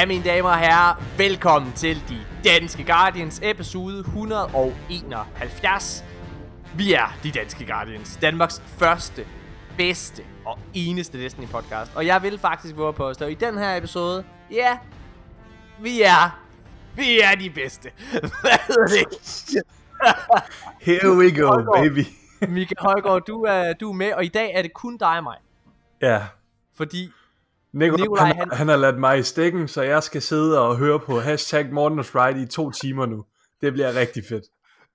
Ja, 0.00 0.06
mine 0.06 0.24
damer 0.24 0.48
og 0.48 0.58
herrer, 0.58 1.02
velkommen 1.18 1.72
til 1.72 2.02
De 2.08 2.18
Danske 2.44 2.84
Guardians 2.84 3.40
episode 3.42 3.98
171. 3.98 6.04
Vi 6.76 6.92
er 6.92 7.16
De 7.22 7.30
Danske 7.30 7.66
Guardians, 7.66 8.18
Danmarks 8.22 8.62
første, 8.78 9.26
bedste 9.76 10.22
og 10.46 10.58
eneste 10.74 11.22
Destiny 11.22 11.46
podcast. 11.46 11.96
Og 11.96 12.06
jeg 12.06 12.22
vil 12.22 12.38
faktisk 12.38 12.76
våge 12.76 12.92
på 12.92 13.08
at 13.08 13.30
i 13.30 13.34
den 13.34 13.58
her 13.58 13.76
episode, 13.76 14.24
ja, 14.50 14.78
vi 15.80 16.02
er, 16.02 16.40
vi 16.96 17.20
er 17.20 17.34
de 17.34 17.50
bedste. 17.50 17.90
Hvad 18.42 18.66
hedder 18.66 18.86
det? 18.86 19.06
Here 20.86 21.16
we 21.16 21.40
go, 21.40 21.74
baby. 21.74 22.04
Michael 22.48 22.78
Højgaard, 22.78 23.22
du 23.26 23.42
er, 23.42 23.72
du 23.72 23.90
er 23.90 23.94
med, 23.94 24.12
og 24.12 24.24
i 24.24 24.28
dag 24.28 24.52
er 24.54 24.62
det 24.62 24.72
kun 24.72 24.96
dig 24.96 25.16
og 25.16 25.22
mig. 25.22 25.36
Ja. 26.02 26.22
Fordi 26.76 27.10
Nikolaj, 27.72 28.00
Nikolaj 28.00 28.26
han, 28.26 28.36
han... 28.36 28.52
han 28.52 28.68
har 28.68 28.76
ladt 28.76 28.98
mig 28.98 29.18
i 29.18 29.22
stikken, 29.22 29.68
så 29.68 29.82
jeg 29.82 30.02
skal 30.02 30.22
sidde 30.22 30.60
og 30.60 30.76
høre 30.76 31.00
på 31.00 31.20
hashtag 31.20 31.64
Morten's 31.64 32.14
Ride 32.14 32.42
i 32.42 32.46
to 32.46 32.70
timer 32.70 33.06
nu. 33.06 33.24
Det 33.60 33.72
bliver 33.72 33.94
rigtig 33.94 34.22
fedt. 34.28 34.44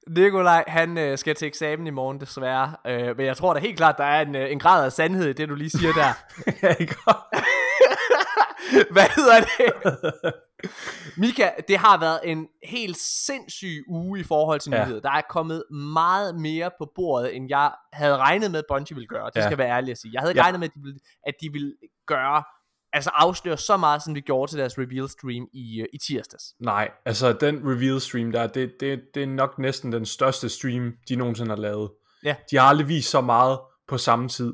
Nikolaj, 0.08 0.64
han 0.68 0.98
øh, 0.98 1.18
skal 1.18 1.36
til 1.36 1.48
eksamen 1.48 1.88
i 1.88 1.90
morgen 1.90 2.20
desværre, 2.20 2.76
øh, 2.88 3.18
men 3.18 3.26
jeg 3.26 3.38
tror 3.38 3.54
da 3.54 3.60
helt 3.60 3.78
klart, 3.78 3.98
der 3.98 4.04
er 4.04 4.22
en, 4.22 4.36
øh, 4.36 4.52
en 4.52 4.60
grad 4.60 4.86
af 4.86 4.92
sandhed 4.92 5.30
i 5.30 5.34
det, 5.34 5.50
du 5.50 5.56
lige 5.56 5.70
siger 5.70 5.94
der. 5.94 6.14
ja, 6.64 6.76
ikke 6.80 6.96
Hvad 8.92 9.16
hedder 9.16 9.40
det? 9.40 10.34
Mika, 11.18 11.50
det 11.68 11.78
har 11.78 12.00
været 12.00 12.20
en 12.24 12.48
helt 12.64 12.98
sindssyg 12.98 13.84
uge 13.88 14.20
i 14.20 14.24
forhold 14.24 14.60
til 14.60 14.72
nyheder. 14.72 15.02
Ja. 15.04 15.10
Der 15.10 15.12
er 15.12 15.22
kommet 15.30 15.64
meget 15.72 16.40
mere 16.40 16.72
på 16.78 16.92
bordet, 16.96 17.36
end 17.36 17.46
jeg 17.50 17.72
havde 17.94 18.18
regnet 18.18 18.52
med, 18.52 18.60
at 18.60 18.66
Bungie 18.70 18.96
ville 18.96 19.08
gøre. 19.08 19.30
Det 19.34 19.40
ja. 19.40 19.46
skal 19.46 19.58
være 19.58 19.70
ærligt 19.70 19.92
at 19.92 19.98
sige. 19.98 20.12
Jeg 20.14 20.22
havde 20.22 20.34
ja. 20.36 20.44
regnet 20.44 20.60
med, 20.60 20.68
at 20.68 20.74
de, 20.76 20.82
ville, 20.84 21.00
at 21.28 21.34
de 21.42 21.50
ville 21.52 21.74
gøre 22.08 22.44
altså 22.96 23.10
afsløre 23.14 23.58
så 23.58 23.78
meget, 23.78 24.04
som 24.04 24.16
vi 24.16 24.22
gjorde 24.22 24.52
til 24.52 24.60
deres 24.60 24.78
reveal 24.78 25.10
stream 25.10 25.48
i, 25.54 25.82
uh, 25.82 25.86
i 25.94 25.98
tirsdags. 25.98 26.44
Nej, 26.60 26.92
altså 27.06 27.34
den 27.34 27.62
reveal 27.64 28.02
stream 28.02 28.32
der, 28.32 28.48
det, 28.48 28.74
det, 28.80 29.02
det 29.16 29.24
er 29.24 29.28
nok 29.28 29.60
næsten 29.60 29.92
den 29.92 30.06
største 30.06 30.50
stream, 30.50 30.94
de 31.10 31.16
nogensinde 31.16 31.50
har 31.50 31.58
lavet. 31.58 31.90
Ja. 32.24 32.36
De 32.52 32.58
har 32.58 32.64
aldrig 32.64 32.88
vist 32.88 33.10
så 33.10 33.22
meget 33.22 33.60
på 33.88 33.98
samme 33.98 34.30
tid. 34.30 34.54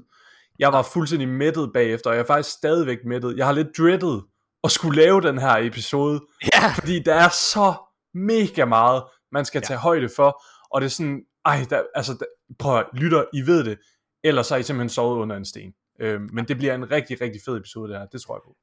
Jeg 0.60 0.74
var 0.74 0.82
fuldstændig 0.82 1.28
mættet 1.28 1.72
bagefter, 1.74 2.10
og 2.10 2.16
jeg 2.16 2.22
er 2.22 2.28
faktisk 2.28 2.56
stadigvæk 2.56 2.98
mættet. 3.06 3.38
Jeg 3.38 3.46
har 3.46 3.54
lidt 3.54 3.78
dreadet 3.78 4.24
at 4.64 4.72
skulle 4.72 5.02
lave 5.02 5.22
den 5.22 5.38
her 5.38 5.56
episode, 5.58 6.22
ja. 6.54 6.68
fordi 6.76 7.00
der 7.00 7.14
er 7.14 7.30
så 7.30 7.74
mega 8.14 8.66
meget, 8.66 9.04
man 9.32 9.46
skal 9.46 9.62
tage 9.62 9.78
ja. 9.78 9.82
højde 9.82 10.10
for, 10.16 10.44
og 10.72 10.82
det 10.82 10.86
er 10.86 10.90
sådan, 10.90 11.22
ej, 11.46 11.66
der, 11.70 11.82
altså, 11.96 12.14
der, 12.14 12.26
prøv 12.60 12.78
at 12.78 12.86
lytter, 12.94 13.24
I 13.34 13.42
ved 13.42 13.64
det, 13.64 13.78
ellers 14.24 14.52
er 14.52 14.56
I 14.56 14.64
simpelthen 14.64 14.90
sovet 14.90 15.18
under 15.18 15.36
en 15.36 15.46
sten. 15.46 15.74
Øh, 16.00 16.22
men 16.22 16.48
det 16.48 16.58
bliver 16.58 16.76
en 16.76 16.92
rigtig, 16.92 17.22
rigtig 17.22 17.42
fed 17.46 17.58
episode 17.58 17.92
det 17.92 18.00
her, 18.00 18.06
det 18.06 18.22
tror 18.22 18.36
jeg 18.36 18.42
på. 18.46 18.56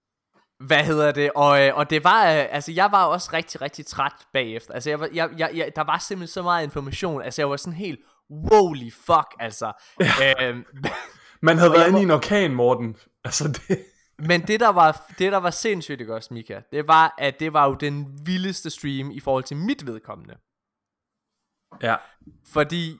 Hvad 0.66 0.84
hedder 0.84 1.12
det? 1.12 1.30
Og, 1.34 1.66
øh, 1.66 1.76
og 1.76 1.90
det 1.90 2.04
var, 2.04 2.24
øh, 2.24 2.46
altså 2.50 2.72
jeg 2.72 2.88
var 2.92 3.04
også 3.04 3.30
rigtig, 3.32 3.60
rigtig 3.60 3.86
træt 3.86 4.12
bagefter. 4.32 4.74
Altså 4.74 4.90
jeg, 4.90 5.00
var, 5.00 5.08
jeg, 5.12 5.30
jeg, 5.38 5.50
jeg, 5.54 5.72
der 5.76 5.84
var 5.84 5.98
simpelthen 5.98 6.32
så 6.32 6.42
meget 6.42 6.64
information. 6.64 7.22
Altså 7.22 7.42
jeg 7.42 7.50
var 7.50 7.56
sådan 7.56 7.72
helt, 7.72 8.00
holy 8.30 8.92
fuck, 8.92 9.34
altså. 9.38 9.72
Ja. 10.00 10.48
Øhm, 10.48 10.64
Man 11.42 11.58
havde 11.58 11.72
været 11.72 11.88
inde 11.88 12.00
i 12.00 12.02
en 12.02 12.10
orkan, 12.10 12.54
Morten. 12.54 12.96
Altså 13.24 13.48
det... 13.48 13.84
Men 14.18 14.42
det 14.46 14.60
der 14.60 14.68
var 14.68 15.06
det 15.18 15.32
der 15.32 15.38
var 15.38 15.50
sindssygt 15.50 16.00
ikke 16.00 16.14
også, 16.14 16.34
Mika, 16.34 16.60
det 16.72 16.88
var 16.88 17.14
at 17.18 17.40
det 17.40 17.52
var 17.52 17.68
jo 17.68 17.74
den 17.74 18.18
vildeste 18.26 18.70
stream 18.70 19.10
i 19.10 19.20
forhold 19.20 19.44
til 19.44 19.56
mit 19.56 19.86
vedkommende. 19.86 20.34
Ja. 21.82 21.96
Fordi 22.52 22.98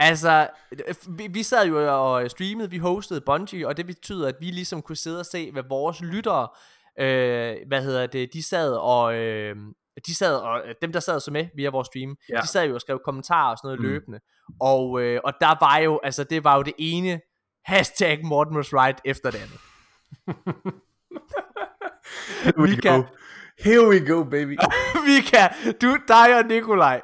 Altså, 0.00 0.48
vi, 1.08 1.26
vi 1.26 1.42
sad 1.42 1.66
jo 1.66 2.02
og 2.02 2.30
streamede, 2.30 2.70
vi 2.70 2.78
hostede 2.78 3.20
Bungie, 3.20 3.68
og 3.68 3.76
det 3.76 3.86
betyder, 3.86 4.28
at 4.28 4.34
vi 4.40 4.46
ligesom 4.46 4.82
kunne 4.82 4.96
sidde 4.96 5.20
og 5.20 5.26
se, 5.26 5.52
hvad 5.52 5.62
vores 5.68 6.00
lyttere, 6.00 6.48
øh, 6.98 7.56
hvad 7.66 7.82
hedder 7.82 8.06
det, 8.06 8.32
de 8.32 8.42
sad 8.42 8.72
og, 8.72 9.14
øh, 9.14 9.56
de 10.06 10.14
sad 10.14 10.36
og, 10.36 10.62
dem 10.82 10.92
der 10.92 11.00
sad 11.00 11.20
så 11.20 11.30
med 11.30 11.46
via 11.56 11.70
vores 11.70 11.86
stream, 11.86 12.16
ja. 12.28 12.40
de 12.40 12.46
sad 12.46 12.66
jo 12.66 12.74
og 12.74 12.80
skrev 12.80 13.00
kommentarer 13.04 13.50
og 13.50 13.58
sådan 13.58 13.68
noget 13.68 13.80
mm. 13.80 13.86
løbende, 13.86 14.20
og, 14.60 15.00
øh, 15.00 15.20
og 15.24 15.32
der 15.40 15.66
var 15.66 15.78
jo, 15.78 16.00
altså 16.02 16.24
det 16.24 16.44
var 16.44 16.56
jo 16.56 16.62
det 16.62 16.74
ene 16.78 17.20
hashtag 17.64 18.24
Morten 18.24 18.56
was 18.56 18.72
right 18.72 19.00
efter 19.04 19.30
det 19.30 19.38
andet. 19.38 19.60
Here 22.44 22.58
we 22.58 22.70
Mika, 22.70 22.96
go. 22.96 23.02
Here 23.58 23.88
we 23.88 24.00
go, 24.00 24.24
baby. 24.24 24.58
Mika, 25.06 25.48
du, 25.80 25.96
dig 26.08 26.38
og 26.38 26.44
Nikolaj, 26.44 27.00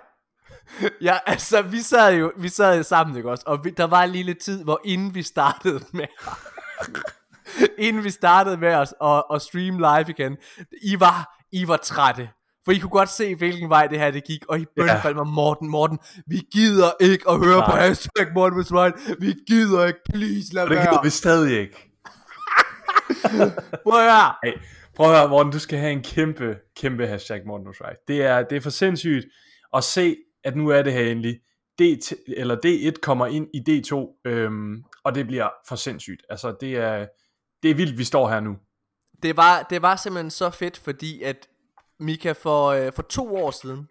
ja, 1.00 1.18
altså, 1.26 1.62
vi 1.62 1.80
sad 1.80 2.14
jo 2.14 2.32
vi 2.36 2.48
sad 2.48 2.76
jo 2.76 2.82
sammen, 2.82 3.16
ikke 3.16 3.30
også? 3.30 3.44
Og 3.46 3.64
vi, 3.64 3.70
der 3.70 3.86
var 3.86 4.02
en 4.02 4.10
lille 4.10 4.34
tid, 4.34 4.64
hvor 4.64 4.80
inden 4.84 5.14
vi 5.14 5.22
startede 5.22 5.80
med... 5.92 6.06
inden 7.78 8.04
vi 8.04 8.10
startede 8.10 8.56
med 8.56 8.74
os 8.74 8.94
og, 9.00 9.30
og 9.30 9.40
stream 9.40 9.78
live 9.78 10.04
igen, 10.08 10.36
I 10.82 11.00
var, 11.00 11.42
I 11.52 11.68
var 11.68 11.76
trætte. 11.76 12.28
For 12.64 12.72
I 12.72 12.78
kunne 12.78 12.90
godt 12.90 13.08
se, 13.08 13.34
hvilken 13.34 13.68
vej 13.68 13.86
det 13.86 13.98
her 13.98 14.10
det 14.10 14.24
gik, 14.24 14.46
og 14.48 14.60
I 14.60 14.64
bønfaldt 14.76 15.04
yeah. 15.04 15.16
mig, 15.16 15.26
Morten, 15.26 15.68
Morten, 15.68 15.98
vi 16.26 16.42
gider 16.52 16.90
ikke 17.00 17.30
at 17.30 17.38
høre 17.38 17.58
Nej. 17.58 17.70
på 17.70 17.76
hashtag 17.76 18.26
Morten 18.34 18.58
was 18.58 18.72
right. 18.72 19.20
Vi 19.20 19.34
gider 19.48 19.86
ikke, 19.86 19.98
please 20.12 20.54
lad 20.54 20.68
være. 20.68 20.80
Det 20.80 20.88
gider 20.88 21.02
vi 21.02 21.10
stadig 21.10 21.60
ikke. 21.60 21.92
Prøv 23.84 23.98
at 23.98 24.12
høre. 24.12 24.34
Hey, 24.44 24.52
prøv 24.96 25.10
at 25.10 25.18
høre, 25.18 25.28
Morten, 25.28 25.52
du 25.52 25.58
skal 25.58 25.78
have 25.78 25.92
en 25.92 26.02
kæmpe, 26.02 26.56
kæmpe 26.76 27.06
hashtag 27.06 27.40
Morten 27.46 27.66
was 27.66 27.80
right. 27.80 27.98
Det 28.08 28.22
er, 28.22 28.42
det 28.42 28.56
er 28.56 28.60
for 28.60 28.70
sindssygt 28.70 29.26
at 29.76 29.84
se 29.84 30.16
at 30.46 30.56
nu 30.56 30.68
er 30.68 30.82
det 30.82 30.92
her 30.92 31.10
endelig. 31.10 31.40
D, 31.78 31.82
eller 32.28 32.56
D1 32.66 33.00
kommer 33.00 33.26
ind 33.26 33.48
i 33.54 33.60
D2, 33.68 34.20
øhm, 34.24 34.84
og 35.04 35.14
det 35.14 35.26
bliver 35.26 35.48
for 35.68 35.76
sindssygt. 35.76 36.22
Altså, 36.30 36.56
det 36.60 36.76
er, 36.76 37.06
det 37.62 37.70
er 37.70 37.74
vildt, 37.74 37.98
vi 37.98 38.04
står 38.04 38.28
her 38.28 38.40
nu. 38.40 38.56
Det 39.22 39.36
var, 39.36 39.62
det 39.62 39.82
var 39.82 39.96
simpelthen 39.96 40.30
så 40.30 40.50
fedt, 40.50 40.76
fordi 40.76 41.22
at 41.22 41.48
Mika 42.00 42.32
for, 42.32 42.66
øh, 42.66 42.92
for 42.92 43.02
to 43.02 43.36
år 43.36 43.50
siden, 43.50 43.88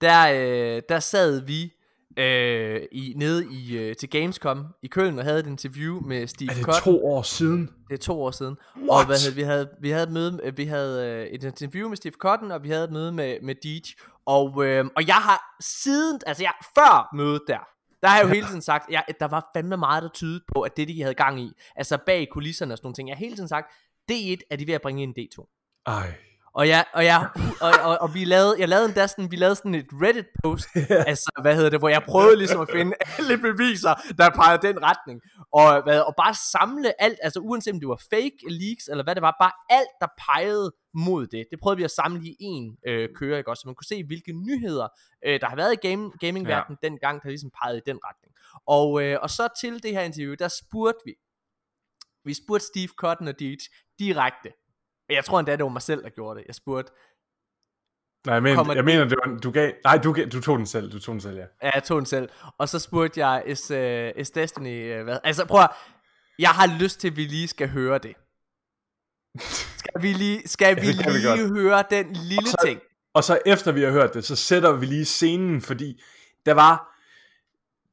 der, 0.00 0.30
øh, 0.32 0.82
der 0.88 1.00
sad 1.00 1.46
vi 1.46 1.72
øh, 2.20 2.82
i, 2.92 3.12
nede 3.16 3.46
i, 3.50 3.78
øh, 3.78 3.96
til 3.96 4.10
Gamescom 4.10 4.66
i 4.82 4.86
Køln 4.86 5.18
og 5.18 5.24
havde 5.24 5.40
et 5.40 5.46
interview 5.46 6.00
med 6.00 6.26
Steve 6.26 6.50
Er 6.50 6.54
det 6.54 6.64
Cotton. 6.64 6.82
to 6.82 7.06
år 7.06 7.22
siden? 7.22 7.70
Det 7.88 7.94
er 7.94 7.98
to 7.98 8.22
år 8.22 8.30
siden. 8.30 8.56
What? 8.76 8.88
Og 8.90 9.06
hvad 9.06 9.16
havde, 9.24 9.34
vi 9.34 9.42
havde 9.42 9.68
vi 9.80 9.90
havde 9.90 10.04
et 10.04 10.12
møde 10.12 10.52
vi 10.56 10.64
havde 10.64 11.06
øh, 11.06 11.26
et 11.26 11.44
interview 11.44 11.88
med 11.88 11.96
Steve 11.96 12.14
Cotton 12.18 12.50
og 12.50 12.62
vi 12.62 12.68
havde 12.68 12.84
et 12.84 12.92
møde 12.92 13.12
med 13.12 13.40
med 13.42 13.54
Deej 13.62 13.80
og 14.26 14.66
øh, 14.66 14.84
og 14.96 15.06
jeg 15.06 15.14
har 15.14 15.56
siden 15.60 16.20
altså 16.26 16.42
jeg 16.42 16.52
før 16.74 17.16
mødet 17.16 17.42
der 17.48 17.58
der 18.02 18.08
har 18.08 18.16
jeg 18.16 18.24
jo 18.24 18.32
hele 18.34 18.46
tiden 18.46 18.62
sagt, 18.62 18.94
at 19.08 19.20
der 19.20 19.28
var 19.28 19.50
fandme 19.56 19.76
meget, 19.76 20.02
der 20.02 20.08
tydede 20.08 20.44
på, 20.54 20.60
at 20.60 20.76
det, 20.76 20.88
de 20.88 21.02
havde 21.02 21.14
gang 21.14 21.40
i, 21.40 21.52
altså 21.76 21.98
bag 22.06 22.28
kulisserne 22.30 22.74
og 22.74 22.78
sådan 22.78 22.86
nogle 22.86 22.94
ting, 22.94 23.08
jeg 23.08 23.16
har 23.16 23.24
hele 23.24 23.36
tiden 23.36 23.48
sagt, 23.48 23.66
D1 24.12 24.36
er 24.50 24.56
de 24.56 24.66
ved 24.66 24.74
at 24.74 24.82
bringe 24.82 25.02
ind 25.02 25.14
D2. 25.18 25.46
Ej. 25.86 26.14
Og 26.54 26.68
jeg, 26.68 26.84
og 26.92 27.04
jeg, 27.04 27.28
og, 27.60 27.72
og, 27.82 27.98
og 28.00 28.14
vi 28.14 28.24
lavede, 28.24 28.56
jeg 28.58 28.68
lavede 28.68 28.86
endda 28.86 29.06
sådan, 29.06 29.30
vi 29.30 29.36
lavede 29.36 29.56
sådan 29.56 29.74
et 29.74 29.86
Reddit 29.92 30.26
post, 30.42 30.68
altså, 31.10 31.30
hvad 31.42 31.54
hedder 31.54 31.70
det, 31.70 31.78
hvor 31.78 31.88
jeg 31.88 32.02
prøvede 32.02 32.36
ligesom 32.36 32.60
at 32.60 32.68
finde 32.72 32.92
alle 33.18 33.38
beviser, 33.38 33.94
der 34.18 34.30
pegede 34.30 34.62
den 34.68 34.82
retning. 34.82 35.20
Og, 35.52 35.82
hvad, 35.82 36.00
og 36.00 36.14
bare 36.16 36.34
samle 36.52 37.02
alt, 37.02 37.18
altså 37.22 37.40
uanset 37.40 37.72
om 37.74 37.80
det 37.80 37.88
var 37.88 38.02
fake 38.10 38.38
leaks, 38.48 38.88
eller 38.88 39.04
hvad 39.04 39.14
det 39.14 39.22
var, 39.22 39.36
bare 39.40 39.52
alt, 39.78 39.94
der 40.00 40.06
pegede 40.26 40.72
mod 40.94 41.26
det. 41.26 41.46
Det 41.50 41.60
prøvede 41.62 41.76
vi 41.76 41.84
at 41.84 41.90
samle 41.90 42.20
i 42.28 42.36
en 42.40 42.76
øh, 42.86 43.08
køre, 43.16 43.38
ikke 43.38 43.50
også? 43.50 43.60
Så 43.60 43.68
man 43.68 43.74
kunne 43.74 43.92
se, 43.94 44.04
hvilke 44.04 44.32
nyheder, 44.32 44.88
øh, 45.26 45.40
der 45.40 45.46
har 45.46 45.56
været 45.56 45.72
i 45.72 45.86
game, 45.88 46.10
gamingverdenen 46.20 46.78
ja. 46.82 46.88
dengang, 46.88 47.22
der 47.22 47.28
ligesom 47.28 47.50
pegede 47.62 47.78
i 47.78 47.82
den 47.86 47.98
retning. 48.04 48.34
Og, 48.66 49.02
øh, 49.02 49.18
og 49.22 49.30
så 49.30 49.48
til 49.60 49.82
det 49.82 49.90
her 49.90 50.00
interview, 50.00 50.34
der 50.38 50.48
spurgte 50.48 51.00
vi, 51.04 51.14
vi 52.24 52.34
spurgte 52.34 52.66
Steve 52.66 52.92
Cotton 53.02 53.28
og 53.28 53.38
Deej 53.40 53.56
direkte, 53.98 54.50
jeg 55.10 55.24
tror 55.24 55.38
endda, 55.38 55.56
det 55.56 55.62
var 55.62 55.68
mig 55.68 55.82
selv, 55.82 56.02
der 56.02 56.08
gjorde 56.08 56.38
det. 56.38 56.46
Jeg 56.46 56.54
spurgte... 56.54 56.92
Nej, 58.26 58.34
jeg 58.34 58.42
mener, 58.42 58.74
jeg 58.74 58.84
mener 58.84 59.04
det 59.04 59.18
var, 59.24 59.38
du 59.38 59.50
gav... 59.50 59.72
Nej, 59.84 59.98
du, 59.98 60.16
du 60.32 60.40
tog 60.40 60.58
den 60.58 60.66
selv. 60.66 60.92
Du 60.92 60.98
tog 60.98 61.12
den 61.12 61.20
selv, 61.20 61.36
ja. 61.36 61.44
Ja, 61.62 61.70
jeg 61.74 61.84
tog 61.84 61.98
den 61.98 62.06
selv. 62.06 62.28
Og 62.58 62.68
så 62.68 62.78
spurgte 62.78 63.26
jeg, 63.26 63.42
is, 63.46 63.70
uh, 63.70 64.20
is 64.20 64.30
Destiny... 64.30 64.98
Uh, 64.98 65.04
hvad? 65.04 65.18
Altså, 65.24 65.46
prøv 65.46 65.60
at, 65.60 65.70
Jeg 66.38 66.50
har 66.50 66.78
lyst 66.78 67.00
til, 67.00 67.10
at 67.10 67.16
vi 67.16 67.24
lige 67.24 67.48
skal 67.48 67.68
høre 67.68 67.98
det. 67.98 68.14
Skal 69.78 70.02
vi 70.02 70.12
lige, 70.12 70.48
skal 70.48 70.66
ja, 70.66 70.74
vi 70.74 70.86
lige 70.86 71.52
vi 71.54 71.60
høre 71.60 71.84
den 71.90 72.12
lille 72.12 72.38
og 72.38 72.48
så, 72.48 72.56
ting? 72.64 72.80
Og 73.14 73.24
så 73.24 73.38
efter 73.46 73.72
vi 73.72 73.82
har 73.82 73.90
hørt 73.90 74.14
det, 74.14 74.24
så 74.24 74.36
sætter 74.36 74.72
vi 74.72 74.86
lige 74.86 75.04
scenen, 75.04 75.60
fordi 75.60 76.02
der 76.46 76.54
var... 76.54 76.96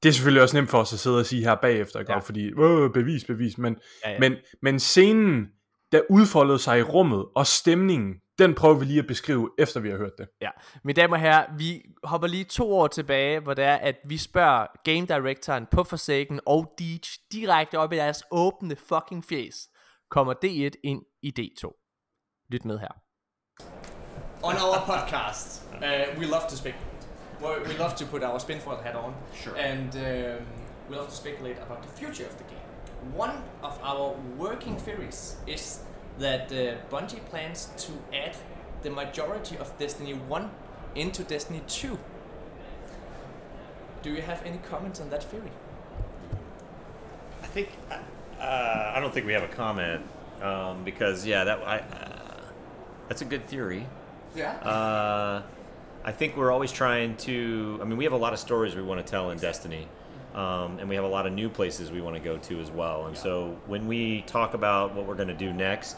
Det 0.03 0.09
er 0.09 0.13
selvfølgelig 0.13 0.41
også 0.41 0.57
nemt 0.57 0.69
for 0.69 0.77
os 0.77 0.93
at 0.93 0.99
sidde 0.99 1.19
og 1.19 1.25
sige 1.25 1.43
her 1.43 1.55
bagefter? 1.55 2.03
Ja. 2.09 2.17
fordi 2.17 2.45
øh, 2.45 2.93
bevis, 2.93 3.23
bevis, 3.25 3.57
men, 3.57 3.77
ja, 4.05 4.11
ja. 4.11 4.19
men, 4.19 4.33
men 4.61 4.79
scenen 4.79 5.47
der 5.92 6.01
udfoldede 6.10 6.60
sig 6.60 6.80
i 6.80 6.81
rummet, 6.81 7.25
og 7.36 7.48
stemningen, 7.48 8.16
den 8.39 8.56
prøver 8.56 8.75
vi 8.75 8.86
lige 8.86 9.00
at 9.00 9.07
beskrive, 9.07 9.50
efter 9.57 9.80
vi 9.80 9.89
har 9.89 9.98
hørt 9.98 10.18
det. 10.18 10.28
Ja, 10.42 10.50
mine 10.84 11.01
damer 11.01 11.16
og 11.16 11.22
herrer, 11.22 11.45
vi 11.57 11.81
hopper 12.04 12.28
lige 12.28 12.44
to 12.44 12.74
år 12.74 12.88
tilbage, 12.88 13.39
hvor 13.39 13.54
det 13.54 13.66
er, 13.66 13.75
at 13.75 13.95
vi 14.06 14.18
spørger 14.18 14.66
Game 14.84 15.06
Directoren 15.06 15.66
på 15.72 15.84
Forsaken 15.84 16.39
og 16.45 16.74
Deej 16.80 17.00
direkte 17.31 17.80
op 17.80 17.94
i 17.94 17.95
deres 17.95 18.24
åbne 18.31 18.75
fucking 18.75 19.25
fjes. 19.25 19.69
Kommer 20.12 20.34
D1 20.34 20.80
ind 20.84 21.01
i 21.22 21.34
D2? 21.39 21.63
Lyt 22.51 22.66
med 22.66 22.80
her. 22.80 22.92
On 24.44 24.56
our 24.56 24.80
podcast, 24.86 25.68
uh, 25.74 26.19
we 26.19 26.25
love 26.25 26.45
to 26.50 26.56
speculate. 26.56 26.88
We 27.42 27.78
love 27.78 27.95
to 27.98 28.06
put 28.06 28.24
our 28.24 28.39
spinfoil 28.39 28.78
hat 28.84 28.95
on. 28.95 29.13
Sure. 29.34 29.57
And 29.57 29.95
um, 29.95 30.48
we 30.89 30.95
love 30.95 31.07
to 31.10 31.16
speculate 31.16 31.57
about 31.66 31.81
the 31.84 31.89
future 32.00 32.25
of 32.25 32.36
the 32.38 32.44
game. 32.44 32.66
One 33.13 33.44
of 33.63 33.80
our 33.83 34.15
working 34.38 34.77
theories 34.77 35.36
is 35.45 35.80
that 36.19 36.51
uh, 36.51 36.75
Bungie 36.89 37.24
plans 37.25 37.69
to 37.77 37.92
add 38.15 38.36
the 38.83 38.89
majority 38.89 39.57
of 39.57 39.77
Destiny 39.77 40.13
1 40.13 40.50
into 40.95 41.24
Destiny 41.24 41.62
2. 41.68 41.98
Do 44.01 44.12
you 44.12 44.21
have 44.21 44.42
any 44.45 44.57
comments 44.69 45.00
on 45.01 45.09
that 45.09 45.24
theory? 45.24 45.51
I 47.44 47.48
think 47.48 47.69
uh, 47.92 48.92
I 48.95 49.00
don't 49.00 49.13
think 49.13 49.25
we 49.25 49.33
have 49.33 49.44
a 49.44 49.48
comment 49.48 50.03
um, 50.42 50.83
because 50.83 51.25
yeah, 51.25 51.44
that 51.44 51.60
I, 51.60 51.80
uh, 51.80 52.42
that's 53.07 53.21
a 53.21 53.25
good 53.25 53.45
theory. 53.45 53.86
Yeah. 54.36 54.53
Uh, 54.57 55.42
I 56.03 56.12
think 56.12 56.38
we're 56.38 56.51
always 56.51 56.71
trying 56.71 57.18
to. 57.18 57.80
I 57.81 57.86
mean, 57.86 57.98
we 57.98 58.03
have 58.03 58.13
a 58.13 58.18
lot 58.18 58.33
of 58.33 58.39
stories 58.39 58.75
we 58.75 58.81
want 58.81 59.06
to 59.06 59.10
tell 59.10 59.31
in 59.31 59.39
Destiny, 59.39 59.88
um, 60.38 60.78
and 60.80 60.88
we 60.88 60.94
have 60.95 61.04
a 61.04 61.07
lot 61.07 61.25
of 61.25 61.34
new 61.34 61.50
places 61.50 61.92
we 61.92 62.00
want 62.00 62.16
to 62.16 62.22
go 62.22 62.38
to 62.38 62.60
as 62.62 62.69
well. 62.69 63.07
And 63.07 63.18
so 63.18 63.57
when 63.66 63.88
we 63.88 64.22
talk 64.28 64.54
about 64.54 64.94
what 64.94 65.07
we're 65.07 65.16
going 65.16 65.28
to 65.30 65.34
do 65.34 65.51
next, 65.51 65.98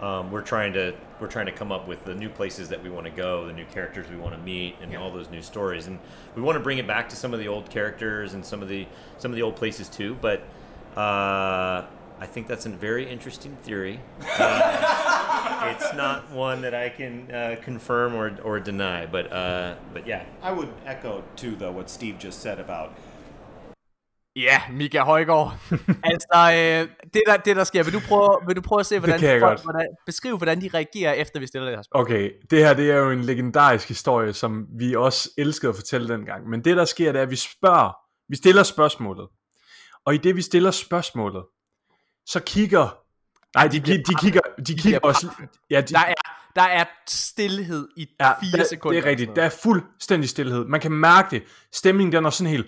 um, 0.00 0.30
we're 0.30 0.42
trying 0.42 0.72
to 0.74 0.94
we're 1.20 1.26
trying 1.28 1.46
to 1.46 1.52
come 1.52 1.72
up 1.72 1.86
with 1.88 2.04
the 2.04 2.14
new 2.14 2.28
places 2.28 2.68
that 2.70 2.82
we 2.82 2.90
want 2.90 3.04
to 3.06 3.10
go, 3.12 3.46
the 3.46 3.52
new 3.52 3.64
characters 3.66 4.06
we 4.10 4.16
want 4.16 4.34
to 4.34 4.40
meet, 4.40 4.76
and 4.82 4.92
Yeah. 4.92 4.98
all 5.00 5.10
those 5.10 5.30
new 5.30 5.40
stories. 5.42 5.86
And 5.86 5.98
we 6.34 6.42
want 6.42 6.56
to 6.56 6.60
bring 6.62 6.78
it 6.78 6.86
back 6.86 7.08
to 7.10 7.16
some 7.16 7.32
of 7.32 7.38
the 7.40 7.48
old 7.48 7.70
characters 7.70 8.34
and 8.34 8.44
some 8.44 8.62
of 8.62 8.68
the 8.68 8.86
some 9.18 9.30
of 9.30 9.36
the 9.36 9.42
old 9.42 9.56
places 9.56 9.88
too. 9.88 10.16
But 10.20 10.40
uh, 10.96 11.84
I 12.18 12.26
think 12.26 12.46
that's 12.46 12.64
a 12.66 12.70
very 12.70 13.08
interesting 13.08 13.56
theory. 13.62 14.00
Uh, 14.38 15.72
it's 15.76 15.94
not 15.94 16.30
one 16.30 16.62
that 16.62 16.74
I 16.74 16.88
can 16.88 17.30
uh, 17.30 17.56
confirm 17.62 18.14
or, 18.14 18.38
or 18.42 18.60
deny. 18.60 19.06
But 19.06 19.32
uh, 19.32 19.74
but 19.92 20.06
yeah, 20.06 20.24
I 20.42 20.52
would 20.52 20.72
echo 20.86 21.24
too, 21.36 21.56
though, 21.56 21.72
what 21.72 21.90
Steve 21.90 22.18
just 22.18 22.40
said 22.40 22.58
about 22.58 22.94
Ja, 24.36 24.62
Mika 24.72 25.00
Højgaard. 25.00 25.58
altså, 26.12 26.52
øh, 26.54 26.88
det, 27.14 27.22
der, 27.26 27.36
det 27.36 27.56
der 27.56 27.64
sker, 27.64 27.82
vil 27.82 27.92
du 27.92 28.00
prøve, 28.08 28.38
vil 28.46 28.56
du 28.56 28.60
prøve 28.60 28.80
at 28.80 28.86
se, 28.86 28.98
hvordan, 28.98 29.22
jeg 29.22 29.40
folk, 29.40 29.62
hvordan, 29.62 29.86
beskrive, 30.06 30.36
hvordan 30.36 30.60
de 30.60 30.70
reagerer, 30.74 31.12
efter 31.12 31.40
vi 31.40 31.46
stiller 31.46 31.66
det 31.68 31.76
her 31.76 31.82
spørgsmål? 31.82 32.16
Okay, 32.16 32.30
det 32.50 32.58
her 32.58 32.74
det 32.74 32.90
er 32.90 32.96
jo 32.96 33.10
en 33.10 33.20
legendarisk 33.20 33.88
historie, 33.88 34.32
som 34.32 34.66
vi 34.78 34.94
også 34.94 35.30
elskede 35.38 35.68
at 35.68 35.76
fortælle 35.76 36.08
dengang. 36.08 36.48
Men 36.48 36.64
det 36.64 36.76
der 36.76 36.84
sker, 36.84 37.12
det 37.12 37.18
er, 37.18 37.22
at 37.22 37.30
vi 37.30 37.36
spørger, 37.36 37.96
vi 38.28 38.36
stiller 38.36 38.62
spørgsmålet. 38.62 39.28
Og 40.06 40.14
i 40.14 40.18
det 40.18 40.36
vi 40.36 40.42
stiller 40.42 40.70
spørgsmålet, 40.70 41.44
så 42.26 42.40
kigger, 42.40 42.98
nej, 43.54 43.66
de, 43.68 43.80
de, 43.80 43.98
de 43.98 44.14
kigger, 44.20 44.40
de 44.66 44.74
kigger 44.74 44.98
også, 45.02 45.28
ja, 45.70 45.80
de, 45.80 45.94
Der 45.94 46.00
er, 46.00 46.14
der 46.56 46.62
er 46.62 46.84
stillhed 47.08 47.88
i 47.96 48.06
ja, 48.20 48.32
fire 48.40 48.58
der, 48.58 48.64
sekunder. 48.64 49.00
det 49.00 49.06
er 49.06 49.10
rigtigt, 49.10 49.36
der 49.36 49.42
er 49.42 49.50
fuldstændig 49.62 50.28
stillhed. 50.28 50.64
Man 50.64 50.80
kan 50.80 50.92
mærke 50.92 51.30
det. 51.30 51.42
Stemningen 51.72 52.12
den 52.12 52.24
er 52.24 52.30
sådan 52.30 52.50
helt, 52.50 52.66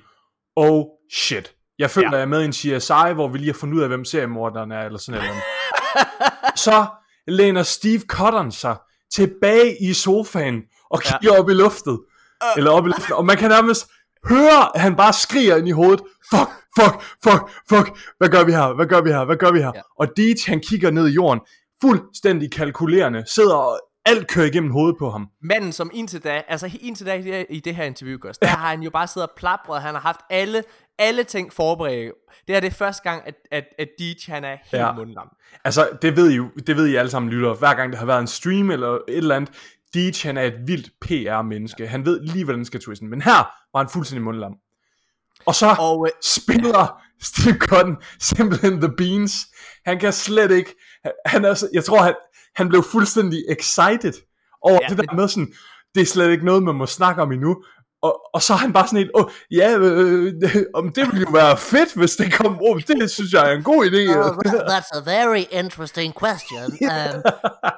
oh 0.57 0.85
shit. 1.13 1.55
Jeg 1.79 1.91
føler, 1.91 2.09
Ja. 2.09 2.11
ja. 2.11 2.17
jeg 2.17 2.23
er 2.23 2.27
med 2.29 2.43
i 2.43 2.45
en 2.45 2.53
CSI, 2.53 3.15
hvor 3.15 3.29
vi 3.29 3.39
lige 3.39 3.53
har 3.53 3.59
fundet 3.59 3.77
ud 3.77 3.83
af, 3.83 3.89
hvem 3.89 4.05
seriemorderen 4.05 4.73
er, 4.73 4.81
eller 4.81 4.99
sådan 4.99 5.21
noget. 5.21 5.43
så 6.57 6.87
læner 7.29 7.63
Steve 7.63 8.01
Cotton 8.01 8.53
sig 8.53 8.77
tilbage 9.13 9.77
i 9.83 9.93
sofaen 9.93 10.63
og 10.91 11.01
Ja. 11.05 11.19
kigger 11.19 11.39
op 11.39 11.51
i 11.51 11.53
luftet. 11.55 12.01
Eller 12.57 12.71
op 12.71 12.85
i 12.87 12.89
luften. 12.89 13.13
Og 13.15 13.25
man 13.27 13.37
kan 13.37 13.51
nærmest 13.51 13.91
høre, 14.29 14.77
at 14.77 14.81
han 14.81 14.97
bare 14.97 15.13
skriger 15.13 15.57
ind 15.57 15.69
i 15.69 15.71
hovedet. 15.71 16.01
Fuck, 16.35 16.51
fuck, 16.81 17.03
fuck, 17.25 17.43
fuck. 17.69 17.99
Hvad 18.19 18.29
gør 18.29 18.45
vi 18.45 18.53
her? 18.53 18.75
Hvad 18.75 18.87
gør 18.87 19.01
vi 19.01 19.11
her? 19.11 19.25
Hvad 19.25 19.37
gør 19.37 19.51
vi 19.53 19.59
her? 19.59 19.73
Ja. 19.75 19.81
Og 19.99 20.09
Deej, 20.17 20.35
han 20.47 20.61
kigger 20.61 20.91
ned 20.91 21.09
i 21.09 21.13
jorden. 21.13 21.41
Fuldstændig 21.81 22.53
kalkulerende. 22.53 23.25
Sidder 23.27 23.55
og 23.55 23.81
alt 24.09 24.29
kører 24.29 24.47
igennem 24.47 24.71
hovedet 24.71 24.97
på 24.99 25.11
ham. 25.11 25.27
Manden, 25.43 25.73
som 25.73 25.91
indtil 25.95 26.25
da, 26.25 26.43
altså 26.49 26.71
indtil 26.81 27.07
da 27.07 27.45
i 27.51 27.61
det 27.61 27.75
her, 27.77 27.85
interview, 27.85 28.19
Gus, 28.19 28.39
der 28.39 28.47
har 28.49 28.69
han 28.69 28.83
jo 28.83 28.91
bare 28.91 29.07
siddet 29.07 29.29
og 29.29 29.35
plapret, 29.37 29.83
han 29.83 29.95
har 29.95 30.01
haft 30.01 30.21
alle, 30.31 30.65
alle 30.99 31.25
ting 31.25 31.53
forberedt. 31.53 32.13
Det 32.49 32.57
er 32.57 32.61
det 32.61 32.73
første 32.75 33.03
gang, 33.03 33.23
at, 33.27 33.35
at, 33.53 33.65
at 33.79 33.89
Deej, 33.99 34.15
han 34.29 34.45
er 34.45 34.51
helt 34.51 34.73
ja. 34.73 34.87
Ja. 34.87 34.93
mundlam. 34.93 35.29
Altså, 35.65 35.89
det 36.03 36.17
ved 36.17 36.31
I 36.31 36.35
jo, 36.35 36.49
det 36.67 36.77
ved 36.77 36.87
I 36.87 36.95
alle 36.97 37.11
sammen 37.11 37.33
lytter. 37.33 37.55
Hver 37.55 37.75
gang 37.75 37.93
der 37.93 37.99
har 37.99 38.07
været 38.07 38.21
en 38.21 38.27
stream 38.27 38.71
eller 38.71 38.89
et 38.89 39.03
eller 39.09 39.37
andet, 39.37 39.55
Deej, 39.95 40.13
han 40.23 40.37
er 40.37 40.43
et 40.43 40.55
vildt 40.67 40.91
PR-menneske. 41.01 41.87
Han 41.89 42.05
ved 42.05 42.21
lige, 42.21 42.45
hvordan 42.45 42.59
den 42.59 42.65
skal 42.65 42.81
twiste. 42.81 43.05
Men 43.05 43.23
her 43.23 43.51
var 43.73 43.79
han 43.79 43.89
fuldstændig 43.89 44.25
mundlam. 44.25 44.53
Og 45.47 45.55
så 45.55 45.77
Og 45.79 46.07
øh, 46.09 46.13
spiller 46.23 47.03
Steve 47.23 47.59
Cotton 47.59 47.97
simpelthen 48.21 48.81
the 48.81 48.93
beans. 48.97 49.47
Han 49.87 49.99
kan 50.01 50.13
slet 50.13 50.51
ikke, 50.51 50.75
han- 51.27 51.45
er, 51.45 51.65
jeg 51.73 51.85
tror, 51.85 52.03
han, 52.03 52.15
han 52.59 52.69
blev 52.69 52.83
fuldstændig 52.83 53.45
excited 53.49 54.13
over 54.63 54.79
Ja, 54.83 54.89
det 54.89 54.97
der 54.99 55.15
med 55.15 55.29
sådan, 55.29 55.53
det 55.95 56.01
er 56.01 56.07
slet 56.07 56.31
ikke 56.31 56.45
noget, 56.45 56.63
man 56.63 56.75
må 56.75 56.87
snakke 56.87 57.23
om 57.23 57.33
endnu. 57.33 57.57
Og, 58.03 58.21
og 58.35 58.43
så 58.43 58.53
er 58.53 58.57
han 58.57 58.73
bare 58.73 58.87
sådan 58.87 58.99
helt, 58.99 59.11
oh, 59.15 59.31
ja, 59.51 59.79
øh, 59.79 60.33
om 60.79 60.93
det 60.93 61.07
ville 61.07 61.21
jo 61.21 61.31
være 61.33 61.57
fedt, 61.57 61.95
hvis 61.95 62.17
det 62.17 62.33
kom, 62.33 62.59
oh, 62.63 62.81
det 62.89 63.11
synes 63.11 63.33
jeg 63.33 63.51
er 63.51 63.57
en 63.57 63.63
god 63.63 63.87
idé. 63.87 64.17
Oh, 64.19 64.37
that- 64.47 64.67
that's 64.73 64.99
a 64.99 65.03
very 65.17 65.45
interesting 65.51 66.15
question. 66.23 66.67
Um, 66.91 67.73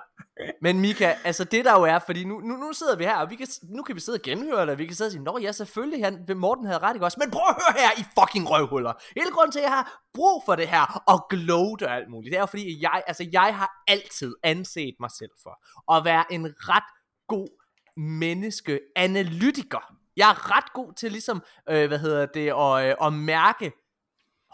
men 0.62 0.80
Mika, 0.80 1.14
altså 1.24 1.44
det 1.44 1.64
der 1.64 1.72
jo 1.78 1.82
er, 1.82 1.98
fordi 1.98 2.24
nu, 2.24 2.40
nu, 2.40 2.56
nu 2.56 2.72
sidder 2.72 2.96
vi 2.96 3.04
her, 3.04 3.16
og 3.16 3.30
vi 3.30 3.36
kan, 3.36 3.46
nu 3.62 3.82
kan 3.82 3.94
vi 3.94 4.00
sidde 4.00 4.16
og 4.16 4.22
genhøre 4.22 4.60
det, 4.60 4.70
og 4.70 4.78
vi 4.78 4.86
kan 4.86 4.96
sidde 4.96 5.08
og 5.08 5.12
sige, 5.12 5.22
Nå 5.24 5.38
ja, 5.38 5.52
selvfølgelig, 5.52 6.04
han, 6.04 6.26
Morten 6.36 6.66
havde 6.66 6.78
ret, 6.78 6.94
ikke 6.94 7.06
også? 7.06 7.20
Men 7.20 7.30
prøv 7.30 7.42
at 7.48 7.54
høre 7.54 7.82
her, 7.82 7.90
I 8.02 8.04
fucking 8.18 8.50
røvhuller. 8.50 8.92
Hele 9.16 9.30
grunden 9.30 9.52
til, 9.52 9.58
at 9.58 9.64
jeg 9.64 9.72
har 9.72 10.02
brug 10.14 10.42
for 10.46 10.54
det 10.54 10.68
her, 10.68 11.02
og 11.06 11.26
gloat 11.30 11.82
og 11.82 11.96
alt 11.96 12.10
muligt, 12.10 12.32
det 12.32 12.36
er 12.36 12.42
jo 12.42 12.46
fordi, 12.46 12.74
at 12.74 12.82
jeg, 12.82 13.02
altså 13.06 13.28
jeg 13.32 13.56
har 13.56 13.70
altid 13.88 14.34
anset 14.42 14.94
mig 15.00 15.10
selv 15.10 15.30
for, 15.42 15.54
at 15.96 16.04
være 16.04 16.24
en 16.32 16.54
ret 16.58 16.90
god 17.28 17.48
menneskeanalytiker. 17.96 19.94
Jeg 20.16 20.30
er 20.30 20.56
ret 20.56 20.72
god 20.72 20.92
til 20.92 21.12
ligesom, 21.12 21.42
øh, 21.68 21.88
hvad 21.88 21.98
hedder 21.98 22.26
det, 22.26 22.48
at, 22.48 22.88
øh, 22.88 23.06
at 23.06 23.12
mærke, 23.12 23.72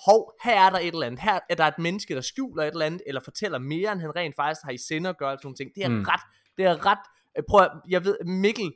hov, 0.04 0.32
her 0.44 0.60
er 0.66 0.70
der 0.70 0.78
et 0.78 0.87
eller 0.94 1.06
andet, 1.06 1.20
her 1.20 1.38
er 1.50 1.54
der 1.54 1.64
et 1.64 1.78
menneske, 1.78 2.14
der 2.14 2.20
skjuler 2.20 2.62
et 2.64 2.70
eller 2.72 2.87
andet, 2.87 3.02
eller 3.06 3.20
fortæller 3.25 3.58
mere, 3.58 3.93
end 3.93 4.00
han 4.00 4.16
rent 4.16 4.37
faktisk 4.37 4.60
har 4.64 4.70
i 4.70 4.78
sinde 4.78 5.08
at 5.08 5.19
gøre, 5.19 5.31
og 5.32 5.38
sådan 5.38 5.46
nogle 5.46 5.56
ting. 5.56 5.70
Det 5.75 5.84
er 5.84 5.88
mm. 5.88 6.02
Ret, 6.02 6.20
det 6.56 6.64
er 6.64 6.87
ret, 6.87 6.99
øh, 7.38 7.42
prøv 7.49 7.61
at, 7.61 7.70
jeg 7.88 8.04
ved, 8.04 8.25
Mikkel, 8.25 8.73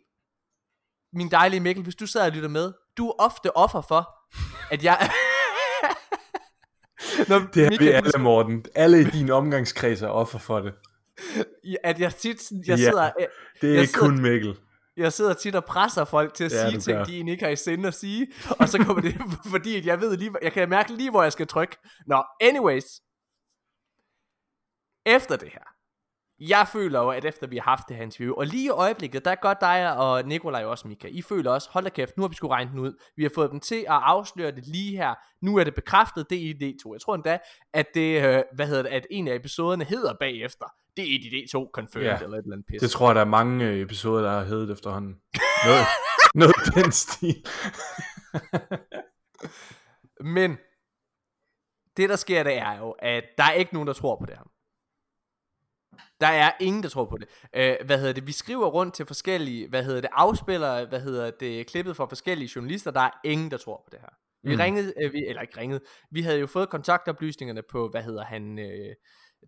min 1.12 1.30
dejlige 1.30 1.60
Mikkel, 1.60 1.82
hvis 1.84 1.94
du 1.96 2.06
sidder 2.06 2.26
og 2.26 2.32
lytter 2.32 2.48
med, 2.48 2.72
du 2.96 3.08
er 3.08 3.12
ofte 3.18 3.56
offer 3.56 3.80
for, 3.80 4.10
at 4.70 4.84
jeg... 4.84 5.10
Når 7.28 7.38
Det 7.54 7.66
er 7.66 7.78
vi 7.78 7.88
alle, 7.88 8.10
Morten. 8.18 8.64
Alle 8.74 9.00
i 9.00 9.04
din 9.04 9.30
omgangskreds 9.30 10.02
er 10.02 10.08
offer 10.08 10.38
for 10.38 10.60
det. 10.60 10.74
at 11.84 12.00
jeg 12.00 12.14
tit, 12.14 12.50
jeg 12.50 12.60
Ja. 12.68 12.76
sidder, 12.76 13.10
øh, 13.20 13.26
Det 13.60 13.68
er 13.68 13.72
Jeg 13.72 13.80
ikke 13.80 13.92
sidder- 13.92 14.06
kun 14.06 14.20
Mikkel. 14.22 14.56
Jeg 15.00 15.12
sidder 15.12 15.32
tit 15.34 15.54
og 15.54 15.64
presser 15.64 16.04
folk 16.04 16.34
til 16.34 16.44
at 16.44 16.52
Ja, 16.52 16.70
sige 16.70 16.80
ting, 16.80 16.96
gør. 16.96 17.04
de 17.04 17.14
egentlig 17.14 17.32
ikke 17.32 17.44
har 17.44 17.50
i 17.52 17.56
sinde 17.56 17.88
at 17.88 17.94
sige, 17.94 18.32
og 18.60 18.68
så 18.68 18.78
kommer 18.84 19.02
det, 19.02 19.14
fordi 19.54 19.86
jeg 19.86 20.00
ved 20.00 20.16
lige, 20.16 20.32
jeg 20.42 20.52
kan 20.52 20.68
mærke 20.68 20.92
lige, 20.92 21.10
hvor 21.10 21.22
jeg 21.22 21.32
skal 21.32 21.46
trykke. 21.46 21.76
Nå, 22.06 22.24
anyways. 22.40 22.84
Efter 25.06 25.36
det 25.36 25.48
her, 25.48 25.64
jeg 26.40 26.68
føler 26.72 27.00
jo, 27.00 27.08
at 27.10 27.24
efter 27.24 27.46
vi 27.46 27.56
har 27.56 27.62
haft 27.62 27.88
det 27.88 27.96
her 27.96 28.02
interview, 28.02 28.34
og 28.34 28.46
lige 28.46 28.64
i 28.64 28.68
øjeblikket, 28.68 29.24
der 29.24 29.34
gør 29.34 29.54
dig 29.54 29.96
og 29.96 30.24
Nikolaj 30.24 30.64
også, 30.64 30.88
Mika, 30.88 31.08
I 31.10 31.22
føler 31.22 31.50
også, 31.50 31.68
hold 31.72 31.84
da 31.84 31.90
kæft, 31.90 32.16
nu 32.16 32.22
har 32.22 32.28
vi 32.28 32.34
sgu 32.34 32.48
regnet 32.48 32.72
den 32.72 32.80
ud. 32.80 32.92
Vi 33.16 33.22
har 33.22 33.30
fået 33.34 33.50
dem 33.50 33.60
til 33.60 33.76
at 33.76 33.84
afsløre 33.88 34.50
det 34.50 34.66
lige 34.66 34.96
her. 34.96 35.14
Nu 35.42 35.56
er 35.56 35.64
det 35.64 35.74
bekræftet, 35.74 36.30
det 36.30 36.38
er 36.50 36.54
ID2. 36.54 36.92
Jeg 36.92 37.00
tror 37.00 37.14
endda, 37.14 37.38
at 37.72 37.86
det, 37.94 38.24
øh, 38.24 38.42
hvad 38.54 38.66
hedder 38.66 38.82
det, 38.82 38.88
at 38.90 39.06
en 39.10 39.28
af 39.28 39.34
episoderne 39.34 39.84
hedder 39.84 40.14
bagefter. 40.20 40.66
Det 40.96 41.04
er 41.04 41.18
ID2 41.18 41.70
confirmed, 41.72 42.06
Ja. 42.06 42.18
eller 42.22 42.38
et 42.38 42.42
eller 42.42 42.52
andet 42.56 42.66
pis. 42.66 42.80
Det 42.80 42.90
tror 42.90 43.08
jeg, 43.08 43.14
der 43.14 43.20
er 43.20 43.24
mange 43.24 43.64
øh, 43.66 43.80
episoder, 43.80 44.22
der 44.22 44.30
har 44.30 44.44
heddet 44.44 44.70
efterhånden. 44.70 45.16
Noget, 45.64 45.84
noget 46.34 46.84
den 46.84 46.92
stil. 46.92 47.44
Men 50.36 50.58
det 51.96 52.08
der 52.08 52.16
sker, 52.16 52.42
det 52.42 52.58
er 52.58 52.78
jo, 52.78 52.90
at 52.90 53.24
der 53.38 53.44
er 53.44 53.52
ikke 53.52 53.74
nogen, 53.74 53.86
der 53.86 53.92
tror 53.92 54.16
på 54.16 54.26
det 54.26 54.34
her. 54.36 54.44
Der 56.20 56.26
er 56.26 56.50
ingen, 56.60 56.82
der 56.82 56.88
tror 56.88 57.04
på 57.04 57.16
det. 57.18 57.28
Øh, 57.56 57.76
hvad 57.86 57.98
hedder 57.98 58.12
det? 58.12 58.26
Vi 58.26 58.32
skriver 58.32 58.66
rundt 58.66 58.94
til 58.94 59.06
forskellige, 59.06 59.68
hvad 59.68 59.82
hedder 59.84 60.00
det, 60.00 60.10
afspillere, 60.12 60.86
hvad 60.86 61.00
hedder 61.00 61.30
det, 61.40 61.66
klippet 61.66 61.96
fra 61.96 62.06
forskellige 62.06 62.50
journalister. 62.56 62.90
Der 62.90 63.00
er 63.00 63.10
ingen, 63.24 63.50
der 63.50 63.56
tror 63.56 63.76
på 63.76 63.88
det 63.90 63.98
her. 64.00 64.08
Vi 64.48 64.54
Mm. 64.54 64.60
ringede, 64.60 64.92
øh, 65.02 65.12
vi, 65.12 65.24
eller 65.26 65.42
ikke 65.42 65.60
ringede, 65.60 65.80
vi 66.10 66.22
havde 66.22 66.38
jo 66.40 66.46
fået 66.46 66.68
kontaktoplysningerne 66.70 67.62
på, 67.70 67.88
hvad 67.88 68.02
hedder 68.02 68.24
han, 68.24 68.58
øh, 68.58 68.94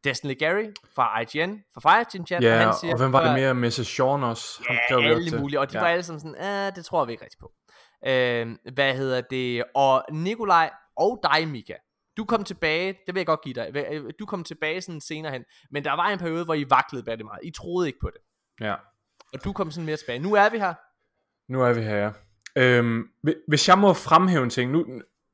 Destiny 0.04 0.38
Gary 0.38 0.64
fra 0.94 1.20
IGN, 1.20 1.58
fra 1.74 1.80
Fireteam 1.80 2.26
Chat. 2.26 2.42
Ja, 2.42 2.56
han 2.56 2.68
og 2.68 2.98
hvem 2.98 3.12
var 3.12 3.18
det 3.20 3.26
"Prøv 3.28 3.34
at- 3.48 3.56
mere? 3.56 3.68
Mrs. 3.68 3.86
Sean 3.86 4.22
også? 4.22 4.44
Ham 4.68 4.76
Ja, 4.90 4.96
op 4.96 5.02
alle 5.04 5.30
til. 5.30 5.40
mulige, 5.40 5.60
og 5.60 5.72
de 5.72 5.76
ja. 5.78 5.82
var 5.84 5.88
alle 5.88 6.02
sammen 6.02 6.20
sådan, 6.20 6.36
ah, 6.38 6.76
det 6.76 6.84
tror 6.84 7.04
vi 7.04 7.12
ikke 7.12 7.24
rigtig 7.24 7.38
på. 7.40 7.52
Øh, 8.06 8.46
hvad 8.74 8.94
hedder 8.94 9.20
det, 9.20 9.64
og 9.74 10.04
Nikolaj 10.12 10.70
og 10.96 11.20
dig, 11.22 11.48
Mika, 11.48 11.74
du 12.16 12.24
kom 12.24 12.44
tilbage, 12.44 12.88
det 13.06 13.14
vil 13.14 13.20
jeg 13.20 13.26
godt 13.26 13.40
give 13.42 13.54
dig, 13.54 13.70
øh, 13.92 14.12
du 14.18 14.26
kom 14.26 14.44
tilbage 14.44 14.80
sådan 14.80 15.00
senere 15.00 15.32
hen, 15.32 15.44
men 15.70 15.84
der 15.84 15.92
var 15.92 16.06
en 16.08 16.18
periode, 16.18 16.44
hvor 16.44 16.54
I 16.54 16.70
vaklede 16.70 17.04
bag 17.04 17.16
det 17.18 17.24
meget, 17.24 17.40
I 17.42 17.50
troede 17.50 17.86
ikke 17.86 17.98
på 18.00 18.10
det, 18.12 18.20
Ja. 18.66 18.74
og 19.32 19.44
du 19.44 19.52
kom 19.52 19.70
sådan 19.70 19.86
mere 19.86 19.96
tilbage. 19.96 20.18
Nu 20.18 20.34
er 20.34 20.48
vi 20.50 20.58
her, 20.58 20.74
Nu 21.52 21.62
er 21.62 21.72
vi 21.72 21.82
her, 21.82 21.96
ja. 21.96 22.10
Øhm, 22.56 23.08
hvi- 23.22 23.44
hvis 23.48 23.68
jeg 23.68 23.78
må 23.78 23.92
fremhæve 23.92 24.44
en 24.44 24.50
ting, 24.50 24.70
nu, 24.72 24.86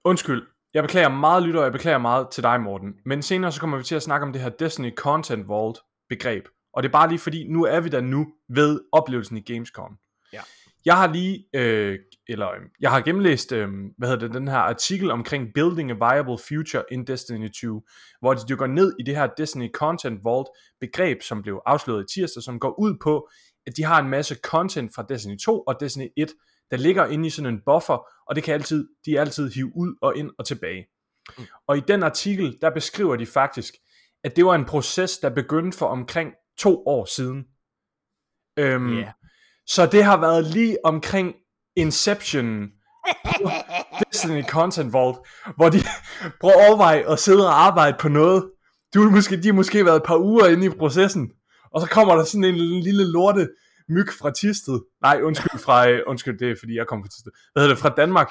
undskyld, 0.05 0.47
jeg 0.75 0.83
beklager 0.83 1.09
meget 1.09 1.43
lytter, 1.43 1.61
og 1.61 1.65
jeg 1.65 1.73
beklager 1.73 1.99
meget 1.99 2.29
til 2.31 2.43
dig, 2.43 2.61
Morten, 2.61 2.95
men 3.05 3.23
senere 3.23 3.53
så 3.53 3.61
kommer 3.61 3.77
vi 3.79 3.85
til 3.85 3.95
at 3.95 4.03
snakke 4.03 4.27
om 4.27 4.33
det 4.33 4.43
her 4.43 4.49
Destiny 4.49 4.95
Content 4.95 5.49
Vault 5.49 5.79
begreb, 6.09 6.49
og 6.73 6.83
det 6.83 6.89
er 6.89 6.93
bare 6.93 7.09
lige 7.09 7.19
fordi, 7.19 7.49
nu 7.49 7.65
er 7.65 7.81
vi 7.81 7.89
der 7.89 8.01
nu 8.01 8.33
ved 8.49 8.81
oplevelsen 8.93 9.37
i 9.37 9.41
Gamescom. 9.41 9.99
Ja. 10.33 10.41
Jeg 10.85 10.97
har 10.97 11.13
lige 11.13 11.45
øh, 11.55 11.99
eller 12.29 12.51
øhm, 12.51 12.65
jeg 12.81 12.91
har 12.91 13.01
gennemlæst, 13.01 13.53
øh, 13.53 13.69
hvad 13.99 14.09
hedder 14.09 14.27
det, 14.27 14.35
den 14.35 14.49
her 14.49 14.59
artikel 14.59 15.11
omkring 15.11 15.55
Building 15.55 15.91
a 15.91 15.95
Viable 15.95 16.39
Future 16.49 16.85
in 16.91 17.07
Destiny 17.07 17.51
2, 17.61 17.83
hvor 18.21 18.35
de 18.35 18.41
dykker 18.49 18.67
ned 18.67 18.93
i 19.01 19.03
det 19.03 19.17
her 19.17 19.27
Destiny 19.27 19.71
Content 19.73 20.25
Vault 20.25 20.49
begreb, 20.81 21.23
som 21.23 21.43
blev 21.43 21.63
afsløret 21.67 22.03
i 22.03 22.15
tirsdag, 22.15 22.43
som 22.43 22.61
går 22.61 22.79
ud 22.79 22.97
på, 23.03 23.29
at 23.67 23.77
de 23.77 23.85
har 23.85 24.03
en 24.03 24.09
masse 24.09 24.35
content 24.35 24.95
fra 24.95 25.07
Destiny 25.09 25.39
2 25.39 25.61
og 25.61 25.81
Destiny 25.81 26.07
1, 26.17 26.29
der 26.71 26.77
ligger 26.77 27.07
inde 27.07 27.27
i 27.27 27.31
sådan 27.31 27.55
en 27.55 27.61
buffer, 27.67 28.07
og 28.27 28.37
det 28.37 28.45
kan 28.45 28.55
altid, 28.55 28.89
de 29.07 29.17
er 29.17 29.21
altid 29.21 29.51
hive 29.51 29.73
ud 29.77 29.97
og 30.03 30.17
ind 30.17 30.31
og 30.39 30.47
tilbage. 30.47 30.87
Mm. 31.39 31.45
Og 31.67 31.77
i 31.77 31.81
den 31.89 32.03
artikel, 32.03 32.59
der 32.61 32.71
beskriver 32.71 33.17
de 33.17 33.27
faktisk, 33.27 33.75
at 34.25 34.37
det 34.37 34.45
var 34.45 34.55
en 34.55 34.65
proces, 34.65 35.19
der 35.19 35.31
begyndte 35.31 35.79
for 35.79 35.87
omkring 35.87 36.33
to 36.59 36.87
år 36.87 37.05
siden. 37.05 37.45
Øhm, 38.59 38.93
Yeah. 38.93 39.13
Så 39.67 39.87
det 39.87 40.05
har 40.05 40.21
været 40.21 40.45
lige 40.45 40.79
omkring 40.85 41.35
Inception 41.79 42.69
Destiny 44.13 44.45
Content 44.45 44.93
Vault, 44.93 45.19
hvor 45.57 45.69
de 45.69 45.79
prøver 46.41 46.55
at 46.55 46.69
overveje 46.69 47.13
at 47.13 47.19
sidde 47.19 47.47
og 47.47 47.67
arbejde 47.67 47.97
på 48.01 48.09
noget. 48.09 48.51
Du 48.95 49.07
er 49.07 49.11
måske, 49.11 49.43
de 49.43 49.49
har 49.49 49.53
måske 49.53 49.85
været 49.85 49.97
et 49.97 50.03
par 50.03 50.17
uger 50.17 50.47
inde 50.47 50.67
i 50.67 50.71
processen, 50.71 51.31
og 51.75 51.81
så 51.81 51.87
kommer 51.87 52.15
der 52.15 52.25
sådan 52.25 52.45
en 52.45 52.81
lille 52.81 53.13
lorte 53.13 53.49
myg 53.89 54.07
fra 54.21 54.31
Tisted. 54.31 54.81
Nej, 55.03 55.21
undskyld, 55.23 55.61
fra, 55.61 55.89
øh, 55.89 56.01
undskyld, 56.07 56.39
det 56.39 56.51
er 56.51 56.57
fordi 56.59 56.77
jeg 56.77 56.87
kom 56.87 57.03
fra 57.03 57.09
Tisted. 57.09 57.33
Hvad 57.53 57.63
hedder 57.63 57.75
det, 57.75 57.83
fra 57.83 57.89
Danmark. 57.89 58.29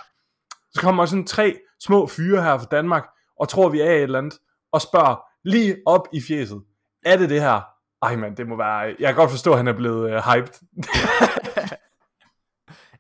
Så 0.72 0.82
kommer 0.82 1.06
sådan 1.06 1.28
tre 1.28 1.56
små 1.84 2.08
fyre 2.08 2.44
her 2.44 2.58
fra 2.58 2.68
Danmark, 2.72 3.04
og 3.40 3.50
tror 3.50 3.70
vi 3.70 3.80
er 3.80 3.92
et 3.92 4.02
eller 4.02 4.20
andet, 4.20 4.40
og 4.74 4.82
spørger 4.82 5.16
lige 5.46 5.78
op 5.86 6.08
i 6.14 6.22
fjeset. 6.22 6.62
Er 7.06 7.18
det 7.18 7.30
det 7.30 7.42
her? 7.42 7.62
Ej 8.02 8.16
mand, 8.16 8.36
det 8.36 8.48
må 8.48 8.58
være... 8.58 8.96
Jeg 9.00 9.08
kan 9.08 9.16
godt 9.16 9.32
forstå, 9.32 9.52
at 9.52 9.58
han 9.58 9.68
er 9.68 9.74
blevet 9.74 10.12
øh, 10.12 10.22
hyped. 10.34 10.54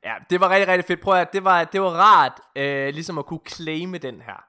Ja, 0.07 0.13
det 0.29 0.39
var 0.41 0.49
rigtig, 0.49 0.67
rigtig 0.67 0.85
fedt. 0.85 1.01
Prøv 1.01 1.13
at 1.13 1.33
det 1.33 1.43
var, 1.43 1.63
det 1.63 1.81
var 1.81 1.89
rart, 1.89 2.39
øh, 2.55 2.93
ligesom 2.93 3.17
at 3.17 3.25
kunne 3.25 3.39
claime 3.49 3.97
den 3.97 4.21
her. 4.21 4.39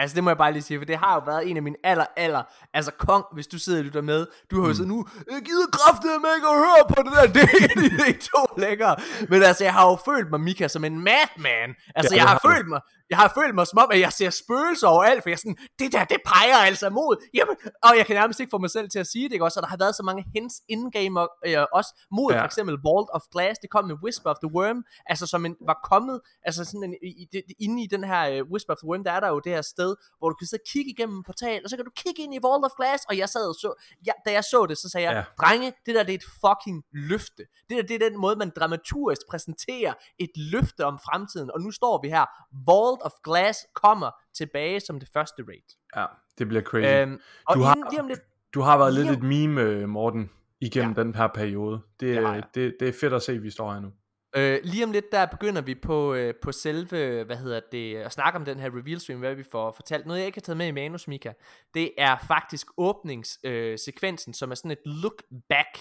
Altså 0.00 0.14
det 0.14 0.24
må 0.24 0.30
jeg 0.30 0.38
bare 0.38 0.52
lige 0.52 0.62
sige, 0.62 0.78
for 0.80 0.84
det 0.84 0.96
har 0.96 1.14
jo 1.14 1.22
været 1.26 1.50
en 1.50 1.56
af 1.56 1.62
mine 1.62 1.76
aller, 1.84 2.06
aller, 2.16 2.42
altså 2.74 2.92
kong, 2.98 3.24
hvis 3.32 3.46
du 3.46 3.58
sidder 3.58 3.78
og 3.78 3.84
lytter 3.84 4.00
med, 4.02 4.26
du 4.50 4.60
har 4.60 4.68
jo 4.68 4.74
så 4.74 4.84
nu, 4.84 5.06
jeg 5.32 5.42
gider 5.44 5.66
kraftedeme 5.72 6.26
ikke 6.36 6.48
at 6.48 6.58
høre 6.66 6.84
på 6.88 7.02
det 7.02 7.12
der, 7.16 7.26
det 7.36 7.42
er 7.42 8.12
de 8.12 8.18
to 8.32 8.42
længere. 8.64 8.96
Men 9.28 9.42
altså, 9.42 9.64
jeg 9.64 9.72
har 9.72 9.84
jo 9.90 9.98
følt 10.04 10.30
mig, 10.30 10.40
Mika, 10.40 10.68
som 10.68 10.84
en 10.84 10.98
madman. 11.08 11.70
Altså, 11.94 12.14
Ja, 12.14 12.18
jeg 12.18 12.28
har 12.28 12.38
har 12.42 12.54
følt 12.54 12.68
mig, 12.68 12.80
jeg 13.10 13.18
har 13.18 13.32
følt 13.34 13.54
mig 13.54 13.66
som 13.66 13.78
om, 13.78 13.88
at 13.92 14.00
jeg 14.00 14.12
ser 14.12 14.30
spøgelser 14.30 14.88
overalt, 14.88 15.22
for 15.22 15.28
jeg 15.30 15.38
sådan, 15.38 15.56
det 15.78 15.92
der, 15.92 16.04
det 16.04 16.18
peger 16.26 16.56
altså 16.56 16.90
mod, 16.90 17.16
jamen, 17.34 17.56
og 17.82 17.92
jeg 17.98 18.06
kan 18.06 18.16
nærmest 18.16 18.40
ikke 18.40 18.50
få 18.50 18.58
mig 18.58 18.70
selv 18.70 18.88
til 18.90 18.98
at 18.98 19.06
sige 19.06 19.24
det, 19.24 19.32
ikke 19.32 19.44
også? 19.44 19.60
Og 19.60 19.62
der 19.62 19.68
har 19.68 19.76
været 19.76 19.94
så 19.96 20.02
mange 20.02 20.24
hints 20.34 20.54
in-game, 20.68 21.20
og, 21.20 21.28
øh, 21.46 21.64
også 21.72 21.90
mod 22.10 22.32
Ja. 22.32 22.40
for 22.40 22.44
eksempel 22.44 22.74
Vault 22.86 23.10
of 23.12 23.22
Glass, 23.32 23.58
det 23.58 23.70
kom 23.70 23.84
med 23.84 23.96
Whisper 24.04 24.30
of 24.30 24.36
the 24.44 24.50
Worm, 24.56 24.84
altså 25.06 25.26
som 25.26 25.46
en, 25.46 25.56
var 25.66 25.78
kommet, 25.90 26.20
altså 26.44 26.64
sådan 26.64 26.82
en, 26.84 26.94
i, 27.02 27.10
i, 27.32 27.54
inde 27.64 27.82
i 27.82 27.86
den 27.86 28.04
her 28.04 28.42
uh, 28.42 28.50
Whisper 28.52 28.72
of 28.74 28.78
the 28.78 28.88
Worm, 28.88 29.04
der 29.04 29.12
er 29.12 29.20
der 29.20 29.28
jo 29.28 29.40
det 29.40 29.52
her 29.52 29.62
sted, 29.62 29.96
hvor 30.18 30.28
du 30.28 30.34
kan 30.34 30.46
sidde 30.46 30.60
og 30.60 30.68
kigge 30.72 30.90
igennem 30.90 31.16
en 31.16 31.24
portal, 31.24 31.60
og 31.64 31.70
så 31.70 31.76
kan 31.76 31.84
du 31.84 31.90
kigge 31.96 32.22
ind 32.22 32.34
i 32.34 32.38
Vault 32.42 32.64
of 32.64 32.70
Glass, 32.76 33.04
og 33.08 33.18
jeg 33.18 33.28
sad 33.28 33.48
og 33.48 33.54
så, 33.54 33.70
ja, 34.06 34.12
da 34.26 34.32
jeg 34.32 34.44
så 34.44 34.66
det, 34.66 34.78
så 34.78 34.88
sagde 34.88 35.08
jeg, 35.08 35.14
ja. 35.16 35.24
drenge, 35.44 35.72
det 35.86 35.94
der 35.94 36.02
det 36.02 36.12
er 36.14 36.18
et 36.18 36.28
fucking 36.44 36.82
løfte. 36.92 37.42
Det 37.68 37.76
der 37.76 37.82
det 37.82 37.94
er 37.94 38.08
den 38.08 38.18
måde, 38.20 38.36
man 38.36 38.50
dramaturgisk 38.56 39.22
præsenterer 39.30 39.92
et 40.18 40.30
løfte 40.36 40.84
om 40.86 40.98
fremtiden, 40.98 41.50
og 41.54 41.60
nu 41.60 41.70
står 41.70 42.00
vi 42.02 42.08
her, 42.08 42.24
Vault 42.66 42.99
of 43.00 43.12
Glass 43.24 43.66
kommer 43.74 44.10
tilbage 44.34 44.80
som 44.80 45.00
det 45.00 45.08
første 45.12 45.42
raid. 45.48 45.76
ja, 45.96 46.06
det 46.38 46.48
bliver 46.48 46.62
crazy. 46.62 46.86
Øhm, 47.02 47.20
og 47.46 47.56
Du 47.56 47.60
har- 47.62 47.74
inden, 47.74 48.00
om 48.00 48.08
lidt, 48.08 48.20
Du 48.54 48.60
har 48.60 48.78
været 48.78 48.94
lidt 48.94 49.06
Lige- 49.06 49.16
et 49.16 49.22
meme, 49.22 49.60
øh, 49.60 49.88
Morten, 49.88 50.30
igennem 50.60 50.94
ja. 50.96 51.02
den 51.02 51.14
her 51.14 51.26
periode. 51.34 51.80
Det, 52.00 52.16
Det 52.16 52.26
har 52.26 52.34
det, 52.34 52.34
jeg. 52.36 52.44
det, 52.54 52.76
det 52.80 52.88
er 52.88 52.92
fedt 53.00 53.12
at 53.12 53.22
se, 53.22 53.32
at 53.32 53.42
vi 53.42 53.50
står 53.50 53.72
her 53.72 53.80
nu. 53.80 53.92
Øh, 54.36 54.58
lige 54.64 54.84
om 54.84 54.92
lidt, 54.92 55.12
der 55.12 55.26
begynder 55.26 55.62
vi 55.62 55.74
på, 55.74 56.14
øh, 56.14 56.34
på 56.42 56.52
selve, 56.52 57.24
hvad 57.24 57.36
hedder 57.36 57.60
det, 57.72 57.96
at 57.96 58.12
snakke 58.12 58.36
om 58.38 58.44
den 58.44 58.58
her 58.60 58.66
reveal 58.68 59.00
stream, 59.00 59.18
hvad 59.20 59.34
vi 59.34 59.42
får 59.52 59.72
fortalt. 59.72 60.06
Noget, 60.06 60.18
jeg 60.20 60.26
ikke 60.26 60.36
har 60.36 60.40
taget 60.40 60.56
med 60.56 60.66
i 60.66 60.70
manus, 60.70 61.08
Mika, 61.08 61.32
det 61.74 61.90
er 61.98 62.16
faktisk 62.28 62.66
åbningssekvensen, 62.76 63.72
øh, 63.72 63.78
sekvensen, 63.78 64.34
som 64.34 64.50
er 64.50 64.54
sådan 64.54 64.70
et 64.70 64.78
look 64.84 65.22
back. 65.48 65.78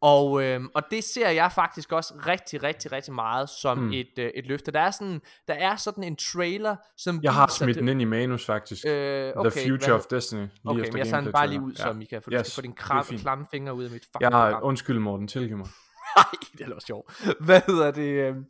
Og, 0.00 0.42
øh, 0.42 0.60
og 0.74 0.82
det 0.90 1.04
ser 1.04 1.28
jeg 1.30 1.52
faktisk 1.52 1.92
også 1.92 2.14
rigtig, 2.26 2.62
rigtig, 2.62 2.92
rigtig 2.92 3.14
meget 3.14 3.48
som 3.48 3.78
hmm. 3.78 3.92
et, 3.92 4.18
øh, 4.18 4.30
et 4.34 4.46
løfte. 4.46 4.72
Der 4.72 4.80
er, 4.80 4.90
sådan, 4.90 5.20
der 5.48 5.54
er 5.54 5.76
sådan 5.76 6.04
en 6.04 6.16
trailer, 6.16 6.76
som 6.96 7.20
Jeg 7.22 7.34
har 7.34 7.46
smidt 7.46 7.76
den 7.78 7.88
ind 7.88 8.02
i 8.02 8.04
manus, 8.04 8.46
faktisk. 8.46 8.84
Øh, 8.86 9.32
okay, 9.36 9.50
The 9.50 9.70
Future 9.70 9.78
hvad- 9.78 9.94
of 10.00 10.06
Destiny. 10.06 10.40
Lige 10.40 10.50
Okay, 10.64 10.80
efter 10.80 10.92
men 10.92 10.98
jeg 10.98 11.06
tager 11.06 11.20
den 11.20 11.32
bare 11.32 11.46
lige 11.48 11.60
ud 11.60 11.74
så, 11.74 11.92
Mika, 11.92 12.18
for 12.18 12.30
du 12.30 12.36
Yes, 12.36 12.46
skal 12.46 12.54
få 12.54 12.62
din 12.62 12.72
kram, 12.72 13.04
klamme 13.04 13.46
fingre 13.50 13.74
ud 13.74 13.84
af 13.84 13.90
mit 13.90 14.04
fucking 14.04 14.20
Jeg 14.20 14.30
har, 14.30 14.50
program. 14.50 14.68
undskyld 14.68 14.98
Morten, 14.98 15.28
tilgiv 15.28 15.56
mig. 15.56 15.66
Nej, 16.16 16.24
det 16.58 16.68
er 16.68 16.74
også 16.74 16.86
sjovt. 16.86 17.34
Hvad 17.40 17.60
hedder 17.66 17.90
det? 17.90 18.08
øhm, 18.10 18.44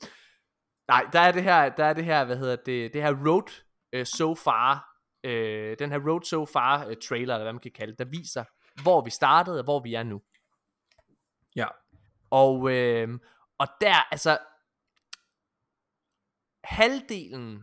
Nej, 0.89 1.05
der 1.13 1.21
er 1.21 1.33
det 1.33 1.43
her, 1.43 1.69
der 1.69 1.85
er 1.85 1.93
det 1.93 2.05
her, 2.05 2.25
hvad 2.25 2.37
hedder 2.37 2.57
det, 2.67 2.93
det 2.93 3.03
her 3.03 3.15
Road 3.27 3.51
uh, 3.97 4.05
So 4.05 4.35
Far, 4.35 4.85
uh, 5.27 5.31
den 5.79 5.91
her 5.91 5.99
Road 6.09 6.23
So 6.23 6.47
Far 6.47 6.87
uh, 6.87 6.93
trailer, 7.09 7.35
eller 7.35 7.45
hvad 7.45 7.53
man 7.53 7.61
kan 7.61 7.71
kalde 7.75 7.91
det, 7.93 7.99
der 7.99 8.05
viser, 8.05 8.45
hvor 8.83 9.05
vi 9.05 9.11
startede, 9.11 9.59
og 9.59 9.65
hvor 9.65 9.83
vi 9.83 9.95
er 9.95 10.03
nu. 10.03 10.21
Ja. 11.57 11.67
Og, 12.31 12.71
øh, 12.71 13.19
og 13.59 13.67
der, 13.81 13.95
altså, 14.11 14.39
halvdelen, 16.65 17.63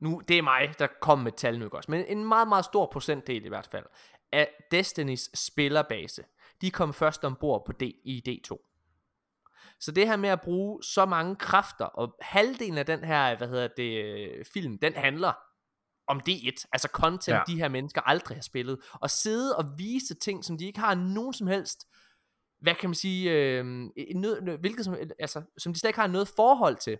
nu, 0.00 0.22
det 0.28 0.38
er 0.38 0.42
mig, 0.42 0.74
der 0.78 0.86
kom 1.00 1.18
med 1.18 1.32
tal 1.32 1.58
nu, 1.58 1.68
også, 1.72 1.90
men 1.90 2.04
en 2.06 2.24
meget, 2.24 2.48
meget 2.48 2.64
stor 2.64 2.88
procentdel 2.92 3.44
i 3.44 3.48
hvert 3.48 3.66
fald, 3.66 3.86
af 4.32 4.48
Destinys 4.70 5.38
spillerbase, 5.38 6.24
de 6.60 6.70
kom 6.70 6.94
først 6.94 7.24
ombord 7.24 7.66
på 7.66 7.72
D, 7.72 7.82
i 7.82 8.22
D2. 8.28 8.66
Så 9.80 9.92
det 9.92 10.06
her 10.06 10.16
med 10.16 10.28
at 10.28 10.40
bruge 10.40 10.82
så 10.82 11.04
mange 11.06 11.36
kræfter, 11.36 11.84
og 11.84 12.16
halvdelen 12.20 12.78
af 12.78 12.86
den 12.86 13.04
her, 13.04 13.36
hvad 13.36 13.48
hedder 13.48 13.68
det, 13.76 14.04
øh, 14.04 14.44
film, 14.44 14.78
den 14.78 14.94
handler 14.94 15.32
om 16.06 16.20
D1, 16.28 16.64
altså 16.72 16.88
content, 16.92 17.36
Ja. 17.36 17.42
de 17.46 17.56
her 17.56 17.68
mennesker 17.68 18.00
aldrig 18.00 18.36
har 18.36 18.42
spillet, 18.42 18.80
og 18.92 19.10
sidde 19.10 19.56
og 19.56 19.64
vise 19.78 20.14
ting, 20.14 20.44
som 20.44 20.58
de 20.58 20.64
ikke 20.66 20.80
har 20.80 20.94
nogen 20.94 21.32
som 21.32 21.46
helst, 21.46 21.86
hvad 22.60 22.74
kan 22.74 22.88
man 22.90 22.94
sige, 22.94 23.30
øh, 23.30 23.64
nød, 24.14 24.58
hvilket 24.58 24.84
som, 24.84 24.96
altså, 25.18 25.42
som 25.58 25.72
de 25.72 25.78
slet 25.78 25.88
ikke 25.88 26.00
har 26.00 26.06
noget 26.06 26.28
forhold 26.36 26.76
til. 26.76 26.98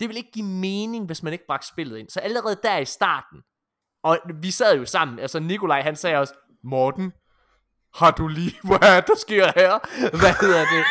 Det 0.00 0.08
vil 0.08 0.16
ikke 0.16 0.32
give 0.32 0.46
mening, 0.46 1.06
hvis 1.06 1.22
man 1.22 1.32
ikke 1.32 1.46
bragte 1.46 1.66
spillet 1.66 1.98
ind. 1.98 2.08
Så 2.10 2.20
allerede 2.20 2.60
der 2.62 2.78
i 2.78 2.84
starten, 2.84 3.42
og 4.02 4.18
vi 4.42 4.50
sad 4.50 4.76
jo 4.76 4.84
sammen, 4.84 5.18
altså 5.18 5.38
Nikolaj 5.38 5.82
han 5.82 5.96
sagde 5.96 6.16
også, 6.16 6.34
Morten, 6.64 7.12
har 7.94 8.10
du 8.10 8.28
lige, 8.28 8.54
hvad 8.68 8.88
er 8.88 9.00
der 9.00 9.16
sker 9.16 9.52
her? 9.56 9.78
Hvad 10.20 10.34
hedder 10.40 10.64
det? 10.74 10.84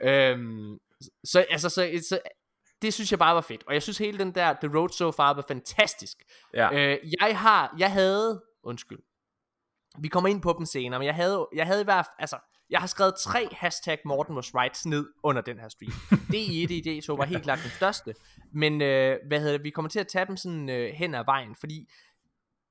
øhm, 0.10 0.78
så 1.24 1.46
altså, 1.50 1.68
så, 1.68 2.00
så, 2.08 2.20
det 2.82 2.94
synes 2.94 3.10
jeg 3.10 3.18
bare 3.18 3.34
var 3.34 3.40
fedt. 3.40 3.64
Og 3.66 3.74
jeg 3.74 3.82
synes 3.82 3.98
hele 3.98 4.18
den 4.18 4.34
der, 4.34 4.52
The 4.52 4.78
Road 4.78 4.88
So 4.88 5.10
Far 5.10 5.34
var 5.34 5.44
fantastisk. 5.48 6.16
ja. 6.54 6.72
Øh, 6.72 6.98
jeg 7.20 7.38
har, 7.38 7.74
jeg 7.78 7.92
havde, 7.92 8.42
undskyld, 8.62 8.98
vi 9.98 10.08
kommer 10.08 10.28
ind 10.28 10.42
på 10.42 10.54
dem 10.58 10.66
senere, 10.66 10.98
men 11.00 11.06
jeg 11.06 11.14
havde, 11.14 11.48
jeg 11.54 11.66
havde 11.66 11.80
i 11.80 11.84
hvert 11.84 12.06
fald, 12.06 12.16
altså, 12.18 12.38
jeg 12.70 12.80
har 12.80 12.86
skrevet 12.86 13.14
tre 13.18 13.48
hashtag 13.52 13.98
Morten 14.04 14.34
was 14.34 14.54
right 14.54 14.86
ned 14.86 15.06
under 15.22 15.42
den 15.42 15.58
her 15.58 15.68
stream. 15.68 15.92
Det 16.30 16.38
i 16.38 16.62
et 16.62 16.86
idé, 16.86 17.00
så 17.06 17.16
var 17.16 17.24
helt 17.24 17.42
klart 17.42 17.58
den 17.62 17.70
største. 17.70 18.14
Men, 18.52 18.82
øh, 18.82 19.18
hvad 19.26 19.40
hedder 19.40 19.52
det, 19.52 19.64
vi 19.64 19.70
kommer 19.70 19.88
til 19.88 20.00
at 20.00 20.08
tage 20.08 20.26
dem 20.26 20.36
sådan 20.36 20.68
øh, 20.68 20.94
hen 20.94 21.14
ad 21.14 21.24
vejen, 21.24 21.56
fordi 21.56 21.88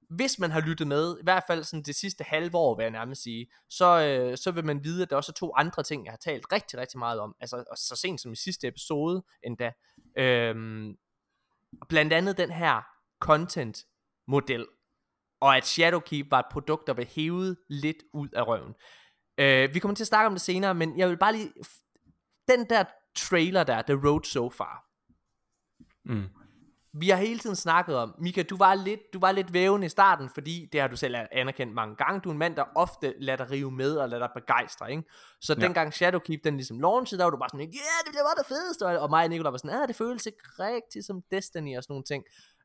hvis 0.10 0.40
man 0.40 0.52
har 0.52 0.62
lyttet 0.62 0.88
med, 0.88 1.18
i 1.20 1.24
hvert 1.24 1.44
fald 1.48 1.64
sådan 1.64 1.84
det 1.84 1.96
sidste 1.96 2.24
halve 2.24 2.58
år, 2.58 2.76
vil 2.76 2.84
jeg 2.84 2.92
nærmest 2.92 3.24
sige, 3.24 3.48
så, 3.70 4.02
øh, 4.02 4.38
så 4.38 4.52
vil 4.52 4.66
man 4.66 4.84
vide, 4.84 5.04
at 5.04 5.10
der 5.10 5.16
også 5.16 5.32
er 5.32 5.40
to 5.40 5.54
andre 5.56 5.84
ting, 5.84 6.06
jeg 6.06 6.12
har 6.12 6.18
talt 6.18 6.46
rigtig, 6.52 6.80
rigtig 6.80 7.00
meget 7.00 7.20
om. 7.20 7.36
Altså 7.40 7.64
og 7.72 7.78
så 7.78 7.96
sent 7.96 8.22
som 8.22 8.32
i 8.32 8.36
sidste 8.36 8.68
episode 8.68 9.24
endda. 9.44 9.72
Øhm, 10.18 10.98
blandt 11.90 12.14
andet 12.14 12.38
den 12.38 12.52
her 12.52 12.82
content 13.20 13.86
model, 14.28 14.66
og 15.40 15.58
at 15.58 15.66
Shadowkeep 15.66 16.32
var 16.32 16.40
et 16.40 16.46
produkt, 16.52 16.88
der 16.88 16.94
var 16.94 17.04
hævet 17.16 17.58
lidt 17.70 17.98
ud 18.14 18.30
af 18.30 18.48
røven. 18.48 18.74
Øh, 19.38 19.74
vi 19.74 19.80
kommer 19.80 19.96
til 19.96 20.04
at 20.04 20.08
snakke 20.08 20.28
om 20.28 20.34
det 20.34 20.42
senere, 20.42 20.74
men 20.76 20.98
jeg 21.00 21.10
vil 21.10 21.18
bare 21.18 21.34
lige... 21.34 21.54
Den 22.48 22.70
der 22.70 22.84
trailer 23.16 23.64
der, 23.64 23.82
The 23.82 23.96
Road 24.08 24.24
So 24.24 24.50
Far, 24.50 24.84
Mm. 26.06 26.24
vi 26.94 27.10
har 27.10 27.18
hele 27.18 27.40
tiden 27.40 27.56
snakket 27.56 27.96
om, 27.98 28.16
Mika, 28.20 28.44
du 28.44 28.58
var 28.58 28.74
lidt, 28.76 29.00
du 29.14 29.20
var 29.20 29.32
lidt 29.32 29.54
vævende 29.54 29.86
i 29.86 29.90
starten, 29.90 30.30
fordi 30.34 30.70
det 30.72 30.82
har 30.82 30.88
du 30.88 30.98
selv 30.98 31.16
anerkendt 31.32 31.74
mange 31.74 31.96
gange. 31.96 32.20
Du 32.22 32.30
er 32.30 32.34
en 32.34 32.40
mand, 32.40 32.56
der 32.56 32.64
ofte 32.76 33.14
lader 33.20 33.38
dig 33.38 33.52
rive 33.52 33.72
med 33.72 33.96
og 33.96 34.10
lader 34.10 34.28
dig 34.28 34.32
begejstre, 34.36 34.92
ikke? 34.92 35.04
Så 35.42 35.54
Ja. 35.54 35.66
dengang 35.66 35.94
Shadowkeep, 35.94 36.44
den 36.44 36.58
ligesom 36.58 36.80
launchede, 36.80 37.20
der 37.20 37.26
var 37.26 37.32
du 37.32 37.38
bare 37.38 37.50
sådan, 37.50 37.60
ja, 37.60 37.66
yeah, 37.66 38.04
det 38.06 38.12
bliver 38.12 38.24
bare 38.24 38.36
det 38.38 38.46
fedeste, 38.48 38.86
og, 38.86 39.00
og 39.00 39.10
mig 39.10 39.24
og 39.24 39.30
Nicolai 39.30 39.52
var 39.52 39.58
sådan, 39.58 39.80
ja, 39.80 39.86
det 39.86 39.96
føles 39.96 40.26
ikke 40.26 40.40
rigtigt 40.60 41.06
som 41.06 41.22
Destiny 41.32 41.78
og 41.78 41.84
sådan 41.84 41.94
nogle 41.94 42.04
ting. 42.04 42.24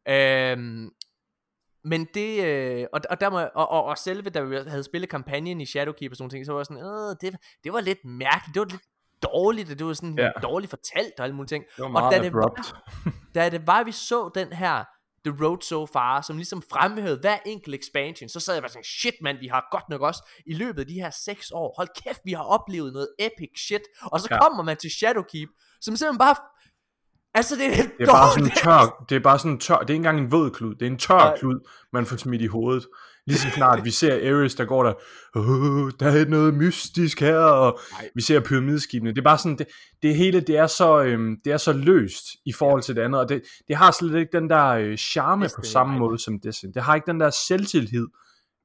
Øhm, 0.08 0.90
men 1.84 2.06
det, 2.14 2.44
øh, 2.44 2.86
og, 2.92 3.00
og, 3.10 3.20
der 3.20 3.30
må, 3.30 3.38
og, 3.54 3.68
og, 3.70 3.84
og 3.84 3.98
selve, 3.98 4.30
da 4.30 4.40
vi 4.40 4.56
havde 4.66 4.84
spillet 4.84 5.10
kampagnen 5.10 5.60
i 5.60 5.66
Shadowkeep 5.66 6.10
og 6.12 6.16
sådan 6.16 6.30
ting, 6.30 6.46
så 6.46 6.52
var 6.52 6.58
jeg 6.60 6.66
sådan, 6.66 6.82
øh, 6.82 7.16
det, 7.20 7.40
det 7.64 7.72
var 7.72 7.80
lidt 7.80 7.98
mærkeligt, 8.04 8.54
det 8.54 8.60
var 8.60 8.66
lidt 8.66 8.82
dårligt, 9.22 9.70
og 9.70 9.78
det 9.78 9.86
var 9.86 9.92
sådan 9.92 10.18
Ja. 10.18 10.30
dårligt 10.42 10.70
fortalt 10.70 11.12
og 11.18 11.24
alle 11.24 11.36
mulige 11.36 11.48
ting. 11.48 11.64
Det 11.64 11.78
var 11.78 11.84
Og 11.84 11.92
meget 11.92 12.12
da 12.12 12.22
det 12.22 12.32
var- 12.32 12.40
abrupt. 12.46 12.74
Da 13.34 13.48
det 13.48 13.66
var, 13.66 13.82
vi 13.84 13.92
så 13.92 14.30
den 14.34 14.52
her 14.52 14.84
The 15.26 15.44
Road 15.44 15.60
So 15.60 15.86
Far, 15.86 16.20
som 16.20 16.36
ligesom 16.36 16.62
fremhævede 16.72 17.18
hver 17.20 17.38
enkelt 17.46 17.74
expansion, 17.74 18.28
så 18.28 18.40
sad 18.40 18.54
jeg 18.54 18.62
bare 18.62 18.70
sådan, 18.70 18.84
shit 18.84 19.14
mand, 19.22 19.38
vi 19.38 19.46
har 19.46 19.68
godt 19.70 19.88
nok 19.88 20.00
også 20.00 20.22
i 20.46 20.54
løbet 20.54 20.80
af 20.80 20.86
de 20.86 20.94
her 20.94 21.10
6 21.24 21.50
år, 21.50 21.74
hold 21.76 21.88
kæft, 22.02 22.20
vi 22.24 22.32
har 22.32 22.42
oplevet 22.44 22.92
noget 22.92 23.08
epic 23.18 23.50
shit, 23.66 23.82
og 24.12 24.20
så 24.20 24.28
ja. 24.30 24.40
kommer 24.42 24.62
man 24.62 24.76
til 24.76 24.90
Shadowkeep, 24.90 25.48
som 25.80 25.96
simpelthen 25.96 26.18
bare, 26.18 26.36
altså 27.34 27.54
det 27.56 27.66
er 27.66 27.82
det, 27.82 27.90
Det 27.98 28.08
er 28.08 28.12
bare 28.12 28.30
sådan 28.30 28.44
en 28.44 28.50
tør, 28.50 29.04
det 29.08 29.16
er 29.16 29.20
bare 29.20 29.38
sådan 29.38 29.52
en 29.52 29.58
tør, 29.58 29.78
det 29.78 29.90
er 29.90 29.94
ikke 29.94 29.94
engang 29.94 30.18
en 30.18 30.32
våd 30.32 30.50
klud, 30.50 30.74
det 30.74 30.82
er 30.82 30.90
en 30.90 30.98
tør 30.98 31.14
Nej. 31.14 31.38
klud, 31.38 31.68
man 31.92 32.06
får 32.06 32.16
smidt 32.16 32.42
i 32.42 32.46
hovedet. 32.46 32.86
Lige 33.26 33.38
så 33.38 33.50
snart 33.50 33.84
vi 33.84 33.90
ser 33.90 34.14
Ares, 34.14 34.54
der 34.54 34.64
går 34.64 34.82
der, 34.82 34.94
Åh, 35.36 35.90
der 36.00 36.06
er 36.06 36.24
noget 36.24 36.54
mystisk 36.54 37.20
her, 37.20 37.36
og 37.36 37.78
Nej. 37.92 38.08
vi 38.14 38.22
ser 38.22 38.40
pyramideskibene. 38.40 39.10
Det 39.10 39.18
er 39.18 39.22
bare 39.22 39.38
sådan, 39.38 39.58
det, 39.58 39.66
det 40.02 40.16
hele, 40.16 40.40
det 40.40 40.56
er, 40.56 40.66
så, 40.66 41.02
øhm, 41.02 41.36
det 41.44 41.52
er 41.52 41.56
så 41.56 41.72
løst 41.72 42.24
i 42.46 42.52
forhold 42.52 42.82
til 42.82 42.96
det 42.96 43.02
andet, 43.02 43.20
og 43.20 43.28
det, 43.28 43.42
det 43.68 43.76
har 43.76 43.90
slet 43.90 44.18
ikke 44.18 44.38
den 44.38 44.50
der 44.50 44.66
øh, 44.66 44.96
charme 44.96 45.48
på 45.56 45.62
samme 45.62 45.98
måde 45.98 46.18
som 46.18 46.40
Destiny. 46.40 46.70
Det 46.74 46.82
har 46.82 46.94
ikke 46.94 47.06
den 47.06 47.20
der 47.20 47.30
selvtillid, 47.30 48.06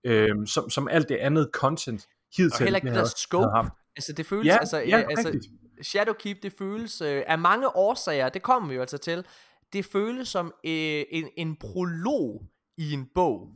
øhm, 0.05 0.45
som, 0.45 0.69
som 0.69 0.87
alt 0.87 1.09
det 1.09 1.15
andet 1.15 1.49
content 1.53 2.07
hidtil 2.37 2.53
og 2.53 2.59
heller 2.63 2.77
ikke 2.77 2.87
det 2.87 2.95
der 2.95 3.05
scope, 3.05 3.69
altså 3.95 4.13
det 4.13 4.25
føles, 4.25 4.45
Ja, 4.45 4.57
altså, 4.57 4.77
ja, 4.77 5.03
altså 5.09 5.27
rigtigt. 5.27 5.45
Shadowkeep, 5.81 6.43
det 6.43 6.53
føles 6.53 7.01
øh, 7.01 7.23
af 7.27 7.39
mange 7.39 7.75
årsager, 7.75 8.29
det 8.29 8.41
kommer 8.41 8.69
vi 8.69 8.75
jo 8.75 8.81
altså 8.81 8.97
til, 8.97 9.25
det 9.73 9.85
føles 9.85 10.29
som 10.29 10.45
øh, 10.45 11.03
en, 11.09 11.29
en 11.37 11.55
prolog 11.55 12.41
i 12.77 12.91
en 12.91 13.09
bog. 13.15 13.49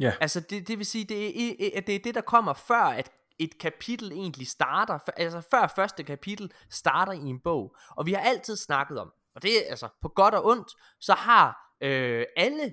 Ja. 0.00 0.12
Altså 0.20 0.40
det, 0.40 0.68
det 0.68 0.78
vil 0.78 0.86
sige, 0.86 1.04
det 1.04 1.76
er, 1.76 1.80
det 1.80 1.94
er 1.94 1.98
det, 1.98 2.14
der 2.14 2.20
kommer 2.20 2.52
før, 2.52 2.82
at 2.82 3.10
et 3.38 3.58
kapitel 3.58 4.12
egentlig 4.12 4.46
starter, 4.46 4.98
altså 5.16 5.40
før 5.50 5.72
første 5.76 6.02
kapitel 6.02 6.52
starter 6.70 7.12
i 7.12 7.26
en 7.26 7.40
bog. 7.40 7.76
Og 7.88 8.06
vi 8.06 8.12
har 8.12 8.20
altid 8.20 8.56
snakket 8.56 8.98
om, 8.98 9.12
og 9.34 9.42
det 9.42 9.66
er 9.66 9.70
altså 9.70 9.88
på 10.02 10.08
godt 10.08 10.34
og 10.34 10.44
ondt, 10.44 10.68
så 11.00 11.14
har 11.14 11.76
øh, 11.82 12.26
alle 12.36 12.72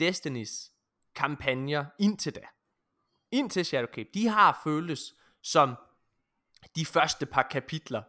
Destinys 0.00 0.70
kampagner 1.14 1.84
indtil 1.98 2.34
da, 2.34 2.40
indtil 3.32 3.64
Shadowkeep, 3.64 4.06
de 4.14 4.28
har 4.28 4.60
føltes 4.64 5.14
som 5.42 5.74
de 6.76 6.86
første 6.86 7.26
par 7.26 7.42
kapitler 7.50 8.02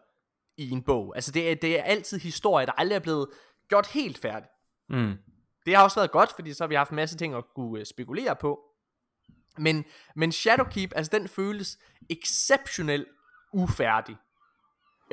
i 0.57 0.69
en 0.69 0.83
bog. 0.83 1.15
Altså 1.15 1.31
det 1.31 1.51
er, 1.51 1.55
det 1.55 1.79
er 1.79 1.83
altid 1.83 2.19
historie, 2.19 2.65
der 2.65 2.71
aldrig 2.71 2.95
er 2.95 2.99
blevet 2.99 3.27
gjort 3.69 3.87
helt 3.87 4.17
færdig. 4.17 4.49
Mm. 4.89 5.13
Det 5.65 5.75
har 5.75 5.83
også 5.83 5.99
været 5.99 6.11
godt, 6.11 6.31
fordi 6.35 6.53
så 6.53 6.63
har 6.63 6.67
vi 6.67 6.75
haft 6.75 6.89
en 6.89 6.95
masse 6.95 7.17
ting 7.17 7.35
at 7.35 7.43
kunne 7.55 7.79
øh, 7.79 7.85
spekulere 7.85 8.35
på. 8.35 8.59
Men, 9.57 9.85
men 10.15 10.31
Shadowkeep, 10.31 10.91
altså 10.95 11.17
den 11.17 11.27
føles 11.27 11.77
exceptionelt 12.09 13.07
ufærdig. 13.53 14.15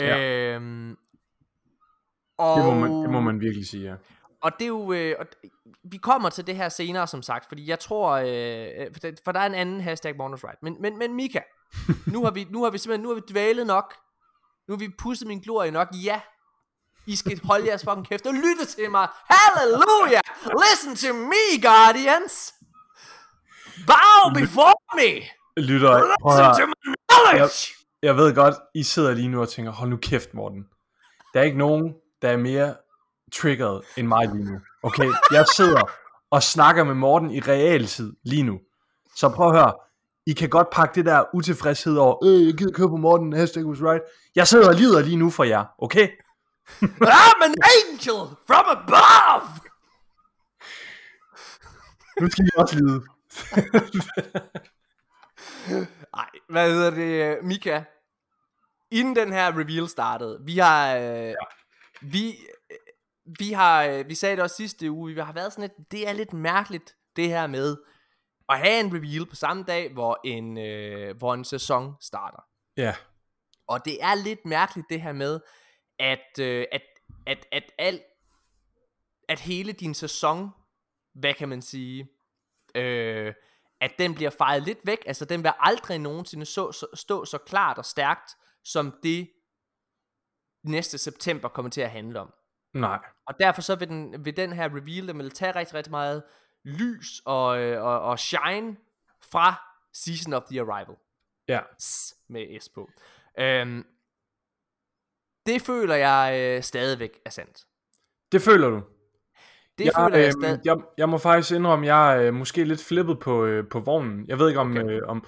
Ja. 0.01 0.19
Øhm, 0.55 0.97
og, 2.39 2.57
Det, 2.57 2.65
må 2.65 2.75
man, 2.75 2.91
det 2.91 3.11
må 3.11 3.21
man 3.21 3.41
virkelig 3.41 3.67
sige, 3.67 3.91
ja. 3.91 3.97
og 4.43 4.53
det 4.59 4.63
er 4.65 4.69
jo, 4.69 4.93
øh, 4.93 5.17
og 5.19 5.27
vi 5.85 5.97
kommer 5.97 6.31
til 6.31 6.47
det 6.47 6.57
her 6.57 6.69
senere, 6.69 7.07
som 7.07 7.23
sagt, 7.23 7.49
fordi 7.49 7.69
jeg 7.71 7.79
tror, 7.79 8.11
øh, 8.11 8.87
øh, 8.87 9.15
for 9.25 9.33
der- 9.33 9.41
er 9.41 9.47
en 9.47 9.55
anden 9.55 9.81
hashtag 9.81 10.17
Bonus 10.17 10.45
Right. 10.45 10.63
Men, 10.63 10.77
men, 10.83 10.99
men 10.99 11.15
Mika, 11.15 11.41
nu 12.07 12.25
har 12.25 12.31
vi, 12.31 12.47
nu 12.51 12.63
har 12.63 12.71
vi 12.71 12.79
simpelthen, 12.79 13.03
nu 13.03 13.09
har 13.09 13.15
vi 13.15 13.23
dvælet 13.29 13.67
nok. 13.67 13.95
Nu 14.69 14.75
har 14.75 14.79
vi 14.79 14.89
pusset 14.99 15.29
min 15.29 15.41
glorie 15.41 15.71
nok. 15.71 15.89
Ja, 15.93 16.21
I 17.07 17.17
skal 17.17 17.41
holde 17.45 17.67
jeres 17.67 17.85
fucking 17.85 18.09
kæft 18.09 18.27
og 18.27 18.35
lytte 18.35 18.65
til 18.65 18.91
mig. 18.91 19.09
Halleluja! 19.31 20.21
Listen 20.45 20.97
to 20.97 21.15
me, 21.15 21.63
Guardians! 21.63 22.55
Bow 23.87 24.35
before 24.35 24.75
me! 24.95 25.11
Lytter, 25.63 25.95
Listen 25.99 26.61
to 26.61 26.67
my 26.67 26.95
knowledge! 27.11 27.75
Jeg 28.03 28.17
ved 28.17 28.35
godt, 28.35 28.55
I 28.75 28.83
sidder 28.83 29.15
lige 29.15 29.29
nu 29.29 29.41
og 29.41 29.49
tænker, 29.49 29.73
hold 29.73 29.91
nu 29.91 29.97
kæft, 29.97 30.35
Morten. 30.35 30.65
Der 31.35 31.41
er 31.41 31.45
ikke 31.45 31.59
nogen, 31.59 31.95
der 32.23 32.29
er 32.29 32.37
mere 32.37 32.75
triggeret 33.33 33.85
end 33.97 34.07
mig 34.07 34.29
lige 34.29 34.45
nu. 34.45 34.61
Okay, 34.83 35.13
jeg 35.31 35.47
sidder 35.57 35.83
og 36.31 36.43
snakker 36.43 36.85
med 36.85 36.95
Morten 36.95 37.31
i 37.31 37.41
realtid 37.41 38.13
lige 38.25 38.43
nu. 38.43 38.59
Så 39.17 39.29
prøv 39.29 39.49
at 39.49 39.57
høre, 39.57 39.73
I 40.29 40.33
kan 40.33 40.49
godt 40.49 40.71
pakke 40.73 40.95
det 40.95 41.05
der 41.05 41.25
utilfredshed 41.35 41.97
over, 41.97 42.25
øh, 42.25 42.47
jeg 42.47 42.55
gider 42.55 42.73
køre 42.73 42.89
på 42.89 42.97
Morten, 42.97 43.33
hashtag 43.33 43.65
was 43.65 43.83
right. 43.83 44.03
Jeg 44.35 44.49
sidder 44.49 44.69
og 44.69 44.75
lider 44.75 45.03
lige 45.03 45.17
nu 45.17 45.31
for 45.31 45.45
jer, 45.45 45.65
okay? 45.79 46.09
I'm 47.23 47.45
an 47.45 47.55
angel 47.79 48.37
from 48.47 48.65
above! 48.69 49.51
Nu 52.21 52.31
skal 52.31 52.45
I 52.45 52.49
også 52.57 52.77
lide. 52.77 53.03
Ej, 56.15 56.29
hvad 56.49 56.73
hedder 56.73 56.91
det, 56.91 57.45
Mika? 57.45 57.83
Inden 58.91 59.17
den 59.17 59.33
her 59.33 59.59
reveal 59.59 59.89
startede, 59.89 60.41
vi 60.45 60.59
har, 60.59 60.97
øh, 60.97 61.35
vi, 62.03 62.31
øh, 62.71 62.77
vi 63.39 63.53
har, 63.53 63.85
øh, 63.85 64.09
vi 64.09 64.15
sagde 64.15 64.37
det 64.37 64.43
også 64.43 64.57
sidste 64.57 64.91
uge, 64.91 65.15
vi 65.15 65.21
har 65.21 65.33
været 65.33 65.53
sådan 65.53 65.63
lidt, 65.63 65.91
det 65.91 66.09
er 66.09 66.13
lidt 66.13 66.33
mærkeligt, 66.33 66.97
det 67.17 67.29
her 67.29 67.47
med 67.47 67.77
at 68.49 68.59
have 68.59 68.81
en 68.81 68.95
reveal 68.95 69.27
på 69.27 69.35
samme 69.35 69.63
dag, 69.63 69.93
hvor 69.93 70.21
en, 70.25 70.59
øh, 70.59 71.17
hvor 71.17 71.35
en 71.35 71.45
sæson 71.45 71.95
starter. 72.01 72.45
Ja, 72.77 72.95
Og 73.67 73.85
det 73.85 74.03
er 74.03 74.15
lidt 74.15 74.45
mærkeligt 74.45 74.87
det 74.91 75.03
her 75.03 75.13
med, 75.13 75.41
at, 75.99 76.39
øh, 76.41 76.67
at, 76.73 76.83
at, 77.27 77.47
at, 77.53 77.73
alt, 77.79 78.03
at 79.29 79.41
hele 79.41 79.73
din 79.73 79.95
sæson, 79.95 80.51
hvad 81.15 81.35
kan 81.35 81.49
man 81.49 81.63
sige, 81.63 82.09
øh, 82.75 83.35
at 83.81 83.93
den 83.99 84.15
bliver 84.15 84.31
fejret 84.31 84.63
lidt 84.63 84.79
væk. 84.85 84.99
Altså 85.07 85.25
den 85.25 85.43
vil 85.43 85.53
aldrig 85.61 85.99
nogensinde 85.99 86.47
så, 86.47 86.73
så, 86.73 86.87
stå 86.95 87.25
så 87.25 87.39
klart 87.39 87.79
og 87.79 87.85
stærkt, 87.85 88.31
som 88.65 88.99
det 89.03 89.31
næste 90.65 90.99
september 90.99 91.49
kommer 91.49 91.71
til 91.71 91.81
at 91.81 91.91
handle 91.91 92.21
om. 92.21 92.35
nej. 92.75 92.99
Og 93.27 93.35
derfor 93.41 93.63
så 93.63 93.75
vil 93.77 93.89
den, 93.89 94.25
vil 94.25 94.37
den 94.37 94.53
her 94.53 94.69
reveal, 94.69 95.09
den 95.09 95.19
vil 95.19 95.31
tage 95.31 95.55
rigtig, 95.55 95.75
rigtig 95.75 95.91
meget 95.91 96.23
lys 96.65 97.23
og, 97.25 97.61
øh, 97.61 97.83
og, 97.85 98.01
og 98.01 98.19
shine 98.19 98.77
fra 99.33 99.55
Season 99.93 100.33
of 100.33 100.43
the 100.51 100.61
Arrival 100.61 100.97
Ja, 101.49 101.61
s 101.81 102.15
med 102.29 102.61
S 102.61 102.69
på. 102.69 102.91
Øhm, 103.39 103.87
det 105.47 105.63
føler 105.63 105.95
jeg 105.95 106.41
øh, 106.41 106.63
stadigvæk 106.63 107.19
er 107.25 107.31
sandt. 107.31 107.65
det 108.33 108.43
føler 108.43 108.69
du. 108.71 108.83
Det 109.79 109.85
jeg, 109.85 109.93
føler 109.99 110.19
jeg 110.19 110.27
øh, 110.27 110.33
stadig... 110.33 110.61
jeg, 110.65 110.77
jeg 110.99 111.09
må 111.09 111.19
faktisk 111.19 111.53
indrømme, 111.55 111.87
jeg 111.87 112.17
er 112.17 112.23
øh, 112.23 112.35
måske 112.35 112.65
lidt 112.65 112.85
flippet 112.85 113.19
på, 113.21 113.45
øh, 113.45 113.69
på 113.71 113.81
vognen. 113.81 114.29
Jeg 114.29 114.39
ved 114.39 114.49
ikke, 114.49 114.61
om, 114.61 114.71
okay. 114.71 114.85
øh, 114.91 115.01
om, 115.09 115.27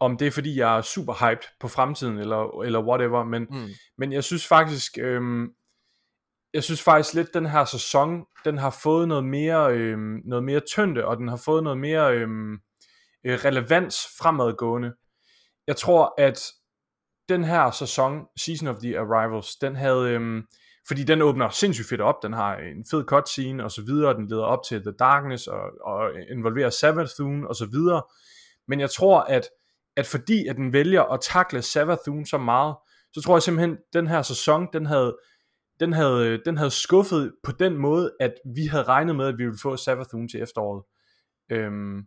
om 0.00 0.16
det 0.16 0.26
er, 0.26 0.30
fordi 0.30 0.58
jeg 0.58 0.76
er 0.78 0.82
super 0.82 1.14
hyped 1.30 1.44
på 1.60 1.68
fremtiden, 1.68 2.18
eller, 2.18 2.62
eller 2.62 2.80
whatever, 2.82 3.24
men, 3.24 3.46
Mm. 3.50 3.68
men 3.98 4.12
jeg 4.12 4.24
synes 4.24 4.46
faktisk, 4.46 4.98
øh, 4.98 5.48
jeg 6.54 6.64
synes 6.64 6.82
faktisk 6.82 7.14
lidt, 7.14 7.34
den 7.34 7.46
her 7.46 7.64
sæson, 7.64 8.24
den 8.44 8.58
har 8.58 8.78
fået 8.82 9.08
noget 9.08 9.24
mere, 9.24 9.74
øh, 9.74 9.98
noget 10.24 10.44
mere 10.44 10.60
tyngde, 10.60 11.04
og 11.04 11.16
den 11.16 11.28
har 11.28 11.36
fået 11.36 11.64
noget 11.64 11.78
mere 11.78 12.14
øhm, 12.14 12.52
øh, 13.24 13.38
relevans 13.44 13.96
fremadgående. 14.18 14.92
Jeg 15.66 15.76
tror, 15.76 16.14
at 16.18 16.42
den 17.28 17.44
her 17.44 17.70
sæson, 17.70 18.26
Season 18.36 18.68
of 18.68 18.76
the 18.76 18.98
Arrivals, 18.98 19.56
den 19.56 19.76
havde, 19.76 20.10
øh, 20.10 20.42
fordi 20.88 21.04
den 21.04 21.22
åbner 21.22 21.50
sindssygt 21.50 21.88
fedt 21.88 22.00
op, 22.00 22.22
den 22.22 22.32
har 22.32 22.56
en 22.56 22.84
fed 22.90 23.04
cutscene 23.04 23.64
og 23.64 23.70
så 23.70 23.82
videre, 23.82 24.14
den 24.14 24.28
leder 24.28 24.44
op 24.44 24.64
til 24.68 24.82
The 24.82 24.92
Darkness 24.98 25.46
og, 25.46 25.60
og 25.84 26.10
involverer 26.30 26.70
Savathun 26.70 27.46
og 27.46 27.56
så 27.56 27.66
videre, 27.66 28.02
men 28.68 28.80
jeg 28.80 28.90
tror, 28.90 29.20
at, 29.20 29.48
at 29.96 30.06
fordi 30.06 30.46
at 30.46 30.56
den 30.56 30.72
vælger 30.72 31.02
at 31.02 31.20
takle 31.20 31.62
Savathun 31.62 32.26
så 32.26 32.38
meget, 32.38 32.74
så 33.12 33.22
tror 33.22 33.36
jeg 33.36 33.42
simpelthen, 33.42 33.72
at 33.72 33.78
den 33.92 34.06
her 34.06 34.22
sæson, 34.22 34.68
den 34.72 34.86
havde, 34.86 35.16
den 35.80 35.92
havde, 35.92 36.42
den 36.44 36.56
havde 36.56 36.70
skuffet 36.70 37.32
på 37.42 37.52
den 37.52 37.76
måde, 37.76 38.12
at 38.20 38.34
vi 38.54 38.66
havde 38.66 38.84
regnet 38.84 39.16
med, 39.16 39.26
at 39.26 39.38
vi 39.38 39.44
ville 39.44 39.58
få 39.62 39.76
Savathun 39.76 40.28
til 40.28 40.42
efteråret. 40.42 40.84
Øhm, 41.52 42.06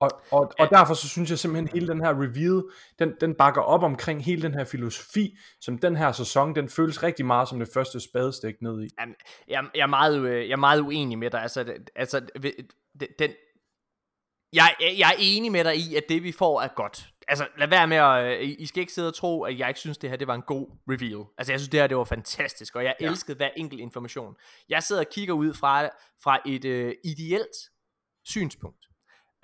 og, 0.00 0.10
og, 0.30 0.52
og 0.58 0.70
derfor 0.70 0.94
så 0.94 1.08
synes 1.08 1.30
jeg 1.30 1.38
simpelthen, 1.38 1.68
at 1.68 1.72
hele 1.74 1.88
den 1.88 2.00
her 2.00 2.10
reveal, 2.10 2.62
den, 2.98 3.14
den 3.20 3.34
bakker 3.34 3.60
op 3.60 3.82
omkring 3.82 4.24
hele 4.24 4.42
den 4.42 4.54
her 4.54 4.64
filosofi, 4.64 5.36
som 5.60 5.78
den 5.78 5.96
her 5.96 6.12
sæson, 6.12 6.54
den 6.54 6.68
føles 6.68 7.02
rigtig 7.02 7.26
meget 7.26 7.48
som 7.48 7.58
det 7.58 7.68
første 7.74 8.00
spadestik 8.00 8.54
ned 8.62 8.82
i. 8.82 8.88
Jamen, 9.00 9.14
jeg, 9.48 9.64
jeg, 9.74 9.82
er 9.82 9.86
meget, 9.86 10.18
øh, 10.18 10.48
jeg 10.48 10.52
er 10.52 10.56
meget 10.56 10.80
uenig 10.80 11.18
med 11.18 11.30
dig. 11.30 11.42
Altså, 11.42 11.74
altså 11.96 12.20
den, 13.18 13.30
jeg, 14.52 14.74
jeg 14.80 15.10
er 15.10 15.16
enig 15.18 15.52
med 15.52 15.64
dig 15.64 15.76
i, 15.76 15.94
at 15.94 16.04
det 16.08 16.22
vi 16.22 16.32
får 16.32 16.60
er 16.60 16.68
godt. 16.76 17.08
Altså, 17.28 17.48
lad 17.58 17.68
være 17.68 17.86
med 17.86 17.96
at... 17.96 18.40
øh, 18.40 18.48
I 18.58 18.66
skal 18.66 18.80
ikke 18.80 18.92
sidde 18.92 19.08
og 19.08 19.14
tro, 19.14 19.42
at 19.42 19.58
jeg 19.58 19.68
ikke 19.68 19.80
synes, 19.80 19.98
det 19.98 20.10
her 20.10 20.16
det 20.16 20.26
var 20.26 20.34
en 20.34 20.42
god 20.42 20.66
reveal. 20.88 21.26
Altså, 21.38 21.52
jeg 21.52 21.60
synes, 21.60 21.68
det 21.68 21.80
her 21.80 21.86
det 21.86 21.96
var 21.96 22.04
fantastisk, 22.04 22.76
og 22.76 22.84
jeg 22.84 22.94
ja. 23.00 23.06
elskede 23.06 23.36
hver 23.36 23.50
enkelt 23.56 23.80
information. 23.80 24.36
Jeg 24.68 24.82
sidder 24.82 25.02
og 25.02 25.08
kigger 25.12 25.34
ud 25.34 25.54
fra, 25.54 25.88
fra 26.22 26.38
et 26.46 26.64
øh, 26.64 26.94
ideelt 27.04 27.56
synspunkt. 28.24 28.86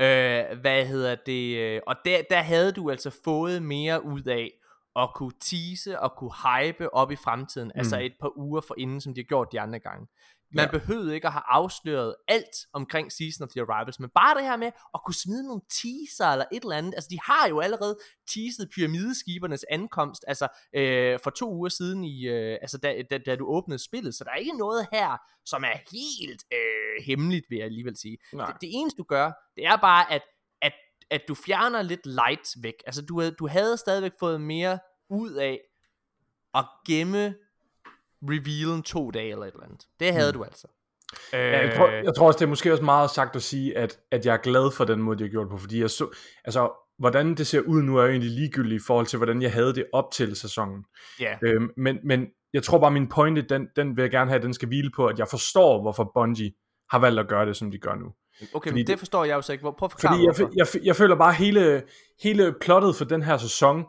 Øh, 0.00 0.44
hvad 0.60 0.86
hedder 0.86 1.14
det? 1.14 1.56
øh, 1.56 1.80
Og 1.86 1.96
der, 2.04 2.22
der 2.30 2.40
havde 2.40 2.72
du 2.72 2.90
altså 2.90 3.20
fået 3.24 3.62
mere 3.62 4.04
ud 4.04 4.22
af 4.22 4.50
at 4.96 5.10
kunne 5.14 5.32
tease 5.40 6.00
og 6.00 6.12
kunne 6.16 6.32
hype 6.32 6.94
op 6.94 7.10
i 7.10 7.16
fremtiden, 7.16 7.68
mm. 7.74 7.78
altså 7.78 8.00
et 8.00 8.12
par 8.20 8.38
uger 8.38 8.60
for 8.60 8.74
inden, 8.78 9.00
som 9.00 9.14
de 9.14 9.20
har 9.20 9.24
gjort 9.24 9.48
de 9.52 9.60
andre 9.60 9.78
gange. 9.78 10.06
Man 10.52 10.64
Ja. 10.64 10.70
behøvede 10.70 11.14
ikke 11.14 11.26
at 11.26 11.32
have 11.32 11.42
afsløret 11.46 12.14
alt 12.28 12.56
omkring 12.72 13.12
Season 13.12 13.44
of 13.44 13.48
the 13.50 13.60
Arrivals, 13.62 14.00
men 14.00 14.10
bare 14.14 14.34
det 14.34 14.42
her 14.42 14.56
med 14.56 14.70
at 14.94 15.00
kunne 15.06 15.14
smide 15.14 15.46
nogle 15.46 15.62
teaser 15.82 16.26
eller 16.32 16.44
et 16.52 16.62
eller 16.62 16.76
andet. 16.76 16.94
Altså, 16.94 17.08
de 17.10 17.18
har 17.24 17.48
jo 17.48 17.60
allerede 17.60 17.98
teaset 18.34 18.70
pyramideskibernes 18.74 19.64
ankomst, 19.70 20.24
altså 20.28 20.48
øh, 20.76 21.18
for 21.22 21.30
to 21.30 21.54
uger 21.54 21.68
siden, 21.68 22.04
i, 22.04 22.26
øh, 22.28 22.58
altså 22.62 22.78
da, 22.78 23.02
da, 23.10 23.18
da 23.18 23.36
du 23.36 23.46
åbnede 23.46 23.84
spillet, 23.84 24.14
så 24.14 24.24
der 24.24 24.30
er 24.30 24.36
ikke 24.36 24.56
noget 24.58 24.86
her, 24.92 25.16
som 25.44 25.64
er 25.64 25.76
helt 25.92 26.44
øh, 26.52 27.04
hemmeligt, 27.06 27.46
vil 27.50 27.56
jeg 27.56 27.64
alligevel 27.66 27.96
sige. 27.96 28.18
Nej. 28.32 28.46
Det, 28.52 28.60
det 28.60 28.68
eneste 28.72 28.98
du 28.98 29.04
gør, 29.08 29.32
det 29.56 29.66
er 29.66 29.76
bare, 29.76 30.12
at, 30.12 30.22
at, 30.62 30.72
at 31.10 31.22
du 31.28 31.34
fjerner 31.34 31.82
lidt 31.82 32.06
light 32.06 32.48
væk. 32.62 32.74
Altså, 32.86 33.02
du, 33.02 33.30
du 33.38 33.46
havde 33.48 33.76
stadigvæk 33.76 34.12
fået 34.20 34.40
mere 34.40 34.78
ud 35.10 35.32
af 35.32 35.60
at 36.54 36.64
gemme 36.86 37.34
revealen 38.22 38.82
to 38.82 39.10
dage 39.10 39.30
eller 39.30 39.44
et 39.44 39.52
eller 39.52 39.64
andet. 39.64 39.86
Det 40.00 40.12
havde 40.12 40.32
mm. 40.32 40.38
du 40.38 40.44
altså. 40.44 40.66
Øh, 41.34 41.40
Ja, 41.40 41.66
jeg, 41.66 41.76
tror, 41.76 41.88
jeg 41.88 42.14
tror 42.14 42.26
også, 42.26 42.38
det 42.38 42.44
er 42.44 42.48
måske 42.48 42.72
også 42.72 42.84
meget 42.84 43.10
sagt 43.10 43.36
at 43.36 43.42
sige, 43.42 43.78
at, 43.78 43.98
at 44.10 44.26
jeg 44.26 44.32
er 44.32 44.38
glad 44.38 44.70
for 44.76 44.84
den 44.84 45.02
måde, 45.02 45.18
de 45.18 45.24
har 45.24 45.30
gjort 45.30 45.48
på, 45.48 45.58
fordi 45.58 45.80
jeg 45.80 45.90
så, 45.90 46.16
altså, 46.44 46.70
hvordan 46.98 47.34
det 47.34 47.46
ser 47.46 47.60
ud 47.60 47.82
nu, 47.82 47.96
er 47.96 48.02
jo 48.02 48.10
egentlig 48.10 48.30
ligegyldigt 48.30 48.82
i 48.82 48.86
forhold 48.86 49.06
til, 49.06 49.16
hvordan 49.16 49.42
jeg 49.42 49.52
havde 49.52 49.74
det 49.74 49.84
op 49.92 50.12
til 50.12 50.36
sæsonen. 50.36 50.84
ja. 51.20 51.36
Øhm, 51.42 51.70
men, 51.76 51.98
men 52.04 52.26
jeg 52.52 52.62
tror 52.62 52.78
bare, 52.78 52.90
min 52.90 53.08
pointe, 53.08 53.42
den, 53.42 53.66
den 53.76 53.96
vil 53.96 54.02
jeg 54.02 54.10
gerne 54.10 54.30
have, 54.30 54.36
at 54.36 54.42
den 54.42 54.54
skal 54.54 54.68
hvile 54.68 54.90
på, 54.96 55.06
at 55.06 55.18
jeg 55.18 55.28
forstår, 55.28 55.82
hvorfor 55.82 56.10
Bungie 56.14 56.52
har 56.90 56.98
valgt 56.98 57.20
at 57.20 57.28
gøre 57.28 57.46
det, 57.46 57.56
som 57.56 57.70
de 57.70 57.78
gør 57.78 57.94
nu. 57.94 58.06
Okay, 58.54 58.70
fordi 58.70 58.80
men 58.80 58.86
det 58.86 58.98
forstår 58.98 59.24
jeg 59.24 59.34
jo 59.34 59.42
så 59.42 59.52
ikke. 59.52 59.62
Prøv 59.62 59.72
at 59.82 59.92
forklare 59.92 60.12
Fordi 60.12 60.24
jeg, 60.24 60.34
hvorfor. 60.36 60.78
jeg, 60.78 60.86
jeg 60.86 60.96
føler 60.96 61.16
bare, 61.16 61.32
hele, 61.32 61.82
hele 62.22 62.54
plottet 62.60 62.96
for 62.96 63.04
den 63.04 63.22
her 63.22 63.38
sæson, 63.38 63.84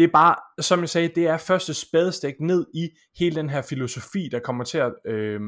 det 0.00 0.06
er 0.08 0.12
bare, 0.12 0.62
som 0.62 0.80
jeg 0.80 0.88
sagde, 0.88 1.08
det 1.08 1.26
er 1.26 1.36
første 1.36 1.74
spadestik 1.74 2.40
ned 2.40 2.66
i 2.74 2.88
hele 3.18 3.36
den 3.36 3.50
her 3.50 3.62
filosofi, 3.62 4.28
der 4.32 4.38
kommer 4.38 4.64
til 4.64 4.78
at, 4.78 4.92
øh, 5.06 5.40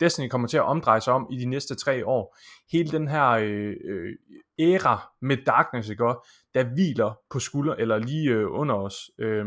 Destiny 0.00 0.28
kommer 0.28 0.48
til 0.48 0.56
at 0.56 0.62
omdreje 0.62 1.00
sig 1.00 1.12
om 1.12 1.28
i 1.32 1.38
de 1.38 1.44
næste 1.44 1.74
tre 1.74 2.06
år. 2.06 2.38
Hele 2.72 2.90
den 2.90 3.08
her 3.08 3.28
øh, 3.28 3.74
øh, 3.84 4.16
æra 4.58 5.12
med 5.22 5.36
Darkness, 5.46 5.88
ikke 5.88 6.06
også, 6.06 6.28
der 6.54 6.64
hviler 6.64 7.18
på 7.30 7.38
skulder, 7.38 7.74
eller 7.74 7.98
lige 7.98 8.30
øh, 8.30 8.46
under 8.50 8.74
os. 8.74 9.10
Øh, 9.18 9.44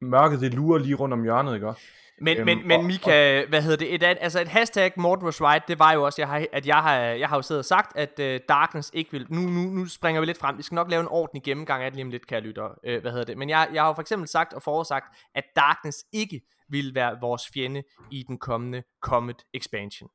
mørket, 0.00 0.40
det 0.40 0.54
lurer 0.54 0.78
lige 0.78 0.94
rundt 0.94 1.12
om 1.12 1.22
hjørnet, 1.22 1.54
ikke 1.54 1.68
også? 1.68 1.82
Men, 2.22 2.36
Øhm, 2.36 2.46
men, 2.46 2.68
men 2.68 2.80
og- 2.80 2.84
Mika, 2.84 3.44
hvad 3.48 3.62
hedder 3.62 3.76
det? 3.76 3.94
Et, 3.94 4.02
altså 4.02 4.40
et 4.40 4.48
hashtag 4.48 4.92
Morten 4.96 5.24
was 5.24 5.40
right, 5.40 5.68
det 5.68 5.78
var 5.78 5.92
jo 5.92 6.02
også, 6.02 6.22
jeg 6.22 6.28
har, 6.28 6.46
at 6.52 6.66
jeg 6.66 6.76
har, 6.82 6.94
jeg 6.98 7.28
har 7.28 7.36
jo 7.36 7.42
siddet 7.42 7.58
og 7.58 7.64
sagt, 7.64 7.96
at 7.96 8.18
uh, 8.18 8.40
Darkness 8.48 8.90
ikke 8.94 9.12
vil... 9.12 9.26
Nu, 9.30 9.40
nu, 9.40 9.60
nu 9.70 9.86
springer 9.86 10.20
vi 10.20 10.26
lidt 10.26 10.38
frem. 10.38 10.58
Vi 10.58 10.62
skal 10.62 10.74
nok 10.74 10.90
lave 10.90 11.00
en 11.00 11.08
ordentlig 11.08 11.42
gennemgang 11.42 11.82
af 11.84 11.90
det 11.90 11.96
lige 11.96 12.04
om 12.04 12.10
lidt, 12.10 12.26
kan 12.26 12.34
jeg 12.34 12.42
lytte. 12.42 12.62
Uh, 12.62 12.68
hvad 12.82 13.10
hedder 13.10 13.24
det? 13.24 13.38
Men 13.38 13.48
jeg, 13.50 13.68
jeg 13.72 13.82
har 13.82 13.88
jo 13.88 13.94
for 13.94 14.00
eksempel 14.02 14.28
sagt 14.28 14.52
og 14.52 14.62
forudsagt, 14.62 15.06
at 15.34 15.44
Darkness 15.56 15.98
ikke 16.12 16.40
vil 16.68 16.94
være 16.94 17.16
vores 17.20 17.42
fjende 17.54 17.82
i 18.10 18.22
den 18.28 18.38
kommende 18.38 18.82
Comet 19.02 19.42
Expansion. 19.54 20.08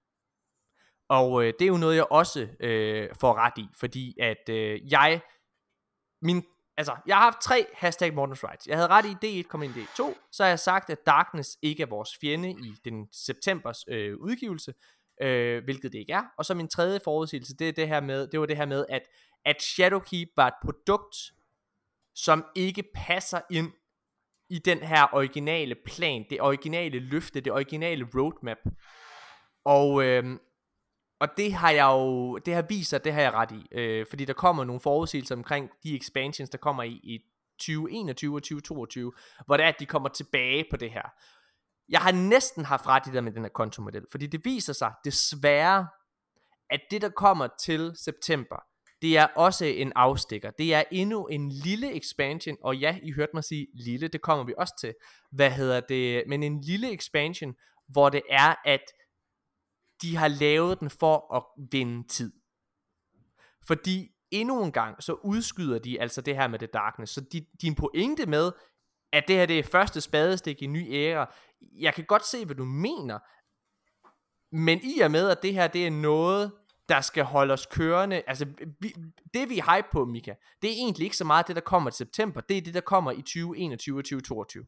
Og 1.09 1.43
øh, 1.43 1.53
det 1.59 1.65
er 1.65 1.67
jo 1.69 1.77
noget, 1.77 1.95
jeg 1.95 2.05
også 2.11 2.47
øh, 2.59 3.09
får 3.21 3.33
ret 3.33 3.53
i, 3.57 3.67
fordi 3.79 4.15
at 4.21 4.49
øh, 4.49 4.91
jeg, 4.91 5.21
min, 6.21 6.43
altså, 6.77 6.95
jeg 7.07 7.15
har 7.15 7.23
haft 7.23 7.41
tre 7.41 7.65
hashtag 7.73 8.13
Mortens 8.13 8.43
Rights. 8.43 8.67
Jeg 8.67 8.77
havde 8.77 8.87
ret 8.87 9.05
i 9.23 9.41
D1 9.41 9.47
kom 9.47 9.63
ind 9.63 9.77
i 9.77 9.79
D2, 9.79 10.13
så 10.31 10.43
har 10.43 10.47
jeg 10.47 10.59
sagt, 10.59 10.89
at 10.89 11.05
Darkness 11.05 11.57
ikke 11.61 11.83
er 11.83 11.87
vores 11.87 12.17
fjende 12.21 12.51
i 12.51 12.73
den 12.85 13.07
septembers 13.11 13.85
øh, 13.87 14.17
udgivelse, 14.17 14.73
øh, 15.21 15.63
hvilket 15.63 15.91
det 15.91 15.99
ikke 15.99 16.13
er. 16.13 16.23
Og 16.37 16.45
så 16.45 16.53
min 16.53 16.67
tredje 16.67 16.99
forudsigelse, 17.03 17.55
det, 17.55 17.69
er 17.69 17.73
det, 17.73 17.87
her 17.87 18.01
med, 18.01 18.27
det 18.27 18.39
var 18.39 18.45
det 18.45 18.57
her 18.57 18.65
med, 18.65 18.85
at, 18.89 19.01
at 19.45 19.61
Shadowkeep 19.61 20.29
var 20.35 20.47
et 20.47 20.53
produkt, 20.63 21.15
som 22.15 22.45
ikke 22.55 22.83
passer 22.95 23.41
ind 23.51 23.71
i 24.49 24.59
den 24.59 24.79
her 24.79 25.07
originale 25.13 25.75
plan, 25.85 26.25
det 26.29 26.41
originale 26.41 26.99
løfte, 26.99 27.41
det 27.41 27.53
originale 27.53 28.07
roadmap. 28.15 28.57
Og, 29.65 30.03
øh, 30.03 30.39
og 31.19 31.27
det 31.37 31.53
har 31.53 31.71
jeg 31.71 31.85
jo, 31.85 32.37
det 32.37 32.55
har 32.55 32.61
vist 32.61 32.89
sig, 32.89 33.03
det 33.03 33.13
har 33.13 33.21
jeg 33.21 33.33
ret 33.33 33.51
i. 33.51 33.67
Øh, 33.71 34.05
fordi 34.09 34.25
der 34.25 34.33
kommer 34.33 34.63
nogle 34.63 34.79
forudsigelser 34.79 35.35
omkring 35.35 35.69
de 35.83 35.95
expansions, 35.95 36.49
der 36.49 36.57
kommer 36.57 36.83
i, 36.83 36.91
i 36.91 37.19
2021 37.59 38.35
og 38.35 38.43
2022, 38.43 39.13
hvor 39.45 39.57
det 39.57 39.63
er, 39.63 39.69
at 39.69 39.79
de 39.79 39.85
kommer 39.85 40.09
tilbage 40.09 40.65
på 40.71 40.77
det 40.77 40.91
her. 40.91 41.09
Jeg 41.89 41.99
har 41.99 42.11
næsten 42.11 42.65
haft 42.65 42.87
ret 42.87 43.07
i 43.07 43.11
det 43.11 43.23
med 43.23 43.31
den 43.31 43.41
her 43.41 43.49
kontomodel, 43.49 44.05
fordi 44.11 44.27
det 44.27 44.45
viser 44.45 44.73
sig 44.73 44.93
desværre, 45.05 45.87
at 46.69 46.81
det 46.91 47.01
der 47.01 47.09
kommer 47.09 47.47
til 47.59 47.91
september, 47.95 48.63
det 49.01 49.17
er 49.17 49.25
også 49.25 49.65
en 49.65 49.91
afstikker. 49.95 50.51
Det 50.51 50.73
er 50.73 50.83
endnu 50.91 51.25
en 51.25 51.51
lille 51.51 51.95
expansion, 51.95 52.57
og 52.63 52.77
ja, 52.77 52.97
I 53.03 53.11
hørte 53.11 53.31
mig 53.33 53.43
sige 53.43 53.67
lille, 53.73 54.07
det 54.07 54.21
kommer 54.21 54.45
vi 54.45 54.53
også 54.57 54.73
til. 54.79 54.93
Hvad 55.31 55.51
hedder 55.51 55.79
det? 55.79 56.23
Men 56.27 56.43
en 56.43 56.61
lille 56.61 56.93
expansion, 56.93 57.55
hvor 57.87 58.09
det 58.09 58.21
er, 58.29 58.55
at 58.65 58.81
de 60.01 60.15
har 60.15 60.27
lavet 60.27 60.79
den 60.79 60.89
for 60.89 61.35
at 61.35 61.69
vinde 61.71 62.07
tid. 62.07 62.33
Fordi 63.67 64.11
endnu 64.31 64.63
en 64.63 64.71
gang, 64.71 65.03
så 65.03 65.13
udskyder 65.13 65.79
de 65.79 66.01
altså 66.01 66.21
det 66.21 66.35
her 66.35 66.47
med 66.47 66.59
The 66.59 66.67
Darkness. 66.67 67.13
Så 67.13 67.21
de, 67.21 67.45
din 67.61 67.75
pointe 67.75 68.25
med, 68.25 68.51
at 69.13 69.23
det 69.27 69.35
her 69.35 69.45
det 69.45 69.59
er 69.59 69.63
første 69.63 70.01
spadestik 70.01 70.61
i 70.61 70.65
en 70.65 70.73
ny 70.73 70.93
æra, 70.93 71.33
jeg 71.61 71.93
kan 71.93 72.05
godt 72.05 72.25
se, 72.25 72.45
hvad 72.45 72.55
du 72.55 72.65
mener, 72.65 73.19
men 74.55 74.79
i 74.83 74.99
og 74.99 75.11
med, 75.11 75.29
at 75.29 75.43
det 75.43 75.53
her 75.53 75.67
det 75.67 75.87
er 75.87 75.91
noget, 75.91 76.51
der 76.89 77.01
skal 77.01 77.23
holde 77.23 77.53
os 77.53 77.65
kørende, 77.65 78.23
altså 78.27 78.45
vi, 78.79 78.93
det 79.33 79.49
vi 79.49 79.59
er 79.59 79.75
hype 79.75 79.87
på, 79.91 80.05
Mika, 80.05 80.33
det 80.61 80.69
er 80.69 80.73
egentlig 80.73 81.03
ikke 81.03 81.17
så 81.17 81.25
meget 81.25 81.47
det, 81.47 81.55
der 81.55 81.61
kommer 81.61 81.89
til 81.89 81.97
september, 81.97 82.41
det 82.41 82.57
er 82.57 82.61
det, 82.61 82.73
der 82.73 82.81
kommer 82.81 83.11
i 83.11 83.21
2021 83.21 83.97
og 83.97 84.03
2022. 84.03 84.65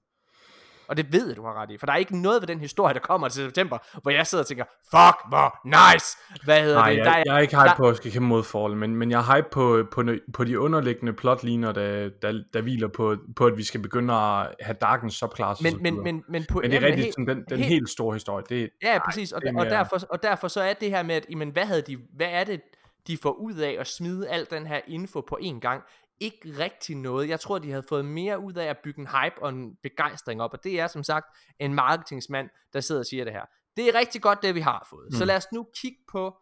Og 0.89 0.97
det 0.97 1.13
ved 1.13 1.28
jeg, 1.28 1.38
du 1.38 1.45
har 1.45 1.54
ret 1.62 1.71
i. 1.71 1.78
For 1.78 1.86
der 1.86 1.93
er 1.93 1.97
ikke 1.97 2.21
noget 2.21 2.41
ved 2.41 2.47
den 2.47 2.60
historie, 2.60 2.93
der 2.93 2.99
kommer 2.99 3.28
til 3.30 3.43
september, 3.43 3.78
hvor 4.02 4.12
jeg 4.12 4.28
sidder 4.28 4.43
og 4.43 4.47
tænker, 4.47 4.63
fuck, 4.63 5.30
hvor 5.30 5.67
nice! 5.93 6.17
Hvad 6.43 6.62
hedder 6.63 6.78
Nej, 6.80 6.89
det? 6.89 6.97
jeg, 6.97 7.06
der 7.06 7.12
er, 7.12 7.23
jeg 7.25 7.36
er 7.36 7.39
ikke 7.39 7.56
hype 7.56 7.69
der- 7.69 7.75
på 7.75 7.88
at 7.89 7.97
skal 7.97 8.12
kæmpe 8.12 8.28
mod 8.28 8.43
Fall, 8.43 8.75
men, 8.78 8.95
men 8.95 9.12
jeg 9.12 9.19
er 9.19 9.36
hype 9.36 9.47
på, 9.52 9.84
på, 9.91 10.04
på 10.34 10.43
de 10.43 10.60
underliggende 10.60 11.13
plotliner, 11.13 11.71
der, 11.71 12.10
der, 12.21 12.43
der 12.54 12.62
hviler 12.62 12.88
på, 12.88 13.15
på, 13.36 13.45
at 13.45 13.58
vi 13.58 13.63
skal 13.63 13.80
begynde 13.82 14.13
at 14.13 14.47
have 14.62 14.75
Darkens 14.82 15.13
subclasses 15.13 15.63
men, 15.63 15.84
men, 15.84 16.04
men, 16.04 16.23
men, 16.30 16.45
på, 16.49 16.60
men 16.62 16.71
det 16.71 16.78
er 16.78 16.82
rigtigt, 16.86 17.04
helt- 17.04 17.13
sådan, 17.13 17.28
den, 17.28 17.45
den 17.49 17.58
helt- 17.58 17.69
helt 17.69 17.89
store 17.89 18.13
historie, 18.13 18.43
det, 18.49 18.69
Ja, 18.84 18.88
nej, 18.88 18.99
præcis, 19.06 19.32
og, 19.32 19.41
det 19.41 19.56
og, 19.56 19.65
derfor, 19.65 19.97
og 20.10 20.23
derfor 20.23 20.47
så 20.47 20.62
er 20.62 20.73
det 20.73 20.89
her 20.89 21.04
med, 21.04 21.15
at 21.15 21.25
jamen, 21.30 21.49
hvad, 21.49 21.65
havde 21.65 21.82
de, 21.82 21.97
hvad 22.15 22.28
er 22.32 22.43
det, 22.43 22.62
de 23.08 23.17
får 23.17 23.32
ud 23.32 23.54
af 23.56 23.75
at 23.80 23.88
smide 23.88 24.30
al 24.30 24.47
den 24.52 24.67
her 24.67 24.80
info 24.88 25.21
på 25.21 25.38
én 25.41 25.60
gang? 25.60 25.82
Ikke 26.19 26.53
rigtig 26.60 26.95
noget. 26.95 27.29
Jeg 27.29 27.39
tror, 27.39 27.60
de 27.60 27.69
havde 27.69 27.84
fået 27.89 28.05
mere 28.05 28.39
ud 28.39 28.53
af 28.53 28.65
at 28.65 28.77
bygge 28.84 28.99
en 28.99 29.08
hype 29.08 29.43
og 29.43 29.49
en 29.49 29.75
begejstring 29.84 30.41
op, 30.41 30.53
og 30.53 30.63
det 30.63 30.79
er 30.79 30.88
som 30.88 31.03
sagt 31.03 31.25
en 31.60 31.73
marketingsmand, 31.73 32.49
der 32.73 32.79
sidder 32.79 33.01
og 33.01 33.05
siger 33.05 33.23
det 33.23 33.34
her. 33.34 33.45
Det 33.77 33.88
er 33.88 33.99
rigtig 33.99 34.21
godt, 34.21 34.41
det 34.41 34.55
vi 34.55 34.60
har 34.60 34.88
fået. 34.89 35.08
Mm. 35.12 35.17
Så 35.17 35.25
lad 35.25 35.36
os 35.36 35.47
nu 35.53 35.67
kigge 35.82 35.97
på 36.12 36.38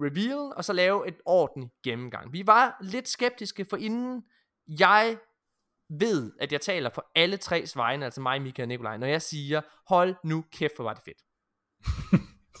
revealen, 0.00 0.52
og 0.56 0.64
så 0.64 0.72
lave 0.72 1.08
et 1.08 1.16
ordentligt 1.24 1.72
gennemgang. 1.84 2.32
Vi 2.32 2.46
var 2.46 2.76
lidt 2.80 3.08
skeptiske, 3.08 3.66
for 3.70 3.76
inden 3.76 4.22
jeg 4.78 5.16
ved, 6.00 6.32
at 6.40 6.52
jeg 6.52 6.60
taler 6.60 6.90
på 6.90 7.02
alle 7.14 7.36
tres 7.36 7.76
vegne, 7.76 8.04
altså 8.04 8.20
mig, 8.20 8.42
Mika 8.42 8.62
og 8.62 8.68
Nikolaj, 8.68 8.96
når 8.96 9.06
jeg 9.06 9.22
siger, 9.22 9.60
hold 9.88 10.14
nu 10.24 10.44
kæft, 10.52 10.76
hvor 10.76 10.84
var 10.84 10.94
det 10.94 11.02
fedt. 11.04 11.22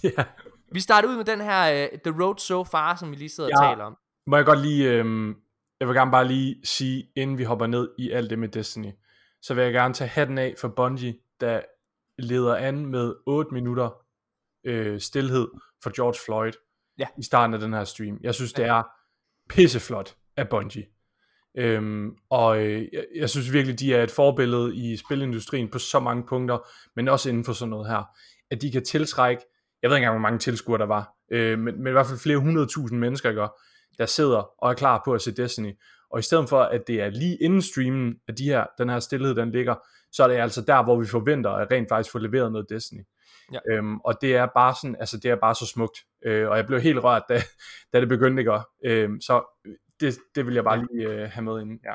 ja. 0.16 0.24
Vi 0.72 0.80
starter 0.80 1.08
ud 1.08 1.16
med 1.16 1.24
den 1.24 1.40
her 1.40 1.88
uh, 1.92 1.98
The 1.98 2.22
Road 2.22 2.38
So 2.38 2.64
Far, 2.64 2.96
som 2.96 3.10
vi 3.10 3.16
lige 3.16 3.28
sidder 3.28 3.50
og 3.56 3.64
Ja. 3.64 3.70
taler 3.70 3.84
om. 3.84 3.96
Må 4.26 4.36
jeg 4.36 4.44
godt 4.44 4.60
lige, 4.60 4.90
øhm, 4.92 5.34
jeg 5.80 5.88
vil 5.88 5.96
gerne 5.96 6.10
bare 6.10 6.26
lige 6.28 6.56
sige, 6.64 7.10
inden 7.16 7.38
vi 7.38 7.44
hopper 7.44 7.66
ned 7.66 7.88
i 7.98 8.10
alt 8.10 8.30
det 8.30 8.38
med 8.38 8.48
Destiny, 8.48 8.92
så 9.42 9.54
vil 9.54 9.64
jeg 9.64 9.72
gerne 9.72 9.94
tage 9.94 10.08
hatten 10.08 10.38
af 10.38 10.54
for 10.58 10.68
Bungie, 10.68 11.14
der 11.40 11.60
leder 12.18 12.56
an 12.56 12.86
med 12.86 13.14
8 13.26 13.54
minutter 13.54 13.90
øh, 14.66 15.00
stillhed 15.00 15.48
for 15.82 15.96
George 15.96 16.18
Floyd 16.26 16.52
Ja. 16.98 17.06
i 17.18 17.22
starten 17.22 17.54
af 17.54 17.60
den 17.60 17.72
her 17.72 17.84
stream. 17.84 18.18
Jeg 18.22 18.34
synes, 18.34 18.52
det 18.52 18.64
er 18.64 18.82
pisseflot 19.48 20.16
af 20.36 20.48
Bungie. 20.48 20.86
Øhm, 21.56 22.10
og 22.30 22.58
øh, 22.62 22.88
jeg, 22.92 23.04
jeg 23.16 23.30
synes 23.30 23.52
virkelig, 23.52 23.80
de 23.80 23.94
er 23.94 24.02
et 24.02 24.10
forbillede 24.10 24.76
i 24.76 24.96
spilindustrien 24.96 25.68
på 25.68 25.78
så 25.78 26.00
mange 26.00 26.26
punkter, 26.28 26.58
men 26.96 27.08
også 27.08 27.28
inden 27.28 27.44
for 27.44 27.52
sådan 27.52 27.70
noget 27.70 27.88
her, 27.88 28.02
at 28.50 28.62
de 28.62 28.70
kan 28.72 28.84
tiltrække, 28.84 29.42
jeg 29.82 29.90
ved 29.90 29.96
ikke 29.96 30.04
engang, 30.04 30.18
hvor 30.18 30.28
mange 30.28 30.38
tilskuere 30.38 30.78
der 30.78 30.86
var, 30.86 31.12
øh, 31.32 31.58
men, 31.58 31.78
men 31.78 31.86
i 31.86 31.90
hvert 31.90 32.06
fald 32.06 32.18
flere 32.18 32.38
hundredtusind 32.38 32.98
mennesker, 32.98 33.30
ikke? 33.30 33.48
Der 33.98 34.06
sidder 34.06 34.64
og 34.64 34.70
er 34.70 34.74
klar 34.74 35.02
på 35.04 35.14
at 35.14 35.22
se 35.22 35.32
Destiny. 35.32 35.72
Og 36.10 36.18
i 36.18 36.22
stedet 36.22 36.48
for, 36.48 36.60
at 36.60 36.86
det 36.86 37.00
er 37.00 37.10
lige 37.10 37.36
inden 37.36 37.62
streamen, 37.62 38.14
at 38.28 38.38
de 38.38 38.44
her, 38.44 38.66
den 38.78 38.88
her 38.88 39.00
stillhed, 39.00 39.34
den 39.34 39.50
ligger, 39.50 39.74
så 40.12 40.24
er 40.24 40.28
det 40.28 40.34
altså 40.34 40.62
der, 40.62 40.82
hvor 40.82 41.00
vi 41.00 41.06
forventer 41.06 41.50
at 41.50 41.70
rent 41.70 41.88
faktisk 41.88 42.12
få 42.12 42.18
leveret 42.18 42.52
noget 42.52 42.66
Destiny. 42.70 43.02
Ja. 43.52 43.58
Øhm, 43.70 43.98
og 44.00 44.14
det 44.20 44.36
er 44.36 44.46
bare 44.54 44.74
sådan, 44.82 44.96
altså 45.00 45.16
det 45.16 45.30
er 45.30 45.36
bare 45.36 45.54
så 45.54 45.66
smukt. 45.66 45.98
Øh, 46.24 46.48
og 46.48 46.56
jeg 46.56 46.66
blev 46.66 46.80
helt 46.80 47.04
rørt, 47.04 47.22
da, 47.28 47.42
da 47.92 48.00
det 48.00 48.08
begyndte, 48.08 48.40
ikke? 48.40 48.58
Øhm, 48.84 49.20
så 49.20 49.42
det, 50.00 50.18
det 50.34 50.46
vil 50.46 50.54
jeg 50.54 50.64
bare 50.64 50.86
lige 50.92 51.08
øh, 51.08 51.30
have 51.30 51.44
med 51.44 51.60
ind. 51.60 51.80
Ja. 51.84 51.94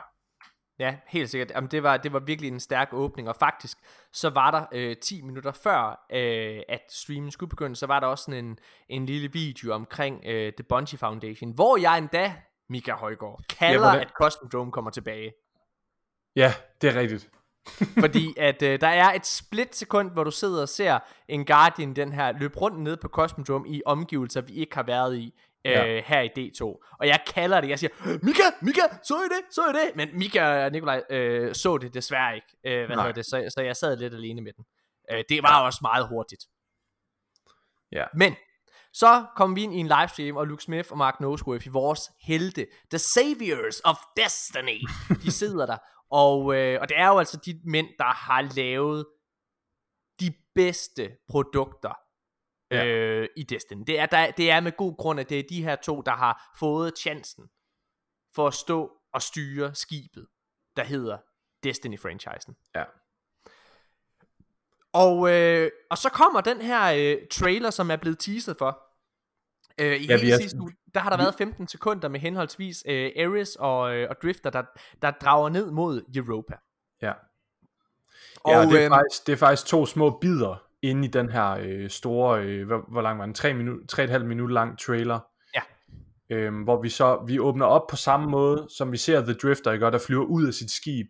Ja, 0.80 0.96
helt 1.08 1.30
sikkert. 1.30 1.52
Jamen, 1.52 1.72
det, 1.72 1.84
var, 1.84 1.98
det 1.98 2.14
var 2.14 2.20
virkelig 2.20 2.52
en 2.52 2.60
stærk 2.60 2.90
åbning, 2.92 3.30
og 3.30 3.36
faktisk, 3.36 3.78
så 4.14 4.30
var 4.30 4.52
der 4.52 4.66
øh, 4.72 4.96
10 4.98 5.22
minutter 5.22 5.52
før, 5.52 6.06
øh, 6.12 6.62
at 6.70 6.82
streamen 6.90 7.32
skulle 7.32 7.50
begynde, 7.50 7.76
så 7.76 7.86
var 7.88 8.00
der 8.00 8.08
også 8.08 8.24
sådan 8.24 8.46
en, 8.46 8.60
en 8.90 9.06
lille 9.06 9.32
video 9.34 9.74
omkring 9.74 10.22
øh, 10.26 10.54
The 10.54 10.64
Bungie 10.70 10.98
Foundation, 11.00 11.52
hvor 11.52 11.78
jeg 11.78 11.98
endda, 11.98 12.36
Mika 12.70 12.94
Højgaard, 12.94 13.42
kalder, 13.50 13.80
hvordan- 13.80 14.02
at 14.02 14.10
Cosmodrome 14.22 14.72
kommer 14.72 14.92
tilbage. 14.92 15.34
ja, 16.36 16.54
det 16.82 16.96
er 16.96 17.00
rigtigt. 17.00 17.30
Fordi 18.04 18.34
at 18.38 18.62
øh, 18.62 18.82
der 18.82 18.88
er 18.88 19.14
et 19.14 19.26
split 19.26 19.76
sekund, 19.76 20.12
hvor 20.12 20.24
du 20.24 20.32
sidder 20.32 20.62
og 20.62 20.70
ser 20.70 21.00
en 21.28 21.46
Guardian, 21.46 21.94
den 21.96 22.14
her, 22.14 22.32
løbe 22.32 22.58
rundt 22.58 22.80
nede 22.80 22.98
på 22.98 23.08
Cosmodrome 23.08 23.70
i 23.70 23.82
omgivelser, 23.86 24.42
vi 24.42 24.54
ikke 24.54 24.76
har 24.76 24.84
været 24.84 25.18
i 25.18 25.34
øh, 25.66 25.72
Ja. 25.72 26.02
her 26.06 26.22
i 26.22 26.30
D2. 26.40 26.62
Og 27.00 27.08
jeg 27.08 27.20
kalder 27.28 27.62
det, 27.62 27.70
jeg 27.70 27.80
siger, 27.80 28.20
Mika, 28.26 28.44
Mika, 28.62 28.82
så 29.04 29.16
I 29.16 29.28
det, 29.36 29.54
så 29.56 29.62
I 29.70 29.74
det? 29.74 29.96
Men 29.96 30.18
Mika 30.20 30.66
og 30.66 30.72
Nikolaj 30.72 31.04
øh, 31.10 31.56
så 31.56 31.78
det 31.78 31.94
desværre 31.94 32.36
ikke, 32.36 32.48
øh, 32.66 32.86
hvad 32.86 32.96
hedder 32.98 33.12
det, 33.12 33.26
så, 33.26 33.54
så 33.58 33.62
jeg 33.62 33.76
sad 33.76 33.98
lidt 33.98 34.14
alene 34.14 34.42
med 34.42 34.54
den. 34.54 34.66
Øh, 35.12 35.24
det 35.30 35.44
var 35.44 35.66
også 35.66 35.80
meget 35.82 36.08
hurtigt. 36.08 36.44
Ja. 37.92 38.06
Men 38.16 38.36
så 38.94 39.26
kom 39.36 39.56
vi 39.56 39.64
ind 39.64 39.74
i 39.74 39.78
en 39.78 39.88
livestream, 39.88 40.38
og 40.38 40.48
Luke 40.48 40.64
Smith 40.64 40.92
og 40.92 40.98
Mark 40.98 41.20
Noseworth 41.20 41.68
i 41.68 41.70
vores 41.70 42.12
helte, 42.22 42.68
The 42.92 43.00
Saviors 43.00 43.82
of 43.84 43.96
Destiny, 44.18 44.80
de 45.24 45.32
sidder 45.32 45.66
der. 45.66 45.78
Og, 46.12 46.56
øh, 46.56 46.82
og 46.82 46.90
det 46.90 46.98
er 47.00 47.08
jo 47.08 47.18
altså 47.20 47.40
de 47.46 47.62
mænd, 47.66 47.88
der 47.98 48.14
har 48.14 48.42
lavet 48.56 49.06
de 50.20 50.34
bedste 50.56 51.12
produkter 51.30 51.98
Ja. 52.76 52.86
øh, 52.86 53.30
i 53.38 53.44
Destiny. 53.44 53.84
Det 53.88 54.00
er, 54.00 54.06
der, 54.06 54.32
det 54.32 54.52
er 54.52 54.60
med 54.60 54.72
god 54.78 54.98
grund, 54.98 55.20
at 55.20 55.30
det 55.30 55.40
er 55.40 55.44
de 55.50 55.64
her 55.64 55.76
to, 55.76 56.02
der 56.02 56.12
har 56.12 56.54
fået 56.60 56.98
chancen 56.98 57.44
for 58.36 58.48
at 58.48 58.54
stå 58.54 58.92
og 59.14 59.22
styre 59.22 59.76
skibet, 59.76 60.28
der 60.78 60.84
hedder 60.84 61.18
Destiny-franchisen. 61.66 62.72
Ja. 62.76 62.84
Og, 64.94 65.32
øh, 65.32 65.72
og 65.90 65.98
så 65.98 66.10
kommer 66.10 66.42
den 66.42 66.62
her 66.62 66.94
øh, 66.98 67.28
trailer, 67.32 67.70
som 67.70 67.92
er 67.92 67.96
blevet 67.96 68.20
teaset 68.20 68.58
for. 68.58 68.82
Øh, 69.78 70.02
I 70.02 70.06
Ja, 70.06 70.18
hele 70.18 70.34
er- 70.34 70.38
sidste 70.38 70.58
uge, 70.62 70.72
der 70.94 71.00
har 71.00 71.10
der 71.10 71.18
været 71.18 71.36
15 71.36 71.68
sekunder 71.68 72.08
med 72.10 72.20
henholdsvis 72.20 72.84
øh, 72.88 73.12
Ares 73.18 73.56
og, 73.56 73.96
øh, 73.96 74.10
og 74.10 74.16
Drifter, 74.22 74.50
der, 74.50 74.64
der 75.02 75.12
drager 75.12 75.50
ned 75.50 75.72
mod 75.72 76.02
Europa. 76.16 76.54
Ja. 77.02 77.14
Og, 78.44 78.52
ja, 78.52 78.62
det, 78.62 78.74
er 78.80 78.86
øhm, 78.86 78.92
faktisk, 78.92 79.28
det 79.28 79.34
er 79.34 79.38
faktisk 79.38 79.68
to 79.68 79.86
små 79.86 80.18
bidder 80.20 80.64
inde 80.90 81.08
i 81.08 81.12
den 81.12 81.30
her 81.30 81.58
øh, 81.62 81.90
store, 81.90 82.44
øh, 82.44 82.68
hvor, 82.68 82.86
hvor 82.92 83.02
lang 83.02 83.20
var 83.20 83.26
den? 83.26 83.34
3 83.34 83.54
minut, 83.54 84.00
3,5 84.00 84.24
minut 84.24 84.52
lang 84.52 84.80
trailer. 84.80 85.20
Ja. 85.56 85.62
Øhm, 86.30 86.64
hvor 86.64 86.82
vi 86.82 86.90
så, 86.90 87.24
vi 87.28 87.40
åbner 87.40 87.66
op 87.66 87.88
på 87.90 87.96
samme 87.96 88.30
måde, 88.30 88.68
som 88.78 88.92
vi 88.92 88.98
ser 88.98 89.22
The 89.22 89.34
Drifter, 89.34 89.72
ikke? 89.72 89.86
Der 89.86 89.98
flyver 89.98 90.26
ud 90.26 90.48
af 90.48 90.54
sit 90.54 90.72
skib. 90.72 91.08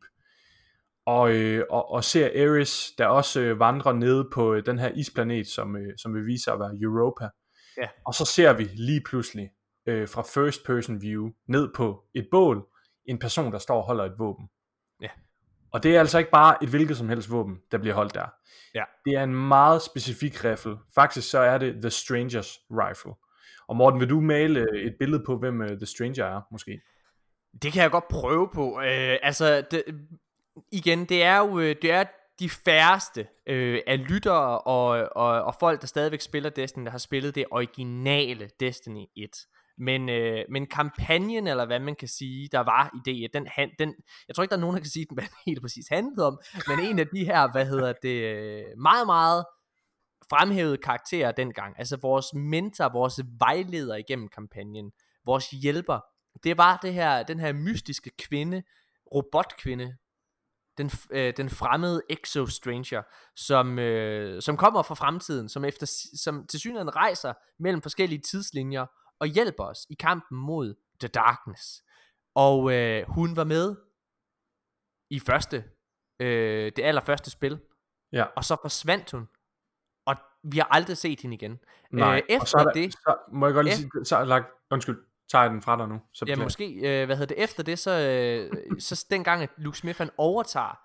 Og, 1.05 1.31
øh, 1.35 1.63
og, 1.69 1.91
og 1.91 2.03
ser 2.03 2.25
Ares, 2.25 2.91
der 2.97 3.05
også 3.05 3.41
øh, 3.41 3.59
vandrer 3.59 3.93
nede 3.93 4.29
på 4.33 4.53
øh, 4.53 4.65
den 4.65 4.79
her 4.79 4.89
isplanet, 4.89 5.47
som, 5.47 5.75
øh, 5.75 5.97
som 5.97 6.13
vil 6.13 6.25
vise 6.25 6.43
sig 6.43 6.53
at 6.53 6.59
være 6.59 6.77
Europa. 6.81 7.29
Ja. 7.77 7.88
Og 8.05 8.13
så 8.13 8.25
ser 8.25 8.53
vi 8.53 8.63
lige 8.63 9.01
pludselig 9.05 9.49
øh, 9.85 10.07
fra 10.07 10.21
first 10.21 10.65
person 10.65 11.01
view 11.01 11.29
ned 11.47 11.69
på 11.75 12.03
et 12.15 12.27
bål, 12.31 12.65
en 13.05 13.19
person, 13.19 13.51
der 13.51 13.57
står 13.57 13.77
og 13.77 13.83
holder 13.83 14.03
et 14.03 14.19
våben. 14.19 14.49
Og 15.75 15.83
det 15.83 15.95
er 15.95 15.99
altså 15.99 16.17
ikke 16.17 16.31
bare 16.31 16.63
et 16.63 16.69
hvilket 16.69 16.97
som 16.97 17.09
helst 17.09 17.31
våben, 17.31 17.57
der 17.71 17.77
bliver 17.77 17.95
holdt 17.95 18.13
der. 18.13 18.27
Ja. 18.75 18.83
Det 19.05 19.13
er 19.13 19.23
en 19.23 19.47
meget 19.47 19.81
specifik 19.81 20.45
riffel. 20.45 20.77
Faktisk 20.95 21.29
så 21.29 21.39
er 21.39 21.57
det 21.57 21.73
The 21.81 21.89
Stranger's 21.89 22.67
Rifle. 22.71 23.13
Og 23.67 23.75
Morten, 23.75 23.99
vil 23.99 24.09
du 24.09 24.21
male 24.21 24.59
øh, 24.59 24.81
et 24.81 24.95
billede 24.99 25.23
på, 25.25 25.38
hvem 25.38 25.61
øh, 25.61 25.69
The 25.69 25.85
Stranger 25.85 26.25
er, 26.25 26.41
måske? 26.51 26.81
Det 27.61 27.73
kan 27.73 27.81
jeg 27.83 27.91
godt 27.91 28.07
prøve 28.07 28.49
på. 28.53 28.81
Øh, 28.81 29.17
altså, 29.21 29.63
det, 29.71 29.83
igen, 30.71 31.05
det 31.05 31.23
er 31.23 31.38
jo 31.38 31.59
øh, 31.59 31.75
det 31.81 31.91
er 31.91 32.03
de 32.39 32.49
færreste 32.49 33.27
øh, 33.47 33.79
af 33.88 34.09
lyttere 34.09 34.59
og, 34.59 34.88
og, 35.15 35.43
og 35.43 35.55
folk, 35.59 35.81
der 35.81 35.88
stadigvæk 35.88 36.21
spiller 36.21 36.49
Destiny, 36.49 36.85
der 36.85 36.91
har 36.91 36.97
spillet 36.97 37.35
det 37.35 37.45
originale 37.51 38.49
Destiny 38.59 39.05
1. 39.15 39.29
Men, 39.77 40.09
øh, 40.09 40.45
men 40.49 40.67
kampagnen, 40.67 41.47
eller 41.47 41.65
hvad 41.65 41.79
man 41.79 41.95
kan 41.95 42.07
sige, 42.07 42.49
der 42.51 42.59
var 42.59 42.91
i 42.95 42.99
det, 43.05 43.33
den, 43.33 43.47
han- 43.47 43.71
den, 43.79 43.95
jeg 44.27 44.35
tror 44.35 44.43
ikke, 44.43 44.51
der 44.51 44.57
er 44.57 44.61
nogen, 44.61 44.75
der 44.75 44.81
kan 44.81 44.89
sige, 44.89 45.05
hvad 45.13 45.23
den 45.23 45.33
helt 45.45 45.61
præcis 45.61 45.88
handlede 45.88 46.27
om, 46.27 46.39
men 46.67 46.79
en 46.79 46.99
af 46.99 47.07
de 47.07 47.25
her, 47.25 47.51
hvad 47.51 47.65
hedder 47.65 47.93
det, 48.01 48.23
øh, 48.23 48.63
meget, 48.77 49.05
meget 49.05 49.45
fremhævede 50.29 50.77
karakterer 50.77 51.31
dengang, 51.31 51.75
altså 51.79 51.97
vores 52.01 52.25
mentor, 52.33 52.89
vores 52.93 53.19
vejleder 53.39 53.95
igennem 53.95 54.27
kampagnen, 54.27 54.91
vores 55.25 55.49
hjælper, 55.49 55.99
det 56.43 56.57
var 56.57 56.79
det 56.81 56.93
her, 56.93 57.23
den 57.23 57.39
her 57.39 57.53
mystiske 57.53 58.11
kvinde, 58.19 58.63
robotkvinde, 59.13 59.95
den, 60.77 60.91
øh, 61.11 61.33
den 61.38 61.49
fremmede 61.49 62.01
Exo 62.09 62.45
Stranger, 62.45 63.01
som, 63.35 63.79
øh, 63.79 64.41
som 64.41 64.57
kommer 64.57 64.83
fra 64.83 64.95
fremtiden, 64.95 65.49
som, 65.49 65.65
efter, 65.65 65.88
som 66.21 66.47
til 66.47 66.59
synligheden 66.59 66.95
rejser 66.95 67.33
mellem 67.59 67.81
forskellige 67.81 68.21
tidslinjer 68.31 68.85
og 69.19 69.28
hjælper 69.28 69.63
os 69.63 69.86
i 69.89 69.93
kampen 69.93 70.38
mod 70.38 70.75
The 70.99 71.08
Darkness. 71.08 71.84
Og 72.36 72.73
øh, 72.73 73.06
hun 73.08 73.36
var 73.36 73.43
med 73.43 73.75
i 75.10 75.19
første, 75.19 75.63
øh, 76.19 76.71
det 76.75 76.80
allerførste 76.84 77.32
spil, 77.32 77.60
Ja. 78.12 78.23
og 78.36 78.43
så 78.43 78.58
forsvandt 78.62 79.12
hun, 79.12 79.28
og 80.06 80.15
vi 80.43 80.58
har 80.58 80.67
aldrig 80.71 80.97
set 80.97 81.21
hende 81.21 81.36
igen. 81.36 81.60
Nej, 81.91 82.21
øh, 82.30 82.38
og 82.41 82.47
så 82.47 82.58
efter 82.58 82.60
er 82.60 82.63
der, 82.63 82.71
det, 82.82 82.93
så 82.93 83.17
må 83.34 83.45
jeg 83.45 83.54
godt 83.54 83.65
lige 83.65 83.73
Efter- 83.73 83.89
sige, 83.99 84.06
så 84.06 84.17
er 84.17 84.25
lagt, 84.25 84.45
undskyld, 84.71 85.06
tager 85.32 85.43
jeg 85.43 85.51
den 85.51 85.62
fra 85.62 85.78
dig 85.78 85.88
nu. 85.88 86.01
Så 86.13 86.25
Ja, 86.28 86.36
måske, 86.36 86.73
øh, 86.73 87.06
hvad 87.06 87.15
hedder 87.17 87.36
det, 87.36 87.43
efter 87.43 87.63
det, 87.63 87.80
så, 87.80 87.91
øh, 87.91 88.80
så 88.80 89.06
dengang, 89.10 89.43
at 89.43 89.49
Luke 89.58 89.78
Smith 89.78 89.97
han 89.97 90.10
overtager 90.17 90.80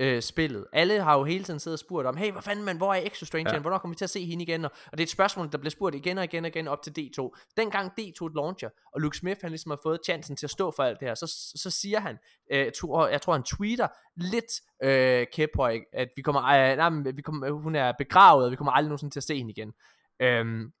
øh, 0.00 0.22
spillet. 0.22 0.66
Alle 0.72 1.02
har 1.02 1.18
jo 1.18 1.24
hele 1.24 1.44
tiden 1.44 1.60
siddet 1.60 1.74
og 1.74 1.78
spurgt 1.78 2.06
om, 2.06 2.16
hey, 2.16 2.32
hvad 2.32 2.42
fanden 2.42 2.64
man, 2.64 2.76
hvor 2.76 2.94
er 2.94 3.00
Exo 3.06 3.26
Stranger, 3.26 3.50
Ja. 3.50 3.56
ja. 3.56 3.60
hvornår 3.60 3.78
kommer 3.78 3.94
vi 3.94 3.98
til 3.98 4.04
at 4.04 4.10
se 4.10 4.24
hende 4.24 4.42
igen? 4.42 4.64
Og, 4.64 4.70
og 4.86 4.92
det 4.92 5.00
er 5.00 5.06
et 5.06 5.10
spørgsmål, 5.10 5.52
der 5.52 5.58
bliver 5.58 5.70
spurgt 5.70 5.94
igen 5.94 6.18
og 6.18 6.24
igen 6.24 6.44
og 6.44 6.48
igen 6.48 6.68
op 6.68 6.82
til 6.82 6.90
D2. 6.98 7.30
Dengang 7.56 7.92
D2 8.00 8.34
launcher, 8.34 8.68
og 8.94 9.00
Luke 9.00 9.16
Smith 9.16 9.40
han 9.42 9.50
ligesom 9.50 9.70
har 9.70 9.78
fået 9.82 10.00
chancen 10.04 10.36
til 10.36 10.46
at 10.46 10.50
stå 10.50 10.72
for 10.76 10.82
alt 10.82 11.00
det 11.00 11.08
her, 11.08 11.14
så, 11.14 11.26
så 11.56 11.70
siger 11.70 12.00
han, 12.00 12.18
øh, 12.52 12.72
to, 12.72 13.06
jeg 13.06 13.22
tror 13.22 13.32
han 13.32 13.42
tweeter 13.42 13.88
lidt 14.16 14.52
øh, 14.82 15.26
kæphøj, 15.32 15.80
at 15.92 16.08
vi 16.16 16.22
kommer, 16.22 16.42
øh, 16.44 16.76
nej, 16.76 17.12
vi 17.14 17.22
kommer, 17.22 17.50
hun 17.50 17.74
er 17.74 17.92
begravet, 17.98 18.44
og 18.44 18.50
vi 18.50 18.56
kommer 18.56 18.72
aldrig 18.72 18.88
nogensinde 18.88 19.14
til 19.14 19.20
at 19.20 19.24
se 19.24 19.36
hende 19.36 19.50
igen. 19.50 19.72
Øhm, 20.20 20.72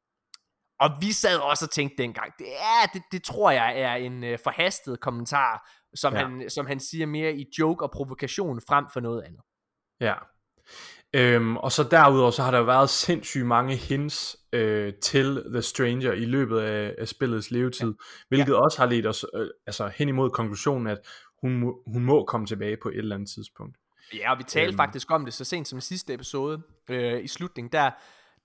og 0.80 0.90
vi 1.00 1.12
sad 1.12 1.38
også 1.38 1.64
og 1.64 1.70
tænkte 1.70 2.02
dengang, 2.02 2.32
det, 2.38 2.46
er, 2.56 2.86
det, 2.92 3.02
det 3.12 3.22
tror 3.24 3.50
jeg 3.50 3.80
er 3.80 3.94
en 3.94 4.24
øh, 4.24 4.38
forhastet 4.44 5.00
kommentar, 5.00 5.70
som, 5.94 6.12
Ja. 6.14 6.18
han, 6.18 6.50
som 6.50 6.66
han 6.66 6.80
siger 6.80 7.06
mere 7.06 7.34
i 7.36 7.46
joke 7.58 7.84
og 7.84 7.90
provokation 7.90 8.60
frem 8.68 8.84
for 8.92 9.00
noget 9.00 9.22
andet. 9.22 9.40
Ja. 10.00 10.14
Øhm, 11.16 11.56
og 11.56 11.72
så 11.72 11.82
derudover, 11.90 12.30
så 12.30 12.42
har 12.42 12.50
der 12.50 12.58
jo 12.58 12.64
været 12.64 12.90
sindssygt 12.90 13.46
mange 13.46 13.76
hints 13.76 14.36
øh, 14.52 14.92
til 15.02 15.42
The 15.52 15.62
Stranger 15.62 16.12
i 16.12 16.24
løbet 16.24 16.60
af, 16.60 16.94
af 16.98 17.08
spillets 17.08 17.50
levetid, 17.50 17.86
ja. 17.88 17.94
hvilket 18.28 18.52
ja. 18.52 18.58
også 18.64 18.78
har 18.78 18.86
ledt 18.86 19.06
os 19.06 19.26
øh, 19.34 19.46
altså 19.66 19.90
hen 19.96 20.08
imod 20.08 20.30
konklusionen, 20.30 20.86
at 20.86 20.98
hun 21.40 21.56
må, 21.56 21.82
hun 21.86 22.04
må 22.04 22.24
komme 22.24 22.46
tilbage 22.46 22.76
på 22.82 22.88
et 22.88 22.98
eller 22.98 23.14
andet 23.14 23.30
tidspunkt. 23.30 23.76
Ja, 24.14 24.32
og 24.32 24.38
vi 24.38 24.42
talte 24.42 24.68
Øhm. 24.68 24.76
faktisk 24.76 25.10
om 25.10 25.24
det 25.24 25.34
så 25.34 25.44
sent 25.44 25.68
som 25.68 25.78
i 25.78 25.80
sidste 25.80 26.14
episode, 26.14 26.62
øh, 26.90 27.24
i 27.24 27.28
slutningen, 27.28 27.72
der, 27.72 27.90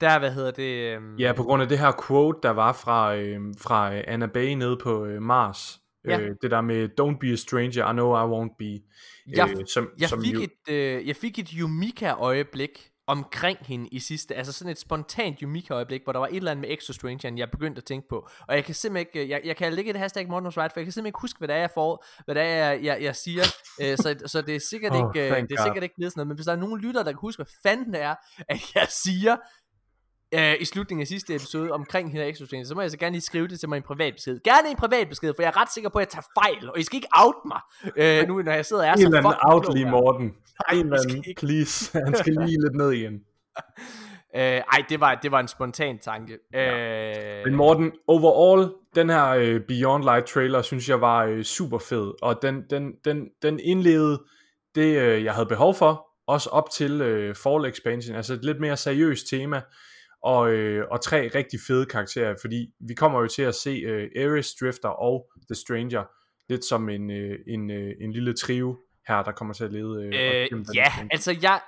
der, 0.01 0.19
hvad 0.19 0.31
hedder 0.31 0.51
det... 0.51 0.97
Øh, 0.97 1.21
Ja, 1.21 1.33
på 1.33 1.43
grund 1.43 1.61
af 1.61 1.69
det 1.69 1.79
her 1.79 1.91
quote, 2.07 2.39
der 2.43 2.49
var 2.49 2.73
fra, 2.73 3.15
øh, 3.15 3.39
fra 3.61 3.91
Anna 4.07 4.25
Bay 4.25 4.53
nede 4.53 4.77
på 4.83 5.05
øh, 5.05 5.21
Mars, 5.21 5.78
Ja. 6.07 6.19
øh, 6.19 6.35
det 6.41 6.51
der 6.51 6.61
med, 6.61 6.89
don't 7.01 7.17
be 7.19 7.27
a 7.31 7.35
stranger, 7.35 7.89
I 7.89 7.93
know 7.93 8.09
I 8.15 8.25
won't 8.33 8.55
be, 8.59 8.79
Jeg, 9.35 9.49
øh, 9.59 9.65
som, 9.73 9.89
jeg, 9.99 10.09
som 10.09 10.21
fik 10.23 10.33
jo, 10.33 10.39
et, 10.41 10.73
øh, 10.73 11.07
jeg 11.07 11.15
fik 11.15 11.39
et 11.39 11.49
Yumika-øjeblik 11.49 12.89
omkring 13.07 13.57
hende 13.61 13.87
i 13.91 13.99
sidste, 13.99 14.35
altså 14.35 14.53
sådan 14.53 14.71
et 14.71 14.79
spontant 14.79 15.39
Yumika-øjeblik, 15.39 16.03
hvor 16.03 16.13
der 16.13 16.19
var 16.19 16.27
et 16.27 16.35
eller 16.35 16.51
andet 16.51 16.61
med 16.67 16.77
Exo 16.77 16.93
Stranger, 16.93 17.33
jeg 17.37 17.51
begyndte 17.51 17.79
at 17.79 17.83
tænke 17.85 18.07
på. 18.09 18.27
Og 18.47 18.55
jeg 18.55 18.63
kan 18.65 18.75
simpelthen 18.75 19.07
ikke, 19.07 19.23
øh, 19.23 19.29
jeg, 19.29 19.41
jeg 19.45 19.55
kan 19.55 19.73
lægge 19.73 19.91
et 19.91 19.97
hashtag 19.97 20.27
Mortens 20.29 20.57
Right, 20.57 20.73
for 20.73 20.79
jeg 20.79 20.85
kan 20.85 20.91
simpelthen 20.91 21.09
ikke 21.09 21.21
huske, 21.21 21.37
hvad 21.37 21.47
det 21.47 21.55
er, 21.55 21.59
jeg 21.59 21.71
får, 21.73 22.05
hvad 22.25 22.35
det 22.35 22.43
er, 22.43 22.47
jeg, 22.47 22.83
jeg, 22.83 22.97
jeg 23.01 23.15
siger. 23.15 23.43
øh, 23.81 23.97
så, 23.97 24.15
så 24.25 24.41
det 24.41 24.55
er 24.55 24.59
sikkert 24.69 24.91
Oh, 24.93 24.97
ikke, 25.15 25.29
øh, 25.29 25.41
det 25.41 25.51
er 25.51 25.57
God. 25.57 25.65
sikkert 25.65 25.83
ikke 25.83 25.95
blevet 25.95 26.11
sådan 26.13 26.19
noget, 26.19 26.27
men 26.27 26.35
hvis 26.37 26.45
der 26.45 26.51
er 26.51 26.55
nogen 26.65 26.81
lytter, 26.81 27.03
der 27.03 27.11
kan 27.11 27.19
huske, 27.21 27.43
hvad 27.43 27.51
fanden 27.63 27.93
det 27.93 28.01
er, 28.01 28.15
at 28.49 28.61
jeg 28.75 28.87
siger, 28.89 29.35
øh, 30.33 30.55
i 30.59 30.65
slutningen 30.65 31.01
af 31.01 31.07
sidste 31.07 31.35
episode 31.35 31.71
omkring 31.71 32.11
hende 32.11 32.45
Stranger, 32.45 32.65
så 32.65 32.75
må 32.75 32.81
jeg 32.81 32.91
så 32.91 32.97
gerne 32.97 33.13
lige 33.13 33.21
skrive 33.21 33.47
det 33.47 33.59
til 33.59 33.69
mig 33.69 33.75
i 33.75 33.77
en 33.77 33.83
privat 33.83 34.13
besked. 34.13 34.39
Gerne 34.43 34.67
i 34.67 34.71
en 34.71 34.77
privat 34.77 35.09
besked, 35.09 35.33
for 35.35 35.41
jeg 35.41 35.49
er 35.49 35.61
ret 35.61 35.73
sikker 35.73 35.89
på, 35.89 35.99
at 35.99 36.05
jeg 36.05 36.09
tager 36.09 36.43
fejl, 36.43 36.69
og 36.69 36.79
I 36.79 36.83
skal 36.83 36.95
ikke 36.95 37.07
out 37.11 37.35
mig, 37.45 37.59
øh, 37.95 38.27
nu 38.27 38.41
når 38.41 38.51
jeg 38.51 38.65
sidder 38.65 38.83
og 38.83 38.87
er 38.87 38.93
en 38.93 38.99
så 38.99 39.05
fucking 39.05 39.35
out 39.41 39.63
klog 39.63 39.75
lige. 39.75 39.89
Morten. 39.89 40.25
Nej, 40.25 40.79
en 40.79 40.93
anden, 40.93 41.23
ikke. 41.27 41.39
please. 41.39 41.99
Han 42.05 42.15
skal 42.15 42.33
lige 42.33 42.61
lidt 42.61 42.75
ned 42.75 42.91
igen. 42.91 43.13
Øh, 44.35 44.41
ej, 44.41 44.83
det 44.89 44.99
var, 44.99 45.15
det 45.15 45.31
var 45.31 45.39
en 45.39 45.47
spontan 45.47 45.99
tanke. 45.99 46.33
Øh, 46.55 47.45
Men 47.45 47.55
Morten, 47.55 47.91
overall, 48.07 48.71
den 48.95 49.09
her 49.09 49.27
øh, 49.27 49.61
Beyond 49.61 50.03
Light 50.03 50.25
trailer, 50.25 50.61
synes 50.61 50.89
jeg 50.89 51.01
var 51.01 51.25
øh, 51.25 51.43
super 51.43 51.77
fed, 51.77 52.13
og 52.21 52.41
den, 52.41 52.63
den, 52.69 52.91
den, 53.05 53.27
den 53.41 53.59
indledede 53.59 54.23
det, 54.75 54.97
øh, 54.97 55.23
jeg 55.23 55.33
havde 55.33 55.45
behov 55.45 55.75
for, 55.75 56.07
også 56.27 56.49
op 56.49 56.69
til 56.69 57.01
øh, 57.01 57.35
Fall 57.35 57.65
Expansion, 57.65 58.15
altså 58.15 58.33
et 58.33 58.45
lidt 58.45 58.59
mere 58.59 58.77
seriøst 58.77 59.29
tema, 59.29 59.61
og, 60.23 60.51
øh, 60.51 60.85
og 60.91 61.01
tre 61.01 61.31
rigtig 61.35 61.59
fede 61.67 61.85
karakterer, 61.85 62.35
fordi 62.41 62.69
vi 62.79 62.93
kommer 62.93 63.19
jo 63.19 63.27
til 63.27 63.41
at 63.41 63.55
se 63.55 63.69
øh, 63.69 64.09
Ares, 64.25 64.55
Drifter 64.61 64.89
og 64.89 65.31
The 65.49 65.55
Stranger, 65.55 66.03
lidt 66.49 66.65
som 66.65 66.89
en, 66.89 67.11
øh, 67.11 67.39
en, 67.47 67.71
øh, 67.71 67.93
en 68.01 68.11
lille 68.11 68.33
trio 68.33 68.77
her, 69.07 69.23
der 69.23 69.31
kommer 69.31 69.53
til 69.53 69.63
at 69.63 69.71
lede. 69.71 70.03
Øh, 70.03 70.47
øh, 70.51 70.65
ja, 70.75 70.93
altså 71.11 71.37
jeg... 71.41 71.61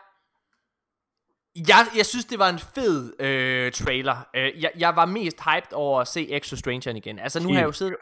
Jeg, 1.67 1.87
jeg 1.97 2.05
synes, 2.05 2.25
det 2.25 2.39
var 2.39 2.49
en 2.49 2.59
fed 2.59 3.13
øh, 3.19 3.71
trailer. 3.71 4.27
Øh, 4.35 4.61
jeg, 4.61 4.71
jeg 4.77 4.95
var 4.95 5.05
mest 5.05 5.37
hyped 5.39 5.73
over 5.73 6.01
at 6.01 6.07
se 6.07 6.31
Exo 6.31 6.55
Stranger 6.55 6.95
igen. 6.95 7.19
Altså, 7.19 7.39
nu 7.43 7.49
har, 7.49 7.59
jeg 7.59 7.65
jo 7.65 7.71
siddet, 7.71 7.95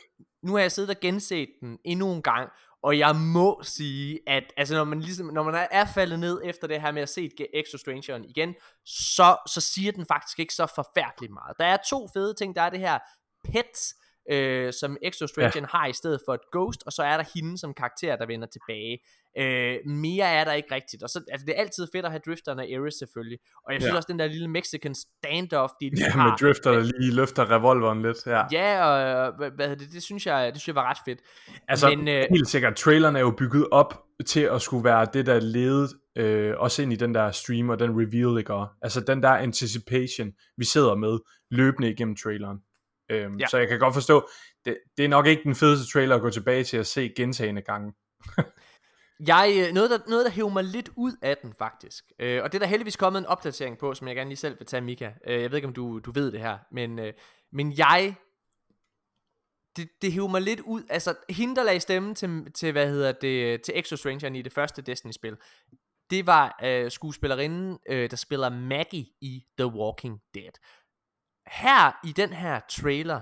nu 0.43 0.53
har 0.53 0.59
jeg 0.59 0.71
siddet 0.71 0.89
og 0.89 0.95
genset 1.01 1.49
den 1.61 1.77
endnu 1.85 2.13
en 2.13 2.21
gang, 2.21 2.49
Og 2.83 2.97
jeg 2.97 3.15
må 3.15 3.61
sige, 3.63 4.19
at 4.27 4.43
altså, 4.57 4.75
når, 4.75 4.83
man 4.83 4.99
ligesom, 4.99 5.27
når 5.27 5.43
man 5.43 5.67
er 5.71 5.85
faldet 5.85 6.19
ned 6.19 6.41
efter 6.43 6.67
det 6.67 6.81
her 6.81 6.91
med 6.91 7.01
at 7.01 7.09
se 7.09 7.31
Extra 7.53 7.77
Stranger 7.77 8.23
igen, 8.29 8.55
så, 8.85 9.37
så 9.47 9.61
siger 9.61 9.91
den 9.91 10.05
faktisk 10.05 10.39
ikke 10.39 10.53
så 10.53 10.67
forfærdeligt 10.75 11.33
meget. 11.33 11.57
Der 11.59 11.65
er 11.65 11.77
to 11.89 12.07
fede 12.13 12.33
ting. 12.33 12.55
Der 12.55 12.61
er 12.61 12.69
det 12.69 12.79
her 12.79 12.99
pets, 13.51 13.95
øh, 14.31 14.73
som 14.73 14.97
Extra 15.01 15.27
Stranger 15.27 15.61
ja. 15.61 15.77
har 15.77 15.87
i 15.87 15.93
stedet 15.93 16.21
for 16.25 16.33
et 16.33 16.51
ghost, 16.51 16.83
og 16.85 16.91
så 16.91 17.03
er 17.03 17.17
der 17.17 17.25
hende 17.35 17.57
som 17.57 17.73
karakter, 17.73 18.15
der 18.15 18.25
vender 18.25 18.47
tilbage. 18.47 18.99
Øh, 19.37 19.77
mere 19.85 20.25
er 20.25 20.43
der 20.43 20.53
ikke 20.53 20.75
rigtigt. 20.75 21.03
Og 21.03 21.09
så, 21.09 21.21
altså, 21.31 21.45
det 21.45 21.53
er 21.57 21.61
altid 21.61 21.87
fedt 21.95 22.05
at 22.05 22.11
have 22.11 22.21
drifteren 22.25 22.59
og 22.59 22.65
Ares 22.65 22.93
selvfølgelig. 22.93 23.39
Og 23.67 23.73
jeg 23.73 23.81
synes 23.81 23.91
Ja. 23.91 23.95
også, 23.97 24.07
den 24.11 24.19
der 24.19 24.27
lille 24.27 24.47
Mexican 24.47 24.95
standoff, 24.95 25.71
de 25.81 25.89
lige 25.89 26.03
Ja, 26.05 26.09
har. 26.11 26.27
med 26.29 26.37
Drifter, 26.47 26.71
der 26.71 26.79
lige 26.99 27.15
løfter 27.15 27.51
revolveren 27.51 28.01
lidt. 28.01 28.25
Ja. 28.25 28.43
Ja, 28.51 28.85
og 28.85 29.33
hvad, 29.37 29.51
hvad 29.51 29.67
hedder 29.67 29.85
det, 29.85 29.93
det 29.93 30.03
synes 30.03 30.25
jeg, 30.27 30.53
det 30.53 30.61
synes 30.61 30.67
jeg 30.67 30.75
var 30.75 30.89
ret 30.89 30.97
fedt. 31.05 31.19
Altså, 31.67 31.89
Men, 31.89 32.07
øh, 32.07 32.15
øh, 32.19 32.25
helt 32.29 32.47
sikkert, 32.47 32.75
traileren 32.75 33.15
er 33.15 33.19
jo 33.19 33.31
bygget 33.37 33.67
op 33.71 34.03
til 34.25 34.41
at 34.41 34.61
skulle 34.61 34.83
være 34.83 35.07
det, 35.13 35.25
der 35.25 35.39
ledede 35.39 35.89
øh, 36.17 36.53
også 36.57 36.81
ind 36.81 36.93
i 36.93 36.95
den 36.95 37.15
der 37.15 37.31
stream 37.31 37.69
og 37.69 37.79
den 37.79 37.91
reveal, 37.91 38.39
ikke? 38.39 38.53
Og, 38.53 38.67
Altså 38.81 39.01
den 39.01 39.23
der 39.23 39.29
anticipation, 39.29 40.31
vi 40.57 40.65
sidder 40.65 40.95
med 40.95 41.19
løbende 41.51 41.91
igennem 41.91 42.15
traileren. 42.15 42.57
Øhm, 43.11 43.37
ja. 43.39 43.47
Så 43.47 43.57
jeg 43.57 43.67
kan 43.67 43.79
godt 43.79 43.93
forstå, 43.93 44.29
det, 44.65 44.77
det 44.97 45.05
er 45.05 45.09
nok 45.09 45.27
ikke 45.27 45.43
den 45.43 45.55
fedeste 45.55 45.93
trailer 45.93 46.15
at 46.15 46.21
gå 46.21 46.29
tilbage 46.29 46.63
til 46.63 46.77
at 46.77 46.87
se 46.87 47.13
gentagende 47.17 47.61
gange. 47.61 47.93
Jeg, 49.27 49.65
øh, 49.67 49.73
noget, 49.73 49.89
der, 49.89 49.99
noget, 50.07 50.25
der 50.25 50.31
hæver 50.31 50.49
mig 50.49 50.63
lidt 50.63 50.89
ud 50.95 51.13
af 51.21 51.37
den, 51.37 51.53
faktisk. 51.53 52.11
Øh, 52.19 52.43
og 52.43 52.51
det 52.51 52.57
er 52.57 52.59
der 52.59 52.67
heldigvis 52.67 52.95
kommet 52.95 53.19
en 53.19 53.25
opdatering 53.25 53.77
på, 53.77 53.93
som 53.93 54.07
jeg 54.07 54.15
gerne 54.15 54.29
lige 54.29 54.37
selv 54.37 54.59
vil 54.59 54.67
tage, 54.67 54.81
Mika. 54.81 55.11
Øh, 55.27 55.41
jeg 55.41 55.51
ved 55.51 55.57
ikke, 55.57 55.67
om 55.67 55.73
du, 55.73 55.99
du 55.99 56.11
ved 56.11 56.31
det 56.31 56.39
her, 56.39 56.57
men, 56.71 56.99
øh, 56.99 57.13
men 57.51 57.77
jeg... 57.77 58.15
Det, 59.77 59.89
det 60.01 60.13
hæver 60.13 60.27
mig 60.27 60.41
lidt 60.41 60.59
ud. 60.59 60.83
Altså, 60.89 61.15
hende, 61.29 61.55
der 61.55 61.63
lagde 61.63 61.79
stemmen 61.79 62.15
til, 62.15 62.51
til 62.53 62.71
hvad 62.71 62.89
hedder 62.89 63.11
det, 63.11 63.61
til 63.61 63.79
Exo 63.79 63.95
Stranger 63.95 64.29
i 64.29 64.41
det 64.41 64.53
første 64.53 64.81
Destiny-spil, 64.81 65.37
det 66.09 66.27
var 66.27 66.59
øh, 66.63 66.91
skuespillerinden, 66.91 67.79
øh, 67.89 68.11
der 68.11 68.17
spiller 68.17 68.49
Maggie 68.49 69.05
i 69.21 69.45
The 69.57 69.67
Walking 69.67 70.21
Dead. 70.33 70.51
Her 71.47 72.07
i 72.07 72.11
den 72.11 72.33
her 72.33 72.59
trailer, 72.69 73.21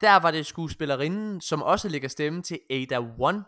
der 0.00 0.16
var 0.22 0.30
det 0.30 0.46
skuespillerinden, 0.46 1.40
som 1.40 1.62
også 1.62 1.88
lægger 1.88 2.08
stemme 2.08 2.42
til 2.42 2.60
Ada 2.70 2.98
One 3.18 3.44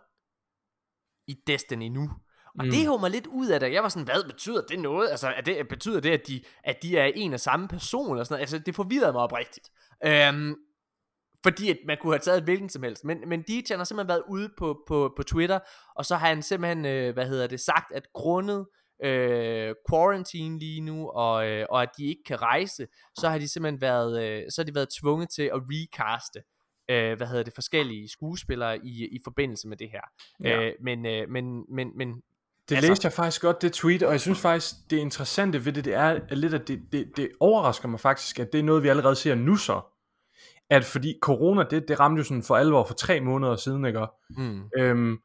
i 1.28 1.34
Destiny 1.46 1.88
nu. 1.88 2.10
Og 2.58 2.64
mm. 2.64 2.70
det 2.70 2.80
hæver 2.80 2.98
mig 2.98 3.10
lidt 3.10 3.26
ud 3.26 3.48
af 3.48 3.60
det. 3.60 3.72
Jeg 3.72 3.82
var 3.82 3.88
sådan, 3.88 4.04
hvad 4.04 4.24
betyder 4.24 4.62
det 4.68 4.78
noget? 4.78 5.10
Altså, 5.10 5.28
er 5.28 5.40
det, 5.40 5.68
betyder 5.68 6.00
det, 6.00 6.10
at 6.10 6.26
de, 6.26 6.42
at 6.64 6.82
de 6.82 6.98
er 6.98 7.04
en 7.04 7.32
og 7.32 7.40
samme 7.40 7.68
person? 7.68 8.10
Eller 8.10 8.24
sådan 8.24 8.34
noget? 8.34 8.40
Altså, 8.40 8.58
det 8.58 8.74
forvirrede 8.74 9.12
mig 9.12 9.22
oprigtigt. 9.22 9.70
Øhm, 10.04 10.54
fordi 11.42 11.70
at 11.70 11.78
man 11.86 11.96
kunne 12.00 12.12
have 12.12 12.18
taget 12.18 12.42
hvilken 12.42 12.68
som 12.68 12.82
helst. 12.82 13.04
Men, 13.04 13.28
men 13.28 13.42
DJ 13.42 13.74
har 13.74 13.84
simpelthen 13.84 14.08
været 14.08 14.22
ude 14.28 14.48
på, 14.58 14.78
på, 14.88 15.12
på 15.16 15.22
Twitter, 15.22 15.58
og 15.96 16.04
så 16.04 16.16
har 16.16 16.28
han 16.28 16.42
simpelthen, 16.42 16.86
øh, 16.86 17.14
hvad 17.14 17.26
hedder 17.26 17.46
det, 17.46 17.60
sagt, 17.60 17.92
at 17.94 18.02
grundet 18.14 18.66
øh, 19.04 19.74
quarantine 19.90 20.58
lige 20.58 20.80
nu, 20.80 21.08
og, 21.08 21.46
øh, 21.48 21.66
og 21.70 21.82
at 21.82 21.90
de 21.98 22.04
ikke 22.06 22.22
kan 22.26 22.42
rejse, 22.42 22.86
så 23.18 23.28
har 23.28 23.38
de 23.38 23.48
simpelthen 23.48 23.80
været, 23.80 24.22
øh, 24.24 24.42
så 24.50 24.60
har 24.60 24.66
de 24.66 24.74
været 24.74 24.88
tvunget 25.00 25.28
til 25.30 25.42
at 25.42 25.60
recaste 25.70 26.42
øh, 26.88 27.16
hvad 27.16 27.26
hedder 27.26 27.42
det, 27.42 27.54
forskellige 27.54 28.08
skuespillere 28.08 28.78
i, 28.78 29.06
i 29.12 29.18
forbindelse 29.24 29.68
med 29.68 29.76
det 29.76 29.88
her. 29.90 30.00
Ja. 30.44 30.66
Øh, 30.66 30.72
men, 30.82 31.06
øh, 31.06 31.28
men, 31.30 31.64
men, 31.74 31.88
men 31.96 32.08
Det 32.68 32.76
Altså- 32.76 32.90
læste 32.90 33.06
jeg 33.06 33.12
faktisk 33.12 33.42
godt, 33.42 33.62
det 33.62 33.72
tweet, 33.72 34.02
og 34.02 34.12
jeg 34.12 34.20
synes 34.20 34.40
faktisk, 34.40 34.74
det 34.90 34.96
interessante 34.96 35.64
ved 35.64 35.72
det, 35.72 35.84
det 35.84 35.94
er 35.94 36.34
lidt, 36.34 36.54
at 36.54 36.68
det, 36.68 36.80
det, 36.92 37.06
det 37.16 37.28
overrasker 37.40 37.88
mig 37.88 38.00
faktisk, 38.00 38.38
at 38.38 38.52
det 38.52 38.58
er 38.58 38.62
noget, 38.62 38.82
vi 38.82 38.88
allerede 38.88 39.16
ser 39.16 39.34
nu 39.34 39.56
så. 39.56 39.80
At 40.70 40.84
fordi 40.84 41.18
corona, 41.22 41.62
det, 41.70 41.88
det 41.88 42.00
ramte 42.00 42.20
jo 42.20 42.24
sådan 42.24 42.42
for 42.42 42.56
alvor 42.56 42.84
for 42.84 42.94
tre 42.94 43.20
måneder 43.20 43.56
siden, 43.56 43.84
ikke? 43.84 44.06
mm, 44.30 44.62
Øhm, 44.78 45.18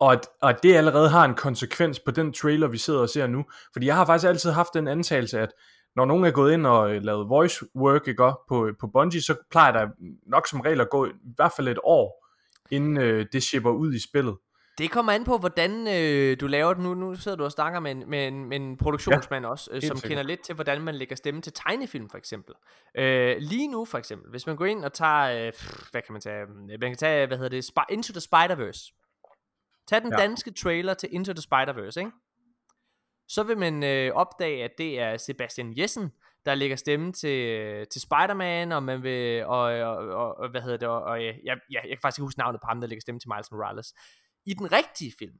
og, 0.00 0.12
at, 0.12 0.26
og 0.42 0.50
at 0.50 0.62
det 0.62 0.74
allerede 0.74 1.08
har 1.08 1.24
en 1.24 1.34
konsekvens 1.34 2.00
på 2.00 2.10
den 2.10 2.32
trailer, 2.32 2.68
vi 2.68 2.78
sidder 2.78 3.00
og 3.00 3.08
ser 3.08 3.26
nu. 3.26 3.44
Fordi 3.72 3.86
jeg 3.86 3.96
har 3.96 4.06
faktisk 4.06 4.28
altid 4.28 4.50
haft 4.50 4.74
den 4.74 4.88
antagelse, 4.88 5.40
at 5.40 5.48
når 5.96 6.04
nogen 6.04 6.24
er 6.24 6.30
gået 6.30 6.52
ind 6.52 6.66
og 6.66 6.94
øh, 6.94 7.02
lavet 7.02 7.28
voice 7.28 7.64
work 7.76 8.08
ikke, 8.08 8.32
på, 8.48 8.70
på 8.80 8.86
Bungie, 8.86 9.22
så 9.22 9.34
plejer 9.50 9.72
der 9.72 9.88
nok 10.26 10.46
som 10.48 10.60
regel 10.60 10.80
at 10.80 10.90
gå 10.90 11.06
i 11.06 11.10
hvert 11.36 11.52
fald 11.56 11.68
et 11.68 11.78
år, 11.84 12.26
inden 12.70 12.96
øh, 12.96 13.26
det 13.32 13.42
shipper 13.42 13.70
ud 13.70 13.94
i 13.94 14.02
spillet. 14.02 14.36
Det 14.78 14.90
kommer 14.90 15.12
an 15.12 15.24
på, 15.24 15.38
hvordan 15.38 15.88
øh, 15.88 16.40
du 16.40 16.46
laver 16.46 16.74
det 16.74 16.82
nu. 16.82 16.94
Nu 16.94 17.14
sidder 17.14 17.36
du 17.36 17.44
og 17.44 17.52
snakker 17.52 17.80
med 17.80 17.90
en, 17.90 18.10
med 18.10 18.28
en, 18.28 18.44
med 18.44 18.56
en 18.56 18.76
produktionsmand 18.76 19.44
ja, 19.44 19.50
også, 19.50 19.70
øh, 19.72 19.82
som 19.82 19.96
sikkert. 19.96 20.08
kender 20.08 20.22
lidt 20.22 20.40
til, 20.44 20.54
hvordan 20.54 20.80
man 20.80 20.94
lægger 20.94 21.16
stemme 21.16 21.42
til 21.42 21.52
tegnefilm, 21.52 22.08
for 22.10 22.18
eksempel. 22.18 22.54
Øh, 22.94 23.36
lige 23.38 23.68
nu, 23.68 23.84
for 23.84 23.98
eksempel, 23.98 24.30
hvis 24.30 24.46
man 24.46 24.56
går 24.56 24.64
ind 24.64 24.84
og 24.84 24.92
tager, 24.92 25.46
øh, 25.46 25.52
hvad 25.90 26.02
kan 26.02 26.12
man 26.12 26.20
tage, 26.20 26.46
man 26.80 26.90
kan 26.90 26.96
tage, 26.96 27.26
hvad 27.26 27.36
hedder 27.38 27.50
det, 27.50 27.70
Into 27.90 28.12
the 28.12 28.20
Spider-Verse. 28.20 28.98
Tag 29.88 30.02
den. 30.02 30.12
Ja. 30.12 30.16
danske 30.16 30.50
trailer 30.50 30.94
til 30.94 31.08
Into 31.12 31.32
the 31.32 31.42
Spider-Verse, 31.42 31.98
ikke? 31.98 32.10
Så 33.32 33.42
vil 33.42 33.58
man 33.58 33.82
øh, 33.82 34.14
opdage, 34.14 34.64
at 34.64 34.70
det 34.78 35.00
er 35.00 35.16
Sebastian 35.16 35.78
Jessen, 35.78 36.12
der 36.44 36.54
lægger 36.54 36.76
stemme 36.76 37.12
til, 37.12 37.48
øh, 37.48 37.86
til 37.86 38.00
Spider-Man, 38.00 38.72
og 38.72 38.82
man 38.82 39.02
vil, 39.02 39.44
og, 39.44 39.60
og, 39.60 39.96
og, 39.96 40.38
og 40.38 40.50
hvad 40.50 40.62
hedder 40.62 40.76
det, 40.76 40.88
og, 40.88 41.02
og 41.02 41.22
ja, 41.22 41.32
ja, 41.44 41.54
jeg 41.72 41.82
kan 41.88 41.98
faktisk 42.02 42.18
ikke 42.18 42.26
huske 42.26 42.38
navnet 42.38 42.60
på 42.60 42.66
ham, 42.66 42.80
der 42.80 42.88
lægger 42.88 43.00
stemme 43.00 43.20
til 43.20 43.28
Miles 43.28 43.50
Morales. 43.50 43.94
I 44.46 44.54
den 44.54 44.72
rigtige 44.72 45.12
film, 45.18 45.38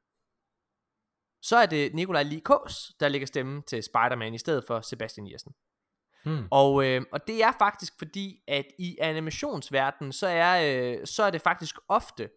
så 1.43 1.57
er 1.57 1.67
det 1.67 1.95
Nikolaj 1.95 2.23
Likås, 2.23 2.93
der 3.01 3.09
lægger 3.09 3.27
stemme 3.27 3.63
til 3.63 3.83
Spider-Man 3.83 4.35
i 4.35 4.39
stedet 4.39 4.65
for 4.67 4.81
Sebastian 4.81 5.33
Jessen. 5.33 5.53
Hmm. 6.25 6.49
Og, 6.51 6.87
øh, 6.87 7.03
og 7.13 7.27
det 7.27 7.43
er 7.43 7.53
faktisk 7.59 7.93
fordi, 7.99 8.43
at 8.49 8.67
i 8.79 8.99
animationsverdenen, 9.01 10.13
så 10.13 10.27
er, 10.27 10.53
øh, 11.01 11.07
så 11.07 11.23
er 11.23 11.31
det 11.31 11.43
faktisk 11.43 11.77
ofte 11.89 12.31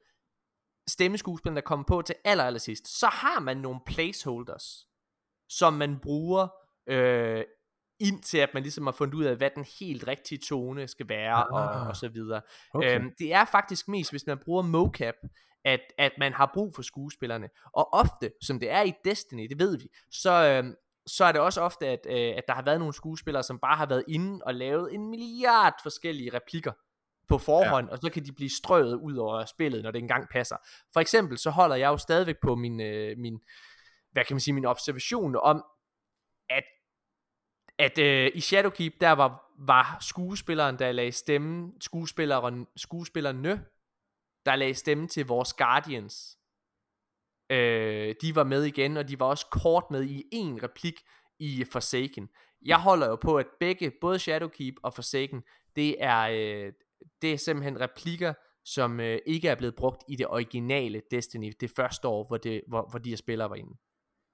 stemmeskuespilleren, 0.88 1.56
der 1.56 1.62
kommer 1.62 1.86
på 1.86 2.02
til 2.02 2.16
aller, 2.24 2.44
aller 2.44 2.60
sidst. 2.60 3.00
Så 3.00 3.08
har 3.08 3.40
man 3.40 3.58
nogle 3.58 3.80
placeholders, 3.86 4.88
som 5.58 5.74
man 5.74 6.00
bruger 6.00 6.48
øh, 6.90 7.44
indtil 8.00 8.38
at 8.38 8.50
man 8.54 8.64
ligesom 8.64 8.86
har 8.86 8.92
fundet 8.92 9.14
ud 9.14 9.24
af, 9.24 9.36
hvad 9.36 9.50
den 9.56 9.66
helt 9.80 10.08
rigtige 10.08 10.40
tone 10.50 10.88
skal 10.88 11.10
være, 11.10 11.36
ah, 11.36 11.82
og, 11.82 11.88
og 11.88 11.96
så 11.96 12.08
videre. 12.08 12.42
Okay. 12.74 13.00
Øhm, 13.00 13.12
det 13.20 13.34
er 13.34 13.46
faktisk 13.46 13.88
mest, 13.88 14.12
hvis 14.12 14.28
man 14.28 14.38
bruger 14.46 14.62
mocap, 14.62 15.16
at, 15.66 15.80
at 15.98 16.12
man 16.20 16.34
har 16.34 16.52
brug 16.54 16.76
for 16.76 16.82
skuespillerne. 16.82 17.50
Og 17.74 17.94
ofte, 17.94 18.32
som 18.42 18.60
det 18.60 18.72
er 18.72 18.82
i 18.82 18.94
Destiny, 19.06 19.48
det 19.50 19.60
ved 19.60 19.78
vi, 19.78 19.88
så, 20.12 20.32
øhm, 20.32 20.76
så 21.08 21.26
er 21.26 21.32
det 21.32 21.42
også 21.42 21.62
ofte, 21.62 21.88
at, 21.88 22.00
øh, 22.10 22.38
at 22.38 22.44
der 22.48 22.54
har 22.54 22.64
været 22.64 22.80
nogle 22.80 22.94
skuespillere, 22.94 23.44
som 23.44 23.60
bare 23.60 23.76
har 23.76 23.86
været 23.86 24.04
inde 24.08 24.40
og 24.46 24.54
lavet 24.54 24.94
en 24.94 25.10
milliard 25.10 25.74
forskellige 25.84 26.34
replikker 26.34 26.72
på 27.28 27.38
forhånd, 27.38 27.88
ja. 27.88 27.92
og 27.92 28.00
så 28.02 28.10
kan 28.10 28.26
de 28.26 28.32
blive 28.32 28.50
strøget 28.50 28.96
ud 28.96 29.16
over 29.18 29.46
spillet, 29.46 29.84
når 29.84 29.92
det 29.92 30.00
engang 30.00 30.30
passer. 30.32 30.56
For 30.94 31.00
eksempel, 31.00 31.38
så 31.38 31.50
holder 31.50 31.76
jeg 31.76 31.88
jo 31.88 31.98
stadigvæk 31.98 32.36
på 32.42 32.56
min, 32.56 32.82
øh, 32.82 33.18
min 33.18 33.40
hvad 34.16 34.26
kan 34.26 34.34
man 34.36 34.40
sige, 34.40 34.54
min 34.54 34.66
observation 34.66 35.36
om, 35.36 35.64
at 36.50 36.64
at 37.78 37.98
øh, 37.98 38.32
i 38.34 38.40
Shadowkeep, 38.40 38.94
der 39.02 39.12
var, 39.12 39.52
var 39.60 39.98
skuespilleren, 40.02 40.80
der 40.80 40.92
lagde 40.92 41.12
stemme, 41.12 41.74
skuespilleren, 41.82 42.68
skuespillerne, 42.76 43.66
der 44.46 44.56
lagde 44.56 44.74
stemme 44.74 45.08
til 45.08 45.26
vores 45.26 45.54
Guardians. 45.54 46.38
Øh, 47.50 48.16
de 48.22 48.36
var 48.36 48.44
med 48.44 48.64
igen, 48.64 48.98
og 48.98 49.10
de 49.10 49.20
var 49.20 49.26
også 49.26 49.46
kort 49.52 49.84
med 49.92 50.04
i 50.04 50.24
en 50.32 50.64
replik 50.64 50.94
i 51.40 51.66
Forsaken. 51.72 52.30
Jeg 52.66 52.82
holder 52.82 53.08
jo 53.08 53.16
på, 53.16 53.38
at 53.38 53.48
begge, 53.60 53.92
både 54.02 54.20
Shadowkeep 54.20 54.76
og 54.84 54.94
Forsaken, 54.94 55.44
det 55.76 56.04
er, 56.04 56.22
øh, 56.22 56.74
det 57.22 57.34
er 57.34 57.38
simpelthen 57.38 57.80
replikker, 57.80 58.34
som 58.66 59.00
øh, 59.00 59.20
ikke 59.26 59.48
er 59.50 59.56
blevet 59.56 59.76
brugt 59.76 60.04
i 60.10 60.16
det 60.16 60.28
originale 60.28 61.02
Destiny, 61.12 61.54
det 61.60 61.72
første 61.76 62.08
år, 62.08 62.28
hvor, 62.28 62.38
det, 62.38 62.62
hvor, 62.68 62.90
hvor 62.90 63.00
de 63.00 63.10
her 63.10 63.18
spillere 63.18 63.50
var 63.50 63.56
inde. 63.56 63.78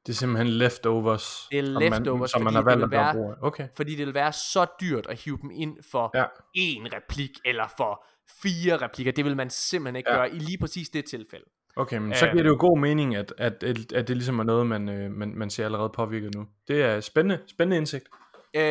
Det 0.05 0.13
er 0.13 0.15
simpelthen 0.17 0.47
leftovers, 0.47 1.47
Det 1.51 1.59
er 1.59 1.63
som 1.63 1.81
leftovers, 1.81 2.19
man, 2.19 2.27
som 2.27 2.41
man 2.43 2.53
har 2.53 2.61
valgt 2.61 2.83
at 2.83 2.89
gøre 2.89 3.03
være- 3.05 3.13
brug 3.13 3.31
af. 3.31 3.35
Okay. 3.41 3.67
fordi 3.75 3.95
det 3.95 4.05
vil 4.05 4.13
være 4.13 4.33
så 4.33 4.65
dyrt 4.81 5.07
at 5.07 5.21
hive 5.23 5.37
dem 5.41 5.51
ind 5.53 5.77
for 5.91 6.11
Ja. 6.17 6.23
én 6.57 6.95
replik, 6.95 7.31
eller 7.45 7.67
for 7.77 8.05
fire 8.43 8.77
replikker. 8.77 9.11
Det 9.11 9.25
vil 9.25 9.35
man 9.37 9.49
simpelthen 9.49 9.95
ikke 9.95 10.11
ja. 10.11 10.17
Gøre 10.17 10.35
i 10.35 10.39
lige 10.39 10.57
præcis 10.57 10.89
det 10.89 11.05
tilfælde. 11.05 11.45
Okay, 11.75 11.97
men 11.97 12.15
så 12.15 12.25
Øh. 12.25 12.31
giver 12.31 12.43
det 12.43 12.49
jo 12.49 12.57
god 12.59 12.79
mening, 12.79 13.15
at, 13.15 13.33
at, 13.37 13.63
at, 13.63 13.91
at 13.91 14.07
det 14.07 14.17
ligesom 14.17 14.39
er 14.39 14.43
noget, 14.43 14.67
man, 14.67 14.89
øh, 14.89 15.11
man, 15.11 15.33
man 15.35 15.49
ser 15.49 15.65
allerede 15.65 15.89
påvirket 15.95 16.35
nu. 16.35 16.45
Det 16.67 16.81
er 16.83 16.99
spændende, 16.99 17.39
spændende 17.47 17.77
indsigt. 17.77 18.05
Øh, 18.55 18.61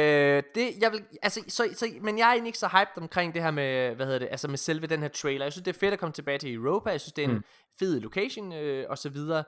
det, 0.55 0.68
jeg 0.81 0.93
vil, 0.93 1.01
altså, 1.22 1.41
så, 1.49 1.68
så, 1.74 1.87
men 2.03 2.18
jeg 2.18 2.24
er 2.28 2.31
egentlig 2.33 2.49
ikke 2.49 2.59
så 2.59 2.68
hyped 2.68 3.03
omkring 3.03 3.35
det 3.35 3.43
her 3.43 3.51
med, 3.51 3.95
hvad 3.95 4.07
hedder 4.07 4.18
det, 4.18 4.28
altså 4.31 4.49
med 4.49 4.57
selve 4.59 4.87
den 4.87 5.01
her 5.01 5.09
trailer. 5.09 5.45
Jeg 5.45 5.53
synes, 5.53 5.64
det 5.64 5.74
er 5.76 5.78
fedt 5.78 5.93
at 5.93 5.99
komme 6.01 6.12
tilbage 6.12 6.39
til 6.39 6.55
Europa. 6.55 6.91
Jeg 6.91 7.01
synes, 7.01 7.12
det 7.12 7.24
er 7.24 7.28
en 7.28 7.35
Mm. 7.35 7.45
fed 7.78 8.01
location, 8.01 8.53
øh, 8.53 8.87
og 8.89 8.99
så 8.99 9.09
videre. 9.09 9.45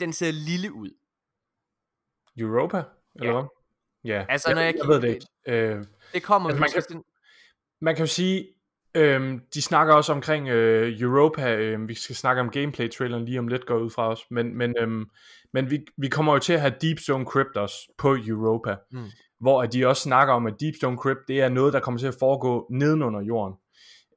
Den 0.00 0.12
ser 0.12 0.30
lille 0.30 0.72
ud. 0.72 0.90
Europa, 2.38 2.82
eller 3.14 3.26
Ja. 3.32 3.32
hvad? 3.40 3.48
Ja, 4.04 4.24
Altså, 4.28 4.48
jeg, 4.48 4.54
når 4.54 4.62
jeg 4.62 4.74
jeg, 4.78 4.88
ved 4.88 5.00
det 5.00 5.08
ikke. 5.08 5.26
Øh, 5.46 5.84
Det 6.14 6.22
kommer 6.22 6.48
Altså, 6.48 6.60
man 6.60 6.70
kan- 6.72 6.82
sådan- 6.82 7.04
man 7.80 7.96
kan 7.96 8.02
jo 8.02 8.10
sige, 8.12 8.48
øhm, 8.94 9.40
de 9.54 9.62
snakker 9.62 9.94
også 9.94 10.12
omkring 10.12 10.48
øh, 10.48 11.00
Europa, 11.00 11.56
øh, 11.56 11.88
vi 11.88 11.94
skal 11.94 12.16
snakke 12.16 12.40
om 12.40 12.50
gameplay-traileren 12.50 13.24
lige 13.24 13.38
om 13.38 13.48
lidt, 13.48 13.66
går 13.66 13.78
ud 13.78 13.90
fra 13.90 14.08
os, 14.08 14.24
men, 14.30 14.56
men, 14.58 14.74
øhm, 14.80 15.04
men 15.52 15.70
vi, 15.70 15.78
vi 15.96 16.08
kommer 16.08 16.32
jo 16.32 16.38
til 16.38 16.52
at 16.52 16.60
have 16.60 16.74
Deepstone 16.80 17.24
Crypt 17.24 17.56
også 17.56 17.76
på 17.98 18.16
Europa, 18.26 18.76
Mm. 18.92 19.04
hvor 19.40 19.66
de 19.66 19.86
også 19.86 20.02
snakker 20.02 20.34
om, 20.34 20.46
at 20.46 20.54
Deepstone 20.60 20.96
Crypt, 20.96 21.20
det 21.28 21.40
er 21.40 21.48
noget, 21.48 21.72
der 21.72 21.80
kommer 21.80 21.98
til 21.98 22.06
at 22.06 22.16
foregå 22.20 22.66
nedenunder 22.70 23.20
jorden. 23.20 23.54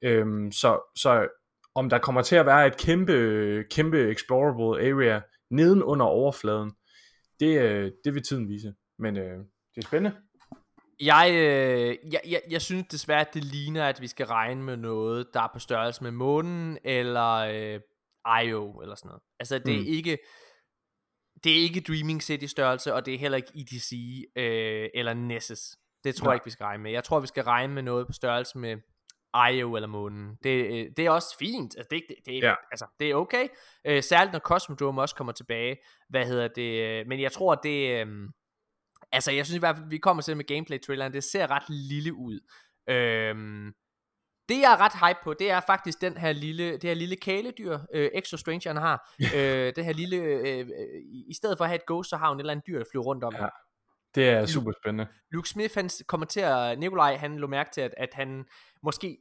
Øhm, 0.01 0.51
så, 0.51 0.91
så 0.95 1.28
om 1.76 1.89
der 1.89 1.97
kommer 1.97 2.22
til 2.22 2.36
at 2.36 2.45
være 2.45 2.68
et 2.68 2.78
kæmpe, 2.78 3.63
kæmpe 3.72 4.09
explorable 4.11 4.88
area 4.89 5.22
neden 5.49 5.84
under 5.84 6.05
overfladen, 6.05 6.72
det, 7.40 7.62
øh, 7.62 7.92
det 8.06 8.14
vil 8.14 8.24
tiden 8.24 8.50
vise. 8.50 8.74
Men 9.00 9.18
øh, 9.18 9.38
det 9.76 9.78
er 9.84 9.88
spændende. 9.88 10.18
Jeg, 11.00 11.30
øh, 11.34 11.98
jeg, 12.12 12.22
jeg, 12.28 12.42
jeg 12.50 12.62
synes 12.62 12.88
desværre, 12.92 13.22
at 13.22 13.34
det 13.34 13.44
ligner, 13.44 13.86
at 13.88 14.02
vi 14.02 14.08
skal 14.08 14.26
regne 14.26 14.64
med 14.64 14.78
noget, 14.78 15.28
der 15.34 15.42
er 15.42 15.50
på 15.54 15.60
størrelse 15.60 16.04
med 16.04 16.12
månen, 16.12 16.78
eller 16.84 17.32
øh, 17.34 17.80
IO, 18.46 18.82
eller 18.82 18.96
sådan 18.96 19.10
noget. 19.10 19.22
Altså, 19.40 19.60
det 19.60 19.76
er 19.76 19.80
Mm. 19.80 19.86
ikke... 19.88 20.18
Det 21.44 21.52
er 21.52 21.62
ikke 21.64 21.82
Dreaming 21.82 22.24
City 22.24 22.46
størrelse, 22.46 22.94
og 22.94 23.06
det 23.06 23.14
er 23.14 23.18
heller 23.18 23.36
ikke 23.36 23.52
EDC 23.56 23.92
øh, 24.36 24.90
eller 24.94 25.14
Nessus. 25.14 25.60
Det 26.04 26.16
tror 26.16 26.26
Nej. 26.26 26.32
jeg 26.32 26.36
ikke, 26.36 26.46
vi 26.46 26.52
skal 26.52 26.64
regne 26.64 26.84
med. 26.84 26.92
Jeg 26.92 27.04
tror, 27.04 27.20
vi 27.20 27.28
skal 27.28 27.44
regne 27.44 27.74
med 27.74 27.84
noget 27.84 28.08
på 28.08 28.14
størrelse 28.14 28.58
med 28.58 28.78
IO 29.52 29.76
eller 29.76 29.88
månen. 29.88 30.38
Det, 30.44 30.50
øh, 30.66 30.92
det 30.98 31.06
er 31.06 31.10
også 31.10 31.38
fint. 31.40 31.76
Altså, 31.78 31.88
det, 31.92 32.04
det, 32.10 32.16
det, 32.26 32.42
Ja. 32.44 32.56
altså, 32.72 32.86
det 33.00 33.10
er 33.12 33.16
okay. 33.16 33.48
Øh, 33.86 34.04
særligt 34.04 34.34
når 34.34 34.40
Cosmodrome 34.40 35.02
også 35.02 35.16
kommer 35.16 35.34
tilbage. 35.34 35.78
Hvad 36.10 36.26
hedder 36.26 36.48
det? 36.48 36.82
øh, 37.02 37.08
Men 37.08 37.20
jeg 37.22 37.32
tror, 37.32 37.52
at 37.52 37.60
det... 37.64 37.90
Øh, 38.08 38.30
altså, 39.12 39.32
jeg 39.32 39.46
synes 39.46 39.56
i 39.56 39.60
hvert 39.60 39.76
fald, 39.78 39.90
vi 39.90 39.98
kommer 39.98 40.24
til 40.24 40.38
med 40.38 40.46
gameplay-traileren. 40.46 41.14
Det 41.14 41.24
ser 41.24 41.52
ret 41.52 41.64
lille 41.70 42.14
ud. 42.14 42.40
Øhm, 42.90 43.74
det 44.50 44.62
jeg 44.62 44.72
er 44.74 44.78
ret 44.82 45.08
hype 45.10 45.20
på, 45.24 45.34
det 45.34 45.52
er 45.52 45.60
faktisk 45.68 46.02
den 46.02 46.18
her 46.18 46.32
lille, 46.32 46.72
det 46.72 46.84
her 46.84 46.94
lille 46.94 47.16
kæledyr, 47.16 47.80
øh, 47.94 48.10
Exo 48.14 48.38
Strange 48.38 48.70
han 48.70 48.78
har. 48.78 49.16
øh, 49.36 49.74
det 49.76 49.86
her 49.86 49.94
lille, 49.94 50.18
øh, 50.18 50.60
øh, 50.60 50.68
i- 51.06 51.26
i 51.30 51.34
stedet 51.34 51.58
for 51.58 51.64
at 51.66 51.70
have 51.70 51.76
et 51.76 51.86
ghost, 51.86 52.10
så 52.10 52.18
har 52.18 52.28
hun 52.30 52.38
et 52.38 52.42
eller 52.42 52.52
andet 52.52 52.68
dyr, 52.68 52.78
der 52.78 52.86
flyver 52.92 53.04
rundt 53.06 53.24
om. 53.24 53.34
Ja. 53.36 53.48
Det 54.16 54.30
er 54.30 54.45
super 54.45 54.72
spændende. 54.82 55.07
Luke 55.32 55.49
Smith, 55.49 55.76
han 55.76 55.89
kommer 56.07 56.26
til 56.26 56.39
at, 56.39 56.80
Nikolaj, 56.80 57.16
han 57.16 57.38
lå 57.38 57.47
mærke 57.47 57.70
til, 57.74 57.82
at, 57.82 57.93
at 57.97 58.09
han 58.13 58.45
måske 58.84 59.18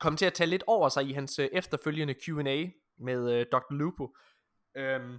kom 0.00 0.16
til 0.16 0.26
at 0.26 0.32
tage 0.32 0.50
lidt 0.50 0.64
over 0.66 0.88
sig 0.88 1.04
i 1.04 1.12
hans 1.12 1.38
øh, 1.38 1.48
efterfølgende 1.52 2.14
Q&A 2.14 2.66
med 2.98 3.32
øh, 3.32 3.46
Dr. 3.52 3.74
Lupo. 3.74 4.16
Øhm, 4.76 5.18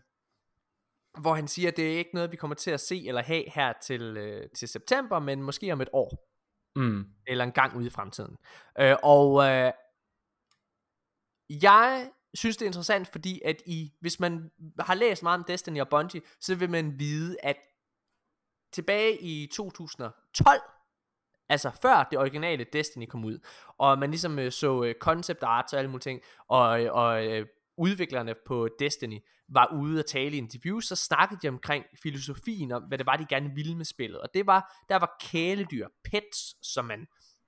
hvor 1.21 1.33
han 1.33 1.47
siger, 1.47 1.67
at 1.71 1.77
det 1.77 1.93
er 1.93 1.97
ikke 1.97 2.11
noget, 2.13 2.31
vi 2.31 2.37
kommer 2.37 2.55
til 2.55 2.71
at 2.71 2.79
se 2.79 3.07
eller 3.07 3.21
have 3.23 3.43
her 3.47 3.73
til, 3.83 4.01
øh, 4.01 4.49
til 4.49 4.67
september, 4.67 5.19
men 5.19 5.43
måske 5.43 5.73
om 5.73 5.81
et 5.81 5.89
år 5.93 6.31
Mm. 6.77 7.05
eller 7.27 7.43
en 7.43 7.51
gang 7.51 7.77
ude 7.77 7.87
i 7.87 7.89
fremtiden. 7.89 8.37
Øh, 8.79 8.95
og 9.03 9.43
øh, 9.49 9.71
jeg 11.49 12.11
synes, 12.33 12.57
det 12.57 12.65
er 12.65 12.69
interessant, 12.69 13.07
fordi 13.07 13.41
at 13.45 13.61
I, 13.65 13.93
hvis 13.99 14.19
man 14.19 14.51
har 14.79 14.93
læst 14.93 15.23
meget 15.23 15.39
om 15.39 15.43
Destiny 15.47 15.81
og 15.81 15.89
Bungie, 15.89 16.21
så 16.39 16.55
vil 16.55 16.69
man 16.69 16.99
vide, 16.99 17.37
at 17.43 17.57
tilbage 18.75 19.21
i 19.21 19.47
2012, 19.53 20.61
altså 21.49 21.71
før 21.81 22.07
det 22.11 22.19
originale 22.19 22.65
Destiny 22.73 23.05
kom 23.05 23.25
ud, 23.25 23.39
og 23.77 23.99
man 23.99 24.09
ligesom 24.09 24.39
øh, 24.39 24.51
så 24.51 24.83
øh, 24.83 24.95
concept 24.99 25.43
art 25.43 25.73
og 25.73 25.79
alle 25.79 25.91
mulige 25.91 26.03
ting, 26.03 26.21
og, 26.49 26.83
øh, 26.83 26.93
og 26.93 27.25
øh, 27.25 27.47
udviklerne 27.77 28.35
på 28.45 28.69
Destiny 28.79 29.19
var 29.49 29.73
ude 29.73 29.99
at 29.99 30.05
tale 30.05 30.35
i 30.35 30.37
interviews, 30.37 30.85
så 30.85 30.95
snakkede 30.95 31.39
de 31.41 31.49
omkring 31.49 31.85
filosofien 32.03 32.71
om, 32.71 32.83
hvad 32.83 32.97
det 32.97 33.05
var, 33.05 33.17
de 33.17 33.25
gerne 33.29 33.51
ville 33.55 33.75
med 33.75 33.85
spillet. 33.85 34.21
Og 34.21 34.29
det 34.33 34.47
var, 34.47 34.83
der 34.89 34.95
var 34.95 35.15
kæledyr, 35.19 35.87
pets, 36.11 36.67
som 36.73 36.85
man 36.85 37.07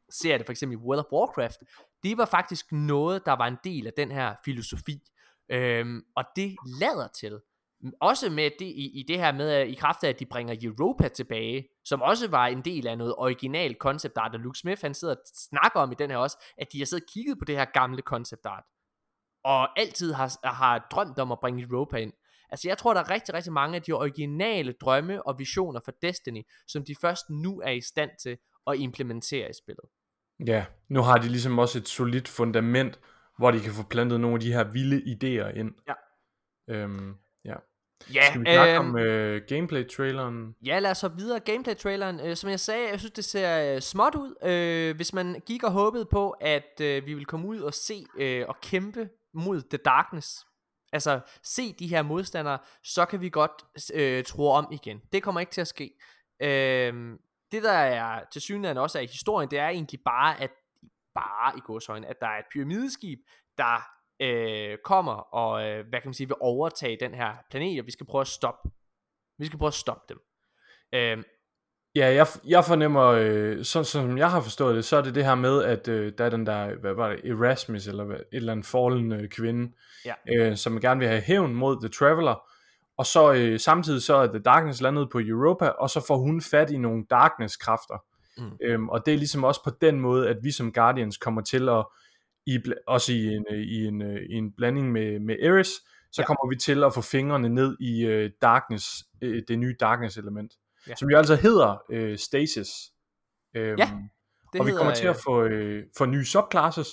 ser 0.09 0.37
det 0.37 0.45
for 0.45 0.51
eksempel 0.51 0.77
i 0.77 0.81
World 0.81 0.99
of 0.99 1.11
Warcraft, 1.11 1.59
det 2.03 2.17
var 2.17 2.25
faktisk 2.25 2.71
noget, 2.71 3.25
der 3.25 3.33
var 3.33 3.47
en 3.47 3.57
del 3.63 3.87
af 3.87 3.93
den 3.97 4.11
her 4.11 4.35
filosofi. 4.45 4.99
Øhm, 5.49 6.03
og 6.15 6.23
det 6.35 6.55
lader 6.79 7.07
til, 7.07 7.39
også 8.01 8.29
med 8.29 8.51
det, 8.59 8.65
i, 8.65 8.99
i 8.99 9.05
det 9.07 9.17
her 9.17 9.31
med, 9.31 9.49
at 9.49 9.67
i 9.67 9.73
kraft 9.73 10.03
af, 10.03 10.09
at 10.09 10.19
de 10.19 10.25
bringer 10.25 10.55
Europa 10.61 11.07
tilbage, 11.07 11.67
som 11.85 12.01
også 12.01 12.27
var 12.27 12.47
en 12.47 12.61
del 12.61 12.87
af 12.87 12.97
noget 12.97 13.15
original 13.17 13.75
concept 13.79 14.17
art, 14.17 14.33
og 14.33 14.39
Luke 14.39 14.59
Smith, 14.59 14.81
han 14.81 14.93
sidder 14.93 15.15
og 15.15 15.21
snakker 15.35 15.79
om 15.79 15.91
i 15.91 15.95
den 15.95 16.09
her 16.09 16.17
også, 16.17 16.37
at 16.57 16.67
de 16.73 16.79
har 16.79 16.85
siddet 16.85 17.03
og 17.03 17.09
kigget 17.13 17.39
på 17.39 17.45
det 17.45 17.57
her 17.57 17.65
gamle 17.65 18.01
concept 18.01 18.45
art, 18.45 18.63
og 19.43 19.79
altid 19.79 20.13
har, 20.13 20.47
har 20.47 20.87
drømt 20.91 21.19
om 21.19 21.31
at 21.31 21.39
bringe 21.39 21.63
Europa 21.63 21.97
ind. 21.97 22.13
Altså 22.49 22.67
jeg 22.67 22.77
tror, 22.77 22.93
der 22.93 23.01
er 23.01 23.09
rigtig, 23.09 23.33
rigtig 23.33 23.53
mange 23.53 23.75
af 23.75 23.81
de 23.81 23.91
originale 23.91 24.71
drømme 24.71 25.27
og 25.27 25.39
visioner 25.39 25.79
for 25.85 25.91
Destiny, 26.01 26.41
som 26.67 26.85
de 26.85 26.95
først 27.01 27.29
nu 27.29 27.59
er 27.59 27.71
i 27.71 27.81
stand 27.81 28.11
til 28.21 28.37
at 28.67 28.77
implementere 28.77 29.49
i 29.49 29.53
spillet. 29.53 29.85
Ja, 30.47 30.65
nu 30.89 31.01
har 31.01 31.17
de 31.17 31.27
ligesom 31.27 31.59
også 31.59 31.77
et 31.77 31.87
solidt 31.87 32.27
fundament, 32.27 32.99
hvor 33.37 33.51
de 33.51 33.59
kan 33.59 33.73
få 33.73 33.83
plantet 33.83 34.19
nogle 34.19 34.35
af 34.35 34.39
de 34.39 34.53
her 34.53 34.63
vilde 34.63 34.97
idéer 34.97 35.59
ind. 35.59 35.71
Ja. 35.87 35.93
Øhm, 36.73 37.15
ja. 38.13 38.29
Skal 38.29 38.41
vi 38.41 38.45
snakke 38.45 38.75
øhm, 38.75 38.89
om 38.89 38.97
øh, 38.97 39.41
gameplay-traileren? 39.47 40.55
Ja, 40.65 40.79
lad 40.79 40.91
os 40.91 40.97
så 40.97 41.07
videre. 41.07 41.39
Gameplay-traileren, 41.39 42.19
øh, 42.19 42.35
som 42.35 42.49
jeg 42.49 42.59
sagde, 42.59 42.89
jeg 42.89 42.99
synes, 42.99 43.11
det 43.11 43.25
ser 43.25 43.75
øh, 43.75 43.81
småt 43.81 44.15
ud. 44.15 44.35
Øh, 44.43 44.95
hvis 44.95 45.13
man 45.13 45.41
gik 45.45 45.63
og 45.63 45.71
håbede 45.71 46.05
på, 46.05 46.29
at 46.29 46.81
øh, 46.81 47.05
vi 47.05 47.13
ville 47.13 47.25
komme 47.25 47.47
ud 47.47 47.59
og 47.59 47.73
se 47.73 48.05
øh, 48.17 48.45
og 48.47 48.55
kæmpe 48.61 49.09
mod 49.33 49.61
The 49.61 49.77
Darkness, 49.77 50.45
altså 50.93 51.19
se 51.43 51.73
de 51.73 51.87
her 51.87 52.01
modstandere, 52.01 52.57
så 52.83 53.05
kan 53.05 53.21
vi 53.21 53.29
godt 53.29 53.65
øh, 53.93 54.23
tro 54.23 54.47
om 54.47 54.67
igen. 54.71 55.01
Det 55.13 55.23
kommer 55.23 55.39
ikke 55.39 55.51
til 55.51 55.61
at 55.61 55.67
ske. 55.67 55.91
Øh, 56.41 56.93
det 57.51 57.63
der 57.63 57.71
er 57.71 58.23
til 58.31 58.41
synligheden 58.41 58.77
også 58.77 58.97
er 58.97 59.01
i 59.01 59.05
historien, 59.05 59.51
det 59.51 59.59
er 59.59 59.67
egentlig 59.67 59.99
bare, 60.05 60.41
at 60.41 60.51
bare 61.15 61.57
i 61.57 61.61
godsøjne, 61.65 62.07
at 62.07 62.19
der 62.21 62.27
er 62.27 62.39
et 62.39 62.45
pyramideskib, 62.53 63.19
der 63.57 63.96
øh, 64.19 64.77
kommer 64.83 65.13
og, 65.13 65.69
øh, 65.69 65.85
hvad 65.89 66.01
kan 66.01 66.07
man 66.09 66.13
sige, 66.13 66.27
vil 66.27 66.35
overtage 66.41 66.97
den 66.99 67.13
her 67.13 67.31
planet, 67.49 67.79
og 67.79 67.85
vi 67.85 67.91
skal 67.91 68.05
prøve 68.05 68.21
at 68.21 68.27
stoppe. 68.27 68.69
Vi 69.39 69.45
skal 69.45 69.59
prøve 69.59 69.67
at 69.67 69.73
stoppe 69.73 70.13
dem. 70.13 70.19
Øh, 70.93 71.23
Ja, 71.95 72.13
jeg, 72.13 72.27
jeg 72.47 72.65
fornemmer, 72.65 73.03
øh, 73.03 73.63
sådan 73.63 73.85
som 73.85 74.17
jeg 74.17 74.31
har 74.31 74.41
forstået 74.41 74.75
det, 74.75 74.85
så 74.85 74.97
er 74.97 75.01
det 75.01 75.15
det 75.15 75.25
her 75.25 75.35
med, 75.35 75.63
at 75.63 75.87
øh, 75.87 76.13
der 76.17 76.25
er 76.25 76.29
den 76.29 76.45
der, 76.45 76.75
hvad 76.75 76.93
var 76.93 77.09
det, 77.09 77.19
Erasmus, 77.25 77.87
eller 77.87 78.03
hvad, 78.03 78.15
et 78.15 78.25
eller 78.31 78.51
andet 78.51 78.65
fallen 78.65 79.11
øh, 79.11 79.29
kvinde, 79.29 79.71
Ja. 80.05 80.13
øh, 80.33 80.57
som 80.57 80.81
gerne 80.81 80.99
vil 80.99 81.07
have 81.09 81.21
hævn 81.21 81.53
mod 81.53 81.81
The 81.81 81.89
Traveler, 81.89 82.35
og 82.97 83.05
så 83.05 83.33
øh, 83.33 83.59
samtidig 83.59 84.01
så 84.01 84.15
er 84.15 84.27
The 84.27 84.39
Darkness 84.39 84.81
landet 84.81 85.09
på 85.11 85.19
Europa, 85.19 85.67
og 85.67 85.89
så 85.89 86.05
får 86.07 86.17
hun 86.17 86.41
fat 86.41 86.71
i 86.71 86.77
nogle 86.77 87.05
Darkness-kræfter. 87.09 88.03
Mm. 88.37 88.57
Øhm, 88.61 88.89
og 88.89 89.05
det 89.05 89.13
er 89.13 89.17
ligesom 89.17 89.43
også 89.43 89.63
på 89.63 89.69
den 89.81 89.99
måde, 89.99 90.29
at 90.29 90.37
vi 90.43 90.51
som 90.51 90.73
Guardians 90.73 91.17
kommer 91.17 91.41
til 91.41 91.69
at, 91.69 91.85
i, 92.47 92.59
også 92.87 93.13
i 93.13 93.25
en, 93.25 93.45
øh, 93.51 93.59
i, 93.59 93.85
en, 93.85 94.01
øh, 94.01 94.21
i 94.29 94.33
en 94.33 94.51
blanding 94.57 94.91
med, 94.91 95.19
med 95.19 95.35
Eris, 95.41 95.67
så 96.11 96.21
Ja. 96.21 96.25
kommer 96.25 96.49
vi 96.49 96.55
til 96.55 96.83
at 96.83 96.93
få 96.93 97.01
fingrene 97.01 97.49
ned 97.49 97.77
i 97.79 98.05
øh, 98.05 98.31
Darkness, 98.41 98.85
øh, 99.21 99.41
det 99.47 99.59
nye 99.59 99.75
Darkness-element, 99.79 100.53
Ja. 100.87 100.95
som 100.95 101.09
jo 101.09 101.17
altså 101.17 101.35
hedder 101.35 101.83
øh, 101.91 102.17
Stasis. 102.17 102.67
Øhm, 103.55 103.77
Ja, 103.79 103.89
Det 104.53 104.59
og 104.61 104.65
vi 104.65 104.71
hedder, 104.71 104.77
kommer 104.77 104.93
til 104.95 105.07
at 105.07 105.15
øh, 105.15 105.21
få, 105.25 105.43
øh, 105.43 105.83
få 105.97 106.05
nye 106.05 106.25
subclasses, 106.25 106.87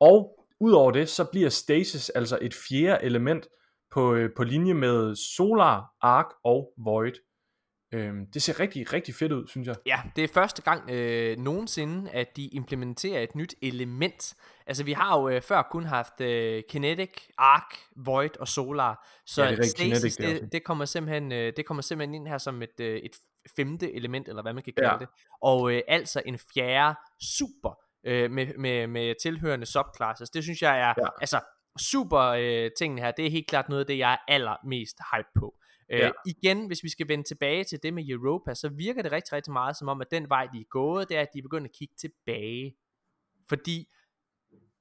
og 0.00 0.46
udover 0.60 0.90
det, 0.90 1.08
så 1.08 1.24
bliver 1.32 1.48
Stasis 1.48 2.10
altså 2.10 2.38
et 2.42 2.54
fjerde 2.68 3.04
element 3.04 3.46
på, 3.90 4.14
øh, 4.14 4.30
på 4.36 4.44
linje 4.44 4.74
med 4.74 5.14
Solar, 5.16 5.84
Arc 6.00 6.26
og 6.44 6.72
Void. 6.84 7.12
Øhm, 7.94 8.26
det 8.26 8.42
ser 8.42 8.60
rigtig, 8.60 8.92
rigtig 8.92 9.14
fedt 9.14 9.32
ud, 9.32 9.46
synes 9.46 9.68
jeg. 9.68 9.76
Ja, 9.86 10.00
det 10.16 10.24
er 10.24 10.28
første 10.28 10.62
gang 10.62 10.90
øh, 10.90 11.38
nogensinde, 11.38 12.10
at 12.10 12.36
de 12.36 12.46
implementerer 12.46 13.20
et 13.22 13.34
nyt 13.34 13.54
element. 13.62 14.34
Altså 14.66 14.84
vi 14.84 14.92
har 14.92 15.20
jo 15.20 15.28
øh, 15.28 15.42
før 15.42 15.62
kun 15.62 15.84
haft 15.84 16.20
øh, 16.20 16.62
Kinetic, 16.68 17.10
Arc, 17.38 17.78
Void 17.96 18.40
og 18.40 18.48
Solar. 18.48 19.08
Så 19.26 19.44
Ja, 19.44 19.50
det 19.50 19.58
er 19.58 19.62
Stasis, 19.62 19.76
Kinetic, 19.76 20.16
det 20.16 20.40
det, 20.42 20.52
det, 20.52 20.64
kommer 20.64 20.84
simpelthen, 20.84 21.32
øh, 21.32 21.52
det 21.56 21.66
kommer 21.66 21.82
simpelthen 21.82 22.14
ind 22.14 22.28
her 22.28 22.38
som 22.38 22.62
et, 22.62 22.80
øh, 22.80 22.96
et 22.96 23.16
femte 23.56 23.94
element, 23.94 24.28
eller 24.28 24.42
hvad 24.42 24.52
man 24.52 24.62
kan 24.62 24.72
kalde 24.76 24.92
Ja. 24.92 24.98
det. 24.98 25.08
Og 25.42 25.72
øh, 25.72 25.82
altså 25.88 26.22
en 26.26 26.38
fjerde 26.54 26.98
super 27.22 27.78
øh, 28.06 28.30
med, 28.30 28.46
med, 28.58 28.86
med 28.86 29.14
tilhørende 29.22 29.66
subclasses. 29.66 30.30
Det 30.30 30.42
synes 30.42 30.62
jeg 30.62 30.80
er, 30.80 30.94
ja. 30.98 31.08
altså 31.20 31.40
super 31.78 32.20
øh, 32.20 32.70
tingene 32.78 33.02
her, 33.02 33.10
det 33.10 33.26
er 33.26 33.30
helt 33.30 33.46
klart 33.46 33.68
noget 33.68 33.80
af 33.80 33.86
det, 33.86 33.98
jeg 33.98 34.12
er 34.12 34.16
allermest 34.28 34.96
hype 35.12 35.28
på. 35.40 35.54
Øh, 35.92 35.98
Ja. 35.98 36.10
Igen, 36.26 36.66
hvis 36.66 36.82
vi 36.82 36.88
skal 36.88 37.08
vende 37.08 37.24
tilbage 37.24 37.64
til 37.64 37.82
det 37.82 37.94
med 37.94 38.08
Europa, 38.08 38.54
så 38.54 38.68
virker 38.68 39.02
det 39.02 39.12
rigtig, 39.12 39.32
rigtig 39.32 39.52
meget 39.52 39.76
som 39.76 39.88
om, 39.88 40.00
at 40.00 40.10
den 40.10 40.28
vej, 40.28 40.48
de 40.52 40.60
er 40.60 40.68
gået, 40.70 41.08
det 41.08 41.16
er, 41.16 41.20
at 41.20 41.28
de 41.34 41.38
er 41.38 41.42
begyndt 41.42 41.66
at 41.66 41.72
kigge 41.72 41.94
tilbage. 41.98 42.76
Fordi 43.48 43.88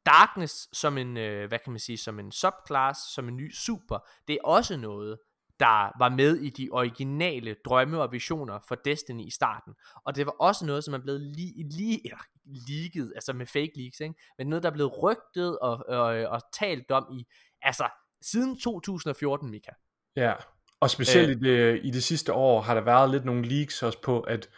Darkness 0.06 0.70
som 0.74 0.98
en, 0.98 1.18
øh, 1.18 1.48
hvad 1.48 1.60
kan 1.60 1.72
man 1.72 1.80
sige, 1.80 1.98
som 1.98 2.20
en 2.20 2.32
subclass, 2.32 3.14
som 3.14 3.28
en 3.28 3.38
ny 3.38 3.54
super, 3.54 4.00
det 4.28 4.34
er 4.34 4.40
også 4.44 4.78
noget, 4.78 5.20
der 5.60 6.00
var 6.00 6.10
med 6.10 6.38
i 6.38 6.50
de 6.50 6.70
originale 6.72 7.56
drømme 7.66 8.02
og 8.02 8.12
visioner 8.12 8.60
for 8.68 8.76
Destiny 8.76 9.28
i 9.28 9.30
starten. 9.30 9.74
Og 10.06 10.16
det 10.16 10.26
var 10.26 10.32
også 10.32 10.66
noget, 10.66 10.84
som 10.84 10.94
er 10.94 10.98
blevet 10.98 11.22
lige, 11.22 11.70
lige 11.70 12.02
leaget, 12.68 13.12
altså 13.16 13.34
med 13.34 13.46
fake 13.46 13.72
leaks, 13.76 14.00
ikke? 14.00 14.16
men 14.38 14.48
noget, 14.48 14.64
der 14.64 14.70
er 14.70 14.74
blevet 14.74 15.04
rygtet 15.04 15.60
og, 15.60 15.86
og, 15.88 16.06
og 16.06 16.42
talt 16.54 16.92
om 16.92 17.08
i, 17.18 17.26
altså 17.62 17.90
siden 18.22 18.60
2014, 18.60 19.52
Mika. 19.52 19.72
Ja, 20.16 20.34
og 20.82 20.90
specielt 20.90 21.30
øh. 21.30 21.36
i, 21.36 21.74
det, 21.74 21.80
i 21.84 21.92
det 21.92 22.04
sidste 22.04 22.34
år 22.34 22.62
har 22.62 22.74
der 22.74 22.82
været 22.82 23.12
lidt 23.12 23.26
nogle 23.26 23.48
leaks 23.48 23.84
også 23.84 24.02
på, 24.02 24.20
at 24.20 24.50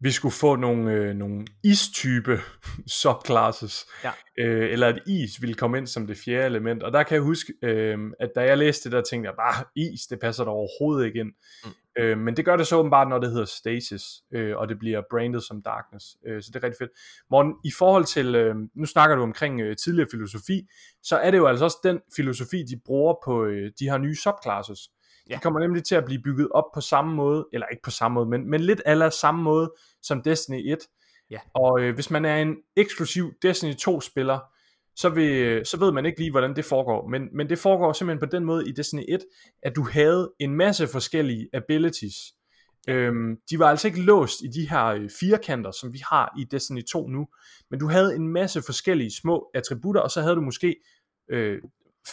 vi 0.00 0.10
skulle 0.10 0.34
få 0.34 0.56
nogle, 0.56 0.92
øh, 0.92 1.14
nogle 1.14 1.46
istype 1.64 2.40
subclasses, 3.00 3.86
Ja. 4.04 4.10
øh, 4.38 4.72
eller 4.72 4.86
at 4.86 4.98
is 5.06 5.42
ville 5.42 5.54
komme 5.54 5.78
ind 5.78 5.86
som 5.86 6.06
det 6.06 6.16
fjerde 6.24 6.46
element, 6.46 6.82
og 6.82 6.92
der 6.92 7.02
kan 7.02 7.14
jeg 7.14 7.22
huske, 7.22 7.52
øh, 7.62 7.98
at 8.20 8.30
da 8.34 8.40
jeg 8.40 8.58
læste 8.58 8.84
det, 8.84 8.92
der 8.92 9.02
tænkte 9.10 9.28
jeg 9.28 9.36
bare, 9.36 9.64
is, 9.76 10.06
det 10.06 10.20
passer 10.20 10.44
der 10.44 10.50
overhovedet 10.50 11.06
ikke 11.06 11.20
ind. 11.20 11.32
Mm. 11.64 11.70
Øh, 11.98 12.18
men 12.18 12.36
det 12.36 12.44
gør 12.44 12.56
det 12.56 12.66
så 12.66 12.76
åbenbart, 12.76 13.08
når 13.08 13.18
det 13.18 13.30
hedder 13.30 13.44
Stasis, 13.44 14.02
øh, 14.32 14.56
og 14.56 14.68
det 14.68 14.78
bliver 14.78 15.02
branded 15.10 15.40
som 15.40 15.62
Darkness. 15.62 16.06
Øh, 16.26 16.42
så 16.42 16.50
det 16.54 16.56
er 16.56 16.62
rigtig 16.66 16.78
fedt. 16.78 16.90
Morten, 17.30 17.54
i 17.64 17.70
forhold 17.78 18.04
til, 18.04 18.34
øh, 18.34 18.54
nu 18.74 18.86
snakker 18.86 19.16
du 19.16 19.22
omkring 19.22 19.60
øh, 19.60 19.76
tidligere 19.76 20.08
filosofi, 20.10 20.66
så 21.02 21.16
er 21.16 21.30
det 21.30 21.38
jo 21.38 21.46
altså 21.46 21.64
også 21.64 21.78
den 21.84 22.00
filosofi, 22.16 22.62
de 22.62 22.80
bruger 22.86 23.14
på 23.24 23.44
øh, 23.44 23.72
de 23.78 23.84
her 23.84 23.98
nye 23.98 24.16
subclasses. 24.16 24.90
Ja. 25.28 25.34
De 25.34 25.40
kommer 25.40 25.60
nemlig 25.60 25.84
til 25.84 25.94
at 25.94 26.04
blive 26.04 26.22
bygget 26.22 26.48
op 26.50 26.64
på 26.74 26.80
samme 26.80 27.14
måde, 27.14 27.46
eller 27.52 27.66
ikke 27.66 27.82
på 27.82 27.90
samme 27.90 28.14
måde, 28.14 28.28
men, 28.28 28.50
men 28.50 28.60
lidt 28.60 28.82
aller 28.86 29.10
samme 29.10 29.42
måde 29.42 29.72
som 30.02 30.22
Destiny 30.22 30.72
1. 30.72 30.78
Ja. 31.30 31.38
Og 31.54 31.80
øh, 31.80 31.94
hvis 31.94 32.10
man 32.10 32.24
er 32.24 32.36
en 32.36 32.56
eksklusiv 32.76 33.32
Destiny 33.42 33.72
2-spiller, 33.72 34.38
så, 34.96 35.08
vil, 35.08 35.66
så 35.66 35.76
ved 35.76 35.92
man 35.92 36.06
ikke 36.06 36.18
lige, 36.18 36.30
hvordan 36.30 36.56
det 36.56 36.64
foregår. 36.64 37.08
Men, 37.08 37.28
men 37.32 37.48
det 37.48 37.58
foregår 37.58 37.92
simpelthen 37.92 38.28
på 38.28 38.36
den 38.36 38.44
måde 38.44 38.68
i 38.68 38.72
Destiny 38.72 39.02
1, 39.08 39.20
at 39.62 39.76
du 39.76 39.82
havde 39.82 40.32
en 40.38 40.54
masse 40.54 40.88
forskellige 40.88 41.48
abilities. 41.52 42.16
Øhm, 42.88 43.36
de 43.50 43.58
var 43.58 43.66
altså 43.66 43.88
ikke 43.88 44.00
låst 44.00 44.42
i 44.42 44.46
de 44.46 44.68
her 44.68 44.84
øh, 44.84 45.10
firekanter, 45.20 45.70
som 45.70 45.92
vi 45.92 45.98
har 46.10 46.34
i 46.38 46.44
Destiny 46.44 46.82
2 46.92 47.08
nu, 47.08 47.26
men 47.70 47.80
du 47.80 47.88
havde 47.88 48.16
en 48.16 48.28
masse 48.28 48.62
forskellige 48.66 49.10
små 49.20 49.50
attributter, 49.54 50.00
og 50.00 50.10
så 50.10 50.20
havde 50.20 50.34
du 50.34 50.40
måske 50.40 50.76
øh, 51.30 51.58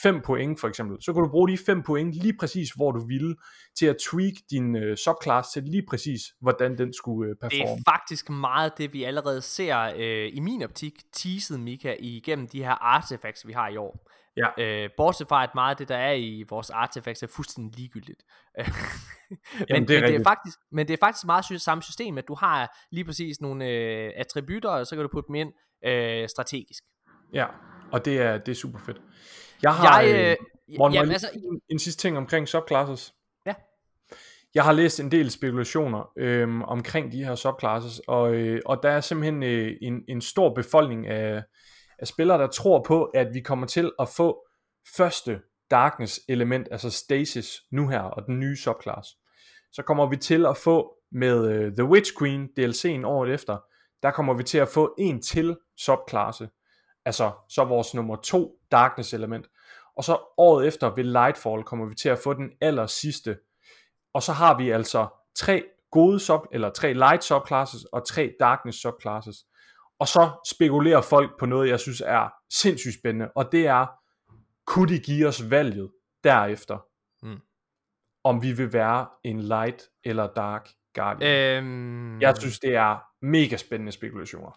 5 0.03 0.21
point 0.21 0.59
for 0.59 0.67
eksempel, 0.67 0.97
så 1.01 1.13
kunne 1.13 1.25
du 1.25 1.31
bruge 1.31 1.49
de 1.49 1.57
5 1.65 1.83
point 1.83 2.13
lige 2.13 2.37
præcis, 2.39 2.69
hvor 2.75 2.91
du 2.91 3.07
ville, 3.07 3.35
til 3.79 3.85
at 3.85 3.95
tweak 4.11 4.33
din 4.51 4.75
øh, 4.75 4.97
subclass 4.97 5.51
til 5.51 5.63
lige 5.63 5.83
præcis, 5.89 6.21
hvordan 6.41 6.77
den 6.77 6.93
skulle 6.93 7.29
øh, 7.29 7.35
performe. 7.41 7.75
Det 7.75 7.79
er 7.79 7.91
faktisk 7.91 8.29
meget 8.29 8.77
det, 8.77 8.93
vi 8.93 9.03
allerede 9.03 9.41
ser 9.41 9.93
øh, 9.97 10.29
i 10.33 10.39
min 10.39 10.63
optik, 10.63 10.93
teaset 11.13 11.59
Mika 11.59 11.95
igennem 11.99 12.47
de 12.47 12.63
her 12.63 12.83
artifacts, 12.95 13.47
vi 13.47 13.53
har 13.53 13.69
i 13.69 13.77
år. 13.77 14.11
Ja. 14.37 14.63
Øh, 14.63 14.89
bortset 14.97 15.27
fra, 15.27 15.43
at 15.43 15.49
meget 15.55 15.71
af 15.71 15.77
det, 15.77 15.89
der 15.89 15.97
er 15.97 16.13
i 16.13 16.43
vores 16.49 16.69
artifacts, 16.69 17.23
er 17.23 17.27
fuldstændig 17.27 17.79
ligegyldigt. 17.79 18.23
men, 18.57 18.67
Jamen, 19.69 19.87
det 19.87 19.97
er 19.97 20.01
men, 20.01 20.11
det 20.11 20.19
er 20.19 20.23
faktisk, 20.23 20.57
men 20.71 20.87
det 20.87 20.93
er 20.93 20.97
faktisk 21.05 21.25
meget 21.25 21.45
sy- 21.45 21.53
samme 21.53 21.83
system, 21.83 22.17
at 22.17 22.27
du 22.27 22.35
har 22.35 22.77
lige 22.91 23.05
præcis 23.05 23.41
nogle 23.41 23.65
øh, 23.65 24.11
attributter, 24.15 24.69
og 24.69 24.87
så 24.87 24.95
kan 24.95 25.03
du 25.03 25.09
putte 25.11 25.27
dem 25.27 25.35
ind 25.35 25.53
øh, 25.85 26.29
strategisk. 26.29 26.83
Ja, 27.33 27.45
og 27.91 28.05
det 28.05 28.21
er, 28.21 28.37
det 28.37 28.51
er 28.51 28.55
super 28.55 28.79
fedt. 28.79 29.01
Jeg 29.65 29.75
har, 29.75 30.01
Jeg, 30.01 30.15
øh, 30.25 30.31
øh, 30.31 30.77
Morten, 30.77 30.95
jamen, 30.95 31.11
altså, 31.11 31.29
lige- 31.33 31.61
en 31.69 31.79
sidste 31.79 32.01
ting 32.01 32.17
omkring 32.17 32.47
subclasses. 32.47 33.13
Ja. 33.45 33.53
Jeg 34.55 34.63
har 34.63 34.71
læst 34.71 34.99
en 34.99 35.11
del 35.11 35.31
spekulationer 35.31 36.11
øhm, 36.17 36.61
omkring 36.61 37.11
de 37.11 37.23
her 37.23 37.35
subclasses, 37.35 37.99
og, 38.07 38.33
øh, 38.33 38.61
og 38.65 38.83
der 38.83 38.89
er 38.89 39.01
simpelthen 39.01 39.43
øh, 39.43 39.71
en, 39.81 40.01
en 40.07 40.21
stor 40.21 40.53
befolkning 40.53 41.07
af, 41.07 41.43
af 41.99 42.07
spillere, 42.07 42.37
der 42.41 42.47
tror 42.47 42.83
på, 42.87 43.03
at 43.03 43.27
vi 43.33 43.39
kommer 43.41 43.67
til 43.67 43.91
at 43.99 44.09
få 44.09 44.47
første 44.97 45.39
darkness 45.71 46.19
element, 46.29 46.67
altså 46.71 46.89
stasis, 46.89 47.61
nu 47.71 47.87
her, 47.87 47.99
og 48.01 48.25
den 48.25 48.39
nye 48.39 48.55
subclass. 48.57 49.09
Så 49.71 49.81
kommer 49.81 50.05
vi 50.09 50.17
til 50.17 50.45
at 50.45 50.57
få 50.57 50.95
med 51.11 51.47
øh, 51.51 51.71
The 51.75 51.83
Witch 51.85 52.11
Queen 52.19 52.49
DLC'en 52.59 53.05
året 53.05 53.33
efter, 53.33 53.57
der 54.03 54.11
kommer 54.11 54.33
vi 54.33 54.43
til 54.43 54.57
at 54.57 54.67
få 54.67 54.95
en 54.97 55.21
til 55.21 55.57
subklasse, 55.77 56.49
altså 57.05 57.31
så 57.49 57.63
vores 57.63 57.93
nummer 57.93 58.15
to 58.15 58.59
darkness 58.71 59.13
element. 59.13 59.45
Og 59.97 60.03
så 60.03 60.17
året 60.37 60.67
efter 60.67 60.95
ved 60.95 61.03
Lightfall 61.03 61.63
kommer 61.63 61.85
vi 61.85 61.95
til 61.95 62.09
at 62.09 62.19
få 62.19 62.33
den 62.33 62.51
aller 62.61 62.87
sidste. 62.87 63.37
Og 64.13 64.23
så 64.23 64.31
har 64.31 64.57
vi 64.57 64.69
altså 64.69 65.07
tre 65.35 65.63
gode 65.91 66.19
sub, 66.19 66.41
eller 66.51 66.69
tre 66.69 66.93
light 66.93 67.23
subclasses 67.23 67.83
og 67.85 68.07
tre 68.07 68.33
darkness 68.39 68.79
subclasses. 68.81 69.35
Og 69.99 70.07
så 70.07 70.29
spekulerer 70.49 71.01
folk 71.01 71.39
på 71.39 71.45
noget, 71.45 71.69
jeg 71.69 71.79
synes 71.79 72.01
er 72.05 72.29
sindssygt 72.53 72.93
spændende, 72.99 73.31
og 73.35 73.51
det 73.51 73.67
er, 73.67 73.85
kunne 74.67 74.93
de 74.93 74.99
give 74.99 75.27
os 75.27 75.49
valget 75.49 75.91
derefter, 76.23 76.77
Mm. 77.23 77.39
om 78.23 78.41
vi 78.43 78.51
vil 78.51 78.73
være 78.73 79.07
en 79.23 79.41
light 79.41 79.89
eller 80.03 80.27
dark 80.33 80.69
guardian. 80.93 81.57
øhm, 81.63 82.21
Jeg 82.21 82.37
synes, 82.37 82.59
det 82.59 82.75
er 82.75 82.97
mega 83.21 83.57
spændende 83.57 83.91
spekulationer. 83.91 84.51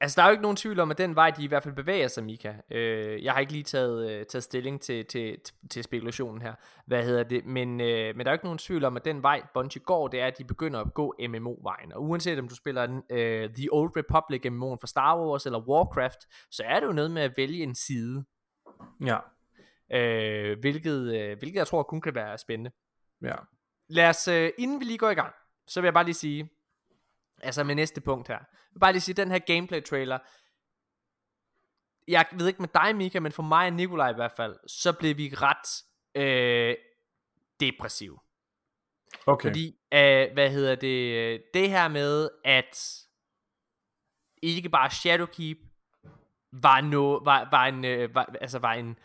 Altså, 0.00 0.16
der 0.16 0.22
er 0.22 0.26
jo 0.28 0.30
ikke 0.30 0.42
nogen 0.42 0.56
tvivl 0.56 0.80
om, 0.80 0.90
at 0.90 0.98
den 0.98 1.14
vej, 1.14 1.30
de 1.30 1.44
i 1.44 1.46
hvert 1.46 1.62
fald 1.62 1.74
bevæger 1.74 2.08
sig, 2.08 2.24
Mika. 2.24 2.54
Øh, 2.70 3.24
jeg 3.24 3.32
har 3.32 3.40
ikke 3.40 3.52
lige 3.52 3.64
taget, 3.64 4.10
øh, 4.10 4.26
taget 4.26 4.42
stilling 4.42 4.80
til, 4.80 5.06
til, 5.06 5.38
til 5.70 5.84
spekulationen 5.84 6.42
her. 6.42 6.54
Hvad 6.86 7.04
hedder 7.04 7.22
det? 7.22 7.46
Men, 7.46 7.80
øh, 7.80 8.16
men 8.16 8.18
der 8.18 8.24
er 8.26 8.30
jo 8.30 8.34
ikke 8.34 8.44
nogen 8.44 8.58
tvivl 8.58 8.84
om, 8.84 8.96
at 8.96 9.04
den 9.04 9.22
vej, 9.22 9.42
Bungie 9.54 9.82
går, 9.82 10.08
det 10.08 10.20
er, 10.20 10.26
at 10.26 10.38
de 10.38 10.44
begynder 10.44 10.80
at 10.80 10.94
gå 10.94 11.14
MMO-vejen. 11.28 11.92
Og 11.92 12.02
uanset 12.02 12.38
om 12.38 12.48
du 12.48 12.54
spiller 12.54 13.00
øh, 13.10 13.50
The 13.50 13.68
Old 13.72 13.90
Republic 13.96 14.46
MMO'en 14.46 14.80
fra 14.80 14.86
Star 14.86 15.20
Wars 15.20 15.46
eller 15.46 15.68
Warcraft, 15.68 16.18
så 16.50 16.62
er 16.66 16.80
det 16.80 16.86
jo 16.86 16.92
noget 16.92 17.10
med 17.10 17.22
at 17.22 17.32
vælge 17.36 17.62
en 17.62 17.74
side. 17.74 18.24
Ja, 19.04 19.18
Øh, 19.92 20.58
hvilket, 20.60 21.14
øh, 21.14 21.38
hvilket 21.38 21.58
jeg 21.58 21.66
tror 21.66 21.82
kun 21.82 22.00
kan 22.00 22.14
være 22.14 22.38
spændende. 22.38 22.70
ja. 23.22 23.34
Lad 23.88 24.08
os, 24.08 24.28
øh, 24.28 24.50
inden 24.58 24.80
vi 24.80 24.84
lige 24.84 24.98
går 24.98 25.10
i 25.10 25.14
gang, 25.14 25.34
så 25.66 25.80
vil 25.80 25.86
jeg 25.86 25.94
bare 25.94 26.04
lige 26.04 26.14
sige, 26.14 26.50
altså 27.46 27.64
med 27.64 27.74
næste 27.74 28.00
punkt 28.00 28.28
her, 28.28 28.38
jeg 28.38 28.46
vil 28.72 28.80
bare 28.80 28.92
lige 28.92 29.00
sige, 29.00 29.14
den 29.14 29.30
her 29.30 29.38
gameplay 29.38 29.84
trailer, 29.84 30.18
jeg 32.08 32.26
ved 32.32 32.46
ikke 32.46 32.62
med 32.62 32.68
dig 32.74 32.96
Mika, 32.96 33.20
men 33.20 33.32
for 33.32 33.42
mig 33.42 33.66
og 33.66 33.72
Nikolaj 33.72 34.10
i 34.10 34.14
hvert 34.14 34.32
fald, 34.36 34.56
så 34.68 34.92
blev 34.92 35.16
vi 35.16 35.34
ret 35.34 35.84
øh, 36.14 36.76
depressiv. 37.60 38.20
Okay. 39.26 39.48
Fordi, 39.48 39.66
øh, 39.92 40.32
hvad 40.32 40.50
hedder 40.50 40.74
det, 40.74 41.14
øh, 41.14 41.40
det 41.54 41.70
her 41.70 41.88
med, 41.88 42.30
at 42.44 43.02
ikke 44.42 44.68
bare 44.68 44.90
Shadowkeep 44.90 45.58
var, 46.52 46.80
no, 46.80 47.16
var, 47.16 47.48
var, 47.50 47.66
en, 47.66 47.84
øh, 47.84 48.14
var, 48.14 48.34
altså 48.40 48.58
var, 48.58 48.72
en, 48.72 48.98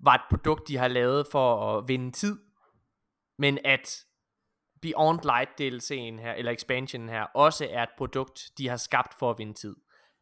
var 0.00 0.14
et 0.14 0.22
produkt, 0.30 0.68
de 0.68 0.76
har 0.76 0.88
lavet 0.88 1.26
for 1.32 1.78
at 1.78 1.88
vinde 1.88 2.12
tid, 2.12 2.38
men 3.38 3.58
at 3.64 4.04
Beyond 4.82 5.20
Light 5.24 5.50
DLC'en 5.60 6.20
her, 6.20 6.32
eller 6.32 6.52
expansionen 6.52 7.08
her, 7.08 7.22
også 7.22 7.66
er 7.70 7.82
et 7.82 7.88
produkt, 7.98 8.50
de 8.58 8.68
har 8.68 8.76
skabt 8.76 9.14
for 9.18 9.30
at 9.30 9.38
vinde 9.38 9.54
tid. 9.54 9.76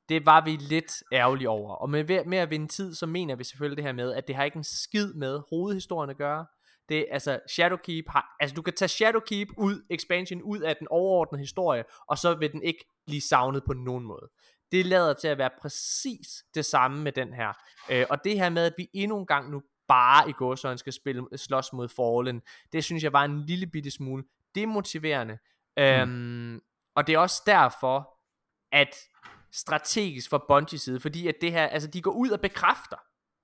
Det 0.09 0.27
var 0.27 0.45
vi 0.45 0.51
lidt 0.51 1.03
ærgerlige 1.13 1.49
over. 1.49 1.75
Og 1.75 1.91
med, 1.91 2.25
med 2.25 2.39
at 2.39 2.51
vinde 2.51 2.69
tid, 2.69 2.95
så 2.95 3.07
mener 3.07 3.37
vi 3.37 3.45
selvfølgelig 3.45 3.77
det 3.77 3.85
her 3.85 3.93
med, 3.93 4.15
at 4.15 4.29
det 4.29 4.37
har 4.37 4.45
ikke 4.45 4.57
en 4.57 4.65
skid 4.65 5.15
med 5.15 5.41
hovedhistorien 5.51 6.11
at 6.11 6.17
gøre. 6.17 6.47
Det 6.89 7.07
altså 7.11 7.41
Shadowkeep 7.49 8.09
har, 8.09 8.37
altså 8.41 8.55
du 8.55 8.63
kan 8.63 8.75
tage 8.75 8.89
Shadowkeep 8.89 9.49
ud, 9.57 9.83
expansion 9.91 10.43
ud 10.43 10.61
af 10.61 10.77
den 10.77 10.87
overordnede 10.91 11.41
historie, 11.41 11.85
og 12.09 12.19
så 12.19 12.35
vil 12.35 12.53
den 12.53 12.63
ikke 12.63 12.85
blive 13.07 13.21
savnet 13.21 13.65
på 13.65 13.73
nogen 13.73 14.05
måde. 14.05 14.29
Det 14.73 14.87
lader 14.87 15.15
til 15.15 15.29
at 15.29 15.39
være 15.39 15.51
præcis 15.61 16.45
det 16.55 16.65
samme 16.65 17.03
med 17.03 17.13
den 17.13 17.33
her. 17.33 17.53
Øh, 17.91 18.07
og 18.11 18.25
det 18.25 18.39
her 18.39 18.51
med, 18.51 18.67
at 18.67 18.75
vi 18.79 18.89
endnu 18.95 19.19
en 19.19 19.27
gang 19.27 19.51
nu 19.51 19.63
bare 19.89 20.31
i 20.31 20.33
gåsøjne 20.33 20.79
skal 20.79 20.93
spille, 20.93 21.25
slås 21.37 21.73
mod 21.73 21.89
Fallen, 21.89 22.43
det 22.73 22.85
synes 22.85 23.03
jeg 23.03 23.13
var 23.13 23.25
en 23.25 23.47
lille 23.47 23.67
bitte 23.67 23.91
smule 23.91 24.25
demotiverende. 24.55 25.39
Mm. 25.77 25.83
Øhm, 25.83 26.61
og 26.97 27.07
det 27.07 27.15
er 27.15 27.19
også 27.19 27.43
derfor, 27.47 28.19
at 28.73 28.97
strategisk 29.53 30.31
fra 30.31 30.45
Bungie 30.49 30.79
side, 30.79 31.01
fordi 31.01 31.29
at 31.29 31.35
det 31.41 31.53
her, 31.53 31.67
altså 31.67 31.89
de 31.89 32.03
går 32.03 32.11
ud 32.11 32.31
og 32.31 32.41
bekræfter, 32.41 32.97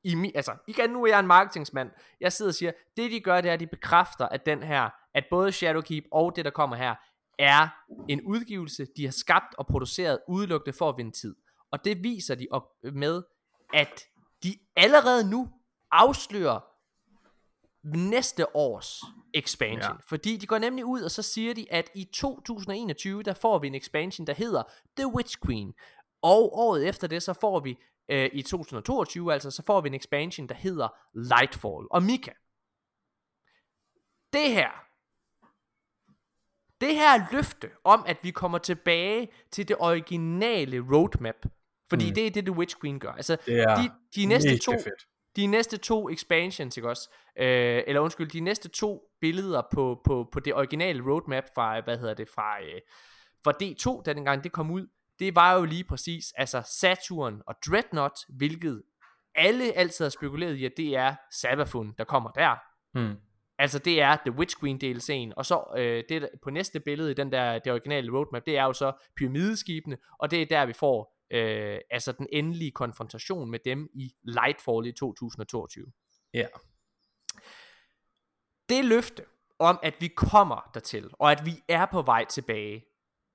i 0.05 0.15
mi, 0.15 0.33
altså 0.35 0.57
igen 0.67 0.91
nu 0.91 1.03
er 1.03 1.09
jeg 1.09 1.21
en 1.21 1.27
marketingsmand, 1.27 1.91
jeg 2.21 2.33
sidder 2.33 2.51
og 2.51 2.55
siger, 2.55 2.73
det 2.97 3.11
de 3.11 3.21
gør 3.21 3.41
det 3.41 3.49
er, 3.49 3.55
at 3.55 3.61
de 3.61 3.67
bekræfter, 3.67 4.29
at 4.29 4.47
den 4.47 4.63
her, 4.63 4.91
at 5.15 5.25
både 5.31 5.53
Shadowkeep 5.53 6.05
og 6.13 6.37
det 6.37 6.45
der 6.45 6.51
kommer 6.51 6.77
her, 6.77 6.95
er 7.39 7.69
en 8.09 8.21
udgivelse, 8.23 8.87
de 8.97 9.05
har 9.05 9.13
skabt 9.13 9.55
og 9.59 9.67
produceret 9.67 10.19
udelukkende 10.29 10.77
for 10.79 10.89
at 10.89 10.97
vinde 10.97 11.11
tid. 11.11 11.37
Og 11.73 11.85
det 11.85 12.03
viser 12.03 12.35
de 12.35 12.47
op 12.51 12.69
med, 12.83 13.23
at 13.75 14.05
de 14.43 14.59
allerede 14.77 15.31
nu 15.31 15.49
afslører 15.91 16.61
næste 17.85 18.57
års 18.57 19.01
expansion. 19.35 19.93
Ja. 19.97 20.01
Fordi 20.09 20.37
de 20.37 20.47
går 20.47 20.59
nemlig 20.59 20.85
ud, 20.85 21.03
og 21.03 21.11
så 21.11 21.23
siger 21.23 21.55
de, 21.55 21.67
at 21.73 21.91
i 21.95 22.05
2021, 22.05 23.23
der 23.23 23.35
får 23.35 23.59
vi 23.59 23.67
en 23.67 23.75
expansion, 23.75 24.27
der 24.27 24.35
hedder 24.35 24.63
The 24.97 25.07
Witch 25.15 25.37
Queen. 25.47 25.73
Og 26.23 26.59
året 26.59 26.89
efter 26.89 27.07
det, 27.07 27.23
så 27.23 27.33
får 27.33 27.61
vi, 27.61 27.79
øh, 28.09 28.31
i 28.33 28.43
2022 28.43 29.33
altså, 29.33 29.51
så 29.51 29.63
får 29.67 29.81
vi 29.81 29.89
en 29.89 29.95
expansion, 29.95 30.47
der 30.49 30.55
hedder 30.55 30.89
Lightfall. 31.15 31.87
Og 31.91 32.03
Mika, 32.03 32.31
det 34.33 34.51
her, 34.53 34.71
det 36.81 36.95
her 36.95 37.33
løfte 37.33 37.71
om, 37.85 38.05
at 38.07 38.17
vi 38.23 38.31
kommer 38.31 38.59
tilbage 38.59 39.29
til 39.51 39.69
det 39.69 39.77
originale 39.81 40.81
roadmap, 40.93 41.47
fordi 41.89 42.09
Mm. 42.09 42.15
det 42.15 42.27
er 42.27 42.31
det, 42.31 42.45
The 42.45 42.55
Witch 42.55 42.77
Queen 42.81 43.01
gør. 43.01 43.13
Altså, 43.13 43.37
Det 43.47 43.59
er 43.61 43.77
de, 43.83 43.91
de 44.17 44.27
næste 44.27 44.59
to, 44.59 44.73
fedt. 44.73 45.07
De 45.37 45.47
næste 45.47 45.77
to 45.77 46.11
expansions, 46.11 46.77
ikke 46.77 46.89
også? 46.89 47.11
Øh, 47.39 47.83
eller 47.87 48.01
undskyld, 48.01 48.31
de 48.31 48.41
næste 48.41 48.69
to 48.69 49.03
billeder 49.21 49.63
på, 49.73 50.01
på, 50.05 50.29
på 50.33 50.41
det 50.41 50.55
originale 50.55 51.03
roadmap 51.03 51.45
fra, 51.55 51.81
hvad 51.81 51.99
hedder 51.99 52.15
det, 52.15 52.29
fra, 52.29 52.63
øh, 52.63 52.81
fra 53.45 53.53
D2, 53.63 54.03
da 54.03 54.13
dengang 54.13 54.45
det 54.45 54.53
kom 54.53 54.71
ud, 54.71 54.87
det 55.19 55.35
var 55.35 55.55
jo 55.55 55.65
lige 55.65 55.85
præcis, 55.85 56.33
altså 56.37 56.63
Saturn 56.81 57.43
og 57.47 57.55
Dreadnought, 57.67 58.15
hvilket 58.29 58.83
alle 59.35 59.73
altid 59.73 60.05
har 60.05 60.11
spekuleret 60.11 60.55
i, 60.55 60.65
at 60.65 60.73
det 60.77 60.97
er 60.97 61.15
Sabafun, 61.41 61.95
der 61.99 62.05
kommer 62.05 62.31
der. 62.31 62.57
Hmm. 62.93 63.17
Altså 63.59 63.79
det 63.79 64.03
er 64.03 64.17
The 64.17 64.33
Witch 64.33 64.61
Queen 64.61 64.81
DLC'en, 64.85 65.33
og 65.37 65.47
så 65.47 65.65
øh, 65.77 66.05
det 66.09 66.29
på 66.43 66.51
næste 66.51 66.81
billede 66.81 67.11
i 67.11 67.15
den 67.15 67.33
der, 67.33 67.59
det 67.59 67.73
originale 67.73 68.13
roadmap, 68.13 68.47
det 68.47 68.59
er 68.59 68.65
jo 68.65 68.73
så 68.73 68.93
pyramideskibene, 69.17 69.97
og 70.19 70.31
det 70.31 70.43
er 70.43 70.47
der 70.47 70.67
vi 70.67 70.73
får 70.73 71.14
øh, 71.31 71.79
altså 71.91 72.13
den 72.13 72.27
endelige 72.33 72.71
konfrontation 72.71 73.51
med 73.51 73.59
dem 73.65 73.89
i 73.95 74.13
Lightfall 74.23 74.87
i 74.87 74.93
2022. 74.93 75.87
Ja. 76.35 76.47
Det 78.69 78.85
løfte 78.85 79.23
om, 79.59 79.79
at 79.83 79.95
vi 80.01 80.09
kommer 80.09 80.71
dertil, 80.75 81.11
og 81.13 81.33
at 81.33 81.47
vi 81.47 81.53
er 81.69 81.87
på 81.87 82.03
vej 82.03 82.25
tilbage, 82.25 82.85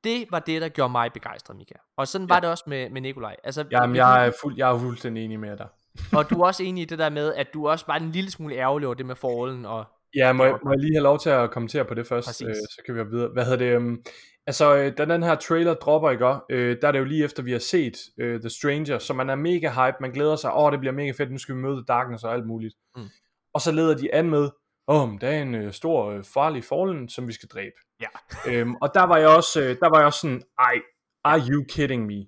det 0.04 0.26
var 0.32 0.40
det, 0.40 0.62
der 0.62 0.70
gjorde 0.70 0.92
mig 0.92 1.14
begejstret, 1.14 1.58
Mika. 1.58 1.74
Og 1.98 2.08
sådan 2.08 2.28
ja. 2.28 2.34
var 2.34 2.40
det 2.40 2.50
også 2.50 2.64
med, 2.68 2.90
med 2.90 3.02
Nikolaj. 3.02 3.36
Altså, 3.44 3.66
Jamen, 3.72 3.96
jeg 3.96 4.28
er, 4.28 4.32
fuld, 4.42 4.58
jeg 4.58 4.72
er 4.72 4.80
fuldstændig 4.80 5.26
enig 5.26 5.40
med 5.40 5.58
dig. 5.58 5.68
og 6.18 6.30
du 6.30 6.42
er 6.42 6.46
også 6.46 6.64
enig 6.64 6.82
i 6.82 6.86
det 6.86 7.00
der 7.00 7.10
med, 7.10 7.34
at 7.34 7.48
du 7.54 7.68
også 7.68 7.86
var 7.88 7.96
en 7.96 8.12
lille 8.12 8.32
smule 8.32 8.56
ærgerlig 8.56 8.88
over 8.88 8.96
det 8.96 9.06
med 9.06 9.16
forholden. 9.16 9.66
Og, 9.66 9.86
ja, 10.16 10.34
må, 10.34 10.44
jeg, 10.44 10.56
må 10.64 10.72
jeg 10.72 10.80
lige 10.80 10.96
have 10.96 11.04
lov 11.04 11.20
til 11.20 11.30
at 11.30 11.52
kommentere 11.52 11.86
på 11.86 11.94
det 11.94 12.08
først, 12.08 12.44
øh, 12.44 12.56
så 12.56 12.82
kan 12.86 12.96
vi 12.96 13.04
videre. 13.04 13.30
Hvad 13.34 13.46
hedder 13.46 13.58
det? 13.58 13.76
Um, 13.76 14.04
altså, 14.50 14.76
øh, 14.76 14.98
da 14.98 15.06
den 15.06 15.24
her 15.24 15.36
trailer 15.36 15.74
dropper, 15.74 16.10
ikke? 16.10 16.40
Øh, 16.50 16.78
der 16.82 16.88
er 16.88 16.92
det 16.92 17.00
jo 17.00 17.04
lige 17.04 17.24
efter, 17.24 17.44
vi 17.44 17.52
har 17.52 17.60
set 17.60 17.98
øh, 18.18 18.40
The 18.40 18.50
Stranger, 18.50 19.00
så 19.00 19.14
man 19.14 19.30
er 19.30 19.36
mega 19.36 19.70
hype, 19.70 19.98
man 20.02 20.12
glæder 20.12 20.36
sig, 20.36 20.52
åh, 20.54 20.64
oh, 20.64 20.72
det 20.72 20.80
bliver 20.80 20.94
mega 20.94 21.12
fedt, 21.12 21.32
nu 21.32 21.38
skal 21.38 21.56
vi 21.56 21.60
møde 21.62 21.84
Darkness 21.88 22.24
og 22.24 22.34
alt 22.34 22.48
muligt. 22.48 22.76
Mm. 22.96 23.10
Og 23.54 23.62
så 23.62 23.72
leder 23.72 23.98
de 23.98 24.14
an 24.14 24.30
med, 24.30 24.50
åh, 24.88 25.02
oh, 25.02 25.10
der 25.22 25.28
er 25.28 25.42
en 25.42 25.56
øh, 25.56 25.74
stor, 25.74 26.12
øh, 26.12 26.24
farlig 26.24 26.64
fallen, 26.64 27.10
som 27.10 27.28
vi 27.28 27.34
skal 27.34 27.50
dræbe. 27.50 27.76
Ja. 28.02 28.08
øhm, 28.52 28.76
og 28.76 28.92
der 28.94 29.04
var 29.04 29.18
jeg 29.18 29.28
også, 29.28 29.62
øh, 29.62 29.80
der 29.80 29.90
var 29.90 29.98
jeg 29.98 30.06
også 30.06 30.20
sådan, 30.20 30.44
ej, 30.60 30.76
are 31.24 31.40
you 31.50 31.64
kidding 31.70 32.06
me? 32.06 32.26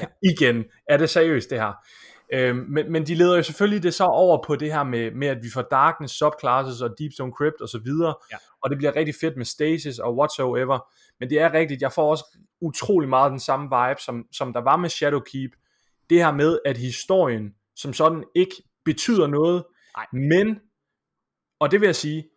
Ja. 0.00 0.06
Igen, 0.32 0.64
er 0.88 0.96
det 0.96 1.10
seriøst 1.10 1.50
det 1.50 1.60
her? 1.60 1.72
Øhm, 2.32 2.66
men, 2.68 2.92
men 2.92 3.06
de 3.06 3.14
leder 3.14 3.36
jo 3.36 3.42
selvfølgelig 3.42 3.82
det 3.82 3.94
så 3.94 4.04
over 4.04 4.42
på 4.46 4.56
det 4.56 4.72
her 4.72 4.84
med, 4.84 5.10
med 5.10 5.28
at 5.28 5.38
vi 5.42 5.48
får 5.54 5.62
Darkness, 5.62 6.14
Subclasses 6.14 6.82
og 6.82 6.94
Deep 6.98 7.12
Stone 7.12 7.32
Crypt 7.32 7.60
og 7.60 7.68
så 7.68 7.78
videre, 7.84 8.14
ja. 8.32 8.36
og 8.62 8.70
det 8.70 8.78
bliver 8.78 8.96
rigtig 8.96 9.14
fedt 9.20 9.36
med 9.36 9.44
Stasis 9.44 9.98
og 9.98 10.16
whatsoever, 10.16 10.78
men 11.20 11.30
det 11.30 11.40
er 11.40 11.52
rigtigt, 11.52 11.82
jeg 11.82 11.92
får 11.92 12.10
også 12.10 12.24
utrolig 12.60 13.08
meget 13.08 13.30
den 13.30 13.40
samme 13.40 13.64
vibe, 13.64 14.00
som, 14.00 14.24
som 14.32 14.52
der 14.52 14.60
var 14.60 14.76
med 14.76 14.88
Shadowkeep, 14.88 15.50
det 16.10 16.24
her 16.24 16.32
med, 16.32 16.58
at 16.64 16.76
historien 16.76 17.54
som 17.76 17.92
sådan 17.92 18.24
ikke 18.34 18.54
betyder 18.84 19.26
noget, 19.26 19.64
Nej. 19.96 20.06
men, 20.12 20.60
og 21.60 21.70
det 21.70 21.80
vil 21.80 21.86
jeg 21.86 21.96
sige, 21.96 22.28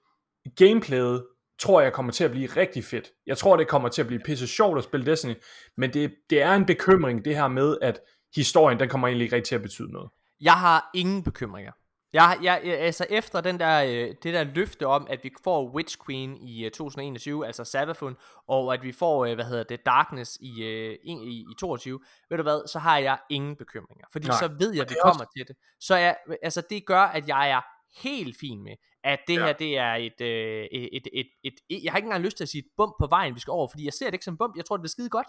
gameplayet 0.56 1.26
tror 1.60 1.82
jeg 1.82 1.94
kommer 1.94 2.12
til 2.12 2.24
at 2.24 2.32
blive 2.32 2.48
rigtig 2.48 2.84
fedt. 2.84 3.08
Jeg 3.26 3.38
tror, 3.38 3.58
det 3.58 3.68
kommer 3.68 3.90
til 3.90 4.02
at 4.02 4.08
blive 4.08 4.22
pisse 4.26 4.48
sjovt 4.48 4.78
at 4.78 4.84
spille 4.84 5.06
Destiny, 5.06 5.34
men 5.78 5.94
det, 5.94 6.16
det 6.30 6.42
er 6.42 6.54
en 6.54 6.66
bekymring, 6.66 7.26
det 7.26 7.36
her 7.36 7.48
med, 7.48 7.78
at 7.82 8.00
historien, 8.36 8.80
den 8.80 8.90
kommer 8.90 9.08
egentlig 9.08 9.26
ikke 9.26 9.36
rigtig 9.36 9.50
til 9.50 9.56
at 9.56 9.62
betyde 9.62 9.92
noget. 9.92 10.10
Jeg 10.42 10.54
har 10.54 10.90
ingen 10.96 11.24
bekymringer. 11.24 11.72
Jeg, 12.14 12.40
jeg, 12.44 12.62
altså 12.64 13.06
efter 13.10 13.42
den 13.42 13.60
der, 13.60 13.84
øh, 13.84 14.16
det 14.24 14.34
der 14.34 14.44
løfte 14.44 14.88
om, 14.88 15.08
at 15.10 15.24
vi 15.24 15.32
får 15.44 15.72
Witch 15.76 15.98
Queen 16.06 16.38
i 16.38 16.64
2021, 16.64 17.44
øh, 17.44 17.48
altså 17.48 17.64
Savathun, 17.64 18.18
og 18.48 18.74
at 18.74 18.84
vi 18.84 18.92
får, 18.92 19.26
øh, 19.26 19.36
hvad 19.36 19.46
hedder 19.46 19.64
det, 19.64 19.86
Darkness 19.86 20.38
i, 20.42 20.64
i, 21.04 21.46
i 21.52 21.56
22, 21.60 22.00
ved 22.30 22.38
du 22.38 22.44
hvad, 22.44 22.68
så 22.68 22.80
har 22.80 22.98
jeg 22.98 23.18
ingen 23.30 23.56
bekymringer. 23.56 24.06
Fordi 24.12 24.28
Nej, 24.28 24.40
så 24.40 24.48
ved 24.60 24.74
jeg, 24.74 24.82
at 24.82 24.90
vi 24.90 24.96
kommer 25.04 25.26
til 25.38 25.48
det. 25.48 25.56
Så 25.80 25.96
jeg, 25.96 26.18
altså 26.42 26.62
det 26.70 26.86
gør, 26.86 27.02
at 27.02 27.28
jeg 27.28 27.50
er 27.50 27.62
helt 28.02 28.38
fin 28.40 28.64
med, 28.64 28.76
at 29.04 29.20
det 29.28 29.36
ja. 29.36 29.46
her, 29.46 29.54
det 29.54 29.78
er 29.78 29.94
et, 29.94 30.22
øh, 30.22 30.66
et, 30.72 31.08
et, 31.14 31.28
et, 31.44 31.54
et, 31.70 31.84
jeg 31.84 31.92
har 31.92 31.98
ikke 31.98 32.06
engang 32.06 32.24
lyst 32.24 32.38
til 32.38 32.44
at 32.44 32.50
sige 32.50 32.60
et 32.60 32.72
bump 32.78 32.94
på 33.00 33.08
vejen, 33.08 33.36
vi 33.36 33.40
skal 33.40 33.52
over, 33.52 33.68
fordi 33.68 33.86
jeg 33.86 33.94
ser 33.94 34.06
det 34.06 34.14
ikke 34.14 34.26
som 34.26 34.38
bump, 34.38 34.58
jeg 34.58 34.66
tror, 34.66 34.78
det 34.78 34.82
bliver 34.82 34.90
skide 34.90 35.10
godt. 35.10 35.28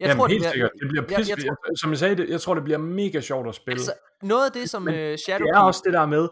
Jeg 0.00 0.08
Jamen, 0.08 0.18
tror, 0.18 0.28
helt 0.28 0.44
det 0.44 0.52
bliver, 0.52 0.52
sikkert. 0.52 0.70
Det 0.80 0.88
bliver 0.88 1.02
pisse, 1.02 1.30
jeg, 1.30 1.44
jeg, 1.44 1.46
tror, 1.46 1.76
som 1.80 1.90
jeg 1.90 1.98
sagde, 1.98 2.16
det, 2.16 2.28
jeg 2.28 2.40
tror, 2.40 2.54
det 2.54 2.64
bliver 2.64 2.78
mega 2.78 3.20
sjovt 3.20 3.48
at 3.48 3.54
spille. 3.54 3.80
Altså, 3.80 3.92
noget 4.22 4.46
af 4.46 4.52
det, 4.52 4.70
som 4.70 4.82
Men 4.82 5.12
uh, 5.12 5.18
Shadow 5.18 5.46
Det 5.46 5.54
er 5.54 5.60
også 5.60 5.82
det 5.84 5.92
der 5.92 6.06
med, 6.06 6.28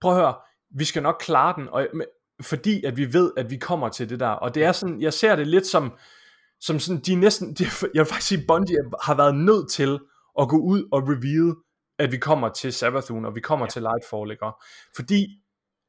prøv 0.00 0.12
at 0.12 0.18
høre, 0.18 0.34
vi 0.70 0.84
skal 0.84 1.02
nok 1.02 1.16
klare 1.20 1.54
den, 1.56 1.68
og, 1.68 1.88
fordi 2.42 2.84
at 2.84 2.96
vi 2.96 3.12
ved, 3.12 3.32
at 3.36 3.50
vi 3.50 3.56
kommer 3.56 3.88
til 3.88 4.10
det 4.10 4.20
der. 4.20 4.28
Og 4.28 4.54
det 4.54 4.64
er 4.64 4.72
sådan, 4.72 5.00
jeg 5.00 5.12
ser 5.12 5.36
det 5.36 5.46
lidt 5.46 5.66
som, 5.66 5.92
som 6.60 6.78
sådan, 6.78 7.00
de 7.00 7.14
næsten, 7.14 7.54
de, 7.54 7.64
jeg 7.82 8.00
vil 8.00 8.06
faktisk 8.06 8.28
sige, 8.28 8.44
Bungie 8.48 8.78
har 9.02 9.14
været 9.14 9.34
nødt 9.34 9.70
til 9.70 9.98
at 10.40 10.48
gå 10.48 10.56
ud 10.56 10.88
og 10.92 11.02
reveal, 11.02 11.54
at 11.98 12.12
vi 12.12 12.16
kommer 12.16 12.48
til 12.48 12.72
Savathun, 12.72 13.24
og 13.24 13.34
vi 13.34 13.40
kommer 13.40 13.66
ja. 13.66 13.70
til 13.70 13.82
Lightfall, 13.82 14.30
ikke? 14.30 14.46
Fordi 14.96 15.26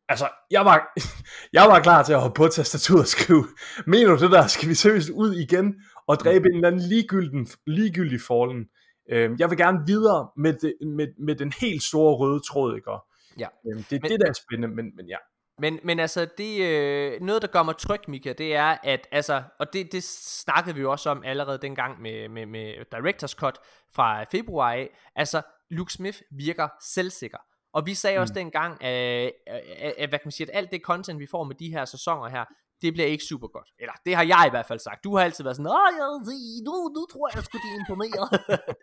altså, 0.09 0.29
jeg 0.51 0.65
var, 0.65 0.87
jeg 1.57 1.63
var 1.63 1.79
klar 1.79 2.03
til 2.03 2.13
at 2.13 2.21
hoppe 2.21 2.37
på 2.37 2.47
tastaturet 2.47 3.01
og 3.01 3.07
skrive, 3.07 3.47
mener 3.85 4.15
du 4.15 4.23
det 4.23 4.31
der, 4.31 4.47
skal 4.47 4.69
vi 4.69 4.75
seriøst 4.75 5.09
ud 5.09 5.33
igen 5.33 5.75
og 6.07 6.17
dræbe 6.17 6.49
en 6.49 6.55
eller 6.55 6.67
anden 6.67 6.81
ligegyldig, 6.81 7.47
ligegyldig 7.67 8.21
fallen? 8.21 8.65
Øh, 9.09 9.31
jeg 9.39 9.49
vil 9.49 9.57
gerne 9.57 9.79
videre 9.87 10.29
med, 10.37 10.53
det, 10.53 10.73
med, 10.87 11.07
med 11.19 11.35
den 11.35 11.53
helt 11.61 11.83
store 11.83 12.15
røde 12.15 12.39
tråd, 12.39 12.75
ikke? 12.75 12.91
Ja. 13.39 13.47
Øh, 13.67 13.77
det 13.77 13.93
er 13.93 13.99
men, 14.01 14.11
det, 14.11 14.19
der 14.19 14.27
er 14.27 14.33
spændende, 14.33 14.75
men, 14.75 14.95
men 14.95 15.07
ja. 15.07 15.17
Men, 15.59 15.79
men 15.83 15.99
altså, 15.99 16.27
det, 16.37 16.61
øh, 16.61 17.21
noget 17.21 17.41
der 17.41 17.47
gør 17.47 17.63
mig 17.63 17.77
tryg, 17.77 17.99
Mika, 18.07 18.33
det 18.33 18.55
er, 18.55 18.77
at, 18.83 19.07
altså, 19.11 19.43
og 19.59 19.73
det, 19.73 19.91
det 19.91 20.03
snakkede 20.03 20.75
vi 20.75 20.81
jo 20.81 20.91
også 20.91 21.09
om 21.09 21.23
allerede 21.25 21.57
dengang 21.57 22.01
med, 22.01 22.29
med, 22.29 22.45
med 22.45 22.73
Directors 22.91 23.31
Cut 23.31 23.59
fra 23.95 24.23
februar 24.23 24.71
af, 24.71 24.89
altså, 25.15 25.41
Luke 25.69 25.93
Smith 25.93 26.21
virker 26.31 26.67
selvsikker. 26.81 27.37
Og 27.73 27.85
vi 27.85 27.93
sagde 27.93 28.17
mm. 28.17 28.21
også 28.21 28.33
dengang, 28.33 28.83
at, 28.83 29.31
at, 29.47 29.93
at, 29.97 30.09
hvad 30.09 30.19
kan 30.19 30.25
man 30.25 30.31
sige, 30.31 30.51
at 30.51 30.57
alt 30.57 30.71
det 30.71 30.81
content, 30.81 31.19
vi 31.19 31.27
får 31.31 31.43
med 31.43 31.55
de 31.55 31.69
her 31.69 31.85
sæsoner 31.85 32.29
her, 32.29 32.45
det 32.81 32.93
bliver 32.93 33.07
ikke 33.07 33.23
super 33.23 33.47
godt. 33.47 33.69
Eller 33.79 33.93
det 34.05 34.15
har 34.15 34.23
jeg 34.23 34.43
i 34.47 34.49
hvert 34.49 34.65
fald 34.65 34.79
sagt. 34.79 35.03
Du 35.03 35.15
har 35.15 35.23
altid 35.23 35.43
været 35.43 35.55
sådan, 35.55 35.71
åh, 35.71 35.89
jeg, 35.97 36.07
nu, 36.65 36.73
nu 36.95 37.05
tror 37.11 37.29
jeg, 37.29 37.35
jeg 37.35 37.43
skulle 37.43 37.61
de 37.61 37.75
imponere. 37.79 38.29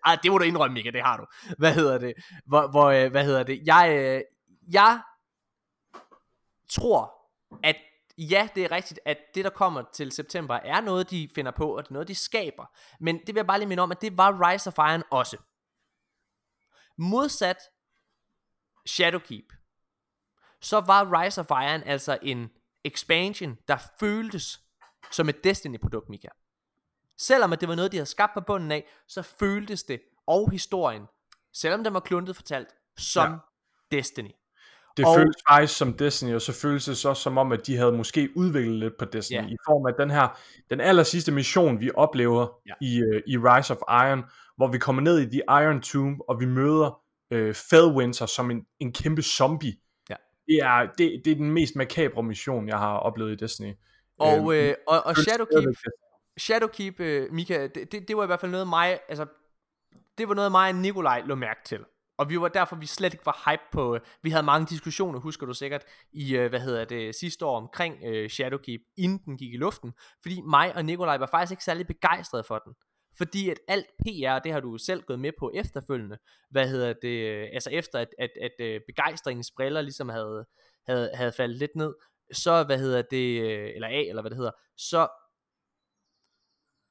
Ej, 0.06 0.16
det 0.22 0.32
må 0.32 0.38
du 0.38 0.44
indrømme, 0.44 0.74
Mika, 0.74 0.90
det 0.90 1.02
har 1.02 1.16
du. 1.16 1.26
Hvad 1.58 1.74
hedder 1.74 1.98
det? 1.98 2.14
Hvor, 2.46 2.70
hvor, 2.70 2.86
øh, 2.86 3.10
hvad 3.10 3.24
hedder 3.24 3.42
det? 3.42 3.62
Jeg, 3.66 3.96
øh, 3.98 4.22
jeg 4.72 5.00
tror, 6.70 7.14
at 7.62 7.76
ja, 8.18 8.48
det 8.54 8.64
er 8.64 8.72
rigtigt, 8.72 9.00
at 9.04 9.18
det, 9.34 9.44
der 9.44 9.50
kommer 9.50 9.82
til 9.92 10.12
september, 10.12 10.54
er 10.54 10.80
noget, 10.80 11.10
de 11.10 11.28
finder 11.34 11.52
på, 11.52 11.76
og 11.76 11.82
det 11.82 11.88
er 11.88 11.92
noget, 11.92 12.08
de 12.08 12.14
skaber. 12.14 12.66
Men 13.00 13.18
det 13.18 13.28
vil 13.28 13.36
jeg 13.36 13.46
bare 13.46 13.58
lige 13.58 13.68
minde 13.68 13.82
om, 13.82 13.90
at 13.90 14.00
det 14.00 14.16
var 14.16 14.50
Rise 14.50 14.68
of 14.68 14.78
Iron 14.78 15.02
også. 15.10 15.36
Modsat 16.98 17.58
Shadowkeep, 18.86 19.52
så 20.60 20.80
var 20.80 21.22
Rise 21.22 21.40
of 21.40 21.50
Iron 21.50 21.82
altså 21.82 22.18
en 22.22 22.50
expansion, 22.84 23.58
der 23.68 23.76
føltes 24.00 24.60
som 25.10 25.28
et 25.28 25.44
Destiny-produkt, 25.44 26.08
Mika. 26.08 26.28
Selvom 27.18 27.52
at 27.52 27.60
det 27.60 27.68
var 27.68 27.74
noget, 27.74 27.92
de 27.92 27.96
havde 27.96 28.06
skabt 28.06 28.34
på 28.34 28.40
bunden 28.40 28.72
af, 28.72 28.84
så 29.08 29.22
føltes 29.22 29.82
det, 29.82 30.00
og 30.26 30.50
historien, 30.50 31.02
selvom 31.52 31.84
den 31.84 31.94
var 31.94 32.00
kluntet 32.00 32.36
fortalt, 32.36 32.68
som 32.96 33.30
ja. 33.30 33.38
Destiny. 33.96 34.30
Det 34.96 35.06
og, 35.06 35.16
føles 35.16 35.36
faktisk 35.50 35.78
som 35.78 35.92
Destiny, 35.92 36.34
og 36.34 36.42
så 36.42 36.52
føles 36.52 36.84
det 36.84 36.96
så 36.96 37.14
som 37.14 37.38
om, 37.38 37.52
at 37.52 37.66
de 37.66 37.76
havde 37.76 37.92
måske 37.92 38.28
udviklet 38.36 38.78
lidt 38.78 38.94
på 38.98 39.04
Destiny, 39.04 39.42
ja. 39.42 39.46
i 39.46 39.56
form 39.68 39.86
af 39.86 39.94
den 39.98 40.10
her, 40.10 40.38
den 40.70 40.80
aller 40.80 41.02
sidste 41.02 41.32
mission, 41.32 41.80
vi 41.80 41.90
oplever 41.94 42.48
ja. 42.66 42.74
i, 42.80 43.02
uh, 43.02 43.20
i 43.26 43.38
Rise 43.38 43.72
of 43.72 44.06
Iron, 44.06 44.24
hvor 44.56 44.68
vi 44.68 44.78
kommer 44.78 45.02
ned 45.02 45.20
i 45.20 45.26
The 45.26 45.42
Iron 45.48 45.80
Tomb, 45.80 46.20
og 46.28 46.40
vi 46.40 46.46
møder 46.46 47.00
øh, 47.32 47.54
Fellwinter 47.54 48.26
som 48.26 48.50
en, 48.50 48.66
en 48.80 48.92
kæmpe 48.92 49.22
zombie. 49.22 49.72
Ja. 50.48 50.54
Det, 50.54 50.62
er, 50.62 50.92
det, 50.98 51.24
det 51.24 51.30
er 51.30 51.34
den 51.34 51.50
mest 51.50 51.76
makabre 51.76 52.22
mission, 52.22 52.68
jeg 52.68 52.78
har 52.78 52.96
oplevet 52.96 53.32
i 53.32 53.36
Destiny. 53.36 53.72
Og, 54.18 54.54
øh, 54.54 54.68
øh, 54.68 54.74
og, 54.86 55.06
og 55.06 55.16
Shadowkeep, 55.16 55.76
Shadowkeep 56.38 57.00
øh, 57.00 57.32
Mika, 57.32 57.66
det, 57.74 57.92
det, 57.92 58.08
det 58.08 58.16
var 58.16 58.22
i 58.22 58.26
hvert 58.26 58.40
fald 58.40 58.50
noget 58.50 58.68
mig, 58.68 59.00
altså, 59.08 59.26
det 60.18 60.28
var 60.28 60.34
noget 60.34 60.50
mig 60.50 60.68
og 60.68 60.74
Nikolaj 60.74 61.22
lå 61.26 61.34
mærke 61.34 61.60
til. 61.64 61.84
Og 62.18 62.30
vi 62.30 62.40
var 62.40 62.48
derfor, 62.48 62.76
vi 62.76 62.86
slet 62.86 63.12
ikke 63.12 63.26
var 63.26 63.50
hype 63.50 63.62
på, 63.72 63.98
vi 64.22 64.30
havde 64.30 64.42
mange 64.42 64.66
diskussioner, 64.66 65.18
husker 65.20 65.46
du 65.46 65.54
sikkert, 65.54 65.84
i, 66.12 66.36
øh, 66.36 66.48
hvad 66.48 66.60
hedder 66.60 66.84
det, 66.84 67.14
sidste 67.14 67.46
år 67.46 67.56
omkring 67.56 67.96
øh, 68.04 68.30
Shadowkeep, 68.30 68.80
inden 68.96 69.18
den 69.24 69.36
gik 69.36 69.54
i 69.54 69.56
luften. 69.56 69.92
Fordi 70.22 70.40
mig 70.40 70.76
og 70.76 70.84
Nikolaj 70.84 71.18
var 71.18 71.26
faktisk 71.26 71.52
ikke 71.52 71.64
særlig 71.64 71.86
begejstrede 71.86 72.44
for 72.44 72.58
den. 72.58 72.72
Fordi 73.18 73.48
at 73.48 73.58
alt 73.68 73.86
PR, 73.86 74.38
det 74.38 74.52
har 74.52 74.60
du 74.60 74.78
selv 74.78 75.02
gået 75.02 75.20
med 75.20 75.32
på 75.38 75.50
efterfølgende, 75.54 76.18
hvad 76.50 76.68
hedder 76.68 76.92
det, 77.02 77.08
øh, 77.08 77.48
altså 77.52 77.70
efter 77.70 77.98
at, 77.98 78.08
at, 78.18 78.30
at, 78.40 78.66
øh, 78.66 78.80
begejstringens 78.86 79.50
briller 79.56 79.80
ligesom 79.80 80.08
havde, 80.08 80.46
havde, 80.86 81.10
havde 81.14 81.32
faldet 81.32 81.58
lidt 81.58 81.76
ned, 81.76 81.94
så 82.32 82.64
hvad 82.64 82.78
hedder 82.78 83.02
det, 83.02 83.42
øh, 83.42 83.70
eller 83.74 83.88
A, 83.88 84.02
eller 84.08 84.22
hvad 84.22 84.30
det 84.30 84.36
hedder, 84.36 84.52
så 84.76 85.08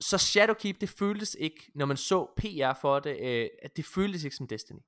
så 0.01 0.17
Shadowkeep, 0.17 0.81
det 0.81 0.89
føltes 0.89 1.37
ikke, 1.39 1.71
når 1.75 1.85
man 1.85 1.97
så 1.97 2.33
PR 2.37 2.79
for 2.81 2.99
det, 2.99 3.17
øh, 3.21 3.49
at 3.61 3.77
det 3.77 3.85
føltes 3.85 4.23
ikke 4.23 4.35
som 4.35 4.47
Destiny. 4.47 4.79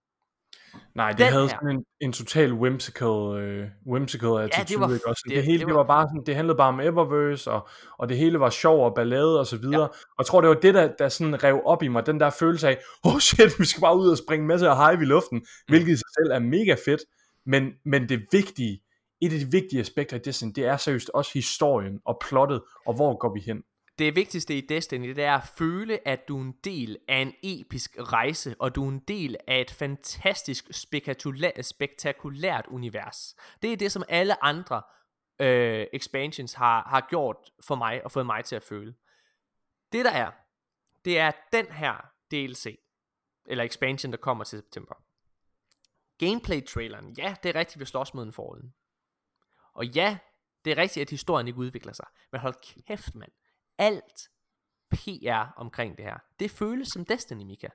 Nej, 0.96 1.12
det 1.12 1.26
havde 1.26 1.48
her. 1.48 1.50
sådan 1.50 1.70
en, 1.70 1.86
en 2.02 2.14
total 2.14 2.54
whimsical, 2.54 3.08
uh, 3.08 3.92
whimsical 3.94 4.30
attitude, 4.30 4.58
ja, 4.58 4.64
det 4.64 4.80
var, 4.80 4.94
ikke 4.94 5.08
også? 5.08 5.24
Det, 5.28 5.36
det 5.36 5.44
hele, 5.44 5.60
det 5.60 5.66
var, 5.66 5.72
det 5.72 5.78
var 5.78 5.84
bare 5.84 6.08
sådan, 6.08 6.24
det 6.26 6.36
handlede 6.36 6.58
bare 6.58 6.68
om 6.68 6.80
Eververse, 6.80 7.52
og, 7.52 7.68
og 7.98 8.10
det 8.10 8.18
hele 8.18 8.40
var 8.40 8.50
sjov 8.50 8.86
og 8.86 8.96
ballade 8.96 9.40
og 9.40 9.48
så 9.48 9.58
videre. 9.58 9.82
Ja. 9.82 9.88
Og 9.88 10.16
jeg 10.20 10.26
tror, 10.26 10.42
det 10.42 10.48
var 10.50 10.56
det, 10.56 10.74
der, 10.74 10.90
der 11.00 11.10
sådan 11.10 11.44
rev 11.44 11.62
op 11.66 11.84
i 11.84 11.88
mig, 11.88 12.06
den 12.06 12.20
der 12.20 12.30
følelse 12.30 12.68
af, 12.68 12.78
oh 13.04 13.20
shit, 13.20 13.60
vi 13.60 13.66
skal 13.66 13.82
bare 13.82 13.98
ud 13.98 14.10
og 14.10 14.18
springe 14.18 14.58
til 14.58 14.66
at 14.66 14.78
hive 14.78 15.02
i 15.02 15.06
luften, 15.06 15.38
mm. 15.38 15.46
hvilket 15.68 15.92
i 15.92 15.96
sig 15.96 16.10
selv 16.18 16.32
er 16.32 16.40
mega 16.40 16.76
fedt, 16.86 17.02
men, 17.46 17.72
men 17.86 18.10
det 18.10 18.22
vigtige, 18.32 18.82
et 19.22 19.34
af 19.34 19.40
de 19.40 19.52
vigtige 19.52 19.80
aspekter 19.80 20.18
af 20.18 20.22
Destiny, 20.22 20.52
det 20.56 20.66
er 20.66 20.78
seriøst 20.78 21.12
også 21.14 21.32
historien 21.34 22.00
og 22.06 22.18
plottet, 22.30 22.62
og 22.86 22.94
hvor 22.94 23.18
går 23.18 23.34
vi 23.34 23.40
hen 23.40 23.64
det 24.00 24.16
vigtigste 24.16 24.58
i 24.58 24.62
Destiny, 24.62 25.10
det 25.10 25.24
er 25.24 25.36
at 25.36 25.48
føle, 25.58 26.08
at 26.08 26.28
du 26.28 26.38
er 26.38 26.42
en 26.42 26.56
del 26.64 26.98
af 27.08 27.18
en 27.18 27.34
episk 27.44 27.96
rejse, 28.00 28.56
og 28.60 28.76
du 28.76 28.86
er 28.86 28.90
en 28.90 29.00
del 29.00 29.38
af 29.48 29.62
et 29.62 29.72
fantastisk 29.72 30.68
spektakulært, 30.72 31.66
spektakulært 31.66 32.68
univers. 32.68 33.36
Det 33.62 33.74
er 33.74 33.78
det, 33.78 33.92
som 33.92 34.04
alle 34.10 34.44
andre 34.44 34.82
øh, 35.40 35.88
expansions 35.94 36.54
har, 36.54 36.84
har 36.88 37.08
gjort 37.10 37.38
for 37.68 37.76
mig, 37.76 38.04
og 38.06 38.12
fået 38.12 38.26
mig 38.26 38.46
til 38.46 38.56
at 38.56 38.64
føle. 38.64 38.96
Det 39.92 40.06
der 40.06 40.12
er, 40.12 40.32
det 41.06 41.20
er 41.20 41.32
den 41.52 41.66
her 41.66 42.12
DLC, 42.32 42.80
eller 43.46 43.64
expansion, 43.64 44.12
der 44.12 44.18
kommer 44.18 44.44
til 44.44 44.60
september. 44.60 44.96
Gameplay-traileren, 46.18 47.14
ja, 47.18 47.36
det 47.44 47.50
er 47.50 47.56
rigtigt, 47.56 47.80
vi 47.80 47.86
slås 47.86 48.14
mod 48.14 48.24
en 48.24 48.34
foruden. 48.34 48.74
Og 49.74 49.86
ja, 49.86 50.18
Det 50.66 50.72
er 50.72 50.78
rigtigt, 50.78 51.02
at 51.02 51.10
historien 51.10 51.48
ikke 51.48 51.60
udvikler 51.60 51.94
sig. 51.94 52.06
Men 52.32 52.42
hold 52.42 52.84
kæft, 52.88 53.16
mand. 53.16 53.32
Alt 53.78 54.30
PR 54.92 55.54
omkring 55.58 55.98
det 55.98 56.06
her, 56.06 56.18
det 56.40 56.52
føles 56.52 56.88
som 56.88 57.06
Destiny, 57.06 57.44
Mika. 57.44 57.68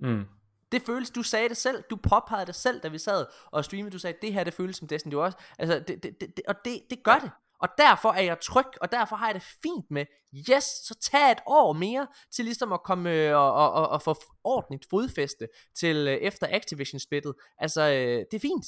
Mm. 0.00 0.24
Det 0.72 0.82
føles, 0.82 1.10
du 1.10 1.22
sagde 1.22 1.48
det 1.48 1.56
selv, 1.56 1.82
du 1.90 1.96
påpegede 1.96 2.46
det 2.46 2.54
selv, 2.54 2.80
da 2.80 2.88
vi 2.88 2.98
sad 2.98 3.26
og 3.46 3.64
streamede, 3.64 3.92
du 3.92 3.98
sagde, 3.98 4.18
det 4.22 4.32
her, 4.32 4.44
det 4.44 4.54
føles 4.54 4.76
som 4.76 4.88
Destiny, 4.88 5.12
du 5.12 5.20
også, 5.20 5.38
altså, 5.58 5.78
det, 5.88 6.02
det, 6.02 6.20
det, 6.20 6.40
og 6.48 6.54
det, 6.64 6.80
det 6.90 7.02
gør 7.04 7.18
det. 7.18 7.30
Og 7.58 7.68
derfor 7.78 8.12
er 8.12 8.20
jeg 8.22 8.40
tryg, 8.40 8.64
og 8.80 8.92
derfor 8.92 9.16
har 9.16 9.26
jeg 9.26 9.34
det 9.34 9.42
fint 9.42 9.90
med, 9.90 10.06
yes, 10.50 10.64
så 10.64 10.94
tag 11.00 11.30
et 11.32 11.38
år 11.46 11.72
mere 11.72 12.06
til 12.32 12.44
ligesom 12.44 12.72
at 12.72 12.82
komme 12.82 13.10
øh, 13.14 13.36
og, 13.36 13.52
og, 13.54 13.72
og, 13.72 13.88
og 13.88 14.02
få 14.02 14.14
ordentligt 14.44 14.86
fodfæste 14.90 15.48
til 15.74 15.96
øh, 15.96 16.14
efter 16.14 16.46
Activision 16.50 17.00
splittet. 17.00 17.34
Altså, 17.58 17.80
øh, 17.82 18.24
det 18.30 18.34
er 18.34 18.40
fint. 18.40 18.66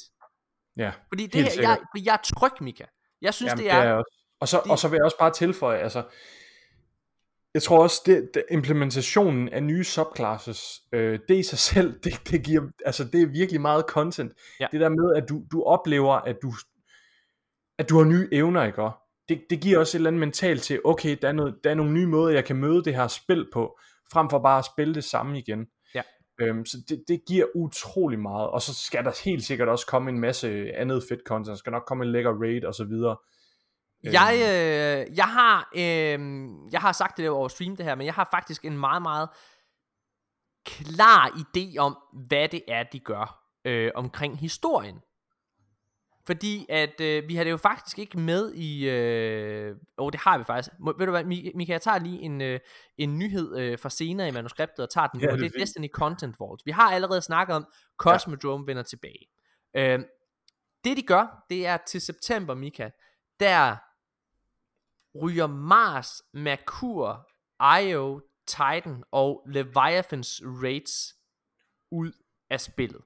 Ja, 0.77 0.91
Fordi 1.07 1.27
det 1.27 1.43
her, 1.43 1.49
sikkert. 1.51 1.79
jeg, 1.95 2.05
jeg 2.05 2.13
er 2.13 2.17
tryg, 2.37 2.61
Mika. 2.61 2.85
Jeg 3.21 3.33
synes, 3.33 3.51
Jamen, 3.51 3.63
det 3.63 3.71
er, 3.71 3.79
det 3.81 3.89
er 3.89 3.93
også. 3.93 4.17
Og 4.39 4.47
så, 4.47 4.61
det- 4.63 4.71
og 4.71 4.79
så 4.79 4.87
vil 4.87 4.97
jeg 4.97 5.05
også 5.05 5.17
bare 5.17 5.31
tilføje, 5.31 5.79
altså, 5.79 6.03
jeg 7.53 7.63
tror 7.63 7.83
også, 7.83 8.01
det, 8.05 8.29
det 8.33 8.43
implementationen 8.51 9.49
af 9.49 9.63
nye 9.63 9.83
subclasses, 9.83 10.81
øh, 10.91 11.19
det 11.27 11.37
i 11.37 11.43
sig 11.43 11.59
selv, 11.59 11.93
det, 12.03 12.13
det 12.31 12.43
giver, 12.43 12.61
altså 12.85 13.03
det 13.03 13.21
er 13.21 13.25
virkelig 13.25 13.61
meget 13.61 13.85
content. 13.87 14.31
Ja. 14.59 14.67
Det 14.71 14.79
der 14.79 14.89
med, 14.89 15.15
at 15.15 15.29
du, 15.29 15.43
du 15.51 15.63
oplever, 15.63 16.13
at 16.13 16.37
du, 16.41 16.53
at 17.79 17.89
du 17.89 17.97
har 17.97 18.05
nye 18.05 18.29
evner, 18.31 18.63
ikke? 18.63 18.83
også? 18.83 18.97
Det, 19.29 19.41
det 19.49 19.61
giver 19.61 19.79
også 19.79 19.97
et 19.97 19.99
eller 19.99 20.09
andet 20.09 20.19
mentalt 20.19 20.61
til, 20.61 20.81
okay, 20.83 21.17
der 21.21 21.27
er, 21.27 21.31
noget, 21.31 21.55
der 21.63 21.69
er 21.69 21.75
nogle 21.75 21.91
nye 21.91 22.07
måder, 22.07 22.33
jeg 22.33 22.45
kan 22.45 22.55
møde 22.55 22.83
det 22.83 22.95
her 22.95 23.07
spil 23.07 23.47
på, 23.53 23.79
frem 24.13 24.29
for 24.29 24.39
bare 24.39 24.59
at 24.59 24.65
spille 24.65 24.95
det 24.95 25.03
samme 25.03 25.39
igen. 25.39 25.67
Ja. 25.95 26.01
Øhm, 26.41 26.65
så 26.65 26.77
det, 26.89 27.03
det 27.07 27.21
giver 27.27 27.45
utrolig 27.55 28.19
meget, 28.19 28.49
og 28.49 28.61
så 28.61 28.73
skal 28.73 29.03
der 29.03 29.21
helt 29.23 29.43
sikkert 29.43 29.69
også 29.69 29.85
komme 29.85 30.09
en 30.09 30.19
masse 30.19 30.71
andet 30.75 31.03
fedt 31.09 31.21
content, 31.27 31.47
der 31.47 31.55
skal 31.55 31.71
nok 31.71 31.83
komme 31.87 32.05
en 32.05 32.11
lækker 32.11 32.41
raid 32.41 32.65
og 32.65 32.73
så 32.73 32.83
videre. 32.83 33.17
Jeg, 34.03 34.33
øh, 34.33 35.17
jeg 35.17 35.27
har 35.27 35.69
øh, 35.75 36.19
jeg 36.71 36.81
har 36.81 36.91
sagt 36.91 37.17
det 37.17 37.29
over 37.29 37.47
stream 37.47 37.75
det 37.75 37.85
her, 37.85 37.95
men 37.95 38.05
jeg 38.05 38.13
har 38.13 38.27
faktisk 38.31 38.65
en 38.65 38.77
meget, 38.77 39.01
meget 39.01 39.29
klar 40.65 41.27
idé 41.27 41.77
om, 41.77 41.97
hvad 42.27 42.49
det 42.49 42.63
er, 42.67 42.83
de 42.83 42.99
gør 42.99 43.43
øh, 43.65 43.91
omkring 43.95 44.39
historien. 44.39 44.99
Fordi 46.25 46.65
at 46.69 47.01
øh, 47.01 47.27
vi 47.27 47.35
har 47.35 47.43
det 47.43 47.51
jo 47.51 47.57
faktisk 47.57 47.99
ikke 47.99 48.19
med 48.19 48.53
i... 48.53 48.89
Øh, 48.89 49.75
oh, 49.97 50.11
det 50.11 50.19
har 50.19 50.37
vi 50.37 50.43
faktisk. 50.43 50.69
Må, 50.79 50.93
ved 50.97 51.05
du 51.05 51.11
hvad, 51.11 51.23
Mi- 51.23 51.51
Mika, 51.55 51.71
jeg 51.71 51.81
tager 51.81 51.99
lige 51.99 52.19
en, 52.21 52.41
øh, 52.41 52.59
en 52.97 53.19
nyhed 53.19 53.57
øh, 53.57 53.79
fra 53.79 53.89
senere 53.89 54.27
i 54.27 54.31
manuskriptet 54.31 54.79
og 54.79 54.89
tager 54.89 55.07
den 55.07 55.21
Ja, 55.21 55.31
det 55.31 55.39
det 55.39 55.45
er. 55.55 55.59
Destiny 55.59 55.89
Content 55.89 56.35
Vault. 56.39 56.61
Vi 56.65 56.71
har 56.71 56.91
allerede 56.91 57.21
snakket 57.21 57.55
om, 57.55 57.65
Cosmodrome 57.97 58.63
ja. 58.63 58.69
vender 58.69 58.83
tilbage. 58.83 59.27
Øh, 59.75 59.99
det 60.83 60.97
de 60.97 61.01
gør, 61.01 61.45
det 61.49 61.67
er 61.67 61.77
til 61.77 62.01
september, 62.01 62.53
Mika, 62.53 62.89
der 63.39 63.75
ryger 65.21 65.47
Mars, 65.47 66.21
Merkur, 66.33 67.29
Io, 67.81 68.21
Titan 68.47 69.03
og 69.11 69.43
Leviathans 69.47 70.41
raids 70.45 71.13
ud 71.91 72.11
af 72.49 72.61
spillet. 72.61 73.01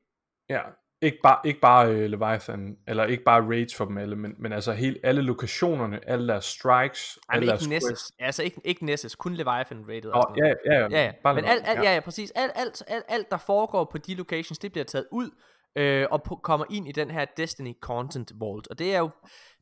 Ja, 0.50 0.62
ikke 1.02 1.18
bare, 1.24 1.40
ikke 1.46 1.60
bare 1.60 1.90
uh, 1.90 1.96
Leviathan, 1.96 2.78
eller 2.88 3.06
ikke 3.06 3.24
bare 3.24 3.42
raids 3.42 3.76
for 3.76 3.86
dem 3.86 3.98
alle, 3.98 4.16
men, 4.16 4.36
men 4.40 4.54
altså 4.54 4.74
helt 4.74 4.98
alle 5.04 5.22
lokationerne, 5.22 6.10
alle 6.10 6.28
deres 6.28 6.46
strikes, 6.46 7.20
Ej, 7.30 7.36
alle 7.36 7.48
deres 7.48 7.62
ikke 7.62 7.74
Nessus. 7.74 8.12
Altså 8.20 8.44
ikke, 8.44 8.62
ikke 8.64 8.86
Nessus, 8.86 9.16
kun 9.16 9.34
Leviathan 9.34 9.86
rated. 9.88 10.12
Åh, 10.16 10.22
sådan 10.22 10.36
noget. 10.38 10.58
ja, 10.66 10.74
ja, 10.74 10.80
Ja, 10.80 11.06
ja. 11.06 11.12
Bare 11.24 11.36
Men 11.36 11.46
alt, 11.46 11.64
alt, 11.68 11.84
ja, 11.84 11.94
ja, 11.94 12.00
præcis. 12.00 12.32
Alt, 12.36 12.52
alt, 12.56 12.84
alt, 12.88 13.06
alt, 13.08 13.32
der 13.32 13.38
foregår 13.38 13.90
på 13.92 13.98
de 13.98 14.16
locations, 14.16 14.60
det 14.60 14.72
bliver 14.72 14.86
taget 14.86 15.08
ud 15.12 15.30
øh, 15.78 16.08
og 16.12 16.24
på, 16.24 16.36
kommer 16.36 16.66
ind 16.70 16.88
i 16.88 16.92
den 16.92 17.12
her 17.12 17.26
Destiny 17.38 17.74
Content 17.82 18.32
Vault. 18.36 18.68
Og 18.68 18.80
det 18.80 18.96
er 18.96 19.00
jo, 19.00 19.10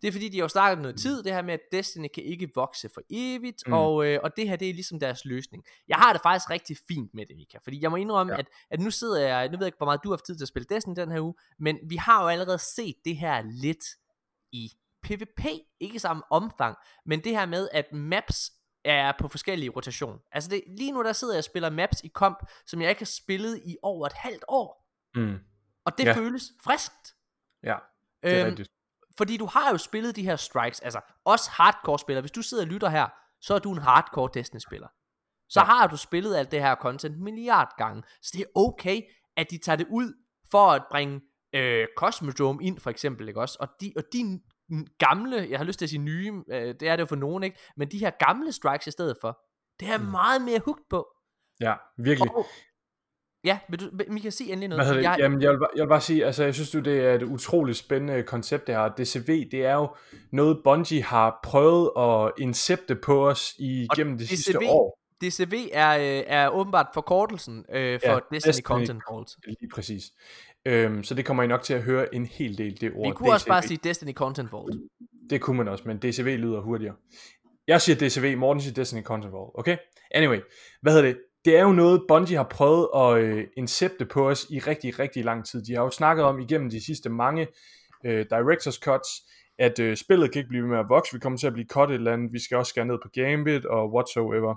det 0.01 0.07
er 0.07 0.11
fordi, 0.11 0.29
de 0.29 0.37
har 0.37 0.43
jo 0.43 0.47
startet 0.47 0.81
noget 0.81 0.99
tid, 0.99 1.23
det 1.23 1.33
her 1.33 1.41
med, 1.41 1.53
at 1.53 1.59
Destiny 1.71 2.07
kan 2.13 2.23
ikke 2.23 2.49
vokse 2.55 2.89
for 2.93 3.01
evigt, 3.09 3.63
Mm. 3.67 3.73
og, 3.73 4.05
øh, 4.05 4.19
og 4.23 4.37
det 4.37 4.49
her, 4.49 4.55
det 4.55 4.69
er 4.69 4.73
ligesom 4.73 4.99
deres 4.99 5.25
løsning. 5.25 5.63
Jeg 5.87 5.97
har 5.97 6.13
det 6.13 6.21
faktisk 6.21 6.49
rigtig 6.49 6.77
fint 6.87 7.13
med 7.13 7.25
det, 7.25 7.35
Mika, 7.35 7.57
fordi 7.63 7.81
jeg 7.81 7.91
må 7.91 7.97
indrømme, 7.97 8.33
ja. 8.33 8.39
at, 8.39 8.47
at 8.71 8.79
nu 8.79 8.91
sidder 8.91 9.21
jeg, 9.27 9.49
nu 9.49 9.57
ved 9.57 9.65
jeg 9.65 9.67
ikke, 9.67 9.77
hvor 9.77 9.85
meget 9.85 9.99
du 10.03 10.09
har 10.09 10.15
haft 10.15 10.25
tid 10.25 10.35
til 10.37 10.43
at 10.43 10.47
spille 10.47 10.65
Destiny 10.69 10.95
den 10.95 11.11
her 11.11 11.19
uge, 11.21 11.33
men 11.59 11.77
vi 11.89 11.95
har 11.95 12.23
jo 12.23 12.27
allerede 12.29 12.59
set 12.59 12.95
det 13.05 13.17
her 13.17 13.41
lidt 13.61 13.85
i 14.51 14.69
PvP, 15.03 15.45
ikke 15.79 15.95
i 15.95 15.99
samme 15.99 16.23
omfang, 16.31 16.75
men 17.05 17.23
det 17.23 17.31
her 17.31 17.45
med, 17.45 17.69
at 17.71 17.85
maps 17.93 18.51
er 18.85 19.13
på 19.19 19.27
forskellige 19.27 19.69
rotation. 19.69 20.19
Altså 20.31 20.49
det, 20.49 20.63
lige 20.77 20.91
nu 20.91 21.03
der 21.03 21.13
sidder 21.13 21.33
jeg 21.33 21.37
og 21.39 21.43
spiller 21.43 21.69
maps 21.69 22.01
i 22.03 22.07
komp, 22.07 22.37
som 22.65 22.81
jeg 22.81 22.89
ikke 22.89 23.01
har 23.01 23.05
spillet 23.05 23.61
i 23.65 23.77
over 23.81 24.05
et 24.05 24.13
halvt 24.13 24.43
år. 24.47 24.85
Mm, 25.15 25.37
Og 25.85 25.97
det 25.97 26.05
Ja. 26.05 26.13
føles 26.13 26.43
friskt. 26.63 27.15
ja, 27.63 27.75
det 28.23 28.33
er 28.33 28.39
Øhm, 28.39 28.49
rigtigt. 28.49 28.69
fordi 29.17 29.37
du 29.37 29.45
har 29.45 29.71
jo 29.71 29.77
spillet 29.77 30.15
de 30.15 30.23
her 30.23 30.35
strikes, 30.35 30.79
altså 30.79 30.99
også 31.25 31.49
hardcore 31.51 31.99
spillere. 31.99 32.21
Hvis 32.21 32.31
du 32.31 32.41
sidder 32.41 32.63
og 32.63 32.67
lytter 32.67 32.89
her, 32.89 33.07
så 33.41 33.53
er 33.55 33.59
du 33.59 33.71
en 33.71 33.77
hardcore 33.81 34.29
Destiny 34.33 34.59
spiller. 34.59 34.87
Så 35.49 35.59
Ja. 35.59 35.65
har 35.65 35.87
du 35.87 35.97
spillet 35.97 36.35
alt 36.35 36.51
det 36.51 36.61
her 36.61 36.75
content 36.75 37.19
milliard 37.19 37.71
gange. 37.77 38.03
Så 38.21 38.31
det 38.33 38.41
er 38.41 38.45
okay, 38.55 39.01
at 39.37 39.51
de 39.51 39.57
tager 39.57 39.75
det 39.75 39.87
ud 39.89 40.13
for 40.51 40.71
at 40.71 40.83
bringe 40.91 41.21
øh, 41.53 41.87
Cosmodrome 41.97 42.63
ind 42.63 42.79
for 42.79 42.89
eksempel, 42.89 43.27
ikke 43.27 43.41
også? 43.41 43.57
Og 43.59 43.67
de, 43.81 43.93
og 43.97 44.03
de 44.13 44.39
n- 44.71 44.95
gamle, 44.99 45.47
jeg 45.49 45.59
har 45.59 45.63
lyst 45.65 45.79
til 45.79 45.85
at 45.85 45.89
sige 45.89 45.99
nye, 46.01 46.43
øh, 46.49 46.75
det 46.79 46.81
er 46.81 46.95
det 46.95 47.01
jo 47.01 47.05
for 47.05 47.15
nogen, 47.15 47.43
ikke? 47.43 47.59
Men 47.77 47.91
de 47.91 47.99
her 47.99 48.09
gamle 48.09 48.51
strikes 48.51 48.87
i 48.87 48.91
stedet 48.91 49.17
for, 49.21 49.39
det 49.79 49.85
er 49.87 49.91
jeg 49.91 49.99
Mm. 50.01 50.05
meget 50.07 50.41
mere 50.41 50.59
hooked 50.65 50.83
på. 50.89 51.07
Ja, 51.59 51.75
virkelig. 51.97 52.31
Og, 52.31 52.45
ja, 53.45 53.59
vil 53.69 53.79
du, 53.79 53.85
Mika, 54.09 54.29
sige 54.29 54.49
endelig 54.51 54.69
noget? 54.69 54.85
Hvad 54.93 55.03
jeg, 55.03 55.15
Jamen, 55.19 55.41
jeg 55.41 55.51
vil, 55.51 55.57
bare- 55.57 55.69
jeg 55.75 55.81
vil 55.83 55.89
bare 55.89 56.01
sige, 56.01 56.25
altså, 56.25 56.43
jeg 56.43 56.53
synes 56.53 56.75
jo, 56.75 56.79
det 56.79 56.99
er 57.05 57.13
et 57.13 57.23
utroligt 57.23 57.77
spændende 57.77 58.23
koncept, 58.23 58.67
det 58.67 58.75
her. 58.75 58.89
DCV, 58.89 59.49
det 59.51 59.65
er 59.65 59.73
jo 59.73 59.87
noget, 60.31 60.61
Bungie 60.63 61.03
har 61.03 61.39
prøvet 61.43 61.91
at 61.99 62.31
incepte 62.43 62.95
på 62.95 63.29
os 63.29 63.53
igennem 63.59 64.17
det 64.17 64.29
sidste 64.29 64.53
DCV 64.53 64.63
år. 64.69 64.99
DCV 65.21 65.53
er, 65.73 65.97
øh, 65.97 66.23
er 66.27 66.49
åbenbart 66.49 66.87
forkortelsen 66.93 67.65
øh, 67.69 67.99
for 68.05 68.11
Ja, 68.11 68.19
Destiny, 68.31 68.49
Destiny 68.49 68.63
Content 68.63 69.01
Vault. 69.11 69.29
Lige 69.47 69.69
præcis. 69.73 70.03
Øhm, 70.65 71.03
så 71.03 71.13
det 71.15 71.25
kommer 71.25 71.43
I 71.43 71.47
nok 71.47 71.61
til 71.63 71.73
at 71.73 71.81
høre 71.81 72.15
en 72.15 72.25
hel 72.25 72.57
del, 72.57 72.81
det 72.81 72.91
ord. 72.95 73.07
Vi 73.07 73.11
kunne 73.13 73.31
også 73.33 73.47
bare 73.47 73.61
DCV. 73.61 73.67
sige 73.67 73.79
Destiny 73.83 74.13
Content 74.13 74.51
Vault. 74.51 74.75
Det 75.29 75.41
kunne 75.41 75.57
man 75.57 75.67
også, 75.67 75.83
men 75.87 75.97
DCV 75.97 76.37
lyder 76.39 76.61
hurtigere. 76.61 76.95
Jeg 77.67 77.81
siger 77.81 77.95
DCV, 77.95 78.37
Morten 78.37 78.61
siger 78.61 78.73
Destiny 78.73 79.03
Content 79.03 79.33
Vault, 79.33 79.51
okay? 79.55 79.77
Anyway, 80.11 80.39
hvad 80.81 80.93
hedder 80.93 81.07
det? 81.07 81.17
Det 81.45 81.57
er 81.57 81.61
jo 81.61 81.71
noget, 81.71 82.05
Bungie 82.07 82.37
har 82.37 82.47
prøvet 82.51 82.87
at 82.95 83.23
øh, 83.23 83.47
incepte 83.57 84.05
på 84.05 84.29
os 84.29 84.45
i 84.49 84.59
rigtig, 84.59 84.99
rigtig 84.99 85.25
lang 85.25 85.45
tid. 85.45 85.63
De 85.63 85.75
har 85.75 85.83
jo 85.83 85.89
snakket 85.89 86.25
om 86.25 86.39
igennem 86.39 86.69
de 86.69 86.85
sidste 86.85 87.09
mange 87.09 87.47
øh, 88.05 88.25
Directors 88.29 88.75
Cuts, 88.75 89.09
at 89.59 89.79
øh, 89.79 89.97
spillet 89.97 90.31
kan 90.31 90.39
ikke 90.39 90.49
blive 90.49 90.63
ved 90.63 90.69
med 90.69 90.79
at 90.79 90.89
vokse, 90.89 91.13
vi 91.13 91.19
kommer 91.19 91.39
til 91.39 91.47
at 91.47 91.53
blive 91.53 91.67
cut 91.67 91.89
et 91.89 91.95
eller 91.95 92.13
andet, 92.13 92.33
vi 92.33 92.39
skal 92.39 92.57
også 92.57 92.69
skære 92.69 92.85
ned 92.85 92.97
på 93.03 93.09
Gambit 93.13 93.65
og 93.65 93.93
whatsoever. 93.93 94.55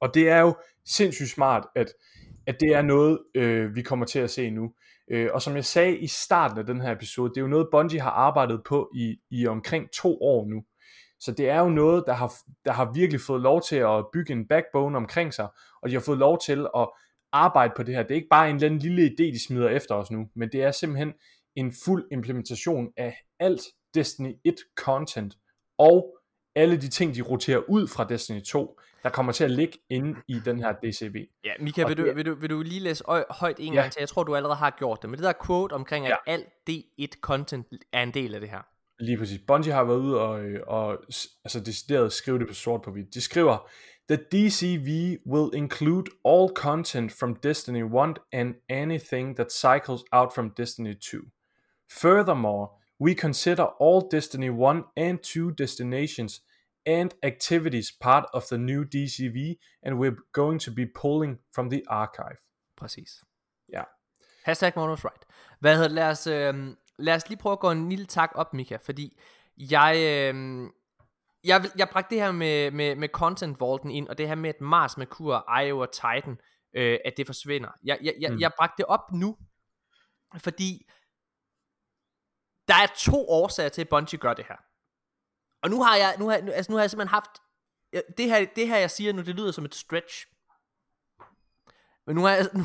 Og 0.00 0.14
det 0.14 0.28
er 0.28 0.40
jo 0.40 0.54
sindssygt 0.86 1.30
smart, 1.30 1.66
at, 1.76 1.92
at 2.46 2.60
det 2.60 2.68
er 2.74 2.82
noget, 2.82 3.18
øh, 3.34 3.74
vi 3.74 3.82
kommer 3.82 4.06
til 4.06 4.18
at 4.18 4.30
se 4.30 4.50
nu. 4.50 4.72
Øh, 5.10 5.28
og 5.34 5.42
som 5.42 5.56
jeg 5.56 5.64
sagde 5.64 5.98
i 5.98 6.06
starten 6.06 6.58
af 6.58 6.66
den 6.66 6.80
her 6.80 6.92
episode, 6.92 7.28
det 7.28 7.36
er 7.36 7.42
jo 7.42 7.48
noget, 7.48 7.68
Bungie 7.72 8.00
har 8.00 8.10
arbejdet 8.10 8.60
på 8.66 8.90
i, 8.94 9.16
i 9.30 9.46
omkring 9.46 9.90
to 9.90 10.18
år 10.20 10.46
nu. 10.50 10.62
Så 11.20 11.32
det 11.32 11.48
er 11.48 11.60
jo 11.60 11.68
noget, 11.68 12.04
der 12.06 12.12
har, 12.12 12.32
der 12.64 12.72
har 12.72 12.92
virkelig 12.94 13.20
fået 13.20 13.40
lov 13.40 13.62
til 13.62 13.76
at 13.76 14.04
bygge 14.12 14.32
en 14.32 14.48
backbone 14.48 14.96
omkring 14.96 15.34
sig, 15.34 15.48
og 15.82 15.88
de 15.88 15.94
har 15.94 16.00
fået 16.00 16.18
lov 16.18 16.40
til 16.44 16.66
at 16.76 16.88
arbejde 17.32 17.72
på 17.76 17.82
det 17.82 17.94
her. 17.94 18.02
Det 18.02 18.10
er 18.10 18.14
ikke 18.14 18.28
bare 18.30 18.50
en 18.50 18.56
eller 18.56 18.66
anden 18.68 18.80
lille 18.80 19.02
idé, 19.06 19.32
de 19.32 19.44
smider 19.46 19.68
efter 19.68 19.94
os 19.94 20.10
nu, 20.10 20.28
men 20.36 20.48
det 20.52 20.62
er 20.62 20.70
simpelthen 20.70 21.12
en 21.56 21.72
fuld 21.84 22.04
implementation 22.12 22.92
af 22.96 23.16
alt 23.40 23.60
Destiny 23.94 24.34
1 24.44 24.54
content, 24.76 25.34
og 25.78 26.18
alle 26.54 26.76
de 26.76 26.88
ting, 26.88 27.14
de 27.14 27.22
roterer 27.22 27.58
ud 27.68 27.88
fra 27.88 28.04
Destiny 28.04 28.40
2, 28.42 28.78
der 29.02 29.08
kommer 29.10 29.32
til 29.32 29.44
at 29.44 29.50
ligge 29.50 29.78
inde 29.90 30.14
i 30.28 30.40
den 30.44 30.58
her 30.58 30.72
DCV. 30.72 31.16
Ja, 31.44 31.52
Mika, 31.60 31.82
Og 31.82 31.88
vil 31.88 31.96
du, 31.96 32.04
det- 32.06 32.16
vil, 32.16 32.26
du, 32.26 32.34
vil 32.34 32.50
du 32.50 32.62
lige 32.62 32.80
læse 32.80 33.04
øj, 33.06 33.24
højt 33.30 33.56
en 33.58 33.74
Ja. 33.74 33.80
gang 33.80 33.92
til? 33.92 34.00
Jeg 34.00 34.08
tror, 34.08 34.22
du 34.22 34.34
allerede 34.36 34.56
har 34.56 34.70
gjort 34.78 35.02
det. 35.02 35.10
Men 35.10 35.18
det 35.18 35.24
der 35.24 35.32
quote 35.46 35.72
omkring, 35.72 36.06
at 36.06 36.16
Ja. 36.26 36.32
alt 36.32 36.46
D1 36.70 37.20
content 37.20 37.66
er 37.92 38.02
en 38.02 38.14
del 38.14 38.34
af 38.34 38.40
det 38.40 38.50
her. 38.50 38.60
Lige 39.00 39.18
præcis. 39.18 39.40
Bungie 39.46 39.72
har 39.72 39.84
været 39.84 39.98
ude 39.98 40.20
og, 40.20 40.44
øh, 40.44 40.60
og 40.66 40.98
altså 41.44 41.60
decideret 41.60 42.12
skrive 42.12 42.38
det 42.38 42.48
på 42.48 42.54
sort 42.54 42.82
på 42.82 42.90
hvidt. 42.90 43.14
De 43.14 43.20
skriver, 43.20 43.70
The 44.12 44.18
DCV 44.18 45.20
will 45.24 45.48
include 45.54 46.10
all 46.22 46.50
content 46.50 47.12
from 47.12 47.32
Destiny 47.40 47.82
1 47.82 48.16
and 48.30 48.56
anything 48.68 49.36
that 49.36 49.50
cycles 49.50 50.04
out 50.12 50.34
from 50.34 50.50
Destiny 50.50 50.94
2. 50.94 51.28
Furthermore, 51.88 52.72
we 52.98 53.14
consider 53.14 53.62
all 53.80 54.02
Destiny 54.02 54.50
1 54.50 54.84
and 54.98 55.22
2 55.22 55.52
destinations 55.52 56.42
and 56.84 57.14
activities 57.22 57.90
part 57.90 58.26
of 58.34 58.46
the 58.50 58.58
new 58.58 58.84
DCV, 58.84 59.56
and 59.82 59.98
we're 59.98 60.18
going 60.34 60.58
to 60.58 60.70
be 60.70 60.84
pulling 60.84 61.38
from 61.50 61.70
the 61.70 61.82
archive. 61.88 62.38
Præcis. 62.76 63.24
Ja. 63.72 63.84
Hashtag 64.44 64.76
Monos 64.76 65.04
Right. 65.04 65.24
Hvad 65.60 65.76
hedder? 65.76 65.88
Lad 65.88 66.10
os, 66.10 66.26
øh, 66.26 66.76
lad 66.98 67.16
os 67.16 67.28
lige 67.28 67.38
prøve 67.38 67.52
at 67.52 67.60
gå 67.60 67.70
en 67.70 67.88
lille 67.88 68.06
tak 68.06 68.32
op, 68.34 68.54
Mika, 68.54 68.76
fordi 68.76 69.18
jeg, 69.56 69.96
øh, 69.96 70.70
jeg, 71.44 71.62
vil- 71.62 71.72
jeg 71.76 71.88
bragte 71.88 72.14
det 72.14 72.24
her 72.24 72.32
med, 72.32 72.70
med, 72.70 72.96
med 72.96 73.08
Content 73.08 73.60
Vaulten 73.60 73.90
ind, 73.90 74.08
og 74.08 74.18
det 74.18 74.28
her 74.28 74.34
med, 74.34 74.50
at 74.50 74.60
Mars, 74.60 74.96
Merkur, 74.96 75.58
Io 75.60 75.78
og 75.78 75.92
Titan, 75.92 76.38
øh, 76.76 76.98
at 77.04 77.14
det 77.16 77.26
forsvinder. 77.26 77.68
Jeg, 77.84 77.98
jeg, 78.02 78.14
jeg, 78.20 78.32
Mm. 78.32 78.38
jeg 78.40 78.50
bragte 78.56 78.74
det 78.78 78.86
op 78.86 79.12
nu, 79.12 79.36
fordi 80.38 80.86
der 82.68 82.74
er 82.74 82.86
to 82.98 83.28
årsager 83.28 83.68
til, 83.68 83.80
at 83.80 83.88
Bungie 83.88 84.18
gør 84.18 84.34
det 84.34 84.44
her. 84.48 84.56
Og 85.62 85.70
nu 85.70 85.82
har 85.82 85.96
jeg, 85.96 86.16
nu 86.18 86.28
har, 86.28 86.36
altså 86.36 86.72
nu 86.72 86.76
har 86.76 86.82
jeg 86.82 86.90
simpelthen 86.90 87.08
haft, 87.14 87.30
det 88.18 88.26
her, 88.30 88.46
det 88.56 88.68
her 88.68 88.76
jeg 88.78 88.90
siger 88.90 89.12
nu, 89.12 89.22
det 89.22 89.34
lyder 89.34 89.52
som 89.52 89.64
et 89.64 89.74
stretch. 89.74 90.26
Men 92.06 92.16
nu 92.16 92.22
har 92.22 92.30
jeg, 92.30 92.46
nu, 92.58 92.64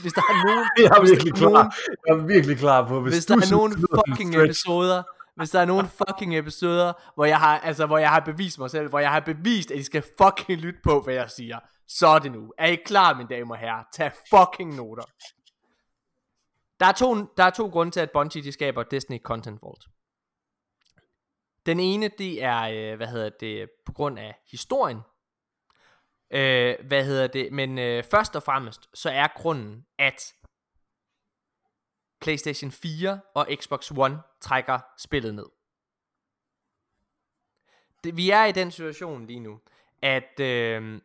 hvis 0.00 0.12
der 0.12 0.20
er 0.20 0.46
nogen, 0.46 0.66
Jeg 0.78 0.84
er 0.98 1.00
virkelig 1.10 1.32
er 1.32 1.36
klar. 1.36 1.50
nogen, 1.50 1.72
Jeg 2.06 2.12
er 2.16 2.26
virkelig 2.26 2.58
klar 2.58 2.88
på, 2.88 3.00
hvis, 3.00 3.14
hvis 3.14 3.26
der 3.26 3.34
er 3.34 3.50
nogen 3.50 3.72
fucking 3.72 4.34
episoder, 4.44 5.02
hvis 5.40 5.50
der 5.50 5.60
er 5.60 5.64
nogen 5.64 5.88
fucking 5.88 6.38
episoder, 6.38 6.92
hvor 7.14 7.24
jeg 7.24 7.38
har, 7.38 7.58
altså, 7.58 7.86
hvor 7.86 7.98
jeg 7.98 8.10
har 8.10 8.20
bevist 8.20 8.58
mig 8.58 8.70
selv, 8.70 8.88
hvor 8.88 8.98
jeg 8.98 9.10
har 9.10 9.20
bevist, 9.20 9.70
at 9.70 9.78
I 9.78 9.82
skal 9.82 10.04
fucking 10.22 10.60
lytte 10.60 10.80
på, 10.84 11.00
hvad 11.00 11.14
jeg 11.14 11.30
siger. 11.30 11.58
Så 11.88 12.06
er 12.06 12.18
det 12.18 12.32
nu. 12.32 12.52
Er 12.58 12.66
I 12.66 12.74
klar, 12.76 13.14
mine 13.14 13.28
damer 13.28 13.54
og 13.54 13.60
herrer? 13.60 13.84
Tag 13.92 14.12
fucking 14.30 14.74
noter. 14.76 15.04
Der 16.80 16.86
er 16.86 16.92
to, 16.92 17.14
der 17.36 17.44
er 17.44 17.50
to 17.50 17.68
grunde 17.68 17.92
til, 17.92 18.00
at 18.00 18.10
Bungie 18.10 18.42
de 18.42 18.52
skaber 18.52 18.82
Disney 18.82 19.18
Content 19.18 19.62
Vault. 19.62 19.84
Den 21.66 21.80
ene, 21.80 22.10
det 22.18 22.42
er, 22.42 22.60
øh, 22.62 22.96
hvad 22.96 23.06
hedder 23.06 23.30
det, 23.40 23.70
på 23.86 23.92
grund 23.92 24.18
af 24.18 24.34
historien. 24.50 25.00
Øh, 26.30 26.76
hvad 26.88 27.04
hedder 27.04 27.26
det, 27.26 27.52
men 27.52 27.78
øh, 27.78 28.04
først 28.10 28.36
og 28.36 28.42
fremmest, 28.42 28.88
så 28.94 29.10
er 29.10 29.26
grunden, 29.36 29.86
at 29.98 30.34
PlayStation 32.20 32.70
4 32.70 33.20
og 33.34 33.48
Xbox 33.54 33.90
One 33.96 34.18
trækker 34.40 34.78
spillet 34.98 35.34
ned. 35.34 35.46
Det, 38.04 38.16
vi 38.16 38.30
er 38.30 38.44
i 38.44 38.52
den 38.52 38.70
situation 38.70 39.26
lige 39.26 39.40
nu, 39.40 39.60
at, 40.02 40.40
øh, 40.40 41.00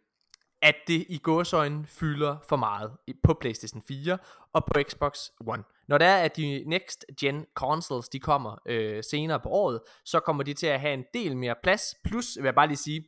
at 0.61 0.75
det 0.87 1.05
i 1.09 1.17
gåsøjne 1.17 1.85
fylder 1.85 2.37
for 2.49 2.55
meget 2.55 2.91
på 3.23 3.33
PlayStation 3.33 3.83
4 3.87 4.17
og 4.53 4.65
på 4.65 4.73
Xbox 4.89 5.29
One. 5.47 5.63
Når 5.87 5.97
det 5.97 6.07
er, 6.07 6.17
at 6.17 6.37
de 6.37 6.63
next 6.67 7.05
gen 7.19 7.45
consoles, 7.53 8.09
de 8.09 8.19
kommer 8.19 8.57
øh, 8.65 9.03
senere 9.03 9.39
på 9.39 9.49
året, 9.49 9.81
så 10.05 10.19
kommer 10.19 10.43
de 10.43 10.53
til 10.53 10.67
at 10.67 10.79
have 10.79 10.93
en 10.93 11.05
del 11.13 11.37
mere 11.37 11.55
plads. 11.63 11.95
Plus, 12.03 12.37
vil 12.37 12.43
jeg 12.43 12.55
bare 12.55 12.67
lige 12.67 12.77
sige, 12.77 13.05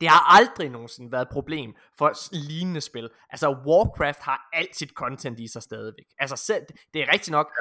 det 0.00 0.08
har 0.08 0.38
aldrig 0.40 0.68
nogensinde 0.70 1.12
været 1.12 1.22
et 1.22 1.28
problem 1.32 1.74
for 1.98 2.12
lignende 2.48 2.80
spil. 2.80 3.10
Altså 3.30 3.48
Warcraft 3.66 4.20
har 4.20 4.48
alt 4.52 4.76
sit 4.76 4.90
content 4.90 5.40
i 5.40 5.48
sig 5.48 5.62
stadigvæk. 5.62 6.04
Altså 6.18 6.36
selv, 6.36 6.62
det 6.94 7.02
er 7.02 7.12
rigtigt 7.12 7.30
nok, 7.30 7.52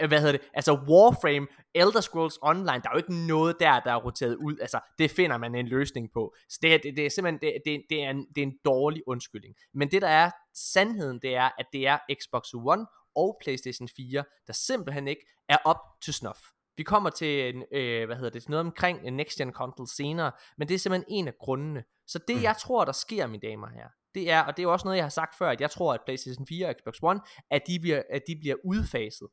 ja. 0.00 0.06
hvad 0.06 0.18
hedder 0.18 0.32
det, 0.32 0.40
altså 0.54 0.72
Warframe, 0.72 1.46
Elder 1.74 2.00
Scrolls 2.00 2.38
Online, 2.42 2.66
der 2.66 2.88
er 2.88 2.92
jo 2.92 2.96
ikke 2.96 3.26
noget 3.26 3.56
der, 3.60 3.80
der 3.80 3.92
er 3.92 3.96
roteret 3.96 4.34
ud. 4.36 4.58
Altså 4.60 4.80
det 4.98 5.10
finder 5.10 5.36
man 5.38 5.54
en 5.54 5.66
løsning 5.68 6.10
på. 6.12 6.34
Så 6.48 6.58
det, 6.62 6.74
er- 6.74 6.78
det, 6.78 6.96
det 6.96 7.06
er 7.06 7.10
simpelthen, 7.10 7.40
det, 7.40 7.62
det, 7.64 7.82
det, 7.90 8.04
er 8.04 8.10
en, 8.10 8.26
det 8.34 8.42
er 8.42 8.46
en 8.46 8.58
dårlig 8.64 9.02
undskyldning. 9.06 9.54
Men 9.74 9.90
det 9.90 10.02
der 10.02 10.08
er 10.08 10.30
sandheden, 10.54 11.18
det 11.22 11.34
er, 11.34 11.50
at 11.58 11.66
det 11.72 11.86
er 11.86 11.98
Xbox 12.22 12.54
One 12.54 12.86
og 13.16 13.38
PlayStation 13.42 13.88
4, 13.96 14.24
der 14.46 14.52
simpelthen 14.52 15.08
ikke 15.08 15.26
er 15.48 15.56
op 15.64 15.76
til 16.02 16.14
snuff. 16.14 16.38
Vi 16.76 16.82
kommer 16.82 17.10
til, 17.10 17.54
en, 17.54 17.64
øh, 17.72 18.06
hvad 18.06 18.16
hedder 18.16 18.30
det, 18.30 18.48
noget 18.48 18.66
omkring 18.66 19.00
en 19.06 19.16
next 19.16 19.38
gen 19.38 19.52
console 19.52 19.88
senere, 19.88 20.32
men 20.58 20.68
det 20.68 20.74
er 20.74 20.78
simpelthen 20.78 21.04
en 21.18 21.28
af 21.28 21.34
grundene. 21.40 21.84
Så 22.06 22.18
det 22.28 22.36
mm. 22.36 22.42
jeg 22.42 22.56
tror, 22.56 22.84
der 22.84 22.92
sker, 22.92 23.26
mine 23.26 23.42
damer 23.48 23.68
her, 23.68 23.88
det 24.14 24.30
er, 24.30 24.40
og 24.42 24.56
det 24.56 24.62
er 24.62 24.64
jo 24.64 24.72
også 24.72 24.84
noget, 24.86 24.96
jeg 24.96 25.04
har 25.04 25.10
sagt 25.10 25.38
før, 25.38 25.50
at 25.50 25.60
jeg 25.60 25.70
tror, 25.70 25.94
at 25.94 26.00
PlayStation 26.06 26.46
4 26.46 26.66
og 26.68 26.74
Xbox 26.80 26.94
One, 27.02 27.20
at 27.50 27.62
de 27.66 27.78
bliver, 27.80 28.02
at 28.10 28.22
de 28.26 28.36
bliver 28.40 28.56
udfaset. 28.64 29.28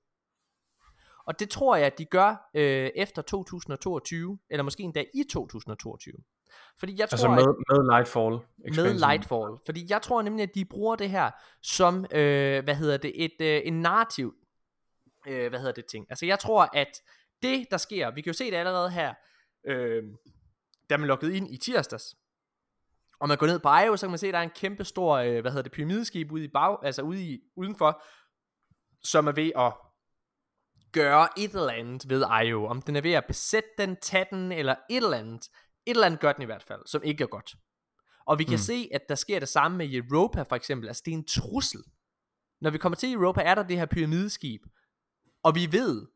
Og 1.27 1.39
det 1.39 1.49
tror 1.49 1.75
jeg, 1.75 1.85
at 1.85 1.97
de 1.97 2.05
gør 2.05 2.49
øh, 2.53 2.89
efter 2.95 3.21
2022, 3.21 4.39
eller 4.49 4.63
måske 4.63 4.83
endda 4.83 5.03
i 5.13 5.23
2022. 5.31 6.13
Fordi 6.79 6.99
jeg 6.99 7.09
tror, 7.09 7.15
Altså 7.15 7.27
at- 7.27 7.35
med, 7.35 7.77
med 7.77 7.91
Lightfall. 7.95 8.31
med 8.31 8.69
expansion. 8.71 8.95
Lightfall. 9.09 9.57
Fordi 9.65 9.85
jeg 9.89 10.01
tror 10.01 10.21
nemlig, 10.21 10.43
at 10.43 10.55
de 10.55 10.65
bruger 10.65 10.95
det 10.95 11.09
her 11.09 11.31
som, 11.61 12.05
øh, 12.11 12.63
hvad 12.63 12.75
hedder 12.75 12.97
det, 12.97 13.25
et, 13.25 13.41
øh, 13.41 13.61
en 13.65 13.81
narrativ, 13.81 14.33
øh, 15.27 15.49
hvad 15.49 15.59
hedder 15.59 15.73
det 15.73 15.85
ting. 15.85 16.05
Altså 16.09 16.25
jeg 16.25 16.39
tror, 16.39 16.69
at 16.73 17.01
det 17.41 17.67
der 17.71 17.77
sker, 17.77 18.11
vi 18.11 18.21
kan 18.21 18.29
jo 18.29 18.37
se 18.37 18.51
det 18.51 18.57
allerede 18.57 18.89
her, 18.89 19.13
øh, 19.67 20.03
da 20.89 20.97
man 20.97 21.07
lukkede 21.07 21.37
ind 21.37 21.53
i 21.53 21.57
tirsdags, 21.57 22.15
og 23.19 23.27
man 23.27 23.37
går 23.37 23.47
ned 23.47 23.59
på 23.59 23.69
IO, 23.69 23.97
så 23.97 24.05
kan 24.05 24.11
man 24.11 24.19
se, 24.19 24.27
at 24.27 24.33
der 24.33 24.39
er 24.39 24.43
en 24.43 24.49
kæmpe 24.49 24.83
stor, 24.83 25.15
øh, 25.15 25.41
hvad 25.41 25.51
hedder 25.51 25.63
det, 25.63 25.71
pyramideskib 25.71 26.31
ude 26.31 26.43
i 26.43 26.47
bag, 26.47 26.77
altså 26.83 27.01
ude 27.01 27.23
i, 27.23 27.39
udenfor, 27.55 28.03
som 29.03 29.27
er 29.27 29.31
ved 29.31 29.51
at 29.55 29.73
gøre 30.91 31.27
et 31.37 31.51
eller 31.51 31.71
andet 31.71 32.09
ved 32.09 32.25
IO. 32.45 32.65
Om 32.65 32.81
den 32.81 32.95
er 32.95 33.01
ved 33.01 33.11
at 33.11 33.25
besætte 33.25 33.69
den, 33.77 33.97
tage 34.01 34.25
den, 34.31 34.51
eller 34.51 34.75
et 34.89 35.03
eller 35.03 35.17
andet. 35.17 35.49
Et 35.85 35.91
eller 35.91 36.05
andet 36.05 36.19
gør 36.19 36.33
den 36.33 36.41
i 36.41 36.45
hvert 36.45 36.63
fald, 36.63 36.81
som 36.85 37.03
ikke 37.03 37.23
er 37.23 37.27
godt. 37.27 37.55
Og 38.25 38.39
vi 38.39 38.43
kan 38.43 38.53
mm. 38.53 38.57
se, 38.57 38.89
at 38.91 39.01
der 39.09 39.15
sker 39.15 39.39
det 39.39 39.49
samme 39.49 39.77
med 39.77 39.93
Europa 39.93 40.41
for 40.41 40.55
eksempel. 40.55 40.87
Altså 40.87 41.03
det 41.05 41.11
er 41.11 41.17
en 41.17 41.27
trussel. 41.27 41.83
Når 42.61 42.69
vi 42.69 42.77
kommer 42.77 42.95
til 42.95 43.13
Europa, 43.13 43.41
er 43.41 43.55
der 43.55 43.63
det 43.63 43.77
her 43.77 43.85
pyramideskib. 43.85 44.61
Og 45.43 45.55
vi 45.55 45.71
ved, 45.71 46.07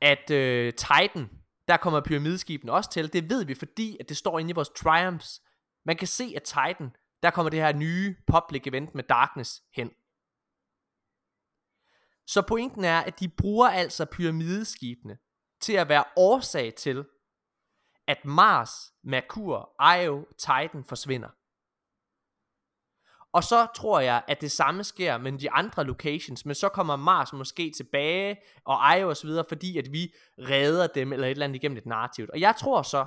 at 0.00 0.30
øh, 0.30 0.72
Titan, 0.74 1.30
der 1.68 1.76
kommer 1.76 2.00
pyramideskibene 2.00 2.72
også 2.72 2.90
til. 2.90 3.12
Det 3.12 3.30
ved 3.30 3.44
vi, 3.44 3.54
fordi 3.54 3.96
at 4.00 4.08
det 4.08 4.16
står 4.16 4.38
inde 4.38 4.50
i 4.50 4.54
vores 4.54 4.68
Triumphs. 4.68 5.42
Man 5.84 5.96
kan 5.96 6.08
se, 6.08 6.32
at 6.36 6.42
Titan, 6.42 6.96
der 7.22 7.30
kommer 7.30 7.50
det 7.50 7.60
her 7.60 7.72
nye 7.72 8.16
public 8.26 8.62
event 8.66 8.94
med 8.94 9.04
Darkness 9.04 9.62
hen. 9.74 9.90
Så 12.26 12.42
pointen 12.42 12.84
er, 12.84 13.00
at 13.00 13.20
de 13.20 13.28
bruger 13.28 13.68
altså 13.68 14.04
pyramideskibene 14.04 15.18
til 15.60 15.72
at 15.72 15.88
være 15.88 16.04
årsag 16.16 16.74
til, 16.74 17.04
at 18.06 18.24
Mars, 18.24 18.70
Merkur, 19.04 19.84
Io, 19.96 20.26
Titan 20.38 20.84
forsvinder. 20.84 21.28
Og 23.32 23.44
så 23.44 23.66
tror 23.74 24.00
jeg, 24.00 24.22
at 24.28 24.40
det 24.40 24.52
samme 24.52 24.84
sker 24.84 25.18
med 25.18 25.32
de 25.32 25.50
andre 25.50 25.84
locations, 25.84 26.46
men 26.46 26.54
så 26.54 26.68
kommer 26.68 26.96
Mars 26.96 27.32
måske 27.32 27.72
tilbage, 27.76 28.36
og 28.64 28.98
Io 28.98 29.08
og 29.08 29.16
så 29.16 29.26
videre, 29.26 29.44
fordi 29.48 29.78
at 29.78 29.92
vi 29.92 30.14
redder 30.38 30.86
dem, 30.86 31.12
eller 31.12 31.26
et 31.26 31.30
eller 31.30 31.44
andet 31.44 31.56
igennem 31.56 31.78
et 31.78 31.86
narrativt. 31.86 32.30
Og 32.30 32.40
jeg 32.40 32.56
tror 32.56 32.82
så, 32.82 33.06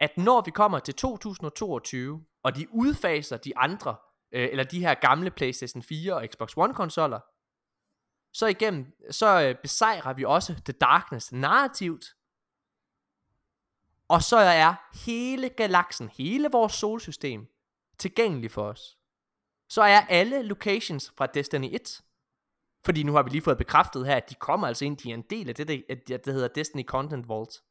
at 0.00 0.18
når 0.18 0.40
vi 0.40 0.50
kommer 0.50 0.78
til 0.78 0.94
2022, 0.94 2.24
og 2.42 2.56
de 2.56 2.66
udfaser 2.74 3.36
de 3.36 3.56
andre, 3.56 3.96
øh, 4.32 4.48
eller 4.50 4.64
de 4.64 4.80
her 4.80 4.94
gamle 4.94 5.30
PlayStation 5.30 5.82
4 5.82 6.14
og 6.14 6.26
Xbox 6.32 6.52
One 6.56 6.74
konsoller, 6.74 7.20
så 8.32 8.46
igennem, 8.46 8.86
så 9.10 9.42
øh, 9.42 9.54
besejrer 9.62 10.14
vi 10.14 10.24
også 10.24 10.54
The 10.64 10.72
Darkness 10.72 11.32
narrativt, 11.32 12.04
og 14.08 14.22
så 14.22 14.36
er 14.36 14.74
hele 15.04 15.48
galaksen, 15.48 16.08
hele 16.08 16.48
vores 16.52 16.72
solsystem, 16.72 17.46
tilgængelig 17.98 18.50
for 18.50 18.68
os. 18.68 18.98
Så 19.68 19.82
er 19.82 20.00
alle 20.00 20.42
locations 20.42 21.12
fra 21.16 21.26
Destiny 21.26 21.68
1, 21.74 22.00
fordi 22.84 23.02
nu 23.02 23.12
har 23.12 23.22
vi 23.22 23.30
lige 23.30 23.42
fået 23.42 23.58
bekræftet 23.58 24.06
her, 24.06 24.16
at 24.16 24.30
de 24.30 24.34
kommer 24.34 24.66
altså 24.66 24.84
ind, 24.84 24.96
de 24.96 25.10
er 25.10 25.14
en 25.14 25.22
del 25.30 25.48
af 25.48 25.54
det, 25.54 25.68
der, 25.68 26.16
det 26.16 26.34
hedder 26.34 26.48
Destiny 26.48 26.84
Content 26.84 27.28
Vault. 27.28 27.62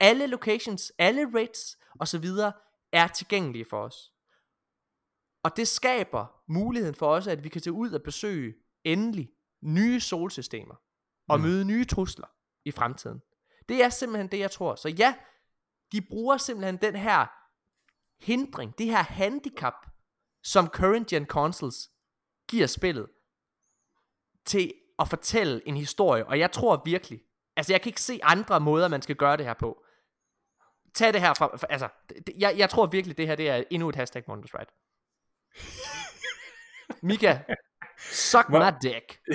Alle 0.00 0.26
locations, 0.26 0.92
alle 0.98 1.26
rates 1.34 1.78
osv. 2.00 2.24
er 2.92 3.06
tilgængelige 3.08 3.64
for 3.70 3.82
os. 3.84 4.12
Og 5.42 5.56
det 5.56 5.68
skaber 5.68 6.42
muligheden 6.48 6.94
for 6.94 7.08
os, 7.14 7.26
at 7.26 7.44
vi 7.44 7.48
kan 7.48 7.60
tage 7.62 7.72
ud 7.72 7.92
og 7.92 8.02
besøge 8.02 8.54
endelig 8.84 9.30
nye 9.62 10.00
solsystemer 10.00 10.74
og 11.28 11.38
Mm. 11.38 11.44
møde 11.44 11.64
nye 11.64 11.84
trusler 11.84 12.26
i 12.64 12.70
fremtiden. 12.70 13.22
Det 13.68 13.84
er 13.84 13.88
simpelthen 13.88 14.28
det, 14.30 14.38
jeg 14.38 14.50
tror. 14.50 14.74
Så 14.74 14.88
ja, 14.88 15.14
de 15.92 16.00
bruger 16.02 16.36
simpelthen 16.36 16.76
den 16.76 16.96
her 16.96 17.26
hindring, 18.20 18.78
det 18.78 18.86
her 18.86 19.02
handicap, 19.02 19.74
som 20.42 20.68
current 20.68 21.08
gen 21.08 21.26
consoles 21.26 21.90
giver 22.48 22.66
spillet, 22.66 23.08
til 24.44 24.72
at 24.98 25.08
fortælle 25.08 25.68
en 25.68 25.76
historie. 25.76 26.26
Og 26.26 26.38
jeg 26.38 26.52
tror 26.52 26.82
virkelig, 26.84 27.20
altså 27.56 27.72
jeg 27.72 27.82
kan 27.82 27.90
ikke 27.90 28.02
se 28.02 28.20
andre 28.22 28.60
måder, 28.60 28.88
man 28.88 29.02
skal 29.02 29.16
gøre 29.16 29.36
det 29.36 29.46
her 29.46 29.54
på. 29.54 29.84
Tag 30.94 31.12
det 31.12 31.20
her 31.20 31.34
fra, 31.34 31.66
altså, 31.70 31.88
det, 32.08 32.34
jeg, 32.38 32.58
jeg 32.58 32.70
tror 32.70 32.86
virkelig, 32.86 33.18
det 33.18 33.26
her 33.26 33.34
det 33.34 33.48
er 33.48 33.64
endnu 33.70 33.88
et 33.88 33.96
hashtag 33.96 34.24
Mondos 34.28 34.54
Right. 34.54 34.70
Mika, 37.02 37.38
suck 37.98 38.48
Hvad? 38.48 38.60
my 38.60 38.78
dick. 38.82 39.20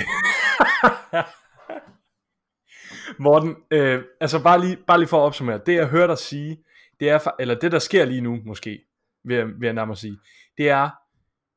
Morten, 3.20 3.56
øh, 3.72 4.04
altså 4.20 4.44
bare 4.44 4.62
lige, 4.62 4.78
bare 4.88 5.00
lige 5.00 5.08
for 5.08 5.18
at 5.18 5.26
opsummere, 5.26 5.62
det 5.66 5.76
jeg 5.76 5.88
hører 5.88 6.08
dig 6.08 6.18
sige, 6.18 6.64
det 7.00 7.10
er, 7.10 7.20
eller 7.40 7.56
det 7.60 7.72
der 7.72 7.80
sker 7.80 8.06
lige 8.06 8.22
nu 8.22 8.40
måske, 8.46 8.86
vil 9.24 9.36
jeg, 9.38 9.48
vil 9.48 9.66
jeg 9.66 9.74
nærmere 9.74 9.98
sige, 9.98 10.18
det 10.58 10.70
er, 10.70 10.90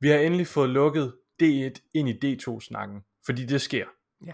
vi 0.00 0.08
har 0.08 0.18
endelig 0.18 0.46
fået 0.46 0.70
lukket 0.70 1.14
D1 1.42 1.90
ind 1.94 2.08
i 2.08 2.34
D2-snakken, 2.36 3.00
fordi 3.26 3.46
det 3.46 3.60
sker. 3.60 3.86
Ja. 4.26 4.32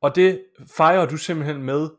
Og 0.00 0.16
det 0.16 0.44
fejrer 0.76 1.06
du 1.06 1.16
simpelthen 1.16 1.62
med 1.62 1.90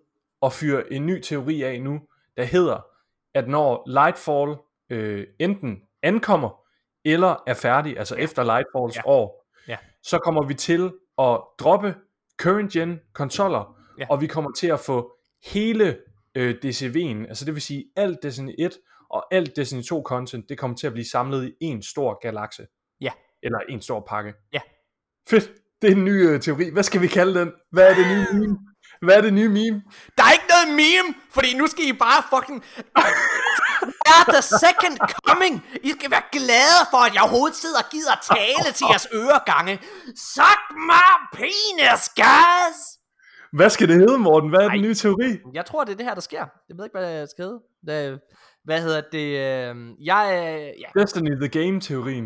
at 0.43 0.53
fyre 0.53 0.93
en 0.93 1.05
ny 1.05 1.21
teori 1.21 1.61
af 1.61 1.81
nu, 1.81 2.01
der 2.37 2.43
hedder, 2.43 2.85
at 3.33 3.47
når 3.47 3.83
Lightfall 3.87 4.55
øh, 4.89 5.27
enten 5.39 5.81
ankommer, 6.01 6.59
eller 7.05 7.43
er 7.47 7.53
færdig, 7.53 7.97
altså 7.97 8.15
ja. 8.15 8.21
efter 8.23 8.43
Lightfalls 8.43 8.95
Ja. 8.95 9.01
år, 9.05 9.45
Ja. 9.67 9.77
så 10.03 10.17
kommer 10.19 10.43
vi 10.47 10.53
til 10.53 10.91
at 11.17 11.39
droppe 11.59 11.95
current 12.37 12.71
gen 12.71 12.99
konsoller, 13.13 13.77
Ja. 13.99 14.05
og 14.09 14.21
vi 14.21 14.27
kommer 14.27 14.51
til 14.51 14.67
at 14.67 14.79
få 14.79 15.17
hele 15.45 15.97
øh, 16.35 16.55
DCV'en, 16.65 17.27
altså 17.27 17.45
det 17.45 17.53
vil 17.53 17.61
sige 17.61 17.85
alt 17.95 18.23
Destiny 18.23 18.55
1 18.59 18.71
og 19.09 19.35
alt 19.35 19.55
Destiny 19.55 19.83
2 19.83 20.03
content, 20.05 20.49
det 20.49 20.57
kommer 20.57 20.77
til 20.77 20.87
at 20.87 20.93
blive 20.93 21.05
samlet 21.05 21.53
i 21.61 21.65
en 21.65 21.83
stor 21.83 22.19
galakse. 22.21 22.67
Ja. 23.01 23.11
Eller 23.43 23.59
en 23.69 23.81
stor 23.81 24.05
pakke. 24.09 24.33
Ja. 24.53 24.61
Fedt. 25.29 25.51
Det 25.81 25.91
er 25.91 25.95
en 25.95 26.05
ny 26.05 26.27
øh, 26.29 26.41
teori. 26.41 26.69
Hvad 26.69 26.83
skal 26.83 27.01
vi 27.01 27.07
kalde 27.07 27.39
den? 27.39 27.51
Hvad 27.71 27.91
er 27.91 27.95
det 27.95 28.07
nye 28.07 28.39
meme? 28.39 28.57
Hvad 29.01 29.15
er 29.17 29.21
det 29.21 29.33
nye 29.33 29.49
meme? 29.49 29.83
Der 30.17 30.23
er 30.23 30.31
ikke 30.31 30.49
noget 30.49 30.67
meme, 30.67 31.15
fordi 31.31 31.57
nu 31.57 31.67
skal 31.67 31.83
I 31.85 31.93
bare 31.93 32.23
fucking... 32.33 32.63
er 34.15 34.23
the 34.35 34.41
second 34.41 34.97
coming. 35.27 35.65
I 35.83 35.89
skal 35.91 36.11
være 36.11 36.21
glade 36.31 36.81
for, 36.91 36.97
at 36.97 37.13
jeg 37.13 37.21
overhovedet 37.21 37.57
sidder 37.57 37.79
og 37.83 37.89
gider 37.91 38.15
tale 38.33 38.71
til 38.73 38.85
jeres 38.89 39.07
øregange. 39.13 39.79
Suck 40.15 40.63
my 40.91 41.09
penis, 41.33 42.01
guys! 42.15 43.02
Hvad 43.53 43.69
skal 43.69 43.87
det 43.87 43.95
hedde, 43.95 44.17
Morten? 44.17 44.49
Hvad 44.49 44.59
er 44.59 44.69
den 44.69 44.81
nye 44.81 44.93
teori? 44.93 45.39
Jeg 45.53 45.65
tror, 45.65 45.83
det 45.83 45.91
er 45.91 45.97
det 45.97 46.05
her, 46.05 46.13
der 46.13 46.21
sker. 46.21 46.45
Jeg 46.69 46.77
ved 46.77 46.85
ikke, 46.85 46.97
hvad 46.97 47.09
jeg 47.09 47.27
skal 47.29 47.45
hedde. 47.45 47.59
Det, 47.87 48.19
hvad 48.63 48.81
hedder 48.81 49.01
det? 49.11 49.27
Øh, 49.27 50.05
jeg, 50.05 50.53
øh, 50.57 50.81
ja. 50.81 51.01
Destiny 51.01 51.35
the 51.35 51.47
Game-teorien. 51.47 52.23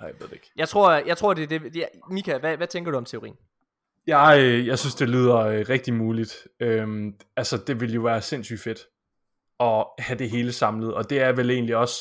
Nej, 0.00 0.08
jeg 0.08 0.14
ved 0.20 0.26
det 0.26 0.32
ikke. 0.32 0.50
jeg, 0.56 0.68
tror, 0.68 0.92
jeg 0.92 1.16
tror, 1.16 1.34
det 1.34 1.52
er 1.52 1.58
det. 1.58 1.76
Ja, 1.76 1.84
Mika, 2.10 2.38
hvad, 2.38 2.56
hvad 2.56 2.66
tænker 2.66 2.90
du 2.90 2.96
om 2.96 3.04
teorien? 3.04 3.34
Jeg, 4.06 4.38
øh, 4.40 4.66
jeg 4.66 4.78
synes, 4.78 4.94
det 4.94 5.08
lyder 5.08 5.36
øh, 5.36 5.66
rigtig 5.68 5.94
muligt. 5.94 6.46
Øhm, 6.60 7.12
altså, 7.36 7.56
det 7.66 7.80
ville 7.80 7.94
jo 7.94 8.00
være 8.00 8.22
sindssygt 8.22 8.60
fedt 8.60 8.78
at 9.60 9.86
have 9.98 10.18
det 10.18 10.30
hele 10.30 10.52
samlet, 10.52 10.94
og 10.94 11.10
det 11.10 11.20
er 11.20 11.32
vel 11.32 11.50
egentlig 11.50 11.76
også, 11.76 11.96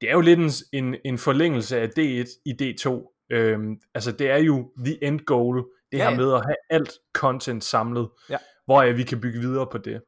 det 0.00 0.08
er 0.08 0.12
jo 0.12 0.20
lidt 0.20 0.38
en, 0.38 0.50
en, 0.84 0.96
en 1.04 1.18
forlængelse 1.18 1.80
af 1.80 1.86
D1 1.86 2.42
i 2.44 2.52
D2. 2.62 3.16
Øhm, 3.32 3.76
altså, 3.94 4.12
det 4.12 4.30
er 4.30 4.38
jo 4.38 4.70
the 4.84 5.04
end 5.04 5.20
goal, 5.20 5.64
det 5.98 6.04
Ja, 6.04 6.10
her 6.10 6.16
med 6.16 6.32
at 6.34 6.42
have 6.44 6.56
alt 6.70 6.92
content 7.14 7.64
samlet, 7.64 8.08
Ja. 8.30 8.36
hvor 8.66 8.92
vi 8.92 9.02
kan 9.02 9.20
bygge 9.20 9.40
videre 9.40 9.66
på 9.72 9.78
det. 9.78 10.00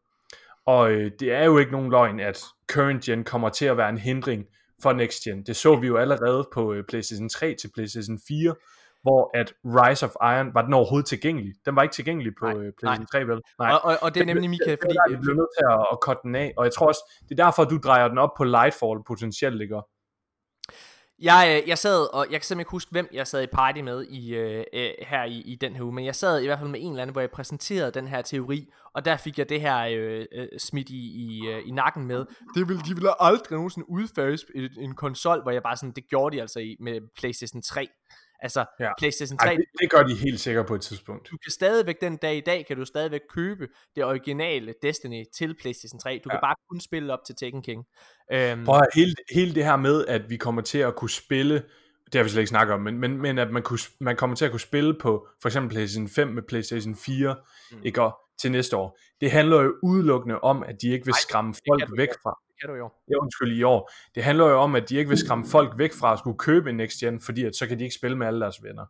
Og 0.66 0.90
øh, 0.90 1.10
det 1.20 1.32
er 1.32 1.44
jo 1.44 1.58
ikke 1.58 1.72
nogen 1.72 1.90
løgn, 1.90 2.20
at 2.20 2.44
current 2.72 3.02
gen 3.04 3.24
kommer 3.24 3.48
til 3.48 3.66
at 3.66 3.76
være 3.76 3.88
en 3.88 3.98
hindring 3.98 4.44
for 4.82 4.92
next 4.92 5.22
gen. 5.22 5.42
Det 5.46 5.56
så 5.56 5.76
vi 5.76 5.86
jo 5.86 5.96
allerede 5.96 6.48
på 6.54 6.72
øh, 6.72 6.84
PlayStation 6.88 7.28
3 7.28 7.54
til 7.60 7.70
PlayStation 7.74 8.18
4, 8.28 8.54
hvor 9.02 9.30
at 9.34 9.52
Rise 9.64 10.06
of 10.06 10.12
Iron, 10.22 10.54
var 10.54 10.62
den 10.62 10.74
overhovedet 10.74 11.08
tilgængelig? 11.08 11.52
Den 11.66 11.76
var 11.76 11.82
ikke 11.82 11.92
tilgængelig 11.92 12.32
på 12.40 12.46
Nej, 12.46 12.56
øh, 12.56 12.72
PlayStation 12.78 13.06
3, 13.06 13.18
vel? 13.26 13.40
Nej. 13.58 13.70
Og, 13.72 13.84
og, 13.84 13.96
og 14.02 14.14
det 14.14 14.20
er 14.20 14.26
nemlig, 14.26 14.50
Mika, 14.50 14.70
det, 14.70 14.78
fordi... 14.82 14.94
det, 14.94 15.10
det, 15.10 15.20
blev 15.20 15.34
nødt 15.34 15.52
til 15.58 15.64
at, 15.74 15.80
at 15.92 15.98
cutte 16.02 16.20
den 16.22 16.34
af, 16.34 16.52
og 16.56 16.64
jeg 16.64 16.72
tror 16.72 16.86
også, 16.86 17.02
det 17.28 17.40
er 17.40 17.44
derfor, 17.44 17.64
du 17.64 17.78
drejer 17.78 18.08
den 18.08 18.18
op 18.18 18.30
på 18.36 18.44
Lightfall 18.44 18.98
potentielt, 19.06 19.62
ikke? 19.62 19.80
Jeg, 21.22 21.60
øh, 21.62 21.68
jeg 21.68 21.78
sad, 21.78 22.14
og 22.14 22.26
jeg 22.30 22.40
kan 22.40 22.42
simpelthen 22.42 22.60
ikke 22.60 22.70
huske, 22.70 22.90
hvem 22.90 23.08
jeg 23.12 23.26
sad 23.26 23.42
i 23.42 23.46
party 23.46 23.80
med 23.80 24.04
i, 24.04 24.34
øh, 24.34 24.64
øh, 24.72 24.90
her 24.98 25.24
i, 25.24 25.40
i 25.40 25.54
den 25.54 25.76
her 25.76 25.82
uge, 25.82 25.92
men 25.92 26.04
jeg 26.04 26.14
sad 26.14 26.42
i 26.42 26.46
hvert 26.46 26.58
fald 26.58 26.70
med 26.70 26.80
en 26.80 26.90
eller 26.90 27.02
anden, 27.02 27.12
hvor 27.12 27.20
jeg 27.20 27.30
præsenterede 27.30 27.90
den 27.90 28.08
her 28.08 28.22
teori, 28.22 28.68
og 28.94 29.04
der 29.04 29.16
fik 29.16 29.38
jeg 29.38 29.48
det 29.48 29.60
her 29.60 29.78
øh, 29.78 30.26
øh, 30.32 30.48
smidt 30.58 30.90
i, 30.90 30.96
i, 30.96 31.46
øh, 31.46 31.68
i 31.68 31.70
nakken 31.70 32.06
med. 32.06 32.26
Det 32.54 32.68
vil, 32.68 32.76
de 32.76 32.94
ville 32.94 33.22
aldrig 33.22 33.50
nogensinde 33.50 33.90
udfase 33.90 34.46
en, 34.54 34.70
en 34.78 34.94
konsol, 34.94 35.42
hvor 35.42 35.50
jeg 35.50 35.62
bare 35.62 35.76
sådan, 35.76 35.92
det 35.92 36.08
gjorde 36.08 36.36
de 36.36 36.40
altså 36.40 36.60
i, 36.60 36.76
med 36.80 37.00
PlayStation 37.18 37.62
3. 37.62 37.88
Altså, 38.40 38.64
Ja. 38.80 38.90
PlayStation 38.98 39.38
3, 39.38 39.46
Ej, 39.46 39.54
det, 39.54 39.64
det 39.80 39.90
gør 39.90 40.02
de 40.02 40.14
helt 40.14 40.40
sikkert 40.40 40.66
på 40.66 40.74
et 40.74 40.80
tidspunkt. 40.80 41.30
du 41.30 41.36
kan 41.36 41.52
stadigvæk 41.52 42.00
den 42.00 42.16
dag 42.16 42.36
i 42.36 42.40
dag, 42.40 42.66
kan 42.66 42.76
du 42.76 42.84
stadigvæk 42.84 43.20
købe 43.30 43.68
det 43.96 44.04
originale 44.04 44.74
Destiny 44.82 45.24
til 45.34 45.56
PlayStation 45.60 46.00
3. 46.00 46.10
Du 46.10 46.30
ja. 46.30 46.34
Kan 46.34 46.40
bare 46.42 46.54
kun 46.70 46.80
spille 46.80 47.12
op 47.12 47.18
til 47.26 47.34
Tekken 47.34 47.62
King. 47.62 47.84
Øhm, 48.32 48.64
Prøv 48.64 48.76
at 48.76 48.86
hele, 48.94 49.14
hele 49.34 49.54
det 49.54 49.64
her 49.64 49.76
med, 49.76 50.06
at 50.06 50.30
vi 50.30 50.36
kommer 50.36 50.62
til 50.62 50.78
at 50.78 50.96
kunne 50.96 51.10
spille, 51.10 51.54
det 52.04 52.14
har 52.14 52.22
vi 52.22 52.28
slet 52.28 52.40
ikke 52.40 52.48
snakket 52.48 52.74
om, 52.74 52.80
men, 52.80 52.98
men, 52.98 53.18
men 53.18 53.38
at 53.38 53.50
man, 53.50 53.62
kunne, 53.62 53.78
man 54.00 54.16
kommer 54.16 54.36
til 54.36 54.44
at 54.44 54.50
kunne 54.50 54.60
spille 54.60 54.94
på 55.00 55.28
for 55.42 55.48
eksempel 55.48 55.70
PlayStation 55.70 56.08
5 56.08 56.28
med 56.28 56.42
PlayStation 56.42 56.96
4, 56.96 57.36
mm. 57.72 57.78
ikke, 57.84 58.02
og 58.02 58.18
til 58.40 58.52
næste 58.52 58.76
år. 58.76 58.98
Det 59.20 59.30
handler 59.30 59.62
jo 59.62 59.74
udelukkende 59.82 60.40
om, 60.40 60.62
at 60.62 60.76
de 60.82 60.88
ikke 60.88 61.04
vil 61.04 61.12
Ej, 61.12 61.20
skræmme 61.20 61.54
folk 61.68 61.84
væk 61.96 62.08
fra, 62.22 62.38
kan 62.60 62.68
du 62.70 62.74
jo. 62.74 62.90
ja, 63.10 63.16
undskyld, 63.16 63.56
i 63.56 63.62
år. 63.62 63.90
Det 64.14 64.24
handler 64.24 64.46
jo 64.46 64.58
om, 64.58 64.74
at 64.74 64.88
de 64.88 64.96
ikke 64.96 65.08
vil 65.08 65.18
skræmme 65.18 65.46
folk 65.46 65.78
væk 65.78 65.92
fra 65.92 66.12
at 66.12 66.18
skulle 66.18 66.38
købe 66.38 66.70
en 66.70 66.76
next 66.76 66.98
gen, 67.00 67.20
fordi 67.20 67.44
at 67.44 67.56
så 67.56 67.66
kan 67.66 67.78
de 67.78 67.84
ikke 67.84 67.94
spille 67.94 68.16
med 68.16 68.26
alle 68.26 68.40
deres 68.40 68.62
venner. 68.62 68.86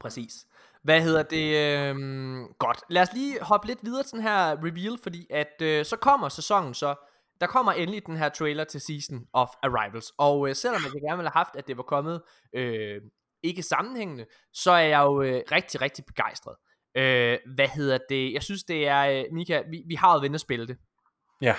Præcis. 0.00 0.46
Hvad 0.82 1.02
hedder 1.02 1.22
det? 1.22 1.56
Øhm, 1.56 2.46
godt. 2.58 2.78
Lad 2.90 3.02
os 3.02 3.12
lige 3.14 3.38
hoppe 3.42 3.66
lidt 3.66 3.78
videre 3.82 4.02
til 4.02 4.12
den 4.12 4.22
her 4.22 4.56
reveal, 4.64 4.98
fordi 5.02 5.26
at 5.30 5.62
øh, 5.62 5.84
så 5.84 5.96
kommer 5.96 6.28
sæsonen 6.28 6.74
så. 6.74 6.94
Der 7.40 7.46
kommer 7.46 7.72
endelig 7.72 8.06
den 8.06 8.16
her 8.16 8.28
trailer 8.28 8.64
til 8.64 8.80
Season 8.80 9.26
of 9.32 9.48
Arrivals. 9.62 10.12
Og 10.18 10.48
øh, 10.48 10.54
selvom 10.54 10.80
jeg 10.84 10.92
gerne 10.92 11.16
ville 11.16 11.30
have 11.30 11.44
haft, 11.44 11.56
at 11.56 11.66
det 11.66 11.76
var 11.76 11.82
kommet 11.82 12.22
øh, 12.54 13.00
ikke 13.42 13.62
sammenhængende, 13.62 14.26
så 14.52 14.70
er 14.70 14.86
jeg 14.86 15.00
jo 15.00 15.22
øh, 15.22 15.42
rigtig, 15.52 15.80
rigtig 15.80 16.04
begejstret. 16.04 16.56
Øh, 16.96 17.38
hvad 17.54 17.68
hedder 17.68 17.98
det? 18.08 18.32
Jeg 18.32 18.42
synes, 18.42 18.64
det 18.64 18.88
er... 18.88 19.00
Øh, 19.00 19.24
Mika, 19.32 19.62
vi, 19.70 19.82
vi 19.86 19.94
har 19.94 20.14
jo 20.14 20.20
vendt 20.20 20.34
at 20.34 20.40
spille 20.40 20.66
det. 20.66 20.76
Ja, 21.40 21.54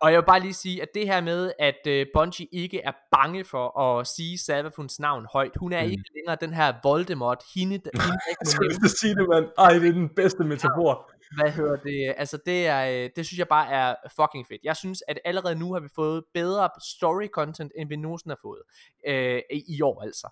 Og 0.00 0.12
jeg 0.12 0.20
vil 0.20 0.26
bare 0.26 0.40
lige 0.40 0.54
sige, 0.54 0.82
at 0.82 0.88
det 0.94 1.06
her 1.06 1.20
med, 1.20 1.52
at 1.58 1.86
øh, 1.86 2.06
Bungie 2.14 2.46
ikke 2.52 2.80
er 2.80 2.92
bange 3.12 3.44
for 3.44 3.80
at 3.80 4.06
sige 4.06 4.38
Savafuns 4.38 5.00
navn 5.00 5.26
højt. 5.32 5.52
Hun 5.56 5.72
er 5.72 5.84
mm. 5.84 5.90
Ikke 5.90 6.10
længere 6.14 6.36
den 6.40 6.54
her 6.54 6.74
Voldemort. 6.82 7.42
Hende, 7.54 7.72
hende 7.72 8.18
ikke 8.28 8.40
jeg 8.40 8.46
skulle 8.46 8.68
lige 8.68 8.88
sige 8.88 9.14
det, 9.14 9.28
mand. 9.28 9.46
Ej, 9.58 9.72
det 9.72 9.88
er 9.88 9.92
den 9.92 10.08
bedste 10.08 10.44
metafor. 10.44 11.10
hvad 11.40 11.52
hedder 11.52 11.76
det, 11.76 12.14
altså 12.16 12.38
det 12.46 12.66
er, 12.66 13.04
øh, 13.04 13.10
det 13.16 13.26
synes 13.26 13.38
jeg 13.38 13.48
bare 13.48 13.68
er 13.70 13.94
fucking 14.16 14.46
fedt. 14.46 14.60
Jeg 14.64 14.76
synes, 14.76 15.02
at 15.08 15.18
allerede 15.24 15.54
nu 15.54 15.72
har 15.72 15.80
vi 15.80 15.88
fået 15.94 16.24
bedre 16.34 16.68
story 16.96 17.26
content, 17.26 17.72
end 17.76 17.88
vi 17.88 17.96
nogensinde 17.96 18.36
har 18.36 18.40
fået, 18.42 18.62
øh, 19.06 19.42
i 19.68 19.82
år 19.82 20.02
altså. 20.02 20.28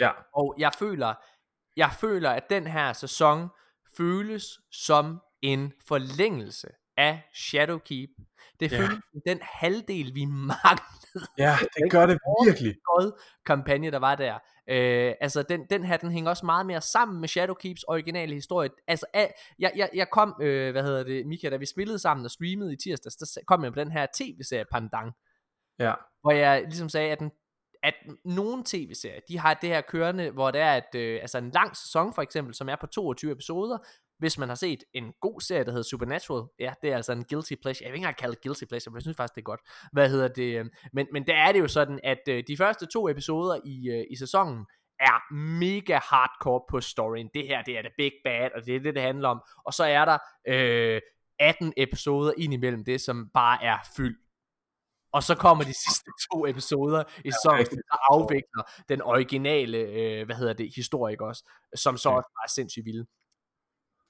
Ja, 0.00 0.10
Og 0.34 0.54
jeg 0.58 0.70
føler, 0.78 1.14
jeg 1.76 1.90
føler, 2.00 2.30
at 2.30 2.50
den 2.50 2.66
her 2.66 2.92
sæson 2.92 3.48
føles 3.96 4.44
som 4.70 5.20
en 5.42 5.72
forlængelse 5.88 6.68
af 6.96 7.22
Shadowkeep. 7.34 8.10
Det 8.60 8.72
Ja. 8.72 8.78
føles 8.78 8.90
som 9.12 9.20
den 9.26 9.38
halvdel, 9.42 10.14
vi 10.14 10.24
manglede 10.24 11.26
ja, 11.38 11.56
det 11.76 11.90
gør 11.90 12.06
det 12.06 12.18
virkelig. 12.44 12.74
god 12.84 13.20
kampagne, 13.46 13.90
der 13.90 13.98
var 13.98 14.14
der. 14.14 14.34
Øh, 14.68 15.14
altså, 15.20 15.42
den, 15.42 15.66
den 15.70 15.84
her, 15.84 15.96
den 15.96 16.10
hænger 16.10 16.30
også 16.30 16.46
meget 16.46 16.66
mere 16.66 16.80
sammen 16.80 17.20
med 17.20 17.28
Shadowkeeps 17.28 17.82
originale 17.82 18.34
historie. 18.34 18.70
Altså, 18.86 19.06
al, 19.14 19.28
jeg, 19.58 19.72
jeg, 19.76 19.90
jeg 19.94 20.10
kom, 20.10 20.34
øh, 20.42 20.70
hvad 20.72 20.82
hedder 20.82 21.04
det, 21.04 21.26
Mika, 21.26 21.50
da 21.50 21.56
vi 21.56 21.66
spillede 21.66 21.98
sammen 21.98 22.24
og 22.24 22.30
streamede 22.30 22.72
i 22.72 22.76
tirsdags, 22.76 23.16
der 23.16 23.40
kom 23.46 23.64
jeg 23.64 23.72
på 23.72 23.80
den 23.80 23.92
her 23.92 24.06
tv-serie 24.14 24.64
Pandang, 24.72 25.12
Ja, 25.78 25.94
hvor 26.22 26.32
jeg 26.32 26.62
ligesom 26.64 26.88
sagde, 26.88 27.12
at 27.12 27.18
den 27.18 27.30
at 27.84 27.94
nogle 28.24 28.62
tv-serier, 28.66 29.20
de 29.28 29.38
har 29.38 29.54
det 29.54 29.68
her 29.68 29.80
kørende, 29.80 30.30
hvor 30.30 30.50
det 30.50 30.60
er, 30.60 30.72
at 30.72 30.94
øh, 30.94 31.18
altså 31.22 31.38
en 31.38 31.50
lang 31.50 31.76
sæson 31.76 32.14
for 32.14 32.22
eksempel, 32.22 32.54
som 32.54 32.68
er 32.68 32.76
på 32.80 32.86
22 32.86 33.32
episoder, 33.32 33.78
hvis 34.22 34.38
man 34.38 34.48
har 34.48 34.56
set 34.56 34.84
en 34.94 35.12
god 35.20 35.40
serie, 35.40 35.64
der 35.64 35.70
hedder 35.70 35.82
Supernatural, 35.82 36.44
ja, 36.58 36.72
det 36.82 36.90
er 36.90 36.96
altså 36.96 37.12
en 37.12 37.24
guilty 37.24 37.52
pleasure, 37.62 37.84
jeg 37.84 37.92
vil 37.92 37.96
ikke 37.96 38.04
engang 38.04 38.16
kalde 38.16 38.34
det 38.34 38.42
guilty 38.42 38.64
pleasure, 38.64 38.90
men 38.90 38.96
jeg 38.96 39.02
synes 39.02 39.16
faktisk, 39.16 39.34
det 39.34 39.40
er 39.40 39.50
godt, 39.52 39.60
hvad 39.92 40.10
hedder 40.10 40.28
det, 40.28 40.58
øh, 40.58 40.66
men, 40.92 41.06
men 41.12 41.26
der 41.26 41.34
er 41.34 41.52
det 41.52 41.60
jo 41.60 41.68
sådan, 41.68 42.00
at 42.04 42.22
øh, 42.28 42.44
de 42.48 42.56
første 42.56 42.86
to 42.86 43.08
episoder 43.08 43.60
i, 43.64 43.88
øh, 43.90 44.04
i 44.10 44.16
sæsonen, 44.16 44.66
er 45.00 45.34
mega 45.34 45.98
hardcore 46.10 46.60
på 46.70 46.80
storyen, 46.80 47.28
det 47.34 47.46
her, 47.46 47.62
det 47.62 47.78
er 47.78 47.82
det 47.82 47.92
big 47.96 48.12
bad, 48.24 48.48
og 48.54 48.66
det 48.66 48.76
er 48.76 48.80
det, 48.80 48.94
det 48.94 49.02
handler 49.02 49.28
om, 49.28 49.42
og 49.66 49.72
så 49.74 49.84
er 49.84 50.04
der 50.04 50.18
øh, 50.48 51.00
18 51.38 51.72
episoder 51.76 52.32
ind 52.38 52.54
imellem 52.54 52.84
det, 52.84 53.00
som 53.00 53.30
bare 53.34 53.64
er 53.64 53.78
fyldt 53.96 54.18
og 55.12 55.22
så 55.22 55.34
kommer 55.34 55.64
de 55.64 55.74
sidste 55.74 56.10
to 56.26 56.46
episoder 56.46 57.04
i 57.24 57.30
sæsonen, 57.30 57.66
som 57.66 57.76
der 57.90 58.12
afvikler 58.14 58.62
den 58.88 59.02
originale, 59.02 59.78
øh, 59.78 60.26
hvad 60.26 60.36
hedder 60.36 60.52
det, 60.52 60.72
historik 60.76 61.20
også, 61.20 61.50
som 61.74 61.96
så 61.96 62.08
også 62.08 62.30
bare 62.36 62.44
er 62.44 62.54
sindssygt 62.54 62.86
vilde. 62.86 63.06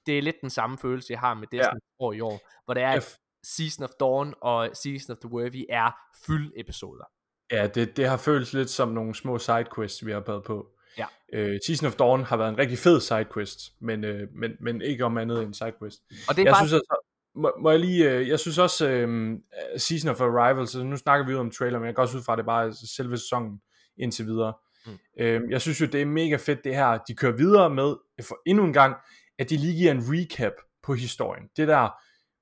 Det 0.05 0.17
er 0.17 0.21
lidt 0.21 0.35
den 0.41 0.49
samme 0.49 0.77
følelse, 0.77 1.07
jeg 1.13 1.19
har 1.19 1.33
med 1.33 1.47
det, 1.51 1.57
Ja. 1.57 1.69
år 1.99 2.13
i 2.13 2.21
år, 2.21 2.39
hvor 2.65 2.73
det 2.73 2.83
er, 2.83 2.89
at 2.91 3.17
Season 3.43 3.83
of 3.83 3.89
Dawn 3.99 4.33
og 4.41 4.69
Season 4.73 5.11
of 5.13 5.17
the 5.17 5.31
Worthy 5.31 5.65
er 5.69 5.91
fyldt 6.27 6.53
episoder. 6.57 7.03
Ja, 7.51 7.67
det, 7.67 7.97
det 7.97 8.07
har 8.07 8.17
føltes 8.17 8.53
lidt 8.53 8.69
som 8.69 8.89
nogle 8.89 9.15
små 9.15 9.37
sidequests, 9.37 10.05
vi 10.05 10.11
har 10.11 10.23
været 10.27 10.43
på. 10.43 10.67
Ja. 10.97 11.05
Øh, 11.33 11.59
Season 11.65 11.87
of 11.87 11.95
Dawn 11.95 12.23
har 12.23 12.37
været 12.37 12.49
en 12.49 12.57
rigtig 12.57 12.77
fed 12.77 12.99
sidequest, 13.01 13.59
men, 13.81 14.03
øh, 14.03 14.27
men, 14.35 14.51
men 14.61 14.81
ikke 14.81 15.05
om 15.05 15.17
andet 15.17 15.43
end 15.43 15.53
sidequest. 15.53 15.99
Og 16.29 16.35
det 16.35 16.41
er 16.41 16.45
Jeg 16.45 16.51
bare, 16.53 16.67
synes, 16.67 16.73
altså, 16.73 17.09
må, 17.35 17.51
må 17.59 17.69
jeg 17.71 17.79
lige, 17.79 18.11
øh, 18.11 18.27
jeg 18.27 18.39
synes 18.39 18.57
også, 18.57 18.89
øh, 18.89 19.37
Season 19.77 20.11
of 20.11 20.21
Arrival, 20.21 20.67
så 20.67 20.83
nu 20.83 20.97
snakker 20.97 21.25
vi 21.25 21.31
jo 21.31 21.39
om 21.39 21.51
trailer, 21.51 21.79
men 21.79 21.85
jeg 21.85 21.95
går 21.95 22.01
også 22.01 22.17
ud 22.17 22.23
fra, 22.23 22.33
at 22.33 22.37
det 22.37 22.45
bare 22.45 22.67
er 22.67 22.71
selve 22.95 23.17
sæsonen 23.17 23.61
indtil 23.97 24.25
videre. 24.25 24.53
Mm. 24.85 24.97
Øh, 25.19 25.41
jeg 25.49 25.61
synes 25.61 25.81
jo, 25.81 25.85
det 25.85 26.01
er 26.01 26.05
mega 26.05 26.35
fedt 26.35 26.63
det 26.63 26.75
her, 26.75 26.97
de 26.97 27.15
kører 27.15 27.31
videre 27.31 27.69
med, 27.69 27.95
for 28.21 28.39
endnu 28.45 28.63
en 28.63 28.73
gang, 28.73 28.95
at 29.39 29.49
de 29.49 29.57
lige 29.57 29.77
giver 29.77 29.91
en 29.91 30.03
recap 30.07 30.53
på 30.83 30.93
historien. 30.93 31.43
Det 31.57 31.67
der 31.67 31.89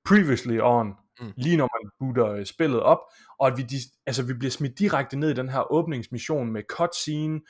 previously 0.05 0.59
on, 0.61 0.93
Mm. 1.21 1.33
lige 1.37 1.57
når 1.57 1.69
man 1.83 1.91
booter 1.99 2.33
øh, 2.33 2.45
spillet 2.45 2.79
op, 2.79 2.99
og 3.39 3.47
at 3.47 3.57
vi, 3.57 3.63
altså, 4.05 4.23
vi 4.23 4.33
bliver 4.33 4.51
smidt 4.51 4.79
direkte 4.79 5.17
ned 5.19 5.29
i 5.29 5.33
den 5.33 5.49
her 5.49 5.71
åbningsmission 5.71 6.51
med 6.51 6.63
cutscene, 6.69 7.41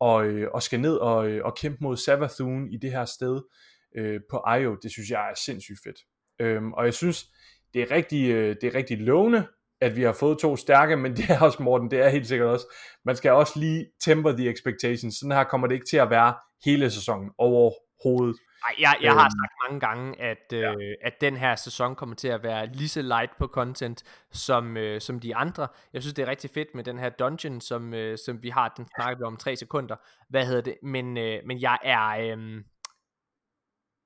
og, 0.00 0.26
øh, 0.26 0.48
og 0.54 0.62
skal 0.62 0.80
ned 0.80 0.96
og, 0.96 1.28
øh, 1.28 1.44
og 1.44 1.56
kæmpe 1.56 1.78
mod 1.80 1.96
Savathun 1.96 2.68
i 2.70 2.76
det 2.76 2.90
her 2.90 3.04
sted 3.04 3.42
øh, 3.96 4.20
på 4.30 4.44
Io, 4.60 4.76
det 4.82 4.90
synes 4.90 5.10
jeg 5.10 5.30
er 5.30 5.34
sindssygt 5.34 5.78
fedt. 5.84 5.96
Øhm, 6.40 6.72
og 6.72 6.84
jeg 6.84 6.94
synes, 6.94 7.26
det 7.74 7.82
er 7.82 7.90
rigtig, 7.90 8.30
øh, 8.30 8.56
det 8.60 8.64
er 8.64 8.74
rigtig 8.74 8.98
lovende, 8.98 9.46
at 9.80 9.96
vi 9.96 10.02
har 10.02 10.12
fået 10.12 10.38
to 10.38 10.56
stærke, 10.56 10.96
men 10.96 11.12
det 11.16 11.30
er 11.30 11.40
også, 11.40 11.62
Morten, 11.62 11.90
det 11.90 12.00
er 12.00 12.08
helt 12.08 12.26
sikkert 12.28 12.48
også, 12.48 12.66
man 13.04 13.16
skal 13.16 13.30
også 13.32 13.52
lige 13.58 13.86
temper 14.04 14.32
the 14.32 14.50
expectations. 14.50 15.14
Sådan 15.18 15.32
her 15.32 15.44
kommer 15.44 15.66
det 15.66 15.74
ikke 15.74 15.86
til 15.90 15.96
at 15.96 16.10
være 16.10 16.34
hele 16.64 16.90
sæsonen 16.90 17.30
overhovedet. 17.38 18.36
Ej, 18.64 18.74
jeg, 18.78 18.98
jeg 19.02 19.12
har 19.12 19.24
Øhm, 19.24 19.30
sagt 19.30 19.52
mange 19.64 19.80
gange, 19.80 20.20
at, 20.20 20.52
øh, 20.52 20.94
at 21.02 21.20
den 21.20 21.36
her 21.36 21.56
sæson 21.56 21.94
kommer 21.96 22.16
til 22.16 22.28
at 22.28 22.42
være 22.42 22.66
lige 22.66 22.88
så 22.88 23.02
light 23.02 23.30
på 23.38 23.46
content 23.46 24.04
som, 24.32 24.76
øh, 24.76 25.00
som 25.00 25.20
de 25.20 25.36
andre. 25.36 25.68
Jeg 25.92 26.02
synes, 26.02 26.14
det 26.14 26.22
er 26.22 26.26
rigtig 26.30 26.50
fedt 26.50 26.68
med 26.74 26.84
den 26.84 26.98
her 26.98 27.08
dungeon, 27.08 27.60
som, 27.60 27.94
øh, 27.94 28.18
som 28.26 28.42
vi 28.42 28.48
har. 28.48 28.74
Den 28.76 28.86
snakker 28.96 29.18
vi 29.18 29.24
om 29.24 29.36
tre 29.36 29.56
sekunder. 29.56 29.96
Hvad 30.28 30.46
hedder 30.46 30.60
det? 30.60 30.76
Men, 30.82 31.16
øh, 31.16 31.42
men 31.46 31.60
jeg 31.60 31.78
er... 31.82 32.08
Øh, 32.08 32.64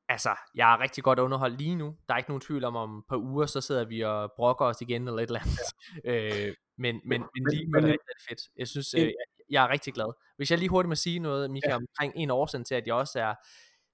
altså, 0.08 0.30
jeg 0.54 0.72
er 0.72 0.80
rigtig 0.80 1.04
godt 1.04 1.18
underholdt 1.18 1.58
lige 1.58 1.74
nu. 1.74 1.96
Der 2.08 2.14
er 2.14 2.18
ikke 2.18 2.30
nogen 2.30 2.40
tvivl 2.40 2.64
om, 2.64 2.76
om 2.76 2.98
et 2.98 3.04
par 3.08 3.16
uger, 3.16 3.46
så 3.46 3.60
sidder 3.60 3.84
vi 3.84 4.00
og 4.00 4.32
brokker 4.36 4.64
os 4.64 4.80
igen 4.80 5.08
eller 5.08 5.22
et 5.22 5.26
eller 5.26 5.40
andet. 5.40 5.58
øh, 6.10 6.54
men, 6.78 7.00
men, 7.04 7.20
men 7.34 7.46
lige 7.52 7.70
nu 7.70 7.76
er 7.76 7.80
det 7.80 7.90
rigtig, 7.90 8.26
fedt. 8.28 8.40
Jeg 8.56 8.68
synes, 8.68 8.94
øh, 8.94 9.00
jeg, 9.00 9.12
jeg 9.50 9.64
er 9.64 9.68
rigtig 9.68 9.94
glad. 9.94 10.12
Hvis 10.36 10.50
jeg 10.50 10.58
lige 10.58 10.68
hurtigt 10.68 10.88
må 10.88 10.94
sige 10.94 11.18
noget, 11.18 11.50
Mika, 11.50 11.68
ja. 11.68 11.76
omkring 11.76 12.12
en 12.16 12.30
årsag 12.30 12.64
til, 12.64 12.74
at 12.74 12.86
jeg 12.86 12.94
også 12.94 13.20
er, 13.20 13.34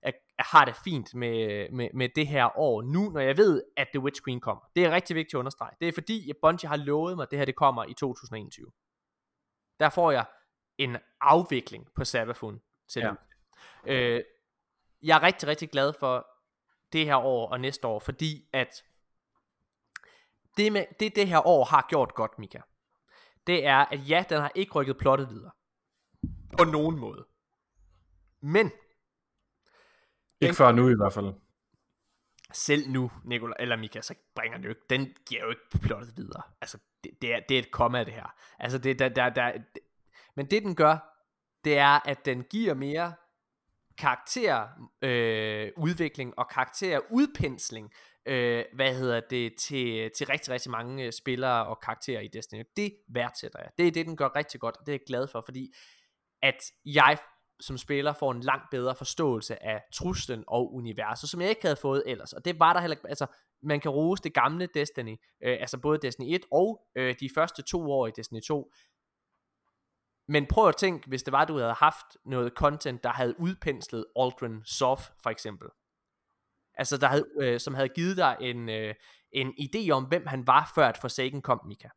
er, 0.02 0.12
har 0.38 0.64
det 0.64 0.76
fint 0.84 1.14
med, 1.14 1.70
med, 1.70 1.88
med 1.94 2.08
det 2.16 2.26
her 2.26 2.58
år 2.58 2.82
nu, 2.82 3.10
når 3.10 3.20
jeg 3.20 3.36
ved, 3.36 3.62
at 3.76 3.88
The 3.88 4.00
Witch 4.00 4.22
Queen 4.24 4.40
kommer. 4.40 4.70
Det 4.76 4.84
er 4.84 4.90
rigtig 4.90 5.16
vigtigt 5.16 5.34
at 5.34 5.38
understrege. 5.38 5.76
Det 5.80 5.88
er 5.88 5.92
fordi, 5.92 6.30
at 6.30 6.36
Bungie 6.42 6.68
har 6.68 6.76
lovet 6.76 7.16
mig, 7.16 7.22
at 7.22 7.30
det 7.30 7.38
her 7.38 7.46
det 7.46 7.56
kommer 7.56 7.84
i 7.84 7.94
2021. 7.94 8.66
Der 9.80 9.90
får 9.90 10.10
jeg 10.10 10.24
en 10.78 10.96
afvikling 11.20 11.88
på 11.94 12.04
Sabafun 12.04 12.60
til 12.88 13.02
ja. 13.02 13.12
øh, 13.92 14.24
Jeg 15.02 15.16
er 15.16 15.22
rigtig, 15.22 15.48
rigtig 15.48 15.70
glad 15.70 15.92
for 16.00 16.26
det 16.92 17.06
her 17.06 17.16
år 17.16 17.48
og 17.48 17.60
næste 17.60 17.86
år, 17.86 17.98
fordi 17.98 18.48
at 18.52 18.82
det, 20.56 20.72
med, 20.72 20.84
det, 21.00 21.16
det 21.16 21.28
her 21.28 21.46
år 21.46 21.64
har 21.64 21.86
gjort 21.88 22.14
godt, 22.14 22.38
Mika, 22.38 22.60
det 23.46 23.66
er, 23.66 23.76
at 23.76 24.08
ja, 24.08 24.24
den 24.28 24.40
har 24.40 24.52
ikke 24.54 24.72
rykket 24.72 24.98
plottet 24.98 25.28
videre. 25.30 25.50
På 26.58 26.64
nogen 26.64 26.98
måde. 26.98 27.26
Men 28.40 28.70
ikke 30.40 30.54
før 30.54 30.72
nu 30.72 30.88
i 30.88 30.94
hvert 30.94 31.12
fald. 31.12 31.34
Selv 32.52 32.90
nu, 32.90 33.10
Nicola, 33.24 33.54
eller 33.58 33.76
Mika, 33.76 34.00
så 34.00 34.14
bringer 34.34 34.58
den 34.58 34.64
jo 34.64 34.70
ikke, 34.70 34.82
den 34.90 35.14
giver 35.26 35.42
jo 35.42 35.50
ikke 35.50 35.62
plottet 35.82 36.16
videre. 36.16 36.42
Altså, 36.60 36.78
det, 37.04 37.10
det, 37.22 37.34
er, 37.34 37.40
det 37.48 37.54
er 37.54 37.58
et 37.58 37.70
komma, 37.70 38.04
det 38.04 38.12
her. 38.12 38.34
Altså, 38.58 38.78
det, 38.78 38.98
der, 38.98 39.08
der, 39.08 39.28
der, 39.28 39.52
det, 39.52 39.82
men 40.36 40.46
det 40.46 40.62
den 40.62 40.74
gør, 40.74 40.98
det 41.64 41.78
er, 41.78 42.08
at 42.08 42.24
den 42.24 42.42
giver 42.42 42.74
mere 42.74 43.14
karakterudvikling 43.98 46.28
øh, 46.28 46.34
og 46.36 46.48
karakterudpensling, 46.48 47.92
øh, 48.26 48.64
hvad 48.74 48.94
hedder 48.94 49.20
det, 49.30 49.56
til, 49.56 50.10
til 50.16 50.26
rigtig, 50.26 50.52
rigtig 50.52 50.70
mange 50.70 51.04
øh, 51.04 51.12
spillere 51.12 51.66
og 51.66 51.80
karakterer 51.80 52.20
i 52.20 52.28
Destiny. 52.28 52.64
Det 52.76 52.96
værdsætter 53.08 53.58
jeg. 53.58 53.70
Det 53.78 53.86
er 53.86 53.90
det, 53.90 54.06
den 54.06 54.16
gør 54.16 54.36
rigtig 54.36 54.60
godt, 54.60 54.76
og 54.76 54.86
det 54.86 54.92
er 54.92 54.94
jeg 54.94 55.00
glad 55.06 55.28
for, 55.28 55.42
fordi 55.44 55.74
at 56.42 56.72
jeg 56.84 57.18
som 57.60 57.78
spiller 57.78 58.12
får 58.12 58.32
en 58.32 58.40
langt 58.40 58.70
bedre 58.70 58.94
forståelse 58.94 59.62
af 59.62 59.82
truslen 59.92 60.44
og 60.46 60.74
universet, 60.74 61.30
som 61.30 61.40
jeg 61.40 61.48
ikke 61.48 61.62
havde 61.62 61.76
fået 61.76 62.02
ellers. 62.06 62.32
Og 62.32 62.44
det 62.44 62.58
var 62.58 62.72
der 62.72 62.80
heller 62.80 62.96
ikke, 62.96 63.08
altså 63.08 63.26
man 63.62 63.80
kan 63.80 63.90
rose 63.90 64.22
det 64.22 64.34
gamle 64.34 64.68
Destiny, 64.74 65.16
øh, 65.42 65.56
altså 65.60 65.78
både 65.78 65.98
Destiny 66.02 66.34
1 66.34 66.44
og 66.52 66.86
øh, 66.94 67.14
de 67.20 67.30
første 67.34 67.62
to 67.62 67.90
år 67.90 68.06
i 68.06 68.10
Destiny 68.16 68.40
2. 68.40 68.72
Men 70.28 70.46
prøv 70.46 70.68
at 70.68 70.76
tænke, 70.76 71.08
hvis 71.08 71.22
det 71.22 71.32
var, 71.32 71.44
du 71.44 71.58
havde 71.58 71.72
haft 71.72 72.06
noget 72.24 72.52
content, 72.52 73.04
der 73.04 73.12
havde 73.12 73.40
udpenslet 73.40 74.06
Aldrin 74.16 74.64
Soft 74.64 75.12
for 75.22 75.30
eksempel. 75.30 75.68
Altså 76.74 76.96
der 76.96 77.06
havde, 77.06 77.24
øh, 77.40 77.60
som 77.60 77.74
havde 77.74 77.88
givet 77.88 78.16
dig 78.16 78.36
en, 78.40 78.68
øh, 78.68 78.94
en 79.32 79.54
idé 79.60 79.90
om, 79.90 80.04
hvem 80.04 80.26
han 80.26 80.46
var, 80.46 80.72
før 80.74 80.88
at 80.88 80.98
Forsaken 80.98 81.42
kom, 81.42 81.60
Mika. 81.66 81.88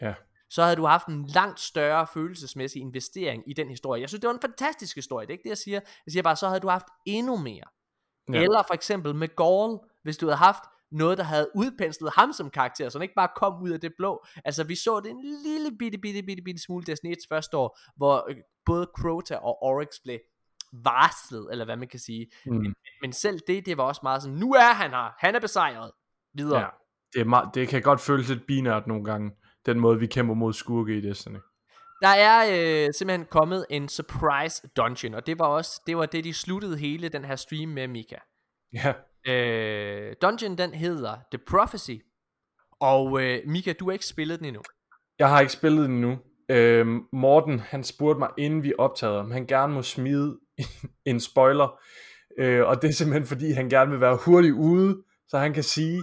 Ja 0.00 0.14
så 0.50 0.62
havde 0.62 0.76
du 0.76 0.86
haft 0.86 1.06
en 1.06 1.26
langt 1.26 1.60
større 1.60 2.06
følelsesmæssig 2.06 2.82
investering 2.82 3.42
i 3.46 3.52
den 3.52 3.68
historie. 3.68 4.00
Jeg 4.00 4.08
synes, 4.08 4.20
det 4.20 4.28
var 4.28 4.34
en 4.34 4.40
fantastisk 4.40 4.96
historie, 4.96 5.26
det 5.26 5.32
er 5.32 5.34
ikke 5.34 5.42
det, 5.42 5.48
jeg 5.48 5.58
siger. 5.58 5.80
Jeg 6.06 6.12
siger 6.12 6.22
bare, 6.22 6.36
så 6.36 6.48
havde 6.48 6.60
du 6.60 6.68
haft 6.68 6.86
endnu 7.06 7.36
mere. 7.36 7.64
Ja. 8.32 8.42
Eller 8.42 8.62
for 8.66 8.74
eksempel 8.74 9.14
med 9.14 9.28
Gaul, 9.36 9.78
hvis 10.02 10.16
du 10.16 10.26
havde 10.26 10.36
haft 10.36 10.62
noget, 10.90 11.18
der 11.18 11.24
havde 11.24 11.50
udpenslet 11.54 12.12
ham 12.16 12.32
som 12.32 12.50
karakter, 12.50 12.88
så 12.88 12.98
han 12.98 13.02
ikke 13.02 13.14
bare 13.14 13.28
kom 13.36 13.62
ud 13.62 13.70
af 13.70 13.80
det 13.80 13.92
blå. 13.98 14.26
Altså, 14.44 14.64
vi 14.64 14.74
så 14.74 15.00
det 15.00 15.10
en 15.10 15.22
lille 15.22 15.78
bitte, 15.78 15.98
bitte, 15.98 16.22
bitte, 16.22 16.42
bitte 16.42 16.62
smule 16.62 16.84
Destiny 16.84 17.14
1's 17.14 17.26
første 17.28 17.56
år, 17.56 17.78
hvor 17.96 18.26
øh, 18.30 18.36
både 18.64 18.90
Crota 18.98 19.36
og 19.36 19.62
Oryx 19.62 19.88
blev 20.04 20.18
varslet, 20.72 21.48
eller 21.52 21.64
hvad 21.64 21.76
man 21.76 21.88
kan 21.88 22.00
sige. 22.00 22.26
Mm. 22.46 22.56
Men, 22.56 22.74
men 23.02 23.12
selv 23.12 23.40
det, 23.46 23.66
det 23.66 23.76
var 23.76 23.84
også 23.84 24.00
meget 24.02 24.22
sådan, 24.22 24.38
nu 24.38 24.52
er 24.52 24.72
han 24.72 24.90
her, 24.90 25.10
han 25.18 25.34
er 25.34 25.40
besejret, 25.40 25.90
videre. 26.34 26.60
Ja, 26.60 26.66
det, 27.12 27.20
er 27.20 27.24
meget, 27.24 27.54
det 27.54 27.68
kan 27.68 27.82
godt 27.82 28.00
føles 28.00 28.28
lidt 28.28 28.46
binært 28.46 28.86
nogle 28.86 29.04
gange 29.04 29.30
den 29.66 29.80
måde, 29.80 29.98
vi 29.98 30.06
kæmper 30.06 30.34
mod 30.34 30.52
skurke 30.52 30.98
i 30.98 31.00
Destiny. 31.00 31.38
Der 32.02 32.08
er 32.08 32.44
øh, 32.48 32.88
simpelthen 32.98 33.26
kommet 33.30 33.66
en 33.70 33.88
surprise 33.88 34.68
dungeon, 34.76 35.14
og 35.14 35.26
det 35.26 35.38
var 35.38 35.46
også 35.46 35.82
det 35.86 35.96
var 35.96 36.06
det 36.06 36.24
de 36.24 36.34
sluttede 36.34 36.78
hele 36.78 37.08
den 37.08 37.24
her 37.24 37.36
stream 37.36 37.68
med 37.68 37.88
Mika. 37.88 38.16
Ja. 38.72 38.92
Øh, 39.32 40.14
dungeon 40.22 40.58
den 40.58 40.74
hedder 40.74 41.16
The 41.32 41.40
Prophecy. 41.50 41.96
Og 42.80 43.22
øh, 43.22 43.40
Mika, 43.46 43.72
du 43.72 43.84
har 43.84 43.92
ikke 43.92 44.06
spillet 44.06 44.38
den 44.38 44.46
endnu. 44.46 44.62
Jeg 45.18 45.28
har 45.28 45.40
ikke 45.40 45.52
spillet 45.52 45.88
den 45.88 45.96
endnu. 45.96 46.18
Øh, 46.50 46.86
Morten, 47.12 47.60
han 47.60 47.84
spurgte 47.84 48.18
mig 48.18 48.28
inden 48.38 48.62
vi 48.62 48.72
optagede, 48.78 49.18
om 49.18 49.30
han 49.30 49.46
gerne 49.46 49.74
må 49.74 49.82
smide 49.82 50.38
en 51.10 51.20
spoiler. 51.20 51.80
Øh, 52.38 52.66
og 52.66 52.82
det 52.82 52.88
er 52.88 52.92
simpelthen 52.92 53.26
fordi 53.26 53.52
han 53.52 53.68
gerne 53.68 53.90
vil 53.90 54.00
være 54.00 54.18
hurtigt 54.24 54.54
ude, 54.54 55.02
så 55.28 55.38
han 55.38 55.52
kan 55.52 55.62
sige, 55.62 56.02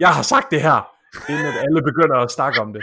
jeg 0.00 0.08
har 0.08 0.22
sagt 0.22 0.50
det 0.50 0.62
her 0.62 0.97
inden 1.28 1.46
at 1.46 1.56
alle 1.64 1.82
begynder 1.82 2.16
at 2.16 2.30
snakke 2.30 2.60
om 2.60 2.72
det. 2.72 2.82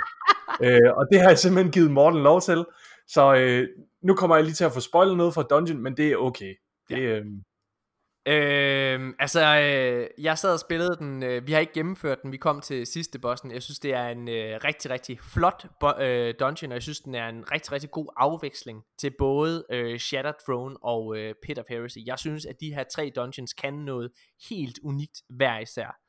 øh, 0.66 0.92
og 0.98 1.08
det 1.12 1.22
har 1.22 1.30
jeg 1.30 1.38
simpelthen 1.38 1.72
givet 1.72 1.92
Morten 1.92 2.24
lov 2.24 2.42
til. 2.42 2.66
Så 3.08 3.36
øh, 3.36 3.68
nu 4.04 4.16
kommer 4.16 4.36
jeg 4.36 4.46
lige 4.46 4.56
til 4.56 4.64
at 4.64 4.72
få 4.72 4.80
spoilet 4.80 5.18
noget 5.18 5.34
fra 5.34 5.44
Dungeon, 5.44 5.84
men 5.84 5.98
det 5.98 6.12
er 6.12 6.18
okay. 6.18 6.54
Det, 6.90 6.98
ja. 6.98 7.02
øh... 7.02 7.26
Øh, 8.28 9.14
altså, 9.20 9.60
øh, 9.60 10.24
jeg 10.24 10.38
sad 10.38 10.54
og 10.54 10.60
spillede 10.60 10.96
den, 11.00 11.24
øh, 11.24 11.48
vi 11.48 11.52
har 11.52 11.60
ikke 11.60 11.74
gennemført 11.74 12.24
den, 12.24 12.32
vi 12.32 12.38
kom 12.38 12.62
til 12.62 12.88
sidste 12.88 13.20
bossen, 13.20 13.52
jeg 13.52 13.64
synes 13.64 13.80
det 13.80 13.94
er 13.94 14.08
en 14.08 14.28
øh, 14.30 14.60
rigtig, 14.64 14.92
rigtig 14.92 15.20
flot 15.22 15.66
bo- 15.80 16.02
øh, 16.02 16.34
dungeon, 16.40 16.72
og 16.72 16.76
jeg 16.76 16.84
synes 16.84 17.00
den 17.00 17.16
er 17.16 17.30
en 17.30 17.52
rigtig, 17.52 17.72
rigtig 17.72 17.92
god 17.92 18.08
afveksling 18.18 18.84
til 19.00 19.14
både 19.20 19.66
øh, 19.72 20.00
Shattered 20.00 20.36
Throne 20.46 20.76
og 20.84 21.18
øh, 21.18 21.34
Pit 21.44 21.60
of 21.60 21.66
Heresy. 21.70 21.98
Jeg 22.06 22.20
synes, 22.20 22.46
at 22.46 22.56
de 22.62 22.74
her 22.74 22.84
tre 22.96 23.12
dungeons 23.16 23.54
kan 23.54 23.74
noget 23.74 24.12
helt 24.50 24.80
unikt 24.84 25.22
hver 25.30 25.60
især 25.60 26.00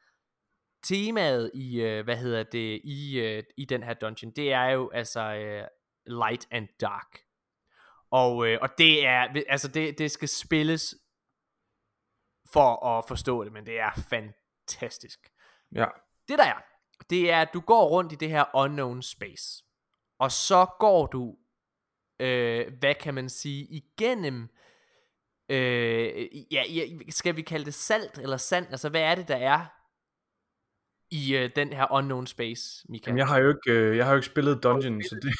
temaet 0.88 1.50
i, 1.54 1.80
øh, 1.80 2.04
hvad 2.04 2.16
hedder 2.16 2.42
det, 2.42 2.80
i, 2.84 3.18
øh, 3.18 3.42
i 3.56 3.64
den 3.64 3.82
her 3.82 3.94
dungeon, 3.94 4.32
det 4.32 4.52
er 4.52 4.64
jo 4.64 4.90
altså 4.90 5.20
øh, 5.20 5.66
light 6.06 6.48
and 6.50 6.68
dark. 6.80 7.18
Og, 8.10 8.48
øh, 8.48 8.58
og 8.62 8.68
det 8.78 9.06
er, 9.06 9.42
altså 9.48 9.68
det, 9.68 9.98
det 9.98 10.10
skal 10.10 10.28
spilles 10.28 10.94
for 12.52 12.86
at 12.86 13.04
forstå 13.08 13.44
det, 13.44 13.52
men 13.52 13.66
det 13.66 13.78
er 13.78 13.90
fantastisk. 14.10 15.18
Ja. 15.74 15.86
Det 16.28 16.38
der 16.38 16.44
er, 16.44 16.62
det 17.10 17.30
er, 17.30 17.40
at 17.40 17.48
du 17.54 17.60
går 17.60 17.88
rundt 17.88 18.12
i 18.12 18.16
det 18.16 18.28
her 18.28 18.44
unknown 18.54 19.02
space. 19.02 19.64
Og 20.18 20.32
så 20.32 20.66
går 20.78 21.06
du, 21.06 21.36
øh, 22.20 22.72
hvad 22.78 22.94
kan 22.94 23.14
man 23.14 23.28
sige, 23.28 23.66
igennem, 23.66 24.48
øh, 25.48 26.52
ja, 26.52 26.62
ja, 26.68 26.86
skal 27.10 27.36
vi 27.36 27.42
kalde 27.42 27.64
det 27.64 27.74
salt 27.74 28.18
eller 28.18 28.36
sand? 28.36 28.66
Altså, 28.70 28.88
hvad 28.88 29.02
er 29.02 29.14
det, 29.14 29.28
der 29.28 29.36
er 29.36 29.75
i 31.10 31.36
øh, 31.36 31.50
den 31.56 31.72
her 31.72 31.92
unknown 31.92 32.26
space, 32.26 32.86
Mika. 32.88 33.10
Jamen, 33.10 33.18
jeg 33.18 33.26
har 33.26 33.38
jo 33.38 33.48
ikke, 33.48 33.80
øh, 33.80 33.96
jeg 33.96 34.04
har 34.04 34.12
jo 34.12 34.16
ikke 34.16 34.26
spillet 34.26 34.62
Dungeon, 34.62 35.02
så 35.02 35.14
det... 35.14 35.32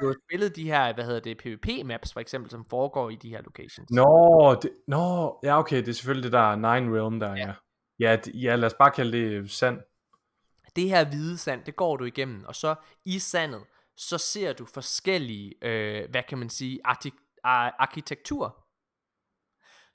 du 0.00 0.06
har 0.06 0.16
spillet 0.28 0.56
de 0.56 0.64
her, 0.64 0.94
hvad 0.94 1.04
hedder 1.04 1.20
det, 1.20 1.40
PvP-maps 1.42 2.12
for 2.12 2.20
eksempel, 2.20 2.50
som 2.50 2.64
foregår 2.70 3.10
i 3.10 3.16
de 3.16 3.28
her 3.30 3.42
locations. 3.42 3.90
Nå, 3.90 4.58
det, 4.62 4.70
nå, 4.88 5.38
ja 5.42 5.58
okay, 5.58 5.76
det 5.76 5.88
er 5.88 5.92
selvfølgelig 5.92 6.24
det 6.24 6.32
der 6.32 6.56
Nine 6.56 6.98
Realm 6.98 7.20
der, 7.20 7.34
ja. 7.34 7.54
Ja, 7.98 8.10
ja, 8.10 8.16
ja 8.34 8.56
lad 8.56 8.66
os 8.66 8.74
bare 8.74 8.90
kalde 8.90 9.18
det 9.18 9.50
sand. 9.50 9.80
Det 10.76 10.88
her 10.88 11.08
hvide 11.08 11.38
sand, 11.38 11.64
det 11.64 11.76
går 11.76 11.96
du 11.96 12.04
igennem, 12.04 12.44
og 12.44 12.54
så 12.54 12.74
i 13.04 13.18
sandet, 13.18 13.62
så 13.96 14.18
ser 14.18 14.52
du 14.52 14.66
forskellige, 14.74 15.54
øh, 15.62 16.10
hvad 16.10 16.22
kan 16.28 16.38
man 16.38 16.48
sige, 16.48 16.80
artik- 16.84 17.40
arkitektur. 17.78 18.66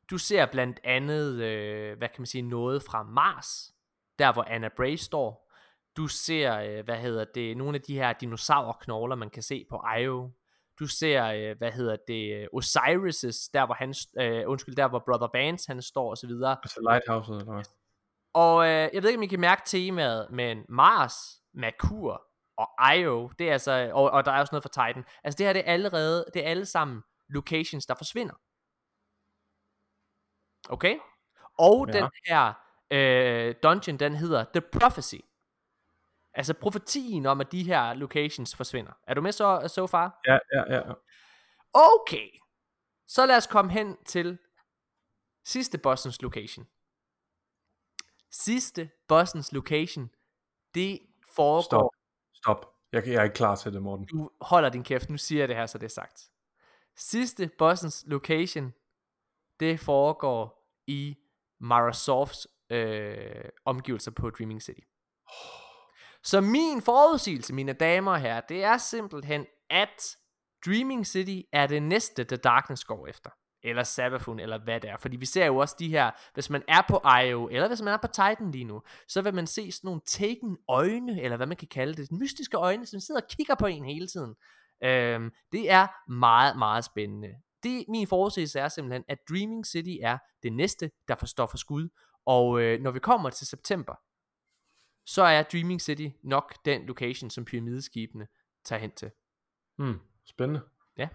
Du 0.10 0.18
ser 0.18 0.46
blandt 0.46 0.80
andet, 0.84 1.42
øh, 1.42 1.98
hvad 1.98 2.08
kan 2.08 2.22
man 2.22 2.26
sige, 2.26 2.42
noget 2.42 2.84
fra 2.84 3.04
Mars, 3.04 3.74
der 4.20 4.34
hvor 4.34 4.44
Anna 4.44 4.70
Bray 4.78 4.96
står. 4.96 5.52
Du 5.98 6.08
ser, 6.08 6.60
øh, 6.60 6.86
hvad 6.86 6.98
hedder 6.98 7.26
det, 7.36 7.58
nogle 7.58 7.76
af 7.76 7.82
de 7.82 7.94
her 7.94 8.14
dinosaurknogler, 8.14 9.16
man 9.16 9.30
kan 9.30 9.44
se 9.44 9.66
på 9.70 9.84
Io. 10.00 10.32
Du 10.80 10.88
ser, 10.88 11.26
øh, 11.26 11.58
hvad 11.58 11.72
hedder 11.72 11.98
det, 12.08 12.48
Osiris' 12.54 13.50
der 13.54 13.66
hvor 13.66 13.74
han, 13.74 13.94
øh, 14.20 14.50
undskyld, 14.50 14.76
der 14.76 14.88
hvor 14.88 15.04
Brother 15.06 15.28
Bands 15.34 15.66
han 15.66 15.82
står 15.82 16.10
og 16.10 16.18
så 16.18 16.28
videre. 16.28 16.58
Altså 16.64 16.80
Lighthouse 16.90 17.32
eller 17.32 17.54
hvad? 17.54 17.64
Og 18.34 18.66
øh, 18.66 18.90
jeg 18.94 19.04
ved 19.04 19.10
ikke, 19.10 19.20
om 19.20 19.24
I 19.24 19.28
kan 19.28 19.40
mærke 19.40 19.62
temaet, 19.66 20.28
men 20.32 20.66
Mars, 20.70 21.14
Merkur 21.54 22.22
og 22.58 22.96
Io, 22.96 23.32
det 23.40 23.50
er 23.50 23.54
altså, 23.54 23.92
og, 23.94 24.12
og 24.12 24.26
der 24.26 24.32
er 24.32 24.40
også 24.40 24.54
noget 24.54 24.64
for 24.64 24.70
Titan. 24.70 25.06
Altså 25.24 25.38
det 25.38 25.46
her, 25.46 25.54
det 25.54 25.60
er 25.60 25.74
allerede, 25.74 26.26
det 26.34 26.46
er 26.46 26.50
alle 26.50 26.66
sammen 26.66 27.04
locations, 27.30 27.86
der 27.86 27.96
forsvinder. 27.96 28.34
Okay? 30.70 30.96
Og 31.58 31.88
ja. 31.88 31.94
den 31.94 32.10
her 32.28 32.54
øh, 32.92 33.56
dungeon, 33.64 33.98
den 33.98 34.16
hedder 34.16 34.46
The 34.54 34.62
Prophecy. 34.62 35.16
Altså 36.34 36.54
profetien 36.54 37.26
om, 37.26 37.42
at 37.42 37.52
de 37.52 37.64
her 37.64 37.94
locations 37.94 38.56
forsvinder. 38.56 38.92
Er 39.08 39.14
du 39.14 39.22
med 39.22 39.32
så 39.32 39.68
so 39.76 39.88
far? 39.88 40.20
Ja, 40.28 40.38
ja, 40.54 40.76
ja. 40.76 40.82
Okay. 41.74 42.30
Så 43.08 43.26
lad 43.26 43.38
os 43.38 43.48
komme 43.48 43.72
hen 43.72 43.98
til 44.06 44.38
sidste 45.46 45.78
bossens 45.78 46.22
location. 46.22 46.68
Sidste 48.32 48.90
bossens 49.08 49.52
location, 49.52 50.10
det 50.74 51.00
foregår... 51.36 51.62
Stop. 51.62 51.90
Stop. 52.34 52.76
Jeg, 52.92 53.08
jeg 53.08 53.16
er 53.16 53.24
ikke 53.24 53.34
klar 53.34 53.56
til 53.56 53.74
det, 53.74 53.82
Morten. 53.82 54.06
Du 54.06 54.30
holder 54.42 54.70
din 54.70 54.84
kæft, 54.84 55.10
nu 55.10 55.18
siger 55.18 55.42
jeg 55.42 55.48
det 55.48 55.56
her, 55.56 55.66
så 55.66 55.78
det 55.78 55.86
er 55.86 55.90
sagt. 55.90 56.32
Sidste 56.96 57.50
bossens 57.58 58.04
location, 58.08 58.74
det 59.60 59.80
foregår 59.80 60.70
i 60.88 61.18
Mara 61.60 61.94
Softs 61.94 62.48
øh, 62.70 63.50
omgivelser 63.66 64.12
på 64.12 64.30
Dreaming 64.30 64.62
City. 64.62 64.82
Så 66.24 66.42
min 66.42 66.82
forudsigelse, 66.82 67.54
mine 67.54 67.74
damer 67.74 68.12
og 68.12 68.20
herrer, 68.20 68.42
det 68.42 68.64
er 68.64 68.78
simpelthen, 68.78 69.46
at 69.70 70.18
Dreaming 70.66 71.08
City 71.08 71.48
er 71.54 71.68
det 71.68 71.84
næste, 71.84 72.24
The 72.24 72.38
Darkness 72.38 72.84
går 72.84 73.08
efter. 73.08 73.30
Eller 73.64 73.84
Sabafun, 73.84 74.40
eller 74.40 74.64
hvad 74.64 74.80
det 74.80 74.90
er. 74.90 74.98
Fordi 74.98 75.18
vi 75.18 75.26
ser 75.26 75.46
jo 75.46 75.58
også 75.58 75.76
de 75.80 75.90
her, 75.90 76.12
hvis 76.34 76.50
man 76.50 76.64
er 76.68 76.82
på 76.90 77.02
IO, 77.24 77.48
eller 77.48 77.68
hvis 77.68 77.82
man 77.82 77.94
er 77.94 77.98
på 77.98 78.08
Titan 78.08 78.52
lige 78.52 78.64
nu, 78.64 78.82
så 79.08 79.22
vil 79.22 79.34
man 79.34 79.48
se 79.48 79.72
sådan 79.72 79.88
nogle 79.88 80.02
taken 80.08 80.58
øjne, 80.68 81.22
eller 81.22 81.38
hvad 81.38 81.48
man 81.48 81.58
kan 81.58 81.68
kalde 81.68 81.94
det, 81.94 82.12
mystiske 82.12 82.58
øjne, 82.58 82.86
som 82.86 83.00
sidder 83.00 83.22
og 83.22 83.28
kigger 83.28 83.56
på 83.56 83.66
en 83.66 83.86
hele 83.86 84.08
tiden. 84.08 84.36
Øhm, 84.84 85.32
det 85.52 85.72
er 85.72 86.12
meget, 86.12 86.58
meget 86.58 86.86
spændende. 86.86 87.30
Det, 87.64 87.86
min 87.90 88.08
forudsigelse 88.08 88.60
er 88.60 88.68
simpelthen, 88.68 89.04
at 89.08 89.18
Dreaming 89.30 89.66
City 89.66 89.98
er 90.02 90.18
det 90.44 90.54
næste, 90.54 90.92
der 91.08 91.16
forstår 91.16 91.46
for 91.46 91.58
skud. 91.58 91.90
Og 92.30 92.62
øh, 92.62 92.82
når 92.82 92.92
vi 92.92 93.00
kommer 93.00 93.30
til 93.30 93.48
september, 93.48 93.96
så 95.06 95.24
er 95.24 95.44
Dreaming 95.44 95.82
City 95.82 96.08
nok 96.24 96.56
den 96.66 96.86
location, 96.86 97.30
som 97.30 97.46
pyramideskibene 97.46 98.28
tager 98.66 98.80
hen 98.80 98.92
til. 98.92 99.12
Hmm, 99.78 100.00
spændende. 100.26 100.62
Ja. 100.98 101.08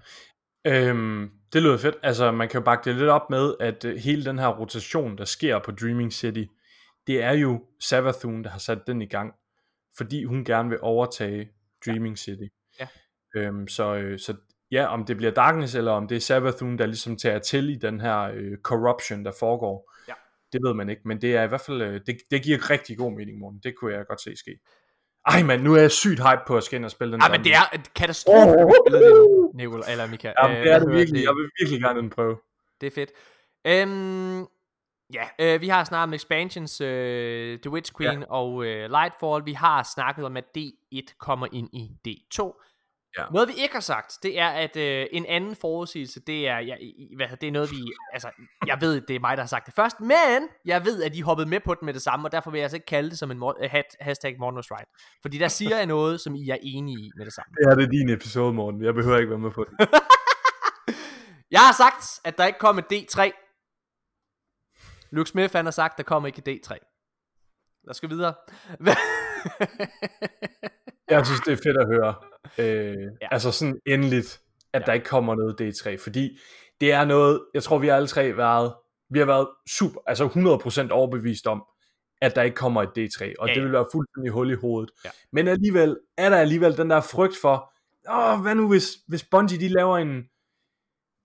Øhm, 0.66 1.30
det 1.52 1.62
lyder 1.62 1.78
fedt. 1.78 1.96
Altså, 2.02 2.32
man 2.32 2.48
kan 2.48 2.60
jo 2.60 2.64
bakke 2.64 2.90
det 2.90 2.98
lidt 2.98 3.08
op 3.08 3.30
med, 3.30 3.54
at 3.60 3.84
øh, 3.84 3.96
hele 3.96 4.24
den 4.24 4.38
her 4.38 4.48
rotation, 4.48 5.18
der 5.18 5.24
sker 5.24 5.58
på 5.58 5.70
Dreaming 5.72 6.12
City, 6.12 6.44
det 7.06 7.22
er 7.22 7.32
jo 7.32 7.66
Savathun, 7.80 8.44
der 8.44 8.50
har 8.50 8.58
sat 8.58 8.86
den 8.86 9.02
i 9.02 9.06
gang, 9.06 9.34
fordi 9.96 10.24
hun 10.24 10.44
gerne 10.44 10.68
vil 10.68 10.78
overtage 10.82 11.48
Dreaming 11.86 12.16
ja. 12.16 12.16
City. 12.16 12.54
Ja. 12.80 12.88
Øhm, 13.34 13.68
så, 13.68 13.94
øh, 13.94 14.18
så 14.18 14.36
ja, 14.70 14.86
om 14.86 15.04
det 15.04 15.16
bliver 15.16 15.32
Darkness, 15.32 15.74
eller 15.74 15.92
om 15.92 16.08
det 16.08 16.16
er 16.16 16.20
Savathun, 16.20 16.78
der 16.78 16.86
ligesom 16.86 17.16
tager 17.16 17.38
til 17.38 17.70
i 17.70 17.76
den 17.76 18.00
her 18.00 18.20
øh, 18.20 18.58
corruption, 18.58 19.24
der 19.24 19.32
foregår, 19.40 19.90
Ja. 20.08 20.14
Det 20.54 20.62
ved 20.62 20.74
man 20.74 20.88
ikke, 20.88 21.02
men 21.04 21.20
det 21.20 21.36
er 21.36 21.42
i 21.42 21.46
hvert 21.46 21.60
fald, 21.60 21.82
øh, 21.82 22.00
det, 22.06 22.16
det 22.30 22.42
giver 22.42 22.70
rigtig 22.70 22.98
god 22.98 23.12
mening, 23.12 23.38
morgen. 23.38 23.60
Det 23.62 23.74
kunne 23.76 23.94
jeg 23.94 24.06
godt 24.08 24.20
se 24.20 24.36
ske. 24.36 24.58
Ej 25.26 25.42
mand, 25.42 25.62
nu 25.62 25.74
er 25.74 25.80
jeg 25.80 25.90
sygt 25.90 26.20
hype 26.28 26.42
på 26.46 26.56
at 26.56 26.64
skal 26.64 26.76
ind 26.76 26.84
og 26.84 26.90
spille 26.90 27.12
den 27.12 27.20
Ja, 27.22 27.26
der 27.26 27.32
men 27.32 27.44
det 27.44 27.54
er 27.54 27.74
et 27.74 27.94
katastrofe, 27.94 28.48
Oh. 28.48 28.64
oh. 28.64 28.70
nu, 28.92 29.50
Nicol, 29.54 29.82
eller 29.88 30.06
Mika. 30.06 30.32
Jamen, 30.42 30.56
Øh, 30.56 30.64
det 30.64 30.72
er 30.72 30.78
det 30.78 30.92
virkelig. 30.92 31.24
Jeg 31.24 31.34
vil 31.34 31.50
virkelig 31.60 31.80
gerne 31.80 32.00
den 32.00 32.10
prøve. 32.10 32.36
Det 32.80 32.86
er 32.86 32.90
fedt. 32.90 33.10
Øhm, 33.66 34.40
ja, 35.14 35.24
øh, 35.38 35.60
vi 35.60 35.68
har 35.68 35.84
snakket 35.84 36.02
om 36.02 36.14
expansions, 36.14 36.80
øh, 36.80 37.58
The 37.58 37.70
Witch 37.70 37.92
Queen 37.96 38.20
ja. 38.20 38.26
og 38.28 38.64
øh, 38.64 38.90
Lightfall. 38.90 39.44
Vi 39.44 39.52
har 39.52 39.82
snakket 39.94 40.24
om, 40.24 40.36
at 40.36 40.44
D1 40.58 41.16
kommer 41.18 41.46
ind 41.52 41.68
i 41.72 41.90
D2. 42.08 42.40
Ja. 43.18 43.24
Noget 43.32 43.48
vi 43.48 43.52
ikke 43.62 43.74
har 43.74 43.80
sagt, 43.80 44.18
det 44.22 44.38
er, 44.40 44.48
at 44.48 44.76
øh, 44.76 45.06
en 45.12 45.26
anden 45.26 45.56
forudsigelse, 45.56 46.20
det 46.20 46.48
er, 46.48 46.58
ja, 46.58 46.74
i- 46.80 47.12
hvad, 47.16 47.26
det 47.40 47.46
er 47.46 47.52
noget 47.52 47.70
vi, 47.70 47.76
altså, 48.12 48.30
jeg 48.66 48.78
ved, 48.80 49.00
det 49.00 49.16
er 49.16 49.20
mig, 49.20 49.36
der 49.36 49.42
har 49.42 49.48
sagt 49.48 49.66
det 49.66 49.74
først, 49.74 50.00
men 50.00 50.48
jeg 50.64 50.84
ved, 50.84 51.02
at 51.02 51.12
de 51.14 51.22
hoppede 51.22 51.48
med 51.48 51.60
på 51.64 51.74
den 51.74 51.84
med 51.86 51.94
det 51.94 52.02
samme, 52.02 52.28
og 52.28 52.32
derfor 52.32 52.50
vil 52.50 52.58
jeg 52.58 52.64
altså 52.64 52.76
ikke 52.76 52.86
kalde 52.86 53.10
det 53.10 53.18
som 53.18 53.30
en 53.30 53.42
øh, 53.62 53.70
hat, 53.70 53.84
hashtag 54.00 54.36
Mornings 54.38 54.70
Right. 54.70 54.88
Fordi 55.22 55.38
der 55.38 55.48
siger 55.48 55.76
jeg 55.76 55.86
noget, 55.86 56.20
som 56.20 56.34
I 56.34 56.48
er 56.48 56.56
enige 56.62 56.98
i 56.98 57.10
med 57.16 57.24
det 57.24 57.34
samme. 57.34 57.54
Det 57.58 57.70
er 57.72 57.74
det 57.74 57.90
din 57.90 58.08
episode, 58.10 58.52
morgen. 58.52 58.84
Jeg 58.84 58.94
behøver 58.94 59.18
ikke 59.18 59.30
være 59.30 59.38
med 59.38 59.50
på 59.50 59.64
den. 59.68 59.78
Jeg 61.50 61.60
har 61.60 61.72
sagt, 61.72 62.20
at 62.24 62.38
der 62.38 62.46
ikke 62.46 62.58
kom 62.58 62.78
et 62.78 62.84
D3. 62.92 63.30
Luke 65.10 65.30
Smith 65.30 65.56
han 65.56 65.64
har 65.66 65.70
sagt, 65.70 65.92
at 65.92 65.98
der 65.98 66.02
kommer 66.04 66.26
ikke 66.26 66.42
et 66.46 66.60
D3. 66.70 66.93
Lad 67.84 67.90
os 67.90 68.00
gå 68.00 68.06
videre. 68.06 68.34
Jeg 71.10 71.26
synes, 71.26 71.40
det 71.40 71.52
er 71.52 71.56
fedt 71.56 71.76
at 71.76 71.86
høre. 71.86 72.14
Øh, 72.58 72.96
Ja. 73.22 73.28
Altså 73.30 73.50
sådan 73.52 73.80
endeligt, 73.86 74.40
at 74.72 74.80
Ja. 74.80 74.86
der 74.86 74.92
ikke 74.92 75.06
kommer 75.06 75.34
noget 75.34 75.60
D3. 75.60 75.96
Fordi 76.02 76.38
det 76.80 76.92
er 76.92 77.04
noget, 77.04 77.40
jeg 77.54 77.62
tror, 77.62 77.78
vi 77.78 77.88
har 77.88 77.96
alle 77.96 78.08
tre 78.08 78.36
været, 78.36 78.74
vi 79.10 79.18
har 79.18 79.26
været 79.26 79.48
super, 79.70 80.00
altså 80.06 80.28
100% 80.28 80.90
overbevist 80.92 81.46
om, 81.46 81.64
at 82.22 82.36
der 82.36 82.42
ikke 82.42 82.54
kommer 82.54 82.82
et 82.82 82.88
D3. 82.88 83.32
Og 83.38 83.48
Ja, 83.48 83.54
det 83.54 83.60
ja. 83.60 83.64
vil 83.64 83.72
være 83.72 83.86
fuldstændig 83.92 84.32
hul 84.32 84.50
i 84.50 84.54
hovedet. 84.54 84.90
Ja. 85.04 85.10
Men 85.32 85.48
alligevel 85.48 85.96
er 86.18 86.30
der 86.30 86.36
alligevel 86.36 86.76
den 86.76 86.90
der 86.90 87.00
frygt 87.00 87.34
for, 87.40 87.72
åh, 88.10 88.40
hvad 88.40 88.54
nu 88.54 88.68
hvis, 88.68 88.88
hvis 89.08 89.24
Bungie 89.24 89.58
de 89.60 89.68
laver 89.68 89.98
en, 89.98 90.22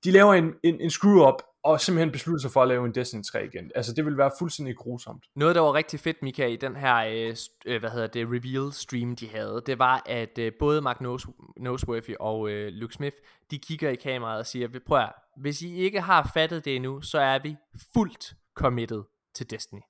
de 0.03 0.11
laver 0.11 0.33
en, 0.33 0.53
en, 0.63 0.81
en 0.81 0.89
screw-up, 0.89 1.41
og 1.71 1.81
simpelthen 1.81 2.11
beslutter 2.11 2.41
sig 2.41 2.51
for 2.51 2.61
at 2.61 2.67
lave 2.67 2.85
en 2.85 2.95
Destiny 2.95 3.23
3 3.23 3.45
igen. 3.45 3.71
Altså 3.75 3.93
det 3.93 4.05
vil 4.05 4.17
være 4.17 4.31
fuldstændig 4.39 4.75
grusomt. 4.77 5.25
Noget, 5.35 5.55
der 5.55 5.61
var 5.61 5.73
rigtig 5.73 5.99
fedt, 5.99 6.23
Mika, 6.23 6.45
i 6.47 6.55
den 6.55 6.75
her, 6.75 6.95
øh, 6.95 7.35
øh, 7.65 7.79
hvad 7.79 7.89
hedder 7.89 8.07
det, 8.07 8.27
reveal 8.27 8.73
stream, 8.73 9.15
de 9.15 9.27
havde, 9.29 9.63
det 9.65 9.79
var, 9.79 10.03
at 10.05 10.37
øh, 10.39 10.51
både 10.59 10.81
Mark 10.81 11.01
Nose- 11.01 11.33
Noseworthy 11.57 12.13
og 12.19 12.49
øh, 12.49 12.67
Luke 12.73 12.93
Smith, 12.93 13.15
de 13.51 13.59
kigger 13.59 13.89
i 13.89 13.95
kameraet 13.95 14.39
og 14.39 14.45
siger, 14.45 14.67
"Vi- 14.67 14.79
prøv 14.87 14.97
at, 14.99 15.11
hvis 15.41 15.61
I 15.61 15.75
ikke 15.75 16.01
har 16.01 16.31
fattet 16.33 16.65
det 16.65 16.75
endnu, 16.75 17.01
så 17.01 17.19
er 17.19 17.39
vi 17.43 17.55
fuldt 17.93 18.33
committed 18.55 19.03
til 19.35 19.49
Destiny. 19.49 19.81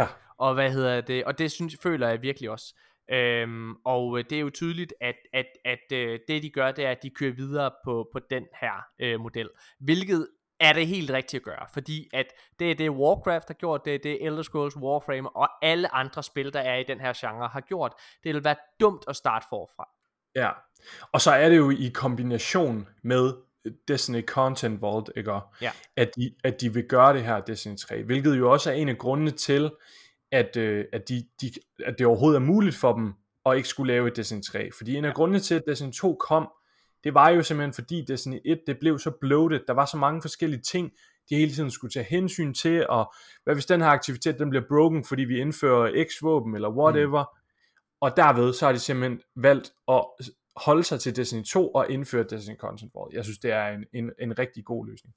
Ja. 0.00 0.06
Og 0.38 0.54
hvad 0.54 0.72
hedder 0.72 1.00
det? 1.00 1.24
Og 1.24 1.38
det 1.38 1.50
synes, 1.52 1.76
føler 1.82 2.08
jeg 2.08 2.22
virkelig 2.22 2.50
også. 2.50 2.74
Øhm, 3.10 3.74
og 3.84 4.18
øh, 4.18 4.24
det 4.30 4.36
er 4.36 4.40
jo 4.40 4.50
tydeligt, 4.50 4.94
at, 5.00 5.14
at, 5.32 5.46
at 5.64 5.92
øh, 5.92 6.18
det 6.28 6.42
de 6.42 6.50
gør, 6.50 6.72
det 6.72 6.84
er, 6.86 6.90
at 6.90 7.02
de 7.02 7.10
kører 7.10 7.32
videre 7.32 7.70
på, 7.84 8.08
på 8.12 8.18
den 8.30 8.44
her 8.60 8.72
øh, 9.00 9.20
model. 9.20 9.48
Hvilket 9.80 10.28
er 10.60 10.72
det 10.72 10.86
helt 10.86 11.10
rigtigt 11.10 11.40
at 11.40 11.44
gøre, 11.44 11.66
fordi 11.72 12.08
at 12.12 12.26
det 12.58 12.70
er 12.70 12.74
det 12.74 12.90
Warcraft 12.90 13.48
har 13.48 13.54
gjort, 13.54 13.84
det 13.84 13.94
er 13.94 13.98
det 13.98 14.26
Elder 14.26 14.42
Scrolls 14.42 14.76
Warframe 14.76 15.36
og 15.36 15.48
alle 15.62 15.94
andre 15.94 16.22
spil, 16.22 16.52
der 16.52 16.60
er 16.60 16.76
i 16.76 16.84
den 16.88 17.00
her 17.00 17.12
genre, 17.16 17.48
har 17.48 17.60
gjort. 17.60 17.92
Det 18.24 18.34
vil 18.34 18.44
være 18.44 18.56
dumt 18.80 19.04
at 19.08 19.16
starte 19.16 19.46
forfra. 19.50 19.88
Ja, 20.34 20.50
og 21.12 21.20
så 21.20 21.30
er 21.30 21.48
det 21.48 21.56
jo 21.56 21.70
i 21.70 21.90
kombination 21.94 22.88
med 23.02 23.32
Destiny 23.88 24.26
Content 24.26 24.82
Vault, 24.82 25.10
ikke? 25.16 25.40
Ja. 25.62 25.70
At, 25.96 26.10
de, 26.16 26.34
at 26.44 26.60
de 26.60 26.74
vil 26.74 26.84
gøre 26.88 27.14
det 27.14 27.24
her 27.24 27.40
Destiny 27.40 27.76
3, 27.76 28.02
hvilket 28.02 28.38
jo 28.38 28.52
også 28.52 28.70
er 28.70 28.74
en 28.74 28.88
af 28.88 28.98
grundene 28.98 29.30
til, 29.30 29.70
at, 30.32 30.56
øh, 30.56 30.84
at, 30.92 31.08
de, 31.08 31.24
de, 31.40 31.52
at 31.86 31.98
det 31.98 32.06
overhovedet 32.06 32.36
er 32.36 32.44
muligt 32.44 32.76
for 32.76 32.92
dem 32.92 33.14
at 33.46 33.56
ikke 33.56 33.68
skulle 33.68 33.92
lave 33.92 34.08
et 34.08 34.16
Destiny 34.16 34.42
3. 34.42 34.70
Fordi 34.76 34.96
en 34.96 35.04
af 35.04 35.14
grundene 35.14 35.40
til, 35.40 35.54
at 35.54 35.62
Destiny 35.66 35.92
2 35.92 36.14
kom, 36.14 36.48
det 37.04 37.14
var 37.14 37.28
jo 37.28 37.42
simpelthen 37.42 37.72
fordi 37.72 38.04
Destiny 38.08 38.40
1, 38.44 38.60
det 38.66 38.78
blev 38.78 38.98
så 38.98 39.10
bloated, 39.20 39.60
der 39.66 39.72
var 39.72 39.86
så 39.86 39.96
mange 39.96 40.22
forskellige 40.22 40.62
ting, 40.62 40.92
de 41.30 41.36
hele 41.36 41.52
tiden 41.52 41.70
skulle 41.70 41.90
tage 41.90 42.06
hensyn 42.10 42.54
til, 42.54 42.86
og 42.88 43.12
hvad 43.44 43.54
hvis 43.54 43.66
den 43.66 43.80
her 43.80 43.88
aktivitet, 43.88 44.38
den 44.38 44.50
bliver 44.50 44.64
broken, 44.68 45.04
fordi 45.04 45.24
vi 45.24 45.40
indfører 45.40 46.04
X-våben, 46.04 46.54
eller 46.54 46.70
whatever, 46.70 47.22
mm. 47.22 47.96
og 48.00 48.16
derved, 48.16 48.52
så 48.52 48.66
har 48.66 48.72
de 48.72 48.78
simpelthen 48.78 49.20
valgt 49.36 49.72
at 49.88 50.04
holde 50.56 50.82
sig 50.82 51.00
til 51.00 51.16
Destiny 51.16 51.44
2 51.44 51.68
og 51.68 51.90
indføre 51.90 52.24
Destiny 52.30 52.56
Content 52.56 52.94
Vault. 52.94 53.14
Jeg 53.14 53.24
synes, 53.24 53.38
det 53.38 53.52
er 53.52 53.68
en, 53.68 53.84
en, 53.94 54.10
en 54.18 54.38
rigtig 54.38 54.64
god 54.64 54.86
løsning. 54.86 55.14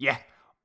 Ja. 0.00 0.16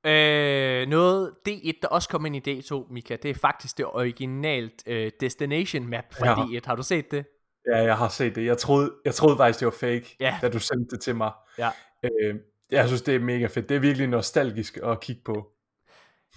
Øh, 0.06 0.88
noget 0.88 1.34
D1, 1.48 1.72
der 1.82 1.88
også 1.88 2.08
kom 2.08 2.26
ind 2.26 2.46
i 2.46 2.60
D2, 2.60 2.92
Mika, 2.92 3.16
det 3.22 3.30
er 3.30 3.34
faktisk 3.34 3.78
det 3.78 3.86
originalt 3.86 4.82
øh, 4.86 5.10
Destination 5.20 5.86
Map 5.86 6.14
fra 6.14 6.26
Ja. 6.26 6.58
D1. 6.58 6.60
Har 6.64 6.74
du 6.76 6.82
set 6.82 7.10
det? 7.10 7.24
Ja, 7.66 7.76
jeg 7.76 7.98
har 7.98 8.08
set 8.08 8.34
det. 8.34 8.44
Jeg 8.46 8.58
troede, 8.58 8.92
jeg 9.04 9.14
troede 9.14 9.36
faktisk, 9.36 9.60
det 9.60 9.66
var 9.66 9.72
fake, 9.80 10.16
Ja. 10.20 10.38
da 10.42 10.48
du 10.48 10.58
sendte 10.58 10.96
det 10.96 11.02
til 11.02 11.16
mig. 11.16 11.32
Ja. 11.58 11.70
Øh, 12.02 12.34
jeg 12.70 12.86
synes, 12.88 13.02
det 13.02 13.14
er 13.14 13.18
mega 13.18 13.46
fedt. 13.46 13.68
Det 13.68 13.74
er 13.74 13.78
virkelig 13.80 14.08
nostalgisk 14.08 14.76
at 14.76 15.00
kigge 15.00 15.22
på. 15.24 15.52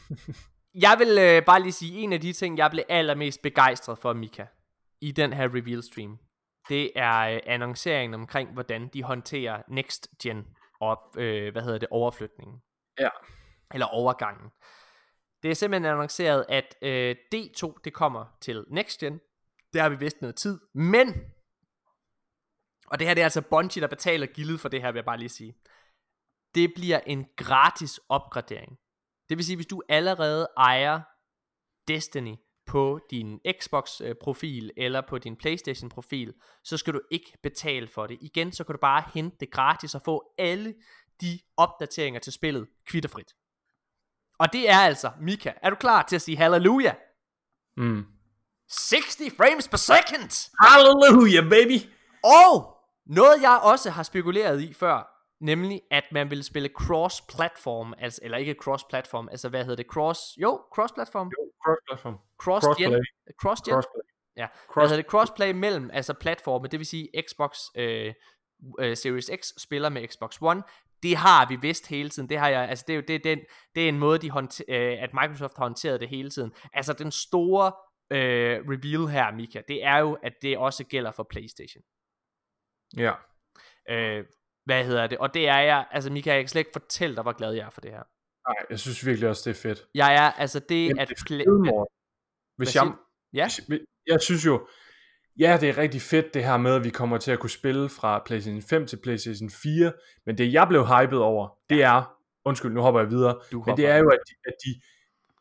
Jeg 0.75 0.95
vil 0.99 1.17
øh, 1.19 1.45
bare 1.45 1.61
lige 1.61 1.71
sige, 1.71 1.99
en 2.01 2.13
af 2.13 2.21
de 2.21 2.33
ting, 2.33 2.57
jeg 2.57 2.71
blev 2.71 2.83
allermest 2.89 3.41
begejstret 3.41 3.97
for, 3.97 4.13
Mika, 4.13 4.45
i 5.01 5.11
den 5.11 5.33
her 5.33 5.43
reveal 5.55 5.83
stream, 5.83 6.17
det 6.69 6.91
er 6.95 7.19
øh, 7.19 7.39
annonceringen 7.45 8.13
omkring, 8.13 8.53
hvordan 8.53 8.87
de 8.93 9.03
håndterer 9.03 9.61
next 9.67 10.07
gen 10.23 10.47
og, 10.81 10.99
øh, 11.17 11.51
hvad 11.51 11.61
hedder 11.61 11.77
det, 11.77 11.87
overflytningen. 11.91 12.61
Ja. 12.99 13.09
Eller 13.73 13.85
overgangen. 13.85 14.49
Det 15.43 15.51
er 15.51 15.55
simpelthen 15.55 15.91
annonceret, 15.91 16.45
at 16.49 16.75
øh, 16.81 17.15
D2, 17.35 17.73
det 17.83 17.93
kommer 17.93 18.25
til 18.41 18.65
next 18.69 18.99
gen. 18.99 19.19
Det 19.73 19.81
har 19.81 19.89
vi 19.89 19.95
vist 19.95 20.21
noget 20.21 20.35
tid. 20.35 20.59
Men, 20.73 21.13
og 22.87 22.99
det 22.99 23.07
her 23.07 23.13
det 23.13 23.21
er 23.21 23.25
altså 23.25 23.41
Bungie, 23.41 23.81
der 23.81 23.87
betaler 23.87 24.27
gildet 24.27 24.59
for 24.59 24.69
det 24.69 24.81
her, 24.81 24.91
vil 24.91 24.99
jeg 24.99 25.05
bare 25.05 25.17
lige 25.17 25.29
sige. 25.29 25.55
Det 26.55 26.73
bliver 26.75 26.99
en 26.99 27.25
gratis 27.37 27.99
opgradering. 28.09 28.77
Det 29.29 29.37
vil 29.37 29.45
sige, 29.45 29.55
hvis 29.55 29.67
du 29.67 29.81
allerede 29.89 30.47
ejer 30.57 31.01
Destiny 31.87 32.35
på 32.65 32.99
din 33.11 33.39
Xbox-profil 33.61 34.65
øh, 34.77 34.83
eller 34.83 35.01
på 35.09 35.17
din 35.17 35.35
PlayStation-profil, 35.35 36.33
så 36.63 36.77
skal 36.77 36.93
du 36.93 37.01
ikke 37.11 37.37
betale 37.43 37.87
for 37.87 38.07
det. 38.07 38.17
Igen, 38.21 38.51
så 38.51 38.63
kan 38.63 38.73
du 38.75 38.79
bare 38.79 39.03
hente 39.13 39.37
det 39.39 39.51
gratis 39.51 39.95
og 39.95 40.01
få 40.05 40.33
alle 40.37 40.75
de 41.21 41.39
opdateringer 41.57 42.19
til 42.19 42.33
spillet 42.33 42.67
kvitterfrit. 42.85 43.33
Og 44.39 44.53
det 44.53 44.69
er 44.69 44.77
altså, 44.77 45.11
Mika, 45.21 45.51
er 45.61 45.69
du 45.69 45.75
klar 45.75 46.03
til 46.03 46.15
at 46.15 46.21
sige 46.21 46.37
halleluja? 46.37 46.95
Mm. 47.77 48.05
60 48.71 49.31
frames 49.37 49.67
per 49.67 49.77
second! 49.77 50.49
Hallelujah, 50.61 51.49
baby! 51.49 51.77
Og 52.23 52.77
noget 53.05 53.41
jeg 53.41 53.59
også 53.63 53.89
har 53.89 54.03
spekuleret 54.03 54.61
i 54.61 54.73
før, 54.73 55.07
nemlig 55.41 55.81
at 55.91 56.03
man 56.11 56.29
vil 56.29 56.43
spille 56.43 56.69
cross-platform, 56.81 57.93
altså, 57.97 58.19
eller 58.23 58.37
ikke 58.37 58.55
cross-platform, 58.63 59.27
altså 59.31 59.49
hvad 59.49 59.63
hedder 59.63 59.75
det, 59.75 59.85
cross, 59.85 60.19
jo, 60.37 60.61
cross-platform, 60.75 61.31
Cross-platform. 61.65 62.15
cross-gen, 62.43 63.05
cross-gen, 63.41 63.73
Crossplay. 63.73 64.01
ja, 64.37 64.45
Cross- 64.45 64.73
hvad 64.73 64.83
hedder 64.83 65.01
det, 65.03 65.11
crossplay 65.11 65.51
mellem, 65.51 65.89
altså 65.93 66.13
platforme, 66.13 66.67
det 66.67 66.79
vil 66.79 66.87
sige 66.87 67.09
Xbox 67.29 67.57
øh, 67.75 68.13
øh, 68.79 68.97
Series 68.97 69.29
X 69.41 69.51
spiller 69.57 69.89
med 69.89 70.07
Xbox 70.07 70.37
One, 70.41 70.63
det 71.03 71.17
har 71.17 71.45
vi 71.49 71.55
vidst 71.55 71.87
hele 71.87 72.09
tiden. 72.09 72.29
Det 72.29 72.37
har 72.37 72.49
jeg, 72.49 72.69
altså 72.69 72.85
det 72.87 72.93
er 72.93 72.97
jo 72.97 73.03
det, 73.07 73.23
den, 73.23 73.39
det 73.75 73.83
er 73.85 73.89
en 73.89 73.99
måde, 73.99 74.17
de 74.19 74.29
håndter, 74.29 74.63
øh, 74.69 74.97
at 75.03 75.09
Microsoft 75.13 75.57
har 75.57 75.63
håndteret 75.65 75.99
det 75.99 76.09
hele 76.09 76.29
tiden. 76.29 76.51
Altså 76.73 76.93
den 76.93 77.11
store 77.11 77.71
øh, 78.11 78.59
reveal 78.69 79.07
her, 79.11 79.31
Mika, 79.35 79.61
det 79.67 79.83
er 79.85 79.97
jo, 79.97 80.13
at 80.23 80.33
det 80.41 80.57
også 80.57 80.83
gælder 80.83 81.11
for 81.11 81.23
PlayStation. 81.29 81.83
Ja. 82.97 83.13
Øh, 83.89 84.25
hvad 84.65 84.85
hedder 84.85 85.07
det? 85.07 85.17
Og 85.17 85.33
det 85.33 85.47
er 85.47 85.57
jeg, 85.59 85.87
altså 85.91 86.11
Mika, 86.11 86.33
jeg 86.33 86.41
kan 86.41 86.47
slet 86.47 86.59
ikke 86.59 86.71
fortælle 86.73 87.15
dig, 87.15 87.23
hvor 87.23 87.33
glad 87.33 87.53
jeg 87.53 87.65
er 87.65 87.69
for 87.69 87.81
det 87.81 87.91
her. 87.91 88.03
Nej, 88.49 88.65
jeg 88.69 88.79
synes 88.79 89.05
virkelig 89.05 89.29
også, 89.29 89.49
det 89.49 89.57
er 89.57 89.61
fedt. 89.61 89.85
Jeg 89.95 90.15
er, 90.15 90.31
altså 90.31 90.59
det, 90.59 90.87
Men 90.87 90.99
at... 90.99 91.07
det 91.07 91.17
er 91.19 91.23
fedt, 91.27 91.47
Morten. 91.65 91.95
Hvis 92.57 92.75
jeg, 92.75 92.93
Ja, 93.33 93.47
jeg, 93.69 93.79
jeg 94.07 94.21
synes 94.21 94.45
jo, 94.45 94.67
ja, 95.39 95.57
det 95.61 95.69
er 95.69 95.77
rigtig 95.77 96.01
fedt 96.01 96.33
det 96.33 96.43
her 96.43 96.57
med, 96.57 96.75
at 96.75 96.83
vi 96.83 96.89
kommer 96.89 97.17
til 97.17 97.31
at 97.31 97.39
kunne 97.39 97.49
spille 97.49 97.89
fra 97.89 98.23
PlayStation 98.25 98.61
5 98.61 98.87
til 98.87 98.97
PlayStation 99.03 99.49
4, 99.49 99.93
men 100.25 100.37
det 100.37 100.53
jeg 100.53 100.67
blev 100.67 100.85
hyped 100.85 101.17
over, 101.17 101.57
det 101.69 101.83
er, 101.83 102.17
undskyld, 102.45 102.71
nu 102.71 102.81
hopper 102.81 103.01
jeg 103.01 103.09
videre, 103.09 103.33
Du 103.51 103.57
men 103.57 103.63
hopper. 103.63 103.75
det 103.75 103.85
er 103.85 103.97
jo, 103.97 104.09
at 104.09 104.19
de, 104.27 104.33
at, 104.45 104.53
de, 104.65 104.81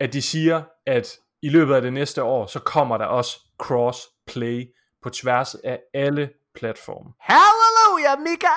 at 0.01 0.13
de 0.13 0.23
siger, 0.23 0.63
at 0.87 1.19
i 1.43 1.49
løbet 1.49 1.75
af 1.75 1.83
det 1.83 1.93
næste 1.93 2.23
år, 2.23 2.47
så 2.47 2.59
kommer 2.59 2.99
der 2.99 3.05
også 3.05 3.41
cross-play 3.63 4.75
på 5.03 5.11
tværs 5.11 5.55
af 5.55 5.81
alle 5.95 6.31
platforme. 6.55 7.13
Halleluja, 7.21 8.17
Mika! 8.17 8.55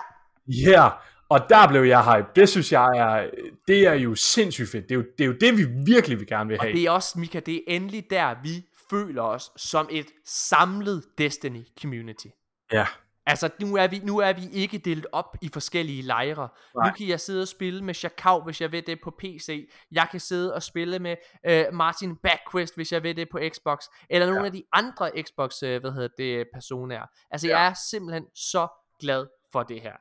Ja, 0.48 0.72
yeah. 0.72 0.92
og 1.30 1.40
der 1.50 1.68
blev 1.68 1.84
jeg 1.84 2.04
hyped. 2.04 2.30
Det 2.36 2.50
synes 2.50 2.72
jeg 2.72 2.88
er, 2.96 3.30
det 3.68 3.88
er 3.88 3.94
jo 3.94 4.16
sindssygt 4.16 4.72
fedt. 4.72 4.90
Det 4.90 4.92
er 4.92 4.96
jo 4.96 5.06
det, 5.18 5.24
er 5.24 5.28
jo 5.28 5.36
det 5.42 5.58
vi 5.58 5.66
virkelig 5.86 6.20
vil 6.20 6.28
gerne 6.28 6.48
vil 6.48 6.58
Og 6.60 6.64
have. 6.66 6.74
det 6.76 6.84
er 6.84 6.92
også, 6.92 7.20
Mika, 7.20 7.40
det 7.40 7.56
er 7.56 7.62
endelig 7.68 8.06
der, 8.10 8.36
vi 8.44 8.66
føler 8.90 9.22
os 9.22 9.52
som 9.58 9.88
et 9.92 10.08
samlet 10.26 11.04
Destiny 11.18 11.64
community. 11.82 12.28
Ja, 12.72 12.86
Altså, 13.26 13.50
nu 13.60 13.76
er, 13.76 13.88
vi, 13.88 14.00
nu 14.00 14.18
er 14.18 14.34
vi 14.34 14.42
ikke 14.52 14.78
delt 14.78 15.08
op 15.12 15.36
i 15.42 15.50
forskellige 15.54 16.02
lejre. 16.02 16.50
Nej. 16.76 16.88
Nu 16.90 16.94
kan 16.98 17.08
jeg 17.08 17.20
sidde 17.20 17.42
og 17.42 17.48
spille 17.48 17.84
med 17.84 17.94
Shakau, 17.94 18.44
hvis 18.44 18.62
jeg 18.62 18.72
vil 18.72 18.88
det 18.88 19.00
på 19.04 19.12
PC. 19.20 19.70
Jeg 19.92 20.08
kan 20.12 20.20
sidde 20.20 20.54
og 20.54 20.64
spille 20.64 21.00
med 21.00 21.16
øh, 21.46 21.66
Martin 21.74 22.16
Backquest, 22.16 22.76
hvis 22.76 22.92
jeg 22.92 23.04
vil 23.04 23.16
det 23.16 23.28
på 23.32 23.40
Xbox. 23.54 23.80
Eller 24.10 24.26
nogle 24.28 24.42
Ja. 24.42 24.46
af 24.46 24.52
de 24.52 24.64
andre 24.74 25.12
Xbox, 25.28 25.64
øh, 25.64 25.82
hvad 25.82 25.92
hedder 25.92 26.08
det, 26.18 26.48
personer. 26.54 27.06
Altså, 27.32 27.48
Ja. 27.48 27.60
jeg 27.60 27.68
er 27.68 27.74
simpelthen 27.90 28.26
så 28.36 28.68
glad 29.00 29.28
for 29.52 29.64
det 29.64 29.82
her. 29.82 29.94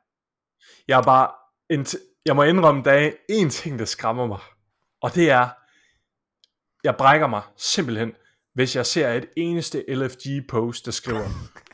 jeg 0.87 0.97
er 0.99 1.03
bare, 1.03 1.31
en 1.69 1.81
t- 1.81 2.21
jeg 2.25 2.35
må 2.35 2.43
indrømme, 2.43 2.83
der 2.83 2.91
er 2.91 3.11
en 3.29 3.49
ting, 3.49 3.79
der 3.79 3.85
skræmmer 3.85 4.27
mig. 4.27 4.39
Og 5.01 5.15
det 5.15 5.29
er, 5.31 5.49
jeg 6.83 6.95
brækker 6.97 7.27
mig 7.27 7.41
simpelthen, 7.57 8.13
hvis 8.53 8.75
jeg 8.75 8.85
ser 8.85 9.09
et 9.13 9.29
eneste 9.37 9.85
LFG-post, 9.87 10.85
der 10.85 10.91
skriver, 10.91 11.25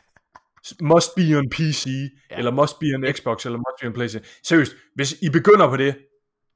must 0.82 1.16
be 1.16 1.38
on 1.38 1.50
PC, 1.50 1.86
Ja. 1.88 1.92
ja. 2.32 2.38
eller 2.38 2.52
must 2.52 2.80
be 2.80 2.86
on 2.96 3.14
Xbox, 3.14 3.46
eller 3.46 3.58
must 3.58 3.82
be 3.82 3.88
on 3.88 3.94
Playstation. 3.94 4.26
Seriøst, 4.44 4.72
hvis 4.96 5.12
I 5.22 5.30
begynder 5.30 5.70
på 5.70 5.78
det, 5.78 5.98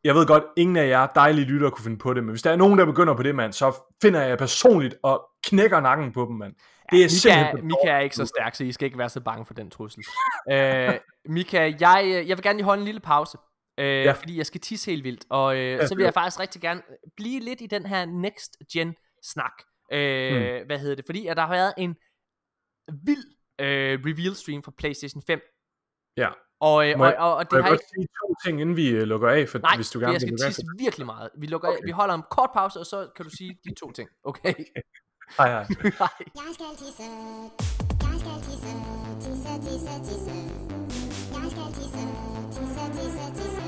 jeg 0.03 0.15
ved 0.15 0.27
godt, 0.27 0.43
ingen 0.57 0.77
af 0.77 0.87
jer 0.87 1.07
dejlige 1.07 1.45
lyttere 1.45 1.71
kunne 1.71 1.83
finde 1.83 1.97
på 1.97 2.13
det, 2.13 2.23
men 2.23 2.29
hvis 2.29 2.41
der 2.41 2.51
er 2.51 2.55
nogen, 2.55 2.79
der 2.79 2.85
begynder 2.85 3.13
på 3.15 3.23
det, 3.23 3.35
mand, 3.35 3.53
så 3.53 3.75
finder 4.01 4.21
jeg 4.21 4.37
personligt 4.37 4.95
og 5.03 5.29
knækker 5.45 5.79
nakken 5.79 6.11
på 6.13 6.25
dem, 6.29 6.35
mand. 6.35 6.53
Det 6.91 6.99
er 6.99 7.03
Mika, 7.03 7.07
simpelthen... 7.07 7.67
Mika 7.67 7.87
er 7.89 7.99
ikke 7.99 8.15
så 8.15 8.25
stærk, 8.25 8.55
så 8.55 8.63
I 8.63 8.71
skal 8.71 8.85
ikke 8.85 8.97
være 8.97 9.09
så 9.09 9.19
bange 9.21 9.45
for 9.45 9.53
den 9.53 9.69
trussel. 9.69 10.03
øh, 10.51 10.93
Mika, 11.25 11.73
jeg, 11.79 12.01
øh, 12.05 12.29
jeg 12.29 12.37
vil 12.37 12.43
gerne 12.43 12.57
lige 12.57 12.65
holde 12.65 12.79
en 12.79 12.85
lille 12.85 13.01
pause. 13.01 13.37
Øh, 13.79 13.85
ja. 13.85 14.01
Ja. 14.03 14.11
Fordi 14.11 14.37
jeg 14.37 14.45
skal 14.45 14.61
tisse 14.61 14.91
helt 14.91 15.03
vildt. 15.03 15.25
Og 15.29 15.55
øh, 15.57 15.71
Ja, 15.71 15.87
så 15.87 15.95
vil 15.95 16.03
jeg 16.03 16.13
faktisk 16.13 16.39
rigtig 16.39 16.61
gerne 16.61 16.81
blive 17.17 17.39
lidt 17.39 17.61
i 17.61 17.67
den 17.67 17.85
her 17.85 18.05
next 18.05 18.51
gen 18.73 18.95
snak. 19.23 19.51
Øh, 19.93 20.31
Hmm. 20.31 20.65
Hvad 20.65 20.79
hedder 20.79 20.95
det? 20.95 21.05
Fordi 21.05 21.27
at 21.27 21.37
der 21.37 21.43
har 21.45 21.53
været 21.53 21.73
en 21.77 21.95
vild 23.05 23.23
øh, 23.65 23.99
reveal 24.09 24.35
stream 24.35 24.63
fra 24.63 24.71
PlayStation 24.77 25.21
5. 25.27 25.39
Ja. 26.17 26.29
Og, 26.69 26.89
øh, 26.89 26.97
Må 26.97 27.03
og, 27.03 27.09
jeg- 27.11 27.19
og, 27.19 27.35
og 27.35 27.37
Må 27.37 27.43
det 27.43 27.51
jeg 27.57 27.63
har 27.63 27.69
godt 27.69 27.81
ikke... 27.81 27.91
sige 27.95 28.07
to 28.21 28.27
ting, 28.45 28.61
inden 28.61 28.75
vi 28.81 28.87
øh, 28.89 29.03
lukker 29.03 29.29
af, 29.29 29.49
for, 29.49 29.59
Nej, 29.59 29.75
hvis 29.75 29.89
du 29.89 29.99
for 29.99 30.03
gerne 30.03 30.13
jeg 30.13 30.21
skal 30.21 30.31
vil 30.31 30.39
lukke 30.39 30.45
af? 30.45 30.49
tisse 30.53 30.63
virkelig 30.85 31.05
meget. 31.05 31.29
Vi, 31.41 31.47
lukker, 31.47 31.67
okay. 31.67 31.77
Okay. 31.77 31.85
vi 31.85 31.91
holder 31.91 32.13
en 32.21 32.23
kort 32.35 32.49
pause, 32.53 32.79
og 32.79 32.85
så 32.85 32.97
kan 33.15 33.23
du 33.25 33.31
sige 33.39 33.51
de 33.65 33.73
to 33.81 33.91
ting. 33.91 34.09
Okay? 34.23 34.53
Hej, 35.37 35.47
hej. 35.55 35.63
Hej. 36.01 36.13
Jeg 36.41 36.49
skal 36.57 36.71
tisse. 36.81 37.07
Jeg 38.07 38.15
skal 38.21 38.37
tisse. 38.47 38.71
Tisse, 39.23 39.51
tisse, 39.65 39.93
tisse. 40.07 40.35
Jeg 41.35 41.45
skal 41.53 41.67
tisse. 41.77 42.03
Tisse, 42.55 42.83
tisse, 42.97 43.25
tisse. 43.37 43.60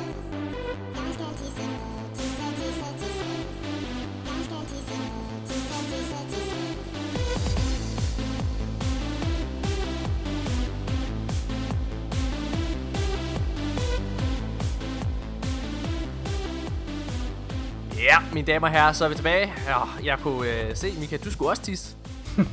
Mine 18.34 18.47
damer 18.47 18.68
og 18.68 18.73
herrer, 18.73 18.93
så 18.93 19.05
er 19.05 19.10
vi 19.10 19.15
tilbage. 19.15 19.53
Ja, 19.68 19.77
jeg 20.03 20.19
kunne 20.19 20.61
øh, 20.69 20.76
se, 20.76 20.88
Mika, 20.99 21.18
du 21.18 21.31
skulle 21.31 21.49
også 21.51 21.61
tisse. 21.61 21.95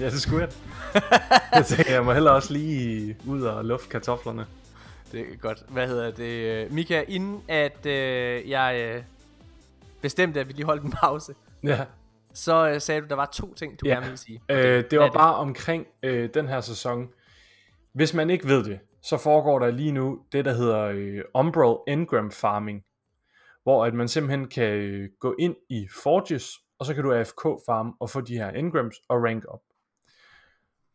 Ja, 0.00 0.04
det 0.04 0.20
skulle 0.20 0.48
jeg. 0.94 1.02
jeg 1.54 1.66
tænker, 1.66 1.92
jeg 1.92 2.04
må 2.04 2.12
heller 2.12 2.30
også 2.30 2.52
lige 2.52 3.16
ud 3.26 3.42
og 3.42 3.64
lufte 3.64 3.88
kartoflerne. 3.88 4.46
Det 5.12 5.20
er 5.20 5.36
godt. 5.40 5.62
Hvad 5.68 5.88
hedder 5.88 6.10
det? 6.10 6.24
øh, 6.24 6.72
Mika, 6.72 7.04
inden 7.08 7.40
at 7.48 7.86
øh, 7.86 8.50
jeg 8.50 8.80
øh, 8.96 9.02
bestemte, 10.02 10.40
at 10.40 10.48
vi 10.48 10.52
lige 10.52 10.64
holdt 10.64 10.82
en 10.82 10.90
pause, 10.90 11.32
Ja. 11.64 11.84
så 12.34 12.68
øh, 12.68 12.80
sagde 12.80 13.00
du, 13.00 13.06
der 13.08 13.14
var 13.16 13.30
to 13.32 13.54
ting, 13.54 13.80
du 13.80 13.86
Ja. 13.86 13.92
gerne 13.92 14.04
ville 14.06 14.18
sige. 14.18 14.40
Øh, 14.48 14.84
det 14.90 14.98
var 14.98 15.04
er 15.04 15.08
det? 15.08 15.14
bare 15.18 15.34
omkring 15.34 15.86
øh, 16.02 16.28
den 16.34 16.48
her 16.48 16.60
sæson. 16.60 17.08
Hvis 17.92 18.14
man 18.14 18.30
ikke 18.30 18.48
ved 18.48 18.64
det, 18.64 18.78
så 19.02 19.16
foregår 19.18 19.58
der 19.58 19.70
lige 19.70 19.92
nu 19.92 20.18
det, 20.32 20.44
der 20.44 20.52
hedder 20.54 20.80
øh, 20.94 21.20
Umbral 21.34 21.76
Engram 21.88 22.30
Farming. 22.30 22.82
Hvor 23.64 23.84
at 23.84 23.94
man 23.94 24.08
simpelthen 24.08 24.48
kan 24.48 24.72
øh, 24.72 25.08
gå 25.20 25.34
ind 25.38 25.56
i 25.68 25.88
Forges, 26.02 26.50
og 26.78 26.86
så 26.86 26.94
kan 26.94 27.04
du 27.04 27.12
AFK 27.12 27.42
farm 27.66 27.96
og 28.00 28.10
få 28.10 28.20
de 28.20 28.38
her 28.38 28.50
engrams 28.50 28.96
og 29.08 29.24
rank 29.24 29.44
op. 29.48 29.60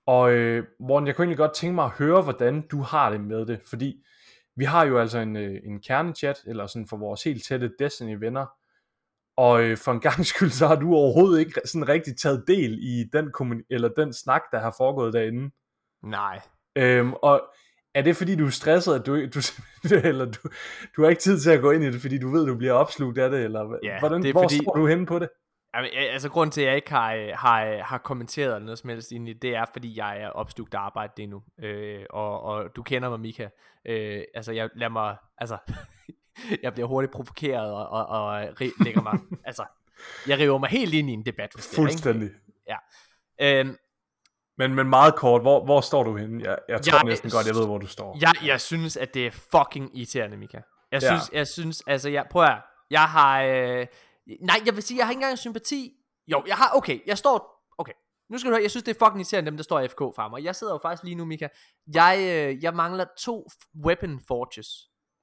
Og 0.06 0.32
øh, 0.32 0.64
Morten, 0.80 1.08
jeg 1.08 1.16
kunne 1.16 1.24
egentlig 1.24 1.38
godt 1.38 1.54
tænke 1.54 1.76
mig 1.76 1.86
at 1.86 1.91
høre, 1.91 2.22
hvordan 2.22 2.68
du 2.68 2.82
har 2.82 3.10
det 3.10 3.22
med 3.22 3.46
det, 3.46 3.62
fordi 3.66 4.04
vi 4.56 4.66
har 4.66 4.86
jo 4.86 5.00
altså 5.00 5.20
en, 5.20 5.36
øh, 5.36 5.62
en 5.64 5.82
kernechat, 5.82 6.44
eller 6.48 6.68
sådan 6.68 6.88
for 6.88 6.98
vores 6.98 7.24
helt 7.24 7.44
tætte 7.44 7.72
Destiny-venner, 7.80 8.46
og 9.38 9.64
øh, 9.64 9.78
for 9.78 9.91
en 9.91 10.00
gang 10.00 10.26
skyld, 10.32 10.50
så 10.50 10.68
har 10.68 10.76
du 10.76 10.96
overhovedet 10.96 11.40
ikke 11.40 11.62
sådan 11.66 11.88
rigtig 11.88 12.18
taget 12.18 12.44
del 12.48 12.80
i 12.82 13.04
den, 13.14 13.34
eller 13.70 13.90
den 13.90 14.14
snak, 14.14 14.41
der 14.52 14.60
har 14.60 14.74
foregået 14.78 15.14
derinde. 15.14 15.52
Nej. 16.04 16.41
Øhm, 16.76 17.14
og 17.14 17.41
er 17.94 18.02
det 18.02 18.16
fordi, 18.16 18.36
du 18.36 18.45
er 18.45 18.49
stresset, 18.49 18.95
at 18.95 19.06
du, 19.06 19.16
du, 19.26 19.40
eller 20.10 20.26
du, 20.26 20.49
du 20.95 21.02
har 21.03 21.10
ikke 21.10 21.22
tid 21.22 21.40
til 21.40 21.49
at 21.49 21.61
gå 21.61 21.72
ind 21.72 21.84
i 21.84 21.91
det, 21.91 22.02
fordi 22.02 22.18
du 22.20 22.30
ved, 22.32 22.45
du 22.45 22.56
bliver 22.57 22.74
opslugt 22.74 23.18
af 23.18 23.30
det, 23.30 23.44
eller 23.44 23.78
Ja, 23.84 23.99
hvordan, 23.99 24.22
det 24.22 24.30
er 24.30 24.34
hvor 24.34 24.44
fordi- 24.44 24.56
står 24.64 24.74
du 24.76 24.88
henne 24.88 25.06
på 25.06 25.20
det? 25.20 25.30
Jamen, 25.76 25.90
altså, 25.95 26.30
grunden 26.30 26.52
til, 26.52 26.61
at 26.61 26.68
jeg 26.68 26.76
ikke 26.76 26.90
har, 26.91 27.14
øh, 27.14 27.28
har, 27.34 27.66
øh, 27.66 27.80
har 27.84 27.98
kommenteret 27.98 28.45
eller 28.56 28.60
noget 28.66 28.80
som 28.80 28.90
helst 28.90 29.11
i 29.11 29.18
det, 29.18 29.41
det 29.41 29.56
er, 29.56 29.66
fordi 29.74 29.98
jeg 29.99 30.22
er 30.22 30.30
opslugt 30.30 30.74
af 30.74 30.80
arbejde 30.80 31.14
lige 31.18 31.28
nu. 31.28 31.41
Øh, 31.64 32.03
og, 32.10 32.41
og 32.44 32.76
du 32.76 32.84
kender 32.84 33.10
mig, 33.10 33.20
Mika. 33.20 33.48
Øh, 33.88 34.22
altså, 34.34 34.52
jeg 34.52 34.70
lader 34.76 34.91
mig, 34.91 35.16
altså, 35.38 35.57
jeg 36.64 36.74
bliver 36.74 36.88
hurtigt 36.88 37.14
provokeret 37.14 37.72
og, 37.74 37.88
og, 37.90 38.06
og 38.07 38.48
lægger 38.84 39.02
mig, 39.02 39.20
altså, 39.49 39.64
jeg 40.28 40.40
river 40.40 40.57
mig 40.57 40.70
helt 40.70 40.94
ind 40.94 41.10
i 41.10 41.14
en 41.14 41.26
debat, 41.26 41.49
hvis 41.56 41.68
det 41.68 41.78
er, 41.78 41.82
ikke? 41.82 41.91
Fuldstændig. 41.91 42.30
Øhm, 43.41 43.76
Men, 44.60 44.76
men 44.76 44.90
meget 44.90 45.15
kort, 45.15 45.41
hvor, 45.41 45.65
hvor 45.65 45.81
står 45.81 46.03
du 46.03 46.18
henne? 46.18 46.44
Jeg, 46.44 46.57
jeg 46.69 46.81
tror 46.81 46.98
Jeg- 46.98 47.03
næsten 47.06 47.30
godt, 47.31 47.48
jeg 47.48 47.56
ved, 47.56 47.65
hvor 47.65 47.77
du 47.77 47.88
står. 47.88 48.18
Jeg, 48.22 48.34
jeg 48.45 48.61
synes, 48.61 48.98
at 48.98 49.14
det 49.14 49.27
er 49.27 49.31
fucking 49.31 49.98
irriterende, 49.98 50.38
Mika. 50.38 50.57
Jeg 50.91 51.02
Ja. 51.02 51.07
synes, 51.10 51.30
jeg 51.34 51.48
synes, 51.48 51.84
altså, 51.88 52.10
jeg, 52.10 52.26
prøv 52.31 52.44
at 52.44 52.49
høre. 52.49 52.61
jeg 52.91 53.03
har, 53.10 53.41
øh, 53.41 53.88
nej, 54.41 54.56
jeg 54.65 54.76
vil 54.76 54.84
sige, 54.84 54.98
jeg 54.98 55.06
har 55.06 55.11
ikke 55.11 55.18
engang 55.22 55.38
sympati. 55.38 55.91
Jo, 56.27 56.44
jeg 56.48 56.56
har, 56.56 56.72
okay, 56.76 56.99
jeg 57.07 57.18
står, 57.18 57.65
okay, 57.77 57.94
nu 58.31 58.38
skal 58.38 58.49
du 58.52 58.56
høre, 58.56 58.64
jeg 58.64 58.72
synes, 58.72 58.84
det 58.84 58.95
er 58.95 59.06
fucking 59.06 59.19
irriterende, 59.19 59.52
dem 59.52 59.57
der 59.57 59.64
står 59.64 59.80
i 59.80 59.88
FK 59.88 59.99
farmer. 60.15 60.38
Jeg 60.38 60.56
sidder 60.56 60.73
jo 60.73 60.80
faktisk 60.81 61.03
lige 61.03 61.15
nu, 61.15 61.26
Mika, 61.26 61.48
jeg, 61.94 62.18
øh, 62.19 62.64
jeg 62.64 62.73
mangler 62.73 63.06
to 63.19 63.48
weapon 63.86 64.19
forges. 64.27 64.68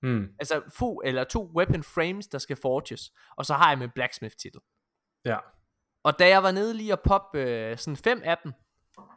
Mm, 0.02 0.26
Altså, 0.40 0.62
få, 0.78 1.02
eller 1.04 1.24
to 1.24 1.50
weapon 1.56 1.82
frames, 1.82 2.26
der 2.26 2.38
skal 2.38 2.56
forges. 2.62 3.00
Og 3.36 3.46
så 3.46 3.54
har 3.54 3.68
jeg 3.70 3.78
min 3.78 3.90
blacksmith 3.94 4.34
titel. 4.42 4.60
ja. 5.24 5.36
Og 6.04 6.18
da 6.18 6.28
jeg 6.28 6.42
var 6.42 6.50
nede 6.50 6.74
lige 6.74 6.92
og 6.92 7.00
poppe 7.00 7.40
øh, 7.40 7.78
sådan 7.78 7.96
fem 7.96 8.20
af 8.24 8.38
dem, 8.44 8.52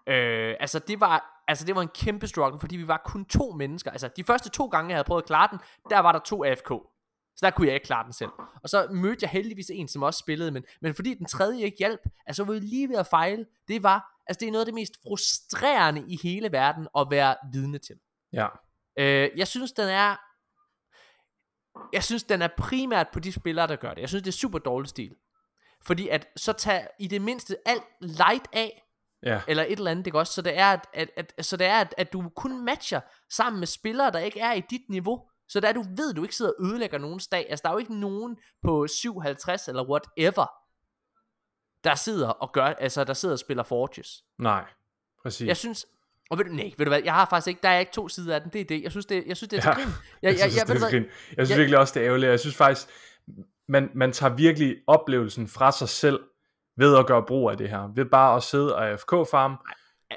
øh, 0.08 0.56
altså 0.60 0.80
det 0.80 1.00
var 1.00 1.44
altså 1.48 1.66
det 1.66 1.76
var 1.76 1.82
en 1.82 1.88
kæmpe 1.88 2.28
struggle, 2.28 2.60
fordi 2.60 2.78
vi 2.78 2.88
var 2.88 3.02
kun 3.06 3.26
to 3.26 3.52
mennesker. 3.52 3.92
Altså 3.92 4.10
de 4.16 4.24
første 4.24 4.50
to 4.50 4.66
gange, 4.66 4.90
jeg 4.90 4.96
havde 4.96 5.08
prøvet 5.08 5.22
at 5.22 5.28
klare 5.28 5.48
den, 5.52 5.60
der 5.90 6.00
var 6.00 6.12
der 6.12 6.20
to 6.20 6.44
AFK. 6.44 6.72
Så 7.36 7.46
der 7.46 7.52
kunne 7.52 7.68
jeg 7.68 7.74
ikke 7.74 7.86
klare 7.86 8.04
den 8.04 8.14
selv. 8.14 8.30
Og 8.64 8.70
så 8.70 8.88
mødte 8.92 9.18
jeg 9.22 9.30
heldigvis 9.30 9.70
en, 9.70 9.88
som 9.88 10.04
også 10.04 10.20
spillede, 10.20 10.52
men, 10.52 10.64
men 10.82 10.94
fordi 10.94 11.14
den 11.14 11.26
tredje 11.26 11.62
ikke 11.62 11.78
hjalp, 11.78 12.00
altså 12.26 12.44
var 12.44 12.54
vi 12.54 12.60
lige 12.60 12.90
ved 12.90 12.96
at 12.96 13.08
fejle. 13.08 13.46
Det 13.68 13.84
var, 13.84 14.22
altså 14.28 14.40
det 14.40 14.48
er 14.48 14.52
noget 14.52 14.62
af 14.62 14.66
det 14.66 14.74
mest 14.74 14.94
frustrerende 15.04 16.04
i 16.08 16.20
hele 16.24 16.52
verden 16.52 16.88
at 16.98 17.08
være 17.10 17.36
vidne 17.54 17.78
til. 17.78 17.96
Ja. 18.34 18.48
Øh, 19.00 19.30
jeg 19.36 19.48
synes, 19.48 19.72
den 19.72 19.88
er... 19.88 20.16
Jeg 21.94 22.04
synes, 22.04 22.24
den 22.24 22.42
er 22.42 22.50
primært 22.58 23.08
på 23.14 23.20
de 23.20 23.32
spillere, 23.32 23.68
der 23.68 23.76
gør 23.76 23.94
det. 23.94 24.02
Jeg 24.02 24.10
synes, 24.10 24.24
det 24.24 24.32
er 24.32 24.38
super 24.38 24.60
dårlig 24.60 24.90
stil. 24.90 25.16
Fordi 25.82 26.08
at 26.08 26.28
så 26.36 26.54
tag 26.54 26.88
i 27.00 27.08
det 27.08 27.22
mindste 27.22 27.58
alt 27.66 27.84
light 28.02 28.48
af, 28.54 28.89
Ja. 29.24 29.41
eller 29.48 29.64
et 29.64 29.72
eller 29.72 29.91
andet, 29.91 30.08
ikke 30.08 30.20
også? 30.20 30.34
Så 30.34 30.41
det 30.41 30.58
er, 30.58 30.66
at, 30.68 30.88
at, 30.94 31.10
at, 31.38 31.46
så 31.46 31.58
det 31.58 31.68
er 31.68 31.80
at, 31.80 31.96
at 31.98 32.14
du 32.14 32.30
kun 32.36 32.66
matcher 32.66 33.02
sammen 33.32 33.60
med 33.60 33.68
spillere, 33.68 34.12
der 34.12 34.20
ikke 34.20 34.40
er 34.40 34.54
i 34.54 34.62
dit 34.70 34.82
niveau. 34.90 35.22
Så 35.48 35.60
der 35.60 35.72
du 35.74 35.86
ved, 35.98 36.14
du 36.14 36.24
ikke 36.24 36.36
sidder 36.36 36.52
og 36.60 36.66
ødelægger 36.66 36.98
nogen 36.98 37.20
dag. 37.32 37.46
Altså 37.50 37.62
der 37.64 37.70
er 37.70 37.74
jo 37.74 37.80
ikke 37.80 38.00
nogen 38.00 38.38
på 38.64 38.88
57 38.88 39.68
eller 39.68 39.90
whatever, 39.90 40.46
der 41.84 41.96
sidder 41.96 42.30
og 42.30 42.52
gør, 42.54 42.66
altså 42.66 43.04
der 43.04 43.14
sidder 43.14 43.36
og 43.36 43.40
spiller 43.40 43.64
Forges. 43.64 44.24
Nej, 44.38 44.66
præcis. 45.24 45.48
Jeg 45.48 45.58
synes, 45.58 45.86
og 46.32 46.38
ved 46.38 46.46
du, 46.46 46.52
nej, 46.52 46.72
ved 46.78 46.86
du 46.86 46.90
hvad, 46.90 47.02
jeg 47.04 47.14
har 47.14 47.26
faktisk 47.30 47.48
ikke, 47.48 47.60
der 47.64 47.70
er 47.70 47.80
ikke 47.80 47.91
to 47.91 48.08
sider 48.08 48.36
af 48.36 48.41
den, 48.41 48.50
det 48.54 48.62
er 48.62 48.66
det. 48.66 48.84
Jeg 48.84 48.91
synes, 48.91 49.06
det, 49.06 49.24
jeg 49.28 49.38
synes, 49.38 49.50
det 49.50 49.58
er 49.58 49.62
til 49.62 49.70
Ja. 49.70 49.74
grin. 49.76 49.88
Jeg, 50.22 50.34
jeg, 50.34 50.40
jeg, 50.40 50.52
jeg, 50.58 50.68
du 50.68 50.74
det 50.74 50.84
er 50.84 50.90
grin. 50.90 51.04
jeg 51.04 51.12
synes 51.38 51.50
jeg- 51.50 51.58
virkelig 51.58 51.80
også, 51.80 51.94
det 51.94 52.02
er 52.02 52.08
ærgerligt. 52.08 52.30
Jeg 52.30 52.40
synes 52.40 52.56
faktisk, 52.56 52.88
man, 53.68 53.90
man 53.96 54.12
tager 54.12 54.34
virkelig 54.36 54.76
oplevelsen 54.88 55.48
fra 55.48 55.72
sig 55.72 55.90
selv 55.90 56.20
ved 56.80 56.98
at 56.98 57.06
gøre 57.08 57.24
brug 57.24 57.52
af 57.52 57.58
det 57.58 57.70
her. 57.70 57.92
Ved 57.96 58.06
bare 58.06 58.36
at 58.36 58.44
sidde 58.44 58.76
og 58.76 58.90
AFK-farm. 58.90 59.56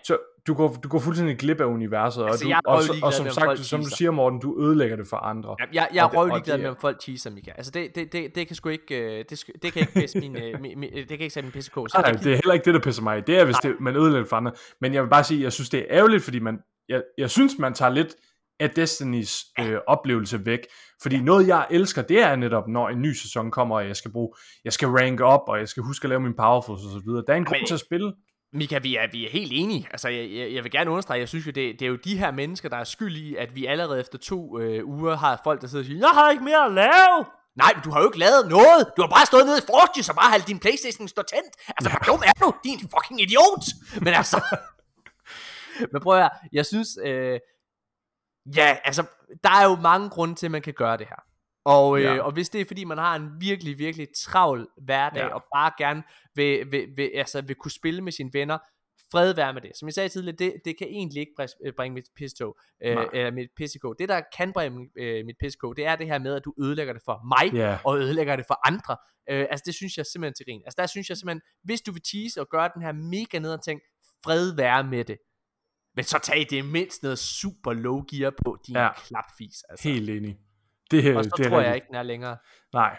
Så 0.04 0.18
du 0.46 0.54
går, 0.54 0.68
du 0.82 0.88
går 0.88 0.98
fuldstændig 0.98 1.38
glip 1.38 1.60
af 1.60 1.64
universet. 1.64 2.24
Altså, 2.24 2.38
og, 2.38 2.44
du, 2.44 2.48
jeg 2.48 2.60
og, 2.64 2.74
røvligeglad 2.78 3.02
og 3.02 3.12
som 3.12 3.30
sagt, 3.30 3.58
som 3.58 3.80
du 3.80 3.88
siger, 3.96 4.10
Morten, 4.10 4.40
du 4.40 4.60
ødelægger 4.60 4.96
det 4.96 5.06
for 5.08 5.16
andre. 5.16 5.56
Jeg, 5.72 5.88
jeg 5.94 6.02
Og 6.02 6.06
er 6.06 6.08
det- 6.10 6.18
og 6.18 6.24
røvlig 6.24 6.42
glad 6.44 6.54
det 6.54 6.62
med, 6.62 6.70
om 6.70 6.76
folk 6.80 7.00
teaser, 7.00 7.30
Mika. 7.30 7.50
Altså, 7.56 7.70
det, 7.72 7.94
det, 7.94 8.12
det, 8.12 8.34
det 8.34 8.46
kan 8.46 8.56
sgu 8.56 8.68
ikke, 8.68 9.18
øh, 9.18 9.24
det, 9.30 9.44
det 9.62 9.72
kan 9.72 9.80
ikke 9.80 9.92
pisse 9.94 10.18
min, 10.20 10.36
øh, 10.36 10.60
mi, 10.60 10.74
mi, 10.74 10.86
det 10.90 11.08
kan 11.08 11.20
ikke 11.20 11.30
sætte 11.30 11.46
min 11.54 11.62
PCK. 11.62 11.74
Så 11.74 12.00
Nej, 12.02 12.12
det, 12.12 12.24
det 12.24 12.32
er 12.32 12.36
heller 12.36 12.52
ikke 12.52 12.64
det, 12.64 12.74
der 12.74 12.80
pisser 12.80 13.02
mig. 13.02 13.26
Det 13.26 13.38
er, 13.40 13.44
hvis 13.44 13.56
det, 13.56 13.76
man 13.80 13.96
ødelægger 13.96 14.28
for 14.28 14.36
andre. 14.36 14.52
Men 14.80 14.94
jeg 14.94 15.02
vil 15.02 15.08
bare 15.08 15.24
sige, 15.24 15.42
jeg 15.42 15.52
synes, 15.52 15.70
det 15.70 15.80
er 15.80 15.84
ærgerligt, 15.90 16.24
fordi 16.24 16.38
man, 16.38 16.58
jeg, 16.88 17.02
jeg 17.18 17.30
synes, 17.30 17.52
man 17.58 17.74
tager 17.74 17.90
lidt 17.92 18.14
af 18.60 18.70
Destinys 18.70 19.44
øh, 19.60 19.78
oplevelse 19.86 20.46
væk. 20.46 20.60
Fordi 21.02 21.20
noget, 21.20 21.48
jeg 21.48 21.66
elsker, 21.70 22.02
det 22.02 22.22
er 22.22 22.36
netop, 22.36 22.68
når 22.68 22.88
en 22.88 23.02
ny 23.02 23.12
sæson 23.12 23.50
kommer, 23.50 23.76
og 23.76 23.86
jeg 23.86 23.96
skal 23.96 24.12
bruge, 24.12 24.34
jeg 24.64 24.72
skal 24.72 24.88
rank 24.88 25.20
op, 25.20 25.42
og 25.48 25.58
jeg 25.58 25.68
skal 25.68 25.82
huske 25.82 26.04
at 26.04 26.08
lave 26.08 26.20
min 26.20 26.34
powerfuls 26.36 26.84
og 26.84 26.90
så 26.90 27.00
videre. 27.06 27.24
Der 27.26 27.32
er 27.32 27.36
en 27.36 27.44
grund 27.44 27.66
til 27.66 27.74
at 27.74 27.80
spille. 27.80 28.12
Mika, 28.52 28.78
vi 28.78 28.96
er, 28.96 29.06
vi 29.12 29.26
er 29.26 29.30
helt 29.30 29.52
enige. 29.54 29.88
Altså, 29.90 30.08
jeg, 30.08 30.30
jeg, 30.30 30.52
jeg 30.52 30.64
vil 30.64 30.72
gerne 30.72 30.90
understrege, 30.90 31.20
jeg 31.20 31.28
synes 31.28 31.46
jo, 31.46 31.50
det, 31.50 31.80
det 31.80 31.82
er 31.82 31.90
jo 31.90 31.96
de 31.96 32.18
her 32.18 32.30
mennesker, 32.30 32.68
der 32.68 32.76
er 32.76 32.84
skyld 32.84 33.16
i, 33.16 33.36
at 33.36 33.54
vi 33.54 33.66
allerede 33.66 34.00
efter 34.00 34.18
to 34.18 34.58
øh, 34.58 34.88
uger 34.88 35.16
har 35.16 35.40
folk, 35.44 35.60
der 35.60 35.66
sidder 35.66 35.82
og 35.82 35.86
siger, 35.86 35.98
jeg 35.98 36.08
har 36.14 36.30
ikke 36.30 36.44
mere 36.44 36.64
at 36.64 36.72
lave. 36.72 37.24
Nej, 37.56 37.72
men 37.74 37.82
du 37.84 37.90
har 37.90 38.00
jo 38.00 38.06
ikke 38.08 38.18
lavet 38.18 38.48
noget. 38.48 38.82
Du 38.96 39.02
har 39.02 39.08
bare 39.08 39.26
stået 39.26 39.46
nede 39.46 39.58
i 39.58 39.66
Forges 39.66 40.08
og 40.08 40.14
bare 40.14 40.30
holdt 40.30 40.48
din 40.48 40.58
Playstation 40.58 41.08
stå 41.08 41.22
tændt. 41.32 41.52
Altså, 41.76 41.88
hvor 41.90 42.02
dum 42.10 42.22
er 42.30 42.34
du? 42.42 42.48
Din 42.64 42.80
fucking 42.94 43.20
idiot. 43.20 43.64
Men 44.04 44.12
altså... 44.20 44.38
men 45.92 46.02
prøv 46.02 46.12
at 46.14 46.20
høre, 46.22 46.30
jeg 46.52 46.66
synes... 46.66 46.88
Øh, 47.04 47.38
ja, 48.56 48.76
altså, 48.84 49.02
der 49.44 49.50
er 49.50 49.64
jo 49.64 49.76
mange 49.76 50.10
grunde 50.10 50.34
til, 50.34 50.46
at 50.46 50.50
man 50.52 50.62
kan 50.62 50.74
gøre 50.74 50.96
det 50.96 51.06
her. 51.08 51.22
Og, 51.64 51.98
øh, 51.98 52.04
Ja. 52.04 52.22
og 52.22 52.32
hvis 52.32 52.48
det 52.48 52.60
er 52.60 52.64
fordi 52.64 52.84
man 52.84 52.98
har 52.98 53.16
en 53.16 53.30
virkelig, 53.40 53.78
virkelig 53.78 54.08
travl 54.16 54.68
hverdag, 54.84 55.20
Ja. 55.22 55.34
og 55.34 55.44
bare 55.54 55.72
gerne 55.78 56.02
vil, 56.34 56.72
vil, 56.72 56.86
vil, 56.96 57.10
altså, 57.14 57.40
vil 57.42 57.56
kunne 57.56 57.70
spille 57.70 58.00
med 58.00 58.12
sine 58.12 58.30
venner, 58.32 58.58
fred 59.12 59.34
være 59.34 59.52
med 59.52 59.62
det. 59.62 59.70
Som 59.74 59.88
jeg 59.88 59.94
sagde 59.94 60.08
tidligere, 60.08 60.36
det, 60.36 60.54
det 60.64 60.78
kan 60.78 60.86
egentlig 60.86 61.20
ikke 61.20 61.32
øh, 61.66 61.72
bringe 61.76 61.94
mit 61.94 62.04
pistog, 62.16 62.56
øh, 62.84 62.94
Nej. 62.94 63.08
eller 63.12 63.30
mit 63.30 63.48
PCK. 63.56 63.84
Det 63.98 64.08
der 64.08 64.20
kan 64.36 64.52
bringe 64.52 64.88
øh, 64.98 65.24
mit 65.26 65.36
PCK, 65.42 65.62
det 65.76 65.86
er 65.86 65.96
det 65.96 66.06
her 66.06 66.18
med, 66.18 66.34
at 66.34 66.44
du 66.44 66.54
ødelægger 66.62 66.92
det 66.92 67.02
for 67.04 67.20
mig, 67.34 67.54
Ja. 67.54 67.78
og 67.84 67.98
ødelægger 67.98 68.36
det 68.36 68.44
for 68.46 68.66
andre. 68.68 68.96
Øh, 69.30 69.46
altså 69.50 69.62
det 69.66 69.74
synes 69.74 69.96
jeg 69.96 70.06
simpelthen 70.06 70.34
til 70.34 70.46
grin. 70.46 70.62
Altså 70.66 70.76
der 70.80 70.86
synes 70.86 71.08
jeg 71.08 71.16
simpelthen, 71.16 71.40
hvis 71.64 71.80
du 71.80 71.92
vil 71.92 72.02
tease 72.12 72.40
og 72.40 72.48
gøre 72.48 72.70
den 72.74 72.82
her 72.82 72.92
mega 72.92 73.38
ned 73.38 73.52
og 73.52 73.62
ting, 73.64 73.80
fred 74.24 74.56
være 74.56 74.84
med 74.84 75.04
det. 75.04 75.18
Men 75.96 76.04
så 76.04 76.18
tag 76.18 76.46
det 76.50 76.64
mindst 76.64 77.02
noget 77.02 77.18
super 77.18 77.72
low 77.72 78.02
gear 78.10 78.32
på 78.44 78.56
din 78.66 78.76
Ja. 78.76 78.88
klapfis. 79.06 79.62
Altså. 79.68 79.88
Helt 79.88 80.10
enig. 80.10 80.38
Det, 80.90 81.16
og 81.16 81.24
så 81.24 81.30
det 81.36 81.46
tror 81.46 81.60
jeg 81.60 81.74
ikke, 81.74 81.86
den 81.86 81.96
er 81.96 82.02
længere. 82.02 82.36
Nej. 82.72 82.98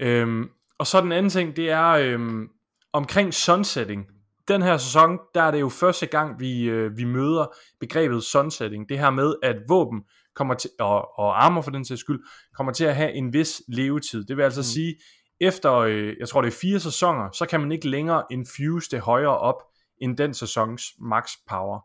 Øhm, 0.00 0.48
og 0.78 0.86
så 0.86 1.00
den 1.00 1.12
anden 1.12 1.30
ting, 1.30 1.56
det 1.56 1.70
er 1.70 1.88
øhm, 1.88 2.48
omkring 2.92 3.34
sunsetting. 3.34 4.06
Den 4.48 4.62
her 4.62 4.76
sæson, 4.76 5.18
der 5.34 5.42
er 5.42 5.50
det 5.50 5.60
jo 5.60 5.68
første 5.68 6.06
gang, 6.06 6.40
vi, 6.40 6.62
øh, 6.62 6.96
vi 6.96 7.04
møder 7.04 7.46
begrebet 7.80 8.22
sunsetting. 8.22 8.88
Det 8.88 8.98
her 8.98 9.10
med, 9.10 9.34
at 9.42 9.56
våben 9.68 10.02
kommer 10.34 10.54
til, 10.54 10.70
og, 10.78 11.18
og 11.18 11.44
armor 11.44 11.62
for 11.62 11.70
den 11.70 11.84
sags 11.84 12.00
skyld, 12.00 12.20
kommer 12.56 12.72
til 12.72 12.84
at 12.84 12.96
have 12.96 13.12
en 13.12 13.32
vis 13.32 13.62
levetid. 13.68 14.24
Det 14.24 14.36
vil 14.36 14.42
altså 14.42 14.60
mm. 14.60 14.64
sige, 14.64 14.96
efter, 15.40 15.74
øh, 15.74 16.16
jeg 16.20 16.28
tror 16.28 16.42
det 16.42 16.48
er 16.48 16.58
fire 16.60 16.80
sæsoner, 16.80 17.30
så 17.32 17.46
kan 17.46 17.60
man 17.60 17.72
ikke 17.72 17.88
længere 17.88 18.24
infuse 18.30 18.90
det 18.90 19.00
højere 19.00 19.38
op, 19.38 19.62
end 19.98 20.16
den 20.16 20.34
sæsons 20.34 20.82
max 20.98 21.30
power. 21.48 21.80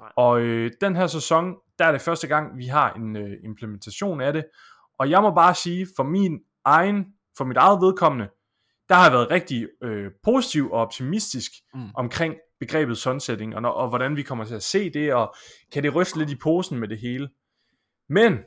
Nej. 0.00 0.12
Og 0.16 0.40
øh, 0.40 0.70
den 0.80 0.96
her 0.96 1.06
sæson, 1.06 1.54
der 1.78 1.84
er 1.84 1.92
det 1.92 2.00
første 2.00 2.26
gang, 2.26 2.58
vi 2.58 2.66
har 2.66 2.92
en 2.92 3.16
øh, 3.16 3.36
implementation 3.44 4.20
af 4.20 4.32
det. 4.32 4.44
Og 4.98 5.10
jeg 5.10 5.22
må 5.22 5.34
bare 5.34 5.54
sige, 5.54 5.86
for 5.96 6.02
min 6.02 6.38
egen, 6.64 7.06
for 7.36 7.44
mit 7.44 7.56
eget 7.56 7.80
vedkommende, 7.80 8.28
der 8.88 8.94
har 8.94 9.02
jeg 9.02 9.12
været 9.12 9.30
rigtig 9.30 9.68
øh, 9.82 10.10
positiv 10.24 10.70
og 10.70 10.80
optimistisk 10.80 11.52
mm. 11.74 11.80
Mm. 11.80 11.90
omkring 11.94 12.34
begrebet 12.60 12.98
sunsetting, 12.98 13.54
og, 13.54 13.62
når, 13.62 13.70
og 13.70 13.88
hvordan 13.88 14.16
vi 14.16 14.22
kommer 14.22 14.44
til 14.44 14.54
at 14.54 14.62
se 14.62 14.90
det, 14.90 15.14
og 15.14 15.34
kan 15.72 15.82
det 15.82 15.94
ryste 15.94 16.18
lidt 16.18 16.30
i 16.30 16.36
posen 16.36 16.78
med 16.78 16.88
det 16.88 16.98
hele. 16.98 17.28
Men, 18.08 18.38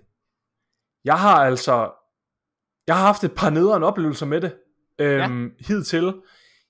jeg 1.06 1.19
har 1.19 1.36
altså, 1.36 1.91
jeg 2.88 2.95
har 2.95 3.06
haft 3.06 3.23
et 3.23 3.36
par 3.38 3.49
nederen 3.49 3.84
oplevelser 3.84 4.26
med 4.26 4.41
det, 4.41 4.56
øhm, 4.99 5.45
ja. 5.45 5.49
hidtil. 5.68 6.14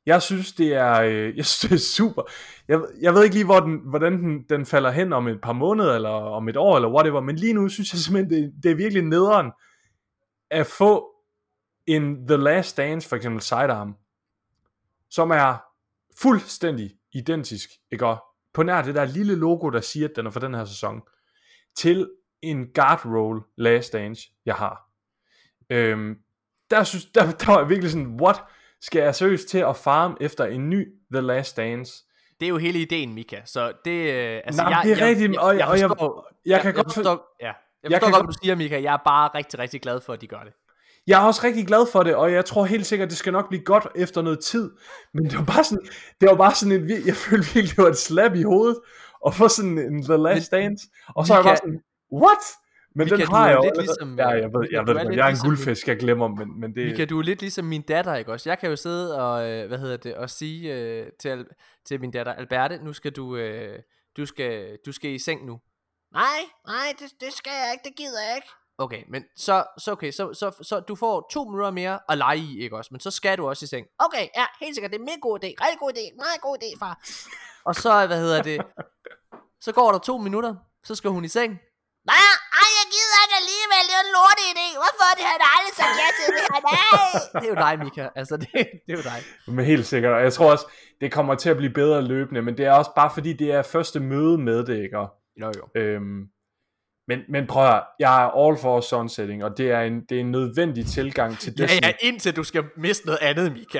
Jeg 0.05 0.21
synes, 0.21 0.53
det 0.53 0.73
er, 0.73 1.01
øh, 1.01 1.33
jeg 1.37 1.45
synes, 1.45 1.59
det 1.59 1.71
er 1.71 2.05
super. 2.05 2.23
Jeg, 2.67 2.81
jeg 3.01 3.13
ved 3.13 3.23
ikke 3.23 3.35
lige, 3.35 3.45
hvor 3.45 3.59
den, 3.59 3.79
hvordan 3.85 4.13
den, 4.13 4.43
den 4.49 4.65
falder 4.65 4.91
hen 4.91 5.13
om 5.13 5.27
et 5.27 5.41
par 5.41 5.53
måneder, 5.53 5.95
eller 5.95 6.09
om 6.09 6.49
et 6.49 6.57
år, 6.57 6.75
eller 6.75 6.89
whatever, 6.89 7.21
men 7.21 7.35
lige 7.35 7.53
nu 7.53 7.69
synes 7.69 7.93
jeg 7.93 7.99
simpelthen, 7.99 8.43
det, 8.43 8.63
det 8.63 8.71
er 8.71 8.75
virkelig 8.75 9.03
nederen 9.03 9.51
at 10.49 10.67
få 10.67 11.07
en 11.87 12.27
The 12.27 12.37
Last 12.37 12.77
Dance, 12.77 13.09
for 13.09 13.15
eksempel 13.15 13.41
sidearm, 13.41 13.95
som 15.09 15.31
er 15.31 15.57
fuldstændig 16.21 16.91
identisk, 17.13 17.69
ikke? 17.91 18.05
Og 18.05 18.23
på 18.53 18.63
nær 18.63 18.81
det 18.81 18.95
der 18.95 19.05
lille 19.05 19.35
logo, 19.35 19.69
der 19.69 19.81
siger, 19.81 20.07
at 20.07 20.15
den 20.15 20.25
er 20.25 20.29
for 20.29 20.39
den 20.39 20.53
her 20.53 20.65
sæson, 20.65 21.01
til 21.75 22.09
en 22.41 22.73
guard 22.73 23.05
roll 23.05 23.41
Last 23.57 23.93
Dance, 23.93 24.29
jeg 24.45 24.55
har. 24.55 24.89
Øhm, 25.69 26.17
der, 26.69 26.83
synes, 26.83 27.05
der, 27.05 27.31
der 27.39 27.51
var 27.51 27.59
jeg 27.59 27.69
virkelig 27.69 27.91
sådan, 27.91 28.19
what? 28.21 28.43
Skal 28.81 29.01
jeg 29.01 29.15
seriøst 29.15 29.47
til 29.47 29.57
at 29.57 29.75
farme 29.77 30.15
efter 30.21 30.45
en 30.45 30.69
ny 30.69 30.87
The 31.13 31.21
Last 31.21 31.57
Dance? 31.57 31.93
Det 32.39 32.45
er 32.45 32.49
jo 32.49 32.57
hele 32.57 32.79
ideen, 32.79 33.13
Mika. 33.13 33.37
Så 33.45 33.71
det, 33.85 33.91
øh, 34.13 34.41
altså, 34.45 34.61
Nej, 34.63 34.83
det 34.83 34.91
er 34.91 35.05
rigtigt, 35.05 35.37
og 35.37 35.57
jeg- 35.57 35.67
og 35.67 35.79
jeg- 35.79 35.89
forstår, 35.89 36.27
jeg 36.45 36.61
kan 36.61 36.67
jeg, 36.67 36.75
godt 36.75 36.87
jeg 36.87 36.93
for- 36.93 37.01
forstår, 37.01 37.35
ja. 37.41 37.45
Jeg 37.45 37.53
jeg 37.83 37.91
forstår 37.91 37.99
kan 38.07 38.11
godt, 38.11 38.13
godt- 38.13 38.25
hvad 38.25 38.33
du 38.33 38.39
siger, 38.43 38.55
Mika. 38.55 38.81
Jeg 38.81 38.93
er 38.93 38.97
bare 39.05 39.29
rigtig, 39.35 39.59
rigtig 39.59 39.81
glad 39.81 40.01
for, 40.01 40.13
at 40.13 40.21
de 40.21 40.27
gør 40.27 40.39
det. 40.43 40.53
Jeg 41.07 41.21
er 41.23 41.27
også 41.27 41.41
rigtig 41.43 41.67
glad 41.67 41.85
for 41.91 42.03
det, 42.03 42.15
og 42.15 42.31
jeg 42.31 42.45
tror 42.45 42.65
helt 42.65 42.85
sikkert, 42.85 43.09
det 43.09 43.17
skal 43.17 43.33
nok 43.33 43.49
blive 43.49 43.63
godt 43.63 43.87
efter 43.95 44.21
noget 44.21 44.39
tid. 44.39 44.71
Men 45.13 45.23
det 45.25 45.37
var 45.37 45.43
bare 45.45 45.63
sådan, 45.63 45.85
det 46.21 46.29
var 46.29 46.35
bare 46.35 46.55
sådan 46.55 46.71
en, 46.71 46.89
jeg 47.07 47.15
følte 47.15 47.53
virkelig, 47.53 47.75
det 47.77 47.83
var 47.83 47.89
et 47.89 47.97
slap 47.97 48.35
i 48.35 48.43
hovedet, 48.43 48.77
at 49.27 49.33
få 49.33 49.47
sådan 49.47 49.77
en 49.77 50.03
The 50.03 50.17
Last 50.17 50.51
Dance. 50.51 50.87
Og 51.15 51.27
så 51.27 51.33
er 51.33 51.37
jeg 51.37 51.43
bare 51.45 51.57
sådan, 51.57 51.79
what? 52.13 52.43
Men 52.95 53.05
Mika, 53.05 53.15
den 53.15 53.25
du 53.25 53.31
har 53.31 53.47
jeg 53.49 53.55
jo 53.57 53.61
lidt 53.61 53.71
allerede- 53.77 53.85
ligesom, 53.87 54.19
Ja, 54.19 54.35
øh, 54.35 54.41
jeg 54.41 54.49
ved, 54.53 54.59
Mika, 54.59 54.75
jeg 54.75 54.87
ved 54.87 54.93
er 54.95 54.99
det, 54.99 55.07
lidt 55.07 55.17
jeg 55.17 55.23
er 55.23 55.27
en 55.27 55.31
ligesom- 55.33 55.47
guldfisk, 55.49 55.87
jeg 55.87 55.97
glemmer, 55.97 56.27
men, 56.27 56.59
men 56.59 56.75
det... 56.75 56.85
Mika, 56.85 57.05
du 57.05 57.19
er 57.19 57.23
lidt 57.23 57.41
ligesom 57.41 57.65
min 57.65 57.81
datter, 57.81 58.15
ikke 58.15 58.31
også? 58.31 58.49
Jeg 58.49 58.59
kan 58.59 58.69
jo 58.69 58.75
sidde 58.75 59.21
og, 59.21 59.49
øh, 59.49 59.67
hvad 59.67 59.77
hedder 59.77 59.97
det, 59.97 60.15
og 60.15 60.29
sige 60.29 60.73
øh, 60.73 61.07
til, 61.19 61.45
til 61.85 61.99
min 62.01 62.11
datter, 62.11 62.33
Alberte, 62.33 62.77
nu 62.83 62.93
skal 62.93 63.11
du, 63.11 63.35
øh, 63.35 63.79
du 64.17 64.25
skal, 64.25 64.77
du 64.85 64.91
skal 64.91 65.09
i 65.11 65.19
seng 65.19 65.45
nu. 65.45 65.59
Nej, 66.13 66.39
nej, 66.67 66.93
det, 66.99 67.11
det 67.21 67.33
skal 67.33 67.51
jeg 67.63 67.69
ikke, 67.73 67.83
det 67.89 67.95
gider 67.97 68.21
jeg 68.27 68.35
ikke. 68.35 68.47
Okay, 68.77 69.03
men 69.09 69.23
så, 69.35 69.63
så 69.77 69.91
okay, 69.91 70.11
så, 70.11 70.33
så, 70.33 70.51
så 70.61 70.79
du 70.79 70.95
får 70.95 71.27
to 71.31 71.43
minutter 71.43 71.71
mere 71.71 71.99
at 72.09 72.17
lege 72.17 72.37
i, 72.37 72.59
ikke 72.63 72.77
også? 72.77 72.89
Men 72.93 72.99
så 72.99 73.11
skal 73.11 73.37
du 73.37 73.47
også 73.49 73.63
i 73.65 73.67
seng. 73.67 73.87
Okay, 73.99 74.27
ja, 74.37 74.45
helt 74.61 74.75
sikkert, 74.75 74.91
det 74.91 74.97
er 74.97 75.01
en 75.01 75.05
mega 75.05 75.17
god 75.21 75.39
idé. 75.43 75.47
Rigtig 75.47 75.79
god 75.79 75.91
idé, 75.97 76.15
meget 76.15 76.41
god 76.41 76.57
idé, 76.63 76.79
far. 76.79 76.99
Og 77.65 77.75
så, 77.75 78.07
hvad 78.07 78.19
hedder 78.19 78.41
det, 78.43 78.61
så 79.61 79.71
går 79.71 79.91
der 79.91 79.99
to 79.99 80.17
minutter, 80.17 80.55
så 80.83 80.95
skal 80.95 81.09
hun 81.09 81.25
i 81.25 81.27
seng. 81.27 81.51
Nej, 82.05 82.15
ej, 82.61 82.69
jeg 82.79 82.85
gider 82.95 83.17
ikke 83.25 83.35
alligevel, 83.41 83.83
det 83.89 83.95
er 83.99 84.03
en 84.07 84.13
lorte 84.17 84.43
idé. 84.53 84.67
Hvorfor 84.81 85.07
det 85.19 85.25
har 85.29 85.37
aldrig 85.55 85.73
sagt 85.81 85.95
ja 86.03 86.07
til 86.19 86.25
det 86.35 86.43
her? 86.51 86.59
Nej. 86.71 86.99
Det 87.41 87.45
er 87.49 87.53
jo 87.55 87.59
dig, 87.65 87.73
Mika. 87.83 88.03
Altså, 88.19 88.35
det, 88.37 88.47
det 88.85 88.91
er 88.93 88.97
jo 89.01 89.05
dig. 89.11 89.19
Men 89.55 89.65
helt 89.65 89.85
sikkert, 89.93 90.13
og 90.17 90.21
jeg 90.27 90.33
tror 90.33 90.51
også, 90.51 90.65
det 91.01 91.11
kommer 91.11 91.35
til 91.35 91.49
at 91.49 91.57
blive 91.57 91.73
bedre 91.73 92.01
løbende, 92.01 92.41
men 92.41 92.57
det 92.57 92.65
er 92.65 92.71
også 92.71 92.91
bare 92.95 93.11
fordi, 93.13 93.33
det 93.33 93.51
er 93.51 93.61
første 93.61 93.99
møde 93.99 94.37
med 94.37 94.59
det, 94.65 94.77
ikke? 94.83 94.97
Jo, 95.41 95.51
jo. 95.57 95.81
Øhm, 95.81 96.21
men, 97.07 97.19
men 97.29 97.47
prøv 97.47 97.63
at 97.65 97.71
høre, 97.71 97.83
jeg 97.99 98.23
er 98.23 98.29
all 98.45 98.57
for 98.57 98.81
sunsetting, 98.81 99.43
og 99.43 99.57
det 99.57 99.71
er 99.71 99.81
en, 99.81 100.01
det 100.09 100.15
er 100.15 100.19
en 100.21 100.31
nødvendig 100.31 100.85
tilgang 100.85 101.39
til 101.39 101.53
Ja, 101.57 101.63
Destiny. 101.63 101.81
ja, 101.87 101.91
indtil 102.01 102.35
du 102.35 102.43
skal 102.43 102.63
miste 102.77 103.05
noget 103.05 103.19
andet, 103.21 103.51
Mika. 103.53 103.79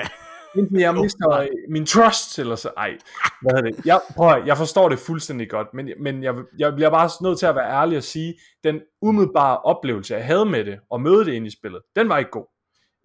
Enten 0.56 0.80
jeg 0.80 0.94
mister 0.94 1.30
øh, 1.30 1.48
min 1.68 1.86
trust, 1.86 2.38
eller 2.38 2.56
så, 2.56 2.70
ej, 2.76 2.98
hvad 3.42 3.52
hedder 3.54 3.70
det? 3.70 3.86
Jeg, 3.86 4.00
prøv 4.16 4.28
at, 4.28 4.46
jeg 4.46 4.56
forstår 4.56 4.88
det 4.88 4.98
fuldstændig 4.98 5.50
godt, 5.50 5.74
men, 5.74 5.90
men 6.00 6.22
jeg, 6.22 6.34
jeg 6.58 6.74
bliver 6.74 6.90
bare 6.90 7.10
nødt 7.28 7.38
til 7.38 7.46
at 7.46 7.54
være 7.54 7.70
ærlig 7.70 7.96
og 7.96 8.02
sige, 8.02 8.34
den 8.64 8.80
umiddelbare 9.02 9.58
oplevelse, 9.58 10.14
jeg 10.14 10.26
havde 10.26 10.44
med 10.44 10.64
det, 10.64 10.80
og 10.90 11.00
møde 11.00 11.24
det 11.24 11.32
ind 11.32 11.46
i 11.46 11.50
spillet, 11.50 11.82
den 11.96 12.08
var 12.08 12.18
ikke 12.18 12.30
god. 12.30 12.46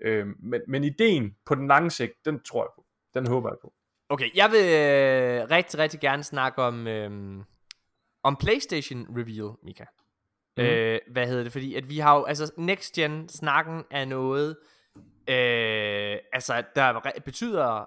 Øhm, 0.02 0.36
men, 0.40 0.62
men 0.68 0.84
ideen 0.84 1.36
på 1.46 1.56
den 1.56 1.68
lange 1.68 1.92
sigt, 1.92 2.14
den 2.26 2.40
tror 2.44 2.64
jeg 2.64 2.70
på. 2.76 2.86
Den 3.14 3.28
håber 3.28 3.50
jeg 3.50 3.58
på. 3.62 3.74
Okay, 4.10 4.30
jeg 4.36 4.52
vil 4.52 4.60
øh, 4.60 5.52
rigtig, 5.52 5.80
rigtig 5.80 6.00
gerne 6.00 6.24
snakke 6.24 6.62
om, 6.62 6.88
øh, 6.88 7.44
om 8.24 8.36
PlayStation 8.36 9.08
Reveal, 9.18 9.56
Mika. 9.64 9.84
Mm. 10.58 10.64
Øh, 10.64 11.00
hvad 11.12 11.28
hedder 11.28 11.44
det? 11.44 11.52
Fordi 11.52 11.76
at 11.76 11.90
vi 11.90 11.98
har 11.98 12.18
jo, 12.18 12.24
altså 12.24 12.52
Next 12.58 12.94
Gen 12.94 13.30
snakken 13.30 13.84
er 13.92 14.06
noget, 14.06 14.56
øh, 15.30 16.18
altså 16.34 16.64
der 16.76 17.02
betyder 17.26 17.86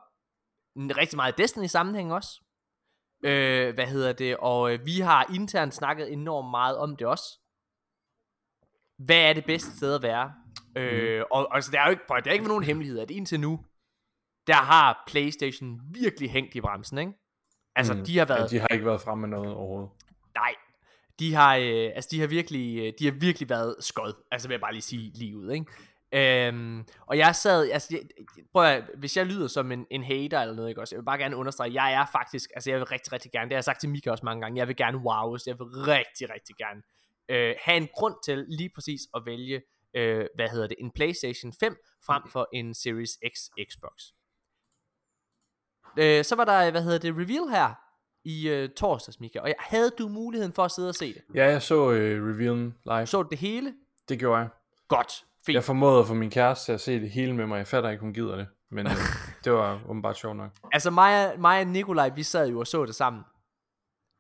rigtig 0.77 1.17
meget 1.17 1.39
Destiny 1.39 1.67
sammenhæng 1.67 2.13
også. 2.13 2.41
Øh, 3.25 3.75
hvad 3.75 3.87
hedder 3.87 4.13
det? 4.13 4.37
Og 4.37 4.73
øh, 4.73 4.87
vi 4.87 5.01
har 5.01 5.35
internt 5.35 5.75
snakket 5.75 6.13
enormt 6.13 6.51
meget 6.51 6.77
om 6.79 6.97
det 6.97 7.07
også. 7.07 7.39
hvad 8.99 9.21
er 9.21 9.33
det 9.33 9.45
bedste 9.45 9.77
sted 9.77 9.95
at 9.95 10.03
være? 10.03 10.33
Øh, 10.77 11.25
og 11.31 11.55
altså, 11.57 11.71
der 11.71 11.81
er 11.81 11.85
jo 11.85 11.91
ikke, 11.91 12.03
der 12.09 12.31
er 12.31 12.33
ikke 12.33 12.49
nogen 12.49 12.65
hemmelighed, 12.65 12.99
at 12.99 13.11
indtil 13.11 13.41
nu, 13.41 13.65
der 14.47 14.55
har 14.55 15.05
Playstation 15.07 15.81
virkelig 15.93 16.31
hængt 16.31 16.55
i 16.55 16.61
bremsen, 16.61 16.99
ikke? 16.99 17.13
Altså, 17.77 17.95
mm. 17.95 18.05
de 18.05 18.19
har 18.19 18.25
været... 18.25 18.53
Ja, 18.53 18.57
de 18.57 18.61
har 18.61 18.69
ikke 18.69 18.87
været 18.87 19.01
fremme 19.01 19.21
med 19.21 19.39
noget 19.39 19.55
overhovedet. 19.55 19.91
Nej, 20.35 20.55
de 21.19 21.35
har, 21.35 21.57
øh, 21.57 21.91
altså, 21.95 22.09
de 22.11 22.21
har 22.21 22.27
virkelig, 22.27 22.79
øh, 22.79 22.93
de 22.99 23.05
har 23.05 23.13
virkelig 23.13 23.49
været 23.49 23.77
skod. 23.81 24.13
Altså, 24.31 24.49
vil 24.49 24.55
jeg 24.55 24.61
bare 24.61 24.73
lige 24.73 24.83
sige 24.83 25.11
lige 25.15 25.37
ud, 25.37 25.51
ikke? 25.51 25.67
Øhm, 26.13 26.85
og 27.07 27.19
jeg 27.19 27.37
sad, 27.37 27.71
altså, 27.71 27.89
jeg, 27.91 28.03
prøv 28.53 28.65
at, 28.65 28.85
hvis 28.99 29.17
jeg 29.17 29.27
lyder 29.27 29.49
som 29.49 29.73
en, 29.73 29.87
en 29.91 30.05
hater 30.05 30.41
eller 30.41 30.55
noget, 30.55 30.69
ikke 30.69 30.81
også, 30.81 30.95
jeg 30.95 30.99
vil 30.99 31.05
bare 31.05 31.19
gerne 31.19 31.37
understrege, 31.37 31.75
jeg 31.75 31.93
er 31.93 32.07
faktisk, 32.13 32.51
altså 32.55 32.71
jeg 32.71 32.79
vil 32.79 32.87
rigtig, 32.87 33.13
rigtig 33.13 33.33
gerne, 33.33 33.45
det 33.45 33.53
har 33.53 33.57
jeg 33.57 33.65
sagt 33.65 33.81
til 33.81 33.89
Mika 33.89 34.11
også 34.11 34.25
mange 34.25 34.41
gange, 34.41 34.59
jeg 34.59 34.69
vil 34.69 34.77
gerne 34.77 34.99
wowes, 34.99 35.47
jeg 35.47 35.59
vil 35.59 35.67
rigtig, 35.67 36.31
rigtig 36.31 36.57
gerne 36.57 36.83
øh, 37.29 37.55
have 37.63 37.77
en 37.77 37.89
grund 37.95 38.15
til 38.25 38.45
lige 38.49 38.71
præcis 38.75 39.01
at 39.17 39.23
vælge, 39.27 39.63
øh, 39.95 40.27
hvad 40.35 40.49
hedder 40.49 40.67
det, 40.67 40.77
en 40.81 40.91
Playstation 40.91 41.53
5 41.61 41.77
frem 42.07 42.23
for 42.29 42.49
en 42.53 42.75
Series 42.75 43.11
X 43.11 43.39
Xbox. 43.71 43.93
Øh, 45.99 46.25
så 46.25 46.37
var 46.37 46.45
der, 46.45 46.71
hvad 46.71 46.83
hedder 46.83 46.99
det, 46.99 47.15
reveal 47.15 47.49
her 47.51 47.75
i 48.25 48.49
øh, 48.49 48.69
torsdags, 48.69 49.21
Mika, 49.21 49.41
og 49.41 49.49
jeg, 49.49 49.57
havde 49.59 49.91
du 49.99 50.09
muligheden 50.09 50.53
for 50.53 50.65
at 50.65 50.71
sidde 50.71 50.89
og 50.89 50.95
se 50.95 51.15
det? 51.15 51.23
Ja, 51.35 51.45
jeg 51.45 51.63
så 51.63 51.91
øh, 51.91 52.35
revealen 52.35 52.75
live. 52.85 53.07
Så 53.07 53.23
du 53.23 53.29
det 53.29 53.39
hele? 53.39 53.75
Det 54.09 54.19
gjorde 54.19 54.41
jeg. 54.41 54.49
Godt, 54.89 55.25
fint. 55.47 55.55
Jeg 55.55 55.65
formåede 55.65 56.01
at 56.01 56.07
få 56.07 56.15
min 56.15 56.31
kæreste 56.31 56.65
til 56.65 56.73
at 56.73 56.81
se 56.81 57.01
det 57.01 57.11
hele 57.11 57.35
med 57.35 57.47
mig. 57.47 57.59
Jeg 57.59 57.67
fatter 57.67 57.91
ikke, 57.91 58.01
hun 58.01 58.15
gider 58.15 58.37
det. 58.37 58.47
Men 58.71 58.87
øh, 58.87 58.93
det 59.45 59.53
var 59.53 59.81
åbenbart 59.89 60.17
sjovt 60.19 60.37
nok. 60.37 60.51
Altså 60.73 60.91
mig, 60.91 61.41
mig 61.41 61.61
og 61.61 61.67
Nikolaj, 61.67 62.09
vi 62.09 62.23
sad 62.23 62.49
jo 62.49 62.61
og 62.61 62.67
så 62.67 62.87
det 62.87 62.95
sammen. 62.95 63.23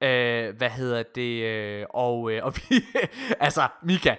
Øh, 0.02 0.56
hvad 0.56 0.70
hedder 0.70 1.02
det? 1.14 1.42
Øh, 1.44 1.86
og, 1.90 2.32
øh, 2.32 2.44
og 2.44 2.54
vi, 2.68 2.74
altså 3.40 3.68
Mika, 3.82 4.16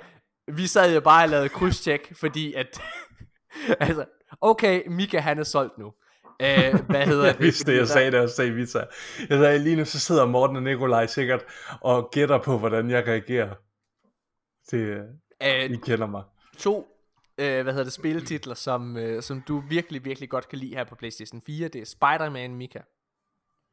vi 0.48 0.68
sad 0.68 0.94
jo 0.94 1.02
bare 1.02 1.24
og 1.26 1.30
lavede 1.30 1.50
krydstjek, 1.50 2.12
fordi 2.16 2.54
at, 2.54 2.82
altså, 3.80 4.06
okay, 4.42 4.84
Mika 4.88 5.20
han 5.20 5.40
er 5.40 5.44
solgt 5.44 5.78
nu. 5.78 5.94
Øh, 6.42 6.74
hvad 6.90 7.06
hedder 7.06 7.26
Jeg 7.26 7.34
det? 7.34 7.44
vidste 7.44 7.72
det, 7.72 7.78
jeg 7.78 7.88
sagde 7.88 8.12
det 8.12 8.20
også 8.20 8.36
til 8.36 8.56
Vita. 8.56 8.80
Jeg 9.30 9.38
sagde, 9.40 9.60
lige 9.60 9.76
nu 9.76 9.86
så 9.86 10.00
sidder 10.00 10.26
Morten 10.26 10.56
og 10.56 10.64
Nikolaj 10.64 11.06
sikkert 11.06 11.44
og 11.82 12.10
gætter 12.12 12.38
på, 12.38 12.58
hvordan 12.58 12.90
jeg 12.90 13.08
reagerer. 13.08 13.56
Det, 14.72 15.02
øh, 15.44 15.72
I 15.72 15.76
kender 15.76 16.08
mig. 16.08 16.24
To 16.62 16.98
øh, 17.38 17.64
hvad 17.64 17.74
hedder 17.74 17.84
det, 17.84 17.94
spilletitler, 17.94 18.54
som, 18.56 18.98
øh, 18.98 19.24
som 19.24 19.42
du 19.42 19.60
virkelig, 19.60 20.06
virkelig 20.06 20.30
godt 20.30 20.50
kan 20.50 20.60
lide 20.60 20.76
her 20.76 20.84
på 20.84 20.96
PlayStation 20.96 21.42
4. 21.46 21.68
Det 21.68 21.82
er 21.82 21.86
Spider-Man, 21.86 22.56
Mika. 22.56 22.80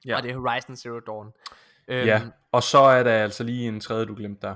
Ja. 0.04 0.16
Og 0.16 0.22
det 0.22 0.30
er 0.30 0.36
Horizon 0.38 0.76
Zero 0.76 1.00
Dawn. 1.00 1.32
Øhm, 1.88 2.06
Ja, 2.06 2.22
og 2.52 2.62
så 2.62 2.78
er 2.78 3.02
der 3.02 3.12
altså 3.22 3.44
lige 3.44 3.68
en 3.68 3.80
tredje, 3.80 4.06
du 4.06 4.14
glemte 4.14 4.46
der. 4.46 4.54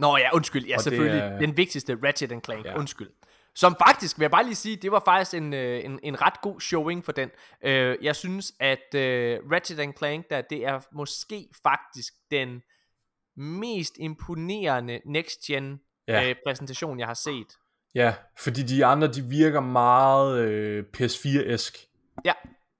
Nå 0.00 0.16
ja, 0.16 0.34
undskyld. 0.34 0.66
Ja, 0.66 0.74
Og 0.76 0.80
selvfølgelig. 0.82 1.20
er- 1.20 1.38
Den 1.38 1.56
vigtigste, 1.56 1.98
Ratchet 2.04 2.32
and 2.32 2.42
Clank. 2.44 2.64
Ja. 2.64 2.70
Ja. 2.70 2.78
Undskyld. 2.78 3.10
Som 3.54 3.76
faktisk, 3.86 4.18
vil 4.18 4.24
jeg 4.24 4.30
bare 4.30 4.44
lige 4.44 4.54
sige, 4.54 4.76
det 4.76 4.92
var 4.92 5.02
faktisk 5.04 5.34
en, 5.36 5.54
øh, 5.54 5.84
en, 5.84 6.00
en 6.02 6.22
ret 6.22 6.40
god 6.40 6.60
showing 6.60 7.04
for 7.04 7.12
den. 7.12 7.30
Øh, 7.64 7.96
jeg 8.02 8.16
synes, 8.16 8.52
at 8.60 8.94
øh, 8.94 9.38
Ratchet 9.52 9.78
and 9.80 9.94
Clank, 9.98 10.30
der, 10.30 10.40
det 10.40 10.64
er 10.66 10.80
måske 10.92 11.48
faktisk 11.62 12.14
den 12.30 12.62
mest 13.36 13.94
imponerende 13.98 15.00
next-gen 15.04 15.80
Ja. 16.10 16.28
øh, 16.28 16.34
præsentation, 16.46 16.98
jeg 16.98 17.06
har 17.06 17.14
set. 17.14 17.46
Ja, 17.94 18.14
fordi 18.38 18.62
de 18.62 18.84
andre, 18.84 19.06
de 19.08 19.22
virker 19.22 19.60
meget 19.60 20.38
øh, 20.40 20.84
PS4-esk. 20.96 21.86
Ja, 22.24 22.32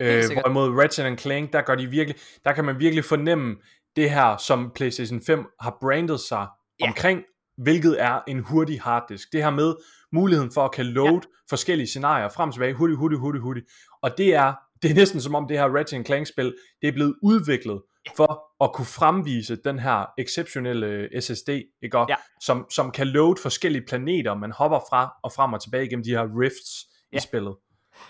Øh, 0.03 0.23
hvorimod 0.33 0.69
Ratchet 0.83 1.05
and 1.07 1.19
Clank, 1.19 1.53
der, 1.53 1.63
gør 1.63 1.75
de 1.75 1.87
virkelig, 1.87 2.17
der 2.45 2.53
kan 2.53 2.65
man 2.65 2.79
virkelig 2.79 3.05
fornemme 3.05 3.57
det 3.97 4.11
her, 4.11 4.37
som 4.37 4.73
PlayStation 4.75 5.21
5 5.27 5.47
har 5.61 5.77
brandet 5.81 6.21
sig 6.21 6.47
Ja. 6.81 6.87
omkring, 6.87 7.23
hvilket 7.57 8.03
er 8.03 8.21
en 8.29 8.39
hurtig 8.41 8.81
harddisk. 8.81 9.33
Det 9.33 9.43
her 9.43 9.51
med 9.51 9.75
muligheden 10.13 10.53
for 10.53 10.65
at 10.65 10.73
kan 10.73 10.87
load 10.87 11.13
ja. 11.13 11.21
forskellige 11.51 11.87
scenarier 11.87 12.29
frem 12.29 12.49
og 12.49 12.55
tilbage, 12.55 12.75
hurtigt, 12.75 12.99
hurtigt, 12.99 13.21
hurtigt, 13.21 13.43
hurtigt. 13.43 13.67
Og 14.03 14.19
det 14.19 14.35
er, 14.35 14.55
det 14.83 14.91
er 14.91 14.95
næsten 14.95 15.21
som 15.21 15.35
om 15.35 15.49
det 15.49 15.59
her 15.59 15.77
Ratchet 15.77 15.97
and 15.99 16.07
Clank 16.07 16.27
spil, 16.27 16.55
det 16.83 16.89
er 16.89 16.93
blevet 16.93 17.15
udviklet 17.23 17.83
for 18.17 18.65
at 18.65 18.73
kunne 18.73 18.87
fremvise 18.87 19.57
den 19.57 19.79
her 19.79 20.07
exceptionelle 20.19 21.21
SSD, 21.21 21.49
ikke? 21.83 21.99
Og 21.99 22.07
Ja. 22.09 22.17
som, 22.41 22.67
som 22.71 22.91
kan 22.91 23.07
load 23.07 23.37
forskellige 23.43 23.85
planeter, 23.89 24.35
man 24.35 24.53
hopper 24.53 24.79
fra 24.91 25.15
og 25.23 25.33
frem 25.33 25.53
og 25.53 25.63
tilbage 25.63 25.89
gennem 25.89 26.05
de 26.05 26.11
her 26.11 26.41
rifts 26.41 26.87
ja. 27.13 27.17
I 27.17 27.21
spillet. 27.21 27.57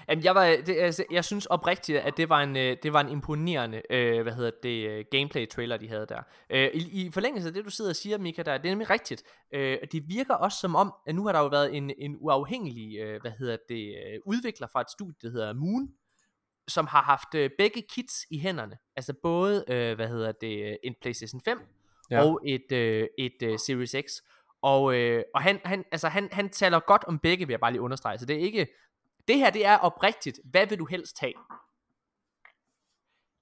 Jamen, 0.08 0.24
jeg, 0.24 0.34
var, 0.34 0.44
det, 0.66 0.76
altså, 0.76 1.04
jeg 1.10 1.24
synes 1.24 1.46
oprigtigt, 1.46 1.98
at 1.98 2.16
det 2.16 2.28
var 2.28 2.40
en, 2.40 2.56
øh, 2.56 2.76
det 2.82 2.92
var 2.92 3.00
en 3.00 3.08
imponerende 3.08 3.82
øh, 3.90 4.22
hvad 4.22 4.32
hedder 4.32 4.50
det, 4.62 4.88
øh, 4.88 5.04
gameplay-trailer, 5.10 5.76
de 5.76 5.88
havde 5.88 6.06
der. 6.08 6.22
Øh, 6.50 6.70
i, 6.74 7.06
I 7.06 7.10
forlængelse 7.10 7.48
af 7.48 7.54
det, 7.54 7.64
du 7.64 7.70
sidder 7.70 7.90
og 7.90 7.96
siger, 7.96 8.18
Mika, 8.18 8.42
der, 8.42 8.58
det 8.58 8.66
er 8.66 8.70
nemlig 8.70 8.90
rigtigt. 8.90 9.22
Øh, 9.54 9.78
det 9.92 10.02
virker 10.08 10.34
også 10.34 10.58
som 10.60 10.76
om, 10.76 10.94
at 11.06 11.14
nu 11.14 11.24
har 11.26 11.32
der 11.32 11.40
jo 11.40 11.46
været 11.46 11.76
en, 11.76 11.90
en 11.98 12.16
uafhængig 12.20 12.98
øh, 12.98 13.20
hvad 13.20 13.32
hedder 13.38 13.56
det, 13.68 13.88
øh, 13.88 14.20
udvikler 14.26 14.66
fra 14.72 14.80
et 14.80 14.90
studie, 14.90 15.14
der 15.22 15.30
hedder 15.30 15.52
Moon, 15.52 15.88
som 16.70 16.86
har 16.86 17.02
haft 17.02 17.34
øh, 17.34 17.50
begge 17.58 17.82
kits 17.82 18.26
i 18.30 18.38
hænderne. 18.38 18.78
Altså 18.96 19.14
både, 19.22 19.64
øh, 19.68 19.94
hvad 19.94 20.08
hedder 20.08 20.32
det, 20.32 20.78
en 20.82 20.94
PlayStation 21.00 21.40
5 21.44 21.60
Ja. 22.10 22.16
ja. 22.16 22.24
og 22.24 22.40
et, 22.46 22.72
øh, 22.72 23.08
et 23.18 23.42
øh, 23.42 23.58
Series 23.58 23.96
X. 24.06 24.22
Og, 24.62 24.94
øh, 24.94 25.24
og 25.34 25.42
han, 25.42 25.60
han, 25.64 25.84
altså 25.92 26.08
han, 26.08 26.28
han 26.32 26.50
taler 26.50 26.80
godt 26.80 27.04
om 27.04 27.18
begge, 27.18 27.46
vil 27.46 27.52
jeg 27.52 27.60
bare 27.60 27.72
lige 27.72 27.82
understrege. 27.82 28.18
Så 28.18 28.26
det 28.26 28.36
er 28.36 28.40
ikke, 28.40 28.68
det 29.28 29.36
her 29.36 29.50
det 29.50 29.66
er 29.66 29.76
oprigtigt. 29.78 30.40
Hvad 30.44 30.66
vil 30.66 30.78
du 30.78 30.84
helst 30.84 31.20
have? 31.20 31.32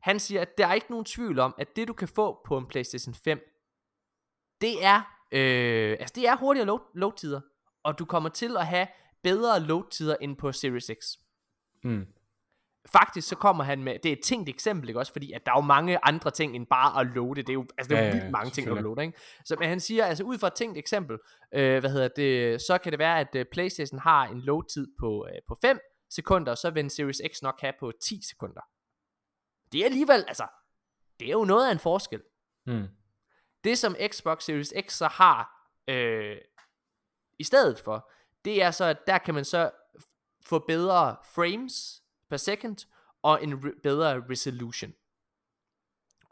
Han 0.01 0.21
siger, 0.21 0.41
at 0.41 0.59
der 0.59 0.67
er 0.67 0.75
ikke 0.75 0.91
nogen 0.91 1.05
tvivl 1.05 1.39
om, 1.39 1.55
at 1.59 1.77
det 1.77 1.89
du 1.89 1.93
kan 1.93 2.09
få 2.09 2.41
på 2.47 2.59
en 2.59 2.67
PlayStation 2.67 3.15
5, 3.15 3.41
det 4.61 4.85
er, 4.85 4.97
øh, 5.33 5.97
altså 6.01 6.13
det 6.15 6.29
er 6.29 6.37
hurtigere 6.37 6.67
load, 6.67 6.81
load-tider. 6.95 7.41
Og 7.83 7.99
du 7.99 8.05
kommer 8.05 8.29
til 8.29 8.57
at 8.57 8.67
have 8.67 8.87
bedre 9.23 9.61
load-tider 9.61 10.17
end 10.21 10.37
på 10.37 10.53
Series 10.53 10.91
X. 11.03 11.19
Mm. 11.85 12.07
Faktisk 12.93 13.29
så 13.29 13.37
kommer 13.37 13.65
han 13.65 13.83
med, 13.83 13.99
det 14.03 14.09
er 14.09 14.13
et 14.13 14.23
tænkt 14.25 14.49
eksempel, 14.49 14.89
ikke 14.89 15.01
også? 15.01 15.13
Fordi 15.13 15.33
at 15.33 15.47
der 15.47 15.53
er 15.53 15.57
jo 15.57 15.61
mange 15.61 15.99
andre 16.05 16.31
ting 16.31 16.57
end 16.57 16.67
bare 16.67 17.01
at 17.01 17.07
loade. 17.07 17.43
Det 17.43 17.49
er 17.49 17.55
jo, 17.55 17.67
altså 17.79 17.89
det 17.89 17.99
er 17.99 18.03
jo 18.03 18.07
Ja, 18.07 18.13
vildt 18.13 18.31
mange 18.31 18.51
ting 18.51 18.69
at 18.69 18.83
loade, 18.83 19.03
ikke? 19.07 19.19
Så 19.45 19.57
men 19.59 19.69
han 19.69 19.81
siger, 19.81 20.05
altså 20.05 20.25
ud 20.25 20.39
fra 20.39 20.47
et 20.47 20.55
tænkt 20.55 20.79
eksempel, 20.79 21.19
øh, 21.55 21.81
hvad 21.81 21.91
hedder 21.91 22.09
det, 22.09 22.63
så 22.63 22.79
kan 22.79 22.93
det 22.93 22.99
være, 22.99 23.21
at 23.21 23.35
øh, 23.35 23.47
Playstation 23.53 23.99
har 24.01 24.27
en 24.27 24.41
load-tid 24.41 24.89
på, 25.01 25.27
øh, 25.31 25.39
på 25.49 25.59
5 25.63 25.79
sekunder, 26.11 26.53
og 26.53 26.59
så 26.59 26.71
vil 26.71 26.85
en 26.85 26.91
Series 26.91 27.23
X 27.33 27.43
nok 27.43 27.61
have 27.61 27.73
på 27.81 27.93
10 28.03 28.21
sekunder. 28.29 28.61
Det 29.73 29.81
er 29.81 29.85
alligevel, 29.85 30.25
altså, 30.29 30.47
det 31.21 31.29
er 31.29 31.33
jo 31.33 31.45
noget 31.45 31.69
af 31.69 31.73
en 31.73 31.79
forskel. 31.79 32.23
Mm. 32.67 32.87
Det 33.65 33.79
som 33.79 33.97
Xbox 34.13 34.43
Series 34.45 34.73
X 34.87 34.93
så 34.93 35.07
har 35.07 35.71
øh, 35.89 36.37
i 37.39 37.45
stedet 37.45 37.79
for, 37.79 38.11
det 38.45 38.63
er 38.63 38.71
så, 38.71 38.85
at 38.85 38.99
der 39.07 39.19
kan 39.19 39.35
man 39.35 39.45
så 39.45 39.71
få 40.47 40.59
bedre 40.59 41.17
frames 41.35 42.03
per 42.31 42.37
second 42.37 42.77
og 43.23 43.43
en 43.45 43.53
re- 43.53 43.81
bedre 43.83 44.23
resolution. 44.31 44.93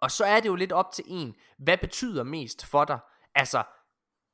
Og 0.01 0.10
så 0.10 0.24
er 0.24 0.40
det 0.40 0.47
jo 0.48 0.55
lidt 0.55 0.73
op 0.73 0.93
til 0.93 1.05
en, 1.09 1.35
hvad 1.59 1.78
betyder 1.78 2.23
mest 2.23 2.66
for 2.66 2.85
dig? 2.85 2.98
Altså, 3.35 3.62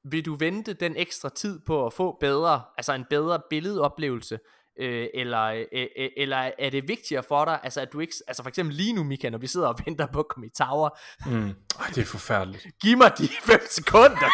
vil 0.05 0.25
du 0.27 0.35
vente 0.35 0.73
den 0.73 0.97
ekstra 0.97 1.29
tid 1.29 1.61
på 1.67 1.87
at 1.87 1.93
få 1.93 2.17
bedre, 2.21 2.63
altså 2.79 2.93
en 2.93 3.05
bedre 3.11 3.41
billedoplevelse, 3.51 4.39
øh, 4.81 5.07
eller, 5.15 5.43
øh, 5.43 5.67
øh, 5.97 6.09
eller 6.17 6.51
er 6.59 6.71
det 6.71 6.89
vigtigere 6.89 7.23
for 7.29 7.45
dig, 7.45 7.61
altså 7.63 7.81
at 7.81 7.93
du 7.93 8.01
ikke, 8.01 8.15
altså 8.27 8.43
for 8.43 8.49
eksempel 8.49 8.77
lige 8.77 8.93
nu, 8.93 9.05
Mika, 9.05 9.31
når 9.31 9.39
vi 9.39 9.47
sidder 9.47 9.69
og 9.69 9.79
venter 9.87 10.07
på 10.07 10.19
at 10.19 10.29
komme 10.29 10.47
i 10.47 10.51
tower, 10.51 10.89
Mm. 11.27 11.49
Ej, 11.81 11.87
det 11.95 11.99
er 11.99 12.05
forfærdeligt. 12.05 12.67
Giv 12.83 12.97
mig 12.99 13.13
de 13.19 13.29
5 13.53 13.61
sekunder. 13.71 14.29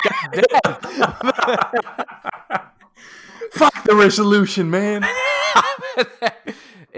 Fuck 3.59 3.75
the 3.89 4.05
resolution, 4.07 4.71
man! 4.71 5.05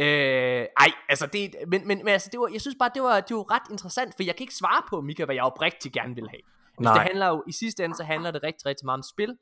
øh, 0.01 0.67
ej, 0.77 0.93
altså 1.09 1.27
det, 1.27 1.55
men, 1.69 1.89
men, 1.89 1.99
men 1.99 2.09
altså 2.09 2.29
det 2.33 2.41
var, 2.41 2.49
jeg 2.53 2.61
synes 2.61 2.77
bare, 2.79 2.91
det 2.95 3.03
var, 3.03 3.21
det 3.21 3.37
var 3.37 3.55
ret 3.55 3.71
interessant, 3.71 4.15
for 4.17 4.23
jeg 4.23 4.37
kan 4.37 4.45
ikke 4.45 4.55
svare 4.55 4.83
på, 4.89 5.01
Mika, 5.01 5.25
hvad 5.25 5.35
jeg 5.35 5.45
oprigtigt 5.45 5.95
gerne 5.95 6.15
vil 6.15 6.29
have. 6.29 6.43
Altså, 6.79 6.83
Nej. 6.83 6.95
det 6.95 7.03
handler 7.03 7.29
jo, 7.29 7.45
i 7.49 7.53
sidste 7.53 7.85
ende, 7.85 7.97
så 7.97 8.05
handler 8.05 8.31
det 8.31 8.43
rigtig, 8.43 8.67
rigtig 8.67 8.87
meget 8.87 8.99
om 8.99 9.03
spil. 9.03 9.37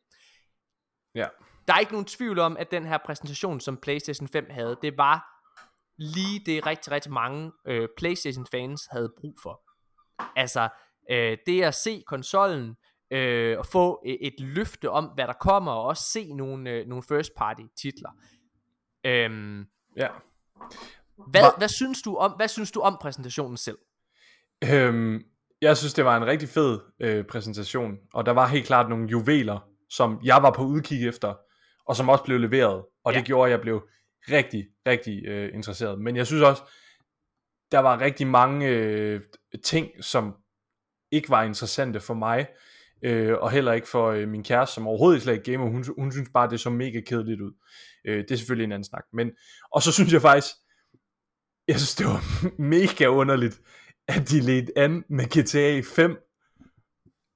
Ja. 1.14 1.26
Der 1.68 1.74
er 1.74 1.78
ikke 1.78 1.92
nogen 1.92 2.04
tvivl 2.04 2.38
om, 2.38 2.56
at 2.56 2.70
den 2.70 2.86
her 2.86 2.98
præsentation, 3.06 3.60
som 3.60 3.76
PlayStation 3.76 4.28
5 4.28 4.46
havde, 4.50 4.76
det 4.82 4.98
var 4.98 5.44
lige 5.98 6.42
det 6.46 6.66
rigtig, 6.66 6.92
rigtig 6.92 7.12
mange 7.12 7.52
øh, 7.66 7.88
PlayStation 7.96 8.46
fans 8.46 8.88
havde 8.90 9.12
brug 9.20 9.38
for. 9.42 9.60
Altså, 10.36 10.68
øh, 11.10 11.38
det 11.46 11.62
at 11.62 11.74
se 11.74 12.02
konsollen, 12.06 12.76
øh, 13.10 13.58
og 13.58 13.66
få 13.66 14.02
et, 14.06 14.18
et 14.20 14.40
løfte 14.40 14.90
om, 14.90 15.04
hvad 15.04 15.26
der 15.26 15.32
kommer, 15.32 15.72
og 15.72 15.82
også 15.82 16.02
se 16.02 16.34
nogle, 16.34 16.70
øh, 16.70 16.86
nogle 16.86 17.02
first 17.02 17.30
party 17.36 17.62
titler. 17.76 18.10
Øhm, 19.04 19.66
Ja. 19.96 20.08
Hvad, 21.30 21.42
Hva- 21.42 21.58
hvad, 21.58 21.68
synes 21.68 22.02
du 22.02 22.16
om, 22.16 22.32
hvad 22.32 22.48
synes 22.48 22.70
du 22.70 22.80
om 22.80 22.98
præsentationen 23.00 23.56
selv? 23.56 23.78
Øhm, 24.72 25.22
jeg 25.60 25.76
synes, 25.76 25.94
det 25.94 26.04
var 26.04 26.16
en 26.16 26.26
rigtig 26.26 26.48
fed 26.48 26.80
øh, 27.00 27.24
præsentation, 27.24 27.96
og 28.14 28.26
der 28.26 28.32
var 28.32 28.46
helt 28.46 28.66
klart 28.66 28.88
nogle 28.88 29.08
juveler, 29.08 29.68
som 29.90 30.20
jeg 30.24 30.42
var 30.42 30.50
på 30.50 30.62
udkig 30.62 31.08
efter, 31.08 31.34
og 31.86 31.96
som 31.96 32.08
også 32.08 32.24
blev 32.24 32.38
leveret, 32.38 32.84
og 33.04 33.12
Ja. 33.12 33.18
det 33.18 33.26
gjorde, 33.26 33.46
at 33.46 33.50
jeg 33.50 33.60
blev 33.60 33.88
rigtig, 34.30 34.66
rigtig 34.86 35.26
øh, 35.26 35.54
interesseret. 35.54 36.00
Men 36.00 36.16
jeg 36.16 36.26
synes 36.26 36.42
også, 36.42 36.62
der 37.72 37.78
var 37.78 38.00
rigtig 38.00 38.26
mange 38.26 38.66
øh, 38.68 39.20
ting, 39.64 40.04
som 40.04 40.34
ikke 41.10 41.30
var 41.30 41.42
interessante 41.42 42.00
for 42.00 42.14
mig. 42.14 42.46
Øh, 43.04 43.34
og 43.40 43.50
heller 43.50 43.72
ikke 43.72 43.88
for 43.88 44.10
øh, 44.10 44.28
min 44.28 44.44
kæreste, 44.44 44.74
som 44.74 44.86
overhovedet 44.86 45.22
slet 45.22 45.32
ikke 45.32 45.52
gamer, 45.52 45.70
hun, 45.70 45.84
hun 45.98 46.12
synes 46.12 46.28
bare, 46.34 46.50
det 46.50 46.60
så 46.60 46.70
mega 46.70 47.00
kedeligt 47.00 47.40
ud. 47.40 47.52
Øh, 48.06 48.16
det 48.18 48.30
er 48.30 48.36
selvfølgelig 48.36 48.64
en 48.64 48.72
anden 48.72 48.84
snak. 48.84 49.04
Men, 49.12 49.30
og 49.72 49.82
så 49.82 49.92
synes 49.92 50.12
jeg 50.12 50.22
faktisk, 50.22 50.54
jeg 51.68 51.76
synes, 51.76 51.94
det 51.94 52.06
var 52.06 52.22
mega 52.74 53.06
underligt, 53.06 53.60
at 54.08 54.30
de 54.30 54.40
ledte 54.40 54.72
an 54.78 55.04
med 55.10 55.24
GTA 55.24 55.80
5. 55.94 56.16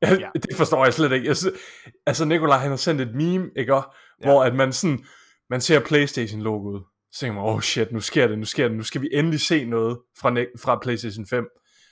Ja. 0.02 0.14
Ja. 0.14 0.28
Det 0.48 0.56
forstår 0.56 0.84
jeg 0.84 0.94
slet 0.94 1.12
ikke. 1.12 1.26
Jeg 1.26 1.36
synes, 1.36 1.54
altså, 2.06 2.24
Nikolaj, 2.24 2.58
han 2.58 2.70
har 2.70 2.76
sendt 2.76 3.00
et 3.00 3.14
meme, 3.14 3.50
ikke? 3.56 3.74
Og, 3.74 3.94
Ja. 4.22 4.28
Hvor 4.28 4.44
at 4.44 4.54
man 4.54 4.72
sådan, 4.72 5.04
man 5.50 5.60
ser 5.60 5.80
Playstation-logoet, 5.80 6.82
så 7.12 7.20
tænker 7.20 7.34
man, 7.34 7.44
oh 7.44 7.60
shit, 7.60 7.92
nu 7.92 8.00
sker 8.00 8.26
det, 8.26 8.38
nu 8.38 8.44
sker 8.44 8.68
det, 8.68 8.76
nu 8.76 8.82
skal 8.82 9.02
vi 9.02 9.08
endelig 9.12 9.40
se 9.40 9.64
noget 9.64 9.98
fra, 10.20 10.30
fra 10.62 10.78
Playstation 10.82 11.26
5. 11.26 11.46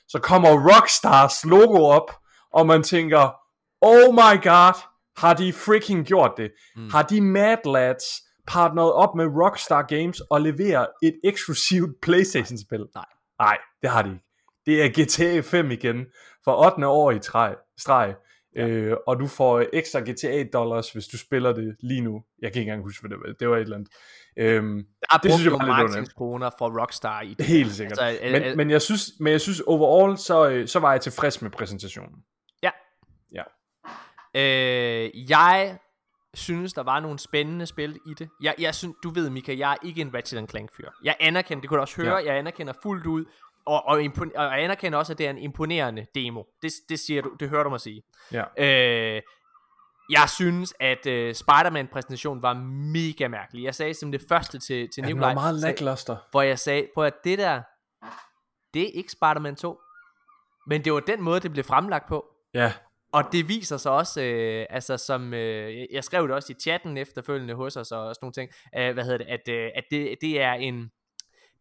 Så 0.09 0.19
kommer 0.19 0.49
Rockstars 0.49 1.45
logo 1.45 1.85
op, 1.85 2.11
og 2.55 2.67
man 2.67 2.83
tænker, 2.83 3.35
oh 3.83 4.15
my 4.15 4.43
god, 4.43 4.75
har 5.17 5.35
de 5.35 5.53
freaking 5.53 6.07
gjort 6.07 6.33
det? 6.37 6.51
Mm. 6.77 6.91
Har 6.91 7.03
de 7.03 7.21
Mad 7.21 7.73
Lads 7.73 8.05
partneret 8.47 8.93
op 8.93 9.15
med 9.17 9.27
Rockstar 9.27 9.83
Games 9.83 10.21
og 10.21 10.41
leverer 10.41 10.87
et 11.03 11.21
eksklusivt 11.25 11.91
Playstation-spil? 12.03 12.85
Nej. 12.95 13.05
Nej, 13.39 13.57
det 13.83 13.91
har 13.91 14.03
de 14.03 14.09
ikke. 14.11 14.25
Det 14.67 14.83
er 14.85 14.89
GTA 14.89 15.41
5 15.41 15.71
igen, 15.71 16.07
for 16.45 16.67
8. 16.75 16.87
år 16.87 17.11
i 17.11 17.19
træ, 17.19 17.55
streg. 17.79 18.15
Ja. 18.57 18.67
Øh, 18.67 18.97
og 19.07 19.21
du 19.21 19.27
får 19.27 19.65
ekstra 19.73 20.01
GTA 20.01 20.45
dollars, 20.53 20.93
hvis 20.93 21.07
du 21.07 21.19
spiller 21.19 21.53
det 21.53 21.77
lige 21.81 22.01
nu. 22.01 22.23
Jeg 22.43 22.53
kan 22.53 22.61
ikke 22.61 22.71
engang 22.71 22.83
huske, 22.87 23.03
hvad 23.03 23.11
det 23.11 23.19
var. 23.27 23.33
Det 23.41 23.49
var 23.49 23.57
et 23.57 23.61
eller 23.61 23.77
andet. 23.77 23.89
Øhm, 24.37 24.85
Der 25.11 25.19
Det 25.19 25.33
synes 25.33 25.45
jeg 25.45 25.53
var 25.53 25.59
lidt 25.59 25.63
underligt. 25.63 25.69
marketingskroner 25.69 26.51
for 26.59 26.81
Rockstar 26.81 27.21
i 27.23 27.35
det. 27.35 27.47
helt 27.47 27.73
sikkert. 27.73 27.99
Altså, 28.01 28.25
øh, 28.27 28.33
men, 28.33 28.43
øh, 28.43 28.57
men, 28.57 28.71
jeg 28.71 28.83
synes, 28.83 29.11
men 29.21 29.33
jeg 29.33 29.41
synes 29.41 29.61
overall, 29.61 30.19
så, 30.19 30.49
øh, 30.49 30.69
så 30.69 30.79
var 30.79 30.93
jeg 30.93 31.01
tilfreds 31.01 31.43
med 31.43 31.51
præsentationen. 31.51 32.15
Øh, 34.35 35.31
jeg 35.31 35.79
synes, 36.35 36.73
der 36.73 36.83
var 36.83 37.01
nogle 37.01 37.19
spændende 37.19 37.67
spil 37.67 37.99
i 38.07 38.15
det. 38.15 38.29
Jeg, 38.43 38.55
jeg 38.59 38.75
synes, 38.75 38.97
du 39.03 39.11
ved, 39.11 39.31
Mika, 39.31 39.55
jeg 39.59 39.73
er 39.73 39.77
ikke 39.87 40.01
en 40.01 40.15
Ratchet 40.15 40.51
Clank 40.51 40.71
fyr. 40.77 40.89
Jeg 41.05 41.17
anerkender, 41.21 41.61
det 41.61 41.69
kunne 41.69 41.77
du 41.77 41.81
også 41.81 42.03
høre, 42.03 42.17
Ja. 42.17 42.25
jeg 42.27 42.37
anerkender 42.39 42.73
fuldt 42.83 43.07
ud, 43.07 43.25
og, 43.67 43.87
og, 43.87 44.01
impon- 44.05 44.37
og 44.39 44.45
jeg 44.45 44.63
anerkender 44.65 44.99
også, 44.99 45.13
at 45.13 45.19
det 45.19 45.27
er 45.27 45.31
en 45.31 45.39
imponerende 45.39 46.07
demo. 46.15 46.43
Det, 46.63 46.73
det, 46.89 46.99
siger 46.99 47.23
du, 47.23 47.31
det 47.41 47.49
hører 47.49 47.63
du 47.65 47.71
mig 47.71 47.81
sige. 47.81 48.03
Ja. 48.33 48.45
Øh, 48.59 49.23
jeg 50.11 50.29
synes, 50.29 50.75
at 50.81 51.07
øh, 51.07 51.35
Spider-Man-præsentationen 51.35 52.43
var 52.43 52.55
mega 52.95 53.29
mærkelig. 53.29 53.65
Jeg 53.65 53.75
sagde 53.75 53.95
som 53.95 54.13
det 54.13 54.23
første 54.29 54.59
til, 54.59 54.89
til 54.95 55.03
Ja, 55.03 55.07
Nikolaj, 55.07 55.29
var 55.29 55.35
meget 55.35 55.55
lackluster. 55.55 56.17
hvor 56.31 56.43
jeg 56.43 56.59
sagde, 56.59 56.89
prøv 56.95 57.05
at 57.05 57.15
det 57.25 57.39
der, 57.39 57.63
det 58.75 58.83
er 58.83 58.91
ikke 58.95 59.13
Spider-Man 59.13 59.57
2. 59.57 59.81
Men 60.67 60.85
det 60.85 60.93
var 60.93 61.01
den 61.01 61.23
måde, 61.23 61.41
det 61.41 61.53
blev 61.53 61.65
fremlagt 61.65 62.09
på. 62.09 62.27
Ja, 62.55 62.73
Og 63.13 63.25
det 63.33 63.49
viser 63.49 63.77
sig 63.77 63.93
også, 63.93 64.23
øh, 64.23 64.67
altså 64.71 64.97
som, 64.97 65.35
øh, 65.35 65.87
jeg- 65.93 66.05
skrev 66.05 66.23
det 66.27 66.35
også 66.35 66.53
i 66.53 66.61
chatten 66.61 66.97
efterfølgende 66.97 67.55
hos 67.55 67.77
os 67.77 67.93
og 67.93 68.15
sådan 68.15 68.17
nogle 68.23 68.33
ting, 68.33 68.51
øh, 68.79 68.95
hvad 68.95 69.05
hedder 69.05 69.19
det, 69.19 69.27
at, 69.27 69.49
øh, 69.49 69.71
at 69.75 69.85
det, 69.91 70.17
det 70.21 70.41
er 70.41 70.53
en, 70.53 70.91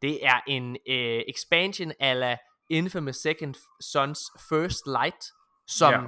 det 0.02 0.26
er 0.26 0.40
en 0.48 0.78
øh, 0.90 1.22
expansion 1.28 1.92
ala 2.00 2.38
Infamous 2.70 3.16
Second 3.16 3.56
Sons 3.82 4.20
First 4.50 4.82
Light, 4.88 5.24
som, 5.68 5.94
Ja. 5.94 6.00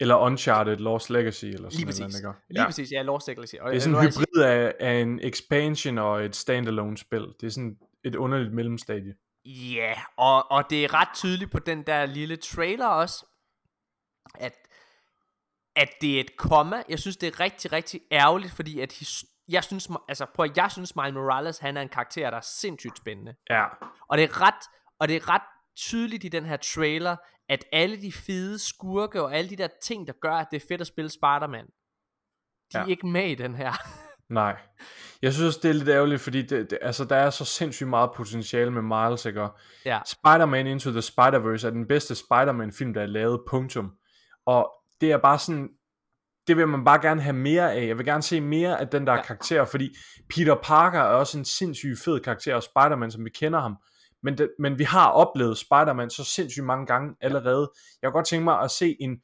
eller 0.00 0.16
Uncharted 0.16 0.76
Lost 0.76 1.10
Legacy, 1.10 1.44
eller 1.44 1.68
sådan 1.70 1.86
lige 1.86 2.00
noget. 2.00 2.14
Ikke? 2.16 2.28
lige 2.48 2.60
Ja. 2.62 2.66
præcis, 2.66 2.92
ja, 2.92 3.02
Lost 3.02 3.28
Legacy. 3.28 3.54
Og, 3.60 3.70
Det 3.70 3.76
er 3.76 3.80
sådan 3.80 3.98
en 3.98 4.02
hybrid 4.12 4.42
af, 4.44 4.74
af 4.80 4.92
en 4.92 5.20
expansion 5.22 5.98
og 5.98 6.24
et 6.24 6.36
standalone 6.36 6.98
spil. 6.98 7.26
Det 7.40 7.46
er 7.46 7.50
sådan 7.50 7.76
et 8.04 8.14
underligt 8.16 8.52
mellemstadie. 8.54 9.14
Ja, 9.44 9.94
og, 10.16 10.50
og 10.50 10.64
det 10.70 10.84
er 10.84 10.94
ret 10.94 11.08
tydeligt 11.14 11.50
på 11.50 11.58
den 11.58 11.82
der 11.82 12.06
lille 12.06 12.36
trailer 12.36 12.86
også, 12.86 13.26
at, 14.34 14.52
at 15.76 15.88
det 16.00 16.16
er 16.16 16.20
et 16.20 16.36
komma. 16.36 16.82
Jeg 16.88 16.98
synes, 16.98 17.16
det 17.16 17.26
er 17.26 17.40
rigtig, 17.40 17.72
rigtig 17.72 18.00
ærgerligt, 18.12 18.52
fordi 18.52 18.80
at 18.80 18.92
his- 18.92 19.24
jeg 19.48 19.64
synes, 19.64 19.88
altså 20.08 20.26
prøv 20.34 20.44
at 20.44 20.56
jeg 20.56 20.70
synes, 20.70 20.96
Miles 20.96 21.14
Morales, 21.14 21.58
han 21.58 21.76
er 21.76 21.82
en 21.82 21.88
karakter, 21.88 22.30
der 22.30 22.36
er 22.36 22.40
sindssygt 22.60 22.98
spændende. 22.98 23.34
Ja, 23.50 23.64
Og 24.10 24.18
det 24.18 24.24
er 24.24 24.40
ret, 24.42 24.64
og 25.00 25.08
det 25.08 25.16
er 25.16 25.28
ret 25.30 25.42
tydeligt 25.76 26.24
i 26.24 26.28
den 26.28 26.44
her 26.44 26.56
trailer, 26.56 27.16
at 27.48 27.64
alle 27.72 28.02
de 28.02 28.12
fede 28.12 28.58
skurke 28.58 29.22
og 29.22 29.34
alle 29.36 29.50
de 29.50 29.56
der 29.56 29.68
ting, 29.82 30.06
der 30.06 30.12
gør, 30.22 30.32
at 30.34 30.46
det 30.50 30.62
er 30.62 30.66
fedt 30.68 30.80
at 30.80 30.86
spille 30.86 31.10
Spider-Man, 31.10 31.64
de 32.72 32.78
er 32.78 32.80
Ja. 32.80 32.86
ikke 32.86 33.06
med 33.06 33.28
i 33.30 33.34
den 33.34 33.54
her. 33.54 33.72
nej. 34.28 34.56
Jeg 35.22 35.32
synes 35.32 35.46
også, 35.46 35.60
det 35.62 35.68
er 35.68 35.74
lidt 35.74 35.88
ærgerligt, 35.88 36.20
fordi 36.20 36.42
det, 36.42 36.70
det, 36.70 36.78
altså, 36.82 37.04
der 37.04 37.16
er 37.16 37.30
så 37.30 37.44
sindssygt 37.44 37.88
meget 37.88 38.10
potentiale 38.16 38.70
med 38.70 38.82
Miles, 38.82 39.24
ikke? 39.24 39.48
Ja. 39.84 40.00
Spider-Man 40.06 40.66
Into 40.66 40.90
the 40.90 41.00
Spider-Verse 41.00 41.66
er 41.66 41.70
den 41.70 41.88
bedste 41.88 42.14
Spider-Man-film, 42.14 42.94
der 42.94 43.02
er 43.02 43.06
lavet, 43.06 43.40
punktum. 43.48 43.92
Og 44.46 44.72
det 45.00 45.12
er 45.12 45.18
bare 45.18 45.38
sådan, 45.38 45.68
det 46.46 46.56
vil 46.56 46.68
man 46.68 46.84
bare 46.84 47.00
gerne 47.02 47.20
have 47.20 47.36
mere 47.36 47.74
af. 47.74 47.86
Jeg 47.86 47.98
vil 47.98 48.06
gerne 48.06 48.22
se 48.22 48.40
mere 48.40 48.80
af 48.80 48.88
den 48.88 49.06
der 49.06 49.12
ja. 49.12 49.22
Karakter, 49.22 49.64
fordi 49.64 49.96
Peter 50.28 50.54
Parker 50.62 50.98
er 50.98 51.14
også 51.14 51.38
en 51.38 51.44
sindssygt 51.44 52.00
fed 52.04 52.20
karakter, 52.20 52.54
og 52.54 52.62
Spider-Man, 52.62 53.10
som 53.10 53.24
vi 53.24 53.30
kender 53.30 53.60
ham. 53.60 53.76
Men, 54.22 54.38
det, 54.38 54.50
men 54.58 54.78
vi 54.78 54.84
har 54.84 55.10
oplevet 55.10 55.58
Spider-Man 55.58 56.10
så 56.10 56.24
sindssygt 56.24 56.64
mange 56.64 56.86
gange 56.86 57.14
allerede. 57.20 57.72
Jeg 58.02 58.08
kunne 58.08 58.18
godt 58.18 58.26
tænke 58.26 58.44
mig 58.44 58.60
at 58.60 58.70
se 58.70 58.96
en, 59.00 59.16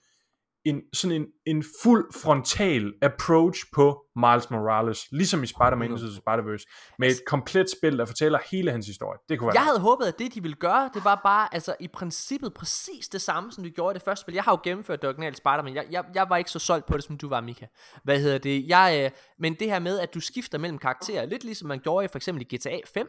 en 0.64 0.82
sådan 0.93 1.16
en, 1.22 1.26
en 1.47 1.64
fuld 1.82 2.12
frontal 2.22 2.93
approach 3.02 3.60
på 3.74 4.05
Miles 4.16 4.51
Morales, 4.51 5.12
ligesom 5.12 5.43
i 5.43 5.47
Spider-Man 5.47 5.90
Into 5.90 6.06
the 6.06 6.20
Spider-Verse, 6.26 6.94
med 6.98 7.09
et 7.09 7.20
komplet 7.26 7.70
spil, 7.78 7.98
der 7.98 8.05
fortæller 8.05 8.39
hele 8.51 8.70
hans 8.70 8.86
historie. 8.86 9.18
Det 9.28 9.39
kunne 9.39 9.47
være 9.47 9.55
Jeg 9.55 9.64
havde 9.64 9.80
håbet, 9.80 10.05
at 10.05 10.18
det 10.18 10.34
de 10.34 10.43
ville 10.43 10.56
gøre, 10.56 10.90
det 10.94 11.05
var 11.05 11.20
bare, 11.24 11.55
altså 11.55 11.74
i 11.80 11.89
princippet 11.89 12.55
præcis 12.55 13.09
det 13.09 13.20
samme, 13.20 13.52
som 13.52 13.64
de 13.64 13.70
gjorde 13.70 13.93
i 13.93 13.94
det 13.94 14.02
første 14.02 14.20
spil. 14.20 14.34
Jeg 14.34 14.44
har 14.44 14.52
jo 14.52 14.59
gennemført 14.64 15.02
det 15.02 15.09
originale 15.09 15.36
Spider-Man. 15.36 15.74
Jeg, 15.74 15.86
jeg, 15.90 16.05
jeg 16.14 16.26
var 16.28 16.36
ikke 16.36 16.51
så 16.51 16.59
solgt 16.59 16.86
på 16.86 16.97
det, 16.97 17.05
som 17.05 17.18
du 17.18 17.28
var, 17.28 17.40
Mika. 17.40 17.66
Hvad 18.05 18.20
hedder 18.20 18.39
det? 18.39 18.68
Jeg, 18.68 19.02
øh, 19.05 19.10
men 19.39 19.55
det 19.55 19.70
her 19.70 19.78
med, 19.78 19.98
at 19.98 20.14
du 20.14 20.20
skifter 20.20 20.59
mellem 20.59 20.78
karakterer, 20.78 21.26
lidt 21.26 21.44
ligesom 21.44 21.68
man 21.68 21.80
gjorde 21.80 22.05
i 22.05 22.09
for 22.09 22.18
eksempel 22.18 22.47
i 22.51 22.56
GTA 22.56 22.78
5. 22.94 23.09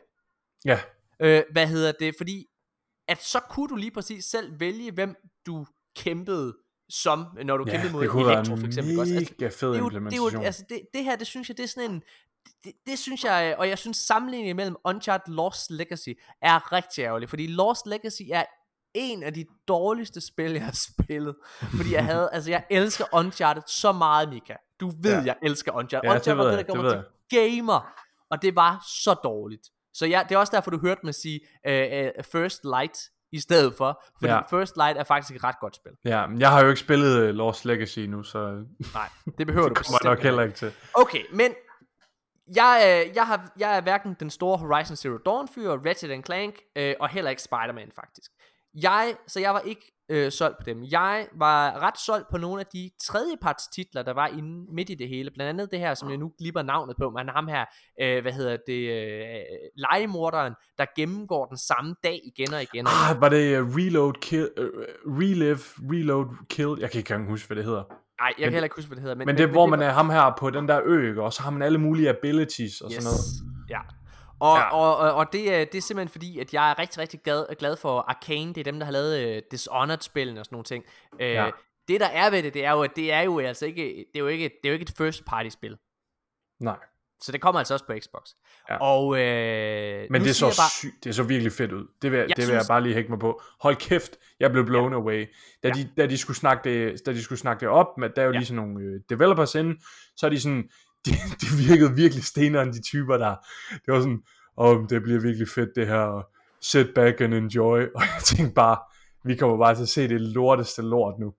Ja, 0.65 0.79
Øh, 1.21 1.43
hvad 1.51 1.67
hedder 1.67 1.91
det? 1.91 2.15
Fordi 2.17 2.45
at 3.07 3.23
så 3.23 3.39
kunne 3.39 3.67
du 3.67 3.75
lige 3.75 3.91
præcis 3.91 4.25
selv 4.25 4.59
vælge, 4.59 4.91
hvem 4.91 5.15
du 5.45 5.65
kæmpede 5.95 6.57
som, 7.01 7.25
når 7.43 7.57
du 7.57 7.63
ja 7.67 7.71
kæmpede 7.71 7.93
mod 7.93 8.03
Elektro 8.03 8.55
for 8.55 8.67
eksempel. 8.67 8.99
Også. 8.99 9.13
Altså, 9.15 9.59
fed 9.59 9.69
det 9.69 9.75
er 9.75 9.79
jo, 9.79 9.89
det, 9.89 9.95
er 9.95 9.97
implementation. 9.97 10.33
jo, 10.33 10.41
altså 10.41 10.63
det, 10.69 10.81
det 10.93 11.03
her, 11.03 11.15
det 11.15 11.27
synes 11.27 11.49
jeg, 11.49 11.57
det 11.57 11.63
er 11.63 11.67
sådan 11.67 11.91
en, 11.91 12.01
det, 12.63 12.73
det 12.87 12.99
synes 12.99 13.23
jeg, 13.23 13.55
og 13.57 13.69
jeg 13.69 13.77
synes 13.77 13.97
sammenligningen 13.97 14.55
mellem 14.55 14.75
Uncharted 14.85 15.33
Lost 15.33 15.71
Legacy 15.71 16.09
er 16.41 16.71
rigtig 16.71 17.01
ærgerlig, 17.01 17.29
fordi 17.29 17.47
Lost 17.47 17.85
Legacy 17.85 18.21
er 18.31 18.45
en 18.93 19.23
af 19.23 19.33
de 19.33 19.45
dårligste 19.67 20.21
spil, 20.21 20.51
jeg 20.51 20.65
har 20.65 20.77
spillet, 21.01 21.35
fordi 21.75 21.93
jeg 21.93 22.05
havde, 22.05 22.29
altså 22.35 22.49
jeg 22.49 22.65
elsker 22.69 23.05
Uncharted 23.13 23.63
så 23.67 23.91
meget, 23.91 24.29
Mika. 24.29 24.55
Du 24.79 24.89
ved, 24.89 25.11
Ja. 25.11 25.17
ja. 25.17 25.23
jeg 25.25 25.35
elsker 25.43 25.71
Uncharted. 25.71 26.09
Ja, 26.09 26.13
det 26.13 26.19
Uncharted 26.19 26.43
ved 26.43 26.51
var 26.51 26.57
det, 26.57 26.67
der 26.67 26.73
gjorde 26.73 26.95
mig 26.95 27.03
til 27.29 27.55
gamer, 27.55 27.93
og 28.29 28.41
det 28.41 28.55
var 28.55 28.85
så 29.03 29.13
dårligt. 29.13 29.69
Så 29.93 30.05
jeg, 30.05 30.25
det 30.29 30.35
er 30.35 30.39
også 30.39 30.51
derfor, 30.55 30.71
du 30.71 30.79
hørte 30.79 31.01
mig 31.03 31.15
sige 31.15 31.39
uh, 31.67 31.73
uh, 31.73 32.23
First 32.31 32.63
Light 32.63 32.97
i 33.33 33.39
stedet 33.39 33.73
for, 33.77 34.03
fordi 34.19 34.33
Ja. 34.33 34.41
First 34.49 34.75
Light 34.77 34.97
er 34.97 35.03
faktisk 35.03 35.35
et 35.35 35.43
ret 35.43 35.59
godt 35.59 35.75
spil. 35.75 35.91
Ja, 36.05 36.27
men 36.27 36.41
jeg 36.41 36.51
har 36.51 36.61
jo 36.61 36.69
ikke 36.69 36.79
spillet 36.79 37.29
uh, 37.29 37.35
Lost 37.35 37.65
Legacy 37.65 37.99
nu, 37.99 38.23
så 38.23 38.65
Nej, 38.93 39.09
det 39.37 39.47
behøver 39.47 39.67
det 39.69 39.77
du 39.77 39.83
kommer 39.83 40.09
nok 40.09 40.19
heller 40.19 40.43
ikke 40.43 40.55
til. 40.55 40.73
Okay, 40.93 41.23
men 41.33 41.53
jeg, 42.55 43.03
øh, 43.07 43.15
jeg, 43.15 43.27
har, 43.27 43.51
jeg 43.59 43.77
er 43.77 43.81
hverken 43.81 44.15
den 44.19 44.29
store 44.29 44.57
Horizon 44.57 44.95
Zero 44.95 45.17
Dawn 45.17 45.47
fyr, 45.47 45.69
Ratchet 45.69 46.25
Clank, 46.25 46.55
øh, 46.75 46.95
og 46.99 47.09
heller 47.09 47.29
ikke 47.29 47.41
Spider-Man 47.41 47.91
faktisk. 47.95 48.31
Jeg, 48.73 49.15
så 49.27 49.39
jeg 49.39 49.53
var 49.53 49.59
ikke 49.59 49.92
øh, 50.09 50.31
solgt 50.31 50.57
på 50.57 50.63
dem. 50.65 50.83
Jeg 50.91 51.27
var 51.37 51.79
ret 51.87 51.97
solgt 52.05 52.27
på 52.31 52.37
nogle 52.37 52.59
af 52.59 52.65
de 52.73 52.89
tredjeparts 53.03 53.67
titler, 53.75 54.03
der 54.03 54.13
var 54.13 54.27
inde 54.27 54.73
midt 54.75 54.89
i 54.89 54.95
det 54.95 55.07
hele. 55.09 55.31
Blandt 55.35 55.49
andet 55.49 55.71
det 55.71 55.79
her, 55.79 55.93
som 55.93 56.09
jeg 56.09 56.17
nu 56.17 56.31
glipper 56.39 56.61
navnet 56.61 56.95
på, 56.99 57.09
men 57.09 57.29
ham 57.29 57.47
her, 57.47 57.65
øh, 58.01 58.21
hvad 58.21 58.31
hedder 58.31 58.57
det, 58.67 58.81
øh, 58.89 59.41
legemorderen, 59.75 60.53
der 60.77 60.85
gennemgår 60.95 61.45
den 61.45 61.57
samme 61.57 61.95
dag 62.03 62.19
igen 62.35 62.53
og 62.53 62.61
igen. 62.63 62.87
Og 62.87 62.93
igen. 62.93 63.15
Ah, 63.15 63.21
var 63.21 63.29
det 63.29 63.61
uh, 63.61 63.75
Reload 63.75 64.13
Kill, 64.21 64.49
uh, 64.59 64.65
Relive, 65.19 65.59
Reload 65.91 66.25
Kill, 66.49 66.75
jeg 66.79 66.91
kan 66.91 66.97
ikke 66.99 67.13
engang 67.13 67.29
huske, 67.29 67.47
hvad 67.47 67.57
det 67.57 67.65
hedder. 67.65 67.83
Nej, 68.21 68.33
jeg 68.37 68.43
kan 68.43 68.53
heller 68.53 68.63
ikke 68.63 68.75
huske, 68.75 68.87
hvad 68.87 68.95
det 68.95 69.01
hedder. 69.01 69.15
Men, 69.15 69.25
Men 69.25 69.37
det 69.37 69.43
er, 69.43 69.47
hvor 69.47 69.65
man 69.65 69.79
var- 69.79 69.85
er 69.85 69.91
ham 69.91 70.09
her 70.09 70.35
på 70.39 70.49
den 70.49 70.67
der 70.67 70.81
ø, 70.85 71.09
ikke? 71.09 71.23
og 71.23 71.33
så 71.33 71.43
har 71.43 71.51
man 71.51 71.61
alle 71.61 71.77
mulige 71.77 72.09
abilities 72.09 72.81
og 72.81 72.91
sådan 72.91 73.03
noget. 73.03 73.19
Ja. 73.69 73.79
Og, 74.43 74.57
Ja. 74.57 74.73
og, 74.73 74.97
og, 74.97 75.13
og 75.13 75.33
det, 75.33 75.53
er, 75.53 75.65
det 75.65 75.75
er 75.77 75.81
simpelthen 75.81 76.11
fordi, 76.11 76.39
at 76.39 76.53
jeg 76.53 76.69
er 76.71 76.79
rigtig, 76.79 76.99
rigtig 76.99 77.19
glad, 77.23 77.55
glad 77.59 77.75
for 77.77 77.99
Arcane. 78.07 78.53
Det 78.53 78.57
er 78.57 78.63
dem, 78.71 78.79
der 78.79 78.85
har 78.85 78.91
lavet 78.93 79.35
uh, 79.37 79.41
Dishonored-spillene 79.51 80.39
og 80.39 80.45
sådan 80.45 80.55
nogle 80.55 80.63
ting. 80.65 80.83
Uh, 81.13 81.21
Ja. 81.21 81.49
Det, 81.87 81.99
der 81.99 82.07
er 82.07 82.29
ved 82.29 82.43
det, 82.43 82.53
det 82.53 82.65
er 82.65 82.71
jo, 82.71 82.81
at 82.81 82.91
det 82.95 83.11
er 83.13 83.21
jo 83.21 83.39
altså 83.39 83.65
ikke, 83.65 83.83
det 83.83 84.15
er 84.15 84.19
jo 84.19 84.27
ikke, 84.27 84.43
det 84.43 84.59
er 84.63 84.69
jo 84.69 84.73
ikke 84.73 84.83
et 84.83 84.93
first 84.97 85.25
party 85.25 85.49
spil. 85.49 85.77
Nej, 86.59 86.77
Så 87.21 87.31
det 87.31 87.41
kommer 87.41 87.59
altså 87.59 87.73
også 87.73 87.85
på 87.85 87.93
Xbox. 88.03 88.21
Ja. 88.69 88.77
Og 88.77 89.19
øh, 89.19 90.07
men 90.09 90.21
det 90.21 90.29
er, 90.29 90.33
så 90.33 90.45
jeg 90.45 90.53
bare, 90.59 90.69
sygt, 90.79 91.03
det 91.03 91.09
er 91.09 91.13
så 91.13 91.23
virkelig 91.23 91.51
fedt 91.51 91.71
ud. 91.71 91.87
Det 92.01 92.11
vil, 92.11 92.17
jeg, 92.17 92.29
Jeg 92.29 92.37
det 92.37 92.47
vil 92.47 92.53
jeg 92.53 92.61
synes- 92.61 92.67
bare 92.67 92.81
lige 92.81 92.93
hække 92.93 93.09
mig 93.09 93.19
på. 93.19 93.41
Hold 93.61 93.75
kæft, 93.75 94.17
jeg 94.39 94.51
blev 94.51 94.65
blown 94.65 94.91
ja. 94.93 94.97
away. 94.99 95.25
Da, 95.63 95.67
Ja. 95.67 95.73
de, 95.73 95.89
da, 95.97 96.05
de 96.07 96.17
skulle 96.17 96.37
snakke 96.37 96.69
det, 96.69 97.05
da 97.05 97.13
de 97.13 97.23
skulle 97.23 97.39
snakke 97.39 97.59
det 97.61 97.67
op, 97.69 97.97
med, 97.97 98.09
der 98.09 98.21
er 98.21 98.25
jo 98.25 98.31
Ja. 98.31 98.37
lige 98.37 98.45
sådan 98.47 98.63
nogle 98.63 98.79
øh, 98.85 99.01
developers 99.09 99.55
inde, 99.55 99.79
så 100.17 100.25
er 100.25 100.29
de 100.29 100.39
sådan, 100.41 100.69
de, 101.05 101.11
de 101.41 101.67
virkede 101.67 101.95
virkelig 101.95 102.23
stenere 102.23 102.63
end 102.63 102.73
de 102.73 102.81
typer 102.81 103.17
der. 103.17 103.35
Det 103.71 103.93
var 103.93 103.99
sådan, 103.99 104.23
åh, 104.57 104.69
oh, 104.69 104.85
det 104.89 105.03
bliver 105.03 105.21
virkelig 105.21 105.47
fedt 105.47 105.69
det 105.75 105.87
her, 105.87 106.27
sit 106.61 106.87
back 106.95 107.21
and 107.21 107.33
enjoy. 107.33 107.79
Og 107.95 108.01
jeg 108.01 108.23
tænkte 108.23 108.53
bare, 108.53 108.77
vi 109.23 109.35
kommer 109.35 109.57
bare 109.57 109.75
til 109.75 109.81
at 109.81 109.89
se 109.89 110.07
det 110.07 110.21
lorteste 110.21 110.81
lort 110.81 111.19
nu. 111.19 111.33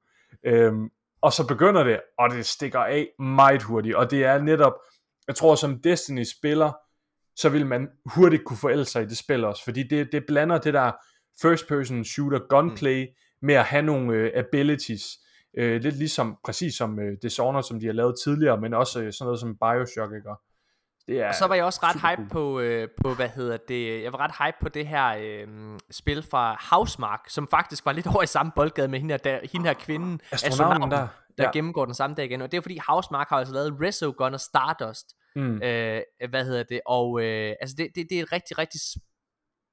Øhm, 0.47 0.91
og 1.23 1.33
så 1.33 1.47
begynder 1.47 1.85
det, 1.85 2.01
og 2.19 2.31
det 2.31 2.47
stikker 2.47 2.79
af 2.79 3.09
meget 3.19 3.63
hurtigt, 3.63 3.97
og 3.97 4.11
det 4.11 4.25
er 4.25 4.43
netop, 4.43 4.73
jeg 5.29 5.35
tror 5.35 5.55
som 5.55 5.81
Destiny 5.81 6.25
spiller, 6.25 6.73
så 7.37 7.49
vil 7.49 7.67
man 7.67 7.89
hurtigt 8.07 8.45
kunne 8.45 8.57
forælde 8.57 8.85
sig 8.85 9.03
i 9.03 9.07
det 9.07 9.19
spil 9.19 9.45
også, 9.45 9.65
fordi 9.65 9.83
det, 9.83 10.13
det 10.13 10.25
blander 10.27 10.59
det 10.59 10.75
der 10.75 10.93
first 11.43 11.69
person 11.69 12.05
shooter 12.05 12.39
gunplay 12.49 13.03
mm. 13.03 13.47
med 13.47 13.55
at 13.55 13.65
have 13.65 13.83
nogle 13.83 14.15
øh, 14.15 14.31
abilities, 14.35 15.19
øh, 15.57 15.81
lidt 15.81 15.97
ligesom, 15.97 16.37
præcis 16.45 16.75
som 16.75 16.99
øh, 17.01 17.17
Dishonored, 17.23 17.63
som 17.63 17.81
de 17.81 17.87
har 17.87 17.93
lavet 17.93 18.15
tidligere, 18.25 18.61
men 18.61 18.75
også 18.75 19.03
øh, 19.03 19.13
sådan 19.13 19.25
noget 19.27 19.41
som 19.41 19.57
Bioshock, 19.57 20.13
ikke? 20.15 20.31
Og 20.31 20.41
Det 21.07 21.21
er 21.21 21.29
Og 21.29 21.35
så 21.35 21.47
var 21.47 21.55
jeg 21.55 21.65
også 21.65 21.81
ret 21.83 21.95
hype 22.17 22.29
cool. 22.31 22.55
på, 22.55 22.61
øh, 22.61 22.89
på, 23.03 23.15
hvad 23.15 23.29
hedder 23.29 23.57
det, 23.69 24.03
jeg 24.03 24.13
var 24.13 24.19
ret 24.21 24.33
hype 24.47 24.57
på 24.61 24.69
det 24.69 24.87
her 24.87 25.17
øh, 25.21 25.49
spil 25.91 26.23
fra 26.31 26.57
Housemark, 26.73 27.21
som 27.29 27.49
faktisk 27.51 27.85
var 27.87 27.93
lidt 27.93 28.07
over 28.07 28.23
i 28.23 28.27
samme 28.27 28.53
boldgade 28.57 28.89
med 28.89 28.99
hende 28.99 29.13
her, 29.13 29.19
der, 29.19 29.39
hende 29.53 29.67
her 29.67 29.75
kvinden, 29.75 30.21
Astronauten 30.33 30.91
der. 30.91 31.09
der 31.39 31.45
Ja. 31.45 31.51
gennemgår 31.53 31.85
den 31.85 31.95
samme 31.95 32.17
dag 32.17 32.25
igen. 32.25 32.43
Og 32.43 32.53
det 32.53 32.59
er 32.59 32.63
fordi 32.63 32.81
Housemark 32.89 33.29
har 33.29 33.37
altså 33.37 33.55
lavet 33.55 33.77
Resogun 33.81 34.35
og 34.35 34.41
Stardust, 34.41 35.07
Mm. 35.37 35.63
øh, 35.63 36.01
hvad 36.31 36.45
hedder 36.45 36.63
det, 36.63 36.81
og 36.87 37.21
øh, 37.23 37.55
altså 37.61 37.75
det, 37.79 37.89
det, 37.95 38.07
det 38.11 38.19
er 38.19 38.23
et 38.23 38.33
rigtig, 38.33 38.59
rigtig 38.59 38.81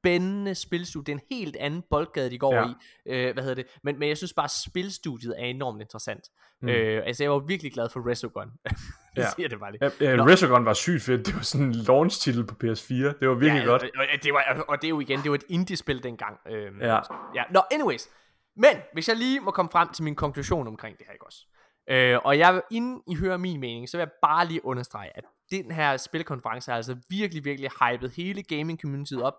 spændende 0.02 0.56
spilstudie. 0.56 1.06
Det 1.16 1.22
er 1.22 1.26
en 1.32 1.38
helt 1.38 1.56
anden 1.56 1.84
boldgade, 1.90 2.30
de 2.30 2.38
går 2.40 2.56
Ja. 2.56 2.66
i. 2.66 2.74
Øh, 3.06 3.34
hvad 3.34 3.44
hedder 3.44 3.56
det? 3.56 3.66
Men, 3.84 4.00
men 4.00 4.10
jeg 4.10 4.18
synes 4.18 4.34
bare, 4.34 4.44
at 4.44 4.52
spilstudiet 4.52 5.36
er 5.38 5.46
enormt 5.46 5.82
interessant. 5.82 6.24
Mm. 6.62 6.70
Øh, 6.70 7.04
altså, 7.06 7.24
jeg 7.24 7.32
var 7.32 7.40
virkelig 7.40 7.74
glad 7.74 7.90
for 7.90 8.10
Resogun. 8.10 8.48
jeg 8.66 8.74
Ja. 9.18 9.26
siger 9.36 9.50
det 9.50 9.60
bare 9.60 9.72
lige. 9.72 9.92
Ja, 10.02 10.16
ja. 10.16 10.26
Resogun 10.26 10.66
var 10.66 10.74
sygt 10.74 11.02
fedt. 11.02 11.26
Det 11.26 11.36
var 11.36 11.42
sådan 11.42 11.68
en 11.68 11.74
launch-titel 11.76 12.44
på 12.46 12.56
PS4. 12.64 12.94
Det 13.20 13.28
var 13.30 13.34
virkelig 13.34 13.62
ja, 13.62 13.66
godt. 13.70 13.84
Og, 13.84 13.90
og, 14.14 14.24
det 14.24 14.34
var, 14.34 14.66
og 14.68 14.78
det 14.82 14.88
er 14.88 14.90
jo 14.90 15.00
igen, 15.00 15.20
det 15.22 15.32
var 15.32 15.36
et 15.36 15.44
indie-spil 15.50 16.04
dengang. 16.04 16.38
Øhm, 16.48 16.82
Ja. 16.82 17.00
ja. 17.36 17.44
Nå, 17.52 17.62
anyways. 17.72 18.10
Men, 18.56 18.76
hvis 18.94 19.08
jeg 19.10 19.18
lige 19.18 19.40
må 19.40 19.52
komme 19.52 19.72
frem 19.72 19.90
til 19.94 20.04
min 20.04 20.16
konklusion 20.16 20.68
omkring 20.68 20.98
det 20.98 21.06
her, 21.08 21.14
ikke 21.14 21.26
også? 21.26 21.46
Øh, 21.90 22.20
og 22.24 22.38
jeg, 22.38 22.62
inden 22.72 23.02
I 23.08 23.16
hører 23.16 23.38
min 23.38 23.60
mening, 23.60 23.90
så 23.90 23.98
vil 23.98 24.02
jeg 24.02 24.12
bare 24.22 24.46
lige 24.48 24.66
understrege, 24.66 25.10
at 25.18 25.24
den 25.52 25.72
her 25.72 25.98
spilkonference 25.98 26.72
har 26.72 26.76
altså 26.76 26.98
virkelig, 27.10 27.46
virkelig 27.46 27.70
hypet 27.82 28.12
hele 28.12 28.44
gaming-communityet 28.44 29.22
op. 29.22 29.36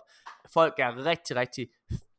Folk 0.52 0.74
er 0.78 1.06
rigtig, 1.06 1.36
rigtig 1.36 1.68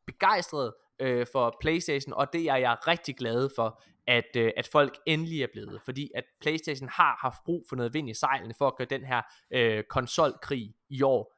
begejstrede 0.06 0.76
øh, 1.00 1.26
for 1.32 1.56
Playstation, 1.60 2.12
og 2.14 2.32
det 2.32 2.44
er 2.44 2.56
jeg 2.56 2.76
rigtig 2.86 3.16
glad 3.16 3.50
for, 3.56 3.82
at, 4.06 4.36
øh, 4.36 4.52
at 4.56 4.68
folk 4.72 4.98
endelig 5.06 5.42
er 5.42 5.46
blevet. 5.52 5.80
Fordi 5.84 6.10
at 6.14 6.24
Playstation 6.40 6.88
har 6.88 7.18
haft 7.20 7.38
brug 7.44 7.64
for 7.68 7.76
noget 7.76 7.94
vind 7.94 8.10
i 8.10 8.14
sejlene, 8.14 8.54
for 8.58 8.66
at 8.66 8.76
gøre 8.76 8.86
den 8.90 9.04
her 9.04 9.22
øh, 9.52 9.84
konsolkrig 9.90 10.74
i 10.90 11.02
år 11.02 11.32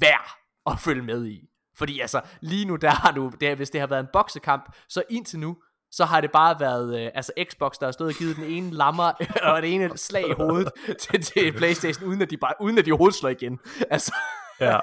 værd 0.00 0.30
at 0.66 0.78
følge 0.78 1.02
med 1.02 1.26
i. 1.26 1.48
Fordi 1.74 2.00
altså, 2.00 2.22
lige 2.40 2.64
nu 2.64 2.76
der 2.76 2.90
har 2.90 3.12
du, 3.12 3.32
det, 3.40 3.56
hvis 3.56 3.70
det 3.70 3.80
har 3.80 3.88
været 3.88 4.00
en 4.00 4.08
boksekamp, 4.12 4.72
så 4.88 5.02
indtil 5.10 5.38
nu, 5.38 5.62
så 5.90 6.04
har 6.04 6.20
det 6.20 6.32
bare 6.32 6.60
været, 6.60 7.00
øh, 7.00 7.10
altså 7.14 7.32
Xbox, 7.50 7.78
der 7.78 7.86
har 7.86 7.92
stået 7.92 8.08
og 8.08 8.14
givet 8.14 8.36
den 8.36 8.44
ene 8.44 8.70
lammer, 8.70 9.12
og 9.54 9.62
det 9.62 9.74
ene 9.74 9.98
slag 9.98 10.28
i 10.28 10.32
hovedet 10.32 10.72
til, 11.00 11.22
til 11.22 11.52
Playstation, 11.52 12.08
uden 12.08 12.22
at 12.22 12.30
de, 12.30 12.36
bare, 12.36 12.54
uden 12.60 12.78
at 12.78 12.86
de 12.86 12.92
overhovedet 12.92 13.18
slår 13.18 13.30
igen. 13.30 13.58
Altså, 13.90 14.14
Ja, 14.60 14.78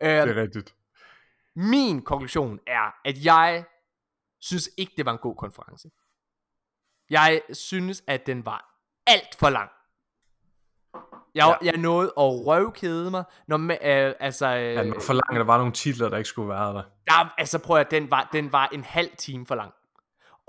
øh, 0.00 0.28
det 0.28 0.36
er 0.38 0.42
rigtigt. 0.42 0.74
min 1.56 2.02
konklusion 2.02 2.58
er, 2.66 2.94
at 3.04 3.24
jeg 3.24 3.64
synes 4.40 4.70
ikke, 4.76 4.92
det 4.96 5.06
var 5.06 5.12
en 5.12 5.18
god 5.18 5.36
konference. 5.36 5.88
Jeg 7.10 7.42
synes, 7.52 8.02
at 8.06 8.26
den 8.26 8.46
var 8.46 8.74
alt 9.06 9.34
for 9.38 9.50
lang. 9.50 9.70
Jeg, 11.34 11.58
ja. 11.62 11.70
jeg 11.70 11.76
nåede 11.80 12.06
at 12.06 12.46
røvkede 12.46 13.10
mig, 13.10 13.24
når 13.48 13.56
man, 13.56 13.78
øh, 13.82 14.14
altså, 14.20 14.46
øh, 14.46 14.74
Ja, 14.74 14.82
for 14.82 15.12
lang, 15.12 15.36
der 15.38 15.44
var 15.44 15.58
nogle 15.58 15.72
titler, 15.72 16.08
der 16.08 16.16
ikke 16.16 16.28
skulle 16.28 16.48
være 16.48 16.74
der. 16.74 16.82
Ja, 17.10 17.28
altså 17.38 17.58
prøv 17.58 17.76
at 17.76 17.90
den 17.90 18.10
var, 18.10 18.28
den 18.32 18.52
var 18.52 18.68
en 18.72 18.84
halv 18.84 19.10
time 19.18 19.46
for 19.46 19.54
lang. 19.54 19.72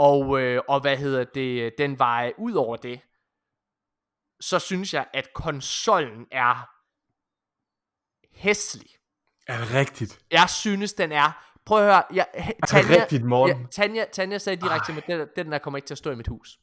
Og, 0.09 0.41
øh, 0.41 0.61
og 0.67 0.81
hvad 0.81 0.97
hedder 0.97 1.23
det, 1.23 1.73
den 1.77 1.91
øh, 1.91 2.31
ud 2.37 2.53
over 2.53 2.75
det, 2.75 3.01
så 4.41 4.59
synes 4.59 4.93
jeg, 4.93 5.05
at 5.13 5.33
konsollen 5.33 6.25
er 6.31 6.69
hæslig. 8.35 8.87
Er 9.47 9.57
det 9.57 9.73
rigtigt? 9.73 10.19
Jeg 10.31 10.49
synes, 10.49 10.93
den 10.93 11.11
er... 11.11 11.31
Prøv 11.65 11.77
at 11.77 11.83
høre, 11.83 12.03
jeg, 12.13 12.27
Er 12.33 12.45
det 12.45 12.55
Tanja, 12.67 13.01
rigtigt, 13.01 13.23
Morten? 13.25 13.61
ja, 13.61 13.67
Tanja, 13.67 14.05
Tanja 14.11 14.37
sagde 14.37 14.61
direkte 14.61 14.87
til 14.87 14.93
mig, 14.93 15.03
den, 15.07 15.27
den 15.35 15.51
der 15.51 15.57
kommer 15.57 15.77
ikke 15.77 15.87
til 15.87 15.93
at 15.93 15.97
stå 15.97 16.11
i 16.11 16.15
mit 16.15 16.27
hus. 16.27 16.57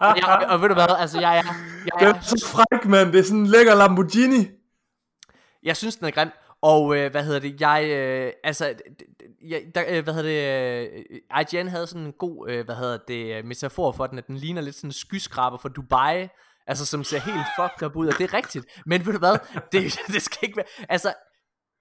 Og, 0.00 0.16
jeg, 0.16 0.46
og 0.48 0.60
ved 0.60 0.68
du 0.68 0.74
hvad, 0.74 0.96
altså 0.98 1.20
jeg 1.20 1.38
er, 1.38 1.42
Det 1.42 1.90
jeg 2.00 2.10
er 2.10 2.14
er 2.14 2.20
så 2.20 2.46
fræk, 2.46 2.84
mand. 2.84 3.12
Det 3.12 3.18
er 3.18 3.22
sådan 3.22 3.38
en 3.40 3.46
lækker 3.46 3.74
Lamborghini. 3.74 4.50
Jeg 5.62 5.76
synes, 5.76 5.96
den 5.96 6.06
er 6.06 6.10
grim. 6.10 6.30
Og 6.64 6.96
øh, 6.96 7.10
hvad 7.10 7.24
hedder 7.24 7.40
det, 7.40 7.60
jeg, 7.60 7.84
øh, 7.90 8.32
altså, 8.44 8.74
jeg, 9.48 9.62
der, 9.74 9.84
øh, 9.88 10.04
hvad 10.04 10.14
hedder 10.14 10.80
det, 10.82 11.04
øh, 11.40 11.60
IGN 11.60 11.68
havde 11.68 11.86
sådan 11.86 12.06
en 12.06 12.12
god, 12.12 12.50
øh, 12.50 12.64
hvad 12.64 12.74
hedder 12.74 12.98
det, 13.08 13.36
øh, 13.36 13.44
metafor 13.44 13.92
for 13.92 14.06
den, 14.06 14.18
at 14.18 14.26
den 14.26 14.36
ligner 14.36 14.62
lidt 14.62 14.76
sådan 14.76 14.88
en 14.88 14.92
skyskraber 14.92 15.58
fra 15.58 15.68
Dubai, 15.68 16.28
altså 16.66 16.86
som 16.86 17.04
ser 17.04 17.18
helt 17.18 17.46
fucked 17.58 17.86
up 17.86 17.96
ud, 17.96 18.06
og 18.06 18.18
det 18.18 18.24
er 18.24 18.34
rigtigt. 18.34 18.66
Men 18.86 19.06
ved 19.06 19.12
du 19.12 19.18
hvad, 19.18 19.36
det, 19.72 19.98
det 20.14 20.22
skal 20.22 20.38
ikke 20.42 20.56
være, 20.56 20.86
altså, 20.88 21.12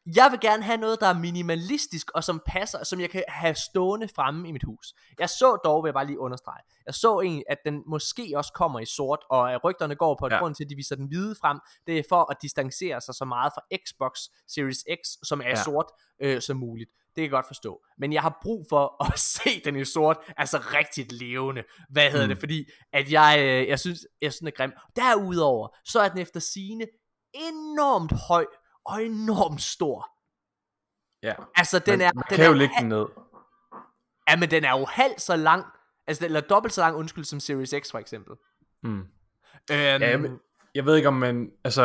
jeg 0.06 0.28
vil 0.32 0.40
gerne 0.40 0.64
have 0.64 0.78
noget, 0.78 1.00
der 1.00 1.08
er 1.08 1.14
minimalistisk, 1.14 2.12
og 2.12 2.24
som 2.24 2.42
passer, 2.48 2.80
og 2.80 2.88
som 2.88 3.00
jeg 3.00 3.10
kan 3.10 3.24
have 3.28 3.56
stående 3.56 4.08
fremme 4.16 4.50
i 4.50 4.52
mit 4.52 4.64
hus. 4.64 4.94
Jeg 5.20 5.30
så 5.30 5.58
dog, 5.66 5.84
vil 5.84 5.88
jeg 5.90 5.94
bare 5.94 6.08
lige 6.08 6.20
understrege, 6.20 6.62
jeg 6.86 6.94
så 6.94 7.22
egentlig, 7.22 7.44
at 7.50 7.58
den 7.66 7.84
måske 7.88 8.34
også 8.36 8.54
kommer 8.54 8.80
i 8.80 8.86
sort, 8.86 9.20
og 9.30 9.54
at 9.54 9.64
rygterne 9.64 9.96
går 9.96 10.16
på, 10.20 10.26
at 10.26 10.32
Ja. 10.32 10.38
grund 10.40 10.56
til, 10.56 10.64
at 10.64 10.70
de 10.70 10.76
viser 10.76 10.96
den 10.96 11.08
hvide 11.08 11.36
frem, 11.42 11.60
det 11.88 12.00
er 12.00 12.04
for 12.10 12.32
at 12.32 12.38
distancere 12.42 13.02
sig 13.02 13.16
så 13.16 13.26
meget 13.26 13.54
fra 13.56 13.62
Xbox 13.88 14.14
Series 14.48 14.78
X, 14.78 15.28
som 15.28 15.42
er 15.42 15.50
Ja. 15.50 15.64
sort, 15.64 15.86
øh, 16.22 16.42
som 16.42 16.58
muligt. 16.58 16.90
Det 17.08 17.16
kan 17.16 17.24
jeg 17.24 17.32
godt 17.32 17.48
forstå. 17.48 17.82
Men 17.98 18.14
jeg 18.14 18.22
har 18.22 18.40
brug 18.42 18.66
for 18.70 18.96
at 19.14 19.20
se 19.20 19.62
den 19.66 19.76
i 19.76 19.86
sort, 19.86 20.18
altså 20.38 20.58
rigtigt 20.58 21.12
levende. 21.12 21.64
Hvad 21.90 22.12
hedder 22.12 22.26
mm. 22.26 22.30
det? 22.30 22.40
Fordi 22.40 22.66
at 22.94 23.12
jeg, 23.12 23.36
øh, 23.40 23.68
jeg 23.68 23.80
synes, 23.80 24.00
jeg 24.22 24.32
synes, 24.34 24.40
den 24.40 24.48
er 24.48 24.52
grim. 24.52 24.72
Derudover, 24.96 25.68
så 25.86 26.00
er 26.00 26.10
den 26.10 26.18
efter 26.18 26.40
sine 26.40 26.86
enormt 27.34 28.12
høj 28.28 28.46
og 28.86 29.04
enormt 29.04 29.62
stor. 29.62 30.10
Ja. 31.24 31.34
Altså, 31.56 31.80
den 31.80 31.92
Men 32.00 32.02
er... 32.02 32.12
man 32.16 32.24
den 32.30 32.36
kan 32.36 32.46
er 32.46 32.50
jo 32.50 32.54
lægge 32.54 32.74
den 32.80 32.90
ned. 32.90 33.06
Ja, 34.30 34.36
men 34.36 34.52
den 34.52 34.64
er 34.64 34.80
jo 34.80 34.86
halvt 34.86 35.22
så 35.22 35.36
lang, 35.36 35.66
altså, 36.08 36.26
eller 36.26 36.42
dobbelt 36.42 36.74
så 36.74 36.82
lang, 36.82 36.96
undskyld, 36.96 37.24
som 37.24 37.40
Series 37.40 37.74
X 37.84 37.92
for 37.92 38.00
eksempel. 38.00 38.36
Mm. 38.84 38.90
Øhm, 39.00 39.08
Ja, 39.70 39.98
jeg, 40.10 40.24
ved- 40.24 40.40
jeg 40.76 40.86
ved 40.86 40.96
ikke 40.96 41.08
om 41.08 41.14
man, 41.14 41.52
altså, 41.64 41.84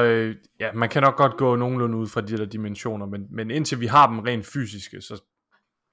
ja, 0.60 0.72
man 0.72 0.88
kan 0.88 1.02
nok 1.02 1.16
godt 1.16 1.36
gå 1.36 1.56
nogenlunde 1.56 1.98
ud 1.98 2.08
fra 2.08 2.20
de 2.20 2.36
der 2.38 2.44
dimensioner, 2.44 3.06
men, 3.06 3.26
men 3.30 3.50
indtil 3.50 3.80
vi 3.80 3.86
har 3.86 4.06
dem 4.06 4.18
rent 4.18 4.46
fysiske, 4.46 5.00
så 5.00 5.22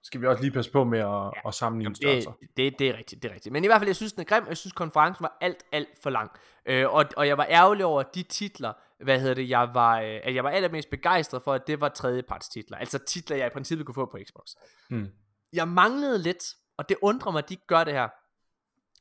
skal 0.03 0.21
vi 0.21 0.27
også 0.27 0.41
lige 0.43 0.51
passe 0.51 0.71
på 0.71 0.83
med 0.83 0.99
at, 0.99 1.05
ja. 1.05 1.29
at 1.47 1.53
sammenligne 1.53 1.89
det, 1.93 1.97
størrelser. 1.97 2.31
det, 2.57 2.75
det 2.79 2.89
er 2.89 2.97
rigtigt, 2.97 3.23
det 3.23 3.31
er 3.31 3.35
rigtigt. 3.35 3.53
Men 3.53 3.63
i 3.63 3.67
hvert 3.67 3.79
fald, 3.81 3.89
jeg 3.89 3.95
synes, 3.95 4.13
den 4.13 4.21
er 4.21 4.25
grim, 4.25 4.43
og 4.43 4.49
jeg 4.49 4.57
synes, 4.57 4.73
konferencen 4.73 5.23
var 5.23 5.37
alt, 5.41 5.63
alt 5.71 5.89
for 6.03 6.09
lang. 6.09 6.31
Øh, 6.65 6.93
og, 6.93 7.05
og 7.17 7.27
jeg 7.27 7.37
var 7.37 7.45
ærgerlig 7.49 7.85
over 7.85 8.03
de 8.03 8.23
titler, 8.23 8.73
hvad 9.03 9.19
hedder 9.19 9.33
det, 9.33 9.49
jeg 9.49 9.69
var, 9.73 9.99
øh, 9.99 10.19
at 10.23 10.35
jeg 10.35 10.43
var 10.43 10.49
allermest 10.49 10.89
begejstret 10.89 11.41
for, 11.43 11.53
at 11.53 11.67
det 11.67 11.81
var 11.81 11.89
tredjeparts 11.89 12.49
titler. 12.49 12.77
Altså 12.77 12.97
titler, 12.97 13.37
jeg 13.37 13.47
i 13.47 13.49
princippet 13.49 13.85
kunne 13.85 13.95
få 13.95 14.05
på 14.05 14.17
Xbox. 14.27 14.45
Mm. 14.89 15.07
Jeg 15.53 15.67
manglede 15.67 16.19
lidt, 16.19 16.43
og 16.77 16.89
det 16.89 16.97
undrer 17.01 17.31
mig, 17.31 17.39
at 17.39 17.49
de 17.49 17.53
ikke 17.53 17.67
gør 17.67 17.83
det 17.83 17.93
her. 17.93 18.07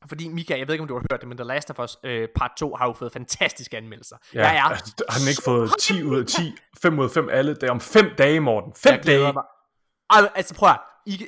Fordi 0.07 0.27
Mika, 0.27 0.57
jeg 0.57 0.67
ved 0.67 0.73
ikke 0.73 0.81
om 0.81 0.87
du 0.87 0.93
har 0.93 1.05
hørt 1.11 1.21
det, 1.21 1.29
men 1.29 1.37
The 1.37 1.45
Last 1.47 1.69
of 1.69 1.79
Us 1.79 1.97
øh, 2.03 2.27
part 2.35 2.51
2 2.57 2.75
har 2.75 2.85
jo 2.87 2.93
fået 2.93 3.11
fantastiske 3.11 3.77
anmeldelser. 3.77 4.17
Ja, 4.33 4.47
jeg 4.47 4.57
er 4.57 4.61
altså, 4.63 5.05
har 5.09 5.19
den 5.19 5.27
ikke 5.29 5.41
fået 5.45 5.71
10 5.79 6.03
ud 6.03 6.19
af 6.19 6.25
10, 6.25 6.55
5 6.81 6.99
ud 6.99 7.03
af 7.03 7.11
5 7.11 7.29
alle? 7.29 7.55
Det 7.55 7.63
er 7.63 7.71
om 7.71 7.81
5 7.81 8.15
dage, 8.17 8.39
Morten. 8.39 8.73
5 8.73 8.91
jeg 8.91 9.01
glæder 9.01 9.23
dage. 9.23 9.33
mig. 9.33 9.43
Altså 10.35 10.55
prøv 10.55 10.69
at, 10.69 10.79
I, 11.05 11.27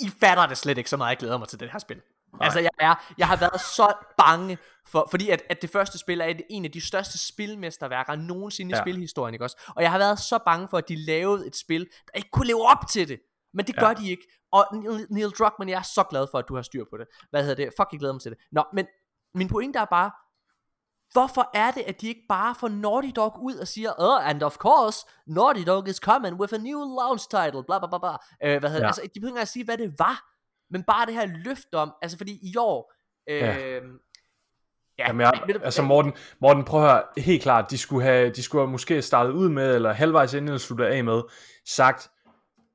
I 0.00 0.10
fatter 0.20 0.46
det 0.46 0.58
slet 0.58 0.78
ikke 0.78 0.90
så 0.90 0.96
meget, 0.96 1.10
jeg 1.10 1.18
glæder 1.18 1.38
mig 1.38 1.48
til 1.48 1.60
det 1.60 1.70
her 1.70 1.78
spil. 1.78 2.00
Nej. 2.32 2.44
Altså 2.44 2.60
jeg 2.60 2.70
er, 2.80 2.94
jeg 3.18 3.26
har 3.26 3.36
været 3.36 3.60
så 3.60 3.92
bange 4.18 4.58
for, 4.86 5.06
fordi 5.10 5.30
at, 5.30 5.42
at 5.50 5.62
det 5.62 5.70
første 5.70 5.98
spil 5.98 6.20
er 6.20 6.24
et, 6.24 6.42
en 6.50 6.64
af 6.64 6.72
de 6.72 6.80
største 6.86 7.26
spilmesterværker 7.26 8.16
nogensinde 8.16 8.74
Ja. 8.76 8.80
i 8.80 8.84
spilhistorien, 8.84 9.34
ikke 9.34 9.44
også? 9.44 9.56
Og 9.76 9.82
jeg 9.82 9.90
har 9.90 9.98
været 9.98 10.18
så 10.18 10.38
bange 10.46 10.68
for, 10.70 10.78
at 10.78 10.88
de 10.88 10.96
lavede 11.06 11.46
et 11.46 11.56
spil, 11.56 11.80
der 12.06 12.12
ikke 12.14 12.30
kunne 12.32 12.46
leve 12.46 12.62
op 12.70 12.86
til 12.90 13.08
det. 13.08 13.20
Men 13.54 13.66
det 13.66 13.74
Ja. 13.76 13.80
gør 13.86 13.94
de 13.94 14.10
ikke. 14.10 14.22
Og 14.52 14.66
Neil, 14.72 15.06
Neil 15.10 15.30
Druckmann, 15.30 15.70
jeg 15.70 15.78
er 15.78 15.82
så 15.82 16.02
glad 16.10 16.26
for, 16.30 16.38
at 16.38 16.44
du 16.48 16.54
har 16.54 16.62
styr 16.62 16.84
på 16.90 16.96
det. 16.96 17.06
Hvad 17.30 17.42
hedder 17.42 17.64
det? 17.64 17.72
Fuck, 17.76 17.88
jeg 17.92 17.98
glæder 18.00 18.14
mig 18.14 18.22
til 18.22 18.30
det. 18.30 18.38
Nå, 18.52 18.64
men 18.72 18.86
min 19.34 19.48
pointe 19.48 19.78
er 19.78 19.84
bare, 19.84 20.10
Hvorfor 21.12 21.50
er 21.54 21.70
det, 21.70 21.80
at 21.86 22.00
de 22.00 22.08
ikke 22.08 22.24
bare 22.28 22.54
får 22.54 22.68
Naughty 22.68 23.10
Dog 23.16 23.42
ud 23.42 23.54
og 23.54 23.68
siger, 23.68 23.92
oh, 23.98 24.28
and 24.30 24.42
of 24.42 24.56
course, 24.56 25.06
Naughty 25.26 25.62
Dog 25.66 25.88
is 25.88 25.96
coming 25.96 26.40
with 26.40 26.54
a 26.54 26.56
new 26.56 26.78
launch 27.00 27.28
title, 27.30 27.64
bla 27.64 27.78
bla 27.78 27.88
bla 27.88 27.98
bla. 27.98 28.10
Øh, 28.44 28.60
hvad 28.60 28.70
hedder 28.70 28.74
Ja. 28.74 28.78
ja. 28.78 28.86
Altså, 28.86 29.02
de 29.14 29.20
behøver 29.20 29.36
ikke 29.36 29.42
at 29.42 29.48
sige, 29.48 29.64
hvad 29.64 29.78
det 29.78 29.94
var, 29.98 30.30
men 30.70 30.82
bare 30.82 31.06
det 31.06 31.14
her 31.14 31.26
løft 31.44 31.74
om, 31.74 31.92
altså 32.02 32.16
fordi 32.18 32.32
i 32.42 32.54
år, 32.58 32.92
øh, 33.30 33.36
Ja. 33.36 33.46
ja. 33.58 33.80
Ja, 34.98 35.06
Jamen, 35.06 35.20
jeg, 35.20 35.32
altså 35.62 35.82
Morten, 35.82 36.12
Morten, 36.40 36.64
prøv 36.64 36.84
at 36.84 36.90
høre, 36.90 37.02
helt 37.16 37.42
klart, 37.42 37.70
de 37.70 37.78
skulle 37.78 38.02
have, 38.04 38.30
de 38.30 38.42
skulle 38.42 38.62
have 38.62 38.70
måske 38.70 39.02
startet 39.02 39.32
ud 39.32 39.48
med, 39.48 39.74
eller 39.74 39.92
halvvejs 39.92 40.34
inden 40.34 40.48
eller 40.48 40.58
sluttet 40.58 40.84
af 40.86 41.04
med, 41.04 41.22
sagt, 41.66 42.10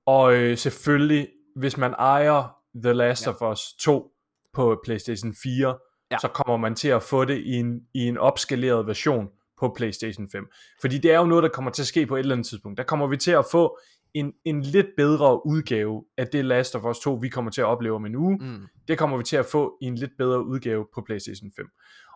og 0.06 0.34
øh, 0.36 0.57
selvfølgelig, 0.57 1.28
hvis 1.56 1.78
man 1.78 1.94
ejer 1.94 2.57
The 2.84 2.94
Last 2.94 3.26
Ja. 3.28 3.32
of 3.32 3.52
Us 3.52 3.74
2 3.80 4.11
på 4.53 4.82
PlayStation 4.86 5.36
4, 5.44 5.78
Ja. 6.11 6.18
så 6.18 6.28
kommer 6.28 6.57
man 6.57 6.76
til 6.76 6.88
at 6.88 7.03
få 7.03 7.26
det 7.26 7.38
i 7.38 7.53
en, 7.53 7.80
i 7.94 7.99
en 8.07 8.18
opskaleret 8.18 8.88
version 8.88 9.28
på 9.60 9.74
PlayStation 9.78 10.30
5. 10.32 10.45
Fordi 10.82 10.98
det 10.98 11.11
er 11.11 11.20
jo 11.20 11.26
noget, 11.26 11.44
der 11.44 11.49
kommer 11.49 11.72
til 11.72 11.84
at 11.84 11.88
ske 11.88 12.06
på 12.06 12.15
et 12.15 12.20
eller 12.20 12.36
andet 12.36 12.48
tidspunkt. 12.48 12.78
Der 12.78 12.84
kommer 12.84 13.07
vi 13.07 13.18
til 13.18 13.32
at 13.32 13.45
få 13.52 13.80
en, 14.14 14.34
en 14.45 14.61
lidt 14.61 14.88
bedre 14.98 15.45
udgave 15.48 16.03
af 16.18 16.27
det 16.27 16.45
Last 16.45 16.76
of 16.76 16.84
Us 16.84 16.99
2, 16.99 17.14
vi 17.14 17.30
kommer 17.30 17.52
til 17.52 17.61
at 17.61 17.68
opleve 17.68 17.95
om 17.95 18.06
en 18.06 18.15
uge, 18.15 18.38
Mm. 18.41 18.68
det 18.88 18.98
kommer 18.98 19.18
vi 19.18 19.23
til 19.23 19.38
at 19.38 19.45
få 19.45 19.77
i 19.81 19.85
en 19.85 19.95
lidt 19.95 20.11
bedre 20.18 20.45
udgave 20.45 20.85
på 20.95 21.02
PlayStation 21.06 21.52
5. 21.56 21.65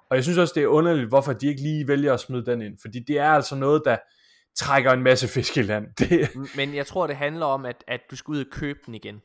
Og 0.09 0.15
jeg 0.15 0.23
synes 0.23 0.37
også, 0.37 0.53
det 0.55 0.63
er 0.63 0.67
underligt, 0.67 1.07
hvorfor 1.07 1.33
de 1.33 1.47
ikke 1.47 1.61
lige 1.61 1.87
vælger 1.87 2.13
at 2.13 2.19
smide 2.19 2.45
den 2.45 2.61
ind, 2.61 2.77
fordi 2.81 2.99
det 3.07 3.17
er 3.19 3.29
altså 3.29 3.55
noget, 3.55 3.81
der 3.85 3.97
trækker 4.57 4.91
en 4.91 5.03
masse 5.03 5.27
fisk 5.27 5.57
i 5.57 5.61
land. 5.61 5.87
Det, 5.99 6.29
Men 6.55 6.75
jeg 6.75 6.85
tror, 6.85 7.07
det 7.07 7.15
handler 7.15 7.45
om, 7.45 7.65
at, 7.65 7.83
at 7.87 8.01
du 8.11 8.15
skal 8.15 8.31
ud 8.31 8.39
og 8.39 8.45
købe 8.51 8.79
den 8.85 8.95
igen. 8.95 9.21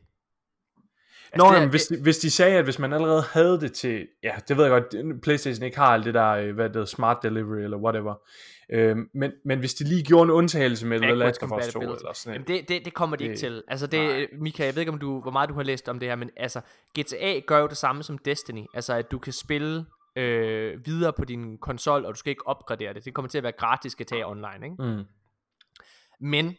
Nå, 1.36 1.44
det 1.44 1.55
jamen, 1.55 1.70
hvis, 1.70 1.86
de, 1.86 2.03
hvis 2.03 2.19
de 2.19 2.31
sagde, 2.31 2.59
at 2.59 2.65
hvis 2.65 2.78
man 2.78 2.93
allerede 2.93 3.23
havde 3.32 3.61
det 3.61 3.73
til, 3.73 4.07
ja, 4.23 4.32
det 4.49 4.57
ved 4.57 4.65
jeg 4.65 4.70
godt, 4.70 5.23
Playstation 5.23 5.65
ikke 5.65 5.77
har 5.77 5.86
alt 5.86 6.05
det 6.05 6.15
der, 6.15 6.28
øh, 6.28 6.55
hvad 6.55 6.65
det 6.65 6.74
hedder, 6.77 6.86
smart 6.86 7.19
delivery 7.23 7.59
eller 7.59 7.77
whatever, 7.77 8.15
øhm, 8.73 9.11
men, 9.15 9.32
men 9.44 9.59
hvis 9.59 9.74
de 9.74 9.85
lige 9.85 10.03
gjorde 10.05 10.24
en 10.24 10.31
undtagelse 10.31 10.86
med 10.86 11.01
The 11.01 11.15
Last 11.15 11.43
of 11.43 11.47
Us 11.47 11.51
2 11.51 11.57
compatibility. 11.73 12.01
eller 12.01 12.12
sådan 12.12 12.35
Jamen 12.35 12.44
noget. 12.49 12.61
det, 12.61 12.77
det, 12.77 12.85
det 12.85 12.94
kommer 12.94 13.16
de 13.16 13.24
ikke 13.24 13.32
Det- 13.32 13.40
til. 13.40 13.62
Altså 13.69 13.86
det, 13.86 14.28
Mika, 14.32 14.65
jeg 14.65 14.74
ved 14.74 14.82
ikke, 14.82 14.93
om 14.93 14.99
du, 14.99 15.20
hvor 15.20 15.31
meget 15.31 15.49
du 15.49 15.55
har 15.55 15.62
læst 15.62 15.89
om 15.89 15.99
det 15.99 16.09
her, 16.09 16.16
men 16.16 16.31
altså, 16.36 16.61
GTA 17.01 17.40
gør 17.47 17.59
jo 17.59 17.66
det 17.69 17.77
samme 17.77 18.03
som 18.03 18.19
Destiny. 18.19 18.65
Altså, 18.74 18.94
at 18.94 19.11
du 19.11 19.19
kan 19.19 19.32
spille 19.32 19.86
øh, 20.16 20.86
videre 20.86 21.12
på 21.12 21.24
din 21.24 21.59
konsol, 21.59 22.05
og 22.05 22.15
du 22.15 22.19
skal 22.19 22.31
ikke 22.31 22.47
opgradere 22.47 22.94
det. 22.94 23.05
Det 23.05 23.15
kommer 23.15 23.28
til 23.28 23.39
at 23.39 23.44
være 23.44 23.53
gratis 23.53 23.94
GTA 23.97 24.31
Online, 24.31 24.59
ikke? 24.65 24.77
Mm. 24.78 25.05
Men 26.20 26.57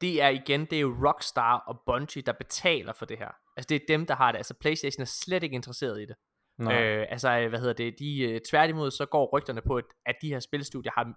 det 0.00 0.22
er 0.22 0.28
igen, 0.28 0.60
det 0.64 0.76
er 0.76 0.80
jo 0.80 0.96
Rockstar 1.06 1.58
og 1.58 1.80
Bungie, 1.86 2.22
der 2.22 2.32
betaler 2.32 2.92
for 2.92 3.06
det 3.06 3.18
her. 3.18 3.28
Altså 3.56 3.66
det 3.68 3.74
er 3.74 3.80
dem, 3.88 4.06
der 4.06 4.14
har 4.14 4.32
det. 4.32 4.36
Altså 4.38 4.54
Playstation 4.60 5.02
er 5.02 5.06
slet 5.06 5.42
ikke 5.42 5.54
interesseret 5.54 6.00
i 6.00 6.04
det. 6.04 6.16
Nej. 6.58 6.82
Øh, 6.82 7.06
altså, 7.10 7.48
hvad 7.48 7.58
hedder 7.58 7.72
det? 7.74 7.98
De, 7.98 8.20
øh, 8.22 8.40
tværtimod, 8.50 8.90
så 8.90 9.06
går 9.06 9.30
rygterne 9.32 9.60
på, 9.60 9.76
at, 9.76 9.84
at 10.06 10.14
de 10.22 10.28
her 10.28 10.40
spilstudier 10.40 10.92
har 10.96 11.12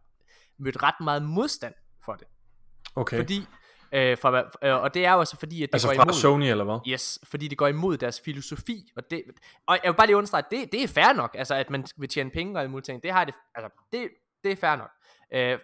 mødt 0.60 0.84
ret 0.84 0.96
meget 1.02 1.24
modstand 1.24 1.74
for 2.06 2.14
det. 2.14 2.28
Okay. 2.96 3.18
Fordi, 3.18 3.48
øh, 3.92 4.18
fra, 4.18 4.40
øh, 4.64 4.82
og 4.82 4.94
det 4.94 5.06
er 5.06 5.14
jo 5.14 5.20
altså 5.20 5.38
fordi, 5.38 5.64
at 5.64 5.70
det 5.70 5.76
altså 5.76 5.88
går 5.88 6.04
imod... 6.04 6.14
Sony 6.14 6.44
eller 6.44 6.64
hvad? 6.64 6.80
Yes, 6.88 7.20
fordi 7.24 7.48
det 7.48 7.58
går 7.58 7.68
imod 7.68 7.98
deres 7.98 8.22
filosofi, 8.22 8.92
og 8.96 9.04
det, 9.12 9.24
og 9.68 9.80
jeg 9.84 9.92
vil 9.92 9.98
bare 9.98 10.08
lige 10.08 10.18
understrege, 10.18 10.44
at 10.46 10.52
det, 10.52 10.72
det 10.72 10.84
er 10.84 10.88
fair 10.88 11.14
nok, 11.14 11.36
altså 11.38 11.56
at 11.56 11.70
man 11.70 11.86
vil 11.98 12.10
tjene 12.10 12.32
penge 12.32 12.56
og 12.56 12.60
alle 12.60 12.72
mulige 12.72 12.86
ting, 12.86 13.04
det 13.04 13.12
har 13.12 13.26
det, 13.26 13.36
altså 13.56 13.70
det, 13.92 14.10
det 14.44 14.52
er 14.52 14.56
fair 14.56 14.76
nok. 14.76 14.92
Øh, 15.34 15.60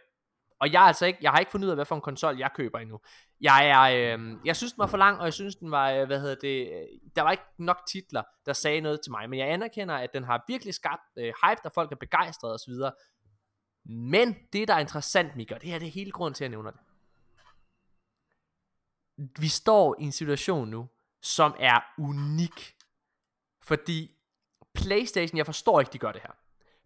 og 0.62 0.72
jeg 0.72 0.84
er 0.84 0.88
altså 0.88 1.06
ikke, 1.06 1.20
jeg 1.22 1.32
har 1.32 1.40
ikke 1.40 1.52
fundet 1.52 1.66
ud 1.66 1.72
af, 1.72 1.78
hvad 1.78 1.86
for 1.86 1.96
en 1.96 2.02
konsol 2.02 2.38
jeg 2.38 2.50
køber 2.56 2.80
endnu. 2.80 3.00
Jeg 3.42 3.68
er, 3.68 4.16
øh, 4.18 4.36
jeg 4.46 4.56
synes 4.56 4.74
den 4.74 4.80
var 4.80 4.88
for 4.88 4.98
lang, 4.98 5.20
og 5.20 5.26
jeg 5.26 5.34
synes 5.34 5.56
den 5.56 5.72
var, 5.72 5.92
øh, 5.92 6.06
hvad 6.06 6.20
hedder 6.20 6.36
det, 6.42 6.68
øh, 6.68 6.88
der 7.16 7.22
var 7.22 7.32
ikke 7.32 7.44
nok 7.60 7.78
titler, 7.92 8.24
der 8.46 8.54
sagde 8.54 8.82
noget 8.82 9.00
til 9.04 9.12
mig, 9.12 9.30
men 9.30 9.40
jeg 9.40 9.52
anerkender, 9.52 9.96
at 9.96 10.10
den 10.14 10.24
har 10.24 10.44
virkelig 10.48 10.74
skabt 10.74 11.02
øh, 11.18 11.26
hype, 11.26 11.62
der 11.64 11.70
folk 11.76 11.92
er 11.92 11.96
begejstrede 11.96 12.54
osv., 12.54 12.74
men 13.86 14.36
det, 14.53 14.68
der 14.68 14.74
er 14.74 14.80
interessant, 14.80 15.36
Mika, 15.36 15.56
og 15.56 15.62
det 15.62 15.70
her 15.70 15.80
det 15.80 15.88
er 15.88 15.91
hele 15.91 16.12
grunden 16.12 16.34
til, 16.34 16.44
at 16.44 16.52
jeg 16.52 16.58
nævner 16.58 16.72
det. 16.72 16.80
Vi 19.40 19.48
står 19.48 19.95
i 19.99 20.03
en 20.03 20.12
situation 20.12 20.70
nu, 20.70 20.90
som 21.22 21.56
er 21.60 21.80
unik. 21.98 22.76
Fordi 23.64 24.12
PlayStation, 24.74 25.38
jeg 25.38 25.45
forstår 25.45 25.80
ikke, 25.80 25.94
de 25.94 25.98
gør 25.98 26.12
det 26.12 26.22
her. 26.22 26.32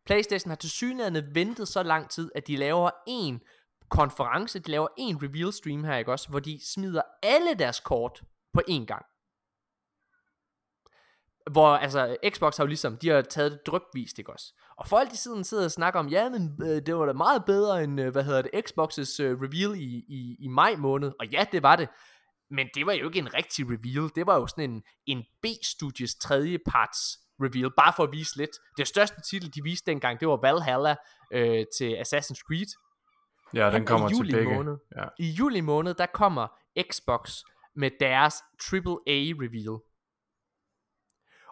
PlayStation 0.06 0.50
har 0.50 0.56
til 0.56 0.70
synligheden 0.70 1.36
ventet 1.36 1.68
så 1.68 1.84
lang 1.84 2.10
tid, 2.10 2.32
at 2.36 2.48
de 2.48 2.56
laver 2.56 2.90
en 3.08 3.42
konference, 3.90 4.60
de 4.60 4.72
laver 4.72 4.88
en 4.98 5.24
reveal 5.24 5.54
stream 5.54 5.84
her, 5.84 5.98
ikke 5.98 6.12
også, 6.12 6.30
hvor 6.30 6.40
de 6.40 6.60
smider 6.66 7.02
alle 7.24 7.54
deres 7.54 7.80
kort 7.80 8.24
på 8.54 8.62
én 8.70 8.86
gang. 8.86 9.06
Hvor 11.52 11.68
altså 11.68 12.18
Xbox 12.30 12.58
har 12.58 12.64
jo 12.64 12.68
ligesom, 12.68 12.98
de 12.98 13.10
har 13.10 13.22
taget 13.22 13.52
det 13.52 13.62
drøbvist, 13.68 14.20
ikke 14.20 14.32
også? 14.32 14.54
Og 14.78 14.88
folk 14.88 15.12
de 15.12 15.18
siden 15.18 15.44
sidder 15.44 15.66
og 15.66 15.72
snakker 15.72 16.00
om, 16.00 16.08
ja, 16.08 16.30
men 16.30 16.60
øh, 16.62 16.82
det 16.86 16.96
var 16.96 17.06
da 17.06 17.14
meget 17.14 17.46
bedre 17.46 17.84
end, 17.84 18.02
øh, 18.02 18.12
hvad 18.12 18.24
hedder 18.24 18.42
det, 18.42 18.52
Xbox's 18.56 19.24
øh, 19.24 19.42
reveal 19.42 19.82
i, 19.82 20.06
i, 20.08 20.36
i 20.40 20.48
maj 20.48 20.76
måned. 20.76 21.12
Og 21.20 21.28
ja, 21.28 21.46
det 21.52 21.64
var 21.64 21.76
det. 21.76 21.90
Men 22.52 22.68
det 22.76 22.86
var 22.86 22.94
jo 22.94 23.08
ikke 23.08 23.20
en 23.20 23.34
rigtig 23.34 23.66
reveal. 23.66 24.12
Det 24.16 24.28
var 24.28 24.36
jo 24.36 24.48
sådan 24.48 24.70
en, 24.70 24.84
en 25.06 25.24
B-studies 25.42 26.16
tredje 26.16 26.60
parts 26.66 27.00
reveal, 27.42 27.72
bare 27.78 27.94
for 27.96 28.04
at 28.04 28.12
vise 28.12 28.38
lidt. 28.38 28.52
Det 28.78 28.88
største 28.88 29.22
titel, 29.22 29.56
de 29.56 29.64
viste 29.64 29.92
dengang, 29.92 30.20
det 30.20 30.28
var 30.28 30.40
Valhalla 30.42 30.96
øh, 31.34 31.66
til 31.78 31.96
Assassin's 31.96 32.42
Creed. 32.48 32.72
Ja, 33.54 33.72
den 33.72 33.84
i 33.84 33.86
kommer 33.86 34.08
til 34.08 34.18
juli 34.18 34.32
begge. 34.32 34.54
måned. 34.56 34.78
Ja. 34.96 35.04
I 35.20 35.30
juli 35.30 35.62
måned, 35.62 35.94
der 35.94 36.06
kommer 36.06 36.48
Xbox 36.92 37.40
med 37.76 37.92
deres 38.00 38.36
AAA 38.74 39.18
reveal. 39.44 39.80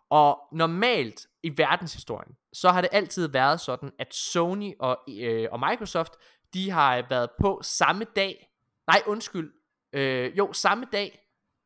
Og 0.09 0.39
normalt 0.51 1.27
i 1.43 1.57
verdenshistorien, 1.57 2.37
så 2.53 2.69
har 2.69 2.81
det 2.81 2.89
altid 2.93 3.27
været 3.27 3.61
sådan, 3.61 3.91
at 3.99 4.13
Sony 4.13 4.73
og, 4.79 4.99
øh, 5.09 5.47
og 5.51 5.59
Microsoft, 5.59 6.13
de 6.53 6.69
har 6.69 7.05
været 7.09 7.29
på 7.41 7.59
samme 7.63 8.05
dag, 8.15 8.49
nej 8.87 9.01
undskyld, 9.05 9.53
øh, 9.93 10.37
jo 10.37 10.53
samme 10.53 10.85
dag 10.91 11.19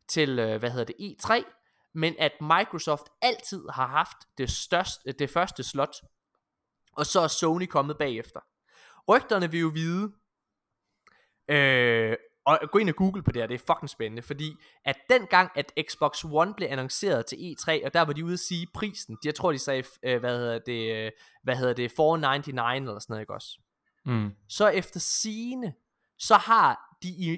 til, 0.07 0.39
øh, 0.39 0.59
hvad 0.59 0.71
hedder 0.71 0.85
det, 0.85 0.95
E3, 0.99 1.43
men 1.93 2.15
at 2.19 2.31
Microsoft 2.41 3.03
altid 3.21 3.67
har 3.69 3.87
haft 3.87 4.17
det, 4.37 4.49
største, 4.49 5.11
det 5.11 5.29
første 5.29 5.63
slot, 5.63 5.95
og 6.91 7.05
så 7.05 7.19
er 7.19 7.27
Sony 7.27 7.65
kommet 7.65 7.97
bagefter. 7.97 8.39
Rygterne 9.09 9.51
vil 9.51 9.59
jo 9.59 9.67
vide, 9.67 10.13
øh, 11.49 12.17
og 12.47 12.59
gå 12.71 12.79
ind 12.79 12.89
og 12.89 12.95
google 12.95 13.23
på 13.23 13.31
det 13.31 13.41
her, 13.41 13.47
det 13.47 13.55
er 13.55 13.73
fucking 13.73 13.89
spændende, 13.89 14.21
fordi 14.21 14.55
at 14.85 14.95
dengang, 15.09 15.51
at 15.55 15.73
Xbox 15.89 16.25
One 16.25 16.53
blev 16.53 16.67
annonceret 16.71 17.25
til 17.25 17.35
E3, 17.35 17.85
og 17.85 17.93
der 17.93 18.01
var 18.01 18.13
de 18.13 18.25
ude 18.25 18.33
at 18.33 18.39
sige 18.39 18.67
prisen, 18.73 19.17
jeg 19.25 19.35
tror 19.35 19.51
de 19.51 19.59
sagde, 19.59 19.83
øh, 20.03 20.19
hvad 20.19 20.37
hedder 20.37 20.59
det, 20.59 20.95
øh, 20.95 21.11
hvad 21.43 21.55
hedder 21.55 21.73
det, 21.73 21.91
499 21.91 22.87
eller 22.87 22.99
sådan 22.99 23.13
noget, 23.13 23.21
ikke 23.21 23.33
også? 23.33 23.59
Mm. 24.05 24.31
så 24.49 24.67
efter 24.67 24.99
sigende, 24.99 25.73
så 26.19 26.35
har 26.35 26.97
de 27.03 27.07
i 27.07 27.37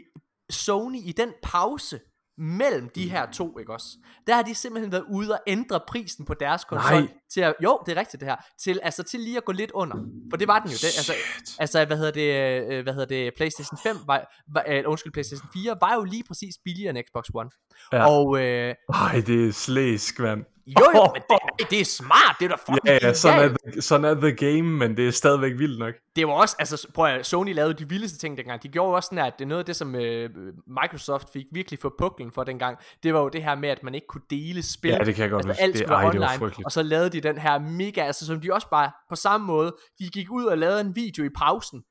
Sony 0.49 0.97
i 0.97 1.11
den 1.11 1.33
pause 1.43 1.99
mellem 2.39 2.89
de 2.95 3.09
her 3.09 3.31
to, 3.31 3.59
ikke 3.59 3.73
også? 3.73 3.87
Der 4.27 4.35
har 4.35 4.41
de 4.41 4.55
simpelthen 4.55 4.91
været 4.91 5.05
ude 5.09 5.31
og 5.33 5.39
ændre 5.47 5.79
prisen 5.87 6.25
på 6.25 6.33
deres 6.33 6.63
konsol 6.63 7.01
Nej. 7.01 7.07
til 7.33 7.41
at, 7.41 7.55
jo, 7.63 7.79
det 7.85 7.91
er 7.91 7.99
rigtigt 7.99 8.21
det 8.21 8.29
her, 8.29 8.35
til, 8.63 8.79
altså 8.83 9.03
til 9.03 9.19
lige 9.19 9.37
at 9.37 9.45
gå 9.45 9.51
lidt 9.51 9.71
under. 9.71 9.97
For 10.29 10.37
det 10.37 10.47
var 10.47 10.59
den 10.59 10.69
jo. 10.69 10.75
Det, 10.75 10.85
altså, 10.85 11.13
altså, 11.59 11.85
hvad 11.85 11.97
hedder 11.97 12.11
det, 12.11 12.71
øh, 12.71 12.83
hvad 12.83 12.93
hedder 12.93 13.07
det, 13.07 13.33
PlayStation 13.37 13.79
5, 13.83 13.95
var, 14.05 14.43
var, 14.53 14.63
øh, 14.67 14.83
undskyld, 14.87 15.13
PlayStation 15.13 15.49
4, 15.53 15.77
var 15.81 15.95
jo 15.95 16.03
lige 16.03 16.23
præcis 16.27 16.55
billigere 16.65 16.89
end 16.89 17.05
Xbox 17.07 17.25
One. 17.33 17.49
Ja. 17.93 18.09
Og, 18.09 18.41
øh, 18.41 18.75
Ej, 18.93 19.23
det 19.27 19.47
er 19.47 19.51
slæsk, 19.51 20.19
mand. 20.19 20.45
Jo, 20.79 20.85
jo, 20.95 21.07
men 21.13 21.21
det, 21.59 21.69
det 21.69 21.81
er 21.81 21.85
smart, 21.85 22.35
det 22.39 22.45
er 22.45 22.49
da 22.49 22.55
fucking 22.55 22.79
Ja, 22.85 22.97
ja, 23.01 23.13
sådan 23.13 23.39
er, 23.51 23.55
the, 23.71 23.81
sådan 23.81 24.05
er 24.05 24.13
the 24.21 24.31
game, 24.35 24.61
men 24.63 24.97
det 24.97 25.07
er 25.07 25.11
stadigvæk 25.11 25.51
vildt 25.57 25.79
nok. 25.79 25.93
det 26.15 26.27
var 26.27 26.33
også, 26.33 26.55
altså 26.59 26.87
prøv 26.93 27.05
at, 27.05 27.25
Sony 27.25 27.53
lavede 27.53 27.73
de 27.73 27.89
vildeste 27.89 28.17
ting 28.17 28.37
dengang. 28.37 28.63
De 28.63 28.67
gjorde 28.67 28.89
jo 28.89 28.95
også 28.95 29.07
sådan, 29.07 29.25
at 29.25 29.33
det 29.39 29.45
er 29.45 29.49
noget 29.49 29.59
af 29.59 29.65
det, 29.65 29.75
som 29.75 29.95
øh, 29.95 30.29
Microsoft 30.81 31.27
fik 31.33 31.45
virkelig 31.53 31.79
for 31.79 31.93
puklen 31.99 32.31
for 32.31 32.43
dengang. 32.43 32.77
Det 33.03 33.13
var 33.13 33.19
jo 33.19 33.29
det 33.29 33.43
her 33.43 33.55
med, 33.55 33.69
at 33.69 33.83
man 33.83 33.95
ikke 33.95 34.07
kunne 34.07 34.21
dele 34.29 34.63
spil. 34.63 34.91
Ja, 34.91 34.97
det 34.97 35.15
kan 35.15 35.21
jeg 35.21 35.31
godt 35.31 35.45
altså, 35.45 35.63
alt 35.63 35.73
Det- 35.77 35.89
ej, 35.89 36.11
det 36.11 36.19
var 36.19 36.33
online. 36.39 36.65
Og 36.65 36.71
så 36.71 36.83
lavede 36.83 37.09
de 37.09 37.21
den 37.21 37.37
her 37.37 37.59
mega, 37.59 38.01
altså 38.01 38.25
som 38.25 38.41
de 38.41 38.53
også 38.53 38.67
bare 38.69 38.91
på 39.09 39.15
samme 39.15 39.47
måde, 39.47 39.75
de 39.99 40.09
gik 40.09 40.31
ud 40.31 40.45
og 40.45 40.57
lavede 40.57 40.81
en 40.81 40.95
video 40.95 41.23
i 41.25 41.29
pausen. 41.37 41.81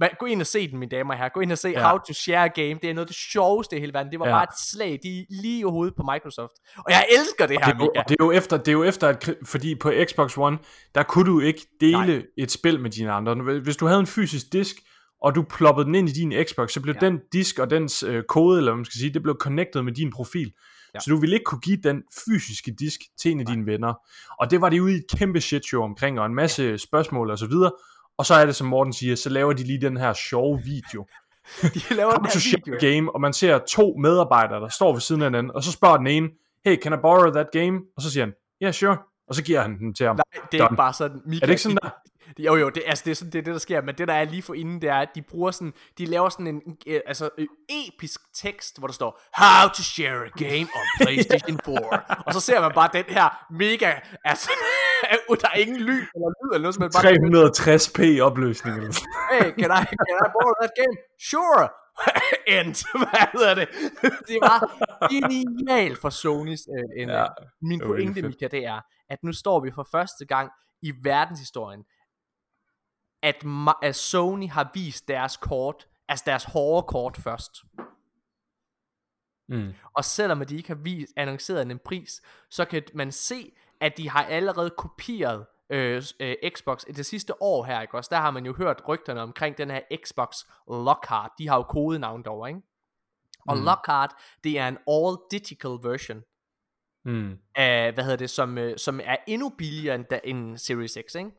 Men, 0.00 0.08
gå 0.18 0.26
ind 0.26 0.40
og 0.40 0.46
se 0.46 0.70
den, 0.70 0.78
mine 0.78 0.90
damer 0.90 1.12
og 1.12 1.18
herrer. 1.18 1.28
Gå 1.34 1.40
ind 1.40 1.52
og 1.52 1.58
se 1.58 1.68
Ja. 1.68 1.88
How 1.88 1.98
to 1.98 2.12
Share 2.12 2.44
a 2.44 2.48
Game. 2.48 2.74
Det 2.82 2.84
er 2.84 2.94
noget 2.94 3.06
af 3.06 3.06
det 3.06 3.16
sjoveste 3.16 3.76
i 3.76 3.80
hele 3.80 3.92
verden. 3.94 4.12
Det 4.12 4.20
var 4.20 4.26
Ja. 4.26 4.32
bare 4.32 4.42
et 4.42 4.58
slag. 4.70 4.98
De 5.02 5.26
lige 5.30 5.58
i 5.58 5.62
hovedet 5.62 5.94
på 5.96 6.02
Microsoft. 6.12 6.52
Og 6.76 6.84
jeg 6.88 7.06
elsker 7.18 7.46
det 7.46 7.56
her, 7.64 7.72
Det 7.72 7.80
er, 7.80 7.84
jo, 7.84 7.90
og 7.96 8.04
det 8.08 8.16
er 8.20 8.24
jo 8.24 8.30
efter, 8.32 8.56
det 8.56 8.68
er 8.68 8.72
jo 8.72 8.82
efter 8.84 9.08
at, 9.08 9.30
fordi 9.46 9.74
på 9.74 9.92
Xbox 10.08 10.38
One, 10.38 10.58
der 10.94 11.02
kunne 11.02 11.26
du 11.30 11.40
ikke 11.40 11.66
dele 11.80 11.92
Nej. 11.92 12.06
Nej. 12.06 12.22
et 12.38 12.50
spil 12.50 12.80
med 12.80 12.90
dine 12.90 13.12
andre. 13.12 13.34
Hvis 13.60 13.76
du 13.76 13.86
havde 13.86 14.00
en 14.00 14.06
fysisk 14.06 14.52
disk, 14.52 14.76
og 15.22 15.34
du 15.34 15.42
ploppede 15.42 15.86
den 15.86 15.94
ind 15.94 16.08
i 16.08 16.12
din 16.12 16.32
Xbox, 16.44 16.72
så 16.72 16.80
blev 16.80 16.94
Ja. 17.02 17.06
den 17.06 17.20
disk 17.32 17.58
og 17.58 17.70
dens 17.70 18.02
øh, 18.02 18.22
kode, 18.28 18.58
eller 18.58 18.70
hvad 18.72 18.76
man 18.76 18.84
skal 18.84 18.98
sige, 18.98 19.14
det 19.14 19.22
blev 19.22 19.36
connected 19.40 19.82
med 19.82 19.92
din 19.92 20.10
profil. 20.12 20.52
Ja. 20.94 21.00
Så 21.00 21.10
du 21.10 21.16
ville 21.16 21.36
ikke 21.36 21.44
kunne 21.44 21.60
give 21.60 21.76
den 21.84 22.02
fysiske 22.24 22.74
disk 22.78 23.00
til 23.20 23.30
en 23.30 23.40
af 23.40 23.46
dine 23.46 23.66
venner. 23.66 23.94
Og 24.40 24.50
det 24.50 24.60
var 24.60 24.68
de 24.68 24.82
ude 24.82 24.92
i 24.92 24.96
et 24.96 25.04
kæmpe 25.18 25.40
shit 25.40 25.64
show 25.64 25.82
omkring, 25.82 26.20
og 26.20 26.26
en 26.26 26.34
masse 26.34 26.62
ja. 26.62 26.76
spørgsmål 26.76 27.30
og 27.30 27.38
så 27.38 27.46
videre. 27.46 27.70
Og 28.20 28.26
så 28.26 28.34
er 28.34 28.46
det, 28.46 28.56
som 28.56 28.66
Morten 28.66 28.92
siger, 28.92 29.16
så 29.16 29.28
laver 29.28 29.52
de 29.52 29.62
lige 29.64 29.80
den 29.80 29.96
her 29.96 30.12
sjove 30.12 30.62
video. 30.64 31.06
De 31.74 31.94
laver 31.94 32.12
den 32.12 32.24
her 32.26 32.56
video. 32.66 32.78
game, 32.80 33.14
og 33.14 33.20
man 33.20 33.32
ser 33.32 33.58
to 33.58 33.96
medarbejdere, 33.98 34.60
der 34.60 34.68
står 34.68 34.92
ved 34.92 35.00
siden 35.00 35.22
af 35.22 35.26
hinanden, 35.26 35.52
og 35.54 35.62
så 35.62 35.72
spørger 35.72 35.96
den 35.96 36.06
ene, 36.06 36.28
hey, 36.64 36.82
can 36.82 36.92
I 36.92 36.96
borrow 36.96 37.32
that 37.32 37.46
game? 37.52 37.80
Og 37.96 38.02
så 38.02 38.10
siger 38.10 38.24
han, 38.24 38.34
yeah, 38.62 38.74
sure. 38.74 38.96
Og 39.28 39.34
så 39.34 39.42
giver 39.42 39.60
han 39.60 39.78
den 39.78 39.94
til 39.94 40.06
ham. 40.06 40.16
Nej, 40.16 40.42
det 40.52 40.58
er 40.60 40.62
Done. 40.62 40.72
ikke 40.72 40.76
bare 40.76 40.92
sådan. 40.92 41.20
Mika, 41.26 41.42
Er 41.42 41.46
det 41.46 41.52
ikke 41.52 41.62
sådan 41.62 41.76
de, 41.76 41.80
der? 41.82 41.90
Jo 42.38 42.56
jo, 42.56 42.68
det, 42.68 42.82
altså, 42.86 43.04
det 43.04 43.10
er 43.10 43.14
sådan 43.14 43.32
det, 43.32 43.38
er 43.38 43.42
det 43.42 43.52
der 43.52 43.58
sker, 43.58 43.82
men 43.82 43.94
det 43.98 44.08
der 44.08 44.14
er 44.14 44.24
lige 44.24 44.42
for 44.42 44.54
inden, 44.54 44.82
det 44.82 44.90
er, 44.90 44.98
at 44.98 45.08
de 45.14 45.22
bruger 45.22 45.50
sådan, 45.50 45.72
de 45.98 46.06
laver 46.06 46.28
sådan 46.28 46.46
en 46.46 46.62
øh, 46.86 47.00
altså, 47.06 47.30
øh, 47.38 47.46
episk 47.68 48.20
tekst, 48.34 48.78
hvor 48.78 48.86
der 48.86 48.94
står, 48.94 49.20
How 49.32 49.68
to 49.68 49.82
share 49.82 50.26
a 50.26 50.28
game 50.36 50.68
on 50.78 50.86
Playstation 51.00 51.60
4. 51.64 51.76
og 52.26 52.34
så 52.34 52.40
ser 52.40 52.60
man 52.60 52.72
bare 52.74 52.90
den 52.92 53.04
her 53.08 53.46
mega, 53.50 53.92
altså, 54.24 54.50
der 55.42 55.48
er 55.54 55.58
ingen 55.64 55.80
lyd 55.80 56.04
eller 56.14 56.28
lyd 56.38 56.50
eller 56.54 56.64
noget, 56.66 56.74
som 56.74 56.82
bare, 56.82 58.20
360p 58.20 58.20
opløsning. 58.28 58.76
Eller 58.76 58.92
hey, 59.30 59.46
can 59.60 59.70
I, 59.78 59.82
can 60.08 60.18
I 60.26 60.28
borrow 60.34 60.54
that 60.62 60.72
game? 60.80 60.96
Sure. 61.30 61.68
End, 62.56 62.74
hvad 62.98 63.26
hedder 63.32 63.54
det? 63.54 63.68
det 64.28 64.38
var 64.42 64.58
genialt 65.08 65.98
for 65.98 66.10
Sonys 66.10 66.60
øh, 66.76 67.02
ende. 67.02 67.14
Ja, 67.14 67.26
Min 67.62 67.80
var 67.80 67.86
virkelig 67.86 68.14
pointe. 68.14 68.28
Mika, 68.28 68.48
det 68.48 68.66
er, 68.66 68.80
at 69.10 69.18
nu 69.22 69.32
står 69.32 69.60
vi 69.60 69.70
for 69.70 69.88
første 69.92 70.26
gang 70.26 70.50
i 70.82 70.92
verdenshistorien, 71.02 71.84
at, 73.22 73.36
Ma- 73.44 73.78
at 73.82 73.96
Sony 73.96 74.48
har 74.48 74.70
vist 74.74 75.08
deres 75.08 75.36
kort, 75.36 75.88
altså 76.08 76.22
deres 76.26 76.44
hårde 76.44 76.86
kort 76.86 77.16
først. 77.16 77.52
Mm. 79.48 79.72
Og 79.94 80.04
selvom 80.04 80.46
de 80.46 80.56
ikke 80.56 80.68
har 80.68 80.74
vist, 80.82 81.12
annonceret 81.16 81.70
en 81.70 81.78
pris, 81.78 82.22
så 82.50 82.64
kan 82.64 82.82
man 82.94 83.12
se, 83.12 83.52
at 83.80 83.96
de 83.96 84.08
har 84.10 84.24
allerede 84.24 84.70
kopieret 84.70 85.46
øh, 85.70 86.02
øh, 86.20 86.34
Xbox 86.56 86.84
det 86.96 87.06
sidste 87.06 87.42
år 87.42 87.64
her, 87.64 87.80
ikke 87.82 87.94
også? 87.94 88.08
Der 88.12 88.16
har 88.20 88.30
man 88.30 88.46
jo 88.46 88.54
hørt 88.58 88.82
rygterne 88.88 89.20
omkring 89.22 89.58
den 89.58 89.70
her 89.70 89.80
Xbox 90.04 90.36
Lockhart. 90.68 91.30
De 91.38 91.48
har 91.48 91.56
jo 91.56 91.62
kodenavn 91.62 92.22
derovre, 92.24 92.48
ikke? 92.48 92.60
Og 93.48 93.56
Mm. 93.56 93.64
Lockhart, 93.64 94.10
det 94.44 94.58
er 94.58 94.68
en 94.68 94.78
all 94.88 95.16
digital 95.30 95.70
version 95.82 96.22
Mm. 97.04 97.38
af, 97.54 97.92
hvad 97.92 98.04
hedder 98.04 98.16
det, 98.16 98.30
som, 98.30 98.58
øh, 98.58 98.78
som 98.78 99.00
er 99.04 99.16
endnu 99.26 99.48
billigere 99.58 99.94
end, 99.94 100.04
da, 100.10 100.20
end 100.24 100.58
Series 100.58 100.98
X, 101.10 101.14
ikke? 101.14 101.30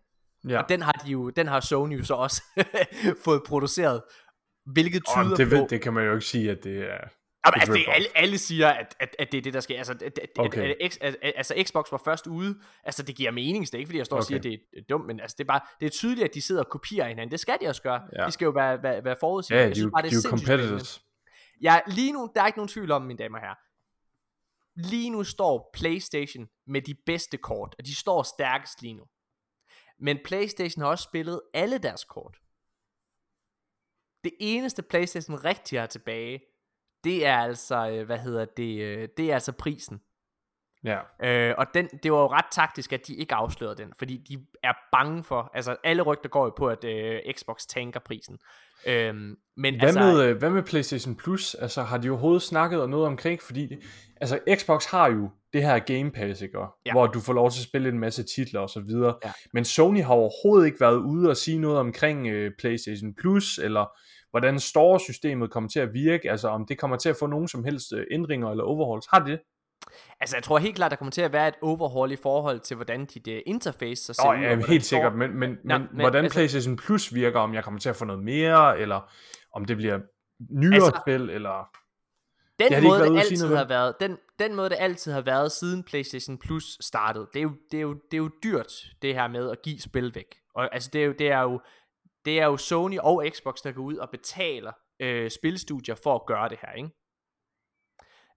Ja. 0.50 0.62
Og 0.62 0.70
den 0.70 0.82
har, 0.82 0.92
de 0.92 1.12
jo, 1.12 1.30
den 1.30 1.48
har 1.48 1.60
Sony 1.60 1.98
jo 2.00 2.04
så 2.06 2.14
også 2.14 2.42
fået 3.26 3.42
produceret, 3.48 4.02
hvilket 4.66 5.04
tyder 5.06 5.36
det, 5.36 5.50
på... 5.50 5.68
det 5.70 5.82
kan 5.82 5.94
man 5.94 6.06
jo 6.06 6.14
ikke 6.14 6.26
sige, 6.26 6.52
at 6.52 6.64
det 6.64 6.92
er... 6.92 7.08
Jamen, 7.46 7.60
altså, 7.62 7.74
det, 7.74 7.86
alle, 7.88 8.08
alle 8.16 8.38
siger, 8.38 8.70
at, 8.70 8.96
at, 9.00 9.16
at 9.20 9.32
det 9.32 9.38
er 9.38 9.42
det, 9.42 9.54
der 9.54 9.60
sker. 9.60 9.78
Altså, 9.78 9.94
at, 9.94 10.02
at, 10.20 10.30
Okay. 10.38 10.62
at, 10.62 10.76
at, 10.82 10.98
at, 11.02 11.18
at, 11.22 11.34
altså, 11.36 11.64
Xbox 11.68 11.92
var 11.92 12.02
først 12.06 12.28
ude. 12.28 12.62
Altså, 12.84 13.04
det 13.04 13.16
giver 13.16 13.32
mening. 13.32 13.66
Det 13.66 13.74
er 13.74 13.78
ikke, 13.78 13.88
fordi 13.88 13.98
jeg 13.98 14.06
står 14.06 14.16
okay. 14.16 14.22
og 14.22 14.26
siger, 14.28 14.40
at 14.40 14.46
Okay. 14.46 14.58
det 14.72 14.80
er 14.80 14.84
dumt, 14.90 15.06
men 15.06 15.20
altså, 15.20 15.36
det 15.38 15.44
er 15.44 15.48
bare 15.48 15.62
det 15.80 15.86
er 15.86 15.90
tydeligt, 15.90 16.26
at 16.30 16.34
de 16.34 16.42
sidder 16.42 16.64
og 16.64 16.70
kopierer 16.70 17.08
hinanden. 17.08 17.32
Det 17.32 17.40
skal 17.40 17.58
de 17.62 17.68
også 17.68 17.82
gøre. 17.82 18.02
Ja. 18.20 18.26
De 18.26 18.32
skal 18.32 18.46
jo 18.46 18.52
være, 18.52 18.84
være, 18.84 19.04
være 19.04 19.16
forudsigende. 19.20 19.64
Ja, 19.64 19.70
de, 19.74 19.80
er 19.80 19.84
jo- 19.84 19.90
bare, 19.90 20.10
de 20.10 20.16
er 20.16 20.30
competitors. 20.30 21.02
Ja, 21.62 21.80
lige 21.88 22.12
nu, 22.12 22.32
der 22.36 22.42
er 22.42 22.48
ikke 22.48 22.60
nogen 22.60 22.70
tvivl 22.70 22.92
om, 22.92 23.02
mine 23.02 23.18
damer 23.18 23.38
og 23.38 23.44
herrer. 23.44 23.56
Lige 24.90 25.10
nu 25.10 25.24
står 25.24 25.70
PlayStation 25.74 26.48
med 26.68 26.82
de 26.82 26.96
bedste 27.06 27.38
kort, 27.38 27.76
og 27.80 27.86
de 27.86 27.96
står 27.96 28.24
stærkest 28.24 28.82
lige 28.82 28.94
nu. 28.94 29.04
Men 30.00 30.20
PlayStation 30.26 30.82
har 30.82 30.90
også 30.90 31.04
spillet 31.04 31.42
alle 31.54 31.78
deres 31.78 32.04
kort. 32.04 32.38
Det 34.24 34.32
eneste 34.40 34.82
PlayStation 34.84 35.46
rigtig 35.46 35.80
har 35.80 35.88
tilbage, 35.88 36.40
det 37.04 37.26
er 37.26 37.38
altså, 37.38 37.90
øh, 37.90 38.06
hvad 38.06 38.18
hedder 38.18 38.46
det, 38.58 38.82
øh, 38.82 39.08
det 39.18 39.30
er 39.30 39.34
altså 39.34 39.52
prisen. 39.52 40.02
Ja. 40.84 41.00
Øh, 41.24 41.56
og 41.58 41.66
den, 41.74 41.88
det 42.04 42.12
var 42.12 42.20
jo 42.20 42.28
ret 42.28 42.46
taktisk, 42.52 42.94
at 42.94 43.08
de 43.08 43.16
ikke 43.16 43.36
afslørede 43.36 43.78
den, 43.78 43.94
fordi 43.98 44.18
de 44.30 44.46
er 44.64 44.74
bange 44.92 45.24
for, 45.24 45.52
altså 45.54 45.76
alle 45.84 46.02
rygter 46.02 46.30
går 46.30 46.46
jo 46.46 46.54
på, 46.58 46.68
at 46.68 46.84
øh, 46.84 47.20
Xbox 47.38 47.66
tanker 47.70 48.00
prisen. 48.00 48.38
Øhm, 48.86 49.36
men 49.58 49.80
Hvad, 49.80 49.88
altså, 49.88 50.00
med, 50.00 50.24
øh, 50.24 50.38
hvad 50.38 50.50
med 50.50 50.64
PlayStation 50.64 51.16
Plus? 51.16 51.56
Altså, 51.56 51.82
har 51.82 51.98
de 51.98 52.10
overhovedet 52.10 52.42
snakket 52.42 52.90
noget 52.90 53.06
omkring? 53.08 53.42
Fordi, 53.42 53.70
altså, 54.22 54.40
Xbox 54.56 54.86
har 54.86 55.12
jo 55.12 55.30
det 55.54 55.64
her 55.64 55.80
Game 55.80 56.12
Pass, 56.12 56.42
ikke? 56.42 56.60
Ja. 56.86 56.92
Hvor 56.92 57.08
du 57.08 57.20
får 57.20 57.34
lov 57.34 57.52
til 57.52 57.60
at 57.60 57.64
spille 57.64 57.90
en 57.90 58.00
masse 58.00 58.24
titler 58.24 58.60
og 58.60 58.70
så 58.70 58.80
videre. 58.80 59.16
Ja. 59.26 59.32
Men 59.54 59.66
Sony 59.66 60.04
har 60.04 60.14
overhovedet 60.14 60.66
ikke 60.66 60.80
været 60.80 60.98
ude 60.98 61.30
og 61.30 61.38
sige 61.38 61.60
noget 61.60 61.80
omkring 61.80 62.28
øh, 62.28 62.52
PlayStation 62.60 63.14
Plus, 63.14 63.58
eller 63.58 63.86
hvordan 64.32 64.60
Store-systemet 64.60 65.52
kommer 65.52 65.70
til 65.70 65.80
at 65.80 65.94
virke, 65.94 66.32
altså 66.32 66.48
om 66.48 66.66
det 66.66 66.78
kommer 66.80 66.98
til 66.98 67.10
at 67.10 67.16
få 67.20 67.28
nogen 67.28 67.48
som 67.48 67.64
helst 67.64 67.94
øh, 67.94 68.06
ændringer 68.12 68.50
eller 68.52 68.64
overhauls. 68.64 69.06
Har 69.14 69.20
det? 69.20 69.40
Altså, 70.20 70.36
jeg 70.36 70.44
tror 70.44 70.58
helt 70.58 70.76
klart, 70.76 70.92
der 70.92 70.98
kommer 70.98 71.12
til 71.12 71.22
at 71.22 71.34
være 71.34 71.48
et 71.48 71.56
overhaul 71.62 72.12
i 72.12 72.16
forhold 72.16 72.60
til, 72.60 72.76
hvordan 72.76 73.06
dit 73.06 73.28
uh, 73.28 73.34
interface 73.46 74.04
så 74.04 74.14
ser 74.14 74.24
Nå, 74.24 74.34
ud. 74.34 74.44
ja, 74.44 74.56
helt 74.68 74.86
sikkert, 74.86 75.16
men, 75.16 75.40
men, 75.40 75.50
Nå, 75.50 75.78
men, 75.78 75.88
men 75.92 76.00
hvordan 76.00 76.24
altså- 76.24 76.38
PlayStation 76.38 76.76
Plus 76.76 77.14
virker, 77.16 77.40
om 77.40 77.54
jeg 77.54 77.64
kommer 77.64 77.80
til 77.80 77.90
at 77.90 77.96
få 77.96 78.06
noget 78.06 78.24
mere, 78.24 78.80
eller 78.80 79.12
om 79.56 79.66
det 79.66 79.78
bliver 79.78 80.00
nyere 80.50 80.74
Altså- 80.74 81.02
spil, 81.06 81.30
eller... 81.30 81.70
Den 82.60 82.72
Det 82.72 82.84
måde, 82.84 83.00
det 83.00 83.20
altid 83.20 83.56
har 83.56 83.68
været, 83.68 83.96
den, 84.00 84.18
den 84.40 84.56
måde, 84.56 84.70
det 84.70 84.78
altid 84.80 85.12
har 85.12 85.22
været, 85.22 85.52
siden 85.52 85.84
PlayStation 85.84 86.38
Plus 86.38 86.78
startede, 86.82 87.28
det 87.34 87.40
er 87.40 87.44
jo, 87.44 87.52
det 87.72 87.78
er 87.78 87.82
jo, 87.82 87.94
det 87.94 88.14
er 88.14 88.18
jo 88.18 88.30
dyrt, 88.44 88.74
det 89.02 89.14
her 89.16 89.28
med 89.28 89.50
at 89.52 89.62
give 89.62 89.80
spil 89.80 90.12
væk. 90.16 90.26
Og 90.56 90.74
altså, 90.74 90.90
det 90.94 91.02
er 91.02 91.06
jo, 91.06 91.14
det 91.20 91.32
er 91.32 91.42
jo, 91.42 91.62
det 92.26 92.40
er 92.40 92.46
jo 92.46 92.58
Sony 92.58 93.00
og 93.00 93.26
Xbox, 93.30 93.56
der 93.64 93.72
går 93.72 93.82
ud 93.84 93.96
og 93.96 94.10
betaler 94.10 94.72
øh, 95.00 95.32
spilstudier 95.32 95.96
for 95.96 96.16
at 96.16 96.26
gøre 96.26 96.50
det 96.50 96.58
her, 96.62 96.72
ikke? 96.72 96.90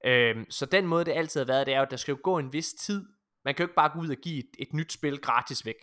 Øhm, 0.07 0.51
så 0.51 0.67
den 0.67 0.87
måde, 0.87 1.05
det 1.05 1.13
altid 1.13 1.41
har 1.41 1.47
været, 1.47 1.67
det 1.67 1.75
er 1.75 1.79
jo, 1.79 1.83
at 1.85 1.91
der 1.91 1.97
skal 1.97 2.13
jo 2.13 2.19
gå 2.23 2.39
en 2.39 2.53
vis 2.53 2.73
tid. 2.75 3.07
Man 3.45 3.55
kan 3.55 3.63
jo 3.63 3.67
ikke 3.67 3.75
bare 3.75 3.91
gå 3.95 3.99
ud 4.01 4.09
og 4.09 4.17
give 4.17 4.39
et, 4.39 4.51
et 4.59 4.73
nyt 4.73 4.93
spil 4.93 5.21
gratis 5.21 5.67
væk. 5.67 5.77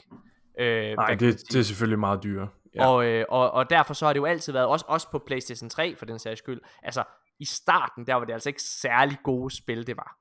Øh, 0.60 0.94
Nej, 0.96 1.14
det, 1.16 1.22
det 1.52 1.56
er 1.60 1.64
selvfølgelig 1.64 2.00
meget 2.00 2.24
dyrere. 2.24 2.50
Ja. 2.76 2.88
Og, 2.88 3.06
øh, 3.06 3.26
og, 3.30 3.52
og 3.52 3.70
derfor 3.70 3.94
så 3.94 4.06
har 4.06 4.14
det 4.14 4.20
jo 4.20 4.26
altid 4.26 4.54
været, 4.54 4.68
også, 4.68 4.86
også 4.88 5.12
på 5.12 5.20
Playstation 5.20 5.70
3 5.70 5.96
for 5.96 6.06
den 6.06 6.20
sags 6.20 6.40
skyld, 6.40 6.62
altså 6.84 7.04
i 7.40 7.46
starten, 7.46 8.08
der 8.08 8.16
var 8.16 8.26
det 8.26 8.34
altså 8.34 8.50
ikke 8.50 8.62
særlig 8.64 9.18
gode 9.24 9.56
spil, 9.56 9.88
det 9.88 9.98
var. 9.98 10.18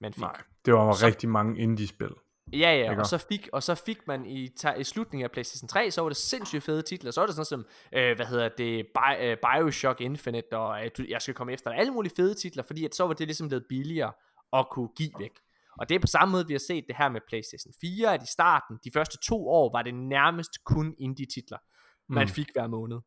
Man 0.00 0.12
fik. 0.12 0.20
Nej, 0.20 0.42
det 0.64 0.74
var 0.74 0.92
Så- 0.92 1.06
rigtig 1.06 1.28
mange 1.28 1.58
indie-spil. 1.60 2.10
Ja, 2.52 2.58
ja, 2.58 2.90
Ikke? 2.90 3.02
og 3.02 3.06
så, 3.06 3.18
fik, 3.18 3.48
og 3.52 3.62
så 3.62 3.74
fik 3.74 4.06
man 4.06 4.26
i, 4.26 4.50
i 4.78 4.84
slutningen 4.84 5.24
af 5.24 5.30
PlayStation 5.30 5.68
3, 5.68 5.90
så 5.90 6.00
var 6.02 6.08
det 6.08 6.16
sindssygt 6.16 6.62
fede 6.64 6.82
titler. 6.82 7.10
Så 7.10 7.20
var 7.20 7.26
det 7.26 7.34
sådan 7.36 7.44
som, 7.44 7.66
øh, 7.92 8.16
hvad 8.16 8.26
hedder 8.26 8.48
det, 8.48 8.86
Bi- 8.86 9.24
øh, 9.24 9.36
Bioshock 9.36 10.00
Infinite, 10.00 10.56
og 10.56 10.84
øh, 10.84 10.90
du, 10.98 11.04
jeg 11.08 11.22
skal 11.22 11.34
komme 11.34 11.52
efter 11.52 11.70
dig. 11.70 11.78
Alle 11.78 11.92
mulige 11.92 12.12
fede 12.16 12.34
titler, 12.34 12.62
fordi 12.62 12.84
at 12.84 12.94
så 12.94 13.06
var 13.06 13.12
det 13.14 13.26
ligesom 13.26 13.48
blevet 13.48 13.64
billigere 13.68 14.12
at 14.52 14.66
kunne 14.70 14.88
give 14.96 15.10
væk. 15.18 15.32
Og 15.80 15.88
det 15.88 15.94
er 15.94 15.98
på 15.98 16.06
samme 16.06 16.32
måde, 16.32 16.46
vi 16.46 16.52
har 16.54 16.58
set 16.68 16.84
det 16.88 16.96
her 16.96 17.08
med 17.08 17.20
PlayStation 17.28 17.72
4, 17.80 18.14
at 18.14 18.22
i 18.22 18.26
starten, 18.32 18.78
de 18.84 18.90
første 18.94 19.18
to 19.28 19.48
år, 19.48 19.72
var 19.72 19.82
det 19.82 19.94
nærmest 19.94 20.50
kun 20.64 20.94
indie-titler, 20.98 21.58
man 22.08 22.24
Mm. 22.24 22.28
fik 22.28 22.46
hver 22.54 22.66
måned. 22.66 22.98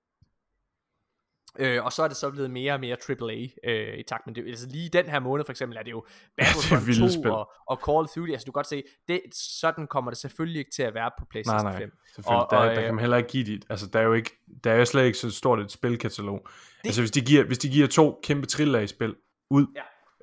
Øh, 1.60 1.86
og 1.86 1.94
så 1.94 2.04
er 2.04 2.08
det 2.08 2.18
så 2.18 2.30
blevet 2.32 2.52
mere 2.52 2.74
og 2.74 2.80
mere 2.80 2.98
AAA 3.10 3.48
øh, 3.72 3.98
i 4.00 4.04
takt 4.04 4.28
med 4.28 4.36
det. 4.36 4.48
Altså 4.48 4.68
lige 4.68 4.90
den 4.90 5.06
her 5.06 5.20
måned 5.20 5.46
for 5.46 5.52
eksempel 5.52 5.78
er 5.78 5.84
det 5.84 5.92
jo 5.92 6.06
Battlefront 6.38 6.88
vilde 6.88 7.02
2 7.02 7.10
spil. 7.14 7.32
og, 7.32 7.52
og 7.68 7.80
Call 7.86 7.98
of 7.98 8.08
Duty. 8.16 8.32
Altså 8.32 8.46
du 8.46 8.52
kan 8.52 8.58
godt 8.60 8.68
se, 8.68 8.84
det, 9.08 9.22
sådan 9.34 9.88
kommer 9.88 10.12
det 10.12 10.18
selvfølgelig 10.18 10.60
ikke 10.60 10.72
til 10.72 10.84
at 10.84 10.94
være 10.94 11.12
på 11.20 11.24
Nej, 11.24 11.28
PlayStation 11.32 11.64
nej, 11.72 11.78
5. 11.80 11.92
selvfølgelig. 12.16 12.42
Og- 12.42 12.48
der, 12.52 12.58
og, 12.58 12.66
der 12.66 12.80
øh, 12.80 12.86
kan 12.86 12.96
man 12.96 13.00
heller 13.00 13.18
ikke 13.18 13.30
give 13.30 13.46
dit, 13.46 13.66
altså 13.70 13.88
der 13.88 14.00
er 14.00 14.04
jo 14.04 14.14
ikke, 14.14 14.32
der 14.64 14.72
er 14.72 14.76
jo 14.76 14.86
slet 14.86 15.06
ikke 15.06 15.18
så 15.18 15.32
stort 15.32 15.60
et 15.60 15.72
spilkatalog. 15.72 16.48
Det... 16.82 16.86
Altså 16.86 17.02
hvis 17.02 17.12
de, 17.12 17.22
giver, 17.22 17.44
hvis 17.44 17.58
de 17.58 17.70
giver 17.70 17.88
to 17.88 18.20
kæmpe 18.24 18.48
AAA-spil 18.60 19.16
ud, 19.50 19.66